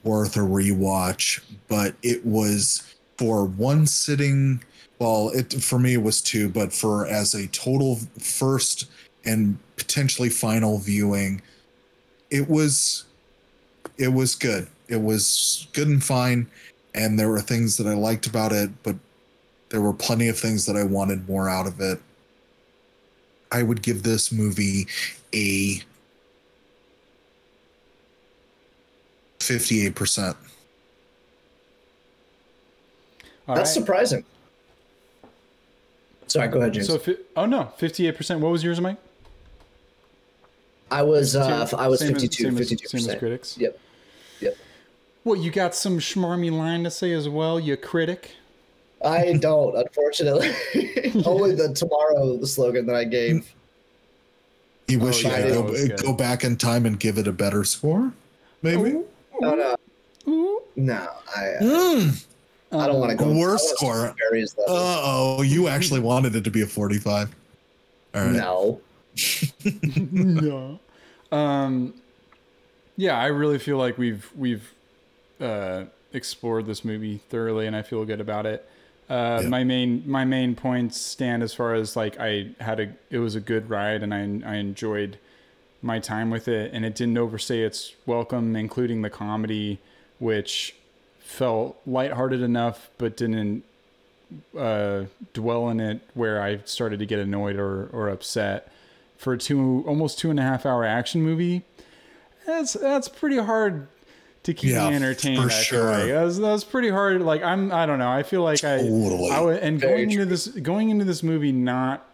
worth 0.04 0.36
a 0.36 0.40
rewatch. 0.40 1.40
But 1.68 1.94
it 2.02 2.24
was 2.24 2.94
for 3.18 3.44
one 3.44 3.86
sitting. 3.86 4.62
Well, 4.98 5.30
it 5.30 5.52
for 5.52 5.78
me 5.78 5.94
it 5.94 6.02
was 6.02 6.20
two, 6.20 6.48
but 6.48 6.72
for 6.72 7.06
as 7.06 7.34
a 7.34 7.48
total 7.48 7.96
first 8.18 8.86
and 9.24 9.58
potentially 9.76 10.28
final 10.28 10.78
viewing 10.78 11.40
it 12.32 12.48
was 12.48 13.04
it 13.98 14.08
was 14.08 14.34
good 14.34 14.66
it 14.88 15.00
was 15.00 15.68
good 15.72 15.86
and 15.86 16.02
fine 16.02 16.48
and 16.94 17.18
there 17.18 17.28
were 17.28 17.40
things 17.40 17.76
that 17.76 17.86
i 17.86 17.94
liked 17.94 18.26
about 18.26 18.52
it 18.52 18.70
but 18.82 18.96
there 19.70 19.80
were 19.80 19.92
plenty 19.94 20.28
of 20.28 20.38
things 20.38 20.66
that 20.66 20.76
i 20.76 20.82
wanted 20.84 21.28
more 21.28 21.48
out 21.48 21.66
of 21.66 21.80
it 21.80 21.98
i 23.50 23.62
would 23.62 23.82
give 23.82 24.02
this 24.02 24.30
movie 24.32 24.86
a 25.34 25.80
58% 29.38 30.36
All 33.48 33.54
that's 33.56 33.58
right. 33.58 33.66
surprising 33.66 34.24
sorry 36.28 36.48
go 36.48 36.60
ahead 36.60 36.74
james 36.74 36.86
So, 36.86 36.98
fi- 36.98 37.16
oh 37.36 37.44
no, 37.46 37.64
fifty-eight 37.76 38.16
percent. 38.16 38.40
What 38.40 38.52
was 38.52 38.62
yours, 38.62 38.80
Mike? 38.80 38.96
i 40.90 41.02
was 41.02 41.34
uh 41.34 41.66
i 41.78 41.88
was 41.88 42.00
Same 42.00 42.14
as- 42.14 42.22
52 42.22 42.42
same 42.44 42.58
as- 42.58 42.70
52% 42.70 42.88
Same 42.88 43.10
as 43.10 43.18
critics. 43.18 43.58
yep 43.58 43.78
yep 44.40 44.56
Well, 45.24 45.36
you 45.36 45.50
got 45.50 45.74
some 45.74 45.98
schmarmy 45.98 46.50
line 46.50 46.84
to 46.84 46.90
say 46.90 47.12
as 47.12 47.28
well, 47.28 47.60
you 47.60 47.76
critic. 47.76 48.32
I 49.04 49.34
don't, 49.34 49.76
unfortunately. 49.76 50.50
Only 51.24 51.54
the 51.54 51.72
tomorrow 51.74 52.36
the 52.36 52.46
slogan 52.46 52.86
that 52.86 52.96
I 52.96 53.04
gave. 53.04 53.52
you 54.88 54.98
wish 55.00 55.24
Oh, 55.24 55.28
you 55.28 55.34
yeah, 55.34 55.86
could 55.88 55.96
go, 55.98 56.02
go 56.08 56.12
back 56.12 56.44
in 56.44 56.56
time 56.56 56.86
and 56.86 56.98
give 56.98 57.18
it 57.18 57.26
a 57.26 57.32
better 57.32 57.64
score 57.64 58.12
maybe 58.62 59.02
No, 59.40 59.54
no, 59.56 59.76
Ooh. 60.28 60.62
no. 60.76 61.08
I, 61.36 61.46
uh, 61.48 61.62
Mm. 61.62 62.26
I 62.72 62.86
don't 62.86 63.00
want 63.00 63.10
to 63.10 63.16
go. 63.16 63.30
Worst 63.32 63.74
I 63.82 63.84
wanna 63.84 64.46
score. 64.46 64.66
Uh-oh 64.68 65.42
you 65.42 65.68
actually 65.68 66.00
wanted 66.00 66.34
it 66.36 66.44
to 66.44 66.50
be 66.50 66.62
a 66.62 66.66
45 66.66 67.34
all 68.14 68.20
right 68.22 68.32
No. 68.32 68.80
no. 70.12 70.78
Um, 71.32 71.94
yeah, 72.96 73.18
I 73.18 73.26
really 73.26 73.58
feel 73.58 73.76
like 73.78 73.98
we've 73.98 74.30
we've 74.36 74.72
uh, 75.42 75.84
explored 76.12 76.66
this 76.66 76.84
movie 76.84 77.18
thoroughly, 77.28 77.66
and 77.66 77.74
I 77.76 77.82
feel 77.82 78.04
good 78.04 78.20
about 78.20 78.46
it. 78.46 78.68
Uh, 79.10 79.40
Yeah. 79.42 79.48
My 79.48 79.64
main 79.64 80.02
my 80.06 80.24
main 80.24 80.54
points 80.54 80.98
stand 81.00 81.42
as 81.42 81.52
far 81.52 81.74
as 81.74 81.96
like 81.96 82.18
I 82.20 82.50
had 82.60 82.80
a 82.80 82.92
it 83.10 83.18
was 83.18 83.34
a 83.34 83.40
good 83.40 83.68
ride, 83.68 84.02
and 84.02 84.14
I 84.14 84.52
I 84.52 84.56
enjoyed 84.56 85.18
my 85.82 85.98
time 85.98 86.30
with 86.30 86.46
it, 86.48 86.72
and 86.72 86.84
it 86.84 86.94
didn't 86.94 87.18
overstay 87.18 87.62
its 87.62 87.94
welcome, 88.06 88.54
including 88.54 89.02
the 89.02 89.10
comedy, 89.10 89.80
which 90.20 90.76
felt 91.18 91.76
lighthearted 91.86 92.40
enough, 92.42 92.88
but 92.98 93.16
didn't 93.16 93.64
uh, 94.56 95.04
dwell 95.34 95.68
in 95.68 95.80
it 95.80 96.00
where 96.14 96.40
I 96.42 96.60
started 96.64 96.98
to 97.00 97.06
get 97.06 97.18
annoyed 97.18 97.56
or, 97.56 97.86
or 97.92 98.08
upset. 98.08 98.70
For 99.18 99.34
a 99.34 99.38
two 99.38 99.84
almost 99.86 100.18
two 100.18 100.30
and 100.30 100.38
a 100.38 100.42
half 100.42 100.64
hour 100.66 100.84
action 100.84 101.22
movie, 101.22 101.62
that's 102.46 102.72
that's 102.74 103.08
pretty 103.08 103.38
hard 103.38 103.86
to 104.44 104.54
keep 104.54 104.70
Yeah, 104.70 104.90
me 104.90 104.96
entertained. 104.96 105.38
for 105.40 105.46
I 105.48 105.50
feel 105.50 105.62
sure. 105.62 105.90
like. 105.90 106.08
That's 106.08 106.38
that's 106.38 106.64
pretty 106.64 106.90
hard. 106.90 107.20
Like 107.22 107.42
I'm 107.42 107.72
I 107.72 107.86
don't 107.86 107.98
know. 107.98 108.10
I 108.10 108.22
feel 108.22 108.42
like 108.42 108.60
Totally. 108.60 109.30
I 109.30 109.38
I 109.38 109.40
would, 109.40 109.62
and 109.62 109.78
Very 109.80 109.92
going 110.06 110.10
into 110.10 110.16
true. 110.16 110.24
this 110.24 110.46
going 110.48 110.90
into 110.90 111.04
this 111.04 111.22
movie 111.22 111.52
not 111.52 112.06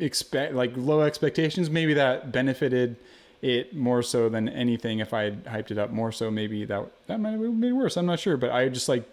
expect 0.00 0.52
like 0.54 0.72
low 0.76 1.00
expectations 1.00 1.70
maybe 1.70 1.94
that 1.94 2.30
benefited 2.30 2.96
it 3.40 3.74
more 3.74 4.02
so 4.02 4.28
than 4.28 4.48
anything. 4.48 4.98
If 4.98 5.14
I 5.14 5.24
had 5.24 5.44
hyped 5.44 5.70
it 5.70 5.78
up 5.78 5.90
more 5.90 6.10
so, 6.12 6.30
maybe 6.30 6.64
that 6.64 6.84
that 7.06 7.20
might 7.20 7.30
have 7.32 7.40
made 7.40 7.68
it 7.68 7.72
worse. 7.72 7.96
I'm 7.96 8.06
not 8.06 8.18
sure, 8.20 8.36
but 8.36 8.50
I 8.50 8.68
just 8.68 8.88
like 8.88 9.04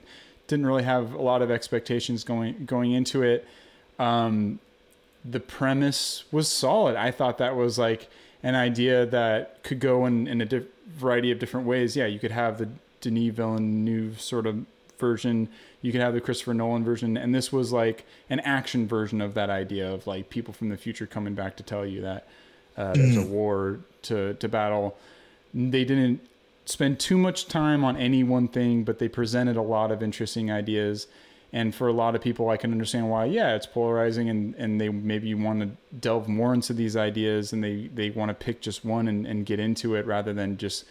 didn't 0.48 0.66
really 0.66 0.84
have 0.84 1.14
a 1.14 1.22
lot 1.22 1.42
of 1.42 1.52
expectations 1.52 2.24
going 2.24 2.66
going 2.66 2.92
into 2.92 3.22
it. 3.22 3.46
Um, 4.00 4.60
the 5.24 5.40
premise 5.40 6.24
was 6.32 6.50
solid. 6.50 6.96
I 6.96 7.12
thought 7.12 7.38
that 7.38 7.56
was 7.56 7.78
like 7.78 8.10
an 8.44 8.56
idea 8.56 9.06
that 9.06 9.64
could 9.64 9.80
go 9.80 10.06
in, 10.06 10.28
in 10.28 10.42
a 10.42 10.46
diff- 10.46 10.68
variety 10.88 11.32
of 11.32 11.40
different 11.40 11.66
ways. 11.66 11.96
Yeah, 11.96 12.06
you 12.06 12.20
could 12.20 12.32
have 12.32 12.58
the 12.58 12.70
Denis 13.02 13.34
Villeneuve 13.34 14.22
sort 14.22 14.46
of 14.46 14.66
version. 15.00 15.50
You 15.82 15.92
could 15.92 16.02
have 16.02 16.14
the 16.14 16.22
Christopher 16.22 16.54
Nolan 16.54 16.84
version, 16.84 17.18
and 17.18 17.34
this 17.34 17.52
was 17.52 17.72
like 17.72 18.06
an 18.30 18.40
action 18.42 18.88
version 18.88 19.22
of 19.22 19.34
that 19.34 19.50
idea 19.50 19.92
of 19.92 20.08
like 20.08 20.30
people 20.30 20.54
from 20.54 20.70
the 20.70 20.78
future 20.78 21.06
coming 21.06 21.34
back 21.34 21.58
to 21.58 21.64
tell 21.64 21.86
you 21.86 22.02
that 22.02 22.28
uh, 22.78 22.94
there's 22.94 23.18
a 23.18 23.26
war 23.26 23.80
to 24.04 24.34
to 24.36 24.48
battle. 24.48 24.98
They 25.54 25.86
didn't 25.86 26.22
spend 26.66 27.00
too 27.00 27.18
much 27.18 27.48
time 27.48 27.84
on 27.84 27.98
any 27.98 28.24
one 28.24 28.48
thing, 28.48 28.84
but 28.84 29.00
they 29.00 29.10
presented 29.10 29.58
a 29.58 29.62
lot 29.62 29.92
of 29.92 30.02
interesting 30.02 30.52
ideas. 30.52 31.08
And 31.54 31.74
for 31.74 31.88
a 31.88 31.94
lot 31.94 32.16
of 32.16 32.22
people, 32.22 32.50
I 32.50 32.58
can 32.58 32.72
understand 32.72 33.12
why. 33.12 33.26
Yeah, 33.26 33.56
it's 33.56 33.68
polarizing, 33.68 34.28
and, 34.28 34.56
and 34.56 34.82
they 34.82 34.90
maybe 34.90 35.34
want 35.36 35.60
to 35.62 35.70
delve 35.96 36.28
more 36.28 36.52
into 36.52 36.74
these 36.74 36.96
ideas, 36.98 37.54
and 37.54 37.64
they, 37.64 37.92
they 37.94 38.10
want 38.10 38.30
to 38.30 38.34
pick 38.34 38.60
just 38.60 38.84
one 38.84 39.08
and, 39.08 39.28
and 39.28 39.46
get 39.46 39.60
into 39.60 39.94
it 39.94 40.08
rather 40.08 40.34
than 40.34 40.58
just 40.58 40.84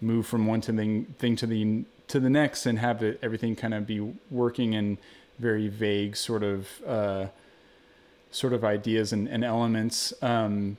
move 0.00 0.26
from 0.26 0.46
one 0.46 0.60
to 0.62 0.72
the 0.72 1.04
thing 1.18 1.36
to 1.36 1.46
the 1.46 1.84
to 2.08 2.18
the 2.18 2.30
next 2.30 2.66
and 2.66 2.80
have 2.80 3.02
it, 3.02 3.20
everything 3.22 3.54
kind 3.54 3.72
of 3.72 3.86
be 3.86 4.00
working 4.30 4.72
in 4.72 4.98
very 5.38 5.68
vague 5.68 6.16
sort 6.16 6.42
of 6.42 6.68
uh, 6.84 7.26
sort 8.32 8.52
of 8.52 8.64
ideas 8.64 9.12
and, 9.12 9.28
and 9.28 9.44
elements. 9.44 10.12
Um, 10.20 10.76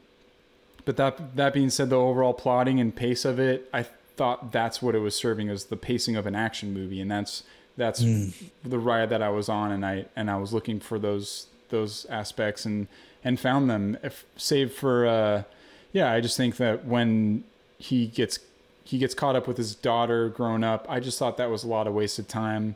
but 0.84 0.98
that 0.98 1.36
that 1.38 1.54
being 1.54 1.70
said, 1.70 1.90
the 1.90 1.96
overall 1.96 2.34
plotting 2.34 2.80
and 2.80 2.94
pace 2.94 3.24
of 3.24 3.40
it, 3.40 3.70
I 3.74 3.84
thought 4.18 4.52
that's 4.52 4.82
what 4.82 4.94
it 4.94 5.00
was 5.00 5.16
serving 5.16 5.50
as 5.50 5.66
the 5.66 5.78
pacing 5.78 6.16
of 6.16 6.26
an 6.26 6.36
action 6.36 6.74
movie, 6.74 7.00
and 7.00 7.10
that's 7.10 7.44
that's 7.78 8.02
mm. 8.02 8.34
the 8.64 8.80
ride 8.80 9.10
that 9.10 9.22
I 9.22 9.30
was 9.30 9.50
on, 9.50 9.72
and 9.72 9.86
I 9.86 10.06
and 10.16 10.30
I 10.30 10.38
was 10.38 10.54
looking 10.54 10.80
for 10.80 11.00
those 11.00 11.48
those 11.70 12.06
aspects 12.10 12.66
and 12.66 12.88
and 13.24 13.40
found 13.40 13.70
them. 13.70 13.98
If, 14.04 14.26
save 14.36 14.74
for 14.74 15.08
uh, 15.08 15.44
yeah, 15.92 16.12
I 16.12 16.22
just 16.22 16.38
think 16.38 16.58
that 16.58 16.86
when 16.86 17.44
he 17.78 18.08
gets 18.08 18.40
he 18.84 18.98
gets 18.98 19.14
caught 19.14 19.36
up 19.36 19.48
with 19.48 19.58
his 19.58 19.76
daughter 19.76 20.30
grown 20.30 20.64
up, 20.64 20.86
I 20.90 21.00
just 21.00 21.18
thought 21.18 21.38
that 21.38 21.50
was 21.50 21.64
a 21.64 21.68
lot 21.68 21.88
of 21.88 21.94
wasted 21.94 22.28
time, 22.28 22.76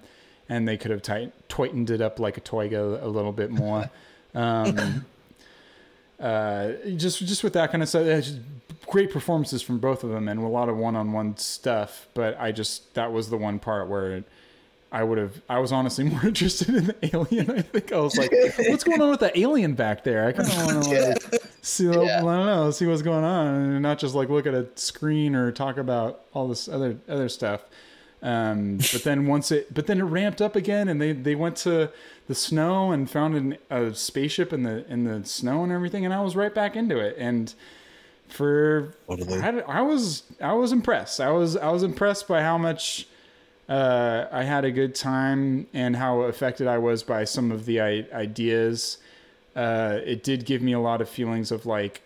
and 0.49 0.67
they 0.67 0.77
could 0.77 0.91
have 0.91 1.01
tight, 1.01 1.33
tightened 1.49 1.89
it 1.89 2.01
up 2.01 2.19
like 2.19 2.37
a 2.37 2.41
toiga 2.41 3.01
a 3.01 3.07
little 3.07 3.33
bit 3.33 3.51
more. 3.51 3.89
Um, 4.35 5.05
uh, 6.19 6.73
just 6.97 7.25
just 7.25 7.41
with 7.41 7.53
that 7.53 7.71
kind 7.71 7.81
of 7.81 7.87
stuff, 7.87 8.25
great 8.87 9.09
performances 9.09 9.61
from 9.61 9.79
both 9.79 10.03
of 10.03 10.09
them 10.09 10.27
and 10.27 10.41
a 10.41 10.45
lot 10.45 10.67
of 10.67 10.75
one-on-one 10.75 11.37
stuff. 11.37 12.07
But 12.13 12.37
I 12.37 12.51
just 12.51 12.93
that 12.95 13.13
was 13.13 13.29
the 13.29 13.37
one 13.37 13.59
part 13.59 13.87
where 13.87 14.25
I 14.95 15.03
would 15.03 15.17
have. 15.17 15.41
I 15.49 15.59
was 15.59 15.73
honestly 15.73 16.03
more 16.09 16.25
interested 16.25 16.73
in 16.73 16.85
the 16.85 16.95
alien. 17.13 17.51
I 17.51 17.61
think 17.61 17.91
I 17.91 17.99
was 17.99 18.17
like, 18.17 18.31
"What's 18.69 18.85
going 18.85 19.01
on 19.01 19.09
with 19.09 19.19
the 19.19 19.37
alien 19.37 19.73
back 19.73 20.05
there?" 20.05 20.25
I 20.25 20.31
kind 20.31 20.49
of 20.49 20.55
want 20.55 20.83
to 20.85 20.89
like 20.89 21.43
see. 21.61 21.83
Yeah. 21.83 22.19
I 22.19 22.21
don't 22.21 22.45
know. 22.45 22.71
See 22.71 22.85
what's 22.85 23.01
going 23.01 23.25
on, 23.25 23.47
and 23.47 23.81
not 23.81 23.99
just 23.99 24.15
like 24.15 24.29
look 24.29 24.47
at 24.47 24.53
a 24.53 24.67
screen 24.75 25.35
or 25.35 25.51
talk 25.51 25.75
about 25.77 26.21
all 26.33 26.47
this 26.47 26.69
other 26.69 26.97
other 27.09 27.27
stuff. 27.27 27.65
Um, 28.23 28.77
but 28.77 29.03
then 29.03 29.27
once 29.27 29.51
it, 29.51 29.73
but 29.73 29.85
then 29.85 29.99
it 29.99 30.03
ramped 30.03 30.41
up 30.41 30.55
again, 30.55 30.87
and 30.87 31.01
they 31.01 31.11
they 31.11 31.35
went 31.35 31.57
to 31.57 31.91
the 32.29 32.35
snow 32.35 32.93
and 32.93 33.11
found 33.11 33.35
an, 33.35 33.57
a 33.69 33.93
spaceship 33.93 34.53
in 34.53 34.63
the 34.63 34.89
in 34.89 35.03
the 35.03 35.25
snow 35.25 35.61
and 35.63 35.73
everything, 35.73 36.05
and 36.05 36.13
I 36.13 36.21
was 36.21 36.37
right 36.37 36.55
back 36.55 36.77
into 36.77 36.99
it. 36.99 37.17
And 37.19 37.53
for 38.29 38.95
I, 39.09 39.59
I 39.67 39.81
was 39.81 40.23
I 40.39 40.53
was 40.53 40.71
impressed. 40.71 41.19
I 41.19 41.31
was 41.31 41.57
I 41.57 41.69
was 41.69 41.83
impressed 41.83 42.29
by 42.29 42.41
how 42.41 42.57
much 42.57 43.07
uh, 43.67 44.25
I 44.31 44.43
had 44.43 44.65
a 44.65 44.71
good 44.71 44.93
time 44.95 45.67
and 45.73 45.95
how 45.95 46.21
affected 46.21 46.67
I 46.67 46.77
was 46.77 47.03
by 47.03 47.23
some 47.23 47.51
of 47.51 47.65
the 47.65 47.81
I- 47.81 48.07
ideas. 48.13 48.97
Uh, 49.55 49.99
it 50.03 50.23
did 50.23 50.45
give 50.45 50.61
me 50.61 50.73
a 50.73 50.79
lot 50.79 51.01
of 51.01 51.09
feelings 51.09 51.51
of 51.51 51.65
like, 51.65 52.01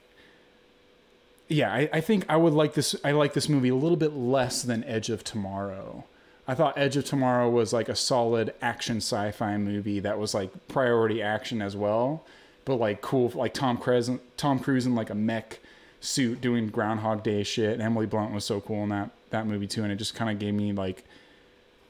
yeah, 1.48 1.74
I, 1.74 1.90
I 1.92 2.02
think 2.02 2.26
I 2.30 2.38
would 2.38 2.54
like 2.54 2.76
this. 2.76 2.96
I 3.04 3.12
like 3.12 3.34
this 3.34 3.50
movie 3.50 3.70
a 3.70 3.76
little 3.76 3.98
bit 3.98 4.14
less 4.14 4.62
than 4.62 4.84
Edge 4.84 5.10
of 5.10 5.24
Tomorrow. 5.24 6.06
I 6.48 6.56
thought 6.56 6.78
Edge 6.78 6.96
of 6.96 7.06
Tomorrow 7.06 7.50
was 7.50 7.74
like 7.74 7.90
a 7.90 7.96
solid 7.96 8.54
action 8.62 8.98
sci-fi 8.98 9.58
movie 9.58 10.00
that 10.00 10.18
was 10.18 10.34
like 10.34 10.52
priority 10.68 11.22
action 11.22 11.62
as 11.62 11.76
well, 11.76 12.24
but 12.66 12.76
like 12.76 13.02
cool, 13.02 13.32
like 13.36 13.54
Tom 13.54 13.78
Cruise, 13.78 14.10
Tom 14.38 14.60
Cruise 14.60 14.86
in 14.86 14.96
like 14.96 15.10
a 15.10 15.16
mech 15.16 15.60
suit 16.00 16.40
doing 16.40 16.68
Groundhog 16.70 17.24
Day 17.24 17.44
shit. 17.44 17.74
And 17.74 17.82
Emily 17.82 18.06
Blunt 18.06 18.34
was 18.34 18.46
so 18.46 18.62
cool 18.62 18.84
in 18.84 18.90
that 18.90 19.10
that 19.32 19.46
movie 19.46 19.68
too, 19.68 19.84
and 19.84 19.92
it 19.92 19.98
just 19.98 20.16
kind 20.16 20.30
of 20.32 20.40
gave 20.40 20.54
me 20.54 20.72
like 20.72 21.04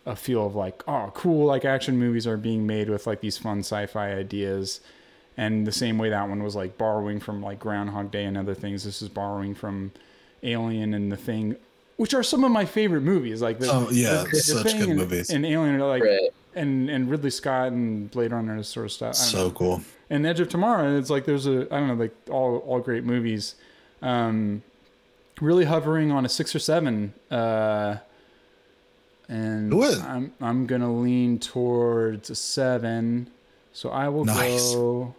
a 0.09 0.15
feel 0.15 0.45
of 0.45 0.55
like, 0.55 0.83
oh, 0.87 1.11
cool, 1.13 1.45
like 1.45 1.63
action 1.65 1.97
movies 1.97 2.25
are 2.27 2.37
being 2.37 2.65
made 2.67 2.89
with 2.89 3.05
like 3.07 3.21
these 3.21 3.37
fun 3.37 3.59
sci-fi 3.59 4.11
ideas. 4.13 4.81
And 5.37 5.65
the 5.65 5.71
same 5.71 5.97
way 5.97 6.09
that 6.09 6.27
one 6.27 6.43
was 6.43 6.55
like 6.55 6.77
borrowing 6.77 7.19
from 7.19 7.41
like 7.41 7.59
Groundhog 7.59 8.11
Day 8.11 8.25
and 8.25 8.37
other 8.37 8.53
things, 8.55 8.83
this 8.83 9.01
is 9.01 9.07
borrowing 9.09 9.55
from 9.55 9.91
Alien 10.43 10.93
and 10.93 11.11
The 11.11 11.15
Thing, 11.17 11.55
which 11.97 12.13
are 12.13 12.23
some 12.23 12.43
of 12.43 12.51
my 12.51 12.65
favorite 12.65 13.01
movies. 13.01 13.41
Like, 13.41 13.59
the, 13.59 13.69
oh 13.71 13.87
yeah, 13.91 14.23
the, 14.23 14.29
the 14.31 14.39
such 14.39 14.77
good 14.77 14.89
and, 14.89 14.97
movies. 14.97 15.29
And 15.29 15.45
Alien 15.45 15.75
are 15.75 15.87
like, 15.87 16.03
Right. 16.03 16.29
and 16.55 16.89
and 16.89 17.09
Ridley 17.09 17.29
Scott 17.29 17.67
and 17.71 18.09
Blade 18.11 18.31
Runner 18.31 18.53
and 18.53 18.65
sort 18.65 18.87
of 18.87 18.91
stuff. 18.91 19.15
I 19.15 19.23
don't 19.31 19.33
know 19.33 19.47
So 19.47 19.51
cool. 19.51 19.81
and 20.09 20.25
Edge 20.25 20.39
of 20.41 20.49
Tomorrow. 20.49 20.97
It's 20.97 21.09
like 21.09 21.23
there's 21.25 21.47
a 21.47 21.67
I 21.73 21.79
don't 21.79 21.87
know 21.87 21.93
like 21.93 22.15
all 22.29 22.57
all 22.67 22.79
great 22.79 23.05
movies. 23.05 23.55
Um, 24.01 24.63
really 25.39 25.65
hovering 25.65 26.11
on 26.11 26.25
a 26.25 26.29
six 26.29 26.53
or 26.53 26.59
seven. 26.59 27.13
Uh, 27.31 27.97
and 29.29 29.71
Good. 29.71 29.99
I'm 29.99 30.33
I'm 30.41 30.65
gonna 30.65 30.91
lean 30.93 31.39
towards 31.39 32.29
a 32.29 32.35
seven. 32.35 33.29
So 33.73 33.89
I 33.89 34.09
will 34.09 34.25
Nice. 34.25 34.73
go 34.73 35.13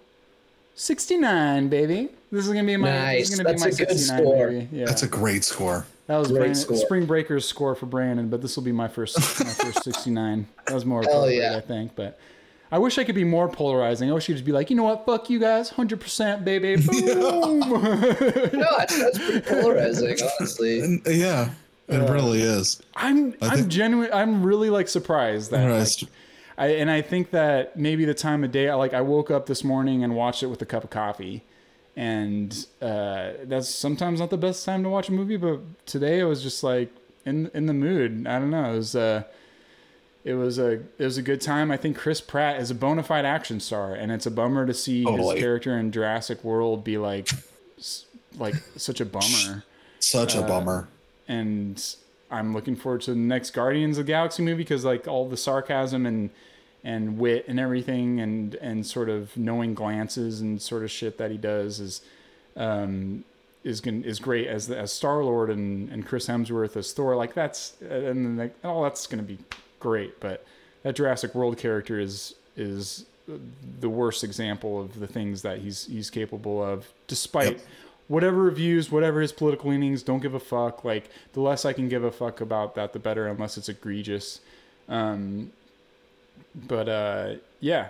sixty 0.75 1.17
nine, 1.17 1.69
baby. 1.69 2.09
This 2.33 2.47
is 2.47 2.53
gonna 2.53 2.65
be 2.65 2.77
my 2.77 3.17
this 3.17 3.31
is 3.31 3.39
Nice. 3.39 3.39
gonna 3.39 3.49
That's 3.59 3.65
be 3.65 3.71
my 3.71 3.75
a 3.85 3.89
good 3.89 3.99
69, 3.99 4.23
score. 4.23 4.51
Yeah. 4.73 4.85
That's 4.87 5.03
a 5.03 5.09
great 5.09 5.45
score. 5.45 5.87
that 6.07 6.17
was 6.17 6.29
great 6.29 6.39
Brandon, 6.39 6.55
score. 6.57 6.77
Spring 6.77 7.07
Breaker's 7.07 7.45
score 7.47 7.75
for 7.75 7.87
Brandon, 7.87 8.29
but 8.29 8.43
this 8.43 8.57
will 8.57 8.65
be 8.65 8.73
my 8.73 8.89
first 8.89 9.17
my 9.19 9.51
first 9.53 9.85
sixty 9.85 10.11
nine. 10.11 10.47
That 10.67 10.75
was 10.75 10.85
more 10.85 11.03
Hell 11.03 11.13
appropriate, 11.25 11.51
yeah. 11.53 11.57
I 11.57 11.61
think, 11.61 11.95
but. 11.97 12.19
I 12.73 12.79
wish 12.79 12.99
I 12.99 13.03
could 13.03 13.17
be 13.17 13.25
more 13.25 13.49
polarizing. 13.49 14.09
I 14.09 14.13
wish 14.13 14.29
you 14.29 14.33
could 14.35 14.39
just 14.39 14.47
be 14.47 14.53
like, 14.53 14.71
you 14.71 14.77
know 14.77 14.85
what, 14.85 15.05
fuck 15.05 15.29
you 15.29 15.41
guys, 15.41 15.71
hundred 15.71 16.01
percent, 16.01 16.45
baby. 16.45 16.77
Boom. 16.77 17.59
No, 18.53 18.67
that's, 18.79 18.97
that's 18.97 19.19
pretty 19.19 19.41
polarizing, 19.41 20.17
honestly. 20.39 20.79
And, 20.79 21.03
yeah, 21.05 21.51
it 21.91 22.11
really 22.11 22.41
is. 22.43 22.83
I'm 22.95 23.35
I 23.43 23.49
I'm 23.49 23.57
think- 23.59 23.69
genuine. 23.69 24.11
I'm 24.13 24.43
really 24.45 24.71
like 24.71 24.89
surprised 24.89 25.51
that 25.51 25.69
like, 25.71 26.11
I 26.59 26.67
and 26.75 26.91
I 26.91 27.03
think 27.03 27.31
that 27.31 27.77
maybe 27.77 28.05
the 28.05 28.15
time 28.15 28.45
of 28.45 28.53
day. 28.53 28.69
I 28.69 28.75
like 28.75 28.95
I 28.95 29.01
woke 29.01 29.31
up 29.31 29.47
this 29.47 29.65
morning 29.65 30.05
and 30.05 30.15
watched 30.15 30.43
it 30.43 30.47
with 30.47 30.61
a 30.63 30.67
cup 30.67 30.85
of 30.85 30.91
coffee, 30.91 31.43
and 31.97 32.67
uh, 32.83 33.33
that's 33.45 33.69
sometimes 33.69 34.21
not 34.21 34.31
the 34.31 34.37
best 34.39 34.65
time 34.65 34.83
to 34.83 34.89
watch 34.89 35.09
a 35.09 35.13
movie. 35.13 35.37
But 35.37 35.61
today 35.87 36.21
I 36.21 36.25
was 36.25 36.43
just 36.43 36.63
like 36.63 36.91
in 37.25 37.51
in 37.55 37.67
the 37.67 37.75
mood. 37.75 38.27
I 38.27 38.39
don't 38.39 38.51
know. 38.51 38.73
It 38.73 38.77
was 38.77 38.95
uh, 38.97 39.23
it 40.25 40.35
was 40.35 40.59
a 40.59 40.73
it 40.99 41.05
was 41.05 41.17
a 41.17 41.23
good 41.23 41.41
time. 41.41 41.71
I 41.71 41.77
think 41.79 41.97
Chris 41.97 42.21
Pratt 42.21 42.61
is 42.61 42.71
a 42.71 42.75
bona 42.75 43.03
fide 43.03 43.25
action 43.25 43.59
star, 43.59 43.95
and 43.95 44.13
it's 44.13 44.27
a 44.27 44.31
bummer 44.31 44.67
to 44.67 44.75
see 44.75 45.05
Totally. 45.05 45.37
his 45.37 45.43
character 45.43 45.79
in 45.79 45.93
Jurassic 45.93 46.45
World 46.45 46.85
be 46.85 46.99
like 46.99 47.31
like 48.39 48.55
such 48.77 49.01
a 49.01 49.05
bummer 49.07 49.65
Such 49.99 50.37
uh, 50.37 50.41
a 50.41 50.47
bummer. 50.47 50.89
And 51.31 51.97
I'm 52.31 52.53
looking 52.53 52.75
forward 52.75 53.03
to 53.03 53.13
the 53.13 53.19
next 53.19 53.53
Guardians 53.53 53.99
of 53.99 54.07
the 54.07 54.13
Galaxy 54.13 54.43
movie 54.43 54.63
because 54.65 54.85
like 54.85 55.07
all 55.07 55.29
the 55.29 55.37
sarcasm 55.37 56.05
and 56.05 56.31
and 56.83 57.19
wit 57.19 57.45
and 57.47 57.61
everything 57.61 58.21
and 58.21 58.55
and 58.57 58.85
sort 58.87 59.09
of 59.09 59.37
knowing 59.37 59.75
glances 59.75 60.41
and 60.41 60.61
sort 60.61 60.83
of 60.83 60.91
shit 60.91 61.19
that 61.19 61.31
he 61.31 61.37
does 61.37 61.79
is 61.79 62.03
um 62.57 63.25
is 63.63 63.81
going 63.81 64.03
is 64.03 64.19
great 64.19 64.49
as 64.49 64.71
as 64.71 64.93
Star 64.93 65.23
Lord 65.23 65.51
and 65.51 65.89
and 65.91 66.05
Chris 66.05 66.27
Hemsworth 66.27 66.77
as 66.77 66.93
Thor 66.93 67.15
like 67.17 67.35
that's 67.35 67.75
and 67.81 68.25
then 68.25 68.37
like 68.37 68.55
oh 68.65 68.83
that's 68.83 69.07
going 69.07 69.25
to 69.25 69.29
be 69.35 69.39
great 69.79 70.19
but 70.21 70.45
that 70.83 70.97
Jurassic 70.97 71.35
World 71.35 71.59
character 71.59 72.01
is 72.01 72.35
is 72.57 73.05
the 73.81 73.89
worst 73.89 74.25
example 74.25 74.81
of 74.81 74.99
the 74.99 75.07
things 75.07 75.43
that 75.43 75.59
he's 75.59 75.87
he's 75.87 76.11
capable 76.11 76.63
of 76.65 76.89
despite 77.07 77.53
Yep. 77.59 77.61
Whatever 78.11 78.51
views 78.51 78.91
whatever 78.91 79.21
his 79.21 79.31
political 79.31 79.71
leanings 79.71 80.03
don't 80.03 80.19
give 80.19 80.35
a 80.35 80.41
fuck. 80.41 80.85
Like 80.85 81.09
the 81.33 81.41
less 81.41 81.65
i 81.65 81.73
can 81.73 81.89
give 81.89 82.03
a 82.03 82.11
fuck 82.11 82.41
about 82.41 82.75
that 82.75 82.93
the 82.93 82.99
better 82.99 83.29
unless 83.29 83.57
it's 83.57 83.69
egregious. 83.69 84.41
Um 84.89 85.53
but 86.55 86.89
uh 86.89 87.35
yeah 87.61 87.89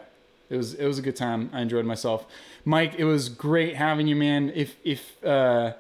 it 0.51 0.57
was 0.59 0.75
it 0.75 0.87
was 0.87 0.99
a 0.99 1.03
good 1.03 1.17
time. 1.17 1.49
I 1.55 1.63
enjoyed 1.63 1.87
myself. 1.87 2.27
Mike 2.67 2.97
it 2.99 3.05
was 3.05 3.31
great 3.31 3.77
having 3.77 4.07
you 4.07 4.15
man. 4.15 4.53
If 4.55 4.77
if 4.85 5.25
uh 5.25 5.73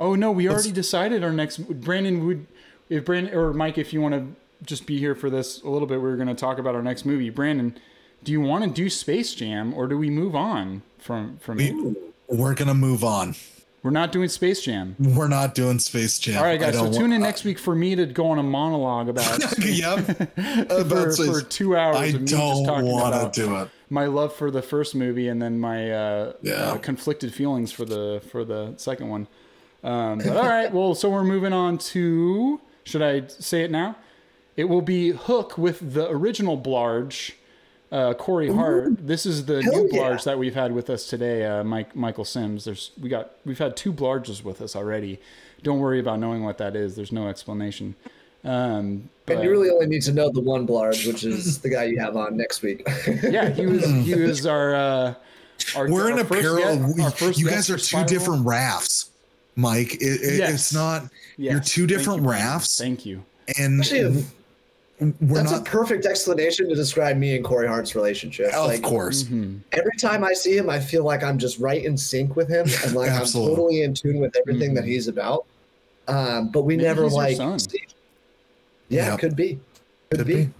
oh 0.00 0.14
no 0.14 0.32
we 0.32 0.48
already 0.48 0.72
decided 0.72 1.22
our 1.22 1.32
next 1.32 1.58
brandon 1.58 2.26
would 2.26 2.46
if 2.88 3.04
brandon 3.04 3.34
or 3.34 3.52
mike 3.52 3.76
if 3.78 3.92
you 3.92 4.00
want 4.00 4.14
to 4.14 4.36
just 4.64 4.86
be 4.86 4.98
here 4.98 5.14
for 5.14 5.28
this 5.28 5.60
a 5.62 5.68
little 5.68 5.86
bit 5.86 6.00
we 6.00 6.08
are 6.08 6.16
going 6.16 6.28
to 6.28 6.34
talk 6.34 6.58
about 6.58 6.74
our 6.74 6.82
next 6.82 7.04
movie. 7.04 7.28
Brandon 7.28 7.76
do 8.24 8.32
you 8.32 8.40
want 8.40 8.64
to 8.64 8.70
do 8.70 8.88
space 8.88 9.34
jam 9.34 9.74
or 9.74 9.86
do 9.86 9.98
we 9.98 10.08
move 10.08 10.34
on 10.34 10.80
from 10.98 11.36
from? 11.38 11.58
We, 11.58 11.94
we're 12.28 12.54
gonna 12.54 12.72
move 12.74 13.04
on. 13.04 13.34
We're 13.86 13.92
not 13.92 14.10
doing 14.10 14.28
Space 14.28 14.62
Jam. 14.62 14.96
We're 14.98 15.28
not 15.28 15.54
doing 15.54 15.78
Space 15.78 16.18
Jam. 16.18 16.38
All 16.38 16.42
right, 16.42 16.58
guys. 16.58 16.74
So 16.74 16.92
tune 16.92 17.12
in 17.12 17.20
next 17.22 17.44
week 17.44 17.56
for 17.56 17.72
me 17.76 17.94
to 17.94 18.04
go 18.04 18.26
on 18.30 18.38
a 18.40 18.42
monologue 18.42 19.08
about 19.08 19.38
yep. 19.64 20.00
for, 20.26 20.80
About 20.80 21.14
for 21.14 21.40
two 21.40 21.76
hours. 21.76 21.96
I 21.96 22.06
of 22.06 22.22
me 22.22 22.26
don't 22.26 22.64
want 22.66 23.32
to 23.32 23.40
do 23.40 23.54
it. 23.58 23.68
my 23.88 24.06
love 24.06 24.34
for 24.34 24.50
the 24.50 24.60
first 24.60 24.96
movie 24.96 25.28
and 25.28 25.40
then 25.40 25.60
my 25.60 25.88
uh, 25.92 26.32
Yeah. 26.42 26.54
uh, 26.54 26.78
conflicted 26.78 27.32
feelings 27.32 27.70
for 27.70 27.84
the 27.84 28.20
for 28.32 28.44
the 28.44 28.74
second 28.76 29.08
one. 29.08 29.28
Um, 29.84 30.18
but 30.18 30.36
all 30.36 30.48
right, 30.48 30.72
well, 30.72 30.96
so 30.96 31.08
we're 31.08 31.22
moving 31.22 31.52
on 31.52 31.78
to. 31.78 32.60
Should 32.82 33.02
I 33.02 33.28
say 33.28 33.62
it 33.62 33.70
now? 33.70 33.94
It 34.56 34.64
will 34.64 34.82
be 34.82 35.10
Hook 35.10 35.56
with 35.56 35.94
the 35.94 36.10
original 36.10 36.56
Blarge, 36.56 37.36
uh, 37.96 38.14
Corey 38.14 38.52
Hart. 38.52 39.06
This 39.06 39.24
is 39.26 39.46
the 39.46 39.62
Hell 39.62 39.72
new 39.84 39.88
yeah. 39.92 39.98
Blarge 39.98 40.24
that 40.24 40.38
we've 40.38 40.54
had 40.54 40.72
with 40.72 40.90
us 40.90 41.08
today, 41.08 41.44
uh, 41.44 41.64
Mike 41.64 41.96
Michael 41.96 42.24
Sims. 42.24 42.64
There's 42.64 42.90
we 43.00 43.08
got 43.08 43.32
we've 43.44 43.58
had 43.58 43.76
two 43.76 43.92
Blarges 43.92 44.44
with 44.44 44.60
us 44.60 44.76
already. 44.76 45.18
Don't 45.62 45.80
worry 45.80 45.98
about 46.00 46.18
knowing 46.20 46.44
what 46.44 46.58
that 46.58 46.76
is. 46.76 46.94
There's 46.96 47.12
no 47.12 47.28
explanation. 47.28 47.94
Um, 48.44 48.50
And 48.52 49.08
but- 49.26 49.42
you 49.42 49.50
really 49.50 49.70
only 49.70 49.86
need 49.86 50.02
to 50.02 50.12
know 50.12 50.30
the 50.30 50.40
one 50.40 50.66
Blarge, 50.66 51.06
which 51.06 51.24
is 51.24 51.58
the 51.58 51.68
guy 51.70 51.84
you 51.84 51.98
have 51.98 52.16
on 52.16 52.36
next 52.36 52.62
week. 52.62 52.86
yeah, 53.22 53.48
he 53.50 53.66
was 53.66 53.84
he 53.84 54.14
was 54.22 54.46
our. 54.46 54.74
Uh, 54.74 55.14
our 55.74 55.88
We're 55.90 56.08
in 56.10 56.18
our 56.18 56.20
a 56.20 56.24
first 56.24 56.42
parallel. 56.42 56.78
guest- 56.88 57.00
our 57.00 57.10
first 57.10 57.38
you 57.40 57.46
guys 57.48 57.70
are 57.70 57.76
two 57.78 57.82
Spiral. 57.82 58.06
different 58.06 58.46
rafts, 58.46 59.10
Mike. 59.56 59.94
It, 59.94 60.20
it, 60.22 60.38
Yes. 60.38 60.52
It's 60.54 60.74
not. 60.74 61.04
Yes. 61.38 61.52
You're 61.52 61.60
two 61.60 61.80
Thank 61.86 61.88
different 61.98 62.20
you, 62.20 62.26
Brandon. 62.28 62.48
rafts, 62.50 62.78
Thank 62.78 63.06
you. 63.06 63.24
and 63.58 63.80
Actually, 63.80 64.24
we're 65.00 65.12
That's 65.20 65.50
not. 65.52 65.60
a 65.60 65.64
perfect 65.64 66.06
explanation 66.06 66.68
to 66.70 66.74
describe 66.74 67.16
me 67.18 67.36
and 67.36 67.44
Corey 67.44 67.68
Hart's 67.68 67.94
relationship. 67.94 68.52
of 68.54 68.66
like 68.66 68.82
course. 68.82 69.24
Mhm. 69.24 69.60
every 69.72 69.96
time 70.00 70.24
I 70.24 70.32
see 70.32 70.56
him, 70.56 70.70
I 70.70 70.80
feel 70.80 71.04
like 71.04 71.22
I'm 71.22 71.36
just 71.38 71.58
right 71.58 71.84
in 71.84 71.96
sync 71.98 72.34
with 72.36 72.48
him, 72.48 72.66
and 72.84 72.94
like 72.94 73.10
I'm 73.10 73.26
totally 73.26 73.82
in 73.82 73.92
tune 73.94 74.18
with 74.20 74.34
everything 74.36 74.72
that 74.74 74.84
Mhm. 74.84 74.88
he's 74.88 75.08
about. 75.08 75.44
Um, 76.08 76.48
but 76.48 76.62
we 76.62 76.76
Maybe 76.76 76.86
never 76.86 77.02
he's 77.04 77.12
like. 77.12 77.36
son. 77.36 77.58
yeah, 78.88 79.10
Yep. 79.10 79.18
could 79.20 79.36
be. 79.36 79.58
Could, 80.10 80.18
Could 80.18 80.26
be. 80.26 80.34
be. 80.44 80.50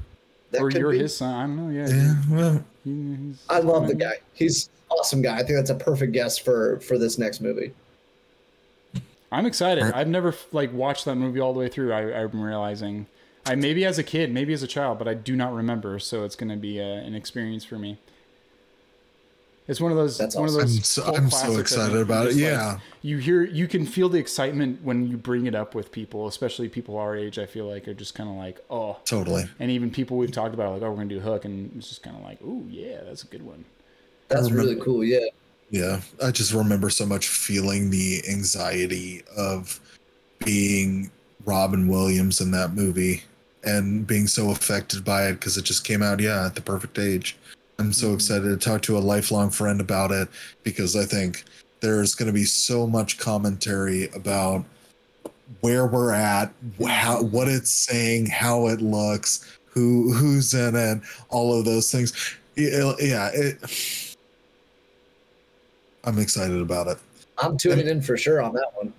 That 0.50 0.60
Or 0.60 0.70
could 0.70 0.80
you're 0.80 0.92
be. 0.92 0.98
his 0.98 1.16
son. 1.16 1.34
I 1.34 1.42
don't 1.46 1.56
know. 1.56 1.72
Yeah. 1.72 1.88
Yeah. 1.88 2.58
Well, 2.84 3.40
I 3.48 3.58
love 3.60 3.88
the 3.88 3.94
guy. 3.94 4.14
He's 4.34 4.68
awesome 4.90 5.22
guy. 5.22 5.34
I 5.34 5.38
think 5.42 5.56
that's 5.56 5.70
a 5.70 5.74
perfect 5.74 6.12
guess 6.12 6.36
for 6.38 6.78
for 6.80 6.98
this 6.98 7.18
next 7.18 7.40
movie. 7.40 7.72
I'm 9.32 9.44
excited. 9.46 9.82
I've 9.84 10.08
never 10.08 10.34
like 10.52 10.72
watched 10.72 11.04
that 11.06 11.16
movie 11.16 11.40
all 11.40 11.52
the 11.52 11.58
way 11.58 11.68
through. 11.68 11.92
I, 11.92 12.22
I'm 12.22 12.40
realizing, 12.40 13.06
I 13.46 13.54
maybe 13.54 13.84
as 13.84 13.98
a 13.98 14.02
kid, 14.02 14.32
maybe 14.32 14.52
as 14.52 14.62
a 14.62 14.66
child, 14.66 14.98
but 14.98 15.06
I 15.08 15.14
do 15.14 15.36
not 15.36 15.52
remember. 15.54 15.98
So 15.98 16.24
it's 16.24 16.36
going 16.36 16.50
to 16.50 16.56
be 16.56 16.80
uh, 16.80 16.84
an 16.84 17.14
experience 17.14 17.64
for 17.64 17.78
me. 17.78 17.98
It's 19.68 19.80
one 19.80 19.90
of 19.90 19.98
those. 19.98 20.16
That's 20.16 20.36
one 20.36 20.44
awesome. 20.46 20.60
of 20.60 20.66
those. 20.68 20.76
I'm 20.76 20.82
so, 20.84 21.14
I'm 21.14 21.30
so 21.30 21.58
excited 21.58 21.96
about 21.96 22.26
it. 22.26 22.34
Just, 22.34 22.40
like, 22.40 22.50
Yeah. 22.50 22.78
you 23.02 23.18
hear, 23.18 23.42
you 23.42 23.66
can 23.66 23.84
feel 23.84 24.08
the 24.08 24.18
excitement 24.18 24.80
when 24.82 25.08
you 25.08 25.16
bring 25.16 25.46
it 25.46 25.56
up 25.56 25.74
with 25.74 25.90
people, 25.90 26.28
especially 26.28 26.68
people 26.68 26.96
our 26.98 27.16
age. 27.16 27.38
I 27.38 27.46
feel 27.46 27.66
like 27.68 27.88
are 27.88 27.94
just 27.94 28.14
kind 28.14 28.28
of 28.30 28.36
like, 28.36 28.64
oh, 28.70 28.98
totally. 29.04 29.44
and 29.58 29.70
even 29.70 29.90
people 29.90 30.18
we've 30.18 30.30
talked 30.30 30.54
about, 30.54 30.72
like, 30.72 30.82
oh, 30.82 30.90
we're 30.90 30.96
gonna 30.96 31.08
do 31.08 31.20
Hook, 31.20 31.44
and 31.44 31.72
it's 31.76 31.88
just 31.88 32.02
kind 32.02 32.16
of 32.16 32.22
like, 32.22 32.38
oh 32.44 32.62
yeah, 32.68 33.00
that's 33.04 33.24
a 33.24 33.26
good 33.26 33.42
one. 33.42 33.64
That's 34.28 34.50
remember- 34.50 34.70
really 34.70 34.80
cool. 34.80 35.04
Yeah. 35.04 35.26
Yeah. 35.70 36.00
I 36.22 36.30
just 36.30 36.52
remember 36.52 36.88
so 36.88 37.04
much 37.04 37.26
feeling 37.26 37.90
the 37.90 38.22
anxiety 38.28 39.22
of 39.36 39.80
being 40.44 41.10
Robin 41.44 41.88
Williams 41.88 42.40
in 42.40 42.52
that 42.52 42.72
movie 42.74 43.24
and 43.66 44.06
being 44.06 44.26
so 44.26 44.50
affected 44.50 45.04
by 45.04 45.26
it 45.26 45.34
because 45.34 45.58
it 45.58 45.64
just 45.64 45.84
came 45.84 46.02
out, 46.02 46.20
yeah, 46.20 46.46
at 46.46 46.54
the 46.54 46.60
perfect 46.62 46.98
age. 46.98 47.36
I'm 47.78 47.92
so 47.92 48.08
Mhm. 48.08 48.14
excited 48.14 48.48
to 48.48 48.56
talk 48.56 48.80
to 48.82 48.96
a 48.96 49.00
lifelong 49.00 49.50
friend 49.50 49.80
about 49.80 50.12
it 50.12 50.28
because 50.62 50.96
I 50.96 51.04
think 51.04 51.44
there's 51.80 52.14
going 52.14 52.28
to 52.28 52.32
be 52.32 52.44
so 52.44 52.86
much 52.86 53.18
commentary 53.18 54.08
about 54.14 54.64
where 55.60 55.86
we're 55.86 56.12
at, 56.12 56.52
how, 56.86 57.22
what 57.22 57.48
it's 57.48 57.70
saying, 57.70 58.26
how 58.26 58.68
it 58.68 58.80
looks, 58.80 59.44
who 59.66 60.12
who's 60.12 60.54
in 60.54 60.74
it, 60.74 61.00
all 61.28 61.58
of 61.58 61.64
those 61.64 61.90
things. 61.90 62.12
Yeah, 62.54 62.94
yeah 62.98 63.28
it, 63.34 64.16
I'm 66.04 66.18
excited 66.18 66.60
about 66.60 66.86
it. 66.86 66.98
I'm 67.38 67.58
tuning 67.58 67.86
in 67.86 68.00
for 68.00 68.16
sure 68.16 68.40
on 68.40 68.54
that 68.54 68.70
one. 68.76 68.92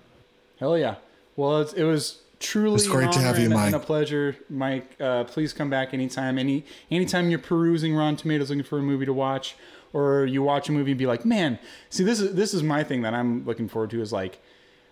Hell 0.60 0.78
yeah. 0.78 0.94
Well, 1.36 1.60
it's, 1.62 1.72
it 1.72 1.84
was 1.84 2.18
truly 2.40 2.76
It's 2.76 2.86
great 2.86 3.12
to 3.12 3.20
have 3.20 3.38
you, 3.38 3.46
and, 3.46 3.54
Mike. 3.54 3.66
and 3.66 3.74
a 3.74 3.80
pleasure, 3.80 4.36
Mike. 4.48 4.96
Uh, 5.00 5.24
please 5.24 5.52
come 5.52 5.70
back 5.70 5.92
anytime. 5.94 6.38
Any 6.38 6.64
anytime 6.90 7.30
you're 7.30 7.38
perusing 7.38 7.94
Rotten 7.94 8.16
Tomatoes 8.16 8.50
looking 8.50 8.64
for 8.64 8.78
a 8.78 8.82
movie 8.82 9.06
to 9.06 9.12
watch, 9.12 9.56
or 9.92 10.26
you 10.26 10.42
watch 10.42 10.68
a 10.68 10.72
movie 10.72 10.92
and 10.92 10.98
be 10.98 11.06
like, 11.06 11.24
man, 11.24 11.58
see 11.90 12.04
this 12.04 12.20
is 12.20 12.34
this 12.34 12.54
is 12.54 12.62
my 12.62 12.84
thing 12.84 13.02
that 13.02 13.14
I'm 13.14 13.44
looking 13.44 13.68
forward 13.68 13.90
to 13.90 14.00
is 14.00 14.12
like. 14.12 14.40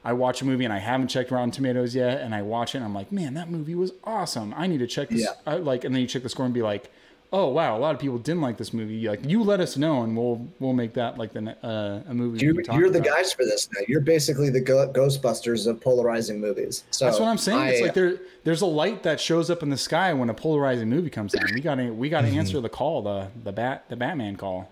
I 0.04 0.12
watch 0.12 0.40
a 0.40 0.44
movie 0.44 0.62
and 0.64 0.72
I 0.72 0.78
haven't 0.78 1.08
checked 1.08 1.32
Rotten 1.32 1.50
Tomatoes 1.50 1.92
yet, 1.92 2.20
and 2.20 2.32
I 2.32 2.40
watch 2.40 2.76
it 2.76 2.78
and 2.78 2.84
I'm 2.84 2.94
like, 2.94 3.10
man, 3.10 3.34
that 3.34 3.50
movie 3.50 3.74
was 3.74 3.90
awesome. 4.04 4.54
I 4.56 4.68
need 4.68 4.78
to 4.78 4.86
check 4.86 5.08
this. 5.08 5.22
Yeah. 5.22 5.30
I, 5.44 5.56
like, 5.56 5.82
and 5.82 5.92
then 5.92 6.00
you 6.00 6.06
check 6.06 6.22
the 6.22 6.28
score 6.28 6.44
and 6.44 6.54
be 6.54 6.62
like, 6.62 6.92
oh 7.32 7.48
wow, 7.48 7.76
a 7.76 7.80
lot 7.80 7.94
of 7.94 8.00
people 8.00 8.18
didn't 8.18 8.40
like 8.40 8.56
this 8.56 8.72
movie. 8.72 9.08
Like, 9.08 9.24
you 9.24 9.42
let 9.42 9.60
us 9.60 9.76
know, 9.76 10.02
and 10.02 10.16
we'll 10.16 10.46
we'll 10.60 10.72
make 10.72 10.94
that 10.94 11.18
like 11.18 11.32
the 11.32 11.56
uh, 11.66 12.02
a 12.08 12.14
movie. 12.14 12.38
You're, 12.44 12.60
you're 12.72 12.90
the 12.90 13.00
guys 13.00 13.32
for 13.32 13.44
this 13.44 13.68
now. 13.74 13.80
You're 13.88 14.00
basically 14.00 14.50
the 14.50 14.60
go- 14.60 14.88
Ghostbusters 14.92 15.66
of 15.66 15.80
polarizing 15.80 16.40
movies. 16.40 16.84
So 16.90 17.04
That's 17.04 17.18
what 17.20 17.28
I'm 17.28 17.38
saying. 17.38 17.68
it's 17.68 17.80
like 17.82 17.94
there, 17.94 18.18
there's 18.44 18.62
a 18.62 18.66
light 18.66 19.02
that 19.02 19.20
shows 19.20 19.50
up 19.50 19.62
in 19.62 19.70
the 19.70 19.76
sky 19.78 20.12
when 20.14 20.30
a 20.30 20.34
polarizing 20.34 20.88
movie 20.88 21.10
comes 21.10 21.34
on. 21.34 21.42
We 21.54 21.60
gotta, 21.60 21.92
we 21.92 22.08
gotta 22.08 22.28
Mm-hmm. 22.28 22.38
answer 22.38 22.60
the 22.60 22.68
call, 22.68 23.02
the 23.02 23.28
the 23.44 23.52
bat, 23.52 23.84
the 23.88 23.96
Batman 23.96 24.36
call. 24.36 24.70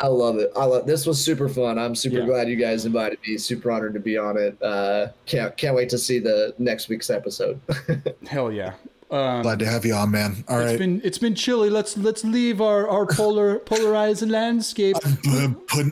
I 0.00 0.06
love 0.06 0.38
it. 0.38 0.50
I 0.56 0.64
love 0.64 0.86
this 0.86 1.04
was 1.06 1.22
super 1.22 1.48
fun. 1.50 1.78
I'm 1.78 1.94
super 1.94 2.20
Yeah. 2.20 2.24
glad 2.26 2.48
you 2.48 2.56
guys 2.56 2.86
invited 2.86 3.18
me. 3.26 3.36
Super 3.36 3.70
honored 3.70 3.92
to 3.92 4.00
be 4.00 4.16
on 4.16 4.38
it. 4.38 4.56
Uh, 4.62 5.08
can't 5.26 5.54
can't 5.58 5.76
wait 5.76 5.90
to 5.90 5.98
see 5.98 6.18
the 6.18 6.54
next 6.58 6.88
week's 6.88 7.10
episode. 7.10 7.60
Hell 8.26 8.50
yeah. 8.50 8.72
Um, 9.12 9.42
Glad 9.42 9.58
to 9.58 9.66
have 9.66 9.84
you 9.84 9.92
on, 9.94 10.10
man. 10.10 10.42
All 10.48 10.58
it's 10.60 10.70
right. 10.70 10.78
been 10.78 11.00
it's 11.04 11.18
been 11.18 11.34
chilly. 11.34 11.68
Let's 11.68 11.96
let's 11.98 12.24
leave 12.24 12.60
our 12.62 12.88
our 12.88 13.04
polar 13.06 13.58
polarized 13.72 14.26
landscape. 14.26 14.96
Put- 15.02 15.66
putting, 15.68 15.90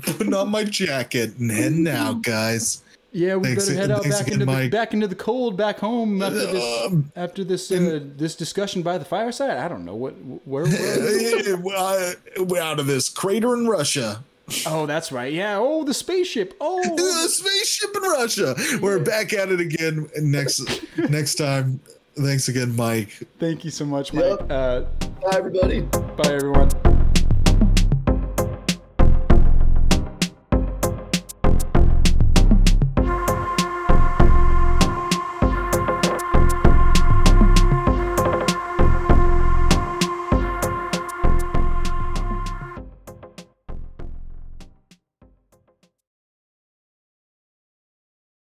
putting 0.00 0.32
on 0.34 0.48
my 0.50 0.64
jacket 0.64 1.36
and 1.38 1.50
heading 1.50 1.86
out, 1.86 2.22
guys. 2.22 2.80
Yeah, 3.12 3.36
we 3.36 3.48
Thanks- 3.48 3.68
better 3.68 3.78
head 3.80 3.90
out 3.92 4.02
back 4.04 4.22
again, 4.22 4.32
into 4.32 4.46
the, 4.46 4.50
Mike. 4.52 4.70
back 4.72 4.92
into 4.94 5.06
the 5.06 5.14
cold 5.14 5.56
back 5.56 5.78
home 5.78 6.20
after 6.22 6.38
this 6.52 6.84
Um, 6.86 7.12
after 7.14 7.44
this 7.44 7.70
uh, 7.70 8.00
this 8.16 8.34
discussion 8.34 8.82
by 8.82 8.96
the 8.98 9.04
fireside. 9.04 9.58
I 9.58 9.68
don't 9.68 9.84
know 9.84 9.94
what 9.94 10.12
where. 10.46 10.64
Uh, 10.64 12.12
We're 12.38 12.60
out 12.62 12.80
of 12.80 12.86
this 12.86 13.08
crater 13.08 13.54
in 13.54 13.68
Russia. 13.68 14.24
oh, 14.66 14.84
that's 14.86 15.12
right. 15.12 15.32
Yeah. 15.32 15.58
Oh, 15.58 15.84
the 15.84 15.94
spaceship. 15.94 16.54
Oh, 16.60 16.82
The 16.96 17.28
spaceship 17.28 17.90
in 17.94 18.02
Russia. 18.02 18.54
We're 18.82 18.98
back 18.98 19.32
at 19.32 19.50
it 19.50 19.60
again 19.60 20.08
next 20.20 20.60
next 20.98 21.36
time. 21.36 21.80
Thanks 22.16 22.48
again, 22.48 22.74
Mike. 22.76 23.10
thank 23.38 23.64
you 23.64 23.70
so 23.70 23.84
much, 23.84 24.12
Mike. 24.12 24.24
Yep. 24.24 24.46
Uh, 24.50 24.80
Bye, 24.80 25.36
everybody. 25.38 25.80
bye, 25.80 26.12
everyone. 26.26 26.68